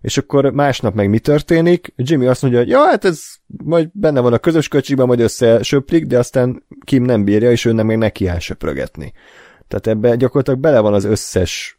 És 0.00 0.18
akkor 0.18 0.52
másnap 0.52 0.94
meg 0.94 1.08
mi 1.08 1.18
történik? 1.18 1.92
Jimmy 1.96 2.26
azt 2.26 2.42
mondja, 2.42 2.60
hogy 2.60 2.68
ja, 2.68 2.78
hát 2.78 3.04
ez 3.04 3.22
majd 3.64 3.88
benne 3.92 4.20
van 4.20 4.32
a 4.32 4.38
közös 4.38 4.68
kocsiban, 4.68 5.06
majd 5.06 5.20
összesöplik, 5.20 6.06
de 6.06 6.18
aztán 6.18 6.62
Kim 6.84 7.02
nem 7.02 7.24
bírja, 7.24 7.50
és 7.50 7.64
ő 7.64 7.72
nem 7.72 7.86
meg 7.86 7.98
neki 7.98 8.28
elsöprögetni. 8.28 9.12
Tehát 9.68 9.86
ebbe 9.86 10.16
gyakorlatilag 10.16 10.60
bele 10.60 10.80
van 10.80 10.94
az 10.94 11.04
összes 11.04 11.77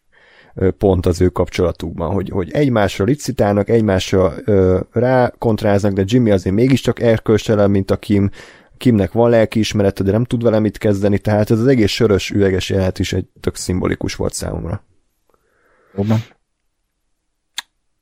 pont 0.78 1.06
az 1.06 1.22
ő 1.22 1.30
kapcsolatukban, 1.30 2.12
hogy, 2.12 2.30
hogy 2.30 2.52
egymásra 2.52 3.06
licitálnak, 3.06 3.70
egymásra 3.70 4.34
ö, 4.46 4.80
rákontráznak, 4.92 5.94
de 5.94 6.04
Jimmy 6.06 6.32
azért 6.32 6.56
mégiscsak 6.56 7.02
erkölcstelen, 7.02 7.72
mint 7.72 7.92
a 7.92 7.98
Kim, 7.98 8.30
Kimnek 8.78 9.12
van 9.12 9.30
lelkiismerete, 9.30 10.04
de 10.04 10.12
nem 10.12 10.24
tud 10.24 10.44
vele 10.44 10.60
mit 10.60 10.78
kezdeni, 10.78 11.20
tehát 11.20 11.52
ez 11.52 11.60
az 11.60 11.68
egész 11.68 11.92
sörös 11.92 12.30
üveges 12.30 12.70
jelenet 12.70 13.00
is 13.00 13.14
egy 13.14 13.28
tök 13.40 13.56
szimbolikus 13.56 14.16
volt 14.16 14.34
számomra. 14.34 14.84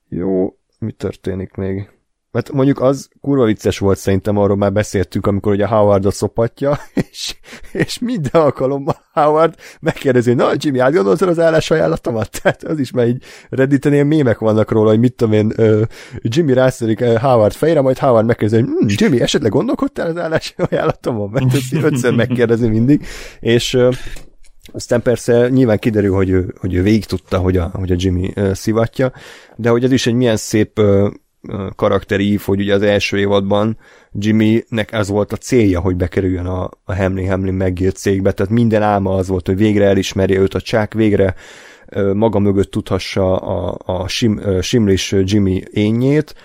Jó, 0.10 0.58
mi 0.80 0.92
történik 0.92 1.54
még? 1.54 1.90
Mert 2.32 2.52
mondjuk 2.52 2.82
az 2.82 3.10
kurva 3.22 3.46
vicces 3.46 3.80
volt 3.80 3.98
szerintem, 3.98 4.38
arról 4.38 4.58
már 4.58 4.74
beszéltünk, 4.74 5.28
amikor 5.28 5.52
ugye 5.52 5.68
Howardot 5.68 6.14
szopatja, 6.14 6.80
és, 7.12 7.36
és 7.72 8.00
minden 8.00 8.42
alkalommal 8.42 9.06
Howard 9.14 9.56
megkérdezi, 9.80 10.34
na 10.34 10.52
Jimmy, 10.56 10.80
átgondoltad 10.80 11.28
az 11.28 11.40
állásajánlatomat? 11.40 12.30
Tehát 12.42 12.64
az 12.64 12.80
is 12.80 12.92
már 12.92 13.08
így 13.08 13.24
redditen 13.50 13.94
ilyen 13.94 14.08
mémek 14.08 14.38
vannak 14.38 14.72
róla, 14.72 14.90
hogy 14.90 15.00
mit 15.00 15.14
tudom 15.14 15.34
én, 15.34 15.54
uh, 15.58 15.82
Jimmy 16.22 16.54
rászerik 16.54 17.02
uh, 17.02 17.16
Howard 17.16 17.54
fejre, 17.54 17.82
majd 17.82 17.98
Howard 17.98 18.26
megkérdezi, 18.26 18.62
hogy 18.62 18.72
hm, 18.80 18.88
Jimmy, 18.90 19.22
esetleg 19.22 19.52
gondolkodtál 19.52 20.08
az 20.08 20.18
állásajánlatomon? 20.18 21.30
Mert 21.34 21.54
ezt 21.54 21.74
ötször 21.74 22.16
megkérdezi 22.16 22.68
mindig, 22.68 23.06
és 23.40 23.74
uh, 23.74 23.94
aztán 24.72 25.02
persze 25.02 25.50
nyilván 25.50 25.80
kiderül, 25.80 26.16
hogy 26.16 26.30
ő, 26.30 26.54
hogy 26.60 26.74
ő 26.74 26.82
végig 26.82 27.06
tudta, 27.06 27.38
hogy 27.38 27.58
a, 27.58 27.72
hogy 27.74 27.92
a 27.92 27.96
Jimmy 27.98 28.34
uh, 28.36 28.54
szivatja, 28.54 29.12
de 29.56 29.70
hogy 29.70 29.84
ez 29.84 29.92
is 29.92 30.08
egy 30.08 30.14
milyen 30.14 30.38
szép 30.38 30.80
uh, 30.80 31.10
karakterív, 31.76 32.42
hogy 32.42 32.60
ugye 32.60 32.74
az 32.74 32.82
első 32.82 33.18
évadban 33.18 33.78
Jimmynek 34.14 34.92
ez 34.92 35.10
volt 35.10 35.32
a 35.32 35.38
célja, 35.38 35.80
hogy 35.80 35.96
bekerüljön 35.96 36.46
a, 36.46 36.70
a 36.84 36.96
Hamlin 36.96 37.30
Hamlin 37.30 37.54
megírt 37.54 37.96
cégbe, 37.96 38.32
tehát 38.32 38.52
minden 38.52 38.82
álma 38.82 39.16
az 39.16 39.28
volt, 39.28 39.46
hogy 39.46 39.58
végre 39.58 39.86
elismerje 39.86 40.40
őt 40.40 40.54
a 40.54 40.62
csák, 40.62 40.94
végre 40.94 41.36
maga 42.14 42.40
mögött 42.40 42.72
tudhassa 42.72 43.36
a, 43.38 43.78
a 43.86 44.08
sim, 44.08 44.62
simlis 44.62 45.16
Jimmy 45.24 45.64
énjét, 45.72 46.36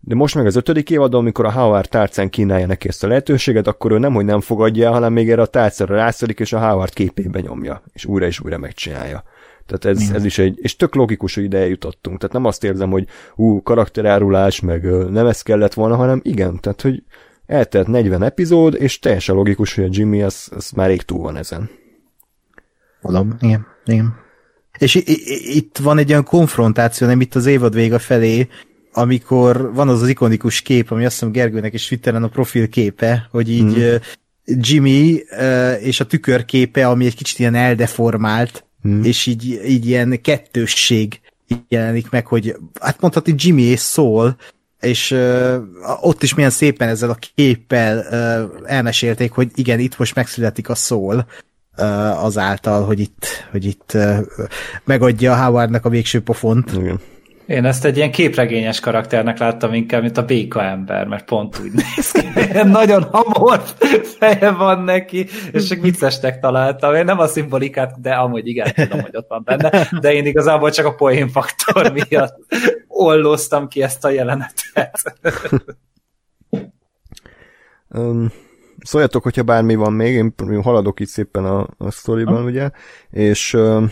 de 0.00 0.14
most 0.14 0.34
meg 0.34 0.46
az 0.46 0.56
ötödik 0.56 0.90
évadon, 0.90 1.20
amikor 1.20 1.44
a 1.44 1.52
Howard 1.52 1.88
tárcán 1.88 2.30
kínálja 2.30 2.66
neki 2.66 2.88
ezt 2.88 3.04
a 3.04 3.06
lehetőséget, 3.06 3.66
akkor 3.66 3.92
ő 3.92 3.98
nem, 3.98 4.14
hogy 4.14 4.24
nem 4.24 4.40
fogadja 4.40 4.92
hanem 4.92 5.12
még 5.12 5.30
erre 5.30 5.42
a 5.42 5.46
tárcára 5.46 5.94
rászolik, 5.94 6.40
és 6.40 6.52
a 6.52 6.68
Howard 6.68 6.92
képébe 6.92 7.40
nyomja, 7.40 7.82
és 7.92 8.04
újra 8.04 8.26
és 8.26 8.40
újra 8.40 8.58
megcsinálja. 8.58 9.22
Tehát 9.70 9.98
ez, 9.98 10.10
ez 10.10 10.24
is 10.24 10.38
egy, 10.38 10.58
és 10.62 10.76
tök 10.76 10.94
logikus, 10.94 11.34
hogy 11.34 11.44
ide 11.44 11.58
eljutottunk. 11.58 12.18
Tehát 12.18 12.34
nem 12.34 12.44
azt 12.44 12.64
érzem, 12.64 12.90
hogy 12.90 13.06
hú, 13.34 13.62
karakterárulás, 13.62 14.60
meg 14.60 15.10
nem 15.10 15.26
ez 15.26 15.42
kellett 15.42 15.74
volna, 15.74 15.96
hanem 15.96 16.20
igen, 16.24 16.60
tehát 16.60 16.80
hogy 16.80 17.02
eltelt 17.46 17.86
40 17.86 18.22
epizód, 18.22 18.74
és 18.74 18.98
teljesen 18.98 19.34
logikus, 19.34 19.74
hogy 19.74 19.84
a 19.84 19.88
Jimmy 19.90 20.22
az, 20.22 20.48
az 20.56 20.70
már 20.70 20.88
rég 20.88 21.02
túl 21.02 21.22
van 21.22 21.36
ezen. 21.36 21.70
Mondom, 23.00 23.36
igen, 23.40 23.66
igen. 23.84 24.14
És 24.78 25.02
itt 25.54 25.78
van 25.78 25.98
egy 25.98 26.10
olyan 26.10 26.24
konfrontáció, 26.24 27.06
nem 27.06 27.20
itt 27.20 27.34
az 27.34 27.46
évad 27.46 27.74
vége 27.74 27.98
felé, 27.98 28.48
amikor 28.92 29.74
van 29.74 29.88
az 29.88 30.02
az 30.02 30.08
ikonikus 30.08 30.60
kép, 30.60 30.90
ami 30.90 31.04
azt 31.04 31.14
hiszem 31.14 31.32
Gergőnek 31.32 31.72
is 31.72 31.88
Twitteren 31.88 32.22
a 32.22 32.28
profil 32.28 32.68
képe, 32.68 33.28
hogy 33.30 33.50
így 33.50 33.74
hmm. 33.74 33.98
Jimmy 34.44 35.22
és 35.80 36.00
a 36.00 36.06
tükörképe, 36.06 36.88
ami 36.88 37.06
egy 37.06 37.16
kicsit 37.16 37.38
ilyen 37.38 37.54
eldeformált, 37.54 38.64
hmm. 38.82 39.04
és 39.04 39.26
így, 39.26 39.60
így 39.66 39.86
ilyen 39.86 40.20
kettősség 40.20 41.20
jelenik 41.68 42.10
meg, 42.10 42.26
hogy 42.26 42.56
hát 42.80 43.00
mondhatni 43.00 43.34
Jimmy 43.36 43.62
és 43.62 43.80
Soul, 43.80 44.36
és 44.80 45.10
uh, 45.10 45.56
ott 46.00 46.22
is 46.22 46.34
milyen 46.34 46.50
szépen 46.50 46.88
ezzel 46.88 47.10
a 47.10 47.18
képpel 47.34 47.98
uh, 47.98 48.70
elmesélték, 48.70 49.32
hogy 49.32 49.50
igen, 49.54 49.78
itt 49.78 49.98
most 49.98 50.14
megszületik 50.14 50.68
a 50.68 50.74
Soul 50.74 51.26
uh, 51.76 52.24
azáltal, 52.24 52.84
hogy 52.84 53.00
itt, 53.00 53.26
hogy 53.50 53.64
itt 53.64 53.90
uh, 53.94 54.18
megadja 54.84 55.44
Howardnak 55.44 55.84
a 55.84 55.88
végső 55.88 56.20
pofont. 56.20 56.72
Igen. 56.72 57.00
Én 57.50 57.64
ezt 57.64 57.84
egy 57.84 57.96
ilyen 57.96 58.10
képregényes 58.10 58.80
karakternek 58.80 59.38
láttam 59.38 59.74
inkább, 59.74 60.02
mint 60.02 60.16
a 60.16 60.24
béka 60.24 60.62
ember, 60.62 61.06
mert 61.06 61.24
pont 61.24 61.58
úgy 61.58 61.72
néz 61.72 62.10
ki. 62.10 62.26
Nagyon 62.62 63.02
hamor 63.02 63.62
feje 64.18 64.50
van 64.50 64.82
neki, 64.82 65.26
és 65.52 65.68
csak 65.68 65.80
viccesnek 65.80 66.40
találtam. 66.40 66.94
Én 66.94 67.04
nem 67.04 67.18
a 67.18 67.26
szimbolikát, 67.26 68.00
de 68.00 68.12
amúgy 68.12 68.46
igen, 68.46 68.72
tudom, 68.74 69.00
hogy 69.00 69.16
ott 69.16 69.28
van 69.28 69.42
benne, 69.44 69.88
de 70.00 70.12
én 70.12 70.26
igazából 70.26 70.70
csak 70.70 70.86
a 70.86 70.94
poén 70.94 71.28
faktor 71.28 71.92
miatt 71.92 72.36
ollóztam 72.88 73.68
ki 73.68 73.82
ezt 73.82 74.04
a 74.04 74.10
jelenetet. 74.10 75.16
um, 77.88 78.32
szóljatok, 78.78 79.22
hogyha 79.22 79.42
bármi 79.42 79.74
van 79.74 79.92
még, 79.92 80.14
én 80.14 80.62
haladok 80.62 81.00
itt 81.00 81.08
szépen 81.08 81.44
a, 81.44 81.66
a 81.78 81.90
sztoriban, 81.90 82.44
ugye, 82.44 82.70
és 83.10 83.54
um, 83.54 83.90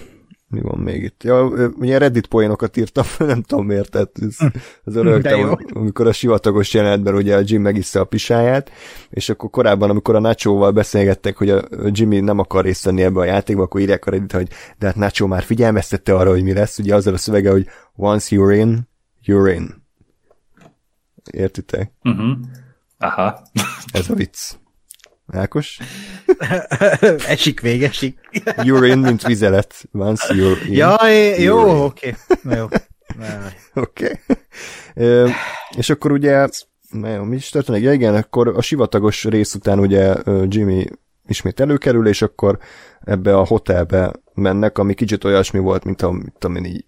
mi 0.49 0.61
van 0.61 0.79
még 0.79 1.03
itt? 1.03 1.23
Ja, 1.23 1.45
ugye 1.79 1.99
Reddit 1.99 2.27
poénokat 2.27 2.77
írtam, 2.77 3.05
nem 3.19 3.43
tudom 3.43 3.67
miért, 3.67 3.91
tehát 3.91 4.11
ez, 4.21 4.37
ez 4.85 4.95
örögtem, 4.95 5.59
amikor 5.73 6.07
a 6.07 6.13
sivatagos 6.13 6.75
jelenetben 6.75 7.15
ugye 7.15 7.37
a 7.37 7.43
Jim 7.45 7.63
megissza 7.63 8.01
a 8.01 8.05
pisáját, 8.05 8.71
és 9.11 9.29
akkor 9.29 9.51
korábban, 9.51 9.91
amikor 9.91 10.15
a 10.15 10.21
Nacho-val 10.21 10.71
beszélgettek, 10.71 11.37
hogy 11.37 11.51
a 11.51 11.63
Jimmy 11.85 12.21
nem 12.21 12.39
akar 12.39 12.65
részt 12.65 12.85
venni 12.85 13.03
ebbe 13.03 13.21
a 13.21 13.25
játékba, 13.25 13.63
akkor 13.63 13.81
írják 13.81 14.07
a 14.07 14.11
Reddit, 14.11 14.33
hogy 14.33 14.49
de 14.79 14.87
hát 14.87 14.97
Nacho 14.97 15.27
már 15.27 15.43
figyelmeztette 15.43 16.15
arra, 16.15 16.31
hogy 16.31 16.43
mi 16.43 16.53
lesz, 16.53 16.79
ugye 16.79 16.95
azzal 16.95 17.15
a 17.15 17.19
szövege, 17.19 17.51
hogy 17.51 17.67
once 17.97 18.37
you're 18.37 18.57
in, 18.57 18.89
you're 19.27 19.55
in. 19.55 19.87
Értitek? 21.31 21.93
Uh-huh. 22.03 22.37
Aha. 22.99 23.43
Ez 23.93 24.11
a 24.11 24.15
vicc. 24.15 24.57
Ákos? 25.33 25.79
esik 27.27 27.61
végesik. 27.61 28.19
You're 28.57 28.87
in, 28.87 28.99
mint 28.99 29.23
vizelet. 29.23 29.89
Once 29.93 30.35
you're 30.35 30.67
in. 30.67 30.73
Ja, 30.73 31.09
jó, 31.39 31.85
oké. 31.85 32.17
Okay. 32.29 32.57
Jó. 32.57 32.67
Oké. 33.75 34.21
Okay. 34.95 35.33
és 35.77 35.91
akkor 35.91 36.13
ugye, 36.13 36.49
na 36.91 37.09
jó, 37.09 37.23
mi 37.23 37.37
is 37.37 37.49
történik? 37.49 37.83
Ja 37.83 37.93
igen, 37.93 38.15
akkor 38.15 38.49
a 38.49 38.63
sivatagos 38.63 39.25
rész 39.25 39.55
után 39.55 39.79
ugye 39.79 40.15
Jimmy 40.47 40.87
ismét 41.27 41.61
előkerül, 41.61 42.09
és 42.09 42.23
akkor 42.23 42.59
ebbe 43.01 43.37
a 43.37 43.47
hotelbe 43.47 44.13
mennek, 44.35 44.79
ami 44.79 44.95
kicsit 44.95 45.25
olyasmi 45.25 45.59
volt, 45.59 45.85
mint 45.85 46.03
a, 46.03 46.11
mint 46.11 46.45
a 46.45 46.51
így, 46.67 46.85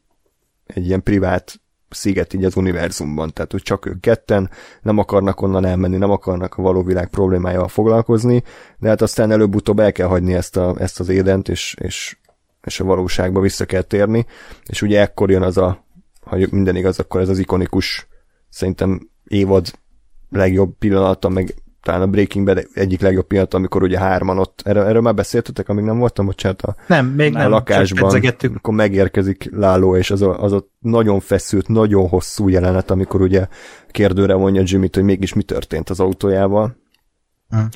egy 0.66 0.86
ilyen 0.86 1.02
privát 1.02 1.60
sziget 1.90 2.32
így 2.34 2.44
az 2.44 2.56
univerzumban, 2.56 3.32
tehát 3.32 3.52
hogy 3.52 3.62
csak 3.62 3.86
ők 3.86 4.00
ketten 4.00 4.50
nem 4.82 4.98
akarnak 4.98 5.42
onnan 5.42 5.64
elmenni, 5.64 5.96
nem 5.96 6.10
akarnak 6.10 6.54
a 6.54 6.62
való 6.62 6.82
világ 6.82 7.08
problémájával 7.08 7.68
foglalkozni, 7.68 8.42
de 8.78 8.88
hát 8.88 9.02
aztán 9.02 9.30
előbb-utóbb 9.30 9.78
el 9.78 9.92
kell 9.92 10.06
hagyni 10.06 10.34
ezt, 10.34 10.56
a, 10.56 10.74
ezt 10.78 11.00
az 11.00 11.08
édent, 11.08 11.48
és, 11.48 11.76
és, 11.78 12.16
és 12.64 12.80
a 12.80 12.84
valóságba 12.84 13.40
vissza 13.40 13.64
kell 13.64 13.82
térni, 13.82 14.26
és 14.66 14.82
ugye 14.82 15.00
ekkor 15.00 15.30
jön 15.30 15.42
az 15.42 15.56
a, 15.56 15.84
ha 16.20 16.36
minden 16.50 16.76
igaz, 16.76 16.98
akkor 16.98 17.20
ez 17.20 17.28
az 17.28 17.38
ikonikus, 17.38 18.08
szerintem 18.48 19.08
évad 19.24 19.78
legjobb 20.30 20.76
pillanata, 20.78 21.28
meg 21.28 21.54
talán 21.82 22.02
a 22.02 22.06
Breaking 22.06 22.46
Bad 22.46 22.68
egyik 22.74 23.00
legjobb 23.00 23.26
pillanat, 23.26 23.54
amikor 23.54 23.82
ugye 23.82 23.98
hárman 23.98 24.38
ott, 24.38 24.60
erről, 24.64 24.84
erről 24.84 25.00
már 25.00 25.14
beszéltetek, 25.14 25.68
amíg 25.68 25.84
nem 25.84 25.98
voltam, 25.98 26.26
bocsánat, 26.26 26.62
a, 26.62 26.76
nem, 26.86 27.06
még 27.06 27.34
a 27.34 27.38
nem, 27.38 27.50
lakásban, 27.50 28.22
akkor 28.54 28.74
megérkezik 28.74 29.48
Láló, 29.52 29.96
és 29.96 30.10
az 30.10 30.22
a, 30.22 30.42
az 30.42 30.52
a 30.52 30.66
nagyon 30.78 31.20
feszült, 31.20 31.68
nagyon 31.68 32.08
hosszú 32.08 32.48
jelenet, 32.48 32.90
amikor 32.90 33.20
ugye 33.20 33.46
kérdőre 33.90 34.34
vonja 34.34 34.62
Jimmy-t, 34.64 34.94
hogy 34.94 35.04
mégis 35.04 35.32
mi 35.32 35.42
történt 35.42 35.90
az 35.90 36.00
autójával. 36.00 36.76
Hmm. 37.48 37.68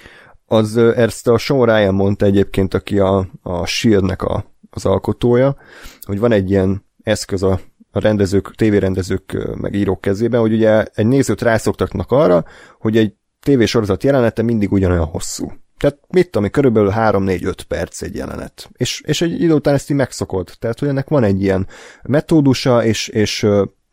Az 0.47 0.77
ezt 0.77 1.29
a 1.29 1.39
Sean 1.39 1.67
Ryan 1.67 1.95
mondta 1.95 2.27
egyébként, 2.27 2.75
aki 2.75 2.99
a, 2.99 3.29
a 3.43 3.67
Shield-nek 3.67 4.23
a, 4.23 4.45
az 4.71 4.87
alkotója, 4.87 5.57
hogy 6.01 6.19
van 6.19 6.33
egy 6.33 6.51
ilyen 6.51 6.85
eszköz 7.03 7.43
a 7.43 7.61
a 7.97 8.01
rendezők, 8.01 8.55
tévérendezők 8.55 9.57
meg 9.61 9.75
írók 9.75 10.01
kezében, 10.01 10.41
hogy 10.41 10.53
ugye 10.53 10.85
egy 10.95 11.07
nézőt 11.07 11.43
rászoktaknak 11.43 12.11
arra, 12.11 12.45
hogy 12.79 12.97
egy 12.97 13.15
tévésorozat 13.45 14.03
jelenete 14.03 14.43
mindig 14.43 14.73
ugyanolyan 14.73 15.05
hosszú. 15.05 15.53
Tehát 15.79 15.99
mit 16.09 16.31
tudom, 16.31 16.51
körülbelül 16.51 16.93
3-4-5 16.97 17.55
perc 17.69 18.03
egy 18.03 18.15
jelenet. 18.15 18.71
És, 18.73 19.03
és 19.07 19.23
egy 19.23 19.41
idő 19.43 19.53
után 19.53 19.75
ezt 19.75 19.91
így 19.91 19.97
megszokod. 19.97 20.51
Tehát, 20.59 20.79
hogy 20.79 20.89
ennek 20.89 21.09
van 21.09 21.25
egy 21.25 21.43
ilyen 21.43 21.67
metódusa, 22.03 22.85
és, 22.85 23.09
és, 23.09 23.47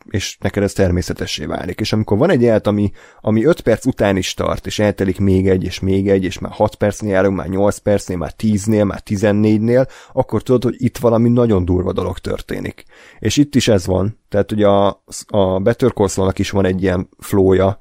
és 0.10 0.38
neked 0.40 0.64
ez 0.64 0.74
természetessé 0.74 1.46
válik. 1.46 1.80
És 1.80 1.94
amikor 1.94 2.18
van 2.18 2.30
egy 2.30 2.42
jelenet, 2.42 2.68
ami, 2.68 2.92
ami 3.22 3.46
5 3.46 3.62
perc 3.62 3.86
után 3.86 4.18
is 4.18 4.34
tart, 4.34 4.66
és 4.66 4.80
eltelik 4.80 5.20
még 5.20 5.50
egy, 5.50 5.64
és 5.64 5.80
még 5.80 6.10
egy, 6.10 6.24
és 6.24 6.40
már 6.40 6.52
6 6.52 6.76
percnél 6.76 7.12
járunk, 7.12 7.38
már 7.38 7.48
8 7.48 7.78
percnél, 7.78 8.18
már 8.18 8.34
10-nél, 8.38 8.86
már 8.86 9.02
14-nél, 9.06 9.88
akkor 10.14 10.44
tudod, 10.44 10.64
hogy 10.64 10.76
itt 10.78 10.98
valami 10.98 11.30
nagyon 11.30 11.66
durva 11.66 11.94
dolog 11.94 12.18
történik. 12.18 12.84
És 13.20 13.38
itt 13.38 13.56
is 13.56 13.68
ez 13.68 13.86
van. 13.86 14.20
Tehát 14.30 14.52
ugye 14.52 14.68
a, 14.68 15.04
a 15.28 15.60
Better 15.60 15.94
is 16.34 16.50
van 16.50 16.66
egy 16.66 16.82
ilyen 16.82 17.10
flója, 17.20 17.80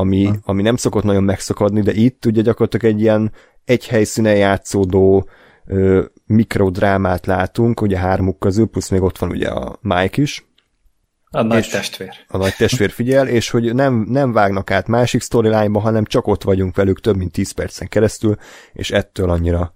ami, 0.00 0.24
ha. 0.24 0.34
ami 0.42 0.62
nem 0.62 0.76
szokott 0.76 1.04
nagyon 1.04 1.24
megszakadni, 1.24 1.80
de 1.80 1.92
itt 1.92 2.26
ugye 2.26 2.42
gyakorlatilag 2.42 2.94
egy 2.94 3.00
ilyen 3.00 3.32
egy 3.64 3.86
helyszínen 3.86 4.36
játszódó 4.36 5.28
ö, 5.66 6.04
mikrodrámát 6.26 7.26
látunk, 7.26 7.80
ugye 7.80 7.98
hármuk 7.98 8.38
közül, 8.38 8.66
plusz 8.66 8.88
még 8.88 9.02
ott 9.02 9.18
van 9.18 9.30
ugye 9.30 9.48
a 9.48 9.78
Mike 9.80 10.22
is. 10.22 10.44
A 11.30 11.42
nagy 11.42 11.68
testvér. 11.70 12.10
A 12.28 12.36
nagy 12.36 12.54
testvér 12.56 12.90
figyel, 12.90 13.28
és 13.28 13.50
hogy 13.50 13.74
nem, 13.74 14.06
nem 14.08 14.32
vágnak 14.32 14.70
át 14.70 14.86
másik 14.86 15.22
storyline 15.22 15.80
hanem 15.80 16.04
csak 16.04 16.26
ott 16.26 16.42
vagyunk 16.42 16.76
velük 16.76 17.00
több 17.00 17.16
mint 17.16 17.32
10 17.32 17.50
percen 17.50 17.88
keresztül, 17.88 18.36
és 18.72 18.90
ettől 18.90 19.30
annyira 19.30 19.72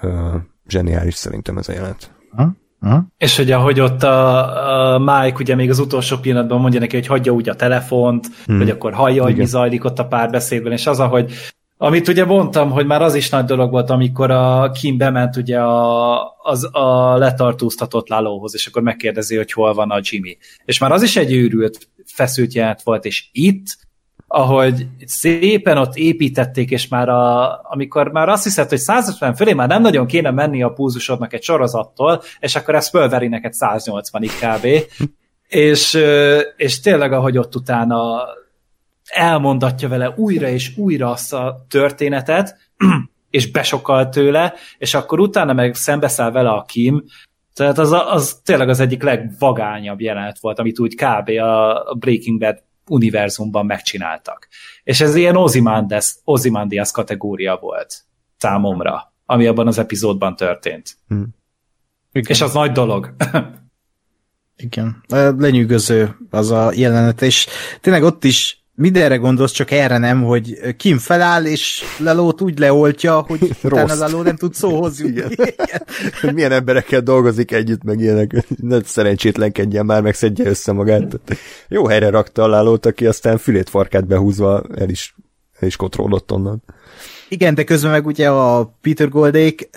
ö, 0.00 0.36
zseniális 0.68 1.14
szerintem 1.14 1.58
ez 1.58 1.68
a 1.68 1.72
jelenet. 1.72 2.10
Ha? 2.30 2.52
Ha? 2.82 3.06
És 3.18 3.36
hogy 3.36 3.50
ahogy 3.50 3.80
ott 3.80 4.02
a, 4.02 4.94
a 4.94 4.98
Mike 4.98 5.36
ugye 5.38 5.54
még 5.54 5.70
az 5.70 5.78
utolsó 5.78 6.16
pillanatban 6.16 6.60
mondja 6.60 6.80
neki, 6.80 6.96
hogy 6.96 7.06
hagyja 7.06 7.32
úgy 7.32 7.48
a 7.48 7.56
telefont, 7.56 8.26
hmm. 8.46 8.58
hogy 8.58 8.70
akkor 8.70 8.92
hallja, 8.92 9.22
hogy 9.22 9.36
mi 9.36 9.44
zajlik 9.44 9.84
ott 9.84 9.98
a 9.98 10.06
párbeszédben, 10.06 10.72
és 10.72 10.86
az, 10.86 11.00
ahogy 11.00 11.32
amit 11.76 12.08
ugye 12.08 12.24
mondtam, 12.24 12.70
hogy 12.70 12.86
már 12.86 13.02
az 13.02 13.14
is 13.14 13.28
nagy 13.28 13.44
dolog 13.44 13.70
volt, 13.70 13.90
amikor 13.90 14.30
a 14.30 14.70
Kim 14.70 14.96
bement 14.96 15.36
ugye 15.36 15.60
a, 15.60 16.22
az, 16.42 16.68
a 16.72 17.16
letartóztatott 17.16 18.08
lálóhoz, 18.08 18.54
és 18.54 18.66
akkor 18.66 18.82
megkérdezi, 18.82 19.36
hogy 19.36 19.52
hol 19.52 19.74
van 19.74 19.90
a 19.90 20.00
Jimmy. 20.02 20.38
És 20.64 20.78
már 20.78 20.92
az 20.92 21.02
is 21.02 21.16
egy 21.16 21.32
őrült, 21.32 21.88
feszült 22.06 22.52
jelent 22.52 22.82
volt, 22.82 23.04
és 23.04 23.28
itt 23.32 23.64
ahogy 24.34 24.86
szépen 25.06 25.78
ott 25.78 25.96
építették, 25.96 26.70
és 26.70 26.88
már 26.88 27.08
a, 27.08 27.60
amikor 27.62 28.08
már 28.08 28.28
azt 28.28 28.44
hiszed, 28.44 28.68
hogy 28.68 28.78
150 28.78 29.34
fölé 29.34 29.52
már 29.52 29.68
nem 29.68 29.82
nagyon 29.82 30.06
kéne 30.06 30.30
menni 30.30 30.62
a 30.62 30.68
púzusodnak 30.68 31.32
egy 31.32 31.42
sorozattól, 31.42 32.22
és 32.38 32.56
akkor 32.56 32.74
ez 32.74 32.88
fölveri 32.88 33.28
neked 33.28 33.52
180-ig 33.58 34.30
kb. 34.40 34.66
és, 35.68 35.98
és 36.56 36.80
tényleg, 36.80 37.12
ahogy 37.12 37.38
ott 37.38 37.54
utána 37.54 38.22
elmondatja 39.04 39.88
vele 39.88 40.14
újra 40.16 40.48
és 40.48 40.76
újra 40.76 41.10
azt 41.10 41.32
a 41.32 41.64
történetet, 41.68 42.56
és 43.30 43.50
besokal 43.50 44.08
tőle, 44.08 44.54
és 44.78 44.94
akkor 44.94 45.20
utána 45.20 45.52
meg 45.52 45.74
szembeszáll 45.74 46.30
vele 46.30 46.50
a 46.50 46.64
Kim, 46.68 47.04
tehát 47.54 47.78
az, 47.78 47.92
az 47.92 48.40
tényleg 48.44 48.68
az 48.68 48.80
egyik 48.80 49.02
legvagányabb 49.02 50.00
jelenet 50.00 50.38
volt, 50.40 50.58
amit 50.58 50.78
úgy 50.78 50.94
kb. 50.94 51.28
a 51.28 51.94
Breaking 51.98 52.38
Bad 52.38 52.62
univerzumban 52.88 53.66
megcsináltak. 53.66 54.48
És 54.84 55.00
ez 55.00 55.14
ilyen 55.14 55.36
Ozymandias, 55.36 56.14
Ozymandias 56.24 56.90
kategória 56.90 57.58
volt 57.60 58.04
számomra, 58.36 59.12
ami 59.26 59.46
abban 59.46 59.66
az 59.66 59.78
epizódban 59.78 60.36
történt. 60.36 60.96
Hmm. 61.08 61.28
És 62.12 62.40
az 62.40 62.52
nagy 62.52 62.72
dolog. 62.72 63.14
Igen, 64.56 65.04
lenyűgöző 65.38 66.16
az 66.30 66.50
a 66.50 66.72
jelenet, 66.74 67.22
és 67.22 67.46
tényleg 67.80 68.02
ott 68.02 68.24
is 68.24 68.61
mindenre 68.74 69.16
gondolsz, 69.16 69.52
csak 69.52 69.70
erre 69.70 69.98
nem, 69.98 70.22
hogy 70.22 70.76
Kim 70.76 70.98
feláll, 70.98 71.44
és 71.44 71.82
Lelót 71.98 72.40
úgy 72.40 72.58
leoltja, 72.58 73.20
hogy 73.20 73.50
utána 73.62 73.94
Leló 73.94 74.22
nem 74.22 74.36
tud 74.36 74.54
szóhoz 74.54 75.00
jutni. 75.04 75.22
Igen. 75.22 75.82
Milyen 76.34 76.52
emberekkel 76.52 77.00
dolgozik 77.00 77.52
együtt, 77.52 77.82
meg 77.82 78.00
ilyenek. 78.00 78.44
Ne 78.56 78.82
szerencsétlenkedjen 78.84 79.86
már, 79.86 80.02
meg 80.02 80.14
szedje 80.14 80.46
össze 80.48 80.72
magát. 80.72 81.20
Jó 81.68 81.86
helyre 81.86 82.10
rakta 82.10 82.42
a 82.42 82.48
Lelót, 82.48 82.86
aki 82.86 83.06
aztán 83.06 83.38
fülét 83.38 83.68
farkát 83.68 84.06
behúzva 84.06 84.62
el 84.78 84.88
is, 84.88 85.14
el 85.58 85.68
is 85.68 85.76
kontrollott 85.76 86.32
onnan. 86.32 86.62
Igen, 87.28 87.54
de 87.54 87.64
közben 87.64 87.90
meg 87.90 88.06
ugye 88.06 88.30
a 88.30 88.76
Peter 88.80 89.08
Goldék 89.08 89.68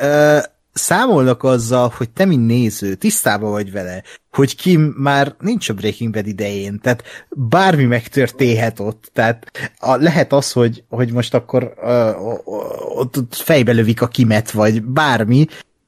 számolnak 0.78 1.44
azzal, 1.44 1.94
hogy 1.98 2.10
te, 2.10 2.26
mint 2.26 2.45
néző, 2.45 2.95
tisztában 2.95 3.52
vagy 3.52 3.72
vele, 3.72 4.04
hogy 4.32 4.56
Kim 4.56 4.82
már 4.82 5.36
nincs 5.40 5.70
a 5.70 5.74
Breaking 5.74 6.14
Bad 6.14 6.28
idején, 6.28 6.80
tehát 6.80 7.04
bármi 7.30 7.84
megtörténhet 7.84 8.80
ott, 8.80 9.10
tehát 9.14 9.72
a, 9.80 9.95
lehet 9.95 10.34
az, 10.34 10.52
hogy, 10.52 10.84
hogy 10.90 11.12
most 11.12 11.34
akkor 11.34 11.74
uh, 11.82 12.98
ott, 12.98 13.18
ott 13.18 13.36
fejbe 13.36 13.72
lövik 13.72 14.02
a 14.02 14.08
Kimet, 14.08 14.52
vagy 14.52 14.84
bármi, 14.84 15.45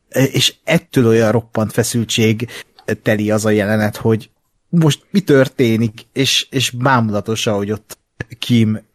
és 0.09 0.55
ettől 0.63 1.07
olyan 1.07 1.31
roppant 1.31 1.71
feszültség 1.71 2.47
teli 3.03 3.31
az 3.31 3.45
a 3.45 3.49
jelenet, 3.49 3.95
hogy 3.95 4.29
most 4.69 5.05
mi 5.11 5.19
történik, 5.19 6.01
és, 6.13 6.47
és 6.49 6.69
bámulatos, 6.69 7.43
hogy 7.43 7.71
ott 7.71 7.97
Kim 8.39 8.86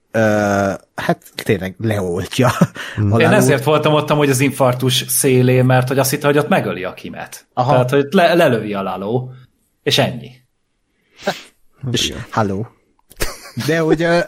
hát 0.95 1.33
tényleg 1.35 1.75
leoltja. 1.79 2.51
Mm. 3.01 3.19
Én 3.19 3.33
ezért 3.33 3.65
voltam 3.65 3.93
ott 3.93 4.11
hogy 4.11 4.31
az 4.31 4.41
infartus 4.41 5.05
szélé, 5.09 5.63
mert 5.63 5.89
hogy 5.89 5.99
azt 5.99 6.11
hitte, 6.11 6.27
hogy 6.27 6.39
ott 6.39 6.49
megöli 6.49 6.85
a 6.85 6.95
Kimet. 6.95 7.47
Aha. 7.55 7.73
Tehát, 7.73 7.91
hogy 7.91 8.07
le, 8.11 8.35
lelövi 8.35 8.75
a 8.75 8.83
Laló, 8.83 9.33
és 9.83 9.99
ennyi. 9.99 10.31
és 11.91 12.13
halló. 12.31 12.69
De 13.67 13.79
hogy... 13.79 14.03
Uh... 14.03 14.21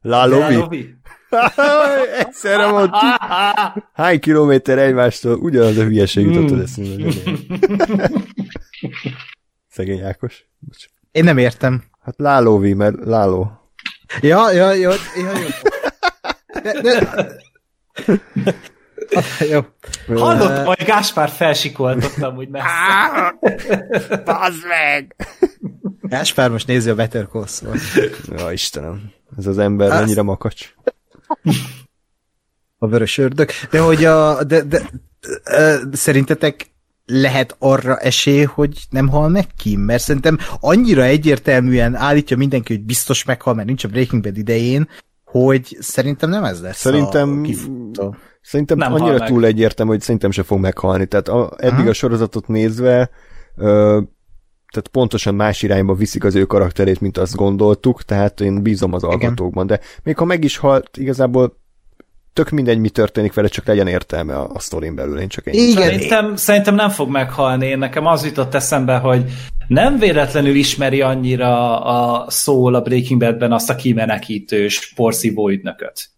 Lalovi? 0.00 0.94
Egyszerre 2.18 2.66
mondtuk. 2.66 3.00
Hány 3.92 4.20
kilométer 4.20 4.78
egymástól 4.78 5.36
ugyanaz 5.36 5.76
a 5.76 5.82
hülyeség 5.82 6.26
jutott 6.26 6.50
az 6.50 6.60
eszembe. 6.60 7.12
Szegény 9.68 10.00
Ákos. 10.00 10.48
Én 11.10 11.24
nem 11.24 11.38
értem. 11.38 11.84
Hát 12.00 12.14
Lálóvi, 12.18 12.72
mert 12.72 12.96
Láló. 13.04 13.63
Ja, 14.20 14.52
ja, 14.52 14.72
ja, 14.72 14.90
ja 15.16 15.38
jó. 15.38 15.48
De, 16.62 16.80
de... 16.80 17.36
Jó. 19.48 19.60
Hallottam, 20.06 20.64
hogy 20.64 20.84
Gáspár 20.84 21.28
felsikoltottam, 21.28 22.36
úgy 22.36 22.48
messze. 22.48 23.34
Bazd 24.24 24.66
meg! 24.68 25.16
Gáspár 26.00 26.50
most 26.50 26.66
nézi 26.66 26.90
a 26.90 26.94
Better 26.94 27.26
Call 27.32 27.46
Saul. 27.46 27.76
Ja, 28.36 28.52
Istenem. 28.52 29.12
Ez 29.38 29.46
az 29.46 29.58
ember 29.58 29.90
Azt- 29.90 30.02
annyira 30.02 30.22
makacs. 30.22 30.74
A 32.78 32.86
vörös 32.86 33.18
ördög. 33.18 33.50
De 33.70 33.80
hogy 33.80 34.04
a... 34.04 34.44
De, 34.44 34.62
de, 34.62 34.82
ö, 35.44 35.76
szerintetek 35.92 36.73
lehet 37.06 37.56
arra 37.58 37.96
esély, 37.96 38.42
hogy 38.42 38.78
nem 38.90 39.08
hal 39.08 39.28
meg 39.28 39.46
ki? 39.56 39.76
Mert 39.76 40.02
szerintem 40.02 40.38
annyira 40.60 41.02
egyértelműen 41.02 41.94
állítja 41.94 42.36
mindenki, 42.36 42.74
hogy 42.74 42.84
biztos 42.84 43.24
meghal, 43.24 43.54
mert 43.54 43.66
nincs 43.66 43.84
a 43.84 43.88
Breaking 43.88 44.22
Bad 44.22 44.36
idején, 44.36 44.88
hogy 45.24 45.76
szerintem 45.80 46.30
nem 46.30 46.44
ez 46.44 46.60
lesz 46.60 46.76
Szerintem- 46.78 47.38
a 47.38 47.40
kifutó. 47.40 48.16
Szerintem 48.42 48.78
Nem 48.78 48.92
annyira 48.92 49.18
túl 49.18 49.44
egyértelmű, 49.44 49.92
hogy 49.92 50.00
szerintem 50.00 50.30
se 50.30 50.42
fog 50.42 50.58
meghalni. 50.60 51.06
Tehát 51.06 51.28
a, 51.28 51.52
eddig 51.56 51.78
Aha. 51.78 51.88
a 51.88 51.92
sorozatot 51.92 52.48
nézve 52.48 53.10
ö, 53.56 54.00
tehát 54.72 54.88
pontosan 54.90 55.34
más 55.34 55.62
irányba 55.62 55.94
viszik 55.94 56.24
az 56.24 56.34
ő 56.34 56.44
karakterét, 56.44 57.00
mint 57.00 57.18
azt 57.18 57.34
gondoltuk, 57.34 58.02
tehát 58.02 58.40
én 58.40 58.62
bízom 58.62 58.92
az 58.92 59.02
alkotókban. 59.04 59.66
De 59.66 59.80
még 60.02 60.16
ha 60.16 60.24
meg 60.24 60.44
is 60.44 60.56
halt, 60.56 60.96
igazából 60.96 61.60
tök 62.34 62.50
mindegy, 62.50 62.78
mi 62.78 62.88
történik 62.88 63.32
vele, 63.32 63.48
csak 63.48 63.66
legyen 63.66 63.86
értelme 63.86 64.36
a, 64.36 64.50
a 64.54 64.58
sztorin 64.58 64.94
belül. 64.94 65.18
Én 65.18 65.28
csak 65.28 65.46
én. 65.46 65.68
Igen, 65.68 65.82
Szerintem, 65.82 66.36
szerintem 66.36 66.74
nem 66.74 66.88
fog 66.88 67.10
meghalni. 67.10 67.66
Én 67.66 67.78
Nekem 67.78 68.06
az 68.06 68.24
jutott 68.24 68.54
eszembe, 68.54 68.96
hogy 68.96 69.24
nem 69.66 69.98
véletlenül 69.98 70.54
ismeri 70.54 71.00
annyira 71.00 71.80
a 71.80 72.30
szól 72.30 72.74
a 72.74 72.80
Breaking 72.80 73.20
Badben 73.20 73.52
azt 73.52 73.70
a 73.70 73.74
kimenekítős 73.74 74.92
porszívó 74.94 75.48
ügynököt. 75.48 76.08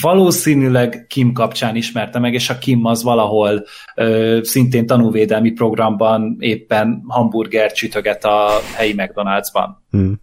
Valószínűleg 0.00 1.06
Kim 1.08 1.32
kapcsán 1.32 1.76
ismerte 1.76 2.18
meg, 2.18 2.34
és 2.34 2.50
a 2.50 2.58
Kim 2.58 2.84
az 2.84 3.02
valahol 3.02 3.64
ö, 3.94 4.38
szintén 4.42 4.86
tanúvédelmi 4.86 5.50
programban 5.50 6.36
éppen 6.38 7.02
hamburger 7.06 7.72
csütöget 7.72 8.24
a 8.24 8.50
helyi 8.74 8.94
McDonald'sban. 8.96 9.68
Hmm. 9.90 10.20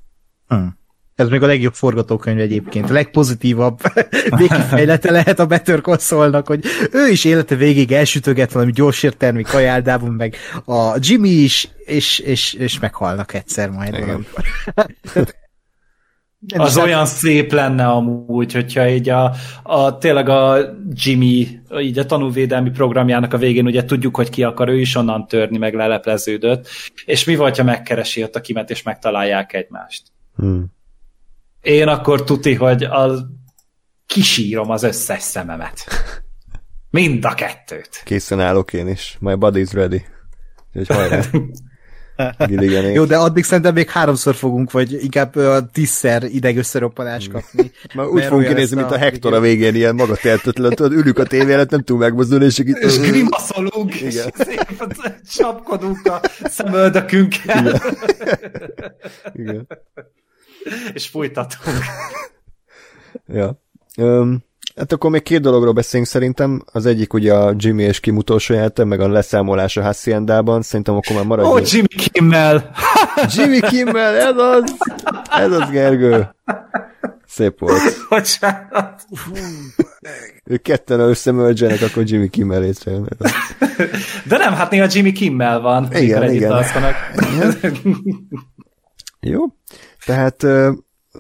Hm. 0.47 0.65
Ez 1.19 1.29
még 1.29 1.43
a 1.43 1.45
legjobb 1.45 1.73
forgatókönyv 1.73 2.39
egyébként. 2.39 2.89
A 2.89 2.93
legpozitívabb 2.93 3.79
végkifejlete 4.37 5.11
lehet 5.11 5.39
a 5.39 5.45
Better 5.45 5.81
Saulnak, 5.99 6.47
hogy 6.47 6.63
ő 6.91 7.07
is 7.07 7.25
élete 7.25 7.55
végig 7.55 7.91
elsütöget 7.91 8.51
valami 8.51 8.71
gyorsértelmi 8.71 9.41
kajáldában, 9.41 10.11
meg 10.11 10.35
a 10.65 10.95
Jimmy 10.99 11.29
is, 11.29 11.69
és, 11.85 12.19
és, 12.19 12.53
és 12.53 12.79
meghalnak 12.79 13.33
egyszer 13.33 13.69
majd 13.69 13.93
Igen. 13.93 14.05
valamikor. 14.05 14.43
Nem 16.39 16.61
Az 16.61 16.75
is 16.75 16.83
olyan 16.83 17.05
szép 17.05 17.51
lenne 17.51 17.87
amúgy, 17.87 18.53
hogyha 18.53 18.89
így 18.89 19.09
a, 19.09 19.33
a 19.63 19.97
tényleg 19.97 20.29
a 20.29 20.57
Jimmy, 20.93 21.59
így 21.79 21.99
a 21.99 22.05
tanúvédelmi 22.05 22.69
programjának 22.69 23.33
a 23.33 23.37
végén 23.37 23.65
ugye 23.65 23.85
tudjuk, 23.85 24.15
hogy 24.15 24.29
ki 24.29 24.43
akar, 24.43 24.69
ő 24.69 24.79
is 24.79 24.95
onnan 24.95 25.27
törni, 25.27 25.57
meg 25.57 25.73
lelepleződött, 25.73 26.67
és 27.05 27.23
mi 27.23 27.35
vagy, 27.35 27.57
ha 27.57 27.63
megkeresi 27.63 28.23
ott 28.23 28.35
a 28.35 28.41
kimet, 28.41 28.69
és 28.69 28.83
megtalálják 28.83 29.53
egymást. 29.53 30.03
Hmm. 30.35 30.77
Én 31.61 31.87
akkor 31.87 32.23
tuti, 32.23 32.53
hogy 32.53 32.83
a, 32.83 33.27
kisírom 34.05 34.69
az 34.69 34.83
összes 34.83 35.21
szememet. 35.21 35.83
Mind 36.89 37.25
a 37.25 37.33
kettőt. 37.33 38.01
Készen 38.03 38.39
állok 38.39 38.73
én 38.73 38.87
is. 38.87 39.17
My 39.19 39.33
body's 39.39 39.69
ready. 39.73 40.05
Úgyhogy 40.73 40.95
hajrá. 40.95 41.21
Gilliganék. 42.47 42.95
Jó, 42.95 43.05
de 43.05 43.17
addig 43.17 43.43
szerintem 43.43 43.73
még 43.73 43.89
háromszor 43.89 44.35
fogunk, 44.35 44.71
vagy 44.71 45.03
inkább 45.03 45.35
ö, 45.35 45.57
tízszer 45.71 46.23
ideg 46.23 46.57
összeroppanást 46.57 47.31
kapni. 47.31 47.71
Már 47.95 48.05
úgy 48.05 48.23
fogunk 48.23 48.47
kinézni, 48.47 48.75
mint 48.75 48.91
a 48.91 48.93
a 48.93 48.97
Hector 48.97 49.33
a 49.33 49.39
végén, 49.39 49.75
ilyen 49.75 49.95
magatehetetlen, 49.95 50.69
tudod, 50.69 50.91
ülünk 50.91 51.19
a 51.19 51.23
tévé 51.23 51.53
előtt, 51.53 51.69
nem 51.69 51.83
tudunk 51.83 52.03
megmozdulni, 52.03 52.45
és 52.45 52.59
így... 52.59 52.67
És 52.79 52.99
grimaszolunk, 52.99 53.95
és 53.95 54.21
csapkodunk 55.33 56.05
a 56.05 56.21
szemöldökünkkel, 56.43 57.65
Igen. 57.65 57.81
Igen. 59.33 59.67
És 60.93 61.07
folytatunk. 61.07 61.77
Ja. 63.27 63.61
Um, 63.97 64.37
hát 64.75 64.91
akkor 64.91 65.11
még 65.11 65.23
két 65.23 65.41
dologról 65.41 65.73
beszélünk 65.73 66.07
szerintem. 66.07 66.63
Az 66.71 66.85
egyik 66.85 67.13
ugye 67.13 67.33
a 67.33 67.53
Jimmy 67.57 67.83
és 67.83 67.99
Kim 67.99 68.17
utolsó 68.17 68.53
jelente, 68.53 68.83
meg 68.83 68.99
a 68.99 69.07
leszámolás 69.07 69.77
a 69.77 69.81
Haciendában. 69.81 70.61
Szerintem 70.61 70.95
akkor 70.95 71.15
már 71.15 71.23
Ó, 71.25 71.27
maradjunk. 71.27 71.71
Jimmy 71.71 71.87
Kimmel! 71.87 72.71
Jimmy 73.35 73.59
Kimmel, 73.59 74.15
ez 74.15 74.37
az! 74.37 74.75
Ez 75.29 75.51
az, 75.51 75.69
Gergő. 75.69 76.35
Szép 77.27 77.59
volt. 77.59 77.81
Bocsánat. 78.09 79.05
Ők 80.43 80.61
ketten 80.61 80.99
összemölgyenek, 80.99 81.81
akkor 81.81 82.03
Jimmy 82.05 82.29
Kimmel 82.29 82.59
létrejön. 82.59 83.09
De 84.25 84.37
nem, 84.37 84.53
hát 84.53 84.71
néha 84.71 84.87
Jimmy 84.89 85.11
Kimmel 85.11 85.59
van, 85.59 85.87
Igen, 85.93 86.33
igen. 86.33 86.51
alszanak. 86.51 86.95
Jó. 89.19 89.43
Tehát 90.09 90.45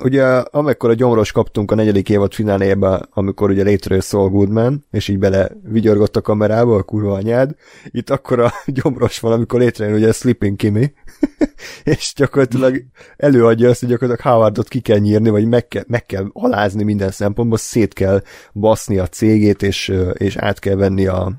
ugye 0.03 0.23
amekkor 0.25 0.89
a 0.89 0.93
gyomros 0.93 1.31
kaptunk 1.31 1.71
a 1.71 1.75
negyedik 1.75 2.09
évad 2.09 2.33
fináléba, 2.33 2.99
amikor 3.09 3.49
ugye 3.49 3.63
létrejön 3.63 4.03
Saul 4.03 4.29
Goodman, 4.29 4.85
és 4.91 5.07
így 5.07 5.19
bele 5.19 5.51
vigyorgott 5.63 6.15
a 6.15 6.21
kamerába, 6.21 6.75
a 6.75 6.83
kurva 6.83 7.13
anyád, 7.13 7.55
itt 7.85 8.09
akkor 8.09 8.39
a 8.39 8.51
gyomros 8.81 9.19
van, 9.19 9.31
amikor 9.31 9.59
létrejön 9.59 9.93
ugye 9.93 10.07
a 10.07 10.13
Sleeping 10.13 10.55
Kimi, 10.55 10.93
és 11.83 12.13
gyakorlatilag 12.15 12.83
előadja 13.17 13.69
azt, 13.69 13.79
hogy 13.79 13.89
gyakorlatilag 13.89 14.33
Howardot 14.33 14.67
ki 14.67 14.79
kell 14.79 14.97
nyírni, 14.97 15.29
vagy 15.29 15.47
meg 15.47 15.67
kell, 15.67 15.83
meg 15.87 16.05
kell 16.05 16.29
alázni 16.33 16.83
minden 16.83 17.11
szempontból, 17.11 17.57
szét 17.57 17.93
kell 17.93 18.21
baszni 18.53 18.97
a 18.97 19.07
cégét, 19.07 19.63
és, 19.63 19.93
és 20.13 20.35
át 20.35 20.59
kell 20.59 20.75
venni 20.75 21.05
a, 21.05 21.33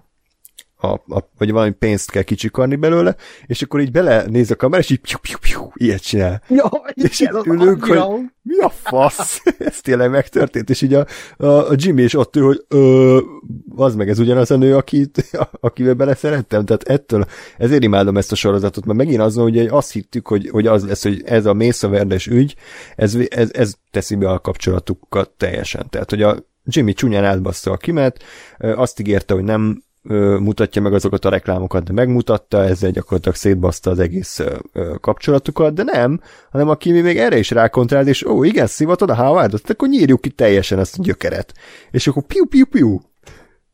a, 0.80 0.88
a, 0.88 1.30
vagy 1.38 1.50
valami 1.50 1.70
pénzt 1.70 2.10
kell 2.10 2.22
kicsikarni 2.22 2.76
belőle, 2.76 3.16
és 3.46 3.62
akkor 3.62 3.80
így 3.80 3.90
belenéz 3.90 4.50
a 4.50 4.56
kamera, 4.56 4.82
és 4.82 4.90
így 4.90 5.00
piu, 5.00 5.18
piu, 5.18 5.36
piu, 5.38 5.70
ilyet 5.74 6.02
csinál. 6.02 6.42
Ja, 6.48 6.70
És 6.94 7.20
így 7.20 7.30
ülünk, 7.44 7.84
hogy 7.84 8.00
mi 8.42 8.58
a 8.58 8.68
fasz? 8.68 9.42
Ez 9.58 9.80
tényleg 9.80 10.10
megtörtént, 10.10 10.70
és 10.70 10.82
így 10.82 10.94
a, 10.94 11.06
a, 11.36 11.46
a 11.46 11.72
Jimmy 11.76 12.02
is 12.02 12.14
ott 12.14 12.36
ül, 12.36 12.44
hogy 12.46 12.64
ö, 12.68 13.18
az 13.76 13.94
meg 13.94 14.08
ez 14.08 14.18
ugyanaz 14.18 14.50
a 14.50 14.56
nő, 14.56 14.76
akit, 14.76 15.30
akivel 15.60 15.94
beleszerettem, 15.94 16.64
tehát 16.64 16.82
ettől, 16.82 17.24
ezért 17.58 17.82
imádom 17.82 18.16
ezt 18.16 18.32
a 18.32 18.34
sorozatot, 18.34 18.84
mert 18.84 18.98
megint 18.98 19.20
az, 19.20 19.34
hogy 19.34 19.58
azt 19.58 19.92
hittük, 19.92 20.28
hogy, 20.28 20.48
hogy 20.48 20.66
az 20.66 20.86
lesz, 20.86 21.02
hogy 21.02 21.22
ez 21.24 21.46
a 21.46 21.52
Mesa 21.52 21.88
Verdes 21.88 22.26
ügy, 22.26 22.54
ez, 22.96 23.16
ez, 23.28 23.50
ez 23.52 23.74
teszi 23.90 24.14
be 24.14 24.30
a 24.30 24.38
kapcsolatukat 24.38 25.30
teljesen. 25.30 25.86
Tehát, 25.90 26.10
hogy 26.10 26.22
a 26.22 26.48
Jimmy 26.64 26.92
csúnyán 26.92 27.24
átbassza 27.24 27.70
a 27.70 27.76
kimet, 27.76 28.22
azt 28.58 29.00
ígérte, 29.00 29.34
hogy 29.34 29.44
nem 29.44 29.82
mutatja 30.38 30.82
meg 30.82 30.92
azokat 30.92 31.24
a 31.24 31.28
reklámokat, 31.28 31.84
de 31.84 31.92
megmutatta, 31.92 32.64
ezzel 32.64 32.90
gyakorlatilag 32.90 33.36
szétbaszta 33.36 33.90
az 33.90 33.98
egész 33.98 34.40
kapcsolatukat, 35.00 35.74
de 35.74 35.82
nem, 35.82 36.20
hanem 36.50 36.68
a 36.68 36.76
Kimi 36.76 37.00
még 37.00 37.18
erre 37.18 37.38
is 37.38 37.50
rákontrált, 37.50 38.06
és 38.06 38.26
ó, 38.26 38.44
igen, 38.44 38.66
szivatod 38.66 39.10
a 39.10 39.14
Howardot, 39.14 39.70
akkor 39.70 39.88
nyírjuk 39.88 40.20
ki 40.20 40.30
teljesen 40.30 40.78
ezt 40.78 40.98
a 40.98 41.02
gyökeret. 41.02 41.54
És 41.90 42.06
akkor 42.06 42.22
piu, 42.22 42.46
piu, 42.46 42.66
piu. 42.66 43.00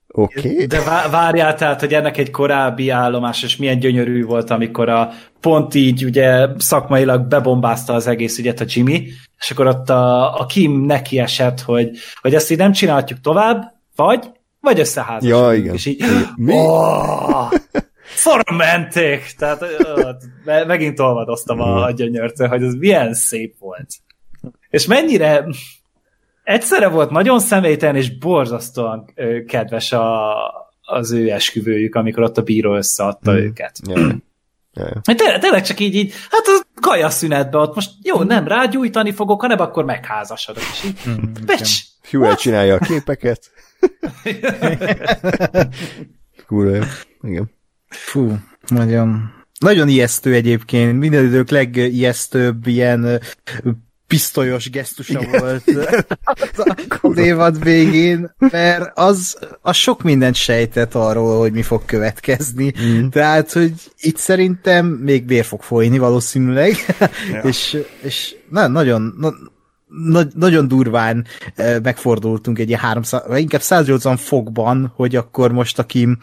Oké. 0.09 0.51
Okay. 0.51 0.67
De 0.67 0.83
vá- 0.85 1.11
várjál 1.11 1.55
tehát, 1.55 1.81
hogy 1.81 1.95
ennek 1.95 2.17
egy 2.17 2.31
korábbi 2.31 2.91
állomás, 2.91 3.43
és 3.43 3.57
milyen 3.57 3.79
gyönyörű 3.79 4.25
volt, 4.25 4.51
amikor 4.51 4.89
a 4.89 5.11
pont 5.41 5.75
így 5.75 6.05
ugye 6.05 6.49
szakmailag 6.59 7.27
bebombázta 7.27 7.93
az 7.93 8.07
egész 8.07 8.39
ügyet 8.39 8.61
a 8.61 8.65
Jimmy, 8.69 9.09
és 9.39 9.51
akkor 9.51 9.67
ott 9.67 9.91
a, 9.91 10.39
a 10.41 10.47
Kim 10.47 10.81
neki 10.81 11.19
esett, 11.19 11.61
hogy, 11.61 11.91
hogy 12.21 12.35
ezt 12.35 12.51
így 12.51 12.59
nem 12.59 12.73
csinálhatjuk 12.73 13.21
tovább, 13.21 13.63
vagy, 13.97 14.31
vagy 14.67 14.81
összeházasodunk. 14.81 15.43
Ja, 15.45 15.55
igen. 15.55 15.75
És 15.75 15.87
így, 15.87 16.05
Mi? 16.37 16.53
Oh, 16.53 17.53
szor 18.15 18.45
menték! 18.57 19.35
Tehát 19.39 19.65
me- 20.45 20.67
megint 20.67 21.01
olvadoztam 21.01 21.61
a, 21.61 21.91
gyönyörtől, 21.91 22.49
hogy 22.49 22.63
ez 22.63 22.75
milyen 22.75 23.15
szép 23.15 23.55
volt. 23.59 23.89
És 24.71 24.87
mennyire 24.87 25.47
egyszerre 26.45 26.89
volt 26.89 27.11
nagyon 27.11 27.41
személytelen 27.41 27.97
és 27.97 28.19
borzasztóan 28.19 29.13
kedves 29.47 29.93
a, 29.93 30.35
az 30.83 31.13
ő 31.13 31.31
esküvőjük, 31.31 31.95
amikor 31.95 32.23
ott 32.23 32.39
a 32.39 32.43
bíró 32.43 32.75
összeadta 32.77 33.33
Mm. 33.33 33.37
őket. 33.37 33.79
Ja. 33.85 34.01
Hát 35.05 35.17
Tényleg, 35.17 35.41
tényleg 35.41 35.63
csak 35.63 35.81
így, 35.81 35.95
így, 35.95 36.13
hát 36.31 36.45
a 36.47 36.81
kajaszünetben 36.81 37.61
ott 37.61 37.75
most 37.75 37.91
jó, 38.03 38.23
nem 38.23 38.47
rágyújtani 38.49 39.13
fogok, 39.13 39.41
hanem 39.41 39.61
akkor 39.61 39.85
megházasodok. 39.85 40.63
És 40.73 40.85
így, 40.85 40.97
becs! 41.47 41.71
Hugh 42.11 42.35
csinálja 42.35 42.75
a 42.75 42.79
képeket. 42.79 43.51
Kurva. 46.47 46.87
Igen. 47.23 47.51
Fú, 47.89 48.39
nagyon, 48.69 49.33
nagyon 49.59 49.89
ijesztő 49.89 50.35
egyébként. 50.35 50.99
Minden 50.99 51.25
idők 51.25 51.51
legijesztőbb 51.51 52.67
ilyen 52.67 53.21
pisztolyos 54.07 54.71
gesztusa 54.71 55.21
Igen. 55.21 55.41
volt 55.41 55.63
az, 56.25 56.65
az 57.03 57.17
évad 57.17 57.63
végén, 57.63 58.35
mert 58.39 58.91
az, 58.95 59.39
az 59.63 59.77
sok 59.77 60.03
mindent 60.03 60.35
sejtett 60.35 60.95
arról, 60.95 61.39
hogy 61.39 61.53
mi 61.53 61.63
fog 61.63 61.85
következni. 61.85 62.73
Mm. 62.83 63.09
Tehát, 63.09 63.53
hogy 63.53 63.73
itt 64.01 64.17
szerintem 64.17 64.87
még 64.87 65.27
vér 65.27 65.45
fog 65.45 65.63
folyni 65.63 65.99
valószínűleg, 65.99 66.75
ja. 67.33 67.41
és, 67.49 67.83
és 68.03 68.35
na, 68.51 68.67
nagyon, 68.67 69.15
na, 69.19 69.35
na- 69.87 70.29
nagyon 70.35 70.69
durván 70.69 71.27
megfordultunk 71.83 72.59
egy 72.59 72.69
ilyen 72.69 72.81
300, 72.81 73.23
vagy 73.27 73.41
inkább 73.41 73.61
180 73.61 74.17
fokban, 74.17 74.93
hogy 74.95 75.17
akkor 75.17 75.53
most 75.53 75.79
a 75.79 75.87
Kim 75.87 76.19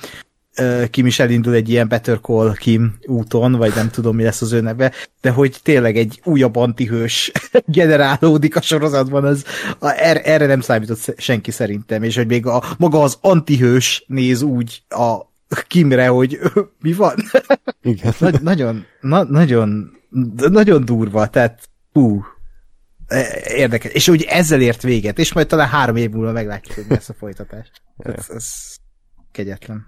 Kim 0.89 1.05
is 1.05 1.19
elindul 1.19 1.53
egy 1.53 1.69
ilyen 1.69 1.87
Better 1.87 2.19
Call 2.21 2.53
Kim 2.53 2.95
úton, 3.05 3.51
vagy 3.51 3.71
nem 3.75 3.89
tudom, 3.89 4.15
mi 4.15 4.23
lesz 4.23 4.41
az 4.41 4.51
ő 4.51 4.61
neve, 4.61 4.91
de 5.21 5.29
hogy 5.29 5.59
tényleg 5.63 5.97
egy 5.97 6.21
újabb 6.23 6.55
antihős 6.55 7.31
generálódik 7.65 8.55
a 8.55 8.61
sorozatban, 8.61 9.23
az, 9.23 9.45
a, 9.79 9.87
er, 9.87 10.21
erre 10.23 10.45
nem 10.45 10.61
számított 10.61 11.13
senki 11.17 11.51
szerintem, 11.51 12.03
és 12.03 12.15
hogy 12.15 12.27
még 12.27 12.45
a, 12.45 12.63
maga 12.77 13.01
az 13.01 13.17
antihős 13.21 14.03
néz 14.07 14.41
úgy 14.41 14.83
a 14.89 15.31
Kimre, 15.67 16.07
hogy 16.07 16.39
mi 16.81 16.93
van? 16.93 17.15
Igen. 17.81 18.13
Nagy, 18.19 18.41
nagyon, 18.41 18.85
na, 19.01 19.23
nagyon, 19.23 19.91
nagyon 20.35 20.85
durva, 20.85 21.27
tehát 21.27 21.69
hú, 21.93 22.23
érdekes. 23.47 23.91
És 23.91 24.07
úgy 24.07 24.25
ezzel 24.29 24.61
ért 24.61 24.81
véget, 24.81 25.19
és 25.19 25.33
majd 25.33 25.47
talán 25.47 25.67
három 25.67 25.95
év 25.95 26.09
múlva 26.09 26.31
meglátjuk, 26.31 26.75
hogy 26.75 26.85
mi 26.87 26.93
lesz 26.93 27.09
a 27.09 27.13
folytatás. 27.13 27.71
Ez, 27.97 28.29
ez 28.29 28.75
kegyetlen. 29.31 29.85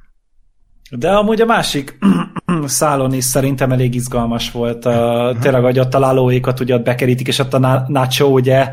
De 0.90 1.12
amúgy 1.12 1.42
a 1.42 1.46
másik 1.46 1.98
szálon 2.66 3.14
is 3.14 3.24
szerintem 3.24 3.72
elég 3.72 3.96
izgalmas 3.96 4.52
volt. 4.52 4.86
A, 4.86 5.36
tényleg, 5.42 5.62
hogy 5.62 5.80
ott 5.80 5.94
a 5.94 6.00
lálóékat 6.00 6.60
ugye 6.60 6.76
ott 6.76 6.84
bekerítik, 6.84 7.28
és 7.28 7.40
ott 7.40 7.54
a 7.54 7.86
Nacho 7.88 8.26
ugye 8.26 8.70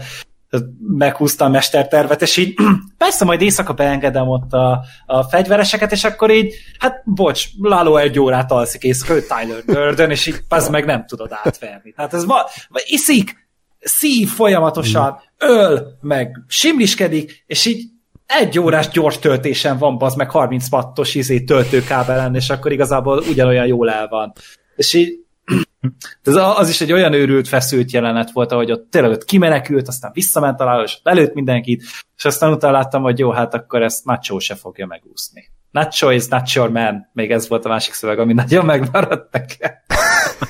meghúzta 0.78 1.44
a 1.44 1.48
mestertervet, 1.48 2.22
és 2.22 2.36
így 2.36 2.54
persze 2.98 3.24
majd 3.24 3.40
éjszaka 3.40 3.72
beengedem 3.72 4.28
ott 4.28 4.52
a, 4.52 4.84
a 5.06 5.22
fegyvereseket, 5.22 5.92
és 5.92 6.04
akkor 6.04 6.30
így, 6.30 6.54
hát 6.78 7.02
bocs, 7.04 7.46
Láló 7.60 7.96
egy 7.96 8.18
órát 8.18 8.50
alszik 8.50 8.82
éjszaka, 8.82 9.14
ő 9.14 9.20
Tyler 9.20 9.62
Durden, 9.64 10.10
és 10.10 10.26
így 10.26 10.40
az 10.48 10.68
meg 10.68 10.84
nem 10.84 11.06
tudod 11.06 11.30
átverni. 11.44 11.92
Tehát 11.92 12.14
ez 12.14 12.26
va, 12.26 12.50
iszik, 12.84 13.41
szív 13.82 14.28
folyamatosan, 14.28 15.18
öl, 15.38 15.98
meg 16.00 16.44
simliskedik, 16.46 17.44
és 17.46 17.66
így 17.66 17.84
egy 18.26 18.58
órás 18.58 18.88
gyors 18.88 19.18
töltésen 19.18 19.78
van, 19.78 19.96
az 20.00 20.14
meg 20.14 20.30
30 20.30 20.72
wattos 20.72 21.14
izé 21.14 21.40
töltőkábelen, 21.40 22.34
és 22.34 22.50
akkor 22.50 22.72
igazából 22.72 23.18
ugyanolyan 23.28 23.66
jól 23.66 23.90
el 23.90 24.08
van. 24.08 24.32
És 24.76 24.92
így 24.94 25.20
ez 26.22 26.34
az 26.34 26.68
is 26.68 26.80
egy 26.80 26.92
olyan 26.92 27.12
őrült, 27.12 27.48
feszült 27.48 27.90
jelenet 27.90 28.30
volt, 28.30 28.52
ahogy 28.52 28.72
ott 28.72 28.90
tényleg 28.90 29.10
ott 29.10 29.24
kimenekült, 29.24 29.88
aztán 29.88 30.10
visszament 30.14 30.60
alá, 30.60 30.82
és 30.82 30.98
előtt 31.02 31.34
mindenkit, 31.34 31.82
és 32.16 32.24
aztán 32.24 32.52
utána 32.52 32.72
láttam, 32.72 33.02
hogy 33.02 33.18
jó, 33.18 33.30
hát 33.30 33.54
akkor 33.54 33.82
ezt 33.82 34.04
Nacho 34.04 34.38
se 34.38 34.54
fogja 34.54 34.86
megúszni. 34.86 35.50
Nacho 35.70 36.10
is 36.10 36.26
not 36.26 36.52
your 36.52 36.70
man. 36.70 37.10
Még 37.12 37.30
ez 37.30 37.48
volt 37.48 37.64
a 37.64 37.68
másik 37.68 37.92
szöveg, 37.92 38.18
ami 38.18 38.32
nagyon 38.32 38.64
megmaradt 38.64 39.32
nekem. 39.32 39.72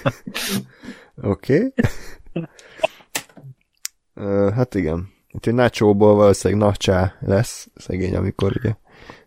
Oké. 1.33 1.55
Okay. 1.55 1.73
Hát 4.55 4.75
igen. 4.75 5.09
Úgyhogy 5.33 5.55
Nacho-ból 5.55 6.15
valószínűleg 6.15 6.63
Nacsá 6.63 7.15
lesz, 7.21 7.69
szegény, 7.75 8.17
amikor 8.17 8.53
ugye 8.57 8.75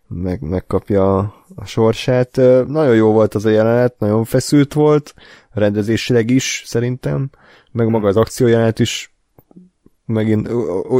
meg, 0.07 0.41
megkapja 0.41 1.17
a, 1.17 1.45
a 1.55 1.65
sorsát. 1.65 2.35
Nagyon 2.67 2.95
jó 2.95 3.11
volt 3.11 3.35
az 3.35 3.45
a 3.45 3.49
jelenet, 3.49 3.99
nagyon 3.99 4.23
feszült 4.23 4.73
volt, 4.73 5.13
rendezésileg 5.51 6.29
is 6.29 6.63
szerintem, 6.65 7.29
meg 7.71 7.87
maga 7.87 8.07
az 8.07 8.17
akciójelenet 8.17 8.79
is 8.79 9.15
megint 10.05 10.49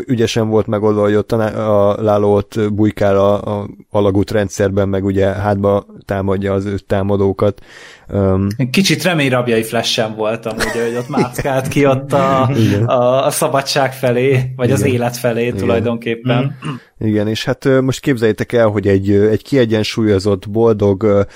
ügyesen 0.06 0.50
volt 0.50 0.68
megoldva, 0.68 1.02
hogy 1.02 1.16
ott 1.16 1.32
a 1.32 2.02
Lálót 2.02 2.74
bujkál 2.74 3.18
a, 3.18 3.60
a 3.60 3.68
alagút 3.90 4.32
rendszerben, 4.32 4.90
meg 4.90 5.06
ugye 5.06 5.26
hátba 5.26 5.86
támadja 6.06 6.54
az 6.54 6.66
ő 6.66 6.78
támadókat. 6.78 7.62
Um, 8.08 8.48
Kicsit 8.72 9.04
reményrabjai 9.04 9.64
flash 9.64 10.16
voltam, 10.16 10.56
ugye, 10.56 10.86
hogy 10.86 10.96
ott 10.96 11.10
mászkált 11.10 11.68
ki 11.68 11.86
ott 11.86 12.14
a, 12.14 12.50
a, 12.86 13.26
a 13.26 13.30
szabadság 13.30 13.94
felé, 13.94 14.54
vagy 14.56 14.66
Igen. 14.66 14.80
az 14.80 14.86
élet 14.86 15.18
felé 15.18 15.46
Igen. 15.46 15.58
tulajdonképpen. 15.58 16.58
Mm. 16.68 16.74
Igen, 17.08 17.28
és 17.28 17.46
hát 17.46 17.82
most 17.82 18.00
képzeljétek 18.00 18.52
el, 18.52 18.68
hogy 18.68 18.88
egy, 18.88 19.12
egy 19.12 19.44
kiegyensúlyozott, 19.44 20.50
boldog, 20.50 21.28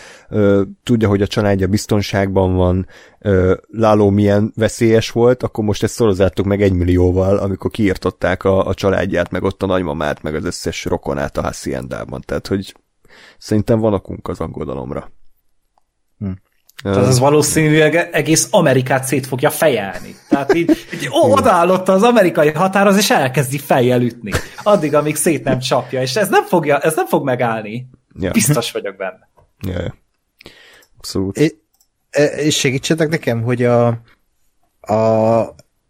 tudja, 0.83 1.07
hogy 1.07 1.21
a 1.21 1.27
családja 1.27 1.67
biztonságban 1.67 2.55
van, 2.55 2.87
Láló 3.67 4.09
milyen 4.09 4.51
veszélyes 4.55 5.11
volt, 5.11 5.43
akkor 5.43 5.63
most 5.63 5.83
ezt 5.83 5.93
szorozzátok 5.93 6.45
meg 6.45 6.61
egy 6.61 6.73
millióval, 6.73 7.37
amikor 7.37 7.71
kiirtották 7.71 8.43
a, 8.43 8.67
a 8.67 8.73
családját, 8.73 9.31
meg 9.31 9.43
ott 9.43 9.63
a 9.63 9.65
nagymamát, 9.65 10.21
meg 10.21 10.35
az 10.35 10.45
összes 10.45 10.85
rokonát 10.85 11.37
a 11.37 11.41
Haciendában. 11.41 12.21
Tehát, 12.25 12.47
hogy 12.47 12.73
szerintem 13.37 13.79
van 13.79 13.93
okunk 13.93 14.27
az 14.27 14.39
aggodalomra. 14.39 15.11
Hm. 16.17 16.31
Tehát 16.83 17.07
az 17.07 17.19
valószínűleg 17.19 17.95
egész 18.11 18.47
Amerikát 18.51 19.03
szét 19.03 19.27
fogja 19.27 19.49
fejelni. 19.49 20.15
Tehát 20.29 20.53
így, 20.53 20.69
így 20.93 21.07
odaállott 21.11 21.89
az 21.89 22.03
amerikai 22.03 22.51
határhoz, 22.51 22.97
és 22.97 23.09
elkezdi 23.09 23.57
fejjel 23.57 24.01
ütni. 24.01 24.31
Addig, 24.63 24.95
amíg 24.95 25.15
szét 25.15 25.43
nem 25.43 25.59
csapja, 25.59 26.01
és 26.01 26.15
ez 26.15 26.29
nem, 26.29 26.43
fogja, 26.43 26.77
ez 26.77 26.95
nem 26.95 27.05
fog 27.05 27.23
megállni. 27.23 27.89
Ja. 28.19 28.31
Biztos 28.31 28.71
vagyok 28.71 28.95
benne. 28.95 29.29
Ja. 29.67 29.95
Abszolút. 30.97 31.37
É, 31.37 31.59
és 32.37 32.55
segítsetek 32.55 33.09
nekem, 33.09 33.41
hogy 33.41 33.63
a, 33.63 33.87
a, 34.81 34.95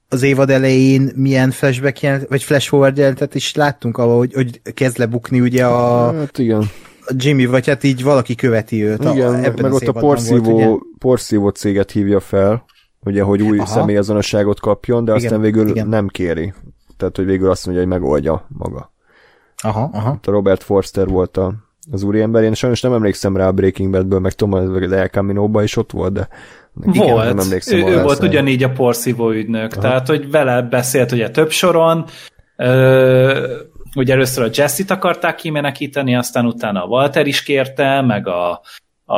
az 0.10 0.22
évad 0.22 0.50
elején 0.50 1.12
milyen 1.16 1.52
flashback 1.52 2.02
jelent, 2.02 2.28
vagy 2.28 2.44
flash 2.44 2.68
forward 2.68 2.98
jelentet 2.98 3.36
is 3.36 3.56
láttunk, 3.56 3.98
ahol, 3.98 4.18
hogy, 4.18 4.34
hogy 4.34 4.62
kezd 4.74 4.98
lebukni 4.98 5.40
ugye 5.40 5.66
a, 5.66 6.14
hát 6.14 6.38
igen. 6.38 6.70
Jimmy, 7.16 7.46
vagy 7.46 7.68
hát 7.68 7.84
így 7.84 8.04
valaki 8.04 8.36
követi 8.36 8.84
őt. 8.84 9.04
Igen, 9.04 9.34
a, 9.34 9.44
ebben 9.44 9.62
meg 9.62 9.74
ott 9.74 9.88
a 9.88 9.92
porszívó, 9.92 10.52
volt, 10.52 10.82
porszívó 10.98 11.50
céget 11.50 11.92
hívja 11.92 12.20
fel, 12.20 12.66
ugye, 13.00 13.24
hogy 13.24 13.42
új 13.42 13.58
Aha. 13.58 13.68
személyazonosságot 13.68 14.60
kapjon, 14.60 15.06
de 15.06 15.12
igen, 15.12 15.24
aztán 15.26 15.42
végül 15.42 15.68
igen. 15.68 15.88
nem 15.88 16.08
kéri. 16.08 16.54
Tehát, 16.98 17.16
hogy 17.16 17.26
végül 17.26 17.50
azt 17.50 17.66
mondja, 17.66 17.84
hogy 17.84 17.94
megoldja 17.94 18.46
maga. 18.48 18.92
Aha, 19.58 19.90
aha. 19.94 20.14
Itt 20.18 20.28
a 20.28 20.32
Robert 20.32 20.64
Forster 20.64 21.08
volt 21.08 21.38
a, 21.38 21.54
az 21.92 22.04
úriember. 22.04 22.44
Én 22.44 22.54
sajnos 22.54 22.82
nem 22.82 22.94
emlékszem 22.94 23.38
rá 23.38 23.48
a 23.48 23.52
Breaking 23.52 23.92
Badből, 23.92 24.20
meg 24.20 24.34
tudom, 24.34 24.72
hogy 24.72 24.84
az 24.84 24.92
El 24.92 25.08
camino 25.08 25.62
is 25.62 25.78
ott 25.78 25.92
volt, 25.92 26.14
de 26.14 26.28
igen, 26.92 27.14
volt. 27.14 27.26
Nem 27.26 27.40
emlékszem, 27.40 27.80
ő, 27.80 27.86
ő 27.86 28.02
volt 28.02 28.24
ugyanígy 28.24 28.64
a 28.64 28.72
porszívó 28.72 29.32
ügynök, 29.32 29.72
Aha. 29.72 29.82
tehát 29.82 30.08
hogy 30.08 30.32
vele 30.32 30.62
beszélt 30.62 31.12
ugye 31.12 31.30
több 31.30 31.50
soron, 31.50 32.06
ö, 32.56 33.58
ugye 33.96 34.14
először 34.14 34.44
a 34.44 34.50
Jesse-t 34.54 34.90
akarták 34.92 35.36
kimenekíteni, 35.36 36.16
aztán 36.16 36.46
utána 36.46 36.84
a 36.84 36.88
Walter 36.88 37.28
is 37.28 37.44
kérte, 37.44 38.02
meg 38.02 38.28
a, 38.28 38.62
a, 39.06 39.18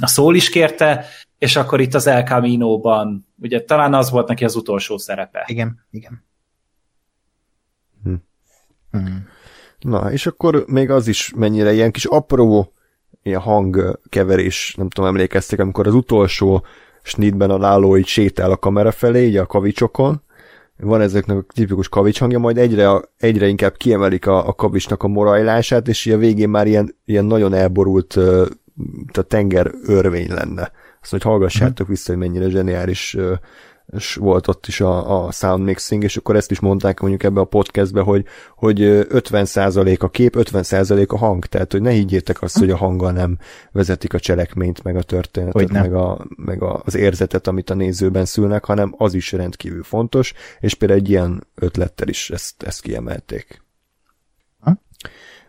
a 0.00 0.06
Szól 0.06 0.34
is 0.34 0.50
kérte, 0.50 1.04
és 1.38 1.56
akkor 1.56 1.80
itt 1.80 1.94
az 1.94 2.06
El 2.06 2.22
Camino-ban, 2.22 3.26
ugye 3.42 3.62
talán 3.62 3.94
az 3.94 4.10
volt 4.10 4.28
neki 4.28 4.44
az 4.44 4.56
utolsó 4.56 4.98
szerepe. 4.98 5.44
Igen, 5.46 5.86
igen. 5.90 6.24
Hm. 8.02 8.14
Hm. 8.90 9.16
Na, 9.78 10.12
és 10.12 10.26
akkor 10.26 10.64
még 10.66 10.90
az 10.90 11.08
is 11.08 11.32
mennyire 11.36 11.72
ilyen 11.72 11.90
kis 11.90 12.04
apró 12.04 12.72
ilyen 13.22 13.40
hangkeverés, 13.40 14.74
nem 14.76 14.88
tudom, 14.88 15.10
emlékeztek, 15.10 15.58
amikor 15.58 15.86
az 15.86 15.94
utolsó 15.94 16.64
snitben 17.02 17.50
a 17.50 17.58
láló 17.58 17.96
így 17.96 18.06
sétál 18.06 18.50
a 18.50 18.56
kamera 18.56 18.92
felé, 18.92 19.26
így 19.26 19.36
a 19.36 19.46
kavicsokon, 19.46 20.22
van 20.76 21.00
ezeknek 21.00 21.36
a 21.36 21.44
tipikus 21.54 21.88
kavics 21.88 22.18
hangja, 22.18 22.38
majd 22.38 22.58
egyre, 22.58 23.00
egyre 23.18 23.46
inkább 23.46 23.76
kiemelik 23.76 24.26
a, 24.26 24.48
a 24.48 24.52
kavicsnak 24.52 25.02
a 25.02 25.08
morajlását, 25.08 25.88
és 25.88 26.06
a 26.06 26.16
végén 26.16 26.48
már 26.48 26.66
ilyen, 26.66 26.96
ilyen 27.04 27.24
nagyon 27.24 27.54
elborult 27.54 28.16
a 29.12 29.22
tenger 29.22 29.70
örvény 29.86 30.32
lenne. 30.32 30.70
Azt 31.02 31.10
hogy 31.10 31.22
hallgassátok 31.22 31.88
vissza, 31.88 32.12
hogy 32.12 32.20
mennyire 32.20 32.48
zseniális 32.48 33.16
és 33.94 34.14
volt 34.14 34.48
ott 34.48 34.66
is 34.66 34.80
a, 34.80 35.24
a 35.24 35.30
sound 35.30 35.64
mixing, 35.64 36.02
és 36.02 36.16
akkor 36.16 36.36
ezt 36.36 36.50
is 36.50 36.60
mondták 36.60 37.00
mondjuk 37.00 37.22
ebbe 37.22 37.40
a 37.40 37.44
podcastbe, 37.44 38.00
hogy, 38.00 38.24
hogy 38.56 38.78
50% 38.80 39.98
a 39.98 40.10
kép, 40.10 40.34
50% 40.38 41.08
a 41.08 41.16
hang, 41.16 41.46
tehát 41.46 41.72
hogy 41.72 41.82
ne 41.82 41.90
higgyétek 41.90 42.42
azt, 42.42 42.58
hogy 42.58 42.70
a 42.70 42.76
hanggal 42.76 43.12
nem 43.12 43.38
vezetik 43.72 44.14
a 44.14 44.18
cselekményt, 44.18 44.82
meg 44.82 44.96
a 44.96 45.02
történetet, 45.02 45.70
meg, 45.70 45.94
a, 45.94 46.26
meg 46.36 46.62
a, 46.62 46.82
az 46.84 46.94
érzetet, 46.94 47.46
amit 47.46 47.70
a 47.70 47.74
nézőben 47.74 48.24
szülnek, 48.24 48.64
hanem 48.64 48.94
az 48.96 49.14
is 49.14 49.32
rendkívül 49.32 49.82
fontos, 49.82 50.32
és 50.60 50.74
például 50.74 51.00
egy 51.00 51.08
ilyen 51.08 51.46
ötlettel 51.54 52.08
is 52.08 52.30
ezt, 52.30 52.62
ezt 52.62 52.80
kiemelték. 52.80 53.62
Ha? 54.60 54.80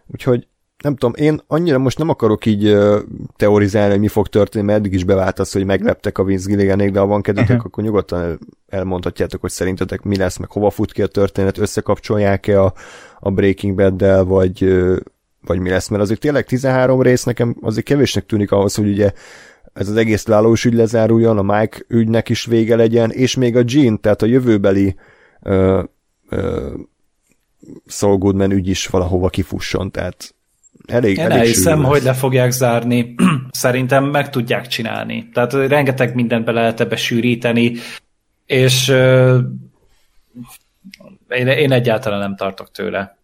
Úgyhogy 0.08 0.48
nem 0.86 0.96
tudom, 0.96 1.14
én 1.26 1.42
annyira 1.48 1.78
most 1.78 1.98
nem 1.98 2.10
akarok 2.10 2.46
így 2.46 2.78
teorizálni, 3.36 3.92
hogy 3.92 4.00
mi 4.00 4.08
fog 4.08 4.28
történni, 4.28 4.66
mert 4.66 4.80
eddig 4.80 4.94
is 4.94 5.04
bevált 5.04 5.40
az, 5.40 5.52
hogy 5.52 5.66
megleptek 5.66 6.18
a 6.18 6.24
Vince 6.24 6.50
Gilliganék, 6.50 6.92
de 6.92 7.00
ha 7.00 7.06
van 7.06 7.22
kedvetek, 7.22 7.50
uh-huh. 7.50 7.66
akkor 7.66 7.84
nyugodtan 7.84 8.40
elmondhatjátok, 8.68 9.42
hogy 9.42 9.50
szerintetek 9.50 10.02
mi 10.02 10.18
lesz, 10.18 10.38
meg 10.38 10.52
hova 10.52 10.70
fut 10.70 10.92
ki 10.92 11.02
a 11.02 11.08
történet, 11.08 11.58
összekapcsolják-e 11.58 12.62
a, 12.62 12.74
a 13.20 13.32
Breaking 13.32 13.76
Bad-del, 13.76 14.24
vagy, 14.24 14.76
vagy 15.46 15.60
mi 15.60 15.70
lesz, 15.70 15.88
mert 15.88 16.02
azért 16.02 16.20
tényleg 16.20 16.46
13 16.46 17.02
rész 17.02 17.24
nekem 17.24 17.56
azért 17.62 17.86
kevésnek 17.86 18.26
tűnik 18.26 18.52
ahhoz, 18.52 18.76
hogy 18.76 18.88
ugye 18.88 19.12
ez 19.74 19.90
az 19.90 19.96
egész 19.96 20.28
lálós 20.28 20.66
ügy 20.66 20.74
lezáruljon, 20.74 21.38
a 21.38 21.58
Mike 21.58 21.78
ügynek 21.88 22.30
is 22.30 22.46
vége 22.46 22.76
legyen, 22.76 23.12
és 23.12 23.36
még 23.36 23.56
a 23.56 23.64
Jean, 23.66 24.02
tehát 24.02 24.22
a 24.22 24.26
jövőbeli 24.26 24.96
uh, 25.42 25.84
uh, 26.32 26.74
Saul 27.86 28.18
Goodman 28.18 28.52
ügy 28.52 28.68
is 28.68 28.88
valahova 28.88 29.30
kifusson, 29.30 29.92
tehát 29.92 30.35
elég, 30.88 31.18
Én 31.18 31.24
elég 31.24 31.38
elhiszem, 31.38 31.84
hogy 31.84 32.04
le 32.04 32.14
fogják 32.14 32.52
zárni. 32.52 33.16
Szerintem 33.52 34.04
meg 34.04 34.30
tudják 34.30 34.68
csinálni. 34.68 35.30
Tehát 35.34 35.54
rengeteg 35.54 36.16
mindent 36.16 36.46
be 36.46 36.52
lehet 36.52 36.80
ebbe 36.80 36.96
sűríteni, 36.96 37.74
és 38.46 38.88
én, 41.30 41.48
én 41.48 41.72
egyáltalán 41.72 42.20
nem 42.20 42.36
tartok 42.36 42.72
tőle. 42.72 43.18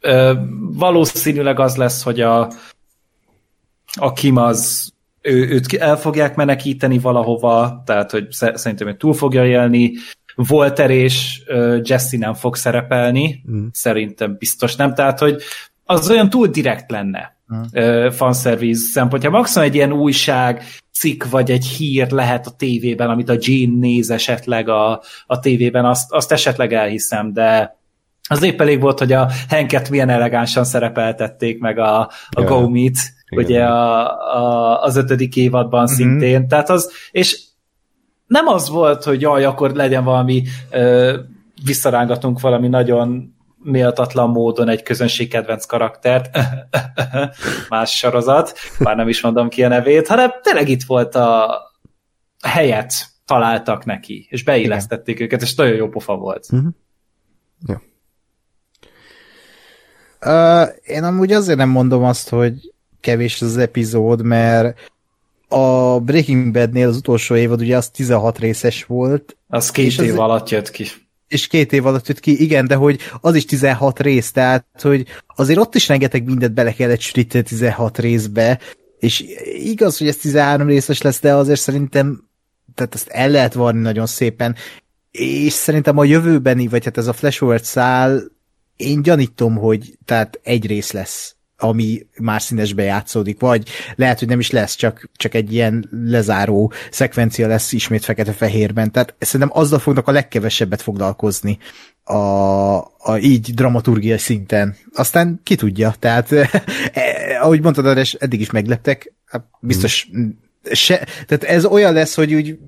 Ö, 0.00 0.32
valószínűleg 0.58 1.60
az 1.60 1.76
lesz, 1.76 2.02
hogy 2.02 2.20
a, 2.20 2.50
a 3.92 4.12
Kim 4.12 4.36
az 4.36 4.92
ő, 5.20 5.48
őt 5.48 5.72
el 5.72 5.96
fogják 5.96 6.34
menekíteni 6.34 6.98
valahova, 6.98 7.82
tehát 7.86 8.10
hogy 8.10 8.26
szerintem 8.30 8.88
ő 8.88 8.96
túl 8.96 9.14
fogja 9.14 9.46
élni, 9.46 9.92
Walter 10.48 10.90
és 10.90 11.42
Jesse 11.82 12.18
nem 12.18 12.34
fog 12.34 12.56
szerepelni, 12.56 13.42
mm. 13.50 13.66
szerintem 13.72 14.36
biztos 14.38 14.76
nem, 14.76 14.94
tehát 14.94 15.18
hogy 15.18 15.42
az 15.86 16.10
olyan 16.10 16.30
túl 16.30 16.46
direkt 16.46 16.90
lenne 16.90 17.36
mm. 17.54 17.60
uh, 17.72 18.10
fanservice 18.12 18.90
szempontjából. 18.92 19.38
Maximum 19.38 19.68
egy 19.68 19.74
ilyen 19.74 19.92
újság, 19.92 20.64
cikk 20.92 21.24
vagy 21.24 21.50
egy 21.50 21.66
hír 21.66 22.10
lehet 22.10 22.46
a 22.46 22.50
tévében, 22.50 23.10
amit 23.10 23.28
a 23.28 23.36
Jean 23.40 23.78
néz 23.78 24.10
esetleg 24.10 24.68
a, 24.68 25.02
a 25.26 25.38
tévében, 25.38 25.84
azt, 25.84 26.12
azt 26.12 26.32
esetleg 26.32 26.72
elhiszem, 26.72 27.32
de 27.32 27.76
az 28.28 28.42
épp 28.42 28.60
elég 28.60 28.80
volt, 28.80 28.98
hogy 28.98 29.12
a 29.12 29.28
Henket 29.48 29.90
milyen 29.90 30.08
elegánsan 30.08 30.64
szerepeltették, 30.64 31.60
meg 31.60 31.78
a, 31.78 32.00
a 32.00 32.10
yeah. 32.36 32.48
Go-Meet, 32.48 32.96
ugye 33.30 33.64
a, 33.64 34.10
a, 34.36 34.82
az 34.82 34.96
ötödik 34.96 35.36
évadban 35.36 35.82
mm-hmm. 35.82 35.94
szintén, 35.94 36.48
tehát 36.48 36.70
az, 36.70 36.92
és 37.10 37.44
nem 38.26 38.46
az 38.46 38.68
volt, 38.68 39.04
hogy 39.04 39.20
jaj, 39.20 39.44
akkor 39.44 39.70
legyen 39.70 40.04
valami, 40.04 40.42
ö, 40.70 41.16
visszarángatunk 41.64 42.40
valami 42.40 42.68
nagyon 42.68 43.35
méltatlan 43.66 44.30
módon 44.30 44.68
egy 44.68 44.82
közönségkedvenc 44.82 45.64
karaktert, 45.64 46.38
más 47.68 47.96
sorozat, 47.96 48.58
már 48.78 48.96
nem 48.96 49.08
is 49.08 49.20
mondom 49.20 49.48
ki 49.48 49.64
a 49.64 49.68
nevét, 49.68 50.06
hanem 50.06 50.30
tényleg 50.42 50.68
itt 50.68 50.84
volt 50.84 51.14
a 51.14 51.60
helyet 52.42 52.92
találtak 53.24 53.84
neki, 53.84 54.26
és 54.30 54.44
beillesztették 54.44 55.14
Igen. 55.14 55.26
őket, 55.26 55.42
és 55.42 55.54
nagyon 55.54 55.74
jó 55.74 55.88
pofa 55.88 56.16
volt. 56.16 56.46
Uh-huh. 56.50 56.68
Ja. 57.66 57.82
Uh, 60.20 60.68
én 60.82 61.04
amúgy 61.04 61.32
azért 61.32 61.58
nem 61.58 61.68
mondom 61.68 62.04
azt, 62.04 62.28
hogy 62.28 62.72
kevés 63.00 63.42
az 63.42 63.56
epizód, 63.56 64.22
mert 64.22 64.90
a 65.48 66.00
Breaking 66.00 66.52
Badnél 66.52 66.88
az 66.88 66.96
utolsó 66.96 67.34
évad 67.34 67.60
ugye 67.60 67.76
az 67.76 67.90
16 67.90 68.38
részes 68.38 68.84
volt. 68.84 69.36
Az 69.48 69.70
két 69.70 70.00
év 70.00 70.12
az, 70.12 70.18
alatt 70.18 70.48
jött 70.48 70.70
ki. 70.70 70.86
És 71.28 71.46
két 71.46 71.72
év 71.72 71.86
alatt 71.86 72.08
jött 72.08 72.20
ki, 72.20 72.42
igen, 72.42 72.66
de 72.66 72.74
hogy 72.74 73.00
az 73.20 73.34
is 73.34 73.44
16 73.44 74.00
rész, 74.00 74.30
tehát 74.32 74.66
hogy 74.80 75.06
azért 75.36 75.58
ott 75.58 75.74
is 75.74 75.88
rengeteg 75.88 76.24
mindent 76.24 76.54
bele 76.54 76.72
kellett 76.72 77.00
sűríteni 77.00 77.44
16 77.44 77.98
részbe, 77.98 78.60
és 78.98 79.24
igaz, 79.62 79.98
hogy 79.98 80.08
ez 80.08 80.16
13 80.16 80.66
részes 80.66 81.02
lesz, 81.02 81.20
de 81.20 81.34
azért 81.34 81.60
szerintem 81.60 82.24
tehát 82.74 82.94
ezt 82.94 83.08
el 83.08 83.28
lehet 83.28 83.54
varni 83.54 83.80
nagyon 83.80 84.06
szépen, 84.06 84.56
és 85.10 85.52
szerintem 85.52 85.98
a 85.98 86.04
jövőbeni, 86.04 86.68
vagy 86.68 86.84
hát 86.84 86.96
ez 86.96 87.06
a 87.06 87.12
Flashforward 87.12 87.64
szál, 87.64 88.22
én 88.76 89.02
gyanítom, 89.02 89.56
hogy 89.56 89.98
tehát 90.04 90.40
egy 90.42 90.66
rész 90.66 90.92
lesz 90.92 91.35
ami 91.58 92.06
már 92.18 92.42
színesbe 92.42 92.82
játszódik, 92.82 93.40
vagy 93.40 93.68
lehet, 93.94 94.18
hogy 94.18 94.28
nem 94.28 94.40
is 94.40 94.50
lesz, 94.50 94.74
csak, 94.74 95.10
csak 95.16 95.34
egy 95.34 95.52
ilyen 95.52 95.88
lezáró 95.90 96.72
szekvencia 96.90 97.46
lesz 97.46 97.72
ismét 97.72 98.04
fekete-fehérben. 98.04 98.92
Tehát 98.92 99.14
szerintem 99.18 99.58
azzal 99.58 99.78
fognak 99.78 100.08
a 100.08 100.12
legkevesebbet 100.12 100.82
foglalkozni 100.82 101.58
a, 102.04 102.76
a 102.98 103.18
így 103.20 103.54
dramaturgiai 103.54 104.18
szinten. 104.18 104.76
Aztán 104.94 105.40
ki 105.42 105.54
tudja, 105.54 105.94
tehát 105.98 106.32
eh, 106.32 106.52
ahogy 107.40 107.62
mondtad, 107.62 108.08
eddig 108.18 108.40
is 108.40 108.50
megleptek, 108.50 109.12
hát 109.26 109.44
biztos 109.60 110.08
hmm. 110.10 110.38
se, 110.72 111.06
tehát 111.26 111.44
ez 111.44 111.64
olyan 111.64 111.92
lesz, 111.92 112.14
hogy 112.14 112.34
úgy 112.34 112.58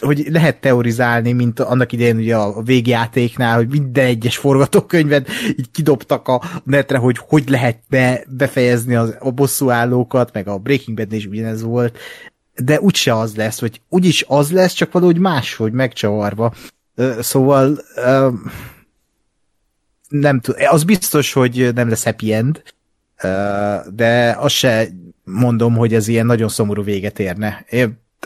hogy 0.00 0.26
lehet 0.30 0.60
teorizálni, 0.60 1.32
mint 1.32 1.60
annak 1.60 1.92
idején 1.92 2.16
ugye 2.16 2.36
a 2.36 2.62
végjátéknál, 2.62 3.56
hogy 3.56 3.68
minden 3.68 4.06
egyes 4.06 4.36
forgatókönyvet 4.36 5.28
így 5.48 5.70
kidobtak 5.70 6.28
a 6.28 6.42
netre, 6.64 6.98
hogy 6.98 7.16
hogy 7.28 7.48
lehet 7.48 7.78
be, 7.88 8.24
befejezni 8.28 8.94
az, 8.94 9.16
a 9.18 9.30
bosszúállókat, 9.30 10.32
meg 10.32 10.48
a 10.48 10.58
Breaking 10.58 10.96
Bad 10.96 11.12
is 11.12 11.26
ugyanez 11.26 11.62
volt, 11.62 11.98
de 12.54 12.80
úgyse 12.80 13.14
az 13.14 13.36
lesz, 13.36 13.60
vagy 13.60 13.80
úgyis 13.88 14.24
az 14.28 14.50
lesz, 14.50 14.72
csak 14.72 14.92
valahogy 14.92 15.18
máshogy 15.18 15.72
megcsavarva. 15.72 16.54
Szóval 17.20 17.78
nem 20.08 20.40
tudom, 20.40 20.60
az 20.68 20.84
biztos, 20.84 21.32
hogy 21.32 21.70
nem 21.74 21.88
lesz 21.88 22.04
happy 22.04 22.32
end, 22.32 22.62
de 23.94 24.36
azt 24.38 24.54
se 24.54 24.88
mondom, 25.24 25.76
hogy 25.76 25.94
ez 25.94 26.08
ilyen 26.08 26.26
nagyon 26.26 26.48
szomorú 26.48 26.82
véget 26.82 27.18
érne. 27.18 27.64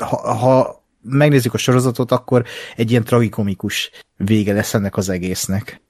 Ha, 0.00 0.34
ha 0.34 0.83
megnézzük 1.04 1.54
a 1.54 1.58
sorozatot, 1.58 2.12
akkor 2.12 2.44
egy 2.76 2.90
ilyen 2.90 3.04
tragikomikus 3.04 3.90
vége 4.16 4.52
lesz 4.52 4.74
ennek 4.74 4.96
az 4.96 5.08
egésznek. 5.08 5.80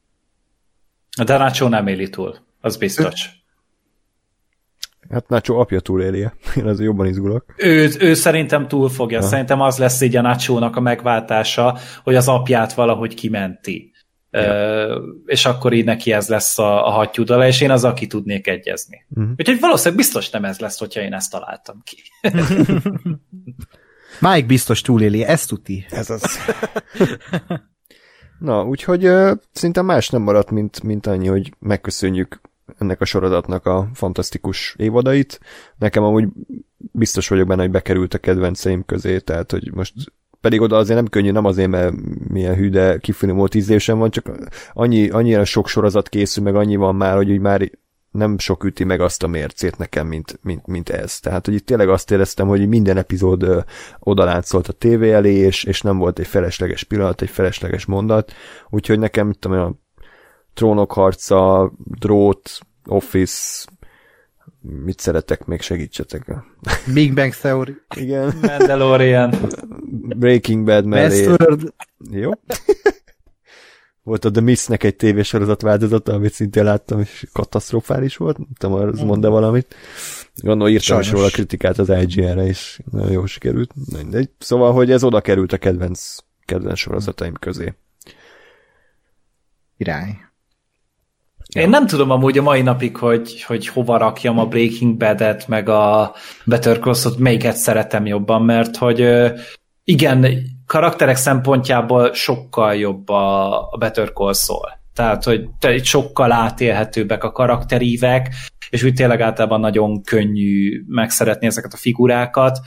De 1.25 1.37
Nacho 1.37 1.69
nem 1.69 1.87
éli 1.87 2.11
túl, 2.11 2.37
az 2.61 2.77
biztos. 2.77 3.29
Hát 5.11 5.29
Nacho 5.29 5.55
apja 5.55 5.81
túléli 5.81 6.19
Én 6.57 6.67
azért 6.67 6.87
jobban 6.87 7.07
izgulok. 7.07 7.45
Ő, 7.57 7.91
ő 7.99 8.15
szerintem 8.15 8.69
túl 8.69 8.89
fogja. 8.89 9.21
Ha. 9.21 9.27
Szerintem 9.27 9.61
az 9.61 9.79
lesz 9.79 10.01
így 10.01 10.17
a 10.17 10.21
nacho 10.21 10.57
a 10.57 10.81
megváltása, 10.81 11.79
hogy 12.03 12.15
az 12.15 12.29
apját 12.29 12.75
valahogy 12.75 13.15
kimenti. 13.15 13.93
Ja. 14.31 14.97
Uh, 14.97 15.03
és 15.27 15.45
akkor 15.45 15.73
így 15.73 15.85
neki 15.85 16.13
ez 16.13 16.29
lesz 16.29 16.59
a, 16.59 16.87
a 16.87 16.91
hattyúdala, 16.91 17.47
és 17.47 17.61
én 17.61 17.71
az, 17.71 17.85
aki 17.85 18.07
tudnék 18.07 18.47
egyezni. 18.47 19.05
Uh-huh. 19.09 19.33
Úgyhogy 19.37 19.61
valószínűleg 19.61 19.99
biztos 19.99 20.31
nem 20.31 20.45
ez 20.45 20.59
lesz, 20.59 20.79
hogyha 20.79 21.01
én 21.01 21.13
ezt 21.13 21.31
találtam 21.31 21.83
ki. 21.85 21.97
Mike 24.21 24.47
biztos 24.47 24.81
túléli, 24.81 25.23
ezt 25.23 25.49
tuti. 25.49 25.87
Ez 25.91 26.11
az. 26.11 26.39
Na, 28.39 28.65
úgyhogy 28.65 29.07
uh, 29.07 29.31
szinte 29.53 29.83
más 29.83 30.11
nem 30.11 30.23
maradt, 30.23 30.51
mint, 30.51 30.83
mint 30.83 31.07
annyi, 31.07 31.27
hogy 31.27 31.53
megköszönjük 31.59 32.41
ennek 32.79 33.01
a 33.01 33.05
sorozatnak 33.05 33.67
a 33.67 33.89
fantasztikus 33.95 34.75
évadait. 34.79 35.41
Nekem 35.79 36.03
amúgy 36.03 36.29
biztos 36.77 37.29
vagyok 37.29 37.47
benne, 37.47 37.63
hogy 37.63 37.71
bekerült 37.71 38.15
a 38.15 38.19
kedvenceim 38.19 38.85
közé, 38.85 39.19
tehát 39.19 39.51
hogy 39.51 39.71
most 39.75 39.93
pedig 40.41 40.61
oda 40.61 40.77
azért 40.77 40.99
nem 40.99 41.09
könnyű, 41.09 41.31
nem 41.31 41.45
azért, 41.45 41.69
mert 41.69 41.95
milyen 42.29 42.55
hű, 42.55 42.71
de 42.71 42.99
kifinomult 42.99 43.55
ízlésem 43.55 43.99
van, 43.99 44.11
csak 44.11 44.31
annyi, 44.73 45.09
annyira 45.09 45.45
sok 45.45 45.69
sorozat 45.69 46.09
készül, 46.09 46.45
meg 46.45 46.55
annyi 46.55 46.77
van 46.77 46.95
már, 46.95 47.17
hogy 47.17 47.31
úgy 47.31 47.41
már 47.41 47.71
nem 48.15 48.39
sok 48.39 48.65
üti 48.65 48.85
meg 48.85 49.01
azt 49.01 49.23
a 49.23 49.27
mércét 49.27 49.79
nekem, 49.79 50.07
mint, 50.07 50.39
mint, 50.43 50.67
mint 50.67 50.89
ez. 50.89 51.21
Tehát, 51.21 51.45
hogy 51.45 51.55
itt 51.55 51.67
tényleg 51.67 51.89
azt 51.89 52.11
éreztem, 52.11 52.47
hogy 52.47 52.69
minden 52.69 52.97
epizód 52.97 53.43
ö, 53.43 53.61
odaláncolt 53.99 54.69
a 54.69 54.73
tévé 54.73 55.13
elé, 55.13 55.35
és, 55.35 55.65
és 55.65 55.81
nem 55.81 55.99
volt 55.99 56.19
egy 56.19 56.27
felesleges 56.27 56.83
pillanat, 56.83 57.23
egy 57.23 57.31
felesleges 57.31 57.85
mondat, 57.85 58.33
úgyhogy 58.71 58.99
nekem, 58.99 59.27
mit 59.27 59.39
tudom, 59.39 59.59
a 59.59 59.73
trónok 60.55 60.93
harca, 60.93 61.73
drót, 61.85 62.59
office, 62.87 63.67
mit 64.61 65.01
szeretek, 65.01 65.45
még 65.45 65.61
segítsetek. 65.61 66.35
Big 66.95 67.15
Bang 67.15 67.35
Theory. 67.35 67.77
Igen. 67.97 68.39
Mandalorian. 68.43 69.35
Breaking 70.17 70.65
Bad 70.65 70.85
mellé. 70.85 71.27
Westworld. 71.27 71.75
Jó. 72.11 72.31
Volt 74.05 74.25
a 74.25 74.31
The 74.31 74.41
Mist-nek 74.41 74.83
egy 74.83 74.97
tévésorozat 74.97 75.63
változata, 75.63 76.13
amit 76.13 76.33
szintén 76.33 76.65
láttam, 76.65 77.01
és 77.01 77.27
katasztrofális 77.33 78.17
volt. 78.17 78.39
Nem 78.39 78.47
tudom, 78.59 78.89
az 78.89 79.01
mond-e 79.01 79.29
valamit. 79.29 79.75
Gondolom 80.37 80.73
írtam 80.73 80.87
Sajnos. 80.87 81.07
is 81.07 81.13
róla 81.13 81.29
kritikát 81.29 81.79
az 81.79 81.89
IGN-re, 81.89 82.47
és 82.47 82.81
nagyon 82.91 83.11
jól 83.11 83.27
sikerült. 83.27 83.71
Mindegy. 83.97 84.31
Szóval, 84.39 84.73
hogy 84.73 84.91
ez 84.91 85.05
oda 85.05 85.21
került 85.21 85.53
a 85.53 85.59
kedvenc, 85.59 86.17
kedvenc 86.45 86.79
sorozataim 86.79 87.35
közé. 87.35 87.75
Irány. 89.77 90.19
Ja. 91.55 91.61
Én 91.61 91.69
nem 91.69 91.87
tudom 91.87 92.11
amúgy 92.11 92.39
a 92.39 92.43
mai 92.43 92.63
napig, 92.63 92.97
hogy, 92.97 93.43
hogy 93.43 93.67
hova 93.67 93.97
rakjam 93.97 94.39
a 94.39 94.47
Breaking 94.47 94.97
Bad-et, 94.97 95.49
meg 95.49 95.69
a 95.69 96.15
Better 96.45 96.79
Cross-ot, 96.79 97.19
melyiket 97.19 97.57
szeretem 97.57 98.07
jobban, 98.07 98.43
mert 98.43 98.77
hogy 98.77 99.09
igen, 99.85 100.27
karakterek 100.67 101.17
szempontjából 101.17 102.13
sokkal 102.13 102.75
jobb 102.75 103.09
a, 103.09 103.59
a 103.71 103.77
Better 103.79 104.13
Call 104.13 104.33
Saul. 104.33 104.69
Tehát, 104.95 105.25
hogy 105.25 105.49
sokkal 105.83 106.33
átélhetőbbek 106.33 107.25
a 107.25 107.33
karakterívek, 107.33 108.35
és 108.71 108.83
úgy 108.83 108.95
tényleg 108.95 109.21
általában 109.21 109.61
nagyon 109.61 110.03
könnyű 110.03 110.83
megszeretni 110.87 111.47
ezeket 111.47 111.73
a 111.73 111.77
figurákat. 111.77 112.59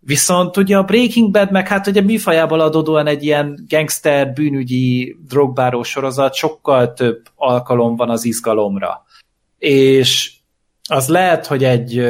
Viszont 0.00 0.56
ugye 0.56 0.76
a 0.76 0.82
Breaking 0.82 1.30
Bad 1.30 1.50
meg 1.50 1.68
hát 1.68 1.86
ugye 1.86 2.00
műfajából 2.00 2.60
adódóan 2.60 3.06
egy 3.06 3.22
ilyen 3.22 3.64
gangster, 3.68 4.32
bűnügyi, 4.32 5.16
drogbáró 5.28 5.82
sorozat, 5.82 6.34
sokkal 6.34 6.92
több 6.92 7.22
alkalom 7.34 7.96
van 7.96 8.10
az 8.10 8.24
izgalomra. 8.24 9.04
És 9.58 10.32
az 10.88 11.08
lehet, 11.08 11.46
hogy 11.46 11.64
egy 11.64 12.02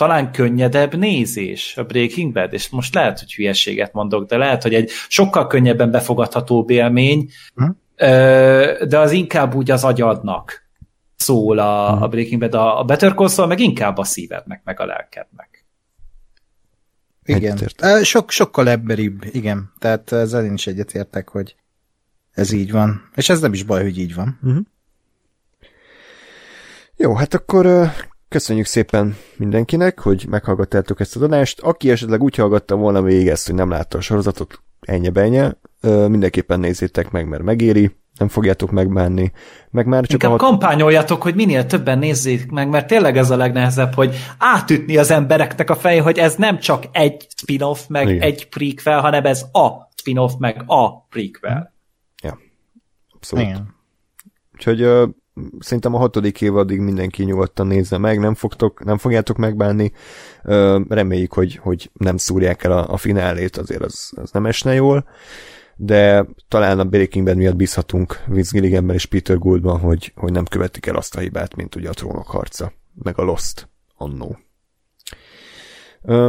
talán 0.00 0.32
könnyedebb 0.32 0.94
nézés 0.94 1.76
a 1.76 1.84
Breaking 1.84 2.32
Bad, 2.32 2.52
és 2.52 2.68
most 2.68 2.94
lehet, 2.94 3.18
hogy 3.18 3.34
hülyeséget 3.34 3.92
mondok, 3.92 4.28
de 4.28 4.36
lehet, 4.36 4.62
hogy 4.62 4.74
egy 4.74 4.90
sokkal 5.08 5.46
könnyebben 5.46 5.90
befogadható 5.90 6.66
élmény, 6.68 7.30
hm? 7.54 7.70
de 8.88 8.98
az 8.98 9.12
inkább 9.12 9.54
úgy 9.54 9.70
az 9.70 9.84
agyadnak 9.84 10.68
szól 11.16 11.58
a, 11.58 11.96
hm. 11.96 12.02
a 12.02 12.08
Breaking 12.08 12.40
Bad, 12.40 12.54
a, 12.54 12.84
Better 12.84 13.14
Call 13.14 13.28
Saul 13.28 13.48
meg 13.48 13.60
inkább 13.60 13.98
a 13.98 14.04
szívednek, 14.04 14.60
meg 14.64 14.80
a 14.80 14.84
lelkednek. 14.84 15.64
Igen. 17.24 17.58
Sok, 18.02 18.30
sokkal 18.30 18.68
emberibb, 18.68 19.24
igen. 19.32 19.72
Tehát 19.78 20.12
ezzel 20.12 20.44
én 20.44 20.54
is 20.54 20.66
egyetértek, 20.66 21.28
hogy 21.28 21.56
Ez 22.32 22.52
így 22.52 22.70
van. 22.70 23.10
És 23.14 23.28
ez 23.28 23.40
nem 23.40 23.52
is 23.52 23.62
baj, 23.62 23.82
hogy 23.82 23.98
így 23.98 24.14
van. 24.14 24.38
Uh-huh. 24.42 24.62
Jó, 26.96 27.14
hát 27.14 27.34
akkor 27.34 27.90
köszönjük 28.30 28.66
szépen 28.66 29.16
mindenkinek, 29.36 30.00
hogy 30.00 30.26
meghallgattátok 30.28 31.00
ezt 31.00 31.16
a 31.16 31.22
adást. 31.24 31.60
Aki 31.60 31.90
esetleg 31.90 32.22
úgy 32.22 32.34
hallgatta 32.34 32.76
volna 32.76 33.02
végig 33.02 33.28
ezt, 33.28 33.46
hogy 33.46 33.54
nem 33.54 33.70
látta 33.70 33.98
a 33.98 34.00
sorozatot, 34.00 34.62
ennyi 34.80 35.08
benye, 35.08 35.52
mindenképpen 36.08 36.60
nézzétek 36.60 37.10
meg, 37.10 37.28
mert 37.28 37.42
megéri, 37.42 37.96
nem 38.18 38.28
fogjátok 38.28 38.70
megbánni. 38.70 39.32
Meg 39.70 39.86
már 39.86 40.02
csak 40.02 40.12
Inkább 40.12 40.32
a... 40.32 40.36
kampányoljatok, 40.36 41.22
hogy 41.22 41.34
minél 41.34 41.66
többen 41.66 41.98
nézzék 41.98 42.50
meg, 42.50 42.68
mert 42.68 42.86
tényleg 42.86 43.16
ez 43.16 43.30
a 43.30 43.36
legnehezebb, 43.36 43.94
hogy 43.94 44.16
átütni 44.38 44.96
az 44.96 45.10
embereknek 45.10 45.70
a 45.70 45.76
fej, 45.76 45.98
hogy 45.98 46.18
ez 46.18 46.34
nem 46.34 46.58
csak 46.58 46.84
egy 46.92 47.26
spin-off, 47.36 47.80
meg 47.88 48.08
Igen. 48.08 48.20
egy 48.20 48.48
prequel, 48.48 49.00
hanem 49.00 49.24
ez 49.24 49.42
a 49.52 49.88
spin-off, 49.94 50.32
meg 50.38 50.62
a 50.66 51.00
prequel. 51.00 51.74
Ja, 52.22 52.38
abszolút. 53.14 53.44
Igen. 53.44 53.74
Úgyhogy 54.54 54.80
szerintem 55.58 55.94
a 55.94 55.98
hatodik 55.98 56.40
évadig 56.40 56.80
mindenki 56.80 57.24
nyugodtan 57.24 57.66
nézze 57.66 57.98
meg, 57.98 58.18
nem, 58.18 58.34
fogtok, 58.34 58.84
nem 58.84 58.98
fogjátok 58.98 59.36
megbánni. 59.36 59.92
Reméljük, 60.88 61.32
hogy, 61.32 61.56
hogy 61.56 61.90
nem 61.92 62.16
szúrják 62.16 62.64
el 62.64 62.72
a, 62.72 62.92
a 62.92 62.96
finálét, 62.96 63.56
azért 63.56 63.82
az, 63.82 64.12
az 64.16 64.30
nem 64.30 64.46
esne 64.46 64.74
jól 64.74 65.04
de 65.82 66.26
talán 66.48 66.78
a 66.78 66.84
Breaking 66.84 67.24
Bad 67.24 67.36
miatt 67.36 67.56
bízhatunk 67.56 68.22
Vince 68.26 68.50
Gilliganben 68.58 68.94
és 68.94 69.06
Peter 69.06 69.38
Gouldban, 69.38 69.78
hogy, 69.78 70.12
hogy 70.16 70.32
nem 70.32 70.44
követik 70.44 70.86
el 70.86 70.96
azt 70.96 71.16
a 71.16 71.20
hibát, 71.20 71.56
mint 71.56 71.74
ugye 71.74 71.88
a 71.88 71.92
trónok 71.92 72.26
harca, 72.26 72.72
meg 73.02 73.18
a 73.18 73.22
Lost 73.22 73.68
annó. 73.96 74.38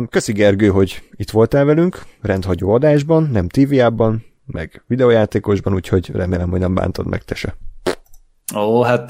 Köszi 0.10 0.32
Gergő, 0.32 0.68
hogy 0.68 1.10
itt 1.16 1.30
voltál 1.30 1.66
velünk, 1.66 2.04
rendhagyó 2.22 2.70
adásban, 2.74 3.24
nem 3.24 3.48
TV-ában, 3.48 4.26
meg 4.46 4.84
videójátékosban, 4.88 5.74
úgyhogy 5.74 6.10
remélem, 6.10 6.50
hogy 6.50 6.60
nem 6.60 6.74
bántad 6.74 7.08
meg 7.08 7.24
te 7.24 7.36
se. 7.36 7.56
Ó, 8.56 8.82
hát 8.82 9.06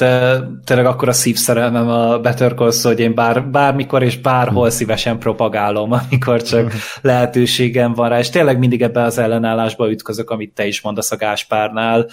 tényleg 0.63 0.85
akkor 0.85 1.07
a 1.07 1.13
szívszerelmem 1.13 1.89
a 1.89 2.19
Better 2.19 2.53
Call 2.53 2.71
hogy 2.81 2.99
én 2.99 3.15
bár, 3.15 3.49
bármikor 3.49 4.03
és 4.03 4.17
bárhol 4.17 4.67
hm. 4.67 4.71
szívesen 4.71 5.19
propagálom, 5.19 5.91
amikor 6.01 6.41
csak 6.41 6.71
hm. 6.71 6.77
lehetőségem 7.01 7.93
van 7.93 8.09
rá, 8.09 8.19
és 8.19 8.29
tényleg 8.29 8.59
mindig 8.59 8.81
ebbe 8.81 9.01
az 9.01 9.17
ellenállásba 9.17 9.91
ütközök, 9.91 10.29
amit 10.29 10.53
te 10.53 10.65
is 10.65 10.81
mondasz 10.81 11.11
a 11.11 11.15
Gáspárnál. 11.15 12.09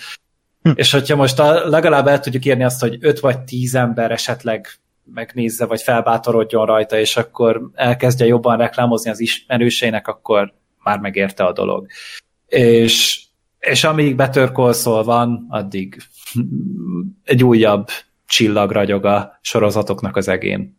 Hm. 0.63 0.71
És 0.75 0.93
hogyha 0.93 1.17
most 1.17 1.39
a, 1.39 1.69
legalább 1.69 2.07
el 2.07 2.21
tudjuk 2.21 2.45
érni 2.45 2.65
azt, 2.65 2.81
hogy 2.81 2.97
öt 3.01 3.21
vagy 3.21 3.39
tíz 3.39 3.75
ember 3.75 4.11
esetleg 4.11 4.69
megnézze, 5.15 5.67
vagy 5.67 5.83
felbátorodjon 5.83 6.67
rajta, 6.67 6.99
és 6.99 7.17
akkor 7.17 7.71
elkezdje 7.75 8.27
jobban 8.27 8.57
reklámozni 8.57 9.11
az 9.11 9.21
ismerőseinek, 9.21 10.09
akkor 10.09 10.55
már 10.83 10.99
megérte 10.99 11.45
a 11.45 11.53
dolog. 11.53 11.87
És, 12.47 13.21
és 13.59 13.85
amíg 13.85 14.17
Better 14.17 14.53
Call 14.53 15.03
van, 15.03 15.47
addig 15.49 15.97
egy 17.25 17.45
újabb 17.45 17.89
csillag 18.27 18.71
ragyog 18.71 19.05
a 19.05 19.39
sorozatoknak 19.41 20.17
az 20.17 20.29
egén. 20.29 20.79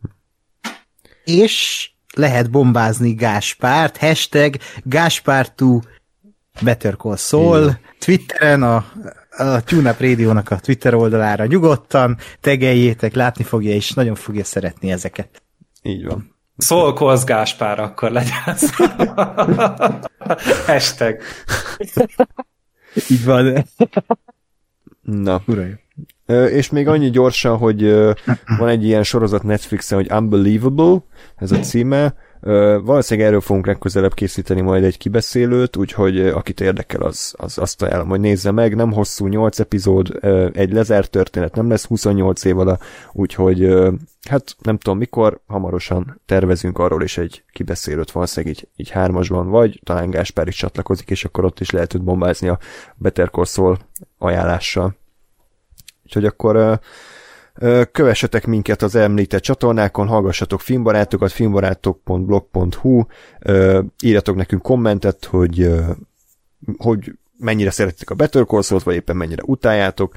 És 1.24 1.90
lehet 2.14 2.52
bombázni 2.52 3.14
Gáspárt, 3.14 3.98
hashtag 3.98 4.56
Gáspártú 4.84 5.82
Better 6.62 6.96
Call 6.98 7.16
Saul, 7.16 7.78
Twitteren 8.00 8.64
a, 8.64 8.86
a 9.38 9.62
TuneUp 9.64 10.00
Radio-nak 10.00 10.52
a 10.52 10.60
Twitter 10.60 10.94
oldalára 10.94 11.46
nyugodtan, 11.46 12.18
tegeljétek, 12.42 13.14
látni 13.14 13.44
fogja, 13.44 13.74
és 13.74 13.92
nagyon 13.92 14.16
fogja 14.16 14.44
szeretni 14.44 14.92
ezeket. 14.92 15.42
Így 15.82 16.06
van. 16.06 16.36
Szolkolsz 16.58 17.24
Gáspár, 17.24 17.80
akkor 17.80 18.12
legyen 18.12 18.44
Hashtag. 20.66 21.22
Így 23.10 23.26
van. 23.26 23.66
Na. 25.10 25.42
Uraim. 25.46 25.80
És 26.52 26.70
még 26.70 26.88
annyi 26.88 27.10
gyorsan, 27.10 27.58
hogy 27.58 27.92
van 28.58 28.68
egy 28.68 28.86
ilyen 28.86 29.04
sorozat 29.04 29.44
Netflixen, 29.44 29.98
hogy 29.98 30.12
Unbelievable, 30.12 31.04
ez 31.36 31.52
a 31.52 31.60
címe. 31.60 32.16
Valószínűleg 32.84 33.30
erről 33.30 33.42
fogunk 33.42 33.66
legközelebb 33.66 34.14
készíteni 34.14 34.62
majd 34.62 34.84
egy 34.84 34.98
kibeszélőt, 34.98 35.76
úgyhogy 35.76 36.20
akit 36.20 36.62
érdekel, 36.62 37.02
az, 37.02 37.34
az 37.38 37.58
azt 37.58 37.82
ajánlom, 37.82 38.08
hogy 38.08 38.20
nézze 38.20 38.52
meg. 38.52 38.76
Nem 38.76 38.92
hosszú, 38.92 39.28
8 39.28 39.60
epizód, 39.60 40.20
egy 40.54 40.72
lezárt 40.72 41.12
történet, 41.12 41.56
nem 41.56 41.70
lesz 41.70 41.86
28 41.86 42.44
év 42.44 42.60
alatt, 42.60 42.84
úgyhogy 43.12 43.74
hát 44.30 44.56
nem 44.62 44.78
tudom 44.78 44.98
mikor, 44.98 45.40
hamarosan 45.48 46.22
tervezünk 46.26 46.78
arról 46.78 47.04
is 47.04 47.18
egy 47.18 47.44
kibeszélőt, 47.52 48.12
valószínűleg 48.12 48.56
így, 48.56 48.68
így 48.76 48.90
hármasban, 48.90 49.50
vagy 49.50 49.82
talán 49.84 50.10
Gáspár 50.10 50.48
is 50.48 50.56
csatlakozik, 50.56 51.10
és 51.10 51.26
akkor 51.26 51.46
ott 51.46 51.60
is 51.60 51.70
lehet 51.70 51.90
tud 51.90 52.02
bombázni 52.02 52.48
a 52.48 52.60
Better 52.96 53.30
Call 53.30 53.46
Saul 53.46 53.78
ajánlással. 54.18 54.98
Úgyhogy 56.10 56.26
akkor 56.26 56.80
kövessetek 57.92 58.46
minket 58.46 58.82
az 58.82 58.96
említett 58.96 59.42
csatornákon, 59.42 60.08
hallgassatok 60.08 60.62
filmbarátokat, 60.62 61.32
filmbarátok.blog.hu, 61.32 63.04
írjatok 64.04 64.36
nekünk 64.36 64.62
kommentet, 64.62 65.26
hogy, 65.26 65.72
hogy 66.78 67.14
mennyire 67.38 67.70
szeretik 67.72 68.10
a 68.10 68.16
Better 68.16 68.46
Call 68.46 68.80
vagy 68.84 68.96
éppen 68.96 69.16
mennyire 69.16 69.42
utáljátok, 69.46 70.16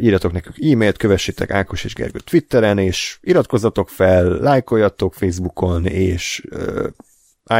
írjatok 0.00 0.32
nekünk 0.32 0.56
e-mailt, 0.72 0.96
kövessétek 0.96 1.50
Ákos 1.50 1.84
és 1.84 1.94
Gergő 1.94 2.18
Twitteren, 2.18 2.78
és 2.78 3.18
iratkozzatok 3.20 3.88
fel, 3.88 4.24
lájkoljatok 4.24 5.14
Facebookon, 5.14 5.86
és 5.86 6.46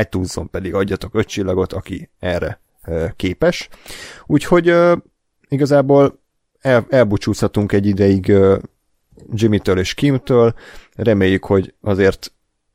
iTunes-on 0.01 0.51
pedig 0.51 0.75
adjatok 0.75 1.15
öt 1.15 1.27
csillagot, 1.27 1.73
aki 1.73 2.11
erre 2.19 2.61
képes. 3.17 3.69
Úgyhogy 4.27 4.75
igazából 5.49 6.23
el, 6.65 6.87
elbúcsúzhatunk 6.89 7.73
egy 7.73 7.87
ideig 7.87 8.33
Jimmy-től 9.33 9.79
és 9.79 9.95
Kim-től, 9.95 10.55
reméljük, 10.97 11.45
hogy 11.45 11.75
azért 11.81 12.33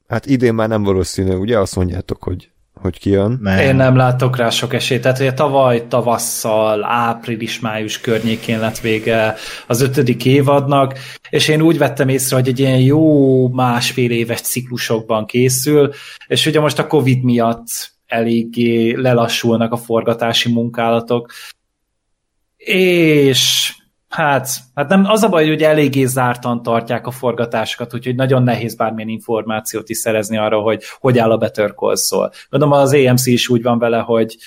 hát 0.08 0.26
idén 0.26 0.54
már 0.54 0.68
nem 0.68 0.84
valószínű, 0.84 1.34
ugye 1.34 1.60
azt 1.60 1.76
mondjátok, 1.76 2.24
hogy 2.24 2.52
hogy 2.82 3.00
kijön. 3.00 3.40
Nem. 3.42 3.60
Én 3.60 3.76
nem 3.76 3.96
látok 3.96 4.36
rá 4.36 4.50
sok 4.50 4.74
esélyt. 4.74 5.02
Tehát 5.02 5.20
ugye 5.20 5.34
tavaly 5.34 5.88
tavasszal, 5.88 6.84
április-május 6.84 8.02
környékén 8.02 8.60
lett 8.60 8.80
vége 8.80 9.36
az 9.68 9.82
ötödik 9.82 10.26
évadnak, 10.26 10.94
és 11.30 11.48
én 11.48 11.62
úgy 11.62 11.78
vettem 11.78 12.10
észre, 12.10 12.36
hogy 12.36 12.48
egy 12.48 12.60
ilyen 12.60 12.80
jó 12.80 13.48
másfél 13.48 14.12
éves 14.12 14.42
ciklusokban 14.42 15.26
készül, 15.26 15.94
és 16.28 16.46
ugye 16.46 16.60
most 16.60 16.80
a 16.80 16.88
Covid 16.88 17.24
miatt 17.24 17.68
eléggé 18.06 18.92
lelassulnak 18.92 19.72
a 19.72 19.78
forgatási 19.78 20.52
munkálatok, 20.52 21.32
és 22.66 23.74
Hát, 24.10 24.50
hát 24.76 24.90
nem, 24.90 25.06
az 25.06 25.24
a 25.24 25.30
baj, 25.30 25.48
hogy 25.48 25.64
eléggé 25.64 26.06
zártan 26.06 26.64
tartják 26.64 27.08
a 27.08 27.12
forgatásokat, 27.12 27.94
úgyhogy 27.94 28.16
nagyon 28.16 28.44
nehéz 28.44 28.76
bármilyen 28.76 29.10
információt 29.10 29.90
is 29.90 29.98
szerezni 29.98 30.38
arra, 30.38 30.60
hogy 30.60 30.84
hogy 31.00 31.18
áll 31.18 31.32
a 31.32 31.38
Better 31.38 31.74
Call 31.74 31.96
Saul. 31.96 32.30
Gondolom 32.50 32.80
az 32.80 32.94
AMC 32.94 33.26
is 33.26 33.50
úgy 33.50 33.62
van 33.62 33.80
vele, 33.80 33.98
hogy, 33.98 34.38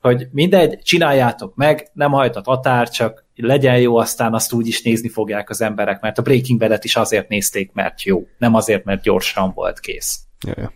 hogy 0.00 0.26
mindegy, 0.30 0.78
csináljátok 0.82 1.54
meg, 1.54 1.88
nem 1.92 2.10
hajt 2.10 2.36
a 2.36 2.40
tatár, 2.40 2.88
csak 2.88 3.24
legyen 3.34 3.78
jó, 3.78 3.96
aztán 3.96 4.34
azt 4.34 4.52
úgy 4.52 4.66
is 4.66 4.82
nézni 4.82 5.08
fogják 5.08 5.50
az 5.50 5.60
emberek, 5.60 6.00
mert 6.00 6.18
a 6.18 6.22
Breaking 6.22 6.58
Bad-et 6.58 6.84
is 6.84 6.96
azért 6.96 7.28
nézték, 7.28 7.72
mert 7.72 8.02
jó, 8.02 8.26
nem 8.38 8.54
azért, 8.54 8.84
mert 8.84 9.02
gyorsan 9.02 9.52
volt 9.54 9.80
kész. 9.80 10.18
Ja, 10.46 10.54
ja. 10.56 10.72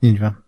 Így 0.00 0.18
van. 0.18 0.44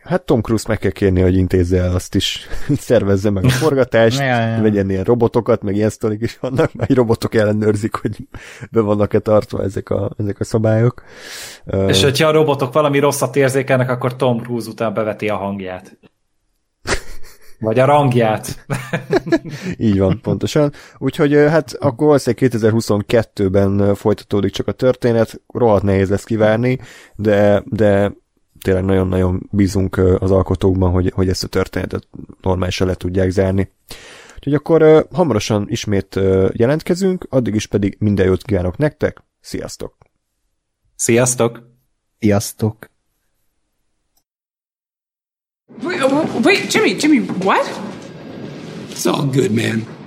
Hát 0.00 0.22
Tom 0.22 0.40
Cruise 0.40 0.64
meg 0.68 0.78
kell 0.78 0.90
kérni, 0.90 1.20
hogy 1.20 1.36
intézze 1.36 1.78
el 1.78 1.94
azt 1.94 2.14
is, 2.14 2.46
szervezze 2.76 3.30
meg 3.30 3.44
a 3.44 3.48
forgatást, 3.62 4.18
ja, 4.18 4.24
ja. 4.24 4.62
legyen 4.62 4.90
ilyen 4.90 5.04
robotokat, 5.04 5.62
meg 5.62 5.76
ilyen 5.76 5.90
sztorik 5.90 6.20
is 6.20 6.38
vannak, 6.38 6.72
mert 6.74 6.92
robotok 6.92 7.34
ellenőrzik, 7.34 7.94
hogy 7.94 8.16
be 8.70 8.80
vannak-e 8.80 9.18
tartva 9.18 9.62
ezek 9.62 9.90
a, 9.90 10.10
ezek 10.18 10.40
a 10.40 10.44
szabályok. 10.44 11.02
És 11.86 12.02
hogyha 12.02 12.28
a 12.28 12.32
robotok 12.32 12.72
valami 12.72 12.98
rosszat 12.98 13.36
érzékelnek, 13.36 13.90
akkor 13.90 14.16
Tom 14.16 14.38
Cruise 14.38 14.70
után 14.70 14.94
beveti 14.94 15.28
a 15.28 15.36
hangját. 15.36 15.98
Vagy 17.58 17.78
a 17.78 17.84
rangját. 17.84 18.66
Így 19.76 19.98
van, 19.98 20.20
pontosan. 20.22 20.72
Úgyhogy 20.98 21.32
hát 21.34 21.72
akkor 21.78 22.06
valószínűleg 22.06 22.50
2022-ben 22.52 23.94
folytatódik 23.94 24.52
csak 24.52 24.68
a 24.68 24.72
történet, 24.72 25.40
rohadt 25.46 25.82
nehéz 25.82 26.10
lesz 26.10 26.24
kivárni, 26.24 26.78
de, 27.16 27.62
de 27.66 28.12
tényleg 28.62 28.84
nagyon-nagyon 28.84 29.48
bízunk 29.50 29.96
az 29.96 30.30
alkotókban, 30.30 30.90
hogy, 30.90 31.12
hogy 31.14 31.28
ezt 31.28 31.44
a 31.44 31.48
történetet 31.48 32.08
normálisan 32.42 32.86
le 32.86 32.94
tudják 32.94 33.30
zárni. 33.30 33.70
Úgyhogy 34.34 34.54
akkor 34.54 35.06
hamarosan 35.12 35.66
ismét 35.68 36.20
jelentkezünk, 36.52 37.26
addig 37.28 37.54
is 37.54 37.66
pedig 37.66 37.96
minden 37.98 38.26
jót 38.26 38.42
kívánok 38.42 38.76
nektek, 38.76 39.22
sziasztok! 39.40 39.96
Sziasztok! 40.96 41.62
Sziasztok! 42.18 42.90
Wait, 45.82 46.02
wait, 46.44 46.72
Jimmy, 46.72 46.96
Jimmy, 46.98 47.18
what? 47.44 47.80
It's 48.90 49.06
all 49.06 49.26
good, 49.26 49.50
man. 49.50 50.01